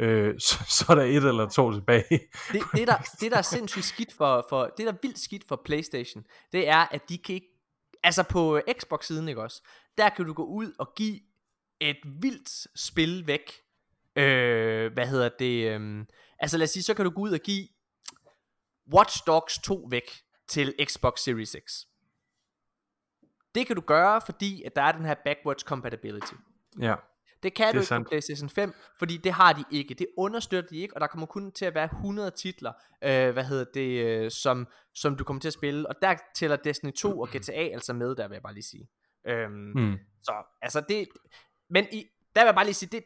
Ja. 0.01 0.05
øh, 0.07 0.35
så, 0.49 0.55
så 0.69 0.85
er 0.89 0.95
der 0.95 1.03
et 1.03 1.17
eller 1.17 1.49
to 1.49 1.73
tilbage. 1.73 2.05
Det, 2.53 2.63
det, 2.75 2.89
der, 2.89 2.97
det 3.21 3.31
der 3.31 3.39
er 3.39 3.43
sindssygt 3.43 3.85
skidt 3.85 4.13
for, 4.17 4.47
for, 4.49 4.65
det 4.77 4.87
der 4.87 4.93
er 4.93 4.97
vildt 5.03 5.19
skidt 5.19 5.43
for 5.49 5.61
Playstation, 5.65 6.25
det 6.53 6.69
er, 6.69 6.87
at 6.91 7.09
de 7.09 7.19
kan 7.19 7.35
ikke, 7.35 7.47
altså 8.03 8.23
på 8.23 8.61
Xbox-siden, 8.81 9.29
ikke 9.29 9.43
også, 9.43 9.63
der 9.99 10.09
kan 10.09 10.25
du 10.25 10.33
gå 10.33 10.45
ud 10.45 10.73
og 10.79 10.93
give 10.97 11.21
et 11.81 11.97
vildt 12.21 12.79
spil 12.81 13.27
væk, 13.27 13.53
øh, 14.17 14.93
hvad 14.93 15.07
hedder 15.07 15.29
det, 15.39 15.81
øh, 15.81 16.05
altså 16.39 16.57
lad 16.59 16.65
os 16.65 16.71
sige, 16.71 16.83
så 16.83 16.95
kan 16.95 17.05
du 17.05 17.11
gå 17.11 17.21
ud 17.21 17.33
og 17.33 17.41
give 17.41 17.69
Watch 18.95 19.27
Dogs 19.27 19.59
2 19.59 19.87
væk 19.91 20.11
til 20.49 20.75
Xbox 20.85 21.21
Series 21.21 21.57
X. 21.67 21.73
Det 23.55 23.67
kan 23.67 23.77
du 23.77 23.83
gøre, 23.83 24.21
fordi 24.27 24.63
at 24.63 24.77
der 24.77 24.83
er 24.83 24.93
den 24.93 25.05
her 25.05 25.15
backwards 25.25 25.63
compatibility. 25.63 26.33
ja. 26.81 26.95
Det 27.43 27.55
kan 27.55 27.67
Det 27.67 27.75
du 27.75 27.79
ikke 27.79 27.87
sandt. 27.87 28.07
på 28.07 28.09
PlayStation 28.09 28.49
5, 28.51 28.75
fordi 28.99 29.17
det 29.17 29.33
har 29.33 29.53
de 29.53 29.65
ikke. 29.71 29.95
Det 29.95 30.07
understøtter 30.17 30.71
de 30.71 30.77
ikke, 30.77 30.95
og 30.95 31.01
der 31.01 31.07
kommer 31.07 31.27
kun 31.27 31.53
til 31.53 31.65
at 31.65 31.75
være 31.75 31.85
100 31.85 32.31
titler, 32.31 32.73
øh, 33.05 33.31
hvad 33.33 33.45
hedder 33.45 33.65
det, 33.75 34.05
øh, 34.05 34.31
som, 34.31 34.67
som 34.95 35.17
du 35.17 35.25
kommer 35.25 35.41
til 35.41 35.49
at 35.49 35.53
spille. 35.53 35.89
Og 35.89 35.95
der 36.03 36.17
tæller 36.35 36.57
Destiny 36.57 36.93
2 36.93 37.21
og 37.21 37.29
GTA 37.35 37.53
altså 37.53 37.93
med, 37.93 38.17
der 38.17 38.29
vil 38.29 38.35
jeg 38.35 38.43
bare 38.43 38.55
lige 38.55 38.65
sige. 38.65 38.89
Øhm, 39.27 39.73
Mm. 39.75 39.99
Så 40.23 40.33
altså 40.63 40.83
det, 40.89 41.09
men 41.71 41.87
i, 41.93 42.05
der 42.35 42.41
vil 42.43 42.47
jeg 42.47 42.55
bare 42.55 42.65
lige 42.65 42.75
sige, 42.75 42.89
det, 42.93 43.05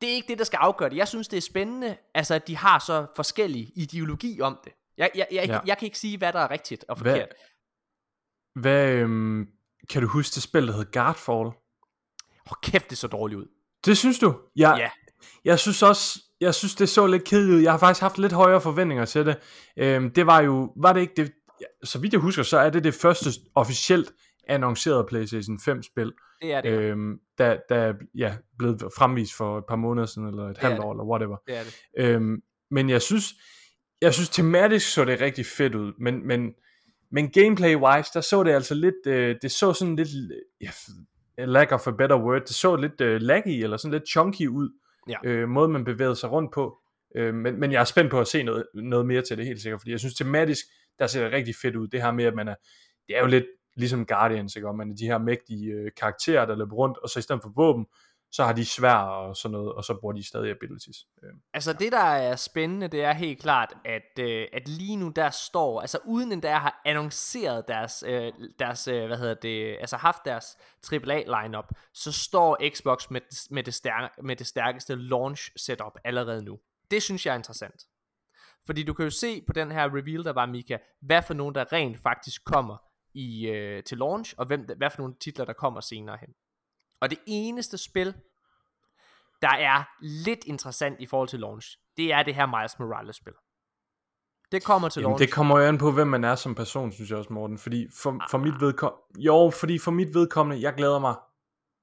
det 0.00 0.10
er 0.10 0.14
ikke 0.14 0.28
det, 0.28 0.38
der 0.38 0.44
skal 0.44 0.56
afgøre 0.56 0.90
det. 0.90 0.96
Jeg 0.96 1.08
synes, 1.08 1.28
det 1.28 1.36
er 1.36 1.40
spændende, 1.40 1.96
altså 2.14 2.34
at 2.34 2.48
de 2.48 2.56
har 2.56 2.78
så 2.78 3.06
forskellige 3.16 3.72
ideologi 3.76 4.40
om 4.40 4.58
det. 4.64 4.72
Jeg, 4.96 5.10
jeg, 5.14 5.26
jeg, 5.32 5.44
Ja. 5.46 5.60
jeg, 5.66 5.78
kan 5.78 5.86
ikke 5.86 5.98
sige, 5.98 6.18
hvad 6.18 6.32
der 6.32 6.38
er 6.40 6.50
rigtigt 6.50 6.84
og 6.88 6.96
Hvad- 7.02 7.12
forkert. 7.12 7.28
Hvad, 8.60 8.88
øhm, 8.92 9.46
kan 9.90 10.02
du 10.02 10.08
huske 10.08 10.34
det 10.34 10.42
spil, 10.42 10.66
der 10.66 10.72
hed 10.72 10.92
Guardfall? 10.92 11.50
Hold 12.46 12.62
kæft, 12.62 12.90
det 12.90 12.98
så 12.98 13.06
dårligt 13.08 13.38
ud. 13.40 13.46
Det 13.84 13.96
synes 13.98 14.18
du? 14.18 14.40
Jeg, 14.56 14.76
Ja. 14.78 14.90
jeg 15.44 15.58
synes 15.58 15.82
også, 15.82 16.20
jeg 16.40 16.54
synes 16.54 16.74
det 16.74 16.88
så 16.88 17.06
lidt 17.06 17.24
kedeligt 17.24 17.56
ud. 17.56 17.62
Jeg 17.62 17.72
har 17.72 17.78
faktisk 17.78 18.00
haft 18.00 18.18
lidt 18.18 18.32
højere 18.32 18.60
forventninger 18.60 19.04
til 19.04 19.26
det. 19.26 19.36
Øhm, 19.76 20.10
det 20.10 20.26
var 20.26 20.40
jo, 20.40 20.72
var 20.76 20.92
det 20.92 21.00
ikke 21.00 21.14
det, 21.16 21.32
så 21.84 21.98
vidt 21.98 22.12
jeg 22.12 22.20
husker, 22.20 22.42
så 22.42 22.58
er 22.58 22.70
det 22.70 22.84
det 22.84 22.94
første 22.94 23.30
officielt 23.54 24.12
annoncerede 24.48 25.04
PlayStation 25.08 25.60
5 25.64 25.82
spil, 25.82 26.12
Det 26.42 26.52
er 26.52 26.60
det. 26.60 26.70
Øh, 26.70 26.90
øhm, 26.90 27.20
der, 27.38 27.56
der 27.68 27.76
er 27.76 27.94
ja, 28.14 28.36
blevet 28.58 28.80
fremvist 28.80 29.36
for 29.36 29.58
et 29.58 29.64
par 29.68 29.76
måneder 29.76 30.06
siden, 30.06 30.28
eller 30.28 30.50
et 30.50 30.58
halvt 30.58 30.78
år, 30.78 30.92
eller 30.92 31.04
whatever. 31.04 31.36
det 31.46 31.56
er 31.56 31.62
det. 31.62 31.74
Øhm, 31.98 32.42
men 32.70 32.90
jeg 32.90 33.02
synes, 33.02 33.34
jeg 34.00 34.14
synes 34.14 34.28
tematisk 34.28 34.92
så 34.92 35.04
det 35.04 35.20
rigtig 35.20 35.46
fedt 35.46 35.74
ud, 35.74 35.92
men, 35.98 36.26
men, 36.26 36.54
men 37.10 37.26
gameplay-wise, 37.38 38.10
der 38.14 38.20
så 38.20 38.42
det 38.42 38.50
altså 38.52 38.74
lidt, 38.74 39.06
øh, 39.06 39.36
det 39.42 39.50
så 39.50 39.72
sådan 39.72 39.96
lidt, 39.96 40.08
ja, 40.60 40.70
lack 41.44 41.72
of 41.72 41.86
a 41.86 41.90
better 41.90 42.16
word, 42.16 42.40
det 42.40 42.54
så 42.54 42.76
lidt 42.76 43.00
øh, 43.00 43.20
laggy, 43.20 43.62
eller 43.62 43.76
sådan 43.76 43.92
lidt 43.92 44.08
chunky 44.08 44.46
ud, 44.48 44.70
Ja. 45.08 45.16
øh, 45.24 45.48
måde 45.48 45.68
man 45.68 45.84
bevægede 45.84 46.16
sig 46.16 46.30
rundt 46.32 46.52
på. 46.52 46.78
Øh, 47.16 47.34
men, 47.34 47.60
men 47.60 47.72
jeg 47.72 47.80
er 47.80 47.84
spændt 47.84 48.10
på 48.10 48.20
at 48.20 48.26
se 48.28 48.42
noget, 48.42 48.66
noget 48.74 49.06
mere 49.06 49.22
til 49.22 49.36
det 49.38 49.46
helt 49.46 49.62
sikkert, 49.62 49.80
fordi 49.80 49.90
jeg 49.90 49.98
synes 50.00 50.14
tematisk, 50.14 50.64
der 50.98 51.06
ser 51.06 51.22
det 51.24 51.32
rigtig 51.32 51.54
fedt 51.62 51.76
ud, 51.76 51.88
det 51.88 52.02
her 52.02 52.12
med, 52.12 52.24
at 52.24 52.34
man 52.34 52.48
er, 52.48 52.54
det 53.08 53.16
er 53.16 53.20
jo 53.20 53.26
lidt 53.26 53.44
ligesom 53.76 54.06
Guardians, 54.06 54.56
ikke? 54.56 54.68
Og 54.68 54.76
man 54.76 54.90
er 54.90 54.94
de 54.94 55.06
her 55.06 55.18
mægtige 55.18 55.72
øh, 55.72 55.90
karakterer, 55.96 56.46
der 56.46 56.56
løber 56.56 56.76
rundt, 56.76 56.98
og 56.98 57.08
så 57.08 57.18
i 57.18 57.22
stedet 57.22 57.42
for 57.42 57.52
våben, 57.56 57.86
så 58.32 58.44
har 58.44 58.52
de 58.52 58.64
svær 58.64 58.94
og 58.94 59.36
sådan 59.36 59.52
noget, 59.52 59.72
og 59.72 59.84
så 59.84 59.98
bruger 60.00 60.14
de 60.14 60.26
stadig 60.26 60.50
abilities. 60.50 60.96
Øh, 61.22 61.30
Altså 61.54 61.72
det 61.72 61.92
der 61.92 61.98
er 61.98 62.36
spændende, 62.36 62.88
det 62.88 63.04
er 63.04 63.12
helt 63.12 63.40
klart, 63.40 63.74
at, 63.84 64.18
øh, 64.24 64.46
at 64.52 64.68
lige 64.68 64.96
nu 64.96 65.08
der 65.08 65.30
står, 65.30 65.80
altså 65.80 65.98
uden 66.04 66.32
endda 66.32 66.54
har 66.54 66.80
annonceret 66.84 67.68
deres, 67.68 68.04
øh, 68.06 68.32
deres 68.58 68.88
øh, 68.88 69.06
hvad 69.06 69.18
hedder 69.18 69.34
det, 69.34 69.76
altså 69.80 69.96
haft 69.96 70.24
deres 70.24 70.56
AAA 70.92 71.42
lineup, 71.42 71.64
så 71.92 72.12
står 72.12 72.58
Xbox 72.74 73.10
med, 73.10 73.20
med, 73.50 73.62
det, 73.62 73.74
stærk, 73.74 74.10
med 74.22 74.36
det 74.36 74.46
stærkeste 74.46 74.94
launch 74.94 75.50
setup 75.56 75.98
allerede 76.04 76.44
nu. 76.44 76.58
Det 76.90 77.02
synes 77.02 77.26
jeg 77.26 77.32
er 77.32 77.36
interessant. 77.36 77.82
Fordi 78.66 78.82
du 78.82 78.94
kan 78.94 79.04
jo 79.04 79.10
se 79.10 79.42
på 79.46 79.52
den 79.52 79.72
her 79.72 79.84
reveal, 79.84 80.24
der 80.24 80.32
var, 80.32 80.46
Mika, 80.46 80.78
hvad 81.00 81.22
for 81.22 81.34
nogen, 81.34 81.54
der 81.54 81.72
rent 81.72 82.00
faktisk 82.02 82.44
kommer 82.44 82.76
i, 83.14 83.46
øh, 83.48 83.82
til 83.82 83.98
launch, 83.98 84.34
og 84.38 84.46
hvem, 84.46 84.60
hvad 84.76 84.90
for 84.90 84.98
nogle 84.98 85.14
titler, 85.20 85.44
der 85.44 85.52
kommer 85.52 85.80
senere 85.80 86.16
hen. 86.20 86.28
Og 87.00 87.10
det 87.10 87.18
eneste 87.26 87.78
spil, 87.78 88.14
der 89.42 89.54
er 89.54 89.82
lidt 90.00 90.44
interessant 90.44 91.00
i 91.00 91.06
forhold 91.06 91.28
til 91.28 91.40
launch, 91.40 91.78
det 91.96 92.12
er 92.12 92.22
det 92.22 92.34
her 92.34 92.46
Miles 92.46 92.78
Morales 92.78 93.16
spil. 93.16 93.32
Det 94.52 94.64
kommer 94.64 94.88
til 94.88 95.00
Jamen, 95.00 95.10
launch. 95.10 95.22
det 95.22 95.32
kommer 95.32 95.58
jo 95.60 95.66
an 95.66 95.78
på, 95.78 95.92
hvem 95.92 96.06
man 96.06 96.24
er 96.24 96.34
som 96.34 96.54
person, 96.54 96.92
synes 96.92 97.10
jeg 97.10 97.18
også, 97.18 97.32
Morten. 97.32 97.58
Fordi 97.58 97.86
for, 98.02 98.20
for 98.30 98.38
mit 98.38 98.60
vedkommende, 98.60 99.02
jo, 99.18 99.50
fordi 99.60 99.78
for 99.78 99.90
mit 99.90 100.14
vedkommende, 100.14 100.62
jeg 100.62 100.74
glæder 100.74 100.98
mig 100.98 101.14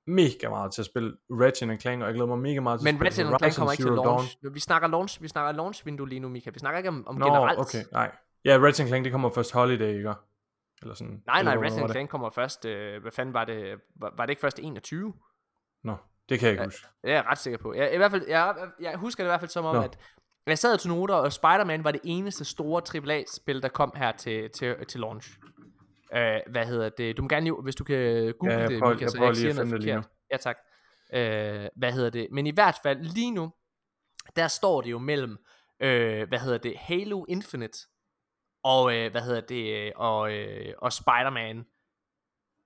mega 0.07 0.49
meget 0.49 0.73
til 0.73 0.81
at 0.81 0.85
spille 0.85 1.17
Ratchet 1.31 1.81
Clank, 1.81 2.01
og 2.01 2.07
jeg 2.07 2.13
glæder 2.13 2.27
mig 2.27 2.39
mega 2.39 2.59
meget 2.59 2.79
til 2.79 2.83
Men 2.93 3.05
at 3.07 3.13
spille 3.13 3.31
Ratchet 3.31 3.53
Clank 3.53 3.55
kommer 3.55 3.71
ikke 3.71 3.83
til 3.83 3.87
Zero 3.87 3.95
Dawn. 3.95 4.07
launch. 4.07 4.37
Vi 4.53 4.59
snakker 4.59 4.87
launch, 4.87 5.21
vi 5.21 5.27
snakker 5.27 5.51
launch 5.51 5.85
vindue 5.85 6.09
lige 6.09 6.19
nu, 6.19 6.29
Mika. 6.29 6.49
Vi 6.49 6.59
snakker 6.59 6.77
ikke 6.77 6.89
om, 6.89 7.07
om 7.07 7.15
Nå, 7.15 7.25
generelt. 7.25 7.59
okay, 7.59 7.83
nej. 7.91 8.11
Ja, 8.45 8.57
Ratchet 8.57 8.87
Clank, 8.87 9.03
det 9.03 9.11
kommer 9.11 9.29
først 9.29 9.51
Holiday, 9.51 9.97
ikke? 9.97 10.13
Eller 10.81 10.93
sådan. 10.95 11.23
Nej, 11.25 11.43
nej, 11.43 11.53
eller 11.53 11.65
Ratchet 11.65 11.83
det? 11.83 11.91
Clank 11.91 12.09
kommer 12.09 12.29
først, 12.29 12.65
øh, 12.65 13.01
hvad 13.01 13.11
fanden 13.11 13.33
var 13.33 13.45
det, 13.45 13.79
var, 13.95 14.13
var 14.17 14.25
det 14.25 14.29
ikke 14.31 14.39
først 14.39 14.59
21? 14.59 15.13
Nå, 15.83 15.95
det 16.29 16.39
kan 16.39 16.45
jeg 16.45 16.51
ikke 16.53 16.63
huske. 16.63 16.87
Det 17.03 17.09
er 17.09 17.13
jeg 17.15 17.25
ret 17.25 17.37
sikker 17.37 17.57
på. 17.59 17.73
Jeg, 17.73 17.93
i 17.93 17.97
hvert 17.97 18.11
fald, 18.11 18.27
jeg, 18.27 18.55
jeg 18.81 18.95
husker 18.97 19.23
det 19.23 19.27
i 19.27 19.31
hvert 19.31 19.39
fald 19.39 19.49
som 19.51 19.65
om, 19.65 19.75
Nå. 19.75 19.81
at 19.81 19.97
jeg 20.47 20.57
sad 20.57 20.77
til 20.77 20.89
noter, 20.89 21.15
og 21.15 21.33
Spider-Man 21.33 21.83
var 21.83 21.91
det 21.91 22.01
eneste 22.03 22.45
store 22.45 22.81
AAA-spil, 23.11 23.61
der 23.61 23.69
kom 23.69 23.93
her 23.95 24.11
til, 24.11 24.49
til, 24.49 24.75
til 24.87 24.99
launch. 24.99 25.29
Øh, 26.15 26.39
hvad 26.49 26.65
hedder 26.65 26.89
det? 26.89 27.17
Du 27.17 27.21
må 27.21 27.27
gerne, 27.27 27.47
jo- 27.47 27.61
hvis 27.61 27.75
du 27.75 27.83
kan 27.83 27.95
google 28.39 28.53
Ja, 28.53 28.59
jeg 28.59 28.69
det, 28.69 28.79
prøver- 28.79 28.93
Mika, 28.93 29.03
jeg 29.03 29.09
så 29.11 29.17
prøver 29.17 29.29
jeg 29.29 29.35
lige 29.35 29.45
ikke 29.47 29.53
siger 29.53 29.63
noget 29.65 29.73
det 29.73 29.83
lige 29.83 29.93
forkert. 29.95 30.11
Ja, 30.31 30.37
tak. 30.37 30.57
Øh, 31.63 31.69
hvad 31.75 31.91
hedder 31.91 32.09
det? 32.09 32.27
Men 32.31 32.47
i 32.47 32.51
hvert 32.51 32.75
fald 32.83 32.99
lige 33.03 33.31
nu, 33.31 33.51
der 34.35 34.47
står 34.47 34.81
det 34.81 34.91
jo 34.91 34.99
mellem, 34.99 35.37
øh, 35.79 36.27
hvad 36.27 36.39
hedder 36.39 36.57
det, 36.57 36.77
Halo 36.77 37.25
Infinite, 37.29 37.79
og, 38.63 38.95
øh, 38.95 39.11
hvad 39.11 39.21
hedder 39.21 39.41
det, 39.41 39.75
øh, 39.75 39.91
og, 39.95 40.31
øh, 40.33 40.73
og 40.77 40.93
Spider-Man. 40.93 41.65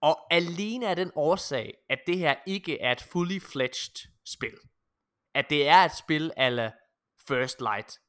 Og 0.02 0.34
alene 0.34 0.88
af 0.88 0.96
den 0.96 1.12
årsag, 1.16 1.74
at 1.90 2.00
det 2.08 2.18
her 2.18 2.36
ikke 2.48 2.82
er 2.82 2.92
et 2.92 3.02
fully 3.02 3.40
fledged 3.40 4.10
spil. 4.26 4.54
At 5.36 5.50
det 5.50 5.68
er 5.68 5.78
et 5.86 5.96
spil 5.98 6.32
ala 6.38 6.72
First 7.28 7.62
Light. 7.62 8.00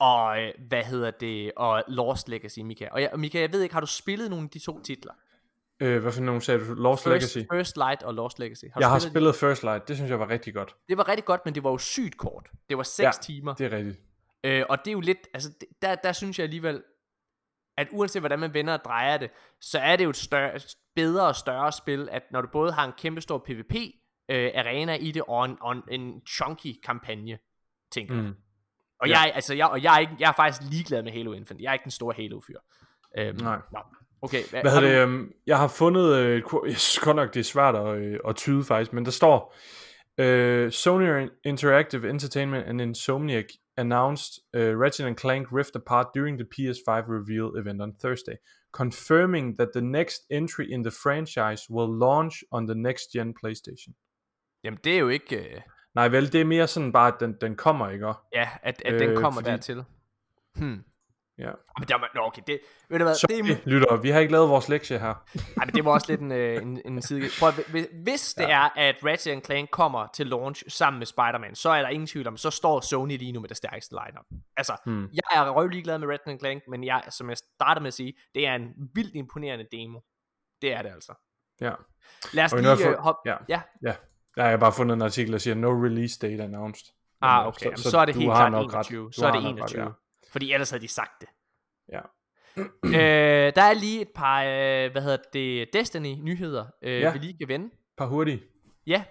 Og 0.00 0.42
øh, 0.42 0.52
hvad 0.68 0.84
hedder 0.84 1.10
det, 1.10 1.52
og 1.56 1.84
Lost 1.88 2.28
Legacy, 2.28 2.58
Mika. 2.58 2.88
Og 2.92 3.02
jeg, 3.02 3.10
Mika, 3.16 3.40
jeg 3.40 3.52
ved 3.52 3.62
ikke, 3.62 3.72
har 3.72 3.80
du 3.80 3.86
spillet 3.86 4.30
nogle 4.30 4.44
af 4.44 4.50
de 4.50 4.58
to 4.58 4.82
titler? 4.82 5.12
Øh, 5.80 6.02
hvad 6.02 6.12
for 6.12 6.20
nogle 6.20 6.40
sagde 6.40 6.60
du? 6.60 6.74
Lost 6.74 7.02
First, 7.04 7.34
Legacy? 7.34 7.48
First 7.52 7.76
Light 7.76 8.02
og 8.02 8.14
Lost 8.14 8.38
Legacy. 8.38 8.64
Har 8.64 8.80
du 8.80 8.82
Jeg 8.82 8.90
har 8.90 8.98
spillet 8.98 9.12
spillet 9.12 9.34
First 9.34 9.62
Light, 9.62 9.88
det 9.88 9.96
synes 9.96 10.10
jeg 10.10 10.20
var 10.20 10.28
rigtig 10.28 10.54
godt. 10.54 10.68
de? 10.68 10.74
Det 10.88 10.96
var 10.96 11.08
rigtig 11.08 11.24
godt, 11.24 11.40
men 11.44 11.54
det 11.54 11.64
var 11.64 11.70
jo 11.70 11.78
sygt 11.78 12.16
kort. 12.16 12.48
Det 12.68 12.76
var 12.76 12.82
6 12.82 13.04
Ja, 13.04 13.10
timer. 13.22 13.54
Det 13.54 13.72
er 13.72 13.76
rigtigt. 13.76 14.00
Øh, 14.44 14.64
og 14.68 14.78
det 14.78 14.88
er 14.88 14.92
jo 14.92 15.00
lidt, 15.00 15.18
altså 15.34 15.50
det, 15.60 15.68
der, 15.82 15.94
der 15.94 16.12
synes 16.12 16.38
jeg 16.38 16.44
alligevel, 16.44 16.82
at 17.78 17.88
uanset 17.92 18.22
hvordan 18.22 18.38
man 18.38 18.54
vender 18.54 18.72
og 18.72 18.84
drejer 18.84 19.16
det, 19.16 19.30
så 19.60 19.78
er 19.78 19.96
det 19.96 20.04
jo 20.04 20.10
et 20.10 20.16
større, 20.16 20.60
bedre 20.96 21.26
og 21.26 21.36
større 21.36 21.72
spil, 21.72 22.08
at 22.12 22.22
når 22.32 22.40
du 22.40 22.48
både 22.52 22.72
har 22.72 22.84
en 22.86 22.92
kæmpe 22.98 23.20
stor 23.20 23.38
PvP 23.38 23.74
øh, 24.30 24.50
arena 24.54 24.94
i 24.94 25.10
det, 25.12 25.22
og 25.28 25.44
en, 25.44 25.56
og 25.60 25.76
en, 25.90 26.22
chunky 26.28 26.74
kampagne, 26.84 27.38
tænker 27.92 28.14
jeg. 28.14 28.24
Mm. 28.24 28.34
Og, 29.00 29.08
Ja. 29.08 29.20
jeg, 29.20 29.32
altså, 29.34 29.54
jeg, 29.54 29.66
og 29.68 29.82
jeg, 29.82 29.94
er 29.94 29.98
ikke, 29.98 30.12
jeg 30.20 30.28
er 30.28 30.32
faktisk 30.32 30.70
ligeglad 30.70 31.02
med 31.02 31.12
Halo 31.12 31.32
Infinite. 31.32 31.62
Jeg 31.64 31.68
er 31.70 31.72
ikke 31.72 31.82
den 31.84 31.90
store 31.90 32.14
Halo-fyr. 32.16 32.58
Øhm, 33.18 33.36
Nej. 33.36 33.58
Nå. 33.72 33.78
Okay, 34.22 34.42
hvad, 34.50 34.60
Hvad 34.60 34.70
har 34.70 34.80
hedder 34.80 35.04
du- 35.06 35.12
det? 35.12 35.18
øhm, 35.18 35.32
Jeg 35.46 35.58
har 35.58 35.68
fundet, 35.68 36.14
øh, 36.16 36.42
jeg 36.66 36.76
synes 36.76 36.98
godt 36.98 37.16
nok, 37.16 37.34
det 37.34 37.40
er 37.40 37.44
svært 37.44 37.74
at, 37.76 37.98
øh, 37.98 38.18
at 38.28 38.36
tyde 38.36 38.64
faktisk, 38.64 38.92
men 38.92 39.04
der 39.04 39.10
står, 39.10 39.54
øh, 40.18 40.72
Sony 40.72 41.28
Interactive 41.44 42.10
Entertainment 42.10 42.64
and 42.66 42.80
Insomniac 42.80 43.44
announced 43.78 44.40
uh, 44.56 44.74
Ratchet 44.76 45.06
and 45.06 45.16
Clank 45.16 45.46
Rift 45.52 45.76
Apart 45.76 46.06
during 46.14 46.38
the 46.38 46.44
PS5 46.54 47.08
reveal 47.08 47.56
event 47.60 47.80
on 47.80 47.92
Thursday, 48.02 48.36
confirming 48.72 49.56
that 49.58 49.68
the 49.72 49.80
next 49.80 50.20
entry 50.30 50.72
in 50.72 50.82
the 50.82 50.90
franchise 50.90 51.62
will 51.70 51.98
launch 51.98 52.34
on 52.50 52.66
the 52.66 52.74
next 52.74 53.12
gen 53.12 53.34
PlayStation. 53.44 53.94
Jamen, 54.64 54.78
det 54.84 54.94
er 54.94 54.98
jo 54.98 55.08
ikke... 55.08 55.54
Øh, 55.54 55.60
Nej 55.94 56.08
vel, 56.08 56.32
det 56.32 56.40
er 56.40 56.44
mere 56.44 56.66
sådan 56.66 56.92
bare, 56.92 57.08
at 57.14 57.20
den, 57.20 57.34
den 57.40 57.56
kommer, 57.56 57.88
ikke? 57.90 58.06
ja, 58.32 58.48
at, 58.62 58.82
at 58.84 59.00
den 59.00 59.10
Øh, 59.10 59.16
kommer 59.16 59.40
fordi- 59.40 59.50
dertil. 59.50 59.84
Hmm. 60.54 60.84
Ja. 61.38 61.50
Men 61.78 61.88
der, 61.88 61.98
var- 61.98 62.10
nå, 62.14 62.20
okay, 62.20 62.42
det, 62.46 62.60
ved 62.88 62.98
du 62.98 63.04
hvad, 63.04 63.14
det, 63.14 63.40
er, 63.40 63.44
Sorry, 63.54 63.56
lytter, 63.70 63.96
vi 63.96 64.10
har 64.10 64.20
ikke 64.20 64.32
lavet 64.32 64.48
vores 64.48 64.68
lektie 64.68 64.98
her. 64.98 65.14
Ej, 65.58 65.64
men 65.66 65.74
det 65.74 65.84
var 65.84 65.90
også 65.92 66.06
lidt 66.08 66.20
en, 66.20 66.32
øh, 66.32 66.62
en, 66.62 66.80
en 66.84 67.02
side. 67.02 67.28
Prøv, 67.40 67.52
hvis, 67.70 67.86
hvis 68.02 68.34
det 68.34 68.50
er, 68.50 68.78
at 68.78 68.96
Ratchet 69.04 69.44
Clank 69.46 69.70
kommer 69.70 70.06
til 70.14 70.26
launch 70.26 70.62
sammen 70.68 70.98
med 70.98 71.06
Spider-Man, 71.06 71.54
så 71.54 71.70
er 71.70 71.82
der 71.82 71.88
ingen 71.88 72.06
tvivl 72.06 72.26
om, 72.28 72.36
så 72.36 72.50
står 72.50 72.80
Sony 72.80 73.16
lige 73.18 73.32
nu 73.32 73.40
med 73.40 73.48
det 73.48 73.56
stærkeste 73.56 73.94
lineup. 74.06 74.24
Altså, 74.56 74.76
Hmm. 74.84 75.08
jeg 75.14 75.44
er 75.46 75.50
røvlig 75.50 75.84
glad 75.84 75.98
med 75.98 76.08
Ratchet 76.08 76.40
Clank, 76.40 76.62
men 76.68 76.84
jeg, 76.84 77.02
som 77.10 77.28
jeg 77.30 77.36
startede 77.38 77.82
med 77.82 77.88
at 77.88 77.94
sige, 77.94 78.12
det 78.34 78.46
er 78.46 78.54
en 78.54 78.68
vildt 78.94 79.14
imponerende 79.14 79.66
demo. 79.72 80.00
Det 80.62 80.72
er 80.72 80.82
det 80.82 80.90
altså. 80.90 81.12
Ja. 81.60 81.72
Lad 82.32 82.44
os 82.44 82.52
lige 82.54 82.68
jeg 82.70 82.86
øh, 82.86 82.98
hoppe... 82.98 83.30
ja. 83.30 83.36
ja. 83.48 83.60
Ja, 83.82 83.94
der 84.36 84.42
har 84.42 84.50
jeg 84.50 84.60
bare 84.60 84.72
fundet 84.72 84.94
en 84.96 85.02
artikel, 85.02 85.32
der 85.32 85.38
siger, 85.38 85.54
no 85.54 85.70
release 85.84 86.18
date 86.18 86.42
announced. 86.42 86.86
Ah, 87.20 87.46
okay. 87.46 87.58
Så, 87.58 87.64
Jamen, 87.64 87.76
så, 87.78 87.98
er 87.98 88.04
det 88.04 88.14
helt 88.14 88.26
klart 88.26 88.52
nok 88.52 88.64
21. 88.64 89.06
ret. 89.06 89.14
Så 89.14 89.26
er 89.26 89.32
det 89.32 89.42
nok 89.42 89.52
ret, 89.52 89.58
21. 89.58 89.82
ja. 89.82 89.88
Fordi 90.28 90.52
ellers 90.52 90.70
havde 90.70 90.82
de 90.82 90.88
sagt 90.88 91.20
det. 91.20 91.28
Ja. 91.92 92.00
øh, 92.84 93.52
der 93.56 93.62
er 93.62 93.74
lige 93.74 94.00
et 94.00 94.08
par, 94.14 94.40
øh, 94.42 94.92
hvad 94.92 95.02
hedder 95.02 95.16
det, 95.32 95.68
Destiny-nyheder, 95.72 96.66
øh, 96.82 97.00
Ja. 97.00 97.12
vi 97.12 97.18
lige 97.18 97.38
kan 97.38 97.48
vende. 97.48 97.70
Par 97.96 98.06
hurtigt. 98.06 98.44
Ja, 98.86 99.04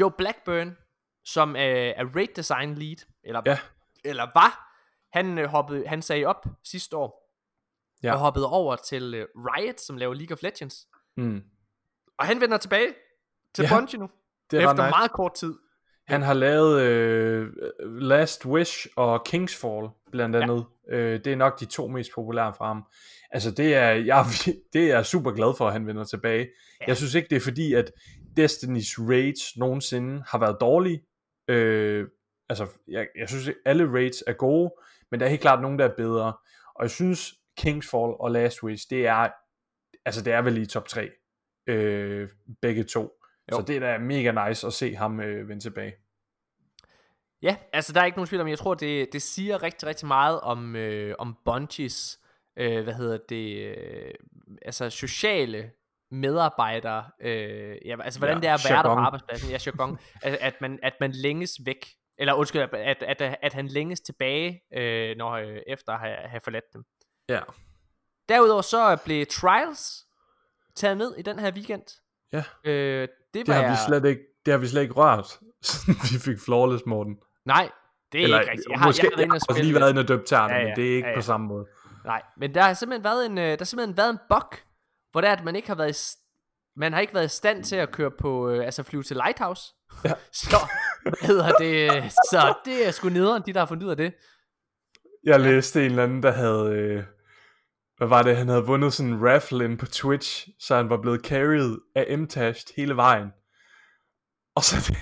Joe 0.00 0.10
Blackburn, 0.18 0.76
som 1.24 1.56
øh, 1.56 1.62
er 1.96 2.04
raid 2.16 2.28
design 2.36 2.74
lead, 2.74 2.96
eller, 3.24 3.42
Ja. 3.46 3.58
eller 4.04 4.22
var, 4.34 4.78
han, 5.12 5.38
øh, 5.38 5.46
hoppede, 5.46 5.86
han 5.86 6.02
sagde 6.02 6.24
op 6.24 6.46
sidste 6.64 6.96
år, 6.96 7.34
Ja. 8.02 8.12
og 8.12 8.18
hoppede 8.18 8.50
over 8.50 8.76
til 8.76 9.14
øh, 9.14 9.26
Riot, 9.36 9.80
som 9.80 9.96
laver 9.96 10.14
League 10.14 10.34
of 10.34 10.42
Legends. 10.42 10.88
Mm. 11.16 11.42
Og 12.18 12.26
han 12.26 12.40
vender 12.40 12.56
tilbage 12.58 12.94
til 13.54 13.62
Ja, 13.62 13.78
Bungie 13.78 13.98
nu, 13.98 14.10
Det 14.50 14.56
er 14.62 14.70
efter 14.70 14.84
nice. 14.84 14.90
meget 14.90 15.12
kort 15.12 15.34
tid. 15.34 15.54
Han 16.06 16.22
har 16.22 16.34
lavet 16.34 16.80
øh, 16.82 17.52
Last 17.80 18.46
Wish 18.46 18.86
og 18.96 19.24
Kingsfall, 19.24 19.88
blandt 20.12 20.36
andet. 20.36 20.64
Ja. 20.88 20.96
Øh, 20.96 21.24
det 21.24 21.32
er 21.32 21.36
nok 21.36 21.60
de 21.60 21.64
to 21.64 21.88
mest 21.88 22.10
populære 22.14 22.54
fra 22.54 22.66
ham. 22.66 22.84
Altså, 23.30 23.50
det 23.50 23.74
er, 23.74 23.90
jeg, 23.90 24.24
det 24.72 24.82
er 24.82 24.94
jeg 24.94 25.06
super 25.06 25.30
glad 25.30 25.56
for, 25.56 25.66
at 25.66 25.72
han 25.72 25.86
vender 25.86 26.04
tilbage. 26.04 26.38
Ja. 26.38 26.44
Ja. 26.80 26.84
Jeg 26.86 26.96
synes 26.96 27.14
ikke, 27.14 27.28
det 27.28 27.36
er 27.36 27.40
fordi, 27.40 27.74
at 27.74 27.92
Destiny's 28.40 29.08
raids 29.10 29.56
nogensinde 29.56 30.22
har 30.26 30.38
været 30.38 30.56
dårlige. 30.60 31.02
Øh, 31.48 32.06
altså, 32.48 32.66
jeg, 32.88 33.08
jeg 33.18 33.28
synes, 33.28 33.48
at 33.48 33.54
alle 33.64 33.92
raids 33.92 34.22
er 34.26 34.32
gode, 34.32 34.74
men 35.10 35.20
der 35.20 35.26
er 35.26 35.30
helt 35.30 35.42
klart 35.42 35.62
nogen, 35.62 35.78
der 35.78 35.84
er 35.84 35.96
bedre. 35.96 36.32
Og 36.74 36.82
jeg 36.82 36.90
synes, 36.90 37.34
Kingsfall 37.58 38.12
og 38.20 38.30
Last 38.30 38.62
Wish, 38.62 38.86
det 38.90 39.06
er, 39.06 39.28
altså, 40.04 40.22
det 40.22 40.32
er 40.32 40.42
vel 40.42 40.56
i 40.56 40.66
top 40.66 40.88
3. 40.88 41.10
Øh, 41.66 42.28
begge 42.62 42.84
to. 42.84 43.10
Jo. 43.52 43.56
Så 43.56 43.62
det 43.62 43.76
er 43.76 43.80
da 43.80 43.98
mega 43.98 44.48
nice 44.48 44.66
at 44.66 44.72
se 44.72 44.94
ham 44.94 45.20
øh, 45.20 45.48
vende 45.48 45.62
tilbage. 45.62 45.94
Ja, 47.42 47.56
altså 47.72 47.92
der 47.92 48.00
er 48.00 48.04
ikke 48.04 48.18
nogen 48.18 48.28
tvivl 48.28 48.40
om, 48.40 48.48
jeg 48.48 48.58
tror, 48.58 48.74
det, 48.74 49.12
det 49.12 49.22
siger 49.22 49.62
rigtig, 49.62 49.88
rigtig 49.88 50.08
meget 50.08 50.40
om, 50.40 50.76
øh, 50.76 51.14
om 51.18 51.36
Bungies, 51.44 52.18
øh, 52.56 52.82
hvad 52.82 52.94
hedder 52.94 53.18
det, 53.28 53.76
øh, 53.76 54.14
altså 54.62 54.90
sociale 54.90 55.70
medarbejdere, 56.10 57.04
øh, 57.20 57.76
ja, 57.84 58.02
altså 58.02 58.20
hvordan 58.20 58.36
Ja, 58.36 58.40
det 58.40 58.48
er 58.48 58.54
at 58.54 58.66
være 58.70 58.82
der 58.82 58.94
på 58.94 59.00
arbejdspladsen, 59.00 59.50
ja, 59.50 59.58
jargon, 59.66 59.98
at, 60.22 60.34
at, 60.34 60.60
man, 60.60 60.78
at 60.82 60.92
man 61.00 61.12
længes 61.12 61.60
væk, 61.64 61.86
eller 62.18 62.34
undskyld, 62.34 62.62
at, 62.62 62.74
at, 62.74 63.02
at, 63.20 63.38
at 63.42 63.52
han 63.52 63.68
længes 63.68 64.00
tilbage, 64.00 64.62
øh, 64.74 65.16
når, 65.16 65.32
øh, 65.32 65.58
efter 65.66 65.92
at 65.92 66.00
have, 66.00 66.16
have 66.16 66.40
forladt 66.40 66.72
dem. 66.72 66.84
Ja. 67.28 67.40
Derudover 68.28 68.62
så 68.62 68.96
blev 69.04 69.26
Trials 69.26 70.06
taget 70.74 70.96
ned 70.96 71.16
i 71.18 71.22
den 71.22 71.38
her 71.38 71.52
weekend. 71.52 72.03
Ja. 72.34 72.70
Øh, 72.70 73.02
det 73.02 73.08
Det 73.34 73.48
var 73.48 73.54
har, 73.54 73.70
vi 73.70 73.76
slet 73.88 74.04
ikke, 74.10 74.22
det 74.44 74.52
har 74.52 74.58
vi 74.58 74.66
slet 74.66 74.82
ikke 74.82 74.94
rørt, 74.94 75.38
vi 76.12 76.18
fik 76.18 76.36
Flawless, 76.44 76.86
Morten. 76.86 77.16
Nej, 77.46 77.70
det 78.12 78.20
er 78.20 78.24
Eller, 78.24 78.40
ikke 78.40 78.50
rigtigt. 78.50 78.68
Jeg 78.70 78.78
har, 78.78 78.86
måske, 78.86 79.02
jeg 79.02 79.10
har 79.16 79.22
jeg 79.22 79.30
har 79.32 79.38
spille 79.38 79.62
lige 79.62 79.80
været 79.80 79.90
inde 79.90 80.00
og 80.00 80.08
døbt 80.08 80.26
tærne, 80.26 80.54
Ja, 80.54 80.60
ja, 80.60 80.66
men 80.66 80.76
det 80.76 80.90
er 80.92 80.96
ikke 80.96 81.08
ja, 81.08 81.14
på 81.14 81.18
ja. 81.18 81.20
samme 81.20 81.46
måde. 81.46 81.66
Nej, 82.04 82.22
men 82.36 82.54
der 82.54 82.62
har 82.62 82.74
simpelthen 82.74 83.04
været 83.04 83.26
en, 83.26 83.38
øh, 83.38 83.44
der 83.44 83.56
har 83.58 83.64
simpelthen 83.64 83.96
været 83.96 84.10
en 84.10 84.18
bug, 84.28 84.58
hvor 85.12 85.20
det 85.20 85.28
er, 85.28 85.32
at 85.32 85.44
man 85.44 85.56
ikke 85.56 85.68
har 85.68 85.74
været 85.74 85.90
i, 85.90 86.18
man 86.76 86.92
har 86.92 87.00
ikke 87.00 87.14
været 87.14 87.24
i 87.24 87.36
stand 87.36 87.64
til 87.64 87.76
at 87.76 87.90
køre 87.90 88.10
på, 88.10 88.48
øh, 88.50 88.64
altså 88.64 88.82
flyve 88.82 89.02
til 89.02 89.16
Lighthouse. 89.16 89.62
Ja. 90.04 90.12
så, 90.32 90.56
hvad 91.02 91.28
hedder 91.28 91.52
det, 91.52 92.12
så 92.12 92.54
det 92.64 92.86
er 92.86 92.90
sgu 92.90 93.08
nederen, 93.08 93.42
de 93.46 93.52
der 93.52 93.58
har 93.58 93.66
fundet 93.66 93.84
ud 93.84 93.90
af 93.90 93.96
det. 93.96 94.14
Jeg 95.24 95.40
læste 95.40 95.80
en 95.84 95.90
eller 95.90 96.02
anden, 96.02 96.22
der 96.22 96.32
havde, 96.32 96.70
øh, 96.70 97.02
hvad 97.96 98.08
var 98.08 98.22
det, 98.22 98.36
han 98.36 98.48
havde 98.48 98.66
vundet 98.66 98.92
sådan 98.92 99.12
en 99.12 99.28
raffle 99.28 99.64
ind 99.64 99.78
på 99.78 99.86
Twitch, 99.86 100.48
så 100.58 100.76
han 100.76 100.90
var 100.90 101.00
blevet 101.02 101.20
carried 101.20 101.78
af 101.94 102.18
m 102.18 102.26
hele 102.76 102.96
vejen. 102.96 103.28
Og 104.54 104.62
så, 104.62 104.96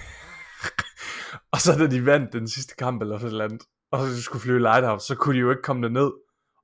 og 1.53 1.61
så 1.61 1.73
da 1.79 1.87
de 1.87 2.07
vandt 2.07 2.33
den 2.33 2.49
sidste 2.49 2.75
kamp 2.77 3.03
eller 3.03 3.19
sådan 3.19 3.27
et 3.27 3.33
eller 3.33 3.45
andet, 3.45 3.63
og 3.91 3.99
så 3.99 4.07
de 4.07 4.23
skulle 4.23 4.43
flyve 4.43 4.59
Lighthouse, 4.59 5.07
så 5.07 5.15
kunne 5.15 5.35
de 5.35 5.41
jo 5.41 5.51
ikke 5.51 5.63
komme 5.63 5.83
derned. 5.83 6.13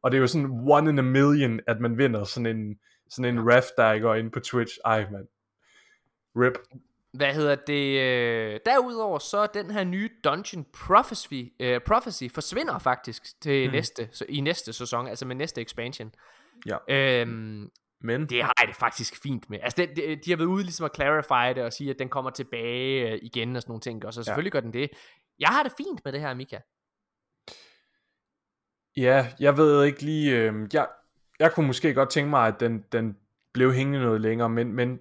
Og 0.02 0.10
det 0.10 0.16
er 0.16 0.20
jo 0.20 0.26
sådan 0.26 0.50
one 0.50 0.90
in 0.90 0.98
a 0.98 1.02
million, 1.02 1.60
at 1.66 1.80
man 1.80 1.98
vinder 1.98 2.24
sådan 2.24 2.56
en, 2.56 2.78
sådan 3.10 3.38
en 3.38 3.52
ref, 3.52 3.64
der 3.76 3.98
går 3.98 4.14
ind 4.14 4.32
på 4.32 4.40
Twitch. 4.40 4.78
Ej, 4.84 5.10
mand. 5.10 5.26
Rip. 6.36 6.58
Hvad 7.12 7.34
hedder 7.34 7.54
det? 7.54 8.00
Øh, 8.00 8.60
derudover 8.66 9.18
så 9.18 9.46
den 9.54 9.70
her 9.70 9.84
nye 9.84 10.10
Dungeon 10.24 10.66
Prophecy, 10.86 11.42
øh, 11.60 11.80
Prophecy 11.80 12.24
forsvinder 12.34 12.78
faktisk 12.78 13.40
til 13.40 13.66
mm. 13.66 13.72
næste, 13.72 14.08
så, 14.12 14.24
i 14.28 14.40
næste 14.40 14.72
sæson, 14.72 15.06
altså 15.06 15.26
med 15.26 15.36
næste 15.36 15.60
expansion. 15.60 16.14
Ja. 16.66 16.76
Øhm, 16.88 17.70
Men, 18.00 18.26
det 18.26 18.42
har 18.42 18.54
jeg 18.60 18.68
det 18.68 18.76
faktisk 18.76 19.22
fint 19.22 19.50
med. 19.50 19.58
Altså, 19.62 19.76
det, 19.76 19.96
det, 19.96 20.24
de 20.24 20.30
har 20.30 20.36
været 20.36 20.48
ude 20.48 20.62
ligesom 20.62 20.84
at 20.84 20.90
clarify 20.94 21.54
det 21.54 21.64
og 21.64 21.72
sige, 21.72 21.90
at 21.90 21.98
den 21.98 22.08
kommer 22.08 22.30
tilbage 22.30 23.12
øh, 23.12 23.18
igen 23.22 23.56
og 23.56 23.62
sådan 23.62 23.70
nogle 23.70 23.80
ting. 23.80 24.06
Og 24.06 24.14
så 24.14 24.22
selvfølgelig 24.22 24.50
ja. 24.54 24.56
gør 24.56 24.60
den 24.60 24.72
det. 24.72 24.90
Jeg 25.38 25.48
har 25.48 25.62
det 25.62 25.72
fint 25.76 26.00
med 26.04 26.12
det 26.12 26.20
her, 26.20 26.34
Mika. 26.34 26.58
ja, 28.96 29.26
jeg 29.40 29.56
ved 29.56 29.84
ikke 29.84 30.02
lige, 30.02 30.36
øh, 30.36 30.68
jeg, 30.72 30.88
jeg 31.38 31.52
kunne 31.52 31.66
måske 31.66 31.94
godt 31.94 32.10
tænke 32.10 32.30
mig, 32.30 32.46
at 32.46 32.60
den, 32.60 32.84
den 32.92 33.16
blev 33.52 33.72
hængende 33.72 34.00
noget 34.00 34.20
længere, 34.20 34.48
men, 34.48 34.72
men, 34.72 35.00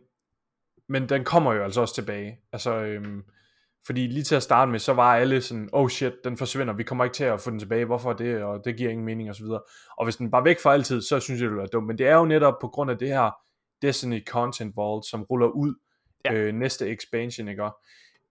men 0.89 1.09
den 1.09 1.23
kommer 1.23 1.53
jo 1.53 1.63
altså 1.63 1.81
også 1.81 1.95
tilbage. 1.95 2.39
Altså, 2.51 2.75
øhm, 2.75 3.23
fordi 3.85 4.07
lige 4.07 4.23
til 4.23 4.35
at 4.35 4.43
starte 4.43 4.71
med, 4.71 4.79
så 4.79 4.93
var 4.93 5.15
alle 5.15 5.41
sådan, 5.41 5.69
oh 5.73 5.89
shit, 5.89 6.13
den 6.23 6.37
forsvinder, 6.37 6.73
vi 6.73 6.83
kommer 6.83 7.03
ikke 7.03 7.13
til 7.13 7.23
at 7.23 7.41
få 7.41 7.51
den 7.51 7.59
tilbage, 7.59 7.85
hvorfor 7.85 8.13
det, 8.13 8.43
og 8.43 8.65
det 8.65 8.77
giver 8.77 8.89
ingen 8.89 9.05
mening 9.05 9.29
osv. 9.29 9.45
Og 9.97 10.03
hvis 10.03 10.15
den 10.15 10.31
bare 10.31 10.45
væk 10.45 10.59
for 10.59 10.69
altid, 10.71 11.01
så 11.01 11.19
synes 11.19 11.39
jeg, 11.41 11.43
det 11.43 11.49
ville 11.49 11.59
være 11.59 11.69
dumt. 11.73 11.87
Men 11.87 11.97
det 11.97 12.07
er 12.07 12.15
jo 12.15 12.25
netop 12.25 12.53
på 12.61 12.67
grund 12.67 12.91
af 12.91 12.97
det 12.97 13.07
her 13.07 13.31
Destiny 13.81 14.25
Content 14.25 14.77
Vault, 14.77 15.05
som 15.05 15.23
ruller 15.23 15.47
ud 15.47 15.75
Ja. 16.25 16.33
ja. 16.33 16.39
øh, 16.39 16.53
næste 16.53 16.89
expansion, 16.89 17.47
ikke? 17.47 17.69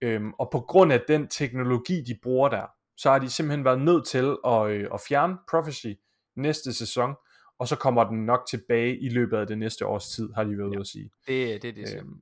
Øhm, 0.01 0.33
og 0.33 0.49
på 0.51 0.59
grund 0.59 0.93
af 0.93 1.01
den 1.07 1.27
teknologi, 1.27 2.01
de 2.01 2.19
bruger 2.23 2.49
der, 2.49 2.65
så 2.97 3.11
har 3.11 3.19
de 3.19 3.29
simpelthen 3.29 3.65
været 3.65 3.81
nødt 3.81 4.07
til 4.07 4.35
at, 4.45 4.69
øh, 4.69 4.87
at 4.93 5.01
fjerne 5.07 5.37
Prophecy 5.49 5.87
næste 6.35 6.73
sæson, 6.73 7.15
og 7.59 7.67
så 7.67 7.75
kommer 7.75 8.03
den 8.03 8.25
nok 8.25 8.39
tilbage 8.49 8.97
i 8.97 9.09
løbet 9.09 9.37
af 9.37 9.47
det 9.47 9.57
næste 9.57 9.85
års 9.85 10.09
tid, 10.09 10.29
har 10.35 10.43
de 10.43 10.57
været 10.57 10.67
ude 10.67 10.79
at 10.79 10.87
sige. 10.87 11.11
Det, 11.27 11.61
det 11.61 11.69
er 11.69 11.73
det, 11.73 11.87
siger. 11.87 12.01
Øhm, 12.01 12.21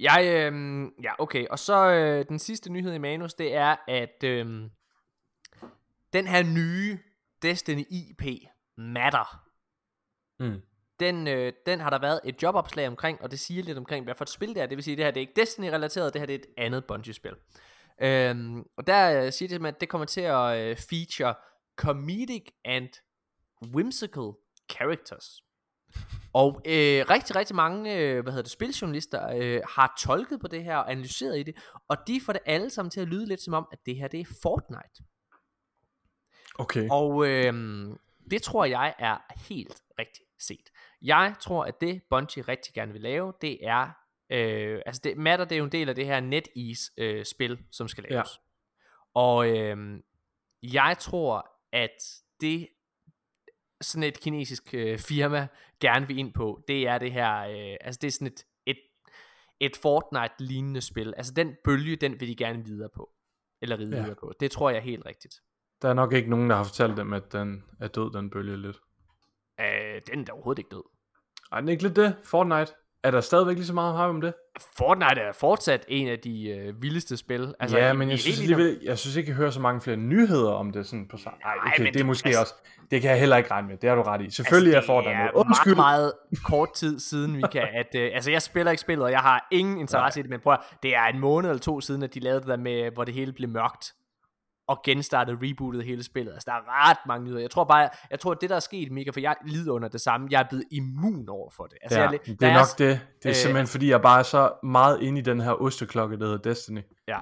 Jeg, 0.00 0.32
øhm, 0.34 0.86
ja, 1.02 1.12
okay. 1.18 1.46
Og 1.46 1.58
så 1.58 1.86
øh, 1.90 2.24
den 2.28 2.38
sidste 2.38 2.72
nyhed 2.72 2.94
i 2.94 2.98
manus, 2.98 3.34
det 3.34 3.54
er, 3.54 3.76
at 3.88 4.24
øhm, 4.24 4.70
den 6.12 6.26
her 6.26 6.42
nye 6.42 6.98
Destiny 7.42 7.84
IP 7.90 8.22
Matter, 8.76 9.46
mm, 10.40 10.62
den, 11.00 11.28
øh, 11.28 11.52
den 11.66 11.80
har 11.80 11.90
der 11.90 11.98
været 11.98 12.20
et 12.24 12.42
jobopslag 12.42 12.88
omkring, 12.88 13.22
og 13.22 13.30
det 13.30 13.40
siger 13.40 13.62
lidt 13.62 13.78
omkring, 13.78 14.04
hvad 14.04 14.14
for 14.14 14.24
et 14.24 14.28
spil 14.28 14.48
det 14.48 14.62
er. 14.62 14.66
Det 14.66 14.76
vil 14.76 14.84
sige, 14.84 14.96
det 14.96 15.04
her 15.04 15.10
det 15.10 15.20
er 15.20 15.26
ikke 15.28 15.40
Destiny-relateret, 15.40 16.12
det 16.12 16.20
her 16.20 16.26
det 16.26 16.34
er 16.34 16.38
et 16.38 16.46
andet 16.56 16.84
Bungie-spil. 16.84 17.34
Øhm, 18.00 18.64
og 18.76 18.86
der 18.86 19.10
øh, 19.10 19.16
siger 19.16 19.30
de 19.30 19.32
simpelthen, 19.32 19.66
at 19.66 19.80
det 19.80 19.88
kommer 19.88 20.06
til 20.06 20.20
at 20.20 20.58
øh, 20.58 20.76
feature 20.76 21.34
comedic 21.76 22.46
and 22.64 22.88
whimsical 23.74 24.32
characters. 24.70 25.45
Og 26.32 26.62
øh, 26.64 27.04
rigtig, 27.10 27.36
rigtig 27.36 27.56
mange 27.56 27.96
øh, 27.96 28.22
hvad 28.22 28.32
hedder 28.32 28.42
det, 28.42 28.52
spiljournalister 28.52 29.28
øh, 29.36 29.60
har 29.68 29.94
tolket 29.98 30.40
på 30.40 30.48
det 30.48 30.64
her 30.64 30.76
og 30.76 30.90
analyseret 30.90 31.38
i 31.38 31.42
det, 31.42 31.56
og 31.88 31.96
de 32.06 32.20
får 32.20 32.32
det 32.32 32.42
alle 32.46 32.70
sammen 32.70 32.90
til 32.90 33.00
at 33.00 33.08
lyde 33.08 33.26
lidt 33.26 33.42
som 33.42 33.54
om, 33.54 33.68
at 33.72 33.78
det 33.86 33.96
her 33.96 34.08
det 34.08 34.20
er 34.20 34.24
Fortnite. 34.42 35.04
okay. 36.58 36.88
Og 36.90 37.28
øhm, 37.28 37.98
det 38.30 38.42
tror 38.42 38.64
jeg 38.64 38.94
er 38.98 39.18
helt 39.48 39.82
rigtigt 39.98 40.28
set. 40.38 40.70
Jeg 41.02 41.34
tror, 41.40 41.64
at 41.64 41.80
det 41.80 42.02
Bungie 42.10 42.42
rigtig 42.42 42.74
gerne 42.74 42.92
vil 42.92 43.00
lave, 43.00 43.32
det 43.40 43.66
er, 43.66 43.90
øh, 44.30 44.82
altså 44.86 45.00
det, 45.04 45.16
Matter 45.16 45.44
det 45.44 45.54
er 45.54 45.58
jo 45.58 45.64
en 45.64 45.72
del 45.72 45.88
af 45.88 45.94
det 45.94 46.06
her 46.06 46.20
NetEase 46.20 46.92
øh, 46.98 47.24
spil, 47.24 47.58
som 47.72 47.88
skal 47.88 48.04
laves. 48.10 48.14
Ja. 48.14 48.40
Og 49.14 49.58
øhm, 49.58 50.02
jeg 50.62 50.96
tror, 51.00 51.50
at 51.72 52.22
det 52.40 52.68
sådan 53.80 54.02
et 54.02 54.20
kinesisk 54.20 54.74
øh, 54.74 54.98
firma 54.98 55.48
gerne 55.80 56.06
vil 56.06 56.18
ind 56.18 56.34
på, 56.34 56.64
det 56.68 56.88
er 56.88 56.98
det 56.98 57.12
her, 57.12 57.38
øh, 57.38 57.76
altså 57.80 57.98
det 58.02 58.08
er 58.08 58.12
sådan 58.12 58.26
et, 58.26 58.44
et, 58.66 58.78
et 59.60 59.76
Fortnite-lignende 59.76 60.80
spil. 60.80 61.14
Altså 61.16 61.32
den 61.32 61.56
bølge, 61.64 61.96
den 61.96 62.20
vil 62.20 62.28
de 62.28 62.36
gerne 62.36 62.64
videre 62.64 62.88
på. 62.94 63.10
Eller 63.62 63.78
ride 63.78 63.96
ja. 63.96 64.02
Videre 64.02 64.16
på. 64.20 64.32
Det 64.40 64.50
tror 64.50 64.70
jeg 64.70 64.76
er 64.76 64.82
helt 64.82 65.06
rigtigt. 65.06 65.34
Der 65.82 65.88
er 65.88 65.94
nok 65.94 66.12
ikke 66.12 66.30
nogen, 66.30 66.50
der 66.50 66.56
har 66.56 66.64
fortalt 66.64 66.96
dem, 66.96 67.12
at 67.12 67.32
den 67.32 67.64
er 67.80 67.88
død, 67.88 68.12
den 68.12 68.30
bølge 68.30 68.56
lidt. 68.56 68.80
Øh, 69.60 70.00
den 70.06 70.20
er 70.20 70.24
da 70.24 70.32
overhovedet 70.32 70.58
ikke 70.58 70.70
død. 70.70 70.82
Ej, 71.52 71.60
den 71.60 71.68
er 71.68 71.72
ikke 71.72 71.82
lidt 71.82 71.96
det? 71.96 72.16
Fortnite? 72.24 72.72
Er 73.02 73.10
der 73.10 73.20
stadigvæk 73.20 73.56
lige 73.56 73.66
så 73.66 73.74
meget 73.74 73.94
hype 73.94 74.02
om 74.02 74.20
det? 74.20 74.34
Fortnite 74.76 75.20
er 75.20 75.32
fortsat 75.32 75.84
en 75.88 76.08
af 76.08 76.18
de 76.18 76.48
øh, 76.48 76.82
vildeste 76.82 77.16
spil. 77.16 77.54
Altså, 77.60 77.78
ja, 77.78 77.92
men 77.92 78.10
jeg 78.10 78.18
synes, 78.18 78.40
alligevel, 78.40 78.78
jeg 78.82 78.98
synes 78.98 79.16
ikke, 79.16 79.28
jeg 79.28 79.36
hører 79.36 79.50
så 79.50 79.60
mange 79.60 79.80
flere 79.80 79.96
nyheder 79.96 80.50
om 80.52 80.70
det 80.72 80.86
sådan 80.86 81.08
på. 81.08 81.18
Nej, 81.24 81.34
Nej, 81.44 81.54
okay, 81.66 81.72
men 81.78 81.86
det 81.86 81.88
er 81.88 81.92
det- 81.92 82.06
måske 82.06 82.26
altså- 82.26 82.40
også, 82.40 82.54
det 82.90 83.00
kan 83.02 83.10
jeg 83.10 83.20
heller 83.20 83.36
ikke 83.36 83.50
regne 83.50 83.68
med, 83.68 83.76
det 83.76 83.88
har 83.88 83.96
du 83.96 84.02
ret 84.02 84.20
i. 84.22 84.30
Selvfølgelig 84.30 84.76
altså, 84.76 84.92
er 84.92 84.96
det 84.96 85.04
Fortnite 85.04 85.14
er 85.22 85.32
noget. 85.32 85.46
Undskyld. 85.46 85.74
meget, 85.74 86.12
meget 86.30 86.42
kort 86.44 86.72
tid 86.74 86.98
siden, 87.00 87.32
Mika, 87.36 87.58
at 87.74 87.94
øh, 87.94 88.10
altså 88.14 88.30
jeg 88.30 88.42
spiller 88.42 88.70
ikke 88.70 88.80
spillet, 88.80 89.04
og 89.04 89.10
jeg 89.10 89.20
har 89.20 89.48
ingen 89.52 89.78
interesse 89.78 90.20
i 90.20 90.22
det, 90.22 90.30
men 90.30 90.40
prøv 90.40 90.52
at, 90.52 90.60
det 90.82 90.96
er 90.96 91.04
en 91.04 91.18
måned 91.20 91.50
eller 91.50 91.60
to 91.60 91.80
siden, 91.80 92.02
at 92.02 92.14
de 92.14 92.20
lavede 92.20 92.40
det 92.40 92.48
der 92.48 92.56
med, 92.56 92.90
hvor 92.94 93.04
det 93.04 93.14
hele 93.14 93.32
blev 93.32 93.48
mørkt 93.50 93.92
og 94.68 94.82
genstartede, 94.84 95.38
rebootet 95.42 95.84
hele 95.84 96.02
spillet. 96.02 96.32
Altså, 96.32 96.46
der 96.46 96.52
er 96.52 96.90
ret 96.90 96.98
mange 97.06 97.24
nyheder. 97.24 97.40
Jeg 97.40 97.50
tror 97.50 97.64
bare, 97.64 97.88
jeg 98.10 98.20
tror, 98.20 98.32
at 98.32 98.38
det, 98.40 98.50
der 98.50 98.56
er 98.56 98.60
sket, 98.60 98.92
Mika, 98.92 99.10
for 99.10 99.20
jeg 99.20 99.36
lider 99.46 99.72
under 99.72 99.88
det 99.88 100.00
samme, 100.00 100.28
jeg 100.30 100.40
er 100.40 100.48
blevet 100.48 100.64
immun 100.70 101.28
over 101.28 101.50
for 101.50 101.64
det. 101.64 101.78
Altså, 101.82 102.00
Ja, 102.00 102.10
jeg, 102.10 102.20
det 102.26 102.42
er 102.42 102.54
nok 102.54 102.78
det. 102.78 102.78
Det 102.78 103.24
er 103.24 103.28
øh, 103.28 103.34
simpelthen 103.34 103.66
fordi, 103.66 103.90
jeg 103.90 104.02
bare 104.02 104.18
er 104.18 104.22
så 104.22 104.52
meget 104.62 105.02
inde 105.02 105.18
i 105.18 105.22
den 105.22 105.40
her 105.40 105.52
osteklokke, 105.52 106.18
der 106.18 106.24
hedder 106.24 106.50
Destiny. 106.50 106.80
Ja. 107.08 107.18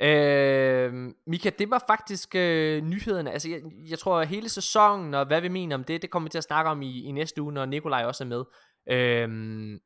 Øh, 0.00 0.92
Mika, 1.26 1.50
det 1.58 1.70
var 1.70 1.84
faktisk 1.86 2.34
øh, 2.34 2.82
nyhederne. 2.82 3.30
Altså, 3.30 3.48
jeg, 3.48 3.60
jeg 3.90 3.98
tror, 3.98 4.20
at 4.20 4.28
hele 4.28 4.48
sæsonen 4.48 5.14
og 5.14 5.26
hvad 5.26 5.40
vi 5.40 5.48
mener 5.48 5.76
om 5.76 5.84
det, 5.84 6.02
det 6.02 6.10
kommer 6.10 6.26
vi 6.26 6.30
til 6.30 6.38
at 6.38 6.44
snakke 6.44 6.70
om 6.70 6.82
i, 6.82 7.04
i 7.04 7.12
næste 7.12 7.42
uge, 7.42 7.52
når 7.52 7.66
Nikolaj 7.66 8.04
også 8.04 8.24
er 8.24 8.28
med. 8.28 8.44
Øh, 8.90 9.80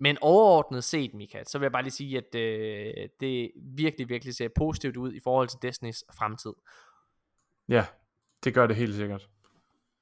men 0.00 0.18
overordnet 0.20 0.84
set, 0.84 1.14
Mika, 1.14 1.44
så 1.44 1.58
vil 1.58 1.64
jeg 1.64 1.72
bare 1.72 1.82
lige 1.82 1.92
sige, 1.92 2.18
at 2.18 2.34
øh, 2.34 3.08
det 3.20 3.50
virkelig, 3.56 4.08
virkelig 4.08 4.34
ser 4.34 4.48
positivt 4.48 4.96
ud 4.96 5.12
i 5.12 5.20
forhold 5.20 5.48
til 5.48 5.58
Destinys 5.62 6.04
fremtid. 6.18 6.52
Ja, 7.68 7.84
det 8.44 8.54
gør 8.54 8.66
det 8.66 8.76
helt 8.76 8.94
sikkert. 8.94 9.28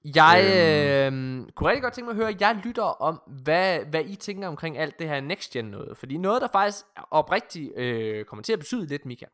Jeg 0.05 0.41
øh, 0.45 1.13
kunne 1.55 1.69
rigtig 1.69 1.83
godt 1.83 1.95
tænke 1.95 2.13
mig 2.13 2.21
at 2.21 2.27
høre, 2.27 2.37
jeg 2.41 2.61
lytter 2.65 2.83
om, 2.83 3.23
hvad, 3.27 3.85
hvad 3.85 4.05
I 4.05 4.17
tænker 4.17 4.49
omkring 4.49 4.79
alt 4.79 4.99
det 4.99 5.09
her 5.09 5.21
next 5.21 5.53
gen 5.53 5.65
noget. 5.65 5.99
Fordi 5.99 6.17
noget, 6.17 6.43
der 6.43 6.49
faktisk 6.53 6.85
oprigtigt 7.11 7.73
øh, 7.77 8.25
kommer 8.25 8.43
til 8.43 8.53
at 8.53 8.59
betyde 8.59 8.87
lidt, 8.87 9.07
Mika, 9.07 9.27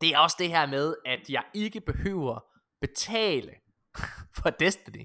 det 0.00 0.08
er 0.08 0.18
også 0.18 0.36
det 0.38 0.48
her 0.48 0.66
med, 0.66 0.94
at 1.06 1.20
jeg 1.28 1.42
ikke 1.54 1.80
behøver 1.80 2.44
betale 2.80 3.50
for 4.38 4.50
Destiny 4.50 5.04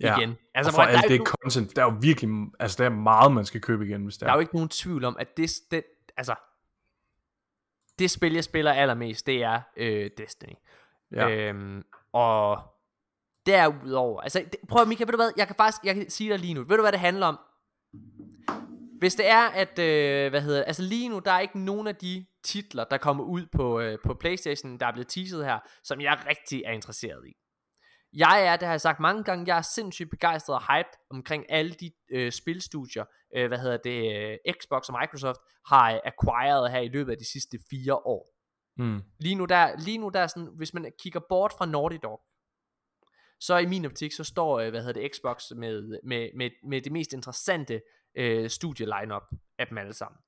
Ja. 0.00 0.18
igen. 0.18 0.36
Altså, 0.54 0.70
og 0.70 0.74
for 0.74 0.82
der, 0.82 0.88
alt 0.88 1.02
det 1.02 1.10
nogen, 1.10 1.26
content, 1.26 1.76
der 1.76 1.82
er 1.82 1.92
jo 1.92 1.98
virkelig, 2.00 2.30
altså 2.60 2.82
der 2.82 2.90
er 2.90 2.94
meget, 2.94 3.32
man 3.32 3.44
skal 3.44 3.60
købe 3.60 3.86
igen, 3.86 4.04
hvis 4.04 4.14
det 4.14 4.20
der 4.20 4.30
er 4.30 4.34
jo 4.34 4.40
ikke 4.40 4.54
nogen 4.54 4.68
tvivl 4.68 5.04
om, 5.04 5.16
at 5.18 5.36
det, 5.36 5.50
det 5.70 5.84
altså, 6.16 6.34
det 7.98 8.10
spil, 8.10 8.34
jeg 8.34 8.44
spiller 8.44 8.72
allermest, 8.72 9.26
det 9.26 9.42
er 9.42 9.60
øh, 9.76 10.10
Destiny. 10.18 10.54
Ja. 11.12 11.28
Øhm, 11.28 11.84
og 12.12 12.62
derudover, 13.46 14.20
altså 14.20 14.44
det, 14.52 14.56
prøv 14.68 14.82
at 14.82 14.88
Mika, 14.88 15.04
ved 15.04 15.12
du 15.12 15.16
hvad, 15.16 15.30
jeg 15.36 15.46
kan 15.46 15.56
faktisk, 15.56 15.84
jeg 15.84 15.94
kan 15.94 16.10
sige 16.10 16.30
dig 16.30 16.38
lige 16.38 16.54
nu, 16.54 16.64
ved 16.64 16.76
du 16.76 16.82
hvad 16.82 16.92
det 16.92 17.00
handler 17.00 17.26
om? 17.26 17.38
Hvis 18.98 19.14
det 19.14 19.28
er, 19.28 19.48
at, 19.48 19.78
øh, 19.78 20.30
hvad 20.30 20.40
hedder 20.40 20.64
altså 20.64 20.82
lige 20.82 21.08
nu, 21.08 21.18
der 21.18 21.32
er 21.32 21.40
ikke 21.40 21.58
nogen 21.58 21.86
af 21.86 21.96
de 21.96 22.26
titler, 22.44 22.84
der 22.84 22.98
kommer 22.98 23.24
ud 23.24 23.46
på, 23.52 23.80
øh, 23.80 23.98
på 24.04 24.14
Playstation, 24.14 24.78
der 24.78 24.86
er 24.86 24.92
blevet 24.92 25.08
teaset 25.08 25.44
her, 25.44 25.58
som 25.82 26.00
jeg 26.00 26.18
rigtig 26.28 26.62
er 26.66 26.72
interesseret 26.72 27.26
i. 27.26 27.32
Jeg 28.12 28.46
er, 28.46 28.56
det 28.56 28.66
har 28.66 28.72
jeg 28.72 28.80
sagt 28.80 29.00
mange 29.00 29.24
gange, 29.24 29.44
jeg 29.46 29.58
er 29.58 29.62
sindssygt 29.62 30.10
begejstret 30.10 30.56
og 30.56 30.62
hyped 30.62 30.92
omkring 31.10 31.44
alle 31.48 31.72
de 31.72 31.90
øh, 32.10 32.32
spilstudier, 32.32 33.04
øh, 33.36 33.48
hvad 33.48 33.58
hedder 33.58 33.76
det, 33.76 34.16
øh, 34.16 34.54
Xbox 34.60 34.88
og 34.88 34.98
Microsoft 35.00 35.40
har 35.66 35.92
øh, 35.92 36.00
acquired 36.04 36.70
her 36.70 36.80
i 36.80 36.88
løbet 36.88 37.12
af 37.12 37.18
de 37.18 37.30
sidste 37.32 37.58
fire 37.70 37.94
år. 37.94 38.32
Mm. 38.76 39.02
Lige 39.18 39.34
nu 39.34 39.44
der, 39.44 39.76
lige 39.78 39.98
nu 39.98 40.08
der 40.08 40.20
er 40.20 40.26
sådan, 40.26 40.48
hvis 40.56 40.74
man 40.74 40.92
kigger 41.02 41.20
bort 41.28 41.52
fra 41.52 41.66
Naughty 41.66 41.96
Dog, 42.02 42.20
så 43.40 43.56
i 43.56 43.66
min 43.66 43.84
optik, 43.84 44.12
så 44.12 44.24
står, 44.24 44.60
øh, 44.60 44.70
hvad 44.70 44.80
hedder 44.80 45.00
det, 45.00 45.10
Xbox 45.16 45.50
med, 45.56 46.00
med, 46.04 46.30
med, 46.36 46.50
med 46.68 46.82
det 46.82 46.92
mest 46.92 47.12
interessante 47.12 47.82
øh, 48.16 48.50
studie 48.50 48.86
lineup 48.86 49.22
af 49.58 49.66
dem 49.66 49.78
alle 49.78 49.92
sammen. 49.92 50.18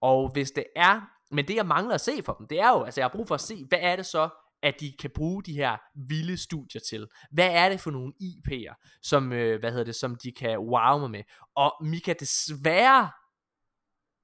Og 0.00 0.32
hvis 0.32 0.50
det 0.50 0.66
er, 0.76 1.00
men 1.30 1.48
det 1.48 1.56
jeg 1.56 1.66
mangler 1.66 1.94
at 1.94 2.00
se 2.00 2.22
for 2.22 2.32
dem, 2.32 2.46
det 2.48 2.60
er 2.60 2.68
jo, 2.68 2.82
altså 2.82 3.00
jeg 3.00 3.04
har 3.04 3.16
brug 3.16 3.28
for 3.28 3.34
at 3.34 3.40
se, 3.40 3.64
hvad 3.68 3.78
er 3.82 3.96
det 3.96 4.06
så, 4.06 4.28
at 4.64 4.80
de 4.80 4.92
kan 5.00 5.10
bruge 5.10 5.42
de 5.42 5.52
her 5.52 5.76
vilde 6.08 6.36
studier 6.36 6.80
til. 6.80 7.06
Hvad 7.30 7.50
er 7.50 7.68
det 7.68 7.80
for 7.80 7.90
nogle 7.90 8.12
IP'er, 8.22 8.98
som, 9.02 9.32
øh, 9.32 9.60
hvad 9.60 9.70
hedder 9.70 9.84
det, 9.84 9.94
som 9.94 10.16
de 10.16 10.32
kan 10.32 10.58
wow 10.58 10.98
mig 10.98 11.10
med. 11.10 11.22
Og 11.56 11.72
Mika, 11.80 12.14
desværre, 12.20 13.10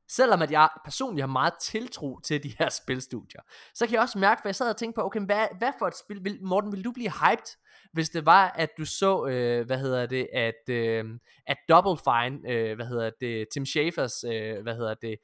selvom 0.08 0.42
at 0.42 0.50
jeg 0.50 0.68
personligt 0.84 1.22
har 1.22 1.32
meget 1.32 1.52
tiltro 1.62 2.20
til 2.20 2.42
de 2.42 2.54
her 2.58 2.68
spilstudier, 2.68 3.40
så 3.74 3.86
kan 3.86 3.94
jeg 3.94 4.02
også 4.02 4.18
mærke, 4.18 4.40
for 4.42 4.48
jeg 4.48 4.54
sad 4.54 4.70
og 4.70 4.76
tænkte 4.76 4.96
på, 4.96 5.06
okay, 5.06 5.20
hvad, 5.20 5.46
hvad 5.58 5.72
for 5.78 5.86
et 5.86 5.98
spil, 5.98 6.24
vil, 6.24 6.38
Morten, 6.42 6.72
vil 6.72 6.84
du 6.84 6.92
blive 6.92 7.10
hyped, 7.10 7.56
hvis 7.92 8.10
det 8.10 8.26
var, 8.26 8.48
at 8.48 8.70
du 8.78 8.84
så, 8.84 9.26
øh, 9.26 9.66
hvad 9.66 9.78
hedder 9.78 10.06
det, 10.06 10.28
at, 10.32 10.68
øh, 10.68 11.04
at 11.46 11.56
Double 11.68 11.96
Fine, 12.04 12.52
øh, 12.52 12.76
hvad 12.76 12.86
hedder 12.86 13.10
det, 13.20 13.46
Tim 13.52 13.66
Schafers, 13.66 14.24
øh, 14.24 14.62
hvad 14.62 14.76
hedder 14.76 14.94
det, 14.94 15.16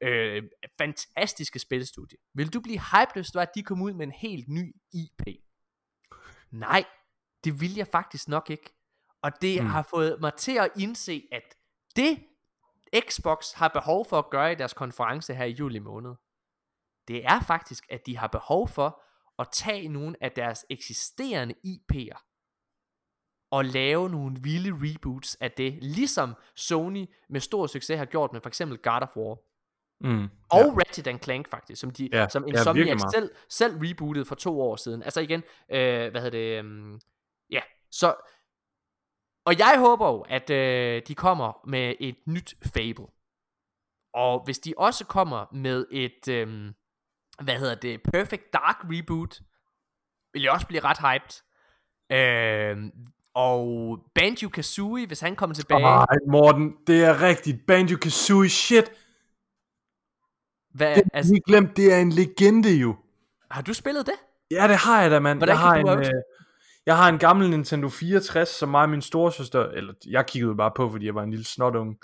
øh, 0.00 0.42
fantastiske 0.78 1.58
spilstudie. 1.58 2.18
Vil 2.34 2.54
du 2.54 2.60
blive 2.60 2.80
hyped, 2.80 3.14
hvis 3.14 3.26
det 3.26 3.34
var, 3.34 3.42
at 3.42 3.54
de 3.54 3.62
kom 3.62 3.82
ud 3.82 3.92
med 3.92 4.06
en 4.06 4.12
helt 4.12 4.48
ny 4.48 4.76
IP? 4.92 5.22
Nej, 6.50 6.84
det 7.44 7.60
vil 7.60 7.74
jeg 7.74 7.86
faktisk 7.86 8.28
nok 8.28 8.50
ikke. 8.50 8.74
Og 9.22 9.32
det 9.42 9.62
mm. 9.62 9.68
har 9.68 9.82
fået 9.82 10.20
mig 10.20 10.34
til 10.34 10.58
at 10.58 10.70
indse, 10.76 11.28
at 11.32 11.54
det 11.96 12.18
Xbox 13.08 13.52
har 13.52 13.68
behov 13.68 14.04
for 14.04 14.18
at 14.18 14.30
gøre 14.30 14.52
i 14.52 14.54
deres 14.54 14.74
konference 14.74 15.34
her 15.34 15.44
i 15.44 15.50
juli 15.50 15.78
måned, 15.78 16.14
det 17.08 17.24
er 17.24 17.40
faktisk, 17.40 17.86
at 17.90 18.06
de 18.06 18.16
har 18.16 18.26
behov 18.26 18.68
for 18.68 19.02
at 19.38 19.48
tage 19.52 19.88
nogle 19.88 20.16
af 20.20 20.32
deres 20.32 20.66
eksisterende 20.70 21.54
IP'er 21.66 22.28
og 23.50 23.64
lave 23.64 24.10
nogle 24.10 24.36
vilde 24.42 24.70
reboots 24.72 25.34
af 25.34 25.52
det, 25.52 25.78
ligesom 25.82 26.34
Sony 26.54 27.06
med 27.28 27.40
stor 27.40 27.66
succes 27.66 27.98
har 27.98 28.04
gjort 28.04 28.32
med 28.32 28.40
for 28.40 28.48
eksempel 28.48 28.78
God 28.78 29.02
of 29.02 29.16
War. 29.16 29.38
Mm. 30.00 30.28
Og 30.50 30.60
ja. 30.60 30.72
Ratchet 30.80 31.06
and 31.06 31.20
Clank 31.22 31.50
faktisk, 31.50 31.80
som, 31.80 31.90
de, 31.90 32.08
Ja, 32.12 32.28
som 32.28 32.44
ja, 32.46 32.48
Insomniac 32.48 32.86
meget. 32.86 33.14
selv, 33.14 33.30
selv 33.48 33.78
rebootede 33.82 34.24
for 34.24 34.34
to 34.34 34.60
år 34.60 34.76
siden. 34.76 35.02
Altså 35.02 35.20
igen, 35.20 35.42
øh, 35.72 36.10
hvad 36.10 36.20
hedder 36.20 36.30
det, 36.30 36.60
um, 36.60 37.00
ja, 37.50 37.60
så, 37.90 38.14
og 39.46 39.58
jeg 39.58 39.74
håber 39.78 40.08
jo, 40.08 40.20
at 40.20 40.50
øh, 40.50 41.02
de 41.08 41.14
kommer 41.14 41.68
med 41.68 41.94
et 42.00 42.16
nyt 42.26 42.54
Fable. 42.74 43.06
Og 44.14 44.44
hvis 44.44 44.58
de 44.58 44.74
også 44.76 45.04
kommer 45.04 45.46
med 45.52 45.86
et, 45.90 46.28
øh, 46.28 46.72
hvad 47.42 47.54
hedder 47.54 47.74
det, 47.74 48.00
Perfect 48.12 48.52
Dark 48.52 48.76
reboot, 48.84 49.40
vil 50.32 50.42
jeg 50.42 50.52
også 50.52 50.66
blive 50.66 50.82
ret 50.84 50.98
hyped. 50.98 51.42
Øh, 52.12 52.92
og 53.34 53.98
Banjo-Kazooie, 54.18 55.06
hvis 55.06 55.20
han 55.20 55.36
kommer 55.36 55.54
tilbage, 55.54 55.84
Ej, 55.84 56.16
Morten, 56.28 56.76
det 56.86 57.04
er 57.04 57.22
rigtigt. 57.22 57.56
Banjo-Kazooie, 57.70 58.48
shit. 58.48 58.92
Hvad, 60.74 60.94
Det 60.96 61.02
altså, 61.12 61.32
lige 61.32 61.42
glemt, 61.46 61.76
det 61.76 61.92
er 61.92 61.98
en 61.98 62.12
legende 62.12 62.70
jo. 62.74 62.96
har 63.50 63.62
du 63.62 63.74
spillet 63.74 64.06
det? 64.06 64.14
Ja, 64.50 64.68
det 64.68 64.76
har 64.76 65.02
jeg 65.02 65.10
da, 65.10 65.18
mand. 65.20 65.38
Hvordan 65.38 65.52
jeg 65.54 65.58
har 65.60 65.74
en, 65.74 65.88
øh, 65.88 66.04
jeg 66.86 66.96
har 66.96 67.08
en 67.08 67.18
gammel 67.18 67.50
Nintendo 67.50 67.88
64, 67.88 68.48
som 68.48 68.68
mig 68.68 68.82
og 68.82 68.88
min 68.90 69.02
storesøster, 69.02 69.64
eller 69.66 69.92
jeg 70.06 70.26
kiggede 70.26 70.56
bare 70.56 70.70
på, 70.76 70.90
fordi 70.90 71.06
jeg 71.06 71.14
var 71.14 71.22
en 71.22 71.30
lille 71.30 71.44
snotunge, 71.46 71.96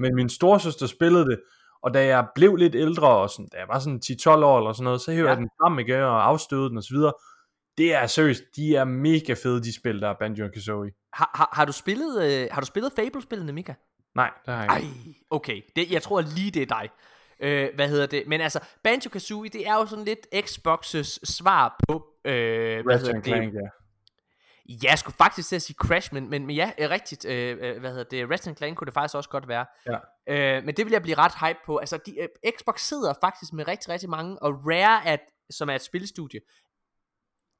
men 0.00 0.14
min 0.14 0.28
storesøster 0.28 0.86
spillede 0.86 1.24
det, 1.24 1.40
og 1.82 1.94
da 1.94 2.06
jeg 2.06 2.26
blev 2.34 2.56
lidt 2.56 2.74
ældre, 2.74 3.08
og 3.08 3.30
sådan, 3.30 3.48
da 3.52 3.56
jeg 3.58 3.68
var 3.68 3.78
sådan 3.78 4.00
10-12 4.04 4.28
år 4.44 4.58
eller 4.58 4.72
sådan 4.72 4.84
noget, 4.84 5.00
så 5.00 5.10
hævde 5.12 5.24
Ja. 5.28 5.34
jeg 5.34 5.36
den 5.38 5.48
frem 5.62 5.78
igen 5.78 6.00
og 6.00 6.26
afstøvede 6.28 6.68
den 6.68 6.78
osv. 6.78 6.96
Det 7.78 7.94
er 7.94 8.06
seriøst, 8.06 8.42
de 8.56 8.76
er 8.76 8.84
mega 8.84 9.34
fede, 9.42 9.62
de 9.62 9.74
spil, 9.76 10.00
der 10.00 10.08
er 10.08 10.14
Banjo 10.20 10.48
Kazooie. 10.54 10.90
Har, 11.12 11.30
har, 11.34 11.48
har 11.52 11.64
du 11.64 11.72
spillet, 11.72 12.22
øh, 12.24 12.48
har 12.50 12.60
du 12.60 12.66
spillet 12.66 12.92
Fable-spillene, 12.96 13.52
Mika? 13.52 13.74
Nej, 14.14 14.30
det 14.46 14.54
har 14.54 14.60
jeg 14.62 14.70
Ej, 14.70 14.78
ikke. 14.78 15.24
okay. 15.30 15.60
Det, 15.76 15.90
jeg 15.90 16.02
tror 16.02 16.20
lige, 16.20 16.50
det 16.50 16.62
er 16.62 16.66
dig. 16.66 16.88
Øh, 17.42 17.74
hvad 17.74 17.88
hedder 17.88 18.06
det? 18.06 18.26
Men 18.26 18.40
altså, 18.40 18.60
Banjo-Kazooie, 18.88 19.48
det 19.48 19.66
er 19.68 19.74
jo 19.74 19.86
sådan 19.86 20.04
lidt 20.04 20.26
Xbox's 20.34 21.18
svar 21.24 21.76
på... 21.88 22.06
Øh, 22.24 22.84
hvad 22.84 22.98
hedder 22.98 23.12
det? 23.12 23.24
Clank, 23.24 23.54
ja. 23.54 23.60
Ja, 24.68 24.74
jeg 24.82 24.98
skulle 24.98 25.16
faktisk 25.16 25.48
til 25.48 25.56
at 25.56 25.62
sige 25.62 25.76
Crash, 25.76 26.14
men, 26.14 26.30
men, 26.30 26.46
men 26.46 26.56
ja, 26.56 26.72
øh, 26.78 26.90
rigtigt. 26.90 27.24
Øh, 27.24 27.58
øh, 27.60 27.80
hvad 27.80 27.90
hedder 27.90 28.04
det? 28.04 28.30
Ratchet 28.30 28.56
Clank 28.56 28.76
kunne 28.76 28.86
det 28.86 28.94
faktisk 28.94 29.14
også 29.14 29.30
godt 29.30 29.48
være. 29.48 29.66
Ja. 29.86 29.98
Øh, 30.56 30.64
men 30.64 30.74
det 30.76 30.84
vil 30.84 30.92
jeg 30.92 31.02
blive 31.02 31.18
ret 31.18 31.32
hype 31.40 31.58
på. 31.66 31.76
Altså, 31.76 31.98
de, 32.06 32.20
øh, 32.20 32.28
Xbox 32.58 32.80
sidder 32.80 33.14
faktisk 33.20 33.52
med 33.52 33.68
rigtig, 33.68 33.88
rigtig 33.88 34.10
mange, 34.10 34.42
og 34.42 34.52
Rare, 34.66 35.06
at, 35.06 35.20
som 35.50 35.70
er 35.70 35.74
et 35.74 35.82
spilstudie, 35.82 36.40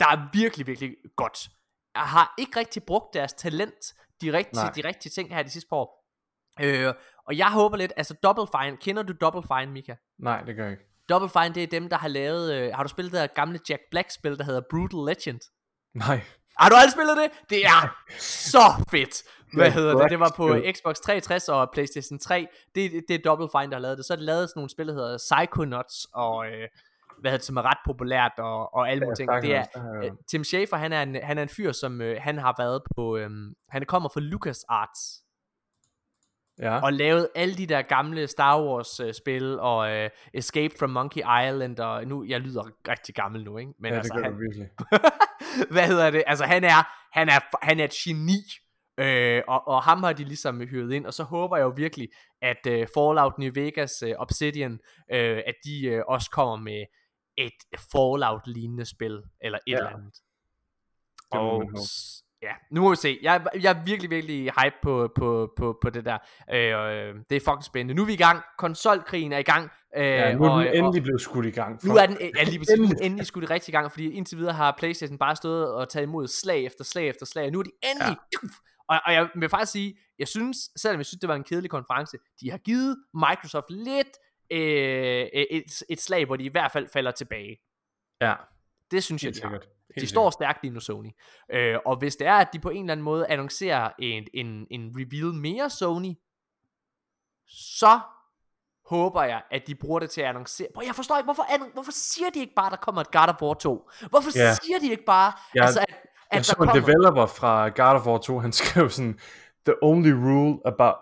der 0.00 0.06
er 0.06 0.28
virkelig, 0.32 0.66
virkelig 0.66 0.96
godt. 1.16 1.48
Jeg 1.94 2.02
har 2.02 2.34
ikke 2.38 2.58
rigtig 2.58 2.82
brugt 2.82 3.14
deres 3.14 3.32
talent, 3.32 3.94
de 4.20 4.32
rigtige, 4.32 4.64
Nej. 4.64 4.72
de 4.76 4.84
rigtige 4.84 5.10
ting 5.10 5.34
her 5.34 5.42
de 5.42 5.50
sidste 5.50 5.68
par 5.68 5.76
år. 5.76 6.01
Øh, 6.60 6.94
og 7.26 7.38
jeg 7.38 7.50
håber 7.50 7.76
lidt, 7.76 7.92
altså 7.96 8.14
Double 8.22 8.46
Fine, 8.56 8.76
kender 8.76 9.02
du 9.02 9.12
Double 9.20 9.42
Fine, 9.42 9.72
Mika? 9.72 9.94
Nej, 10.18 10.42
det 10.42 10.56
gør 10.56 10.62
jeg 10.62 10.72
ikke. 10.72 10.84
Double 11.08 11.28
Fine, 11.28 11.54
det 11.54 11.62
er 11.62 11.66
dem, 11.66 11.88
der 11.88 11.96
har 11.96 12.08
lavet, 12.08 12.54
øh, 12.54 12.70
har 12.74 12.82
du 12.82 12.88
spillet 12.88 13.12
det 13.12 13.20
her 13.20 13.26
gamle 13.26 13.58
Jack 13.68 13.82
Black-spil, 13.90 14.38
der 14.38 14.44
hedder 14.44 14.60
Brutal 14.70 15.14
Legend? 15.14 15.40
Nej. 15.94 16.20
Har 16.58 16.68
du 16.68 16.74
aldrig 16.74 16.92
spillet 16.92 17.16
det? 17.16 17.30
Det 17.50 17.66
er 17.66 17.96
så 18.18 18.84
fedt. 18.90 19.22
Hvad 19.54 19.66
er 19.66 19.70
hedder 19.70 19.98
det? 19.98 20.10
Det 20.10 20.20
var 20.20 20.32
på 20.36 20.56
Xbox 20.72 20.96
360 20.96 21.48
og 21.48 21.70
PlayStation 21.72 22.18
3. 22.18 22.46
Det, 22.74 22.92
det, 22.92 23.04
det 23.08 23.14
er 23.14 23.22
Double 23.24 23.48
Fine, 23.56 23.70
der 23.70 23.76
har 23.76 23.80
lavet 23.80 23.98
det. 23.98 24.06
Så 24.06 24.12
er 24.12 24.16
det 24.16 24.24
lavet 24.24 24.48
sådan 24.48 24.58
nogle 24.58 24.70
spil, 24.70 24.86
der 24.86 24.94
hedder 24.94 25.18
Psychonauts, 25.18 26.06
og 26.14 26.46
øh, 26.46 26.68
hvad 27.20 27.30
hedder 27.30 27.38
det, 27.38 27.46
som 27.46 27.56
er 27.56 27.62
ret 27.62 27.78
populært, 27.86 28.32
og, 28.38 28.74
og 28.74 28.90
alle 28.90 29.00
mulige 29.00 29.16
ting. 29.16 29.30
Det 29.42 29.54
er, 29.54 29.64
har 29.74 30.04
øh. 30.04 30.10
Tim 30.30 30.44
Schafer, 30.44 30.76
han 30.76 30.92
er 30.92 31.02
en, 31.02 31.16
han 31.22 31.38
er 31.38 31.42
en 31.42 31.48
fyr, 31.48 31.72
som 31.72 32.00
øh, 32.00 32.16
han 32.20 32.38
har 32.38 32.54
været 32.58 32.82
på, 32.96 33.16
øh, 33.16 33.30
han 33.68 33.84
kommer 33.86 34.08
fra 34.08 34.20
LucasArts, 34.20 35.22
Ja. 36.58 36.80
og 36.80 36.92
lavet 36.92 37.28
alle 37.34 37.54
de 37.54 37.66
der 37.66 37.82
gamle 37.82 38.26
Star 38.26 38.62
Wars 38.62 39.00
øh, 39.00 39.14
spil, 39.14 39.60
og 39.60 39.90
øh, 39.90 40.10
Escape 40.34 40.74
from 40.78 40.90
Monkey 40.90 41.20
Island, 41.20 41.78
og 41.78 42.06
nu, 42.06 42.24
jeg 42.24 42.40
lyder 42.40 42.62
rigtig 42.88 43.14
gammel 43.14 43.44
nu, 43.44 43.58
ikke? 43.58 43.72
Men 43.78 43.92
ja, 43.92 43.96
altså, 43.98 44.12
det 44.14 44.22
gør 44.22 44.30
han, 44.30 44.32
du 44.32 44.38
virkelig. 44.38 44.68
hvad 45.74 45.86
hedder 45.86 46.10
det? 46.10 46.24
Altså 46.26 46.44
han 46.44 46.64
er, 46.64 47.08
han 47.18 47.28
er, 47.28 47.66
han 47.66 47.80
er 47.80 47.84
et 47.84 47.90
geni. 47.92 48.38
Øh, 48.98 49.42
og, 49.48 49.68
og 49.68 49.82
ham 49.82 50.02
har 50.02 50.12
de 50.12 50.24
ligesom 50.24 50.60
hyret 50.60 50.92
ind, 50.92 51.06
og 51.06 51.14
så 51.14 51.22
håber 51.22 51.56
jeg 51.56 51.64
jo 51.64 51.72
virkelig, 51.76 52.08
at 52.42 52.66
øh, 52.66 52.86
Fallout 52.94 53.38
New 53.38 53.50
Vegas, 53.54 54.02
øh, 54.02 54.14
Obsidian, 54.18 54.72
øh, 55.12 55.42
at 55.46 55.54
de 55.64 55.86
øh, 55.86 56.02
også 56.08 56.30
kommer 56.30 56.56
med 56.56 56.84
et 57.36 57.78
Fallout-lignende 57.92 58.84
spil, 58.84 59.22
eller 59.40 59.58
et 59.66 59.72
Ja. 59.72 59.76
eller 59.76 59.90
andet. 59.90 60.14
Det 61.32 61.40
Og 61.40 61.62
ja, 62.42 62.52
nu 62.70 62.80
må 62.80 62.90
vi 62.90 62.96
se. 62.96 63.18
Jeg, 63.22 63.36
er- 63.36 63.58
jeg 63.60 63.70
er 63.78 63.84
virkelig, 63.84 64.10
virkelig 64.10 64.42
hype 64.44 64.76
på, 64.82 65.08
på, 65.14 65.52
på, 65.56 65.78
på 65.82 65.90
det 65.90 66.04
der. 66.04 66.18
Øh, 66.54 66.76
og, 66.78 66.94
øh, 66.94 67.14
det 67.30 67.36
er 67.36 67.40
fucking 67.40 67.64
spændende. 67.64 67.94
Nu 67.94 68.02
er 68.02 68.06
vi 68.06 68.12
i 68.12 68.16
gang. 68.16 68.42
Konsolkrigen 68.58 69.32
er 69.32 69.38
i 69.38 69.42
gang. 69.42 69.70
Øh, 69.96 70.04
Ja, 70.04 70.34
nu 70.34 70.44
er 70.44 70.50
og, 70.50 70.60
den 70.64 70.68
og- 70.68 70.76
endelig 70.76 71.02
blevet 71.02 71.20
skudt 71.20 71.46
i 71.46 71.50
gang. 71.50 71.72
nu 71.72 71.78
Fuck. 71.92 72.02
er 72.02 72.06
den 72.06 72.16
ja, 72.36 72.42
lige 72.44 72.58
præcis, 72.58 72.78
nu 72.78 72.84
den 72.84 73.02
endelig 73.02 73.26
skudt 73.26 73.50
rigtig 73.50 73.68
i 73.68 73.72
gang, 73.76 73.90
fordi 73.92 74.10
indtil 74.10 74.38
videre 74.38 74.52
har 74.54 74.74
Playstation 74.78 75.18
bare 75.18 75.36
stået 75.36 75.74
og 75.74 75.88
taget 75.88 76.06
imod 76.06 76.28
slag 76.28 76.64
efter 76.64 76.84
slag 76.84 77.08
efter 77.08 77.26
slag, 77.26 77.46
og 77.46 77.52
nu 77.52 77.58
er 77.58 77.62
de 77.62 77.70
endelig... 77.82 78.16
Ja. 78.42 78.48
Og, 78.88 79.00
og 79.06 79.12
jeg 79.12 79.28
vil 79.34 79.48
faktisk 79.48 79.72
sige, 79.72 79.98
jeg 80.18 80.28
synes, 80.28 80.56
selvom 80.76 80.98
jeg 80.98 81.06
synes, 81.06 81.20
det 81.20 81.28
var 81.28 81.34
en 81.34 81.44
kedelig 81.44 81.70
konference, 81.70 82.16
de 82.40 82.50
har 82.50 82.58
givet 82.58 82.96
Microsoft 83.14 83.70
lidt 83.70 84.08
øh, 84.52 85.26
et, 85.50 85.82
et 85.88 86.00
slag, 86.00 86.24
hvor 86.26 86.36
de 86.36 86.44
i 86.44 86.48
hvert 86.48 86.72
fald 86.72 86.88
falder 86.92 87.10
tilbage. 87.10 87.56
Ja, 88.20 88.34
Det 88.90 89.04
synes 89.04 89.24
jeg, 89.24 89.34
de 89.34 89.40
har. 89.42 89.60
Sikkert. 89.92 89.96
De 89.96 90.00
Helt 90.00 90.10
står 90.10 90.30
stærkt 90.30 90.62
lige 90.62 90.72
nu, 90.74 90.80
Sony. 90.80 91.10
Øh, 91.52 91.78
og 91.86 91.96
hvis 91.96 92.16
det 92.16 92.26
er, 92.26 92.34
at 92.34 92.48
de 92.52 92.58
på 92.58 92.70
en 92.70 92.80
eller 92.84 92.92
anden 92.92 93.04
måde 93.04 93.26
annoncerer 93.26 93.90
en, 93.98 94.26
en, 94.34 94.66
en 94.70 94.92
reveal 94.96 95.34
mere 95.34 95.70
Sony, 95.70 96.14
så 97.48 98.00
håber 98.86 99.22
jeg, 99.22 99.42
at 99.50 99.66
de 99.66 99.74
bruger 99.74 99.98
det 100.00 100.10
til 100.10 100.20
at 100.20 100.26
annoncere. 100.28 100.68
Bro, 100.74 100.82
jeg 100.86 100.94
forstår 100.94 101.16
ikke, 101.16 101.24
hvorfor, 101.24 101.72
hvorfor 101.72 101.92
siger 101.92 102.30
de 102.30 102.40
ikke 102.40 102.54
bare, 102.54 102.66
at 102.66 102.70
der 102.70 102.76
kommer 102.76 103.00
et 103.00 103.10
God 103.10 103.28
of 103.28 103.42
War 103.42 103.54
2? 103.54 103.90
Hvorfor 104.10 104.38
Ja. 104.38 104.54
siger 104.54 104.78
de 104.78 104.90
ikke 104.90 105.04
bare, 105.04 105.32
Ja, 105.54 105.62
altså, 105.64 105.80
at, 105.80 105.86
at 105.88 105.96
Jeg 106.32 106.36
der 106.38 106.42
så 106.42 106.52
en 106.52 106.56
kommer... 106.56 106.74
developer 106.74 107.26
fra 107.26 107.68
God 107.68 108.00
of 108.00 108.06
War 108.06 108.18
2, 108.18 108.38
han 108.38 108.52
skrev 108.62 108.90
sådan, 108.90 109.18
The 109.66 109.74
only 109.82 110.10
rule 110.12 110.58
about, 110.66 110.94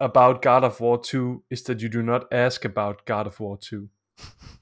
about 0.00 0.42
God 0.42 0.62
of 0.62 0.80
War 0.80 0.96
2 1.02 1.42
is 1.50 1.62
that 1.62 1.76
you 1.82 2.00
do 2.00 2.02
not 2.06 2.22
ask 2.30 2.64
about 2.64 2.96
God 3.06 3.26
of 3.26 3.40
War 3.40 3.56
2. 3.56 3.76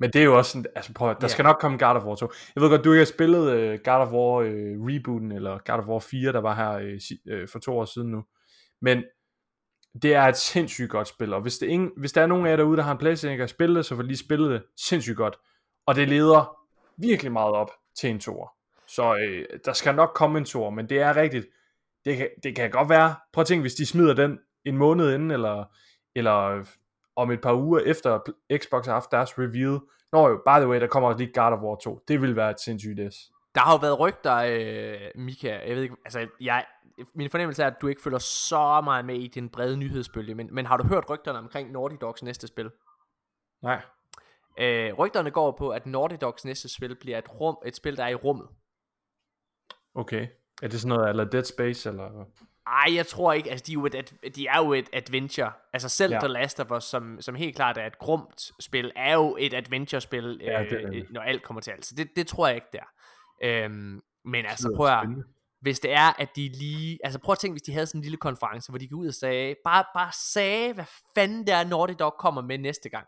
Men 0.00 0.10
det 0.12 0.20
er 0.20 0.24
jo 0.24 0.38
også 0.38 0.50
sådan, 0.50 0.66
altså 0.74 0.92
prøv 0.94 1.10
at, 1.10 1.16
der 1.20 1.24
Ja. 1.24 1.28
skal 1.28 1.42
nok 1.42 1.56
komme 1.60 1.78
God 1.78 1.96
of 1.96 2.04
War 2.04 2.14
2. 2.14 2.30
Jeg 2.54 2.62
ved 2.62 2.70
godt, 2.70 2.84
du 2.84 2.92
ikke 2.92 3.00
har 3.00 3.04
spillet 3.04 3.72
uh, 3.74 3.80
God 3.84 3.94
of 4.06 4.12
War 4.12 4.36
uh, 4.40 4.86
rebooten, 4.88 5.32
eller 5.32 5.58
God 5.66 5.78
of 5.78 5.86
War 5.86 5.98
4, 5.98 6.32
der 6.32 6.40
var 6.40 6.54
her 6.54 6.96
uh, 7.32 7.42
uh, 7.42 7.48
for 7.48 7.58
to 7.58 7.78
år 7.78 7.84
siden 7.84 8.10
nu. 8.10 8.24
Men 8.82 9.04
det 10.02 10.14
er 10.14 10.22
et 10.22 10.36
sindssygt 10.36 10.90
godt 10.90 11.08
spil, 11.08 11.32
og 11.32 11.40
hvis, 11.40 11.58
det 11.58 11.66
ingen, 11.66 11.90
hvis 11.96 12.12
der 12.12 12.22
er 12.22 12.26
nogen 12.26 12.46
af 12.46 12.50
jer 12.50 12.56
derude, 12.56 12.76
der 12.76 12.82
har 12.82 12.92
en 12.92 12.98
Playstation, 12.98 13.30
der 13.32 13.36
kan 13.36 13.48
spille 13.48 13.76
det, 13.76 13.86
så 13.86 13.96
får 13.96 14.02
lige 14.02 14.16
spille 14.16 14.52
det 14.52 14.62
sindssygt 14.76 15.16
godt. 15.16 15.36
Og 15.86 15.94
det 15.94 16.08
leder 16.08 16.56
virkelig 16.98 17.32
meget 17.32 17.54
op 17.54 17.70
til 17.98 18.10
en 18.10 18.20
toer. 18.20 18.48
Så 18.88 19.16
øh, 19.16 19.44
der 19.64 19.72
skal 19.72 19.94
nok 19.94 20.10
komme 20.14 20.38
en 20.38 20.44
toer, 20.44 20.70
men 20.70 20.88
det 20.88 21.00
er 21.00 21.16
rigtigt. 21.16 21.46
Det 22.04 22.16
kan, 22.16 22.28
det 22.42 22.56
kan 22.56 22.70
godt 22.70 22.88
være, 22.88 23.14
prøv 23.32 23.40
at 23.42 23.46
tænke, 23.46 23.60
hvis 23.60 23.74
de 23.74 23.86
smider 23.86 24.14
den 24.14 24.38
en 24.64 24.76
måned 24.76 25.14
inden, 25.14 25.30
eller, 25.30 25.64
eller 26.14 26.64
om 27.16 27.30
et 27.30 27.40
par 27.40 27.54
uger 27.54 27.80
efter 27.80 28.18
Xbox 28.56 28.86
har 28.86 28.92
haft 28.92 29.10
deres 29.10 29.38
review. 29.38 29.78
Nå 30.12 30.28
jo, 30.28 30.36
by 30.36 30.58
the 30.60 30.68
way, 30.68 30.80
der 30.80 30.86
kommer 30.86 31.08
også 31.08 31.18
lige 31.18 31.32
God 31.32 31.52
of 31.52 31.60
War 31.60 31.76
2. 31.76 32.00
Det 32.08 32.22
vil 32.22 32.36
være 32.36 32.50
et 32.50 32.60
sindssygt 32.60 32.96
des. 32.96 33.32
Der 33.54 33.60
har 33.60 33.72
jo 33.72 33.78
været 33.78 34.00
rygter, 34.00 34.36
øh, 34.36 35.22
Mika, 35.22 35.60
jeg 35.68 35.76
ved 35.76 35.82
ikke, 35.82 35.96
altså, 36.04 36.28
jeg, 36.40 36.64
min 37.14 37.30
fornemmelse 37.30 37.62
er, 37.62 37.66
at 37.66 37.80
du 37.80 37.86
ikke 37.86 38.02
følger 38.02 38.18
så 38.18 38.80
meget 38.84 39.04
med 39.04 39.14
i 39.14 39.26
den 39.26 39.48
brede 39.48 39.76
nyhedsbølge, 39.76 40.34
men, 40.34 40.48
men 40.52 40.66
har 40.66 40.76
du 40.76 40.84
hørt 40.86 41.10
rygterne 41.10 41.38
omkring 41.38 41.72
Naughty 41.72 41.96
Dogs 42.00 42.22
næste 42.22 42.46
spil? 42.46 42.70
Nej. 43.62 43.82
Øh, 44.58 44.92
rygterne 44.94 45.30
går 45.30 45.52
på, 45.58 45.70
at 45.70 45.86
Naughty 45.86 46.16
Dogs 46.20 46.44
næste 46.44 46.68
spil 46.68 46.96
bliver 47.00 47.18
et, 47.18 47.40
rum, 47.40 47.56
et 47.66 47.76
spil, 47.76 47.96
der 47.96 48.04
er 48.04 48.08
i 48.08 48.14
rummet. 48.14 48.48
Okay. 49.94 50.28
Er 50.62 50.68
det 50.68 50.80
sådan 50.80 50.96
noget, 50.96 51.08
eller 51.08 51.24
Dead 51.24 51.44
Space, 51.44 51.88
eller... 51.88 52.24
Ej, 52.66 52.94
jeg 52.94 53.06
tror 53.06 53.32
ikke, 53.32 53.50
altså 53.50 53.64
de 53.66 53.72
er 53.72 53.74
jo 53.74 53.86
et, 53.86 54.34
de 54.36 54.46
er 54.46 54.58
jo 54.58 54.72
et 54.72 54.88
adventure. 54.92 55.52
Altså 55.72 55.88
selv 55.88 56.12
Ja. 56.12 56.18
The 56.18 56.28
Last 56.28 56.60
of 56.60 56.70
Us, 56.70 56.84
som, 56.84 57.20
som 57.20 57.34
helt 57.34 57.56
klart 57.56 57.78
er 57.78 57.86
et 57.86 57.98
grumt 57.98 58.50
spil, 58.60 58.92
er 58.96 59.14
jo 59.14 59.36
et 59.40 59.54
adventure-spil, 59.54 60.40
Ja, 60.42 60.60
det 60.62 60.72
øh, 60.72 60.92
det. 60.92 61.06
når 61.10 61.20
alt 61.20 61.42
kommer 61.42 61.60
til 61.60 61.70
alt. 61.70 61.86
Så 61.86 61.94
det, 61.94 62.08
det 62.16 62.26
tror 62.26 62.46
jeg 62.46 62.54
ikke, 62.54 62.66
der. 62.72 62.84
Øhm, 63.42 64.02
men 64.24 64.46
altså, 64.46 64.72
prøv 64.76 64.86
at, 64.86 65.08
hvis 65.60 65.80
det 65.80 65.92
er, 65.92 66.20
at 66.20 66.36
de 66.36 66.48
lige... 66.48 66.98
Altså 67.04 67.18
prøv 67.18 67.32
at 67.32 67.38
tænke, 67.38 67.52
hvis 67.52 67.62
de 67.62 67.72
havde 67.72 67.86
sådan 67.86 67.98
en 67.98 68.02
lille 68.02 68.16
konference, 68.16 68.70
hvor 68.72 68.78
de 68.78 68.84
gik 68.84 68.94
ud 68.94 69.08
og 69.08 69.14
sagde, 69.14 69.54
bare, 69.64 69.84
bare 69.94 70.12
sagde, 70.12 70.72
hvad 70.72 70.84
fanden 71.14 71.46
det 71.46 71.54
er, 71.54 71.64
Naughty 71.64 71.94
Dog 71.98 72.14
kommer 72.18 72.42
med 72.42 72.58
næste 72.58 72.88
gang. 72.88 73.06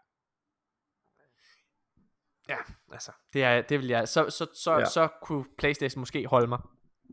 Ja, 2.49 2.57
altså, 2.93 3.13
det, 3.33 3.45
er, 3.45 3.63
det 3.63 3.79
vil 3.79 3.89
jeg... 3.89 4.09
Så, 4.09 4.31
så, 4.31 4.47
så, 4.55 4.73
ja. 4.73 4.79
Ja. 4.79 4.85
så 4.85 5.09
kunne 5.23 5.45
Playstation 5.59 6.01
måske 6.01 6.27
holde 6.27 6.47
mig. 6.47 6.59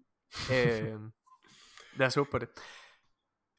øh, 0.53 0.99
lad 1.95 2.07
os 2.07 2.15
håbe 2.15 2.29
på 2.31 2.37
det. 2.37 2.47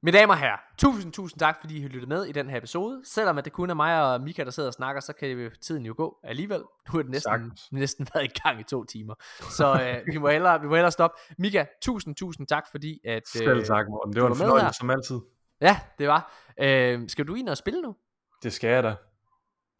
Mine 0.03 0.19
damer 0.19 0.35
og 0.35 0.41
herrer, 0.41 0.59
tusind, 0.79 1.13
tusind 1.13 1.41
tak, 1.41 1.57
fordi 1.61 1.77
I 1.77 1.81
har 1.81 1.89
lyttet 1.89 2.09
med 2.09 2.25
i 2.25 2.33
den 2.33 2.51
her 2.51 2.59
episode. 2.59 3.03
Selvom 3.05 3.39
at 3.39 3.45
det 3.45 3.53
kun 3.53 3.71
er 3.71 3.75
mig 3.75 4.03
og 4.13 4.21
Mika, 4.21 4.45
der 4.45 4.51
sidder 4.51 4.69
og 4.69 4.73
snakker, 4.75 5.01
så 5.01 5.13
kan 5.13 5.29
jo 5.29 5.51
tiden 5.63 5.87
jo 5.87 5.95
gå 5.97 6.19
alligevel. 6.25 6.63
Nu 6.93 6.99
er 6.99 7.03
det 7.03 7.11
næsten, 7.11 7.53
næsten 7.73 8.09
været 8.15 8.25
i 8.25 8.41
gang 8.43 8.61
i 8.61 8.65
to 8.65 8.85
timer. 8.85 9.15
Så 9.51 9.73
øh, 9.83 10.15
vi, 10.15 10.19
må 10.19 10.29
hellere, 10.29 10.61
vi 10.61 10.67
må 10.67 10.75
hellere 10.75 10.93
stoppe. 10.93 11.19
Mika, 11.39 11.65
tusind, 11.83 12.15
tusind 12.15 12.47
tak, 12.47 12.65
fordi 12.71 13.01
at... 13.05 13.17
øh, 13.17 13.23
Selv 13.23 13.65
tak, 13.65 13.89
Morten. 13.89 14.13
Det 14.13 14.23
var 14.23 14.29
du 14.29 14.35
en 14.35 14.39
fornøjelse 14.39 14.79
som 14.79 14.91
altid. 14.91 15.21
Ja, 15.61 15.81
det 15.99 16.09
var. 16.09 16.33
Øh, 16.61 17.09
skal 17.09 17.27
du 17.27 17.35
ind 17.35 17.49
og 17.49 17.57
spille 17.57 17.83
nu? 17.83 17.97
Det 18.43 18.53
skal 18.53 18.71
jeg 18.71 18.83
da. 18.83 18.97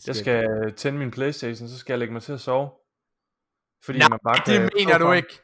Jeg 0.07 0.17
skal 0.17 0.73
tænde 0.77 0.99
min 0.99 1.11
Playstation, 1.11 1.69
så 1.69 1.79
skal 1.79 1.93
jeg 1.93 1.99
lægge 1.99 2.13
mig 2.13 2.23
til 2.23 2.33
at 2.33 2.41
sove. 2.41 2.71
Fordi 3.85 3.99
Nej, 3.99 4.09
man 4.09 4.19
bare 4.25 4.35
det 4.35 4.45
kan 4.61 4.71
mener 4.77 4.99
du 4.99 5.13
ikke. 5.13 5.41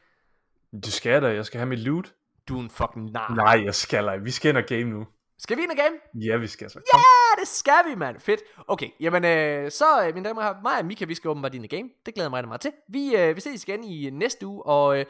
Det 0.71 0.93
skal 0.93 1.11
jeg 1.11 1.21
da. 1.21 1.27
Jeg 1.27 1.45
skal 1.45 1.57
have 1.57 1.69
mit 1.69 1.79
loot. 1.79 2.13
Du 2.47 2.57
er 2.57 2.61
en 2.61 2.69
fucking 2.69 3.11
nar. 3.11 3.35
Nej, 3.35 3.61
jeg 3.65 3.75
skal 3.75 4.05
ej. 4.05 4.17
Vi 4.17 4.31
skal 4.31 4.49
ind 4.49 4.57
og 4.57 4.63
game 4.67 4.83
nu. 4.83 5.07
Skal 5.37 5.57
vi 5.57 5.61
ind 5.61 5.71
og 5.71 5.77
game? 5.77 6.25
Ja, 6.25 6.37
vi 6.37 6.47
skal 6.47 6.69
så. 6.69 6.79
Ja, 6.93 7.41
det 7.41 7.47
skal 7.47 7.89
vi, 7.89 7.95
mand. 7.95 8.19
Fedt. 8.19 8.41
Okay, 8.67 8.87
jamen 8.99 9.25
øh, 9.25 9.71
så, 9.71 10.07
øh, 10.07 10.13
mine 10.13 10.27
damer 10.29 10.41
og 10.41 10.47
herrer, 10.47 10.61
mig 10.61 10.79
og 10.79 10.85
Mika, 10.85 11.05
vi 11.05 11.15
skal 11.15 11.29
åbenbart 11.29 11.55
ind 11.55 11.65
i 11.65 11.67
game. 11.67 11.89
Det 12.05 12.13
glæder 12.13 12.25
jeg 12.25 12.31
mig 12.31 12.37
rigtig 12.37 12.47
meget 12.47 12.61
til. 12.61 12.71
Vi, 12.89 13.15
øh, 13.15 13.35
vi 13.35 13.41
ses 13.41 13.63
igen 13.63 13.83
i 13.83 14.09
næste 14.09 14.47
uge, 14.47 14.65
og 14.65 14.99
øh, 14.99 15.05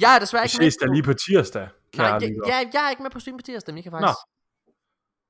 jeg 0.00 0.14
er 0.14 0.18
desværre 0.18 0.42
Vi 0.42 0.46
ikke 0.46 0.56
med 0.64 0.70
ses 0.70 0.76
da 0.76 0.86
lige 0.86 1.02
på 1.02 1.12
tirsdag, 1.12 1.68
Nej, 1.96 2.06
jeg, 2.06 2.22
jeg, 2.46 2.70
jeg 2.74 2.86
er 2.86 2.90
ikke 2.90 3.02
med 3.02 3.10
på 3.10 3.20
stream 3.20 3.36
på 3.38 3.42
tirsdag, 3.42 3.74
Mika, 3.74 3.90
faktisk. 3.90 4.18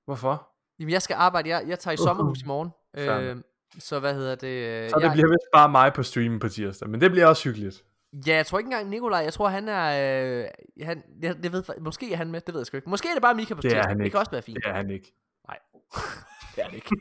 Hvorfor? 0.05 0.51
Jamen, 0.79 0.93
jeg 0.93 1.03
skal 1.03 1.15
arbejde. 1.15 1.49
Jeg, 1.49 1.65
jeg 1.67 1.79
tager 1.79 1.93
i 1.93 2.01
Uh, 2.01 2.05
sommerhus 2.05 2.43
i 2.43 2.47
morgen. 2.47 2.71
fair 2.95 3.19
Øh, 3.19 3.37
så 3.79 4.01
hvad 4.01 4.15
hedder 4.15 4.35
det? 4.35 4.49
øh, 4.49 4.91
Så 4.91 4.97
det 4.97 5.03
jeg, 5.03 5.13
bliver 5.13 5.29
vist 5.29 5.49
bare 5.55 5.69
mig 5.69 5.93
på 5.93 6.03
streamen 6.03 6.41
på 6.41 6.49
tirsdag, 6.49 6.89
men 6.89 7.01
det 7.01 7.11
bliver 7.11 7.27
også 7.27 7.45
hyggeligt. 7.45 7.85
Ja, 8.27 8.37
jeg 8.37 8.47
tror 8.47 8.59
ikke 8.59 8.67
engang 8.67 8.89
Nikolaj. 8.89 9.21
Jeg 9.21 9.33
tror, 9.33 9.49
han 9.49 9.69
er... 9.69 9.85
Øh, 10.41 10.47
han, 10.87 11.03
jeg, 11.23 11.37
jeg 11.43 11.53
ved, 11.53 11.65
måske 11.81 12.13
er 12.13 12.17
han 12.17 12.31
med, 12.31 12.41
det 12.41 12.55
ved 12.55 12.61
jeg 12.61 12.67
sgu 12.67 12.77
ikke. 12.77 12.91
Måske 12.91 13.09
er 13.09 13.13
det 13.15 13.23
bare 13.23 13.35
Mika 13.35 13.55
på 13.55 13.61
Det 13.61 13.77
er 13.77 13.87
han 13.87 13.99
Det 13.99 14.05
ikke. 14.05 14.15
kan 14.15 14.21
også 14.21 14.31
være 14.31 14.43
fint. 14.43 14.59
Det 14.65 14.71
er 14.71 14.75
han 14.75 14.91
ikke. 14.91 15.13
Det 16.57 16.65
er 16.65 16.69
det 16.69 16.75
ikke. 16.75 16.97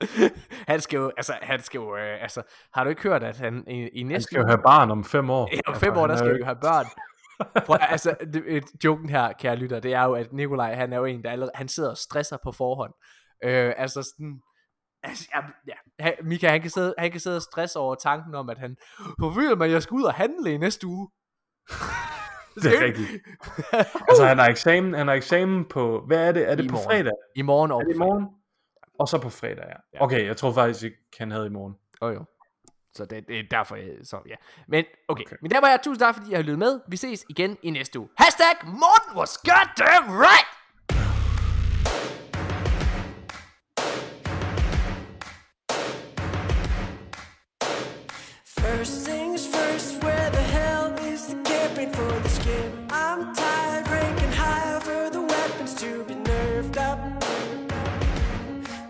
han 0.72 0.80
skal 0.80 0.96
jo, 0.96 1.12
altså, 1.16 1.38
han 1.42 1.60
skal 1.62 1.78
jo, 1.78 1.96
øh, 1.96 2.22
altså, 2.22 2.42
har 2.74 2.84
du 2.84 2.90
ikke 2.90 3.02
hørt, 3.02 3.22
at 3.22 3.38
han 3.38 3.64
i, 3.68 3.88
i 3.88 3.98
Han 3.98 4.06
næste 4.06 4.22
skal 4.22 4.38
jo 4.38 4.46
have 4.46 4.58
barn 4.62 4.90
om 4.90 5.04
fem 5.04 5.30
år. 5.30 5.48
Ja, 5.52 5.58
om 5.66 5.72
Altså, 5.72 5.80
fem 5.86 5.96
år, 5.96 6.00
han 6.00 6.08
der 6.08 6.14
er 6.14 6.18
skal 6.18 6.28
jo 6.28 6.34
vi 6.34 6.38
jo 6.38 6.44
have 6.44 6.56
børn. 6.60 6.86
Prøv, 7.66 7.76
altså, 7.80 8.16
det, 8.32 8.42
et, 8.46 8.64
joken 8.84 9.08
her, 9.08 9.32
kære 9.32 9.56
lytter, 9.56 9.80
det 9.80 9.94
er 9.94 10.04
jo, 10.04 10.12
at 10.14 10.32
Nikolaj, 10.32 10.74
han 10.74 10.92
er 10.92 10.96
jo 10.96 11.04
en, 11.04 11.22
der 11.24 11.30
allerede, 11.30 11.52
han 11.54 11.68
sidder 11.68 11.90
og 11.90 11.96
stresser 11.96 12.36
på 12.42 12.52
forhånd. 12.52 12.92
Øh, 13.44 13.72
altså 13.76 14.02
sådan, 14.02 14.40
altså, 15.02 15.28
ja, 15.34 15.40
ja, 15.68 15.74
han- 16.00 16.14
Mika, 16.22 16.48
han 16.48 16.60
kan, 16.60 16.70
sidde, 16.70 16.94
han 16.98 17.10
kan 17.10 17.20
sidde 17.20 17.36
og 17.36 17.42
stresse 17.42 17.78
over 17.78 17.94
tanken 17.94 18.34
om, 18.34 18.50
at 18.50 18.58
han, 18.58 18.76
vil 19.36 19.58
man, 19.58 19.70
jeg 19.70 19.82
skal 19.82 19.94
ud 19.94 20.02
og 20.02 20.14
handle 20.14 20.52
i 20.52 20.56
næste 20.56 20.86
uge. 20.86 21.08
Det 22.62 22.74
er 22.80 22.84
rigtigt. 22.84 23.08
Altså, 24.08 24.24
han 24.26 24.38
har 24.38 24.46
eksamen, 24.48 24.94
han 24.94 25.08
har 25.08 25.14
eksamen 25.14 25.64
på, 25.64 26.02
hvad 26.06 26.28
er 26.28 26.32
det? 26.32 26.50
Er 26.50 26.54
det 26.54 26.64
I 26.64 26.68
på 26.68 26.72
morgen. 26.72 26.86
fredag? 26.90 27.12
I 27.36 27.42
morgen 27.42 27.70
og 27.70 27.80
Er 27.80 27.84
det 27.84 27.94
i 27.94 27.98
morgen? 27.98 28.26
Og 28.98 29.08
så 29.08 29.18
på 29.18 29.28
fredag, 29.30 29.64
ja. 29.94 30.04
Okay, 30.04 30.26
jeg 30.26 30.36
tror 30.36 30.52
faktisk 30.52 30.84
ikke, 30.84 30.96
han 31.18 31.30
havde 31.30 31.46
i 31.46 31.50
morgen. 31.50 31.74
Jo, 32.02 32.08
jo. 32.08 32.24
Så 32.94 33.04
det, 33.04 33.24
det 33.28 33.38
er 33.38 33.42
derfor, 33.50 33.76
jeg, 33.76 33.90
så 34.04 34.18
ja. 34.28 34.34
Men 34.68 34.84
okay, 35.08 35.24
okay. 35.24 35.36
men 35.42 35.50
der 35.50 35.60
var 35.60 35.68
jeg 35.68 35.80
tusind 35.82 36.00
tak, 36.00 36.14
fordi 36.14 36.30
I 36.30 36.34
har 36.34 36.42
lyttet 36.42 36.58
med. 36.58 36.80
Vi 36.88 36.96
ses 36.96 37.24
igen 37.28 37.56
i 37.62 37.70
næste 37.70 37.98
uge. 37.98 38.08
Hashtag 38.18 38.56
Morten 38.64 39.18
was 39.20 39.38
goddamn 39.38 40.10
right! 40.26 40.48
First 48.84 49.06
things 49.06 49.46
first, 49.46 50.04
where 50.04 50.30
the 50.30 50.42
hell 50.42 50.92
is 51.06 51.28
the 51.28 51.36
campaign 51.36 51.90
for 51.90 52.20
the 52.20 52.28
skin? 52.28 52.70
I'm 52.90 53.34
tired, 53.34 53.88
ranking 53.88 54.32
higher 54.32 54.78
for 54.78 55.08
the 55.08 55.22
weapons 55.22 55.72
to 55.76 56.04
be 56.04 56.12
nerfed 56.12 56.76
up. 56.76 56.98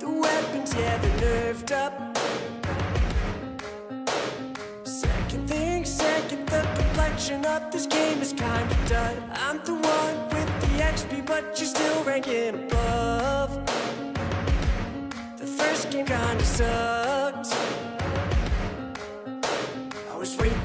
The 0.00 0.10
weapons, 0.10 0.74
yeah, 0.74 0.98
they're 0.98 1.54
nerfed 1.54 1.70
up. 1.84 2.18
Second 4.84 5.48
thing, 5.48 5.84
second, 5.84 6.44
the 6.48 6.62
complexion 6.74 7.46
of 7.46 7.70
this 7.70 7.86
game 7.86 8.20
is 8.20 8.32
kinda 8.32 8.76
done. 8.88 9.16
I'm 9.46 9.60
the 9.64 9.74
one 9.74 10.16
with 10.34 10.50
the 10.62 10.82
XP, 10.92 11.24
but 11.24 11.56
you're 11.56 11.68
still 11.68 12.02
ranking 12.02 12.64
above. 12.64 13.64
The 15.38 15.46
first 15.46 15.92
game 15.92 16.06
kinda 16.06 16.44
sucked. 16.44 17.93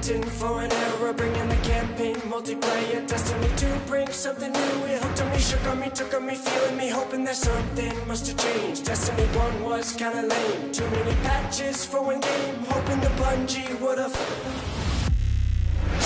Waiting 0.09 0.23
for 0.23 0.61
an 0.63 0.71
era, 0.71 1.13
bringing 1.13 1.49
the 1.49 1.55
campaign 1.57 2.15
multiplayer 2.33 3.07
destiny 3.07 3.47
to 3.57 3.79
bring 3.85 4.07
something 4.09 4.51
new. 4.51 4.85
It 4.87 5.03
hooked 5.03 5.21
on 5.21 5.31
me, 5.31 5.37
shook 5.37 5.63
on 5.67 5.79
me, 5.79 5.89
took 5.91 6.15
on 6.15 6.25
me, 6.25 6.33
feeling 6.33 6.77
me, 6.77 6.89
hoping 6.89 7.23
that 7.25 7.35
something 7.35 7.93
must 8.07 8.25
have 8.25 8.37
changed. 8.37 8.85
Destiny 8.85 9.27
1 9.37 9.63
was 9.63 9.91
kinda 9.91 10.23
lame, 10.23 10.71
too 10.71 10.89
many 10.89 11.13
patches 11.21 11.85
for 11.85 12.01
one 12.01 12.21
game, 12.21 12.55
hoping 12.69 12.99
the 13.01 13.11
Bungie 13.21 13.79
would 13.81 13.99
have 13.99 14.15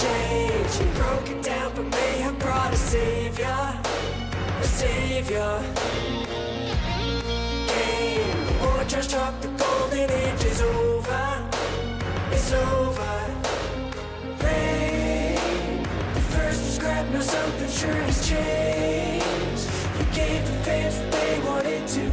changed. 0.01 0.81
You 0.81 0.87
broke 0.99 1.29
it 1.29 1.41
down, 1.41 1.71
but 1.73 1.85
may 1.85 2.17
have 2.25 2.37
brought 2.39 2.73
a 2.73 2.75
savior, 2.75 3.79
a 4.59 4.67
savior. 4.67 5.63
Game, 7.71 8.59
war 8.59 8.83
talk, 8.83 9.33
the 9.39 9.47
golden 9.63 10.11
age 10.11 10.43
is 10.43 10.61
over 10.61 11.43
it's 12.33 12.51
over. 12.51 13.62
Rain. 14.45 15.83
The 16.15 16.21
first 16.35 16.63
was 16.65 16.79
grab, 16.79 17.09
now 17.13 17.21
something 17.21 17.69
sure 17.69 17.93
has 18.09 18.29
changed. 18.29 19.67
You 19.99 20.05
gave 20.15 20.45
the 20.47 20.57
fans 20.65 20.97
what 20.99 21.11
they 21.11 21.39
wanted 21.47 21.87
to. 21.87 22.11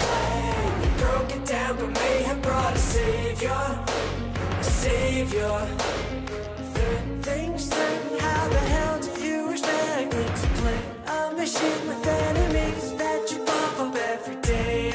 play. 0.00 0.84
You 0.84 0.90
broke 1.04 1.36
it 1.36 1.44
down, 1.46 1.76
but 1.78 1.90
may 1.94 2.22
have 2.24 2.42
brought 2.42 2.74
a 2.74 2.78
savior, 2.78 3.80
a 4.60 4.64
savior. 4.64 5.68
Third 6.74 7.22
things 7.24 7.68
third, 7.68 8.20
how 8.20 8.48
the 8.48 8.58
hell 8.74 9.00
do 9.00 9.22
you 9.24 9.50
expect 9.52 10.14
me 10.14 10.24
to 10.24 10.48
play 10.60 10.80
a 11.08 11.34
mission 11.36 11.88
with 11.88 12.06
enemies 12.06 12.94
that 12.96 13.30
you 13.32 13.38
buff 13.44 13.80
up 13.80 13.96
every 13.96 14.36
day? 14.42 14.91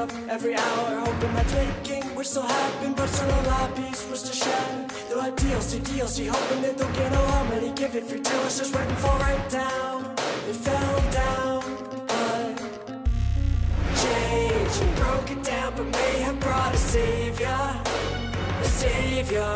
Up 0.00 0.10
every 0.28 0.54
hour, 0.54 1.00
hoping 1.04 1.32
that 1.34 1.48
making 1.52 2.14
would 2.14 2.26
still 2.26 2.42
happen, 2.42 2.92
but 2.94 3.08
still 3.08 3.28
a 3.28 3.42
lot 3.48 3.76
piece 3.76 4.08
was 4.08 4.22
to 4.22 4.32
shatter. 4.32 4.86
They'll 5.08 5.20
have 5.20 5.36
DLC, 5.36 5.80
DLC, 5.88 6.28
hoping 6.28 6.62
that 6.62 6.78
they'll 6.78 6.92
get 6.92 7.12
a 7.12 7.22
lot 7.30 7.48
money, 7.50 7.70
give 7.72 7.94
it 7.94 8.04
free 8.04 8.20
till 8.20 8.42
it's 8.46 8.58
just 8.58 8.74
waiting 8.74 8.96
fall 8.96 9.18
right 9.18 9.46
down. 9.50 9.96
It 10.48 10.56
fell 10.66 10.96
down, 11.20 11.62
but 12.10 12.56
change 14.02 14.74
and 14.84 14.92
broke 15.00 15.30
it 15.34 15.42
down, 15.42 15.72
but 15.76 15.86
may 15.98 16.14
have 16.26 16.38
brought 16.40 16.74
a 16.74 16.78
savior, 16.78 17.62
a 18.64 18.68
savior. 18.82 19.54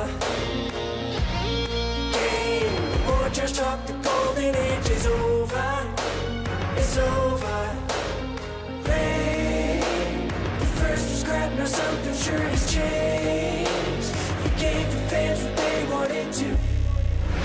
Game, 2.17 2.77
or 3.13 3.29
just 3.31 3.55
talk, 3.57 3.87
the 3.87 3.95
golden 4.09 4.55
age 4.55 4.91
is 4.91 5.07
over 5.07 5.95
it's 6.77 6.99
over. 6.99 7.77
Rain. 8.89 9.44
Grab, 11.35 11.59
now 11.59 11.65
something 11.65 12.15
sure 12.15 12.39
has 12.39 12.73
changed. 12.73 14.11
You 14.45 14.51
gave 14.57 14.87
the 14.95 15.01
fans 15.11 15.43
what 15.43 15.57
they 15.57 15.85
wanted 15.91 16.33
to. 16.33 16.49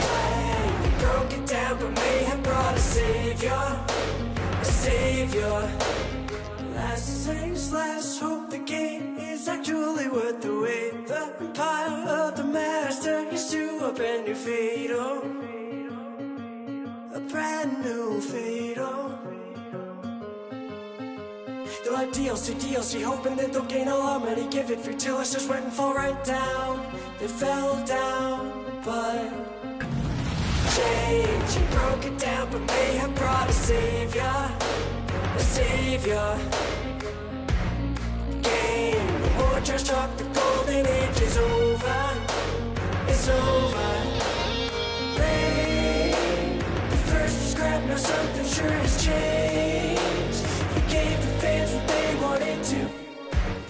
play. 0.01 0.69
You 0.83 0.91
broke 0.99 1.33
it 1.33 1.47
down, 1.47 1.79
but 1.79 1.91
may 1.95 2.19
have 2.29 2.43
brought 2.43 2.75
a 2.75 2.79
savior, 2.79 3.65
a 4.61 4.65
savior. 4.65 5.71
Last 6.75 7.25
things 7.25 7.73
last, 7.73 8.19
hope 8.19 8.51
the 8.51 8.59
game 8.59 9.17
is 9.17 9.47
actually 9.47 10.07
worth 10.07 10.39
the 10.39 10.53
wait. 10.61 11.07
The 11.07 11.33
empire 11.39 12.05
of 12.21 12.35
the 12.37 12.43
master 12.43 13.25
is 13.31 13.49
to 13.49 13.87
a 13.87 13.91
brand 13.91 14.27
new 14.27 14.35
fate. 14.35 14.91
Oh 14.93 15.25
a 17.15 17.19
brand 17.21 17.83
new 17.83 18.21
fate. 18.21 18.77
Oh. 18.77 19.18
They're 21.83 21.93
like 21.93 22.11
DLC, 22.11 22.55
DLC, 22.55 23.03
hoping 23.03 23.35
that 23.37 23.53
they'll 23.53 23.63
gain 23.63 23.87
a 23.87 23.97
lot 23.97 24.23
money, 24.25 24.47
give 24.49 24.71
it 24.71 24.79
free 24.79 24.95
till 24.95 25.19
it's 25.19 25.33
just 25.33 25.49
went 25.49 25.65
and 25.65 25.73
fall 25.73 25.93
right 25.93 26.23
down. 26.23 26.85
They 27.19 27.27
fell 27.27 27.83
down, 27.85 28.81
but 28.83 29.29
change 30.75 31.51
and 31.57 31.69
broke 31.71 32.05
it 32.05 32.17
down, 32.17 32.49
but 32.51 32.61
may 32.67 32.97
have 32.97 33.13
brought 33.15 33.49
a 33.49 33.53
savior, 33.53 34.51
a 35.35 35.39
savior. 35.39 36.39
trash 39.69 39.83
talk, 39.83 40.17
the 40.17 40.23
golden 40.23 40.87
age 40.87 41.21
is 41.21 41.37
over. 41.37 42.09
It's 43.07 43.27
over. 43.27 43.91
Rain, 45.19 46.59
the 46.89 46.97
first 47.11 47.51
scrap, 47.51 47.83
now 47.85 47.95
something 47.97 48.45
sure 48.45 48.71
has 48.71 49.05
changed. 49.05 50.28
Gave 50.89 51.21
the 51.21 51.27
fans 51.39 51.71
what 51.75 51.87
they 51.87 52.15
wanted 52.19 52.63
to. 52.63 52.89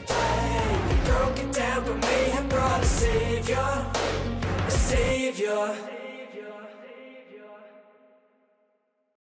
Dang, 0.08 0.90
you 0.90 0.98
broke 1.04 1.40
it 1.40 1.52
down, 1.52 1.84
but 1.86 1.98
may 1.98 2.30
have 2.30 2.48
brought 2.48 2.82
a 2.82 2.86
savior, 2.86 3.86
a 4.68 4.72
savior. 4.72 5.99